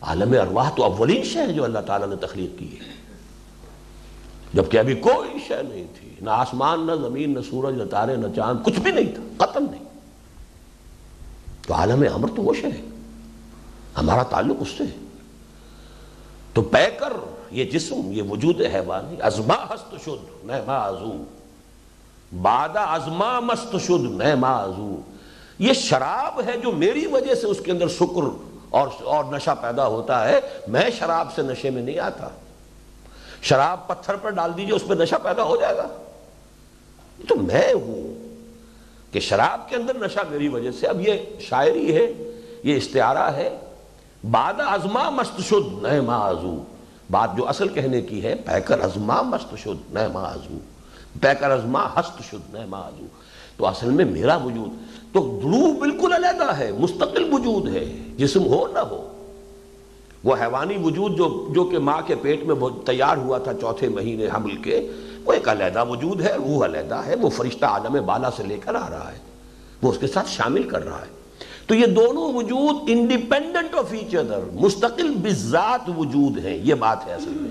عالم 0.00 0.32
ارواح 0.40 0.70
تو 0.70 0.84
اولین 0.84 1.22
شے 1.22 1.38
ہے 1.38 1.52
جو 1.52 1.64
اللہ 1.64 1.78
تعالیٰ 1.78 2.08
نے 2.08 2.16
تخلیق 2.16 2.58
کی 2.58 2.78
ہے۔ 2.78 2.99
جبکہ 4.54 4.78
ابھی 4.78 4.94
کوئی 4.94 5.38
شے 5.48 5.62
نہیں 5.62 5.84
تھی، 5.98 6.14
نہ 6.20 6.30
آسمان، 6.30 6.86
نہ 6.86 6.92
زمین، 6.92 7.34
نہ 7.34 7.40
سورج، 7.50 7.74
نہ 7.74 7.84
تارے، 7.84 8.16
نہ 8.16 8.26
چاند، 8.36 8.64
کچھ 8.64 8.80
بھی 8.80 8.90
نہیں 8.90 9.14
تھا، 9.14 9.46
قتل 9.46 9.62
نہیں۔ 9.70 9.84
تو 11.66 11.74
عالم 11.74 12.04
امر 12.14 12.28
تو 12.36 12.42
وہ 12.42 12.54
شے 12.54 12.66
ہے، 12.66 12.82
ہمارا 13.98 14.22
تعلق 14.22 14.56
اس 14.60 14.68
سے 14.68 14.84
ہے۔ 14.84 14.98
تو 16.52 16.62
پے 16.62 16.86
کر، 16.98 17.12
یہ 17.50 17.64
جسم، 17.64 18.12
یہ 18.12 18.22
وجود 18.22 18.60
حیوانی، 18.60 19.16
ازما 19.22 19.54
ہست 19.54 19.94
شد، 20.04 20.44
میں 20.44 20.62
ما 20.66 20.76
ازو۔ 20.76 21.24
بادہ 22.42 22.78
ازما 22.78 23.40
مست 23.40 23.76
شد، 23.86 24.00
میں 24.00 24.34
ما 24.34 24.66
یہ 25.58 25.72
شراب 25.72 26.40
ہے 26.46 26.56
جو 26.62 26.72
میری 26.72 27.06
وجہ 27.06 27.34
سے 27.34 27.46
اس 27.46 27.60
کے 27.64 27.70
اندر 27.70 27.88
شکر 27.88 28.22
اور 28.70 28.88
اور 29.00 29.24
نشہ 29.24 29.50
پیدا 29.60 29.86
ہوتا 29.86 30.28
ہے، 30.28 30.40
میں 30.68 30.90
شراب 30.98 31.28
سے 31.34 31.42
نشے 31.42 31.70
میں 31.70 31.82
نہیں 31.82 31.98
آتا۔ 31.98 32.28
شراب 33.42 33.88
پتھر 33.88 34.16
پر 34.16 34.30
ڈال 34.30 34.56
دیجیے، 34.56 34.74
اس 34.74 34.82
پہ 34.88 34.94
نشہ 34.94 35.14
پیدا 35.22 35.42
ہو 35.42 35.56
جائے 35.56 35.76
گا۔ 35.76 35.86
تو 37.28 37.36
میں 37.36 37.72
ہوں 37.74 38.34
کہ 39.12 39.20
شراب 39.20 39.68
کے 39.68 39.76
اندر 39.76 39.94
نشہ 39.94 40.20
میری 40.30 40.48
وجہ 40.48 40.70
سے۔ 40.80 40.86
اب 40.86 41.00
یہ 41.00 41.12
شاعری 41.40 41.96
ہے، 41.96 42.30
یہ 42.62 42.76
استعارہ 42.76 43.30
ہے۔ 43.32 43.58
باد 44.30 44.54
ازما 44.58 45.10
مست 45.10 45.40
شد 45.40 45.82
نئے 45.82 46.00
ما 46.00 46.32
بات 47.10 47.30
جو 47.36 47.48
اصل 47.48 47.68
کہنے 47.68 48.00
کی 48.00 48.22
ہے، 48.22 48.34
پیکر 48.34 48.80
ازما 48.80 49.22
مست 49.22 49.54
شد 49.58 49.94
نئے 49.94 50.08
ما 50.08 50.32
پیکر 51.20 51.50
ازما 51.50 51.86
ہست 51.96 52.22
شد 52.30 52.54
نئے 52.54 52.66
ما 52.66 52.90
تو 53.56 53.66
اصل 53.66 53.90
میں 53.90 54.04
میرا 54.04 54.36
وجود، 54.36 54.68
تو 55.14 55.40
روح 55.42 55.78
بالکل 55.78 56.12
علیحدہ 56.12 56.58
ہے، 56.58 56.72
مستقل 56.72 57.32
وجود 57.32 57.76
ہے، 57.76 57.84
جسم 58.16 58.46
ہو 58.46 58.66
نہ 58.66 58.78
ہو۔ 58.78 59.19
وہ 60.24 60.36
حیوانی 60.40 60.76
وجود 60.84 61.16
جو 61.16 61.48
جو 61.54 61.64
کہ 61.64 61.78
ماں 61.78 62.00
کے 62.06 62.14
پیٹ 62.14 62.44
میں 62.44 62.86
تیار 62.86 63.16
ہوا 63.16 63.38
تھا 63.38 63.52
چوتھے 63.54 63.88
مہینے 63.88 64.26
حمل 64.26 64.56
کے، 64.56 64.90
وہ 65.24 65.32
ایک 65.32 65.48
علیحدہ 65.48 65.84
وجود 65.86 66.20
ہے، 66.20 66.32
روح 66.32 66.64
علیحدہ 66.64 67.02
ہے، 67.06 67.14
وہ 67.20 67.30
فرشتہ 67.30 67.64
عالم 67.64 68.06
بالا 68.06 68.30
سے 68.36 68.42
لے 68.42 68.56
کر 68.64 68.74
آ 68.74 68.90
رہا 68.90 69.12
ہے، 69.12 69.18
وہ 69.82 69.90
اس 69.90 69.98
کے 69.98 70.06
ساتھ 70.06 70.30
شامل 70.30 70.62
کر 70.62 70.84
رہا 70.84 70.98
ہے۔ 70.98 71.20
تو 71.66 71.74
یہ 71.74 71.86
دونوں 71.86 72.32
وجود 72.32 72.76
انڈیپینڈنٹ 72.88 73.74
آف 73.74 73.92
ایچ 73.92 74.14
ادر 74.14 74.40
مستقل 74.52 75.14
بذات 75.22 75.90
وجود 75.96 76.44
ہیں، 76.44 76.58
یہ 76.62 76.74
بات 76.74 77.06
ہے 77.06 77.12
اصل 77.12 77.32
میں۔ 77.40 77.50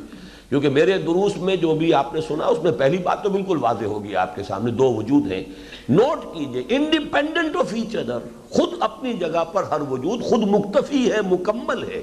کیونکہ 0.50 0.70
میرے 0.70 0.98
دروس 0.98 1.38
میں 1.38 1.56
جو 1.56 1.76
بھی 1.76 1.94
آپ 1.94 2.14
نے 2.14 2.22
سنا، 2.22 2.46
اس 2.46 2.64
میں 2.64 2.72
پہلی 2.72 2.98
بات 2.98 3.24
تو 3.24 3.30
بالکل 3.30 3.58
واضح 3.62 3.86
ہوگی 3.86 4.16
آپ 4.16 4.36
کے 4.36 4.44
سامنے، 4.44 4.72
دو 4.72 4.94
وجود 4.94 5.32
ہیں۔ 5.32 5.44
نوٹ 5.90 6.36
کیجیے 6.36 6.64
انڈیپینڈنٹ 6.70 7.56
آف 7.56 7.74
ایچ 7.74 7.96
ادر 7.96 8.18
خود 8.50 8.70
اپنی 8.80 9.14
جگہ 9.14 9.44
پر 9.54 9.64
ہر 9.64 9.82
وجود 9.82 10.22
خود 10.22 10.40
مکتفی 10.40 11.12
ہے، 11.12 11.18
مکمل 11.32 11.84
ہے۔ 11.84 12.02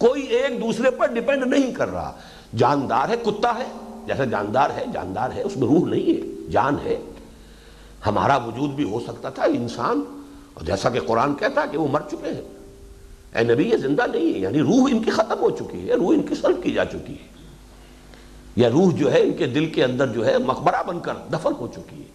کوئی 0.00 0.22
ایک 0.22 0.60
دوسرے 0.62 0.90
پر 0.90 1.06
ڈیپینڈ 1.06 1.46
نہیں 1.46 1.74
کر 1.74 1.88
رہا۔ 1.88 2.16
جاندار 2.56 3.08
ہے، 3.08 3.16
کتا 3.16 3.54
ہے۔ 3.58 3.66
جیسا 4.06 4.24
جاندار 4.24 4.70
ہے 4.70 4.84
جاندار 4.92 5.30
ہے، 5.34 5.42
اس 5.42 5.56
میں 5.56 5.68
روح 5.68 5.88
نہیں 5.88 6.20
ہے، 6.20 6.50
جان 6.50 6.76
ہے۔ 6.84 6.98
ہمارا 8.06 8.36
وجود 8.36 8.70
بھی 8.70 8.84
ہو 8.84 9.00
سکتا 9.00 9.30
تھا، 9.30 9.44
انسان۔ 9.44 10.00
اور 10.54 10.64
جیسا 10.64 10.90
کہ 10.90 11.00
قرآن 11.00 11.34
کہتا 11.34 11.66
کہ 11.66 11.78
وہ 11.78 11.88
مر 11.90 12.00
چکے 12.10 12.28
ہیں۔ 12.28 12.42
اے 13.38 13.54
نبی، 13.54 13.68
یہ 13.68 13.76
زندہ 13.76 14.02
نہیں 14.12 14.34
ہے۔ 14.34 14.38
یعنی 14.38 14.60
روح 14.60 14.88
ان 14.90 15.02
کی 15.02 15.10
ختم 15.10 15.40
ہو 15.40 15.50
چکی 15.50 15.88
ہے، 15.88 15.94
روح 15.94 16.14
ان 16.14 16.22
کی 16.22 16.34
سلب 16.34 16.62
کی 16.62 16.72
جا 16.72 16.84
چکی 16.84 17.12
ہے۔ 17.12 17.28
یا 18.56 18.70
روح 18.70 18.92
جو 18.92 19.12
ہے، 19.12 19.22
ان 19.22 19.32
کے 19.32 19.46
دل 19.46 19.66
کے 19.66 19.84
اندر 19.84 20.06
جو 20.06 20.26
ہے، 20.26 20.38
مقبرہ 20.38 20.82
بن 20.86 21.00
کر 21.00 21.14
دفن 21.32 21.52
ہو 21.58 21.66
چکی 21.66 21.98
ہے۔ 21.98 22.08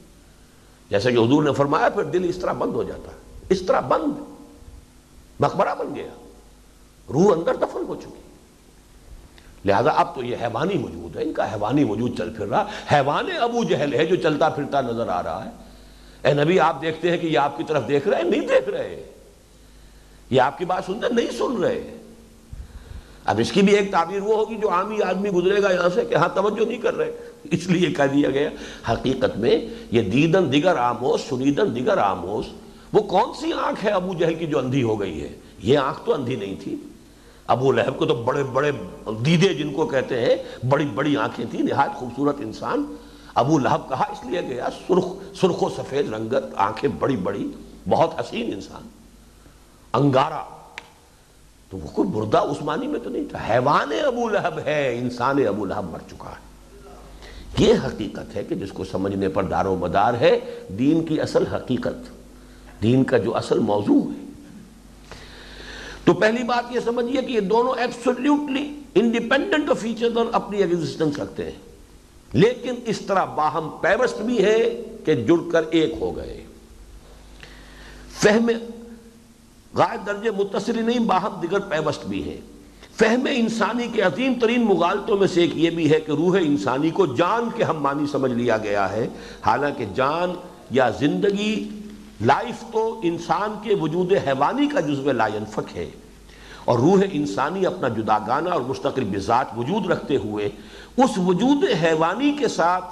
جیسے 0.89 1.11
کہ 1.11 1.17
حضور 1.17 1.43
نے 1.43 1.53
فرمایا، 1.53 1.89
پھر 1.89 2.03
دل 2.03 2.29
اس 2.29 2.37
طرح 2.37 2.53
بند 2.53 2.71
ہو 2.73 2.83
جاتا۔ 2.83 3.11
ہے 3.11 3.43
اس 3.49 3.61
طرح 3.61 3.79
بند، 3.79 4.21
مقبرہ 5.39 5.75
بن 5.75 5.95
گیا۔ 5.95 6.24
روح 7.09 7.37
اندر 7.37 7.55
دفن 7.55 7.83
ہو 7.87 7.95
چکی۔ 7.95 8.21
لہذا 9.65 9.89
اب 9.89 10.15
تو 10.15 10.23
یہ 10.23 10.35
حیوانی 10.41 10.77
وجود 10.77 11.15
ہے، 11.15 11.23
ان 11.23 11.33
کا 11.33 11.53
حیوانی 11.53 11.83
وجود 11.83 12.17
چل 12.17 12.33
پھر 12.33 12.47
رہا۔ 12.47 12.65
حیوان 12.91 13.25
ابو 13.39 13.63
جہل 13.63 13.93
ہے 13.93 14.05
جو 14.05 14.15
چلتا 14.15 14.49
پھرتا 14.49 14.81
نظر 14.81 15.07
آ 15.07 15.23
رہا 15.23 15.45
ہے۔ 15.45 15.49
اے 16.27 16.33
نبی، 16.33 16.59
آپ 16.59 16.81
دیکھتے 16.81 17.11
ہیں 17.11 17.17
کہ 17.17 17.27
یہ 17.27 17.39
آپ 17.39 17.57
کی 17.57 17.63
طرف 17.67 17.87
دیکھ 17.87 18.07
رہے 18.07 18.17
ہیں، 18.17 18.29
نہیں 18.29 18.41
دیکھ 18.41 18.69
رہے۔ 18.69 19.03
یہ 20.29 20.41
آپ 20.41 20.57
کی 20.57 20.65
بات 20.65 20.83
سنتے 20.85 21.13
نہیں 21.13 21.31
سن 21.31 21.61
رہے۔ 21.61 21.97
اب 23.25 23.39
اس 23.39 23.51
کی 23.51 23.61
بھی 23.61 23.75
ایک 23.75 23.91
تعبیر 23.91 24.19
وہ 24.19 24.35
ہوگی 24.35 24.55
جو 24.55 24.69
عامی 24.69 25.01
آدمی 25.01 25.29
گزرے 25.29 25.63
گا 25.63 25.73
یہاں 25.73 25.89
سے 25.89 26.05
کہ 26.05 26.15
ہاں 26.15 26.29
توجہ 26.35 26.65
نہیں 26.65 26.81
کر 26.81 26.95
رہے۔ 26.95 27.11
اس 27.43 27.67
لیے 27.67 27.93
کہہ 27.93 28.03
دیا 28.03 28.29
گیا، 28.29 28.49
حقیقت 28.93 29.37
میں 29.37 29.67
یہ 29.91 30.01
دیدن 30.01 30.51
دیگر 30.51 30.75
آموز، 30.77 31.21
سنیدن 31.29 31.75
دیگر 31.75 31.97
آموز، 31.97 32.45
وہ 32.93 32.99
کون 32.99 33.33
سی 33.39 33.51
آنکھ 33.53 33.85
ہے 33.85 33.89
ابو 33.89 34.13
جہل 34.13 34.35
کی 34.35 34.47
جو 34.47 34.59
اندھی 34.59 34.83
ہو 34.83 34.99
گئی 34.99 35.23
ہے؟ 35.23 35.29
یہ 35.59 35.77
آنکھ 35.77 35.99
تو 36.05 36.13
اندھی 36.13 36.35
نہیں 36.35 36.55
تھی۔ 36.63 36.75
ابو 37.47 37.71
لہب 37.71 37.97
کو 37.97 38.05
تو 38.05 38.15
بڑے 38.15 38.43
بڑے 38.43 38.71
دیدے 39.25 39.53
جن 39.53 39.73
کو 39.73 39.85
کہتے 39.85 40.21
ہیں، 40.21 40.35
بڑی 40.69 40.85
بڑی 40.85 41.17
آنکھیں 41.17 41.45
تھیں، 41.51 41.61
نہایت 41.61 41.95
خوبصورت 41.95 42.35
انسان۔ 42.39 42.95
ابو 43.35 43.59
لہب 43.59 43.89
کہا 43.89 44.03
اس 44.03 44.25
لیے 44.25 44.41
گیا؟ 44.41 44.67
سرخ 44.87 45.05
سرخ 45.35 45.63
و 45.63 45.69
سفید 45.69 46.13
رنگت، 46.13 46.43
آنکھیں 46.55 46.89
بڑی 46.99 47.17
بڑی، 47.17 47.51
بہت 47.89 48.19
حسین 48.19 48.53
انسان۔ 48.53 48.81
انگارا۔ 49.93 50.43
تو 51.69 51.77
وہ 51.77 51.87
کوئی 51.87 52.09
مردہ 52.09 52.37
عثمانی 52.37 52.87
میں 52.87 52.99
تو 52.99 53.09
نہیں 53.09 53.25
تھا۔ 53.29 53.53
حیوان 53.53 53.91
ابو 54.05 54.29
لہب 54.29 54.59
ہے، 54.65 54.99
انسان 54.99 55.47
ابو 55.47 55.65
لہب 55.65 55.89
مر 55.89 55.99
چکا 56.09 56.29
ہے۔ 56.29 56.45
یہ 57.57 57.73
حقیقت 57.85 58.35
ہے 58.35 58.43
کہ 58.43 58.55
جس 58.55 58.71
کو 58.71 58.83
سمجھنے 58.83 59.29
پر 59.29 59.43
دار 59.43 59.65
و 59.65 59.75
مدار 59.75 60.13
ہے، 60.13 60.39
دین 60.79 61.05
کی 61.05 61.21
اصل 61.21 61.47
حقیقت۔ 61.47 62.15
دین 62.83 63.03
کا 63.03 63.17
جو 63.17 63.35
اصل 63.35 63.59
موضوع 63.59 64.01
ہے 64.01 64.24
تو 66.05 66.13
پہلی 66.13 66.43
بات 66.43 66.75
یہ 66.75 66.79
سمجھیے 66.85 67.21
کہ 67.21 67.31
یہ 67.31 67.39
دونوں 67.39 67.73
ایبسولیوٹلی 67.77 68.75
انڈیپینڈنٹ 68.95 69.69
آف 69.69 69.83
ایچ 69.83 70.03
اور 70.15 70.25
اپنی 70.31 70.57
ایگزسٹنس 70.57 71.19
رکھتے 71.19 71.45
ہیں۔ 71.45 71.59
لیکن 72.33 72.75
اس 72.85 72.99
طرح 72.99 73.25
باہم 73.25 73.69
پیوست 73.81 74.21
بھی 74.21 74.43
ہے 74.43 74.81
کہ 75.05 75.15
جڑ 75.15 75.51
کر 75.51 75.61
ایک 75.71 75.93
ہو 76.01 76.15
گئے۔ 76.15 76.45
فہم 78.19 78.49
غائب 79.73 80.07
درجے 80.07 80.31
متصل 80.31 80.85
نہیں، 80.85 80.99
باہم 80.99 81.39
دیگر 81.41 81.59
پیوست 81.59 82.05
بھی 82.05 82.29
ہے 82.29 82.37
فہم 82.99 83.27
انسانی 83.31 83.87
کے 83.93 84.01
عظیم 84.01 84.33
ترین 84.41 84.65
مغالطوں 84.65 85.17
میں 85.17 85.27
سے 85.27 85.41
ایک 85.41 85.57
یہ 85.57 85.69
بھی 85.69 85.91
ہے 85.91 85.99
کہ 85.99 86.11
روح 86.11 86.37
انسانی 86.41 86.89
کو 86.89 87.05
جان 87.05 87.49
کے 87.55 87.63
ہم 87.63 87.77
مانی 87.79 88.05
سمجھ 88.11 88.31
لیا 88.31 88.57
گیا 88.57 88.91
ہے۔ 88.91 89.07
حالانکہ 89.45 89.85
جان 89.95 90.33
یا 90.71 90.89
زندگی 90.89 91.69
لائف 92.21 92.63
تو 92.71 92.99
انسان 93.03 93.53
کے 93.63 93.75
وجود 93.75 94.11
حیوانی 94.27 94.67
کا 94.67 94.79
جزو 94.79 95.11
لا 95.11 95.27
ينفک 95.27 95.77
ہے۔ 95.77 95.89
اور 96.65 96.79
روح 96.79 97.01
انسانی 97.11 97.65
اپنا 97.65 97.87
جداگانہ 97.87 98.49
اور 98.49 98.61
مستقل 98.61 99.03
بذات 99.03 99.45
وجود 99.57 99.85
رکھتے 99.85 100.17
ہوئے 100.17 100.45
اس 100.97 101.09
وجود 101.17 101.63
حیوانی 101.83 102.31
کے 102.39 102.47
ساتھ 102.47 102.85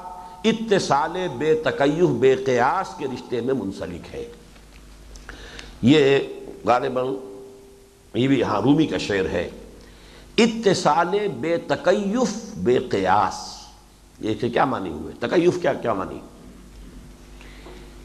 اتصال 0.43 1.27
بے 1.37 1.55
تقیف 1.55 2.09
بے 2.09 2.35
قیاس 2.35 2.93
کے 2.97 3.05
رشتے 3.05 3.41
میں 3.41 3.53
منسلک 3.53 4.15
ہے۔ 4.15 4.25
یہ 5.81 6.19
غالباً 6.65 7.05
یہ 8.13 8.27
بھی 8.27 8.43
ہاں 8.43 8.61
رومی 8.61 8.87
کا 8.87 8.97
شعر 8.97 9.25
ہے۔ 9.25 9.49
اتصال 10.37 11.27
بے 11.39 11.57
تکیف، 11.57 12.55
بے 12.55 12.77
قیاس۔ 12.77 13.63
یہ 14.19 14.33
کیا 14.33 14.65
مانی 14.65 14.89
ہوئے؟ 14.89 15.13
تکیف 15.19 15.61
کیا 15.61 15.73
کیا 15.73 15.93
مانی 15.93 16.19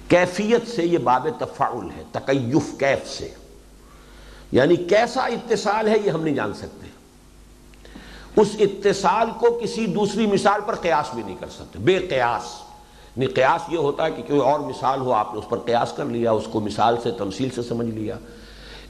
کیفیت 0.09 0.69
سے 0.69 0.85
یہ 0.85 0.99
باب 0.99 1.29
تفاعل 1.39 1.91
ہے، 1.97 2.03
تکیف 2.13 2.79
کیف 2.79 3.09
سے۔ 3.09 3.29
یعنی 4.53 4.77
کیسا 4.77 5.21
اتصال 5.21 5.89
ہے 5.89 5.95
یہ 6.05 6.11
ہم 6.11 6.23
نہیں 6.23 6.35
جان 6.35 6.55
سکتے۔ 6.55 6.87
اس 8.37 8.49
اتصال 8.61 9.31
کو 9.31 9.61
کسی 9.63 9.87
دوسری 9.87 10.27
مثال 10.27 10.61
پر 10.67 10.75
قیاس 10.75 11.15
بھی 11.15 11.23
نہیں 11.23 11.37
کر 11.41 11.47
سکتے۔ 11.49 11.79
بے 11.79 11.99
قیاس۔ 11.99 12.63
نہیں 13.17 13.29
قیاس 13.29 13.73
یہ 13.73 13.79
ہوتا 13.79 14.05
ہے 14.05 14.11
کہ 14.11 14.23
کوئی 14.23 14.41
اور 14.41 14.61
مثال 14.61 15.01
ہو، 15.01 15.13
آپ 15.13 15.33
نے 15.33 15.39
اس 15.39 15.49
پر 15.49 15.59
قیاس 15.59 15.93
کر 15.97 16.05
لیا، 16.05 16.31
اس 16.31 16.45
کو 16.53 16.61
مثال 16.61 16.97
سے، 17.03 17.11
تمثیل 17.11 17.51
سے 17.51 17.63
سمجھ 17.63 17.87
لیا۔ 17.87 18.17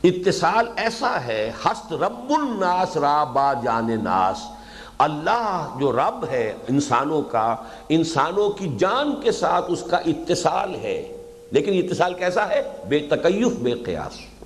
اتصال 0.05 0.67
ایسا 0.77 1.25
ہے، 1.25 1.53
ہست 1.65 1.93
رب 1.93 2.31
الناس 2.31 2.97
را 2.97 3.25
با 3.25 3.53
جان 3.55 4.05
ناس۔ 4.05 4.58
اللہ 4.99 5.77
جو 5.81 5.93
رب 5.93 6.25
ہے 6.31 6.55
انسانوں 6.69 7.23
کا، 7.23 7.57
انسانوں 7.89 8.51
کی 8.51 8.69
جان 8.79 9.21
کے 9.21 9.33
ساتھ 9.33 9.65
اس 9.69 9.85
کا 9.91 9.97
اتصال 9.97 10.75
ہے۔ 10.75 11.15
لیکن 11.51 11.85
اتصال 11.85 12.15
کیسا 12.15 12.49
ہے؟ 12.49 12.63
بے 12.89 12.99
تکیف، 12.99 13.47
بے 13.47 13.71
قیاس۔ 13.71 14.43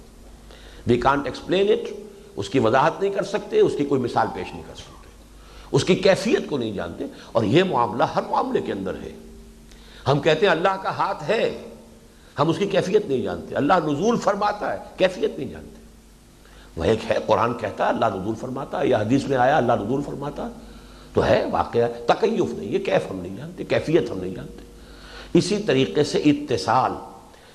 وی 0.86 0.96
کانٹ 0.96 1.26
ایکسپلین 1.26 1.72
اٹ 1.72 1.92
اس 2.36 2.48
کی 2.48 2.58
وضاحت 2.58 3.02
نہیں 3.02 3.10
کر 3.10 3.22
سکتے، 3.22 3.60
اس 3.60 3.72
کی 3.78 3.84
کوئی 3.84 4.00
مثال 4.00 4.26
پیش 4.34 4.52
نہیں 4.52 4.62
کر 4.68 4.74
سکتے۔ 4.74 5.08
اس 5.72 5.84
کی 5.84 5.94
کیفیت 5.94 6.50
کو 6.50 6.58
نہیں 6.58 6.72
جانتے۔ 6.72 7.04
اور 7.32 7.44
یہ 7.44 7.64
معاملہ 7.64 8.04
ہر 8.04 8.22
معاملے 8.30 8.60
کے 8.60 8.72
اندر 8.72 8.94
ہے۔ 8.94 9.16
ہم 10.08 10.20
کہتے 10.20 10.46
ہیں 10.46 10.52
اللہ 10.52 10.76
کا 10.82 10.96
ہاتھ 10.96 11.30
ہے، 11.30 11.60
ہم 12.38 12.48
اس 12.48 12.58
کی 12.58 12.66
کیفیت 12.66 13.06
نہیں 13.06 13.22
جانتے۔ 13.22 13.54
اللہ 13.54 13.74
نزول 13.84 14.16
فرماتا 14.16 14.72
ہے، 14.72 14.78
کیفیت 14.96 15.38
نہیں 15.38 15.48
جانتے۔ 15.48 15.81
وہ 16.76 16.84
ایک 16.84 17.10
ہے، 17.10 17.18
قرآن 17.26 17.54
کہتا 17.54 17.84
ہے، 17.84 17.88
اللہ 17.88 18.06
نزول 18.06 18.34
فرماتا 18.34 18.80
ہے 18.80 18.88
یا 18.88 18.98
حدیث 18.98 19.24
میں 19.24 19.36
آیا، 19.36 19.56
اللہ 19.56 19.72
نزول 19.72 20.02
فرماتا 20.02 20.48
تو 21.14 21.26
ہے، 21.26 21.44
واقعہ 21.50 21.86
تکیف 22.06 22.54
نہیں، 22.54 22.70
یہ 22.70 22.78
کیف 22.78 23.10
ہم 23.10 23.16
نہیں 23.16 23.36
جانتے، 23.36 23.64
کیفیت 23.64 24.10
ہم 24.10 24.18
نہیں 24.18 24.34
جانتے۔ 24.34 24.62
اسی 25.34 25.58
طریقے 25.58 26.04
سے 26.04 26.18
اتصال 26.18 26.92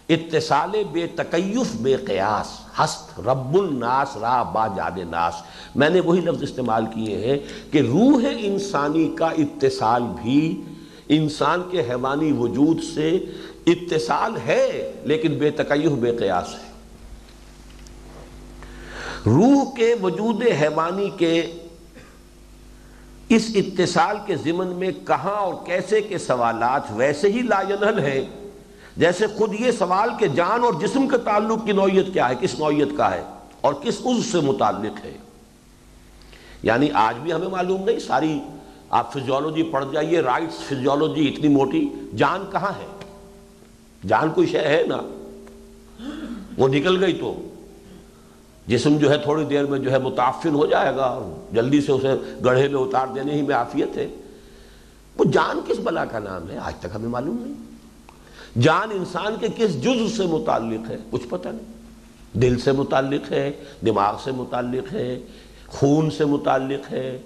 اتصال 0.09 0.83
بے 0.91 1.07
تکیف، 1.07 1.75
بے 1.75 1.95
قیاس۔ 1.95 2.59
ہست، 2.79 3.19
رب 3.19 3.57
الناس، 3.57 4.17
را 4.17 4.43
با 4.43 4.67
جاد 4.67 4.97
ناس۔ 5.09 5.33
میں 5.75 5.89
نے 5.89 5.99
وہی 5.99 6.21
لفظ 6.21 6.43
استعمال 6.43 6.85
کیے 6.85 7.17
ہیں 7.17 7.37
کہ 7.71 7.77
روح 7.77 8.23
انسانی 8.39 9.15
کا 9.17 9.27
اتصال 9.27 10.03
بھی 10.23 10.61
انسان 11.09 11.61
کے 11.71 11.81
حیوانی 11.81 12.31
وجود 12.31 12.83
سے 12.95 13.09
اتصال 13.67 14.31
ہے، 14.47 14.91
لیکن 15.03 15.33
بے 15.33 15.49
تکیف، 15.49 15.91
بے 15.91 16.11
قیاس 16.11 16.53
ہے۔ 16.53 16.66
روح 19.25 19.75
کے 19.75 19.95
وجود 20.01 20.43
حیوانی 20.61 21.09
کے 21.17 21.51
اس 23.29 23.51
اتصال 23.55 24.17
کے 24.25 24.35
ضمن 24.35 24.67
میں 24.67 24.91
کہاں 25.07 25.35
اور 25.35 25.53
کیسے 25.65 26.01
کے 26.01 26.17
سوالات 26.17 26.81
ویسے 26.91 27.31
ہی 27.31 27.41
لا 27.41 27.61
ینحل 27.61 27.99
ہے 27.99 28.25
جیسے 28.97 29.27
خود 29.27 29.53
یہ 29.59 29.71
سوال 29.71 30.09
کہ 30.19 30.27
جان 30.27 30.63
اور 30.63 30.73
جسم 30.73 31.07
کے 31.07 31.17
تعلق 31.17 31.65
کی 31.65 31.71
نوعیت 31.71 32.13
کیا 32.13 32.29
ہے، 32.29 32.33
کس 32.41 32.59
نوعیت 32.59 32.87
کا 32.97 33.11
ہے 33.11 33.23
اور 33.61 33.73
کس 33.73 34.01
عز 34.05 34.25
سے 34.31 34.39
متعلق 34.39 35.05
ہے۔ 35.05 35.17
یعنی 36.63 36.89
آج 36.93 37.15
بھی 37.17 37.33
ہمیں 37.33 37.47
معلوم 37.47 37.83
نہیں، 37.83 37.99
ساری 37.99 38.39
آپ 38.89 39.13
فزیولوجی 39.13 39.63
پڑھ 39.63 39.85
جائیے، 39.93 40.19
رائٹس 40.19 40.63
فزیولوجی 40.67 41.27
اتنی 41.27 41.47
موٹی، 41.47 41.89
جان 42.17 42.45
کہاں 42.51 42.71
ہے؟ 42.71 43.13
جان 44.07 44.31
کوئی 44.31 44.47
شے 44.47 44.59
ہے 44.59 44.83
نا؟ 44.87 44.97
وہ 46.57 46.67
نکل 46.67 47.03
گئی 47.03 47.13
تو۔ 47.13 47.56
جسم 48.67 48.97
جو 48.97 49.11
ہے 49.11 49.17
تھوڑی 49.17 49.45
دیر 49.45 49.65
میں 49.65 49.79
جو 49.79 49.91
ہے 49.91 49.99
متعفن 49.99 50.55
ہو 50.55 50.65
جائے 50.65 50.95
گا 50.95 51.21
جلدی 51.51 51.81
سے 51.81 51.91
اسے 51.91 52.13
گڑھے 52.45 52.67
میں 52.67 52.81
اتار 52.81 53.07
دینے 53.15 53.33
ہی 53.33 53.41
میں 53.41 53.55
عافیت 53.55 53.97
ہے۔ 53.97 54.07
وہ 55.17 55.23
جان 55.23 55.59
کس 55.67 55.79
بلا 55.83 56.05
کا 56.05 56.19
نام 56.19 56.49
ہے؟ 56.49 56.57
آج 56.57 56.75
تک 56.75 56.87
ہمیں 56.95 57.09
معلوم 57.09 57.37
نہیں۔ 57.39 57.77
جان 58.61 58.89
انسان 58.91 59.35
کے 59.39 59.47
کس 59.55 59.81
جز 59.83 60.17
سے 60.17 60.23
متعلق 60.23 60.91
ہے؟ 60.91 60.97
کچھ 61.09 61.27
پتہ 61.29 61.49
نہیں۔ 61.49 61.77
دل 62.37 62.59
سے 62.59 62.71
متعلق 62.71 63.31
ہے، 63.31 63.51
دماغ 63.85 64.15
سے 64.23 64.31
متعلق 64.31 64.93
ہے، 64.93 65.19
خون 65.67 66.09
سے 66.09 66.25
متعلق 66.25 66.93
ہے۔ 66.93 67.17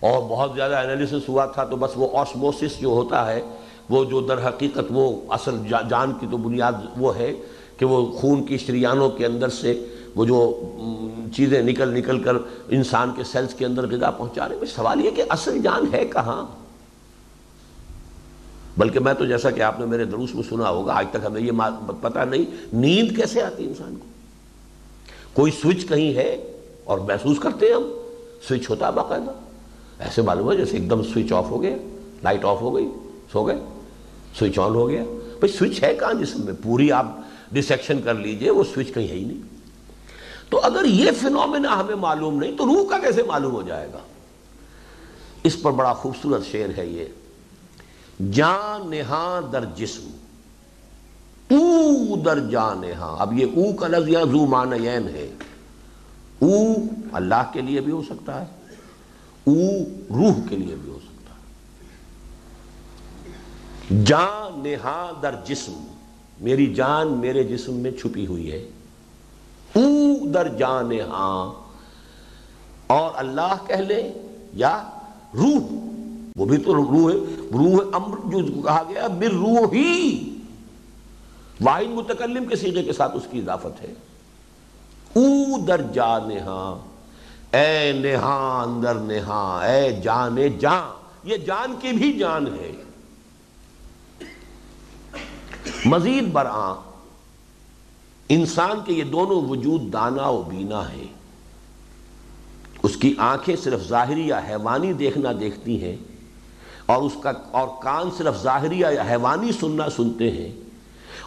اور 0.00 0.22
بہت 0.22 0.52
زیادہ 0.54 0.76
انالیسس 0.76 1.28
ہوا 1.28 1.46
تھا 1.46 1.64
تو 1.64 1.76
بس 1.76 1.90
وہ 1.96 2.18
آسموسس 2.18 2.80
جو 2.80 2.88
ہوتا 2.88 3.32
ہے، 3.32 3.40
وہ 3.90 4.04
جو 4.04 4.20
در 4.20 4.48
حقیقت 4.48 4.84
وہ 4.90 5.20
اصل 5.28 5.56
جان 5.90 6.12
کی 6.20 6.26
تو 6.30 6.36
بنیاد 6.36 6.72
وہ 6.96 7.16
ہے 7.16 7.32
کہ 7.78 7.86
وہ 7.86 8.12
خون 8.12 8.46
کی 8.46 8.58
شریانوں 8.58 9.10
کے 9.10 9.26
اندر 9.26 9.48
سے 9.48 9.84
وہ 10.14 10.24
جو 10.24 10.60
چیزیں 11.36 11.62
نکل 11.62 11.94
نکل 11.94 12.22
کر 12.22 12.36
انسان 12.68 13.10
کے 13.16 13.24
سیلز 13.24 13.54
کے 13.54 13.66
اندر 13.66 13.90
غذا 13.90 14.10
پہنچا 14.10 14.48
رہے 14.48 14.56
ہیں 14.56 14.66
سوال 14.66 15.04
یہ 15.04 15.10
کہ 15.10 15.22
اصل 15.28 15.58
جان 15.58 15.94
ہے 15.94 16.04
کہاں؟ 16.04 16.46
بلکہ 18.78 19.00
میں 19.00 19.14
تو 19.14 19.26
جیسا 19.26 19.50
کہ 19.50 19.60
آپ 19.60 19.80
نے 19.80 19.86
میرے 19.86 20.04
دروس 20.04 20.34
میں 20.34 20.42
سنا 20.48 20.70
ہوگا، 20.70 20.92
آج 20.92 21.06
تک 21.10 21.26
ہمیں 21.26 21.40
یہ 21.40 21.52
پتہ 22.00 22.18
نہیں، 22.18 22.44
نیند 22.72 23.16
کیسے 23.16 23.42
آتی 23.42 23.64
انسان 23.64 23.96
کو؟ 23.96 24.06
کوئی 25.32 25.52
سوئچ 25.52 25.88
کہیں 25.88 26.14
ہے 26.14 26.54
اور 26.84 26.98
محسوس 26.98 27.38
کرتے 27.38 27.66
ہیں 27.66 27.74
ہم، 27.74 27.90
سوئچ 28.48 28.70
ہوتا 28.70 28.90
باقاعدہ؟ 28.90 29.32
ایسے 29.98 30.22
معلوم 30.22 30.52
ہے 30.52 30.56
جیسے 30.56 30.76
ایک 30.76 30.90
دم 30.90 31.02
سوئچ 31.02 31.32
آف 31.32 31.50
ہو 31.50 31.62
گیا، 31.62 31.76
لائٹ 32.22 32.44
آف 32.44 32.60
ہو 32.60 32.74
گئی، 32.76 32.88
سو 33.32 33.46
گئے، 33.46 33.58
سوئچ 34.38 34.58
آن 34.58 34.74
ہو 34.74 34.88
گیا۔ 34.88 35.04
بھائی 35.38 35.48
سوئچ 35.48 35.82
ہے 35.82 35.94
کہاں 35.94 36.14
جسم 36.14 36.44
میں؟ 36.44 36.54
پوری 36.62 36.92
آپ 36.92 37.06
ڈسیکشن 37.52 38.02
کر 38.02 38.14
لیجیے، 38.14 38.50
وہ 38.50 38.64
سوئچ 38.64 38.94
کہیں 38.94 39.08
ہے 39.08 39.14
ہی 39.14 39.24
نہیں۔ 39.24 39.53
تو 40.54 40.60
اگر 40.62 40.84
یہ 40.84 41.10
فنومنا 41.20 41.80
ہمیں 41.80 41.94
معلوم 41.94 42.38
نہیں 42.38 42.52
تو 42.58 42.66
روح 42.66 42.88
کا 42.88 42.98
کیسے 42.98 43.22
معلوم 43.22 43.52
ہو 43.52 43.62
جائے 43.62 43.88
گا؟ 43.92 43.98
اس 45.42 45.62
پر 45.62 45.70
بڑا 45.70 45.92
خوبصورت 45.92 46.44
شعر 46.46 46.68
ہے 46.76 46.86
یہ، 46.86 47.04
جان 48.32 48.90
نہاں 48.90 49.52
در 49.52 49.64
جسم، 49.64 50.10
او 51.50 52.16
در 52.16 52.38
جان 52.38 52.80
نہاں 52.80 53.16
اب 53.18 53.38
یہ 53.38 53.46
او 53.56 53.72
کا 53.72 53.88
لفظ 53.88 54.08
یا 54.08 54.24
زو 54.24 54.46
معنین 54.46 55.08
ہے۔ 55.08 55.30
او 56.38 56.74
اللہ 57.12 57.42
کے 57.52 57.60
لیے 57.60 57.80
بھی 57.80 57.92
ہو 57.92 58.02
سکتا 58.02 58.40
ہے، 58.40 58.46
او 59.46 59.54
روح 60.14 60.34
کے 60.48 60.56
لیے 60.56 60.74
بھی 60.82 60.90
ہو 60.90 60.98
سکتا 61.02 61.34
ہے۔ 61.34 61.52
جان 64.04 64.60
نہاں 64.60 65.20
در 65.22 65.34
جسم، 65.44 65.84
میری 66.40 66.74
جان 66.74 67.08
میرے 67.08 67.44
جسم 67.44 67.74
میں 67.74 67.90
چھپی 67.90 68.26
ہوئی 68.26 68.52
ہے۔ 68.52 68.68
او 69.74 70.26
در 70.26 70.48
جان 70.48 70.92
ہاں۔ 70.92 71.52
اور 72.86 73.10
اللہ 73.14 73.54
کہہ 73.66 73.74
لیں 73.74 74.12
یا 74.52 74.82
روح۔ 75.34 75.84
وہ 76.36 76.44
بھی 76.44 76.56
تو 76.58 76.74
روح 76.74 77.12
ہے۔ 77.12 77.16
روح 77.40 77.84
امر 77.92 78.16
جو 78.16 78.62
کہا 78.62 78.82
گیا 78.88 79.06
بر 79.06 79.34
روح 79.34 79.72
ہی۔ 79.72 80.30
واحد 81.60 81.90
متکلم 81.90 82.44
کے 82.44 82.56
سیغے 82.56 82.82
کے 82.82 82.92
ساتھ 82.92 83.16
اس 83.16 83.22
کی 83.30 83.38
اضافت 83.38 83.82
ہے۔ 83.82 83.94
او 85.16 85.58
در 85.64 85.80
جان 85.92 86.38
ہاں۔ 86.38 86.94
اے 87.56 87.92
نہاں، 87.92 88.62
اندر 88.62 88.94
نہاں۔ 88.94 89.64
اے 89.64 90.00
جان 90.04 90.36
جان۔ 90.58 91.04
یہ 91.24 91.36
جان 91.36 91.74
کی 91.80 91.88
بھی 91.88 92.12
جان 92.12 92.46
ہے۔ 92.46 92.72
مزید 95.84 96.32
برآں۔ 96.32 96.93
انسان 98.28 98.80
کے 98.84 98.92
یہ 98.92 99.04
دونوں 99.04 99.42
وجود 99.42 99.92
دانا 99.92 100.28
و 100.28 100.42
بینا 100.42 100.92
ہے 100.92 101.04
اس 102.82 102.96
کی 102.96 103.14
آنکھیں 103.18 103.56
صرف 103.56 103.88
ظاہری 103.88 104.28
یا 104.28 104.40
حیوانی 104.48 104.92
دیکھنا 104.92 105.30
دیکھتی 105.40 105.84
ہیں 105.84 105.96
اور 106.86 107.02
اس 107.02 107.12
کا 107.22 107.32
اور 107.50 107.68
کان 107.82 108.10
صرف 108.18 108.42
ظاہری 108.42 108.80
یا 108.80 109.02
حیوانی 109.10 109.52
سننا 109.52 109.90
سنتے 109.90 110.30
ہیں۔ 110.30 110.52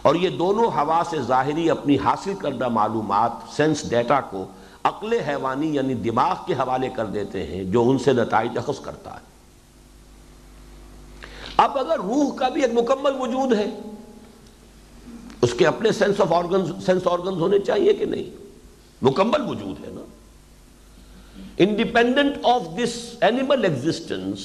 اور 0.02 0.16
یہ 0.16 0.30
دونوں 0.30 0.66
ہوا 0.66 1.04
سے 1.10 1.22
ظاہری 1.22 1.70
اپنی 1.70 1.98
حاصل 1.98 2.34
کردہ 2.34 2.68
معلومات، 2.68 3.32
سینس 3.56 3.90
ڈیٹا 3.90 4.22
کو 4.22 4.46
عقل 4.84 5.14
حیوانی 5.14 5.76
یعنی 5.76 5.94
دماغ 5.94 6.36
کے 6.46 6.54
حوالے 6.54 6.90
کر 6.90 7.06
دیتے 7.06 7.44
ہیں، 7.44 7.64
جو 7.64 7.90
ان 7.90 7.98
سے 7.98 8.14
نتائج 8.14 8.58
اخذ 8.58 8.80
کرتا 8.80 9.14
ہے۔ 9.14 9.28
اب 11.58 11.78
اگر 11.78 12.00
روح 12.00 12.36
کا 12.36 12.50
بھی 12.50 12.62
ایک 12.62 12.74
مکمل 12.74 13.12
وجود 13.20 13.54
ہے 13.54 13.80
اس 15.42 15.54
کے 15.54 15.68
اپنے 15.68 15.92
sense 15.92 16.22
of 16.22 16.34
organs 16.34 16.86
sense 16.86 17.02
organs 17.06 17.42
ہونے 17.42 17.60
چاہیے 17.60 17.94
کہ 17.94 18.06
نہیں؟ 18.06 18.24
مکمل 19.02 19.42
وجود 19.42 19.88
ہے 19.88 19.92
نا۔ 19.92 20.06
Independent 21.58 22.36
of 22.44 22.62
this 22.78 23.16
animal 23.22 23.64
existence 23.64 24.40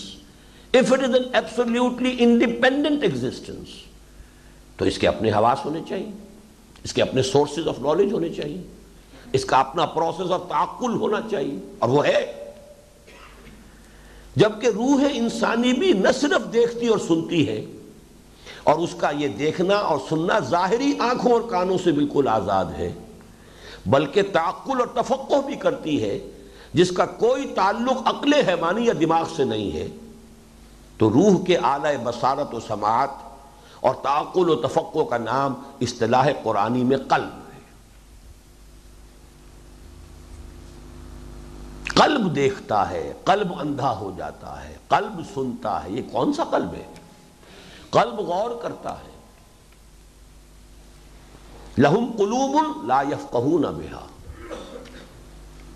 if 0.74 0.92
it 0.92 1.02
is 1.02 1.14
an 1.14 1.22
absolutely 1.32 2.16
independent 2.18 3.02
existence 3.02 3.68
تو 4.76 4.84
اس 4.84 4.98
کے 4.98 5.08
اپنے 5.08 5.30
حواس 5.30 5.64
ہونے 5.64 5.80
چاہیے۔ 5.88 6.10
اس 6.84 6.92
کے 6.92 7.02
اپنے 7.02 7.22
سورسز 7.22 7.68
آف 7.68 7.78
نالج 7.78 8.12
ہونے 8.12 8.28
چاہیے۔ 8.28 8.62
اس 9.32 9.44
کا 9.44 9.56
اپنا 9.56 9.86
پروسیس 9.86 10.32
آف 10.32 10.48
تعقل 10.48 10.94
ہونا 10.94 11.20
چاہیے۔ 11.30 11.58
اور 11.78 11.88
وہ 11.88 12.06
ہے۔ 12.06 12.32
جبکہ 14.36 14.66
روح 14.66 15.04
انسانی 15.12 15.72
بھی 15.72 15.92
نہ 15.92 16.08
صرف 16.20 16.52
دیکھتی 16.52 16.86
اور 16.86 16.98
سنتی 16.98 17.48
ہے 17.48 17.64
اور 18.64 18.78
اس 18.78 18.94
کا 18.98 19.10
یہ 19.10 19.28
دیکھنا 19.28 19.74
اور 19.74 19.98
سننا 20.08 20.38
ظاہری 20.38 20.98
آنکھوں 20.98 21.32
اور 21.32 21.40
کانوں 21.40 21.78
سے 21.84 21.92
بالکل 21.92 22.28
آزاد 22.30 22.64
ہے۔ 22.64 22.92
بلکہ 23.86 24.22
تعقل 24.32 24.80
اور 24.80 25.02
تفقع 25.02 25.40
بھی 25.46 25.54
کرتی 25.54 26.02
ہے، 26.02 26.18
جس 26.74 26.90
کا 26.90 27.06
کوئی 27.06 27.46
تعلق 27.54 27.96
عقل 28.04 28.32
حیوانی 28.32 28.86
یا 28.86 28.92
دماغ 29.00 29.28
سے 29.36 29.44
نہیں 29.44 29.72
ہے۔ 29.72 29.88
تو 30.98 31.10
روح 31.10 31.44
کے 31.44 31.56
اعلی 31.56 31.96
بصارت 32.04 32.54
و 32.54 32.60
سماعت 32.60 33.10
اور 33.80 33.94
تعقل 33.94 34.50
و 34.50 34.54
تفقع 34.54 35.04
کا 35.04 35.18
نام 35.18 35.54
اصطلاح 35.80 36.28
قرآنی 36.42 36.84
میں 36.84 36.96
قلب 36.96 37.30
ہے۔ 37.34 37.60
قلب 41.88 42.36
دیکھتا 42.36 42.90
ہے، 42.90 43.12
قلب 43.24 43.52
اندھا 43.60 43.96
ہو 43.96 44.12
جاتا 44.16 44.68
ہے، 44.68 44.76
قلب 44.88 45.20
سنتا 45.34 45.84
ہے۔ 45.84 45.90
یہ 45.90 46.02
کون 46.12 46.32
سا 46.32 46.44
قلب 46.44 46.74
ہے؟ 46.74 47.01
قلب 47.92 48.18
غور 48.18 48.62
کرتا 48.62 48.92
ہے۔ 48.92 49.12
لہم 51.78 52.12
قلوب 52.18 52.84
لا 52.86 53.02
یفقہون 53.02 53.62
بہا۔ 53.62 54.06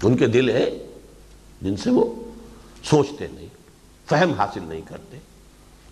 ان 0.02 0.16
کے 0.16 0.26
دل 0.26 0.50
ہیں 0.50 0.70
جن 1.62 1.76
سے 1.76 1.90
وہ 1.90 2.14
سوچتے 2.84 3.26
نہیں، 3.28 3.46
فہم 4.06 4.32
حاصل 4.32 4.60
نہیں 4.62 4.80
کرتے۔ 4.88 5.18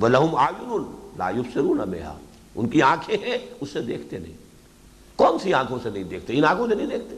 وہ 0.00 0.08
لہم 0.08 0.34
آئین 0.34 1.10
لا 1.18 1.30
یبصرون 1.30 1.78
بہا 1.78 2.18
ان 2.54 2.68
کی 2.68 2.82
آنکھیں 2.82 3.16
ہیں، 3.26 3.38
اس 3.60 3.70
سے 3.70 3.80
دیکھتے 3.80 4.18
نہیں۔ 4.18 4.32
کون 5.16 5.38
سی 5.38 5.54
آنکھوں 5.54 5.78
سے 5.82 5.90
نہیں 5.90 6.04
دیکھتے؟ 6.04 6.38
ان 6.38 6.44
آنکھوں 6.44 6.68
سے 6.68 6.74
نہیں 6.74 6.86
دیکھتے۔ 6.86 7.16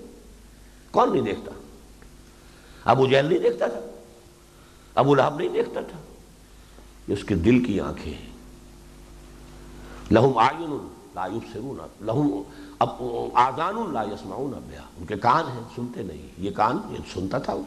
کون 0.91 1.13
نہیں 1.13 1.23
دیکھتا؟ 1.23 1.51
ابو 2.85 3.07
جہل 3.07 3.27
نہیں 3.27 3.39
دیکھتا 3.39 3.67
تھا۔ 3.67 3.81
ابو 4.95 5.15
لہب 5.15 5.39
نہیں 5.39 5.49
دیکھتا 5.49 5.81
تھا۔ 5.81 5.99
یہ 7.09 7.13
اس 7.13 7.25
کے 7.25 7.35
دل 7.35 7.65
کی 7.65 7.81
آنکھیں 7.81 8.15
ہیں۔ 8.15 8.26
لہم 10.11 10.39
آئین 10.39 10.89
لا 11.15 11.27
یبصرون، 11.27 12.07
لہم 12.07 12.43
اب 12.79 12.89
آزان 13.35 13.93
لا 13.93 14.03
یسمعون 14.03 14.51
بہا۔ 14.51 14.83
ان 14.99 15.07
کے 15.07 15.17
کان 15.17 15.45
ہیں، 15.53 15.61
سنتے 15.77 16.03
نہیں۔ 16.03 16.29
یہ 16.39 16.51
کان 16.51 16.79
یہ 16.91 16.97
سنتا 17.15 17.39
تھا 17.39 17.55
وہ۔ 17.55 17.63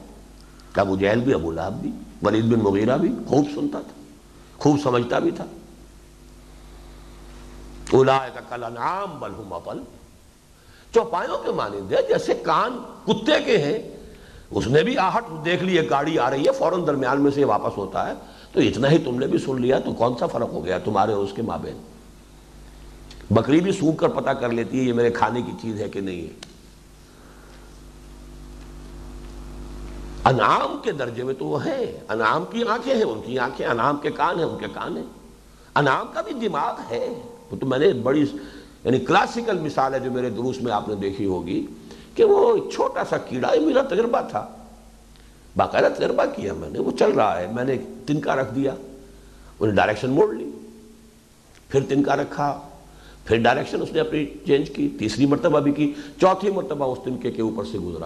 ابو 0.76 0.96
جہل 0.96 1.20
بھی، 1.20 1.34
ابو 1.34 1.52
لہب 1.52 1.82
بھی، 1.82 1.92
ولید 2.22 2.46
بن 2.46 2.60
مغیرہ 2.60 2.98
بھی 2.98 3.12
خوب 3.28 3.46
سنتا 3.56 3.82
تھا، 3.82 4.02
خوب 4.58 4.78
سمجھتا 4.84 5.20
بھی 5.20 5.32
تھا۔ 5.32 5.46
اولائک 7.92 8.50
کل 8.50 8.64
انعام 8.64 9.20
بل 9.20 9.32
ہم 9.32 9.54
اپل 9.54 9.80
چوپایوں 10.94 11.38
کے 11.38 11.52
مانند 11.52 11.94
ہے، 11.94 11.98
جیسے 12.08 12.34
کان 12.34 12.84
کتے 13.06 13.44
کے 13.46 13.58
ہیں، 13.58 13.80
اس 14.52 14.68
نے 14.68 14.84
بھی 14.84 14.98
آہٹ 14.98 15.26
دیکھ 15.46 15.64
لی، 15.64 15.78
ایک 15.78 15.90
گاڑی 15.90 16.20
آ 16.20 16.30
رہی 16.30 16.48
ہے، 16.48 16.52
فوراً 16.52 16.88
درمیان 16.88 17.22
میں 17.22 17.32
سے 17.32 17.46
واپس 17.46 17.78
ہوتا 17.78 18.08
ہے۔ 18.08 18.14
تو 18.52 18.60
اتنا 18.60 18.92
ہی 18.92 18.98
تم 18.98 19.20
نے 19.20 19.28
بھی 19.28 19.38
سن 19.38 19.62
لیا، 19.62 19.80
تو 19.80 19.94
کون 19.94 20.14
سا 20.20 20.26
فرق 20.26 20.50
ہو 20.50 20.66
گیا 20.66 20.80
تمہارے 20.80 21.14
اور 21.14 21.24
اس 21.24 21.32
کے 21.36 21.42
مابین؟ 21.42 21.78
بکری 23.32 23.60
بھی 23.60 23.72
سونگ 23.72 23.96
کر 23.96 24.08
پتا 24.08 24.34
کر 24.34 24.50
لیتی 24.50 24.80
ہے 24.80 24.84
یہ 24.84 24.94
میرے 24.94 25.12
کھانے 25.12 25.42
کی 25.42 25.52
چیز 25.62 25.82
ہے 25.82 25.90
کہ 25.90 26.02
نہیں 26.02 26.22
ہے۔ 26.22 26.50
انعام 30.26 30.80
کے 30.84 30.92
درجے 30.92 31.24
میں 31.24 31.34
تو 31.34 31.46
وہ 31.46 31.66
ہے۔ 31.66 32.00
انعام 32.10 32.46
کی 32.52 32.64
آنکھیں 32.64 32.96
ہیں، 32.96 33.04
ان 33.04 33.22
کی 33.26 33.40
آنکھیں، 33.40 33.68
انعام 33.68 33.98
کے 33.98 34.12
کان 34.12 34.38
ہیں، 34.38 34.46
ان 34.46 34.60
کے 34.60 34.66
کان 34.74 34.98
ہیں۔ 34.98 35.04
انعام 35.76 36.06
کا 36.14 36.22
بھی 36.22 36.48
دماغ 36.48 36.74
ہے۔ 36.90 37.22
وہ 37.52 37.58
تو 37.58 37.66
میں 37.66 37.80
نے 37.80 37.94
بڑی 37.94 38.26
یعنی 38.84 39.00
کلاسیکل 39.00 39.60
مثال 39.60 39.94
ہے 39.94 40.00
جو 40.00 40.12
میرے 40.12 40.30
دروس 40.30 40.62
میں 40.62 40.72
آپ 40.72 40.90
نے 40.90 40.96
دیکھی 40.96 41.26
ہوگی 41.26 41.68
کہ 42.16 42.24
وہ 42.24 42.72
چھوٹا 42.72 43.04
سا 43.10 43.18
کیڑا، 43.18 43.54
یہ 43.54 43.60
میرا 43.60 43.82
تجربہ 43.82 44.22
تھا۔ 44.32 44.48
باقاعدہ 45.56 45.88
تجربہ 45.98 46.26
کیا 46.36 46.54
میں 46.54 46.70
نے، 46.70 46.80
وہ 46.80 46.92
چل 47.00 47.12
رہا 47.12 47.40
ہے۔ 47.40 47.48
میں 47.52 47.64
نے 47.64 47.78
تنکا 48.06 48.36
رکھ 48.36 48.56
دیا، 48.56 48.76
انہیں 49.60 49.76
ڈائریکشن 49.76 50.10
موڑ 50.10 50.34
لی، 50.34 50.52
پھر 51.70 51.84
تنکا 51.90 52.16
رکھا۔ 52.16 52.69
پھر 53.30 53.38
ڈائریکشن 53.38 53.82
اس 53.82 53.92
نے 53.94 54.00
اپنی 54.00 54.26
چینج 54.46 54.70
کی، 54.70 54.90
تیسری 55.00 55.26
مرتبہ 55.26 55.60
بھی 55.60 55.72
کی، 55.72 55.94
چوتھی 56.22 56.52
مرتبہ 56.52 56.86
اس 56.86 56.98
تنکے 57.04 57.32
کے 57.32 57.42
اوپر 57.42 57.64
سے 57.66 57.80
گزرا۔ 57.80 58.06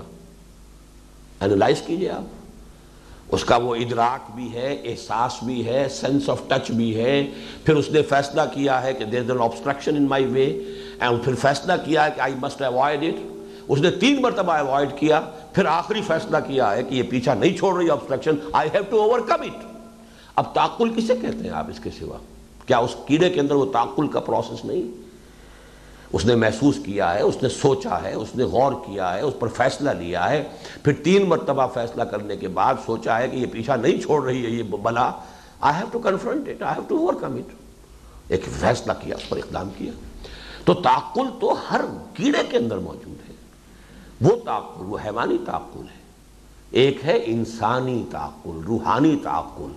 اینالائز 1.42 1.82
کیجیے 1.82 2.10
آپ۔ 2.10 2.24
اس 3.32 3.46
کا 3.46 3.56
وہ 3.56 3.76
ادراک 3.76 4.36
بھی 4.36 4.54
ہے، 4.54 4.82
احساس 4.86 5.44
بھی 5.44 5.66
ہے 5.66 5.88
سینس 5.92 6.30
آف 6.30 6.42
ٹچ 6.48 6.72
بھی 6.72 6.96
ہے۔ 6.96 7.32
پھر 7.66 7.76
اس 7.76 7.90
نے 7.90 8.02
فیصلہ 8.02 8.42
کیا 8.54 8.84
ہے 8.84 8.94
کہ 8.94 9.06
there 9.06 9.32
obstruction 9.32 10.00
in 10.00 10.04
my 10.04 10.32
way 10.32 10.52
and 11.00 11.24
پھر 11.24 11.36
فیصلہ 11.36 11.74
کیا 11.86 12.06
ہے 12.06 12.10
کہ 12.16 12.22
آئی 12.22 12.34
مسٹ 12.42 12.64
avoid 12.64 13.04
it 13.04 13.20
اس 13.68 13.80
نے 13.80 13.92
تین 13.92 14.22
مرتبہ 14.22 14.54
اوائڈ 14.54 14.90
کیا، 15.00 15.22
پھر 15.54 15.66
آخری 15.66 16.02
فیصلہ 16.08 16.38
کیا 16.48 16.76
ہے 16.76 16.84
کہ 16.84 16.96
یہ 16.96 17.04
پیچھا 17.04 17.34
نہیں 17.34 17.58
چھوڑ 17.58 17.76
رہی 17.76 17.90
obstruction 17.90 18.64
I 18.64 18.68
have 18.68 18.96
to 18.96 19.08
overcome 19.08 19.46
it 19.46 19.66
اب 20.36 20.56
تعقل 20.56 20.90
کسے 20.90 21.16
کہتے 21.16 21.44
ہیں 21.44 21.50
آپ 21.50 21.70
اس 21.70 21.80
کے 21.80 21.90
سوا؟ 22.00 22.18
کیا 22.66 22.78
اس 22.78 22.96
کیڑے 23.08 23.30
کے 23.30 23.40
اندر 23.40 23.56
وہ 23.56 23.72
تعقل 23.74 24.08
کا 24.08 24.20
پروسیس 24.20 24.66
نہیں؟ 24.66 25.03
اس 26.14 26.26
نے 26.26 26.36
محسوس 26.36 26.76
کیا 26.86 27.14
ہے، 27.14 27.22
اس 27.22 27.44
نے 27.44 27.50
سوچا 27.50 28.04
ہے، 28.04 28.14
اس 28.14 28.36
نے 28.36 28.44
غور 28.44 28.72
کیا 28.72 29.14
ہے، 29.14 29.22
اس 29.22 29.34
پر 29.40 29.48
فیصلہ 29.48 29.90
لیا 29.90 30.30
ہے۔ 30.30 30.44
پھر 30.84 30.94
تین 30.94 31.30
مرتبہ 31.30 31.68
فیصلہ 31.74 32.04
کرنے 32.04 32.38
کے 32.38 32.48
بعد 32.48 32.74
سوچا 32.86 33.20
ہے 33.20 33.30
کہ 33.30 33.36
یہ 33.36 33.46
پیچھا 33.46 33.76
نہیں 33.76 34.02
چھوڑ 34.02 34.24
رہی 34.24 34.46
ہے، 34.46 34.50
یہ 34.50 34.64
بلا۔ 34.64 35.12
I 35.62 35.76
have 35.78 35.86
to 35.92 36.00
confront 36.00 36.48
it 36.48 36.62
I 36.62 36.74
have 36.76 36.84
to 36.88 36.98
overcome 37.14 37.36
it 37.36 37.54
ایک 38.28 38.46
فیصلہ 38.60 38.94
کیا، 39.02 39.16
اس 39.16 39.30
پر 39.30 39.38
اقدام 39.38 39.70
کیا۔ 39.78 39.92
تو 40.66 40.74
تعقل 40.74 41.28
تو 41.42 41.56
ہر 41.72 41.82
کیڑے 42.14 42.44
کے 42.50 42.58
اندر 42.58 42.78
موجود 42.78 43.30
ہے۔ 43.30 43.36
وہ 44.22 44.36
تعقل، 44.46 44.86
وہ 44.86 44.98
حیوانی 45.06 45.38
تعقل 45.46 45.82
ہے۔ 45.82 46.04
ایک 46.72 47.06
ہے 47.06 47.20
انسانی 47.26 48.06
تعقل، 48.12 48.60
روحانی 48.68 49.16
تعقل۔ 49.24 49.72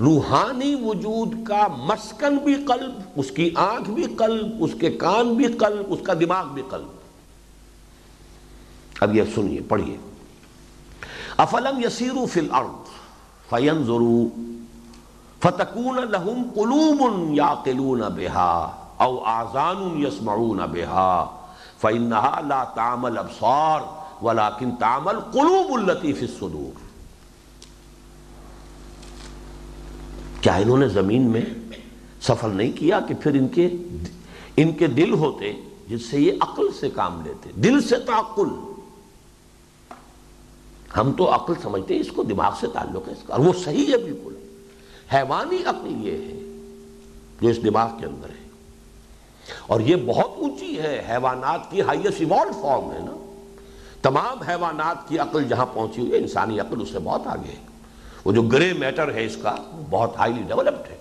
روحانی 0.00 0.74
وجود 0.74 1.46
کا 1.46 1.66
مسکن 1.78 2.36
بھی 2.36 2.54
قلب، 2.54 3.00
اس 3.16 3.30
کی 3.30 3.50
آنکھ 3.54 3.90
بھی 3.90 4.02
قلب، 4.02 4.56
اس 4.60 4.70
کے 4.80 4.90
کان 4.90 5.34
بھی 5.34 5.46
قلب، 5.46 5.86
اس 5.88 5.98
کا 6.02 6.14
دماغ 6.14 6.46
بھی 6.46 6.62
قلب۔ 6.70 6.88
اب 9.00 9.16
یہ 9.16 9.22
سنیے، 9.34 9.60
پڑھیے۔ 9.60 9.96
افلم 11.36 11.84
یسیرو 11.84 12.26
فی 12.26 12.40
الارض 12.40 12.88
فینظرو 13.50 14.28
فتکون 15.42 15.96
لہم 16.10 16.42
قلوب 16.54 17.34
یاقلون 17.34 18.00
بہا 18.00 18.84
او 18.96 19.24
آزان 19.24 20.04
یسمعون 20.06 20.56
بہا 20.56 21.26
فإنها 21.80 22.40
لا 22.46 22.64
تعمل 22.64 23.18
ابصار 23.18 23.80
ولكن 24.24 24.70
تعمل 24.70 25.20
قلوب 25.32 25.72
التي 25.72 26.12
في 26.12 26.26
الصدور۔ 26.26 26.87
کیا 30.40 30.54
انہوں 30.56 30.76
نے 30.76 30.88
زمین 30.88 31.22
میں 31.22 31.40
سفر 32.22 32.48
نہیں 32.48 32.72
کیا 32.72 33.00
کہ 33.00 33.14
پھر 33.14 33.34
ان 33.34 33.48
کے 33.48 33.68
ان 34.56 34.72
کے 34.72 34.86
دل 34.86 35.12
ہوتے 35.12 35.52
جس 35.88 36.02
سے 36.02 36.20
یہ 36.20 36.32
عقل 36.40 36.68
سے 36.80 36.90
کام 36.90 37.22
لیتے؟ 37.24 37.50
دل 37.56 37.80
سے 37.80 37.96
تعقل۔ 37.98 38.48
ہم 40.96 41.12
تو 41.12 41.34
عقل 41.34 41.52
سمجھتے 41.62 41.94
ہیں، 41.94 42.00
اس 42.00 42.12
کو 42.12 42.22
دماغ 42.22 42.54
سے 42.60 42.66
تعلق 42.72 43.08
ہے 43.08 43.12
اس 43.12 43.22
کا، 43.26 43.34
اور 43.34 43.44
وہ 43.44 43.52
صحیح 43.64 43.92
ہے 43.92 43.98
بالکل۔ 43.98 44.34
حیوانی 45.14 45.56
عقل 45.56 46.06
یہ 46.06 46.12
ہے 46.12 46.40
جو 47.40 47.48
اس 47.48 47.64
دماغ 47.64 47.88
کے 47.98 48.06
اندر 48.06 48.28
ہے۔ 48.28 48.48
اور 49.66 49.80
یہ 49.80 49.96
بہت 49.96 50.30
اونچی 50.36 50.78
ہے، 50.78 51.06
حیوانات 51.10 51.70
کی 51.70 51.80
ہائیسٹ 51.80 52.20
ایوالڈ 52.20 52.54
فارم 52.54 52.92
ہے 52.92 52.98
نا۔ 52.98 53.42
تمام 54.02 54.42
حیوانات 54.42 55.08
کی 55.08 55.18
عقل 55.18 55.44
جہاں 55.44 55.66
پہنچی 55.74 56.00
ہوئی 56.00 56.12
ہے، 56.12 56.18
انسانی 56.18 56.60
عقل 56.60 56.82
اس 56.82 56.88
سے 56.92 56.98
بہت 56.98 57.26
آگے 57.26 57.48
ہے۔ 57.48 57.77
وہ 58.28 58.32
جو 58.32 58.42
گرے 58.42 58.72
میٹر 58.72 59.14
ہے 59.14 59.24
اس 59.24 59.36
کا 59.36 59.54
بہت 59.90 60.16
ہائیلی 60.16 60.42
ڈیولپڈ 60.42 60.90
ہے۔ 60.90 60.96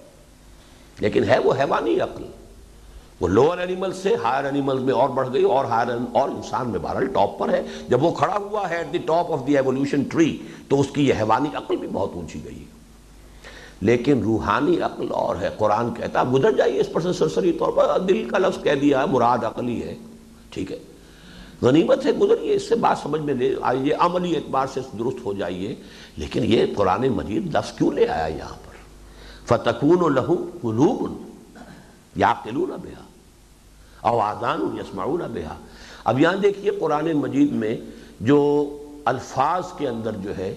لیکن 0.99 1.23
ہے 1.23 1.39
وہ 1.39 1.53
حیوانی 1.59 1.99
عقل۔ 1.99 2.23
وہ 3.19 3.27
لوور 3.27 3.57
اینیمل 3.57 3.93
سے 3.93 4.15
ہائر 4.15 4.45
اینیمل 4.45 4.79
میں 4.79 4.93
اور 4.93 5.09
بڑھ 5.09 5.27
گئی 5.33 5.43
اور 5.43 5.65
ہائر 5.65 5.87
اور 6.13 6.29
انسان 6.29 6.69
میں 6.69 6.79
بہرحال 6.79 7.05
ٹاپ 7.05 7.39
پر 7.39 7.49
ہے۔ 7.49 7.63
جب 7.87 8.03
وہ 8.03 8.11
کھڑا 8.11 8.37
ہوا 8.37 8.69
ہے 8.69 8.77
at 8.77 8.93
the 8.93 8.97
top 8.97 9.31
of 9.31 9.47
the 9.47 9.55
evolution 9.55 10.03
tree 10.03 10.37
تو 10.69 10.79
اس 10.79 10.87
کی 10.87 11.07
یہ 11.07 11.13
حیوانی 11.13 11.49
عقل 11.55 11.75
بھی 11.75 11.87
بہت 11.87 12.09
اونچی 12.13 12.39
گئی۔ 12.45 12.63
لیکن 13.81 14.21
روحانی 14.21 14.81
عقل 14.81 15.07
اور 15.11 15.35
ہے، 15.35 15.49
قرآن 15.57 15.93
کہتا 15.93 16.23
گزر 16.33 16.51
جائیے 16.51 16.79
اس 16.79 16.93
پر 16.93 17.01
سے 17.01 17.13
سرسری 17.13 17.51
طور 17.51 17.71
پر۔ 17.71 17.99
دل 17.99 18.29
کا 18.29 18.37
لفظ 18.37 18.63
کہہ 18.63 18.75
دیا 18.75 19.01
ہے، 19.01 19.05
مراد 19.05 19.37
عقلی 19.37 19.83
ہے۔ 19.83 19.95
ٹھیک 20.49 20.71
ہے۔ 20.71 20.79
غنیمت 21.61 22.05
ہے، 22.05 22.11
گزریے، 22.11 22.53
اس 22.53 22.69
سے 22.69 22.75
بات 22.75 22.97
سمجھ 23.03 23.21
میں 23.21 23.33
لے 23.33 23.55
آئیے، 23.61 23.93
عملی 23.93 24.35
اعتبار 24.35 24.67
سے 24.73 24.79
درست 24.99 25.25
ہو 25.25 25.33
جائیے۔ 25.33 25.75
لیکن 26.17 26.43
یہ 26.43 26.65
قرآن 26.75 27.01
مجید 27.01 27.55
لفظ 27.55 27.77
کیوں 27.77 27.91
لے 27.91 28.07
آیا 28.07 28.27
یہاں 28.27 28.53
پر؟ 28.53 28.67
فتقون 29.45 30.01
و 30.01 30.09
لہو 30.09 30.35
قلوب 30.61 31.21
یا 32.15 32.33
قلون 32.43 32.69
بہا 32.69 33.03
او 34.09 34.19
آزان 34.19 34.77
یسمعون 34.79 35.21
بہا 35.33 35.55
اب 36.03 36.19
یہاں 36.19 36.35
دیکھیے 36.35 36.71
قرآن 36.71 37.11
مجید 37.13 37.51
میں 37.51 37.77
جو 38.19 38.69
الفاظ 39.05 39.63
کے 39.77 39.87
اندر 39.87 40.11
جو 40.11 40.37
ہے، 40.37 40.55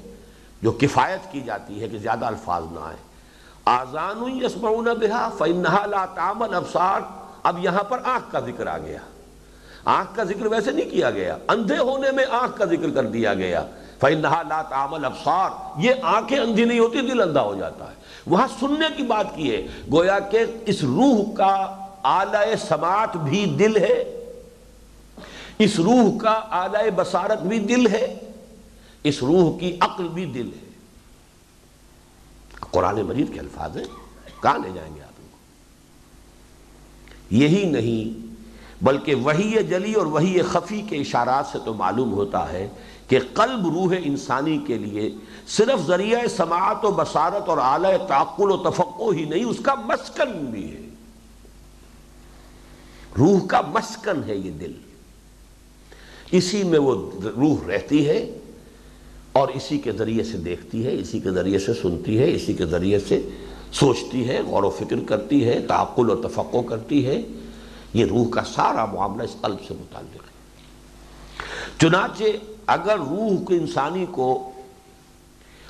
جو 0.62 0.72
کفایت 0.72 1.32
کی 1.32 1.40
جاتی 1.40 1.82
ہے 1.82 1.88
کہ 1.88 1.98
زیادہ 1.98 2.26
الفاظ 2.26 2.62
نہ 2.72 2.78
آئے۔ 2.82 2.96
آزان 3.64 4.44
یسمعون 4.44 4.84
بہا 4.84 5.28
فإنہا 5.38 5.86
لا 5.86 6.06
تعمل 6.06 6.54
ابصار 6.54 7.00
اب 7.42 7.58
یہاں 7.64 7.84
پر 7.84 7.98
آنکھ 8.04 8.32
کا 8.32 8.40
ذکر 8.40 8.66
آ 8.66 8.78
گیا۔ 8.78 8.98
آنکھ 9.84 10.16
کا 10.16 10.24
ذکر 10.24 10.46
ویسے 10.46 10.70
نہیں 10.70 10.90
کیا 10.90 11.10
گیا۔ 11.10 11.36
اندھے 11.48 11.78
ہونے 11.78 12.10
میں 12.12 12.24
آنکھ 12.30 12.58
کا 12.58 12.64
ذکر 12.64 12.90
کر 12.90 13.06
دیا 13.06 13.34
گیا۔ 13.34 13.66
فَإِنَّهَا 14.00 14.42
لَا 14.42 14.62
تَعْمَلْ 14.62 15.04
أَبْصَارِ 15.06 15.52
یہ 15.86 15.94
آنکھیں 16.02 16.38
اندھی 16.38 16.64
نہیں 16.64 16.78
ہوتی، 16.78 17.00
دل 17.00 17.20
اندھا 17.20 17.42
ہو 17.42 17.54
جاتا 17.54 17.88
ہے۔ 17.88 17.94
وہاں 18.26 18.48
سننے 18.60 18.86
کی 18.96 19.02
بات 19.02 19.26
کی 19.34 19.50
ہے، 19.50 19.66
گویا 19.92 20.18
کہ 20.18 20.38
اس 20.66 20.82
روح 20.82 21.34
کا 21.34 21.86
آلہ 22.02 22.56
سماعت 22.68 23.16
بھی 23.16 23.46
دل 23.58 23.76
ہے، 23.76 24.26
اس 25.58 25.78
روح 25.78 26.18
کا 26.18 26.40
آلہ 26.50 26.90
بصارت 26.96 27.42
بھی 27.42 27.58
دل 27.58 27.86
ہے، 27.86 28.20
اس 29.04 29.22
روح 29.22 29.58
کی 29.58 29.76
عقل 29.80 30.08
بھی 30.08 30.24
دل 30.24 30.46
ہے۔ 30.46 30.70
قرآن 32.70 33.02
مجید 33.02 33.34
کے 33.34 33.40
الفاظ 33.40 33.76
ہیں، 33.76 33.84
کہاں 34.42 34.58
لے 34.58 34.68
جائیں 34.74 34.96
گے 34.96 35.00
آپ 35.02 35.16
کو؟ 35.16 35.36
یہی 37.30 37.64
نہیں، 37.64 38.30
بلکہ 38.84 39.14
وہی 39.14 39.62
جلی 39.62 39.92
اور 39.92 40.06
وہی 40.06 40.42
خفی 40.42 40.82
کے 40.82 40.96
اشارات 40.96 41.46
سے 41.46 41.58
تو 41.64 41.74
معلوم 41.74 42.12
ہوتا 42.12 42.52
ہے 42.52 42.68
کہ 43.10 43.18
قلب 43.34 43.66
روح 43.66 43.94
انسانی 44.04 44.58
کے 44.66 44.78
لیے 44.78 45.14
صرف 45.48 45.86
ذریعہ 45.86 46.26
سماعت 46.26 46.84
و 46.84 46.90
بصارت 46.90 47.48
اور 47.48 47.58
اعلی 47.58 47.88
تعقل 48.08 48.50
و 48.50 48.56
تفقع 48.56 49.12
ہی 49.12 49.24
نہیں، 49.24 49.44
اس 49.44 49.56
کا 49.62 49.74
مسکن 49.74 50.44
بھی 50.44 50.76
ہے۔ 50.76 50.80
روح 53.18 53.46
کا 53.46 53.60
مسکن 53.60 54.24
ہے 54.26 54.36
یہ 54.36 54.50
دل۔ 54.50 54.72
اسی 56.30 56.62
میں 56.62 56.78
وہ 56.78 57.10
روح 57.24 57.68
رہتی 57.68 58.08
ہے 58.08 58.38
اور 59.32 59.48
اسی 59.48 59.78
کے 59.78 59.92
ذریعے 59.92 60.24
سے 60.24 60.38
دیکھتی 60.38 60.86
ہے، 60.86 60.94
اسی 60.94 61.20
کے 61.20 61.30
ذریعے 61.30 61.58
سے 61.58 61.74
سنتی 61.74 62.18
ہے، 62.18 62.34
اسی 62.34 62.52
کے 62.52 62.66
ذریعے 62.66 62.98
سے 62.98 63.28
سوچتی 63.72 64.28
ہے، 64.28 64.42
غور 64.42 64.62
و 64.62 64.70
فکر 64.70 64.96
کرتی 65.06 65.44
ہے، 65.44 65.60
تعقل 65.60 66.10
و 66.10 66.28
تفقع 66.28 66.62
کرتی 66.68 67.06
ہے۔ 67.06 67.22
یہ 67.94 68.04
روح 68.04 68.28
کا 68.30 68.42
سارا 68.44 68.84
معاملہ 68.84 69.22
اس 69.22 69.36
قلب 69.40 69.56
سے 69.68 69.74
متعلق 69.74 70.22
ہے۔ 70.22 70.30
چنانچہ 71.80 72.24
اگر 72.70 72.98
روح 72.98 73.44
کے 73.48 73.56
انسانی 73.56 74.06
کو 74.10 74.50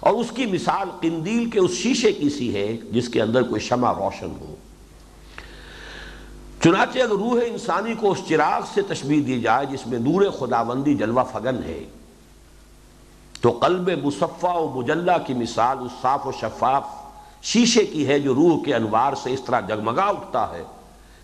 اور 0.01 0.15
اس 0.15 0.31
کی 0.35 0.47
مثال 0.47 0.89
قندیل 1.01 1.51
کے 1.51 1.61
اس 1.61 1.71
شیشے 1.71 2.13
کی 2.13 2.31
سی 2.31 2.55
ہے 2.55 2.77
جس 2.93 3.09
کے 3.09 3.23
اندر 3.23 3.43
کوئی 3.43 3.61
شمع 3.61 3.93
روشن 3.93 4.31
ہو۔ 4.41 4.55
چنانچہ 6.65 6.99
اگر 6.99 7.17
روح 7.17 7.41
انسانی 7.47 7.95
کو 8.01 8.13
اس 8.13 8.19
چراغ 8.29 8.61
سے 8.75 8.83
تشبیح 8.83 9.23
دی 9.27 9.41
جائے 9.41 9.67
جس 9.67 9.87
میں 9.87 9.99
نور 9.99 10.31
خداوندی 10.31 10.95
جلوہ 10.95 11.25
فگن 11.33 11.63
ہے، 11.67 11.85
تو 13.41 13.51
قلب 13.51 13.91
مصفہ 14.05 14.47
و 14.47 14.81
مجلہ 14.81 15.13
کی 15.27 15.35
مثال 15.35 15.79
اس 15.79 15.93
صاف 16.03 16.27
و 16.27 16.33
شفاف 16.33 16.85
شیشے 17.43 17.85
کی 17.85 18.07
ہے 18.07 18.19
جو 18.19 18.35
روح 18.35 18.65
کے 18.65 18.75
انوار 18.75 19.13
سے 19.23 19.33
اس 19.33 19.43
طرح 19.43 19.61
جگمگا 19.61 20.05
اٹھتا 20.05 20.47
ہے 20.53 20.63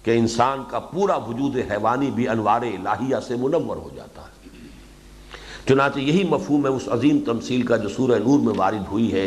کہ 0.02 0.18
انسان 0.18 0.62
کا 0.68 0.78
پورا 0.78 1.16
وجود 1.16 1.56
حیوانی 1.70 2.10
بھی 2.10 2.28
انوار 2.28 2.62
الہیہ 2.62 3.16
سے 3.28 3.36
منور 3.36 3.76
ہو 3.76 3.90
جاتا 3.96 4.22
ہے۔ 4.22 4.35
چنانچہ 5.68 5.98
یہی 5.98 6.22
مفہوم 6.28 6.66
ہے 6.66 6.70
اس 6.70 6.88
عظیم 6.92 7.18
تمثیل 7.26 7.62
کا 7.66 7.76
جو 7.76 7.88
سورہ 7.88 8.18
نور 8.24 8.38
میں 8.38 8.52
وارد 8.56 8.86
ہوئی 8.90 9.12
ہے۔ 9.12 9.26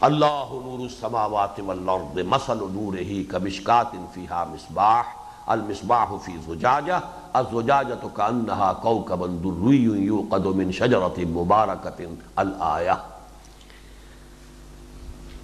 اللہ 0.00 0.50
نور 0.64 0.80
السماوات 0.80 1.60
والارض 1.66 2.18
مثل 2.26 2.58
نورہ 2.72 3.22
کمشکات 3.28 3.92
فیہا 4.14 4.44
مصباح، 4.50 5.02
المصباح 5.46 6.16
فی 6.24 6.32
زجاجہ 6.46 6.98
الزجاجہ 7.32 8.06
کانہا 8.14 8.72
کوکب 8.82 9.24
دری 9.44 9.82
یوقد 10.04 10.46
من 10.56 10.72
شجرت 10.72 11.18
مبارکت 11.30 12.00
الآیہ 12.36 12.96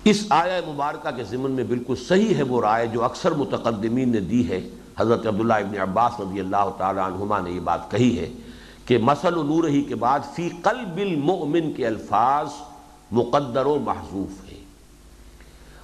اس 0.05 0.25
آیہ 0.31 0.61
مبارکہ 0.67 1.11
کے 1.17 1.25
ضمن 1.25 1.51
میں 1.51 1.65
بالکل 1.65 1.95
صحیح 2.09 2.35
ہے 2.37 2.43
وہ 2.43 2.61
رائے 2.61 2.87
جو 2.87 3.05
اکثر 3.05 3.33
متقدمین 3.33 4.09
نے 4.13 4.21
دی 4.21 4.49
ہے۔ 4.49 4.61
حضرت 4.99 5.27
عبداللہ 5.27 5.55
ابن 5.55 5.79
عباس 5.81 6.21
رضی 6.21 6.41
اللہ 6.41 6.69
تعالیٰ 6.79 7.05
عنہما 7.05 7.39
نے 7.41 7.51
یہ 7.51 7.61
بات 7.61 7.91
کہی 7.91 8.19
ہے۔ 8.19 8.29
کہ 8.87 8.99
مسل 8.99 9.37
و 9.37 9.43
نور 9.43 9.69
ہی 9.69 9.83
کے 9.83 9.95
بعد 9.95 10.21
فی 10.35 10.49
قلب 10.63 10.97
المؤمن 10.97 11.73
کے 11.73 11.87
الفاظ 11.87 12.49
مقدر 13.11 13.67
و 13.67 13.79
محضوف 13.79 14.53
ہے 14.53 14.65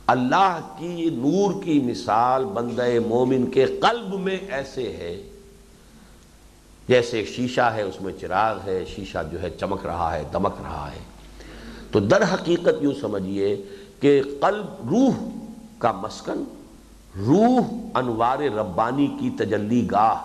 اللہ 0.06 0.58
کی 0.78 1.08
نور 1.12 1.62
کی 1.62 1.80
مثال 1.80 2.44
بندہ 2.44 2.86
مومن 3.06 3.50
کے 3.50 3.66
قلب 3.66 4.20
میں 4.20 4.38
ایسے 4.48 4.92
ہے، 4.92 5.28
جیسے 6.88 7.24
شیشہ 7.24 7.60
ہے، 7.60 7.82
اس 7.82 8.00
میں 8.00 8.12
چراغ 8.20 8.58
ہے، 8.66 8.84
شیشہ 8.84 9.18
جو 9.32 9.42
ہے 9.42 9.50
چمک 9.50 9.86
رہا 9.86 10.16
ہے، 10.16 10.22
دمک 10.32 10.54
رہا 10.62 10.88
ہے۔ 10.92 10.98
تو 11.90 12.00
در 12.00 12.34
حقیقت 12.34 12.82
یوں 12.82 12.92
سمجھیے 13.00 13.62
کہ 14.00 14.22
قلب 14.40 14.88
روح 14.88 15.28
کا 15.78 15.92
مسکن، 15.92 16.44
روح 17.26 17.74
انوار 17.94 18.38
ربانی 18.38 19.06
کی 19.06 19.30
تجلی 19.30 19.88
گاہ۔ 19.90 20.16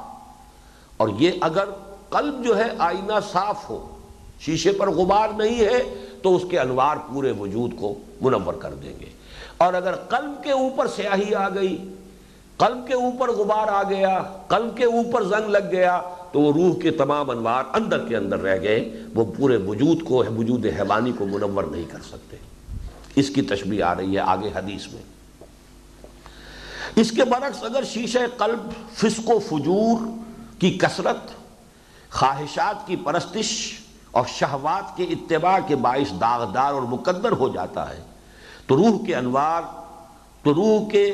اور 0.97 1.09
یہ 1.19 1.31
اگر 1.41 1.65
قلب 2.15 2.43
جو 2.43 2.57
ہے 2.57 2.65
آئینہ 2.77 3.13
صاف 3.31 3.69
ہو، 3.69 3.97
شیشے 4.39 4.71
پر 4.71 4.89
غبار 4.89 5.29
نہیں 5.37 5.59
ہے، 5.59 6.05
تو 6.21 6.35
اس 6.35 6.41
کے 6.49 6.59
انوار 6.59 6.97
پورے 7.13 7.31
وجود 7.31 7.71
کو 7.79 7.95
منور 8.21 8.53
کر 8.53 8.73
دیں 8.73 8.93
گے۔ 8.99 9.05
اور 9.57 9.73
اگر 9.73 9.95
قلب 9.95 10.43
کے 10.43 10.51
اوپر 10.51 10.87
سیاہی 10.87 11.35
آ 11.35 11.49
گئی، 11.49 11.93
قلب 12.57 12.87
کے 12.87 12.93
اوپر 12.93 13.31
غبار 13.31 13.67
آ 13.67 13.83
گیا، 13.83 14.23
قلب 14.47 14.77
کے 14.77 14.85
اوپر 14.85 15.23
زنگ 15.23 15.49
لگ 15.49 15.71
گیا، 15.71 16.01
تو 16.31 16.41
وہ 16.41 16.53
روح 16.53 16.81
کے 16.81 16.91
تمام 16.91 17.29
انوار 17.29 17.63
اندر 17.73 18.07
کے 18.07 18.17
اندر 18.17 18.39
رہ 18.39 18.61
گئے، 18.61 18.93
وہ 19.15 19.25
پورے 19.37 19.57
وجود 19.57 20.03
کو، 20.03 20.23
وجود 20.37 20.65
حیوانی 20.65 21.11
کو 21.17 21.25
منور 21.25 21.63
نہیں 21.63 21.83
کر 21.91 21.99
سکتے۔ 21.99 22.37
اس 23.15 23.29
کی 23.29 23.41
تشبیح 23.41 23.85
آ 23.85 23.95
رہی 23.95 24.13
ہے 24.15 24.19
آگے 24.19 24.49
حدیث 24.55 24.93
میں۔ 24.93 25.01
اس 26.95 27.11
کے 27.11 27.25
برعکس 27.25 27.63
اگر 27.63 27.83
شیشہ 27.83 28.19
قلب 28.37 28.59
فسق 28.93 29.29
و 29.29 29.39
فجور 29.39 30.07
کی 30.59 30.77
کثرت 30.81 31.44
خواہشات 32.15 32.87
کی 32.87 32.95
پرستش 32.95 33.79
اور 34.11 34.25
شہوات 34.27 34.97
کے 34.97 35.03
اتباع 35.03 35.57
کے 35.67 35.75
باعث 35.75 36.11
داغدار 36.21 36.73
اور 36.73 36.81
مقدر 36.81 37.31
ہو 37.31 37.49
جاتا 37.49 37.89
ہے۔ 37.89 38.01
تو 38.67 38.77
روح 38.77 39.05
کے 39.05 39.15
انوار، 39.15 39.61
تو 40.43 40.53
روح 40.53 40.89
کے 40.89 41.09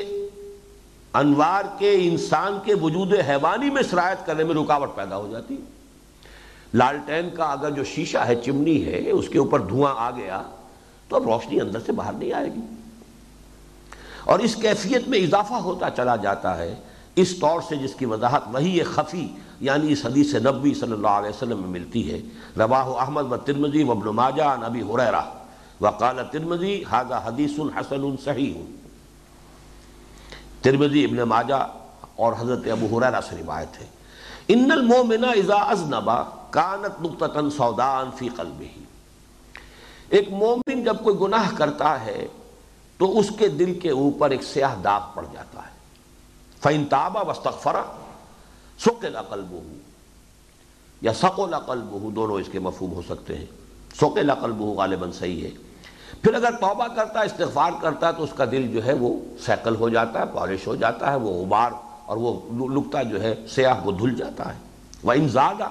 انوار 1.14 1.62
کے 1.78 1.94
انسان 1.94 2.58
کے 2.64 2.74
وجود 2.74 3.12
حیوانی 3.28 3.70
میں 3.70 3.82
سرایت 3.82 4.26
کرنے 4.26 4.44
میں 4.44 4.54
رکاوٹ 4.54 4.94
پیدا 4.94 5.16
ہو 5.16 5.28
جاتی۔ 5.30 5.56
لالٹین 6.74 7.30
کا 7.30 7.44
اگر 7.44 7.70
جو 7.70 7.84
شیشہ 7.84 8.18
ہے، 8.18 8.34
چمنی 8.34 8.84
ہے، 8.84 9.10
اس 9.10 9.28
کے 9.28 9.38
اوپر 9.38 9.60
دھواں 9.60 9.94
آ 9.96 10.10
گیا، 10.10 10.42
تو 11.08 11.16
اب 11.16 11.22
روشنی 11.22 11.60
اندر 11.60 11.78
سے 11.86 11.92
باہر 11.92 12.12
نہیں 12.12 12.32
آئے 12.32 12.48
گی۔ 12.48 12.60
اور 14.24 14.38
اس 14.38 14.54
کیفیت 14.54 15.08
میں 15.08 15.18
اضافہ 15.18 15.54
ہوتا 15.54 15.90
چلا 15.90 16.16
جاتا 16.16 16.58
ہے 16.58 16.74
اس 17.16 17.38
طور 17.38 17.60
سے 17.68 17.76
جس 17.76 17.94
کی 17.94 18.06
وضاحت 18.06 18.42
وہی 18.52 18.82
خفی 18.82 19.28
یعنی 19.60 19.92
اس 19.92 20.06
حدیث 20.06 20.34
نبوی 20.34 20.74
صلی 20.74 20.92
اللہ 20.92 21.08
علیہ 21.08 21.28
وسلم 21.28 21.58
میں 21.58 21.68
ملتی 21.68 22.12
ہے۔ 22.12 22.20
رواہ 22.58 22.86
احمد 22.86 23.32
و 23.32 23.36
ترمزی 23.36 23.82
وابن 23.82 24.08
ماجہ 24.08 24.42
نبی 24.42 24.82
حریرہ۔ 24.82 25.20
وقال 25.80 26.18
ترمزی 26.32 26.84
حاضہ 26.90 27.14
حدیث 27.24 27.50
حسن 27.50 28.16
صحیح. 28.24 28.54
ترمزی 30.62 31.04
ابن 31.04 31.16
ماجہ 31.16 31.68
اور 32.16 32.32
حضرت 32.38 32.66
ابو 32.70 32.98
حریرہ 32.98 33.20
سے 33.20 33.36
روایت 33.36 33.80
ہے۔ 33.80 33.86
ان 34.48 34.70
المومن 34.72 35.24
اذا 35.24 35.54
ازنبا 35.54 36.22
کانت 36.50 37.02
نقطتاً 37.02 37.50
سودان 37.50 38.10
فی 38.16 38.28
قلبہ. 38.28 38.78
ایک 40.08 40.32
مومن 40.32 40.84
جب 40.84 40.96
کوئی 41.04 41.16
گناہ 41.20 41.56
کرتا 41.56 42.04
ہے 42.04 42.26
تو 42.98 43.18
اس 43.18 43.32
کے 43.38 43.48
دل 43.48 43.78
کے 43.80 43.90
اوپر 43.90 44.30
ایک 44.30 44.42
سیاہ 44.42 44.74
داغ 44.84 45.00
پڑ 45.14 45.24
جاتا 45.32 45.62
ہے۔ 45.62 45.81
فَإِن 46.62 46.84
تَعْبَ 46.84 47.18
وَاسْتَغْفَرَ 47.26 47.76
سوکل 48.78 49.16
عقل 49.16 49.42
بہو 49.42 49.62
یا 51.00 51.12
سقل 51.12 51.54
عقل 51.54 51.80
بہو 51.82 52.10
دونوں 52.10 52.40
اس 52.40 52.48
کے 52.52 52.58
مفہوم 52.58 52.92
ہو 52.92 53.02
سکتے 53.02 53.38
ہیں۔ 53.38 53.46
سوکل 54.00 54.30
عقل 54.30 54.52
بہو 54.52 54.72
غالباً 54.72 55.12
صحیح 55.12 55.44
ہے۔ 55.44 55.50
پھر 56.22 56.34
اگر 56.34 56.50
توبہ 56.50 56.86
کرتا 56.96 57.20
ہے، 57.20 57.24
استغفار 57.24 57.70
کرتا 57.80 58.08
ہے، 58.08 58.12
تو 58.12 58.22
اس 58.22 58.30
کا 58.36 58.44
دل 58.44 58.68
جو 58.68 58.84
ہے 58.84 58.92
وہ 58.92 59.16
سیکل 59.46 59.76
ہو 59.76 59.88
جاتا 59.88 60.18
ہے، 60.18 60.24
پالش 60.34 60.66
ہو 60.66 60.74
جاتا 60.74 61.10
ہے، 61.10 61.16
وہ 61.16 61.44
غبار 61.44 61.70
اور 62.06 62.16
وہ 62.16 62.40
لکتا 62.68 63.02
جو 63.02 63.22
ہے 63.22 63.34
سیاہ، 63.48 63.86
وہ 63.86 63.92
دھل 63.92 64.14
جاتا 64.14 64.54
ہے۔ 64.54 64.58
وہ 65.02 65.12
ان 65.12 65.28
زیادہ 65.28 65.68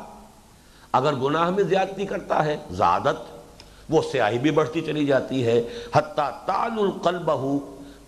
اگر 0.92 1.16
گناہ 1.16 1.50
میں 1.50 1.64
زیادتی 1.64 2.06
کرتا 2.06 2.46
ہے 2.46 2.58
زیادت 2.72 3.42
وہ 3.90 4.02
سیاہی 4.12 4.40
بھی 4.40 4.52
بڑھتی 4.52 4.82
چلی 4.82 5.06
جاتی 5.06 5.46
ہے۔ 5.46 5.68
حتیٰ 5.96 6.32
تال 6.46 6.72
القلب 6.72 7.32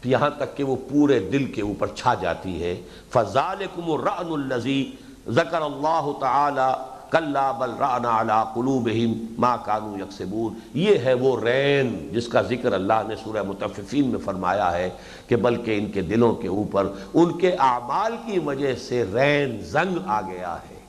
یہاں 0.06 0.30
تک 0.38 0.58
کہ 0.58 0.64
وہ 0.64 0.76
پورے 0.90 1.20
دل 1.20 1.46
کے 1.46 1.62
اوپر 1.62 1.88
چھا 1.88 2.14
جاتی 2.14 2.64
ہے۔ 2.64 2.82
فضالکم 3.10 3.92
الرعن 3.92 4.32
الذی 4.32 4.92
ذکر 5.28 5.62
اللہ 5.62 6.12
تعالی 6.20 6.84
کلا 7.10 7.52
بل 7.52 7.72
رانا 7.80 8.22
علی 8.22 8.44
قلوبہم 8.54 9.26
ما 9.38 9.56
کانوا 9.58 9.98
یکسبون 10.00 10.54
یہ 10.74 10.98
ہے 10.98 11.14
وہ 11.14 11.40
رین 11.40 12.10
جس 12.12 12.28
کا 12.28 12.42
ذکر 12.42 12.74
اللہ 12.74 13.02
نے 13.08 13.16
سورہ 13.24 13.44
متففین 13.44 14.08
میں 14.08 14.20
فرمایا 14.20 14.72
ہے 14.72 14.90
کہ 15.28 15.36
بلکہ 15.36 15.78
ان 15.78 15.92
کے 15.92 16.02
دلوں 16.02 16.34
کے 16.34 16.48
اوپر، 16.48 16.88
ان 17.14 17.38
کے 17.38 17.52
اعمال 17.60 18.16
کی 18.26 18.40
وجہ 18.40 18.76
سے 18.76 19.06
رین 19.14 19.62
زنگ 19.62 19.98
آ 20.06 20.22
گیا 20.22 20.56
ہے۔ 20.56 20.80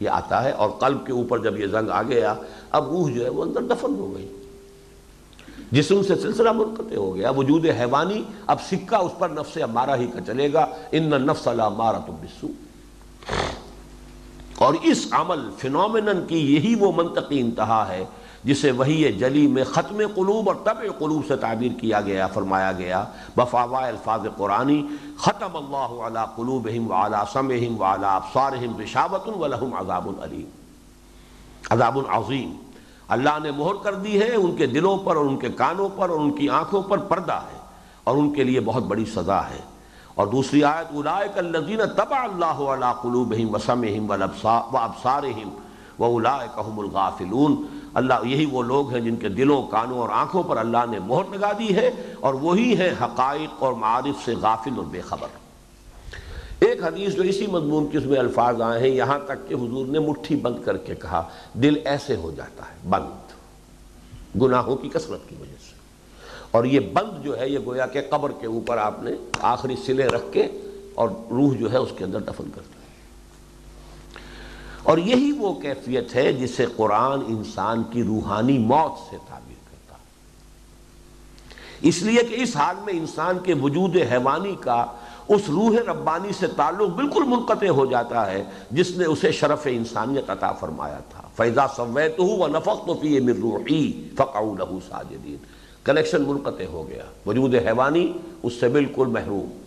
یہ 0.00 0.08
آتا 0.08 0.44
ہے 0.44 0.50
اور 0.50 0.70
قلب 0.70 1.06
کے 1.06 1.12
اوپر 1.12 1.38
جب 1.38 1.60
یہ 1.60 1.66
زنگ 1.66 1.90
آ 1.90 2.02
گیا، 2.02 2.34
اب 2.70 2.88
روح 2.88 3.10
جو 3.10 3.24
ہے 3.24 3.28
وہ 3.28 3.42
اندر 3.42 3.62
دفن 3.62 3.94
ہو 3.98 4.14
گئی۔ 4.16 4.45
جسم 5.72 6.02
سے 6.02 6.14
سلسلہ 6.14 6.52
منقطع 6.52 6.96
ہو 6.96 7.14
گیا، 7.16 7.30
وجود 7.30 7.66
حیوانی 7.78 8.22
اب 8.46 8.62
سکہ 8.62 8.96
اس 8.96 9.12
پر 9.18 9.28
نفس 9.28 9.58
امارہ 9.62 9.96
ہی 9.96 10.06
کا 10.06 10.20
چلے 10.20 10.52
گا۔ 10.52 10.66
ان 10.92 11.10
نفس 11.26 11.48
اللہ 11.48 11.62
بسو 12.06 12.46
اور 14.58 14.74
اس 14.82 15.06
عمل 15.10 15.50
فنومنن 15.58 16.26
کی 16.26 16.54
یہی 16.54 16.74
وہ 16.74 16.92
منطقی 16.96 17.40
انتہا 17.40 17.88
ہے 17.88 18.04
جسے 18.44 18.70
وہی 18.70 19.12
جلی 19.12 19.46
میں 19.46 19.64
ختم 19.64 20.02
قلوب 20.14 20.48
اور 20.48 20.56
طبع 20.64 20.90
قلوب 20.98 21.22
سے 21.28 21.36
تعبیر 21.36 21.80
کیا 21.80 22.00
گیا، 22.00 22.26
فرمایا 22.26 22.72
گیا 22.72 23.04
بفاوا 23.36 23.86
الفاظ 23.86 24.20
قرآنی، 24.36 24.82
ختم 25.18 25.56
اللہ 25.56 26.02
علی 26.02 26.24
قلوبہم 26.36 26.90
وعلا 26.90 27.24
سمہم 27.32 27.80
وعلا 27.80 28.14
ابصارہم 28.16 28.80
رشاوت 28.80 29.28
ولہم 29.36 29.74
عذاب 29.74 30.08
علیم۔ 30.22 30.48
عذاب 31.70 31.98
عظیم۔ 32.08 32.54
اللہ 33.08 33.38
نے 33.42 33.50
مہر 33.50 33.74
کر 33.82 33.94
دی 33.94 34.20
ہے، 34.20 34.34
ان 34.34 34.56
کے 34.56 34.66
دلوں 34.66 34.98
پر 34.98 35.16
اور 35.16 35.24
ان 35.24 35.36
کے 35.36 35.48
کانوں 35.48 35.88
پر 35.96 36.08
اور 36.08 36.18
ان 36.18 36.30
کی 36.30 36.48
آنکھوں 36.48 36.82
پر 36.82 36.98
پردہ 36.98 37.32
ہے 37.32 37.58
اور 38.04 38.16
ان 38.16 38.32
کے 38.32 38.44
لیے 38.44 38.60
بہت 38.60 38.82
بڑی 38.82 39.04
سزا 39.04 39.40
ہے۔ 39.40 39.58
اور 40.14 40.26
دوسری 40.26 40.64
آیت، 40.64 40.94
اولائک 40.94 41.38
الذین 41.38 41.80
تبع 41.96 42.16
اللہ 42.16 42.44
علی 42.44 42.86
قلوبہم 43.02 43.54
وسمہم 43.54 44.10
وابصارہم 44.10 45.48
واولائک 46.00 46.60
هم 46.68 46.78
الغافلون۔ 46.78 47.66
اللہ، 47.94 48.14
یہی 48.22 48.46
وہ 48.46 48.62
لوگ 48.62 48.90
ہیں 48.90 49.00
جن 49.00 49.16
کے 49.16 49.28
دلوں، 49.28 49.62
کانوں 49.62 49.98
اور 49.98 50.08
آنکھوں 50.08 50.42
پر 50.42 50.56
اللہ 50.56 50.86
نے 50.90 50.98
مہر 50.98 51.36
لگا 51.36 51.52
دی 51.58 51.76
ہے 51.76 52.14
اور 52.20 52.34
وہی 52.34 52.76
ہیں 52.76 52.90
حقائق 53.02 53.62
اور 53.62 53.72
معارف 53.72 54.24
سے 54.24 54.34
غافل 54.34 54.72
اور 54.76 54.84
بے 54.84 55.00
خبر۔ 55.00 55.45
ایک 56.60 56.84
حدیث 56.84 57.14
جو 57.14 57.22
اسی 57.22 57.46
مضمون 57.46 57.86
کے 57.90 57.98
اس 57.98 58.04
میں 58.04 58.18
الفاظ 58.18 58.60
آئے 58.60 58.80
ہیں، 58.80 58.88
یہاں 58.88 59.18
تک 59.18 59.48
کہ 59.48 59.54
حضور 59.54 59.86
نے 59.86 59.98
مٹھی 59.98 60.36
بند 60.36 60.64
کر 60.64 60.76
کے 60.76 60.94
کہا، 60.94 61.28
دل 61.54 61.74
ایسے 61.84 62.16
ہو 62.16 62.32
جاتا 62.36 62.64
ہے، 62.64 62.88
بند۔ 62.88 63.26
گناہوں 64.42 64.76
کی 64.76 64.88
کثرت 64.88 65.28
کی 65.28 65.34
وجہ 65.40 65.56
سے۔ 65.60 65.76
اور 66.50 66.64
یہ 66.64 66.80
بند 66.80 67.24
جو 67.24 67.40
ہے، 67.40 67.48
یہ 67.48 67.58
گویا 67.66 67.86
کہ 67.86 68.00
قبر 68.10 68.32
کے 68.40 68.46
اوپر 68.46 68.78
آپ 68.78 69.02
نے 69.02 69.10
آخری 69.40 69.74
سلے 69.86 70.06
رکھ 70.06 70.32
کے 70.32 70.46
اور 70.94 71.08
روح 71.30 71.56
جو 71.56 71.72
ہے 71.72 71.76
اس 71.76 71.88
کے 71.98 72.04
اندر 72.04 72.20
دفن 72.20 72.44
کر 72.54 72.60
دیا۔ 72.60 72.76
اور 74.82 74.98
یہی 74.98 75.32
وہ 75.32 75.54
کیفیت 75.54 76.14
ہے 76.14 76.32
جسے 76.32 76.66
قرآن 76.76 77.20
انسان 77.26 77.82
کی 77.90 78.02
روحانی 78.02 78.58
موت 78.58 79.10
سے 79.10 79.16
تعبیر 79.28 79.70
کرتا 79.70 79.96
اس 81.82 82.02
لیے 82.02 82.22
کہ 82.22 82.34
اس 82.42 82.56
حال 82.56 82.76
میں 82.84 82.92
انسان 82.92 83.38
کے 83.42 83.54
وجود 83.54 83.96
حیوانی 84.10 84.56
کا 84.60 84.86
اس 85.28 85.40
روح 85.48 85.76
ربانی 85.86 86.32
سے 86.32 86.46
تعلق 86.46 86.88
بالکل 86.88 87.22
منقطع 87.26 87.68
ہو 87.68 87.86
جاتا 87.86 88.30
ہے، 88.30 88.44
جس 88.70 88.96
نے 88.96 89.04
اسے 89.04 89.32
شرف 89.32 89.60
انسانیت 89.64 90.30
عطا 90.30 90.52
فرمایا 90.52 90.98
تھا۔ 91.10 91.22
فیضا 91.36 91.68
سویت 91.68 92.18
ہوں 92.18 92.48
نفق 92.48 92.86
تو 92.86 92.98
فی 93.02 93.20
مر 93.20 93.32
روحی 93.32 94.08
فقعو 94.14 94.54
لہو 94.58 94.78
ساجدین 94.88 95.36
کنیکشن 95.84 96.22
منقطع 96.22 96.64
ہو 96.64 96.88
گیا۔ 96.88 97.02
وجود 97.26 97.54
حیوانی 97.54 98.12
اس 98.42 98.52
سے 98.60 98.68
بالکل 98.68 99.06
محروم۔ 99.06 99.58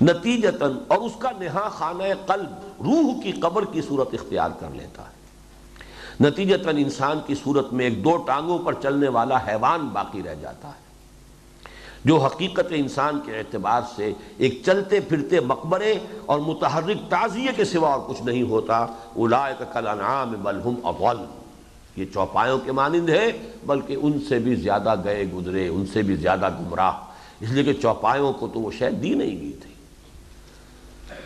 نتیجتاً 0.00 0.72
اور 0.88 0.98
اس 0.98 1.12
کا 1.18 1.30
نہا 1.38 1.68
خانہ 1.68 2.02
قلب 2.26 2.50
روح 2.84 3.22
کی 3.22 3.32
قبر 3.32 3.64
کی 3.64 3.82
صورت 3.82 4.08
اختیار 4.12 4.50
کر 4.60 4.68
لیتا 4.72 5.02
ہے۔ 5.02 5.14
نتیجتاً 6.20 6.76
انسان 6.76 7.18
کی 7.26 7.34
صورت 7.44 7.72
میں 7.72 7.84
ایک 7.84 8.04
دو 8.04 8.16
ٹانگوں 8.16 8.58
پر 8.58 8.74
چلنے 8.82 9.08
والا 9.08 9.36
حیوان 9.36 9.88
باقی 9.92 10.22
رہ 10.22 10.34
جاتا 10.34 10.68
ہے۔ 10.68 10.83
جو 12.04 12.16
حقیقت 12.16 12.66
انسان 12.70 13.20
کے 13.26 13.38
اعتبار 13.38 13.80
سے 13.96 14.12
ایک 14.38 14.62
چلتے 14.66 15.00
پھرتے 15.00 15.40
مقبرے 15.40 15.94
اور 16.26 16.38
متحرک 16.38 17.10
تعزیے 17.10 17.48
کے 17.56 17.64
سوا 17.64 17.92
اور 17.92 18.00
کچھ 18.06 18.22
نہیں 18.22 18.42
ہوتا، 18.42 18.86
اولائک 19.14 19.62
کل 19.72 19.86
انعام 19.86 20.34
بلہم 20.42 20.74
اضل۔ 20.86 21.24
یہ 21.96 22.04
چوپایوں 22.14 22.58
کے 22.58 22.72
مانند 22.72 23.08
ہے 23.08 23.30
بلکہ 23.66 23.96
ان 24.00 24.20
سے 24.28 24.38
بھی 24.38 24.54
زیادہ 24.54 24.94
گئے 25.04 25.24
گزرے، 25.24 25.68
ان 25.68 25.86
سے 25.86 26.02
بھی 26.02 26.16
زیادہ 26.16 26.48
گمراہ۔ 26.60 26.92
اس 27.40 27.50
لیے 27.50 27.64
کہ 27.64 27.72
چوپایوں 27.72 28.32
کو 28.32 28.48
تو 28.54 28.60
وہ 28.60 28.70
شاید 28.70 29.02
دی 29.02 29.14
نہیں 29.14 29.40
گئی 29.40 29.52
تھی 29.52 29.74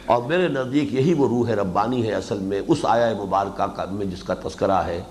اور 0.06 0.22
میرے 0.22 0.48
نزدیک 0.48 0.94
یہی 0.94 1.14
وہ 1.14 1.28
روح 1.28 1.50
ربانی 1.50 2.06
ہے 2.06 2.14
اصل 2.14 2.38
میں، 2.38 2.60
اس 2.68 2.78
آیا 2.82 3.12
مبارکہ 3.24 3.84
میں 3.90 4.06
جس 4.06 4.22
کا 4.22 4.34
تذکرہ 4.34 4.84
ہے۔ 4.86 5.02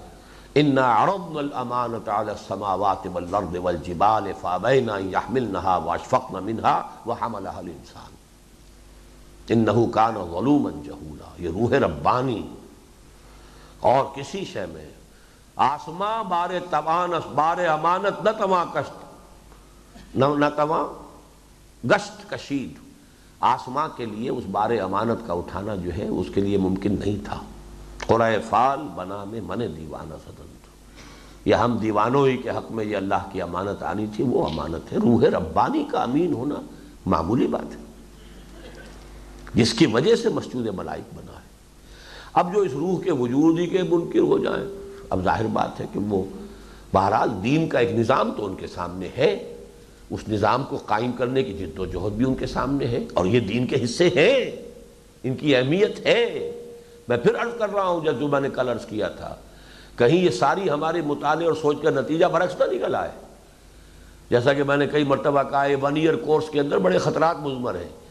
انا 0.57 0.85
عرضنا 0.85 1.39
الامانة 1.39 2.01
على 2.09 2.31
السماوات 2.31 3.07
والارض 3.07 3.55
والجبال 3.55 4.33
فابين 4.35 4.89
ان 4.89 5.11
يحملنها 5.11 5.77
واشفقن 5.77 6.43
منها 6.43 6.75
وحملها 7.05 7.59
الانسان 7.59 8.11
انه 9.51 9.91
كان 9.95 10.15
ظلوما 10.31 10.71
جهولا 10.85 11.27
یہ 11.39 11.49
روح 11.57 11.73
ربانی 11.83 12.41
اور 13.81 14.05
کسی 14.15 14.43
شے 14.45 14.65
میں 14.73 14.85
آسماں 15.57 16.23
بار 16.29 16.51
توان 16.69 17.11
بار 17.35 17.57
امانت 17.67 18.23
نہ 18.23 18.29
تما 18.39 18.63
کشت 18.73 20.15
نہ 20.15 20.49
تما 20.57 20.81
گشت 21.83 22.29
کشید 22.29 22.79
آسماں 23.41 23.87
کے 23.97 24.05
لیے 24.05 24.29
اس 24.29 24.43
بار 24.51 24.69
امانت 24.81 25.27
کا 25.27 25.33
اٹھانا 25.33 25.75
جو 25.83 25.95
ہے 25.97 26.07
اس 26.09 26.27
کے 26.33 26.41
لیے 26.41 26.57
ممکن 26.57 26.95
نہیں 26.99 27.25
تھا 27.25 27.39
قرآن 28.07 28.33
فال 28.49 28.87
بنا 28.95 29.23
میں 29.23 29.41
من 29.45 29.59
دیوانہ 29.75 30.15
صدن 30.25 30.46
یا 31.47 31.65
ہم 31.65 31.77
دیوانوں 31.77 32.27
ہی 32.27 32.37
کے 32.37 32.49
حق 32.49 32.71
میں 32.71 32.85
یہ 32.85 32.97
اللہ 32.97 33.29
کی 33.31 33.41
امانت 33.41 33.83
آنی 33.83 34.05
تھی، 34.15 34.23
وہ 34.23 34.45
امانت 34.45 34.93
ہے۔ 34.93 34.97
روح 34.97 35.23
ربانی 35.23 35.85
کا 35.91 36.03
امین 36.03 36.33
ہونا 36.33 36.55
معمولی 37.05 37.47
بات 37.47 37.71
ہے۔ 37.71 37.81
جس 39.53 39.73
کی 39.73 39.85
وجہ 39.85 40.15
سے 40.15 40.29
مسجود 40.29 40.67
ملائک 40.67 41.13
بنا 41.15 41.31
ہے۔ 41.31 41.47
اب 42.33 42.55
جو 42.55 42.61
اس 42.61 42.71
روح 42.71 43.01
کے 43.01 43.11
وجود 43.11 43.59
ہی 43.59 43.67
کے 43.67 43.83
منکر 43.83 44.19
ہو 44.19 44.37
جائیں، 44.37 44.65
اب 45.09 45.23
ظاہر 45.23 45.45
بات 45.45 45.79
ہے 45.79 45.85
کہ 45.93 45.99
وہ 45.99 46.23
بہرحال 46.93 47.29
دین 47.43 47.69
کا 47.69 47.79
ایک 47.79 47.91
نظام 47.91 48.31
تو 48.37 48.45
ان 48.45 48.55
کے 48.55 48.67
سامنے 48.67 49.07
ہے۔ 49.17 49.55
اس 50.09 50.19
نظام 50.29 50.63
کو 50.63 50.77
قائم 50.77 51.11
کرنے 51.11 51.43
کی 51.43 51.53
جد 51.53 51.79
و 51.79 51.85
جہد 51.85 52.11
بھی 52.11 52.25
ان 52.25 52.35
کے 52.35 52.47
سامنے 52.47 52.87
ہے۔ 52.87 53.05
اور 53.13 53.25
یہ 53.25 53.39
دین 53.39 53.67
کے 53.67 53.83
حصے 53.83 54.07
ہیں۔ 54.07 54.51
ان 55.23 55.35
کی 55.35 55.55
اہمیت 55.55 56.05
ہے۔ 56.05 56.51
میں 57.07 57.17
پھر 57.17 57.35
عرض 57.35 57.59
کر 57.59 57.69
رہا 57.73 57.87
ہوں، 57.87 58.05
جب 58.05 58.19
جو 58.19 58.27
میں 58.27 58.41
نے 58.41 58.49
کل 58.49 58.69
عرض 58.69 58.85
کیا 58.85 59.07
تھا 59.07 59.35
کہیں 59.97 60.25
یہ 60.25 60.29
ساری 60.29 60.69
ہماری 60.69 61.01
مطالعے 61.01 61.45
اور 61.45 61.53
سوچ 61.53 61.81
کا 61.81 61.89
نتیجہ 61.89 62.25
برعکس 62.25 62.59
نہ 62.59 62.63
نکل 62.73 62.95
آئے۔ 62.95 63.11
جیسا 64.29 64.53
کہ 64.53 64.63
میں 64.63 64.77
نے 64.77 64.87
کئی 64.87 65.03
مرتبہ 65.03 65.43
کہا 65.43 65.65
ہے 65.65 65.75
ون 65.75 65.95
ایئر 65.95 66.15
کورس 66.15 66.49
کے 66.49 66.59
اندر 66.59 66.77
بڑے 66.77 66.97
خطرات 66.97 67.37
مضمر 67.37 67.75
ہیں۔ 67.75 68.07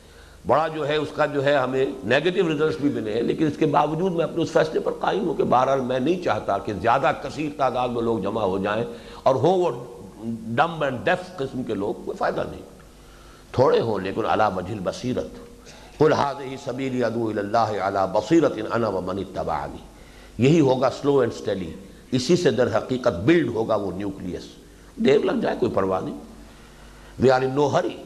بڑا 0.46 0.68
جو 0.68 0.88
ہے، 0.88 0.96
اس 0.96 1.08
کا 1.16 1.26
جو 1.26 1.44
ہے، 1.44 1.56
ہمیں 1.56 1.86
نیگیٹو 2.04 2.48
ریزلٹس 2.48 2.76
بھی 2.76 2.88
ملے 2.88 3.12
ہیں، 3.12 3.22
لیکن 3.22 3.46
اس 3.46 3.56
کے 3.56 3.66
باوجود 3.66 4.12
میں 4.12 4.24
اپنے 4.24 4.42
اس 4.42 4.50
فیصلے 4.50 4.80
پر 4.80 4.92
قائم 5.00 5.28
ہوں 5.28 5.34
کہ 5.34 5.44
بہرحال 5.44 5.80
میں 5.80 6.00
نہیں 6.00 6.22
چاہتا 6.24 6.58
کہ 6.58 6.72
زیادہ 6.72 7.12
کثیر 7.22 7.50
تعداد 7.56 7.88
میں 7.88 8.02
لوگ 8.02 8.18
جمع 8.18 8.42
ہو 8.42 8.58
جائیں 8.58 8.84
اور 9.22 9.34
ہو 9.34 9.48
وہ 9.48 9.70
ڈم 10.46 10.82
اینڈ 10.82 10.98
ڈیف 11.04 11.36
قسم 11.36 11.62
کے 11.62 11.74
لوگ، 11.74 11.94
کوئی 12.04 12.16
فائدہ 12.16 12.42
نہیں۔ 12.50 12.62
تھوڑے 13.52 13.80
ہوں، 13.80 13.98
لیکن 14.00 14.26
علا 14.26 14.48
وجہ 14.48 14.74
بصیرت 14.84 15.46
قل 15.98 16.12
هذه 16.12 16.54
سبیلی 16.64 17.04
ادعو 17.04 17.28
اللہ 17.28 17.82
علی 17.82 17.98
بصیرت 18.12 18.52
انا 18.70 18.88
ومن 18.88 19.18
اتبعنی۔ 19.18 19.95
یہی 20.38 20.60
ہوگا 20.60 20.90
سلو 21.00 21.18
اینڈ 21.18 21.32
سٹیڈی 21.34 21.72
اسی 22.12 22.36
سے 22.36 22.50
در 22.50 22.76
حقیقت 22.76 23.20
بلڈ 23.24 23.48
ہوگا 23.48 23.76
وہ 23.76 23.90
نیوکلیس 23.96 24.42
دیر 24.96 25.18
لگ 25.18 25.40
جائے، 25.42 25.56
کوئی 25.60 25.72
پرواہ 25.72 26.00
نہیں. 26.00 26.18
وی 27.20 27.30
آر 27.30 27.42
ان 27.42 27.54
نو 27.54 27.66
ہری 27.68 27.96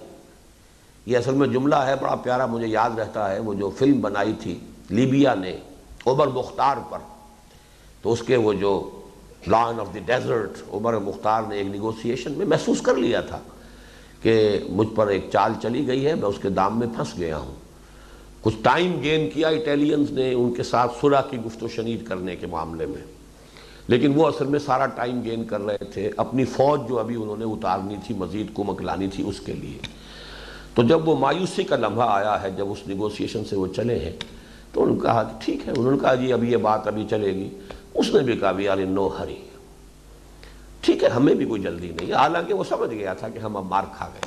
یہ 1.07 1.17
اصل 1.18 1.34
میں 1.34 1.49
جملہ 1.49 1.75
ہے، 1.75 1.94
بڑا 2.00 2.15
پیارا 2.15 2.47
مجھے 2.47 2.67
یاد 2.67 2.99
رہتا 2.99 3.31
ہے، 3.31 3.39
وہ 3.39 3.55
جو 3.55 3.70
فلم 3.78 4.00
بنائی 4.00 4.33
تھی 4.41 4.59
لیبیا 4.91 5.34
نے 5.34 5.57
عمر 6.07 6.26
مختار 6.26 6.76
پر، 6.91 6.99
تو 8.02 8.12
اس 8.12 8.23
کے 8.26 8.36
وہ 8.36 8.52
جو 8.52 8.73
lion 9.47 9.81
of 9.81 9.94
the 9.94 10.00
desert 10.07 10.59
Omar 10.73 10.99
Mukhtar 10.99 11.42
نے 11.49 11.57
ایک 11.57 11.67
نیگوسیشن 11.67 12.33
میں 12.33 12.47
محسوس 12.47 12.81
کر 12.81 12.94
لیا 12.94 13.20
تھا 13.20 13.39
کہ 14.23 14.59
مجھ 14.68 14.89
پر 14.94 15.07
ایک 15.07 15.28
چال 15.33 15.52
چلی 15.62 15.86
گئی 15.86 16.07
ہے، 16.07 16.15
میں 16.15 16.28
اس 16.28 16.39
کے 16.42 16.49
دام 16.49 16.78
میں 16.78 16.86
پھنس 16.97 17.17
گیا 17.18 17.39
ہوں۔ 17.39 17.55
کچھ 18.43 18.55
ٹائم 18.62 19.01
گین 19.02 19.31
کیا 19.31 19.49
اٹیلینز 19.49 20.10
نے 20.10 20.33
ان 20.33 20.55
کے 20.55 20.62
ساتھ 20.62 20.93
صلح 21.01 21.20
کی 21.20 21.36
گفت 21.47 21.62
و 21.62 21.69
شنید 21.69 22.07
کرنے 22.07 22.36
کے 22.36 22.47
معاملے 22.47 22.86
میں۔ 22.86 23.02
لیکن 23.89 24.12
وہ 24.15 24.27
اصل 24.27 24.47
میں 24.47 24.59
سارا 24.59 24.86
ٹائم 24.86 25.23
گین 25.25 25.44
کر 25.44 25.60
رہے 25.60 25.85
تھے۔ 25.93 26.10
اپنی 26.17 26.44
فوج 26.44 26.81
جو 26.89 26.99
ابھی 26.99 27.15
انہوں 27.15 27.36
نے 27.36 27.44
اتارنی 27.44 27.97
تھی، 28.07 28.15
مزید 28.15 28.47
کمک 28.55 28.83
لانی 28.83 29.09
تھی 29.09 29.28
اس 29.28 29.41
کے 29.41 29.52
لیے۔ 29.52 29.78
تو 30.75 30.83
جب 30.83 31.09
وہ 31.09 31.17
مایوسی 31.17 31.62
کا 31.62 31.77
لمحہ 31.77 32.07
آیا 32.09 32.43
ہے، 32.43 32.51
جب 32.51 32.70
اس 32.70 32.78
نیگوسیشن 32.86 33.44
سے 33.44 33.57
وہ 33.57 33.67
چلے 33.67 33.99
ہیں، 33.99 34.12
تو 34.73 34.83
انہوں 34.83 34.97
نے 34.97 35.02
کہا 35.02 35.23
کہ 35.23 35.44
ٹھیک 35.44 35.69
ہے، 35.69 35.73
انہوں 35.77 35.93
نے 35.93 35.99
کہا 35.99 36.15
جی 36.15 36.33
ابھی 36.33 36.52
یہ 36.52 36.57
بات 36.57 36.86
ابھی 36.86 37.07
چلے 37.10 37.35
گی۔ 37.35 37.51
اس 37.94 38.15
نے 38.15 38.20
بھی 38.20 38.36
کہا 38.36 38.52
بھی 38.52 38.65
یار 38.65 38.77
نو 38.77 39.07
ہری 39.07 39.36
ٹھیک 40.81 41.05
ہے، 41.05 41.09
ہمیں 41.09 41.35
بھی 41.35 41.44
کوئی 41.44 41.62
جلدی 41.62 41.91
نہیں۔ 42.01 42.12
حالانکہ 42.12 42.55
وہ 42.55 42.65
سمجھ 42.65 42.91
گیا 42.91 43.15
تھا 43.15 43.28
کہ 43.28 43.39
ہم 43.39 43.57
اب 43.57 43.65
مار 43.65 43.83
کھا 43.97 44.09
گئے۔ 44.09 44.20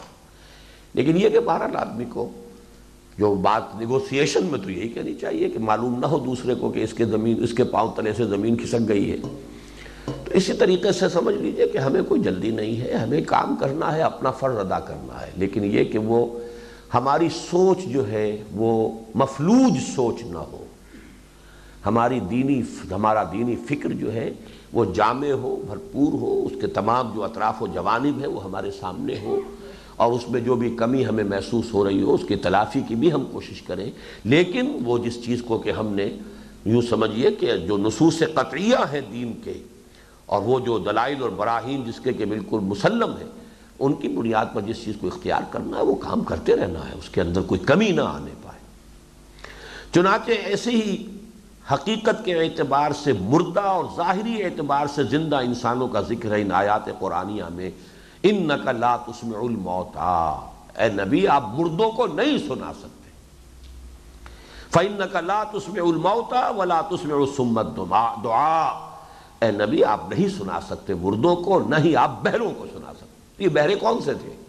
لیکن 0.93 1.17
یہ 1.17 1.29
کہ 1.29 1.39
بہرحال 1.39 1.75
آدمی 1.75 2.05
کو 2.09 2.29
جو 3.17 3.35
بات 3.35 3.75
نیگوسیشن 3.79 4.45
میں 4.45 4.59
تو 4.59 4.71
یہی 4.71 4.87
کہنی 4.87 5.13
چاہیے 5.13 5.49
کہ 5.49 5.59
معلوم 5.59 5.99
نہ 5.99 6.05
ہو 6.05 6.19
دوسرے 6.19 6.55
کو 6.55 6.71
کہ 6.71 6.83
اس 6.83 6.93
کے 6.93 7.05
زمین، 7.05 7.43
اس 7.43 7.53
کے 7.53 7.63
پاؤں 7.63 7.91
تلے 7.95 8.13
سے 8.13 8.25
زمین 8.25 8.55
کھسک 8.55 8.87
گئی 8.87 9.11
ہے۔ 9.11 9.17
تو 10.05 10.31
اسی 10.31 10.53
طریقے 10.53 10.91
سے 10.91 11.09
سمجھ 11.09 11.35
لیجیے 11.35 11.67
کہ 11.67 11.77
ہمیں 11.77 12.01
کوئی 12.03 12.21
جلدی 12.21 12.51
نہیں 12.51 12.81
ہے، 12.81 12.93
ہمیں 12.93 13.21
کام 13.27 13.55
کرنا 13.59 13.95
ہے، 13.95 14.01
اپنا 14.01 14.31
فرض 14.31 14.57
ادا 14.57 14.79
کرنا 14.79 15.21
ہے۔ 15.21 15.31
لیکن 15.35 15.63
یہ 15.63 15.83
کہ 15.83 15.99
وہ 15.99 16.39
ہماری 16.93 17.29
سوچ 17.29 17.77
جو 17.85 18.07
ہے، 18.07 18.43
وہ 18.51 18.99
مفلوج 19.15 19.73
سوچ 19.95 20.23
نہ 20.23 20.37
ہو۔ 20.37 20.65
ہماری 21.85 22.19
دینی 22.19 22.61
ہمارا 22.91 23.23
دینی 23.23 23.55
فکر 23.55 23.89
جو 23.89 24.13
ہے، 24.13 24.33
وہ 24.73 24.85
جامع 24.85 25.31
ہو، 25.31 25.61
بھرپور 25.67 26.13
ہو، 26.13 26.45
اس 26.45 26.61
کے 26.61 26.67
تمام 26.67 27.11
جو 27.15 27.23
اطراف 27.23 27.63
و 27.63 27.67
جوانب 27.67 28.21
ہے 28.21 28.27
وہ 28.27 28.43
ہمارے 28.43 28.71
سامنے 28.71 29.15
ہو۔ 29.23 29.39
اور 29.95 30.11
اس 30.11 30.29
میں 30.29 30.41
جو 30.41 30.55
بھی 30.55 30.75
کمی 30.75 31.05
ہمیں 31.05 31.23
محسوس 31.23 31.73
ہو 31.73 31.83
رہی 31.85 32.01
ہو، 32.01 32.13
اس 32.13 32.21
کی 32.27 32.35
تلافی 32.35 32.81
کی 32.87 32.95
بھی 32.95 33.11
ہم 33.13 33.25
کوشش 33.31 33.61
کریں۔ 33.61 33.89
لیکن 34.23 34.71
وہ 34.85 34.97
جس 34.97 35.23
چیز 35.25 35.41
کو 35.41 35.57
کہ 35.57 35.71
ہم 35.71 35.93
نے 35.93 36.09
یوں 36.65 36.81
سمجھیے 36.81 37.31
کہ 37.31 37.57
جو 37.57 37.77
نصوص 37.77 38.21
قطعیہ 38.33 38.83
ہیں 38.93 39.01
دین 39.11 39.33
کے، 39.43 39.53
اور 40.25 40.41
وہ 40.41 40.59
جو 40.59 40.77
دلائل 40.77 41.21
اور 41.21 41.29
براہین 41.29 41.83
جس 41.83 41.99
کے 41.99 42.13
کہ 42.13 42.25
بالکل 42.25 42.59
مسلم 42.59 43.17
ہے 43.19 43.25
ان 43.79 43.93
کی 43.93 44.07
بنیاد 44.07 44.45
پر 44.53 44.61
جس 44.61 44.83
چیز 44.83 44.95
کو 45.01 45.07
اختیار 45.07 45.41
کرنا 45.51 45.77
ہے، 45.77 45.83
وہ 45.83 45.95
کام 45.95 46.21
کرتے 46.21 46.55
رہنا 46.55 46.87
ہے، 46.89 46.93
اس 46.95 47.09
کے 47.09 47.21
اندر 47.21 47.41
کوئی 47.41 47.59
کمی 47.59 47.91
نہ 47.91 48.01
آنے 48.01 48.31
پائے۔ 48.41 48.61
چنانچہ 49.93 50.31
ایسے 50.31 50.71
ہی 50.71 50.95
حقیقت 51.71 52.23
کے 52.25 52.33
اعتبار 52.35 52.91
سے 53.03 53.13
مردہ 53.13 53.59
اور 53.59 53.85
ظاہری 53.97 54.43
اعتبار 54.43 54.87
سے 54.95 55.03
زندہ 55.03 55.35
انسانوں 55.35 55.87
کا 55.87 56.01
ذکر 56.01 56.31
ہے 56.31 56.41
ان 56.41 56.51
آیات 56.51 56.89
قرآنیہ 56.99 57.43
میں۔ 57.51 57.69
ان 58.23 58.51
اس 59.07 59.23
میں 59.23 59.39
الموتا 59.39 60.47
اے 60.77 60.89
نبی، 60.89 61.27
آپ 61.27 61.43
مردوں 61.47 61.91
کو 61.91 62.07
نہیں 62.07 62.37
سنا 62.37 62.71
سکتے۔ 62.73 63.11
فن 64.71 65.01
لَا 65.25 65.43
تُسْمِعُ 65.43 65.87
الْمَوْتَى 65.87 66.55
وَلَا 66.57 66.81
تُسْمِعُ 66.81 67.27
السُّمَّ 67.27 67.61
دعا 68.23 68.69
اے 69.41 69.51
نبی، 69.51 69.83
آپ 69.83 70.09
نہیں 70.09 70.27
سنا 70.27 70.59
سکتے۔ 70.61 70.93
مردوں 70.93 71.35
کو 71.35 71.59
نہیں، 71.59 71.95
آپ 71.95 72.11
بہروں 72.23 72.51
کو 72.57 72.65
سنا 72.73 72.93
سکتے۔ 72.93 73.43
یہ 73.43 73.49
بہرے 73.49 73.75
کون 73.75 74.01
سے 74.01 74.13
تھے؟ 74.13 74.42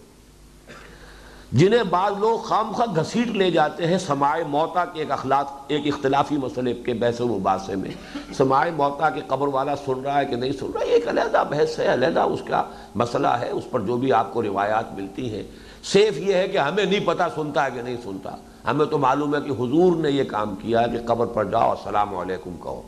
جنہیں 1.55 1.83
بعض 1.83 2.13
لوگ 2.19 2.39
خام 2.39 2.73
خواہ 2.73 2.97
گھسیٹ 2.97 3.27
لے 3.27 3.51
جاتے 3.51 3.87
ہیں 3.87 3.99
سماع 3.99 4.39
موتا 4.49 4.85
کے 4.85 5.01
ایک 5.01 5.11
اخلاق، 5.11 5.65
ایک 5.69 5.83
اختلافی 5.87 6.37
مسئلے 6.37 6.75
کے 6.75 6.95
بحث 6.95 7.21
و 7.21 7.27
مباحثے 7.27 7.77
میں۔ 7.77 7.91
سماع 8.35 8.67
موتا 8.77 9.11
کے 9.11 9.21
قبر 9.27 9.49
والا 9.49 9.77
سن 9.77 10.01
رہا 10.05 10.21
ہے 10.21 10.27
کہ 10.27 10.37
نہیں 10.37 10.53
سن 10.53 10.67
رہا؟ 10.75 10.81
ہے 10.81 10.87
ایک 10.87 11.09
علیحدہ 11.09 11.45
بحث 11.51 11.79
ہے، 11.79 11.93
علیحدہ 11.93 12.21
اس 12.21 12.41
کا 12.49 12.65
مسئلہ 12.95 13.27
ہے، 13.27 13.51
اس 13.51 13.65
پر 13.71 13.81
جو 13.81 13.97
بھی 13.97 14.13
آپ 14.13 14.33
کو 14.33 14.43
روایات 14.43 14.95
ملتی 14.95 15.35
ہیں۔ 15.35 15.43
صرف 15.85 16.19
یہ 16.19 16.35
ہے 16.35 16.49
کہ 16.49 16.59
ہمیں 16.59 16.85
نہیں 16.85 17.07
پتا 17.07 17.29
سنتا 17.35 17.65
ہے 17.65 17.71
کہ 17.75 17.83
نہیں 17.83 17.97
سنتا۔ 18.05 18.31
ہمیں 18.71 18.87
تو 18.87 18.99
معلوم 18.99 19.35
ہے 19.35 19.41
کہ 19.41 19.51
حضور 19.51 19.97
نے 19.97 20.11
یہ 20.11 20.25
کام 20.25 20.55
کیا 20.55 20.81
ہے 20.81 20.87
کہ 20.89 21.07
قبر 21.07 21.27
پر 21.27 21.45
جاؤ، 21.45 21.71
السلام 21.71 22.17
علیکم 22.17 22.57
کہو۔ 22.63 22.83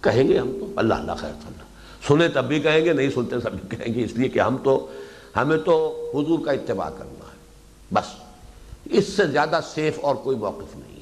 کہیں 0.00 0.28
گے 0.28 0.38
ہم 0.38 0.50
تو؟ 0.60 0.66
اللہ 0.76 0.94
اللہ 0.94 1.12
خیر 1.12 1.30
صلی 1.30 1.54
سنیں 2.08 2.28
تب 2.28 2.44
بھی 2.44 2.60
کہیں 2.60 2.84
گے، 2.84 2.92
نہیں 2.92 3.10
سنتے 3.10 3.40
تب 3.40 3.52
بھی 3.52 3.76
کہیں 3.76 3.94
گے۔ 3.94 4.04
اس 4.04 4.12
لیے 4.12 4.28
کہ 4.28 4.38
ہم 4.38 4.56
تو، 4.56 4.86
ہمیں 5.36 5.56
تو 5.56 6.04
حضور 6.14 6.38
کا 6.44 6.52
اتباع 6.52 6.90
کرنا۔ 6.90 7.13
بس۔ 7.92 8.04
اس 8.84 9.08
سے 9.08 9.26
زیادہ 9.26 9.60
سیف 9.74 9.98
اور 10.02 10.14
کوئی 10.14 10.36
موقف 10.36 10.76
نہیں۔ 10.76 10.94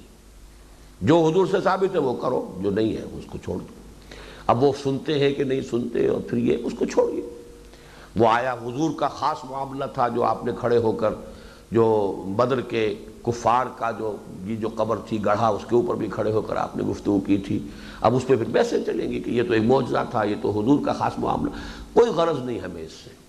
جو 1.00 1.28
حضور 1.30 1.46
سے 1.46 1.56
ثابت 1.64 1.94
ہے 1.94 2.00
وہ 2.00 2.14
کرو، 2.14 2.58
جو 2.62 2.70
نہیں 2.70 2.96
ہے 2.96 3.02
اس 3.02 3.24
کو 3.30 3.38
چھوڑ 3.44 3.58
دو۔ 3.58 3.74
اب 4.46 4.64
وہ 4.64 4.72
سنتے 4.82 5.18
ہیں 5.18 5.34
کہ 5.34 5.44
نہیں 5.44 5.60
سنتے 5.60 6.08
اور 6.08 6.20
پھر 6.20 6.38
یہ 6.38 6.56
اس 6.64 6.72
کو 6.78 6.84
چھوڑیے۔ 6.84 7.22
وہ 8.16 8.26
آیا، 8.28 8.54
حضور 8.54 8.90
کا 8.96 9.08
خاص 9.08 9.36
معاملہ 9.50 9.84
تھا 9.94 10.08
جو 10.08 10.24
آپ 10.24 10.44
نے 10.44 10.52
کھڑے 10.60 10.78
ہو 10.78 10.92
کر، 10.92 11.14
جو 11.72 12.12
بدر 12.36 12.60
کے 12.60 12.94
کفار 13.22 13.66
کا 13.76 13.90
جو، 13.90 14.16
یہ 14.44 14.56
جو 14.56 14.68
قبر 14.76 14.96
تھی، 15.08 15.24
گڑھا، 15.24 15.48
اس 15.48 15.62
کے 15.68 15.76
اوپر 15.76 15.94
بھی 15.94 16.08
کھڑے 16.10 16.32
ہو 16.32 16.40
کر 16.40 16.56
آپ 16.56 16.76
نے 16.76 16.82
گفتگو 16.82 17.20
کی 17.20 17.38
تھی۔ 17.38 17.58
اب 18.00 18.16
اس 18.16 18.26
پہ 18.26 18.36
پھر 18.36 18.46
ویسے 18.52 18.84
چلیں 18.84 19.12
گے 19.12 19.20
کہ 19.20 19.30
یہ 19.30 19.42
تو 19.42 19.52
ایک 19.52 19.62
معجزہ 19.62 20.04
تھا، 20.10 20.24
یہ 20.24 20.34
تو 20.42 20.50
حضور 20.50 20.86
کا 20.86 20.92
خاص 20.92 21.12
معاملہ۔ 21.18 21.50
کوئی 21.92 22.10
غرض 22.10 22.38
نہیں 22.44 22.58
ہمیں 22.58 22.82
اس 22.82 22.92
سے۔ 22.92 23.21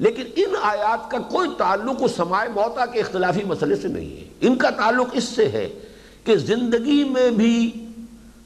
لیکن 0.00 0.22
ان 0.36 0.54
آیات 0.62 1.10
کا 1.10 1.18
کوئی 1.18 1.48
تعلق 1.58 1.96
اس 1.98 2.10
سماع 2.10 2.44
موتا 2.54 2.86
کے 2.86 3.00
اختلافی 3.00 3.44
مسئلے 3.44 3.76
سے 3.76 3.88
نہیں 3.88 4.20
ہے۔ 4.20 4.28
ان 4.40 4.56
کا 4.56 4.70
تعلق 4.70 5.08
اس 5.12 5.24
سے 5.24 5.48
ہے 5.48 5.68
کہ 6.24 6.36
زندگی 6.36 7.04
میں 7.04 7.30
بھی 7.30 7.86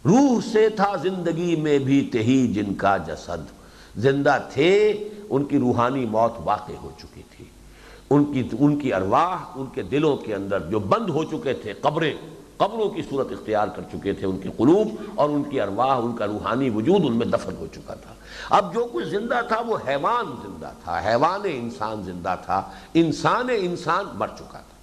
روح 0.04 0.40
سے 0.52 0.68
تھا، 0.68 0.96
زندگی 1.02 1.56
میں 1.56 1.78
بھی 1.78 2.08
تہی 2.12 2.52
جن 2.52 2.74
کا 2.74 2.96
جسد۔ 2.96 3.64
زندہ 3.96 4.38
تھے، 4.52 5.08
ان 5.30 5.44
کی 5.44 5.58
روحانی 5.58 6.06
موت 6.06 6.32
واقع 6.44 6.72
ہو 6.72 6.90
چکی 6.98 7.22
تھی۔ 7.36 7.44
ان 8.10 8.24
کی 8.24 8.48
ان 8.58 8.78
کی 8.78 8.94
ارواح، 8.94 9.36
ان 9.54 9.66
کے 9.74 9.82
دلوں 9.82 10.16
کے 10.16 10.34
اندر 10.34 10.60
جو 10.60 10.78
بند 10.78 11.10
ہو 11.10 11.24
چکے 11.24 11.52
تھے، 11.52 11.72
قبریں۔ 11.72 12.14
قبروں 12.56 12.88
کی 12.88 13.02
صورت 13.10 13.32
اختیار 13.32 13.68
کر 13.68 13.82
چکے 13.92 14.12
تھے 14.12 14.26
ان 14.26 14.38
کے 14.38 14.48
قلوب 14.56 14.88
اور 15.14 15.30
ان 15.30 15.42
کی 15.42 15.60
ارواح، 15.60 15.96
ان 15.96 16.16
کا 16.16 16.26
روحانی 16.26 16.70
وجود 16.70 17.00
ان 17.04 17.16
میں 17.16 17.26
دفن 17.26 17.56
ہو 17.58 17.66
چکا 17.72 17.94
تھا۔ 17.94 18.14
اب 18.50 18.74
جو 18.74 18.86
کچھ 18.92 19.08
زندہ 19.08 19.40
تھا 19.48 19.60
وہ 19.66 19.76
حیوان 19.88 20.26
زندہ 20.42 20.70
تھا، 20.84 20.98
حیوان 20.98 21.40
انسان 21.44 22.02
زندہ 22.02 22.36
تھا، 22.44 22.62
انسان 22.94 23.46
انسان 23.58 24.04
مر 24.14 24.28
چکا 24.28 24.58
تھا۔ 24.58 24.74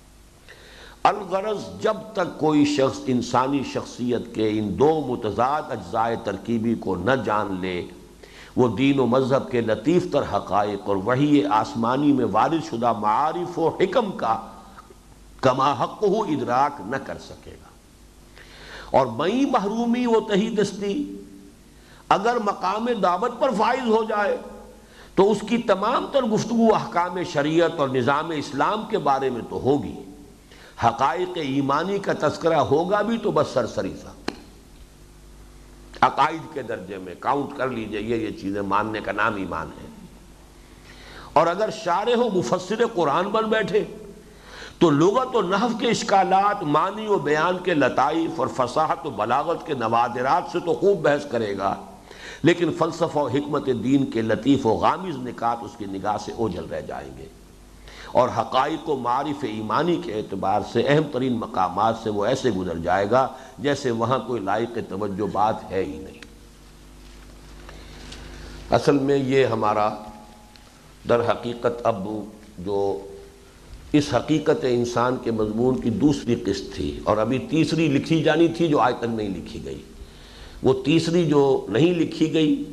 الغرض 1.04 1.82
جب 1.82 1.98
تک 2.14 2.40
کوئی 2.40 2.66
شخص 2.66 3.00
انسانی 3.06 3.62
شخصیت 3.74 4.36
کے 4.36 4.50
ان 4.60 4.80
دو 4.80 5.04
متضاد 5.08 5.62
اجزائے 5.70 6.16
ترکیبی 6.24 6.76
کو 6.76 6.96
نہ 6.96 7.12
جان 7.26 7.58
لے، 7.60 7.86
وہ 8.56 8.68
دین 8.68 9.00
و 9.00 9.06
مذہب 9.06 9.52
کے 9.52 9.62
لطیف 9.62 10.12
تر 10.12 10.22
حقائق 10.34 10.80
اور 10.86 10.96
وہی 10.96 11.46
آسمانی 11.46 12.12
میں 12.12 12.26
وارد 12.32 12.66
شدہ 12.70 12.94
معارف 12.94 13.60
و 13.60 13.68
حکم 13.68 14.12
کا 14.12 14.51
کما 15.42 15.74
حق 15.74 16.04
ہو 16.04 16.24
ادراک 16.24 16.82
نہ 16.86 16.96
کر 16.96 17.18
سکے 17.18 17.52
گا۔ 17.52 17.68
اور 18.98 19.06
مئی 19.08 19.46
محرومی 19.46 20.06
و 20.06 20.20
تہی 20.20 20.56
دستی، 20.56 21.22
اگر 22.10 22.38
مقام 22.44 22.90
دعوت 23.04 23.40
پر 23.40 23.52
فائز 23.52 23.88
ہو 23.88 24.04
جائے، 24.04 24.38
تو 25.16 25.32
اس 25.32 25.38
کی 25.50 25.58
تمام 25.58 26.08
تر 26.12 26.24
گفتگو 26.24 26.76
احکام 26.76 27.24
شریعت 27.24 27.72
اور 27.78 27.90
نظام 27.90 28.30
اسلام 28.30 28.84
کے 28.90 28.98
بارے 28.98 29.30
میں 29.30 29.42
تو 29.50 29.56
ہوگی۔ 29.56 29.96
حقائق 30.84 31.30
ایمانی 31.36 32.00
کا 32.00 32.28
تذکرہ 32.28 32.56
ہوگا 32.56 33.02
بھی 33.02 33.18
تو 33.18 33.32
بس 33.32 33.48
سرسری 33.54 33.96
سا۔ 34.02 34.32
عقائد 36.02 36.54
کے 36.54 36.62
درجے 36.62 36.98
میں 36.98 37.16
کاؤنٹ 37.20 37.58
کر 37.58 37.70
لیجیے، 37.70 38.02
یہ 38.02 38.16
یہ 38.16 38.32
چیزیں 38.32 38.62
ماننے 38.62 39.00
کا 39.02 39.12
نام 39.12 39.36
ایمان 39.36 39.68
ہے۔ 39.68 39.88
اور 41.34 41.48
اگر 41.48 41.70
شارح 41.84 42.18
و 42.18 42.38
مفسر 42.38 42.84
قرآن 42.94 43.26
بن 43.26 43.44
بیٹھے 43.44 43.86
تو 44.82 44.90
لغت 44.90 45.36
و 45.36 45.42
نحو 45.42 45.68
کے 45.80 45.88
اشکالات، 45.88 46.64
معنی 46.64 47.08
و 47.08 47.20
بیان 47.20 47.58
کے 47.64 47.74
لطائف 47.74 48.40
اور 48.40 48.48
فصاحت 48.56 49.06
و 49.06 49.10
بلاغت 49.10 49.68
کے 49.68 49.74
نوادرات 49.74 50.44
سے 50.52 50.60
تو 50.60 50.74
خوب 50.74 51.02
بحث 51.02 51.26
کرے 51.32 51.58
گا۔ 51.58 51.76
لیکن 52.44 52.72
فلسفہ 52.78 53.18
و 53.18 53.28
حکمت 53.28 53.66
دین 53.66 54.06
کے 54.06 54.22
لطیف 54.22 54.66
و 54.66 54.70
غامز 54.70 55.18
نکات 55.18 55.58
اس 55.62 55.72
کی 55.78 55.86
نگاہ 55.86 56.18
سے 56.18 56.32
اوجھل 56.32 56.66
رہ 56.66 56.82
جائیں 56.82 57.18
گے۔ 57.18 57.26
اور 58.12 58.30
حقائق 58.38 58.90
و 58.90 58.96
معرف 58.96 59.44
ایمانی 59.44 60.02
کے 60.06 60.14
اعتبار 60.14 60.62
سے 60.74 60.84
اہم 60.88 61.04
ترین 61.12 61.34
مقامات 61.34 61.96
سے 62.04 62.10
وہ 62.10 62.26
ایسے 62.26 62.50
گزر 62.50 62.78
جائے 62.78 63.12
گا 63.12 63.28
جیسے 63.60 63.92
وہاں 63.92 64.20
کوئی 64.20 64.42
لائق 64.42 64.78
توجہ 64.90 65.28
بات 65.32 65.72
ہے 65.72 65.84
ہی 65.84 65.98
نہیں۔ 65.98 66.22
اصل 68.74 69.00
میں 69.00 69.18
یہ 69.18 69.46
ہمارا 69.46 69.90
در 71.10 71.32
حقیقت 71.32 71.82
اب 71.84 72.08
جو 72.60 73.08
اس 73.94 74.14
حقیقت 74.14 74.66
انسان 74.70 75.16
کے 75.24 75.32
مضمون 75.32 75.82
کی 75.82 75.90
دوسری 75.90 76.36
قسط 76.36 76.76
تھی 76.76 77.00
اور 77.04 77.18
ابھی 77.18 77.40
تیسری 77.40 77.88
لکھی 77.88 78.24
جانی 78.24 78.48
تھی 78.48 78.68
جو 78.68 78.80
آج 78.80 78.94
تک 79.00 79.06
نہیں 79.10 79.30
لکھی 79.30 79.66
گئی۔ 79.66 79.82
وہ 80.64 80.74
تیسری 80.86 81.26
جو 81.26 81.66
نہیں 81.70 81.94
لکھی 81.94 82.34
گئی، 82.34 82.64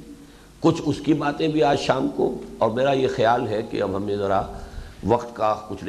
کچھ 0.60 0.82
اس 0.84 0.96
کی 1.04 1.14
باتیں 1.14 1.48
بھی 1.48 1.62
آج 1.62 1.80
شام 1.80 2.08
کو۔ 2.16 2.38
اور 2.58 2.70
میرا 2.70 2.92
یہ 2.92 3.08
خیال 3.16 3.48
ہے 3.48 3.62
کہ 3.70 3.82
اب 3.82 3.96
ہمیں 3.96 4.16
ذرا 4.16 4.42
وقت 5.06 5.36
کا 5.36 5.60
کچھ 5.68 5.84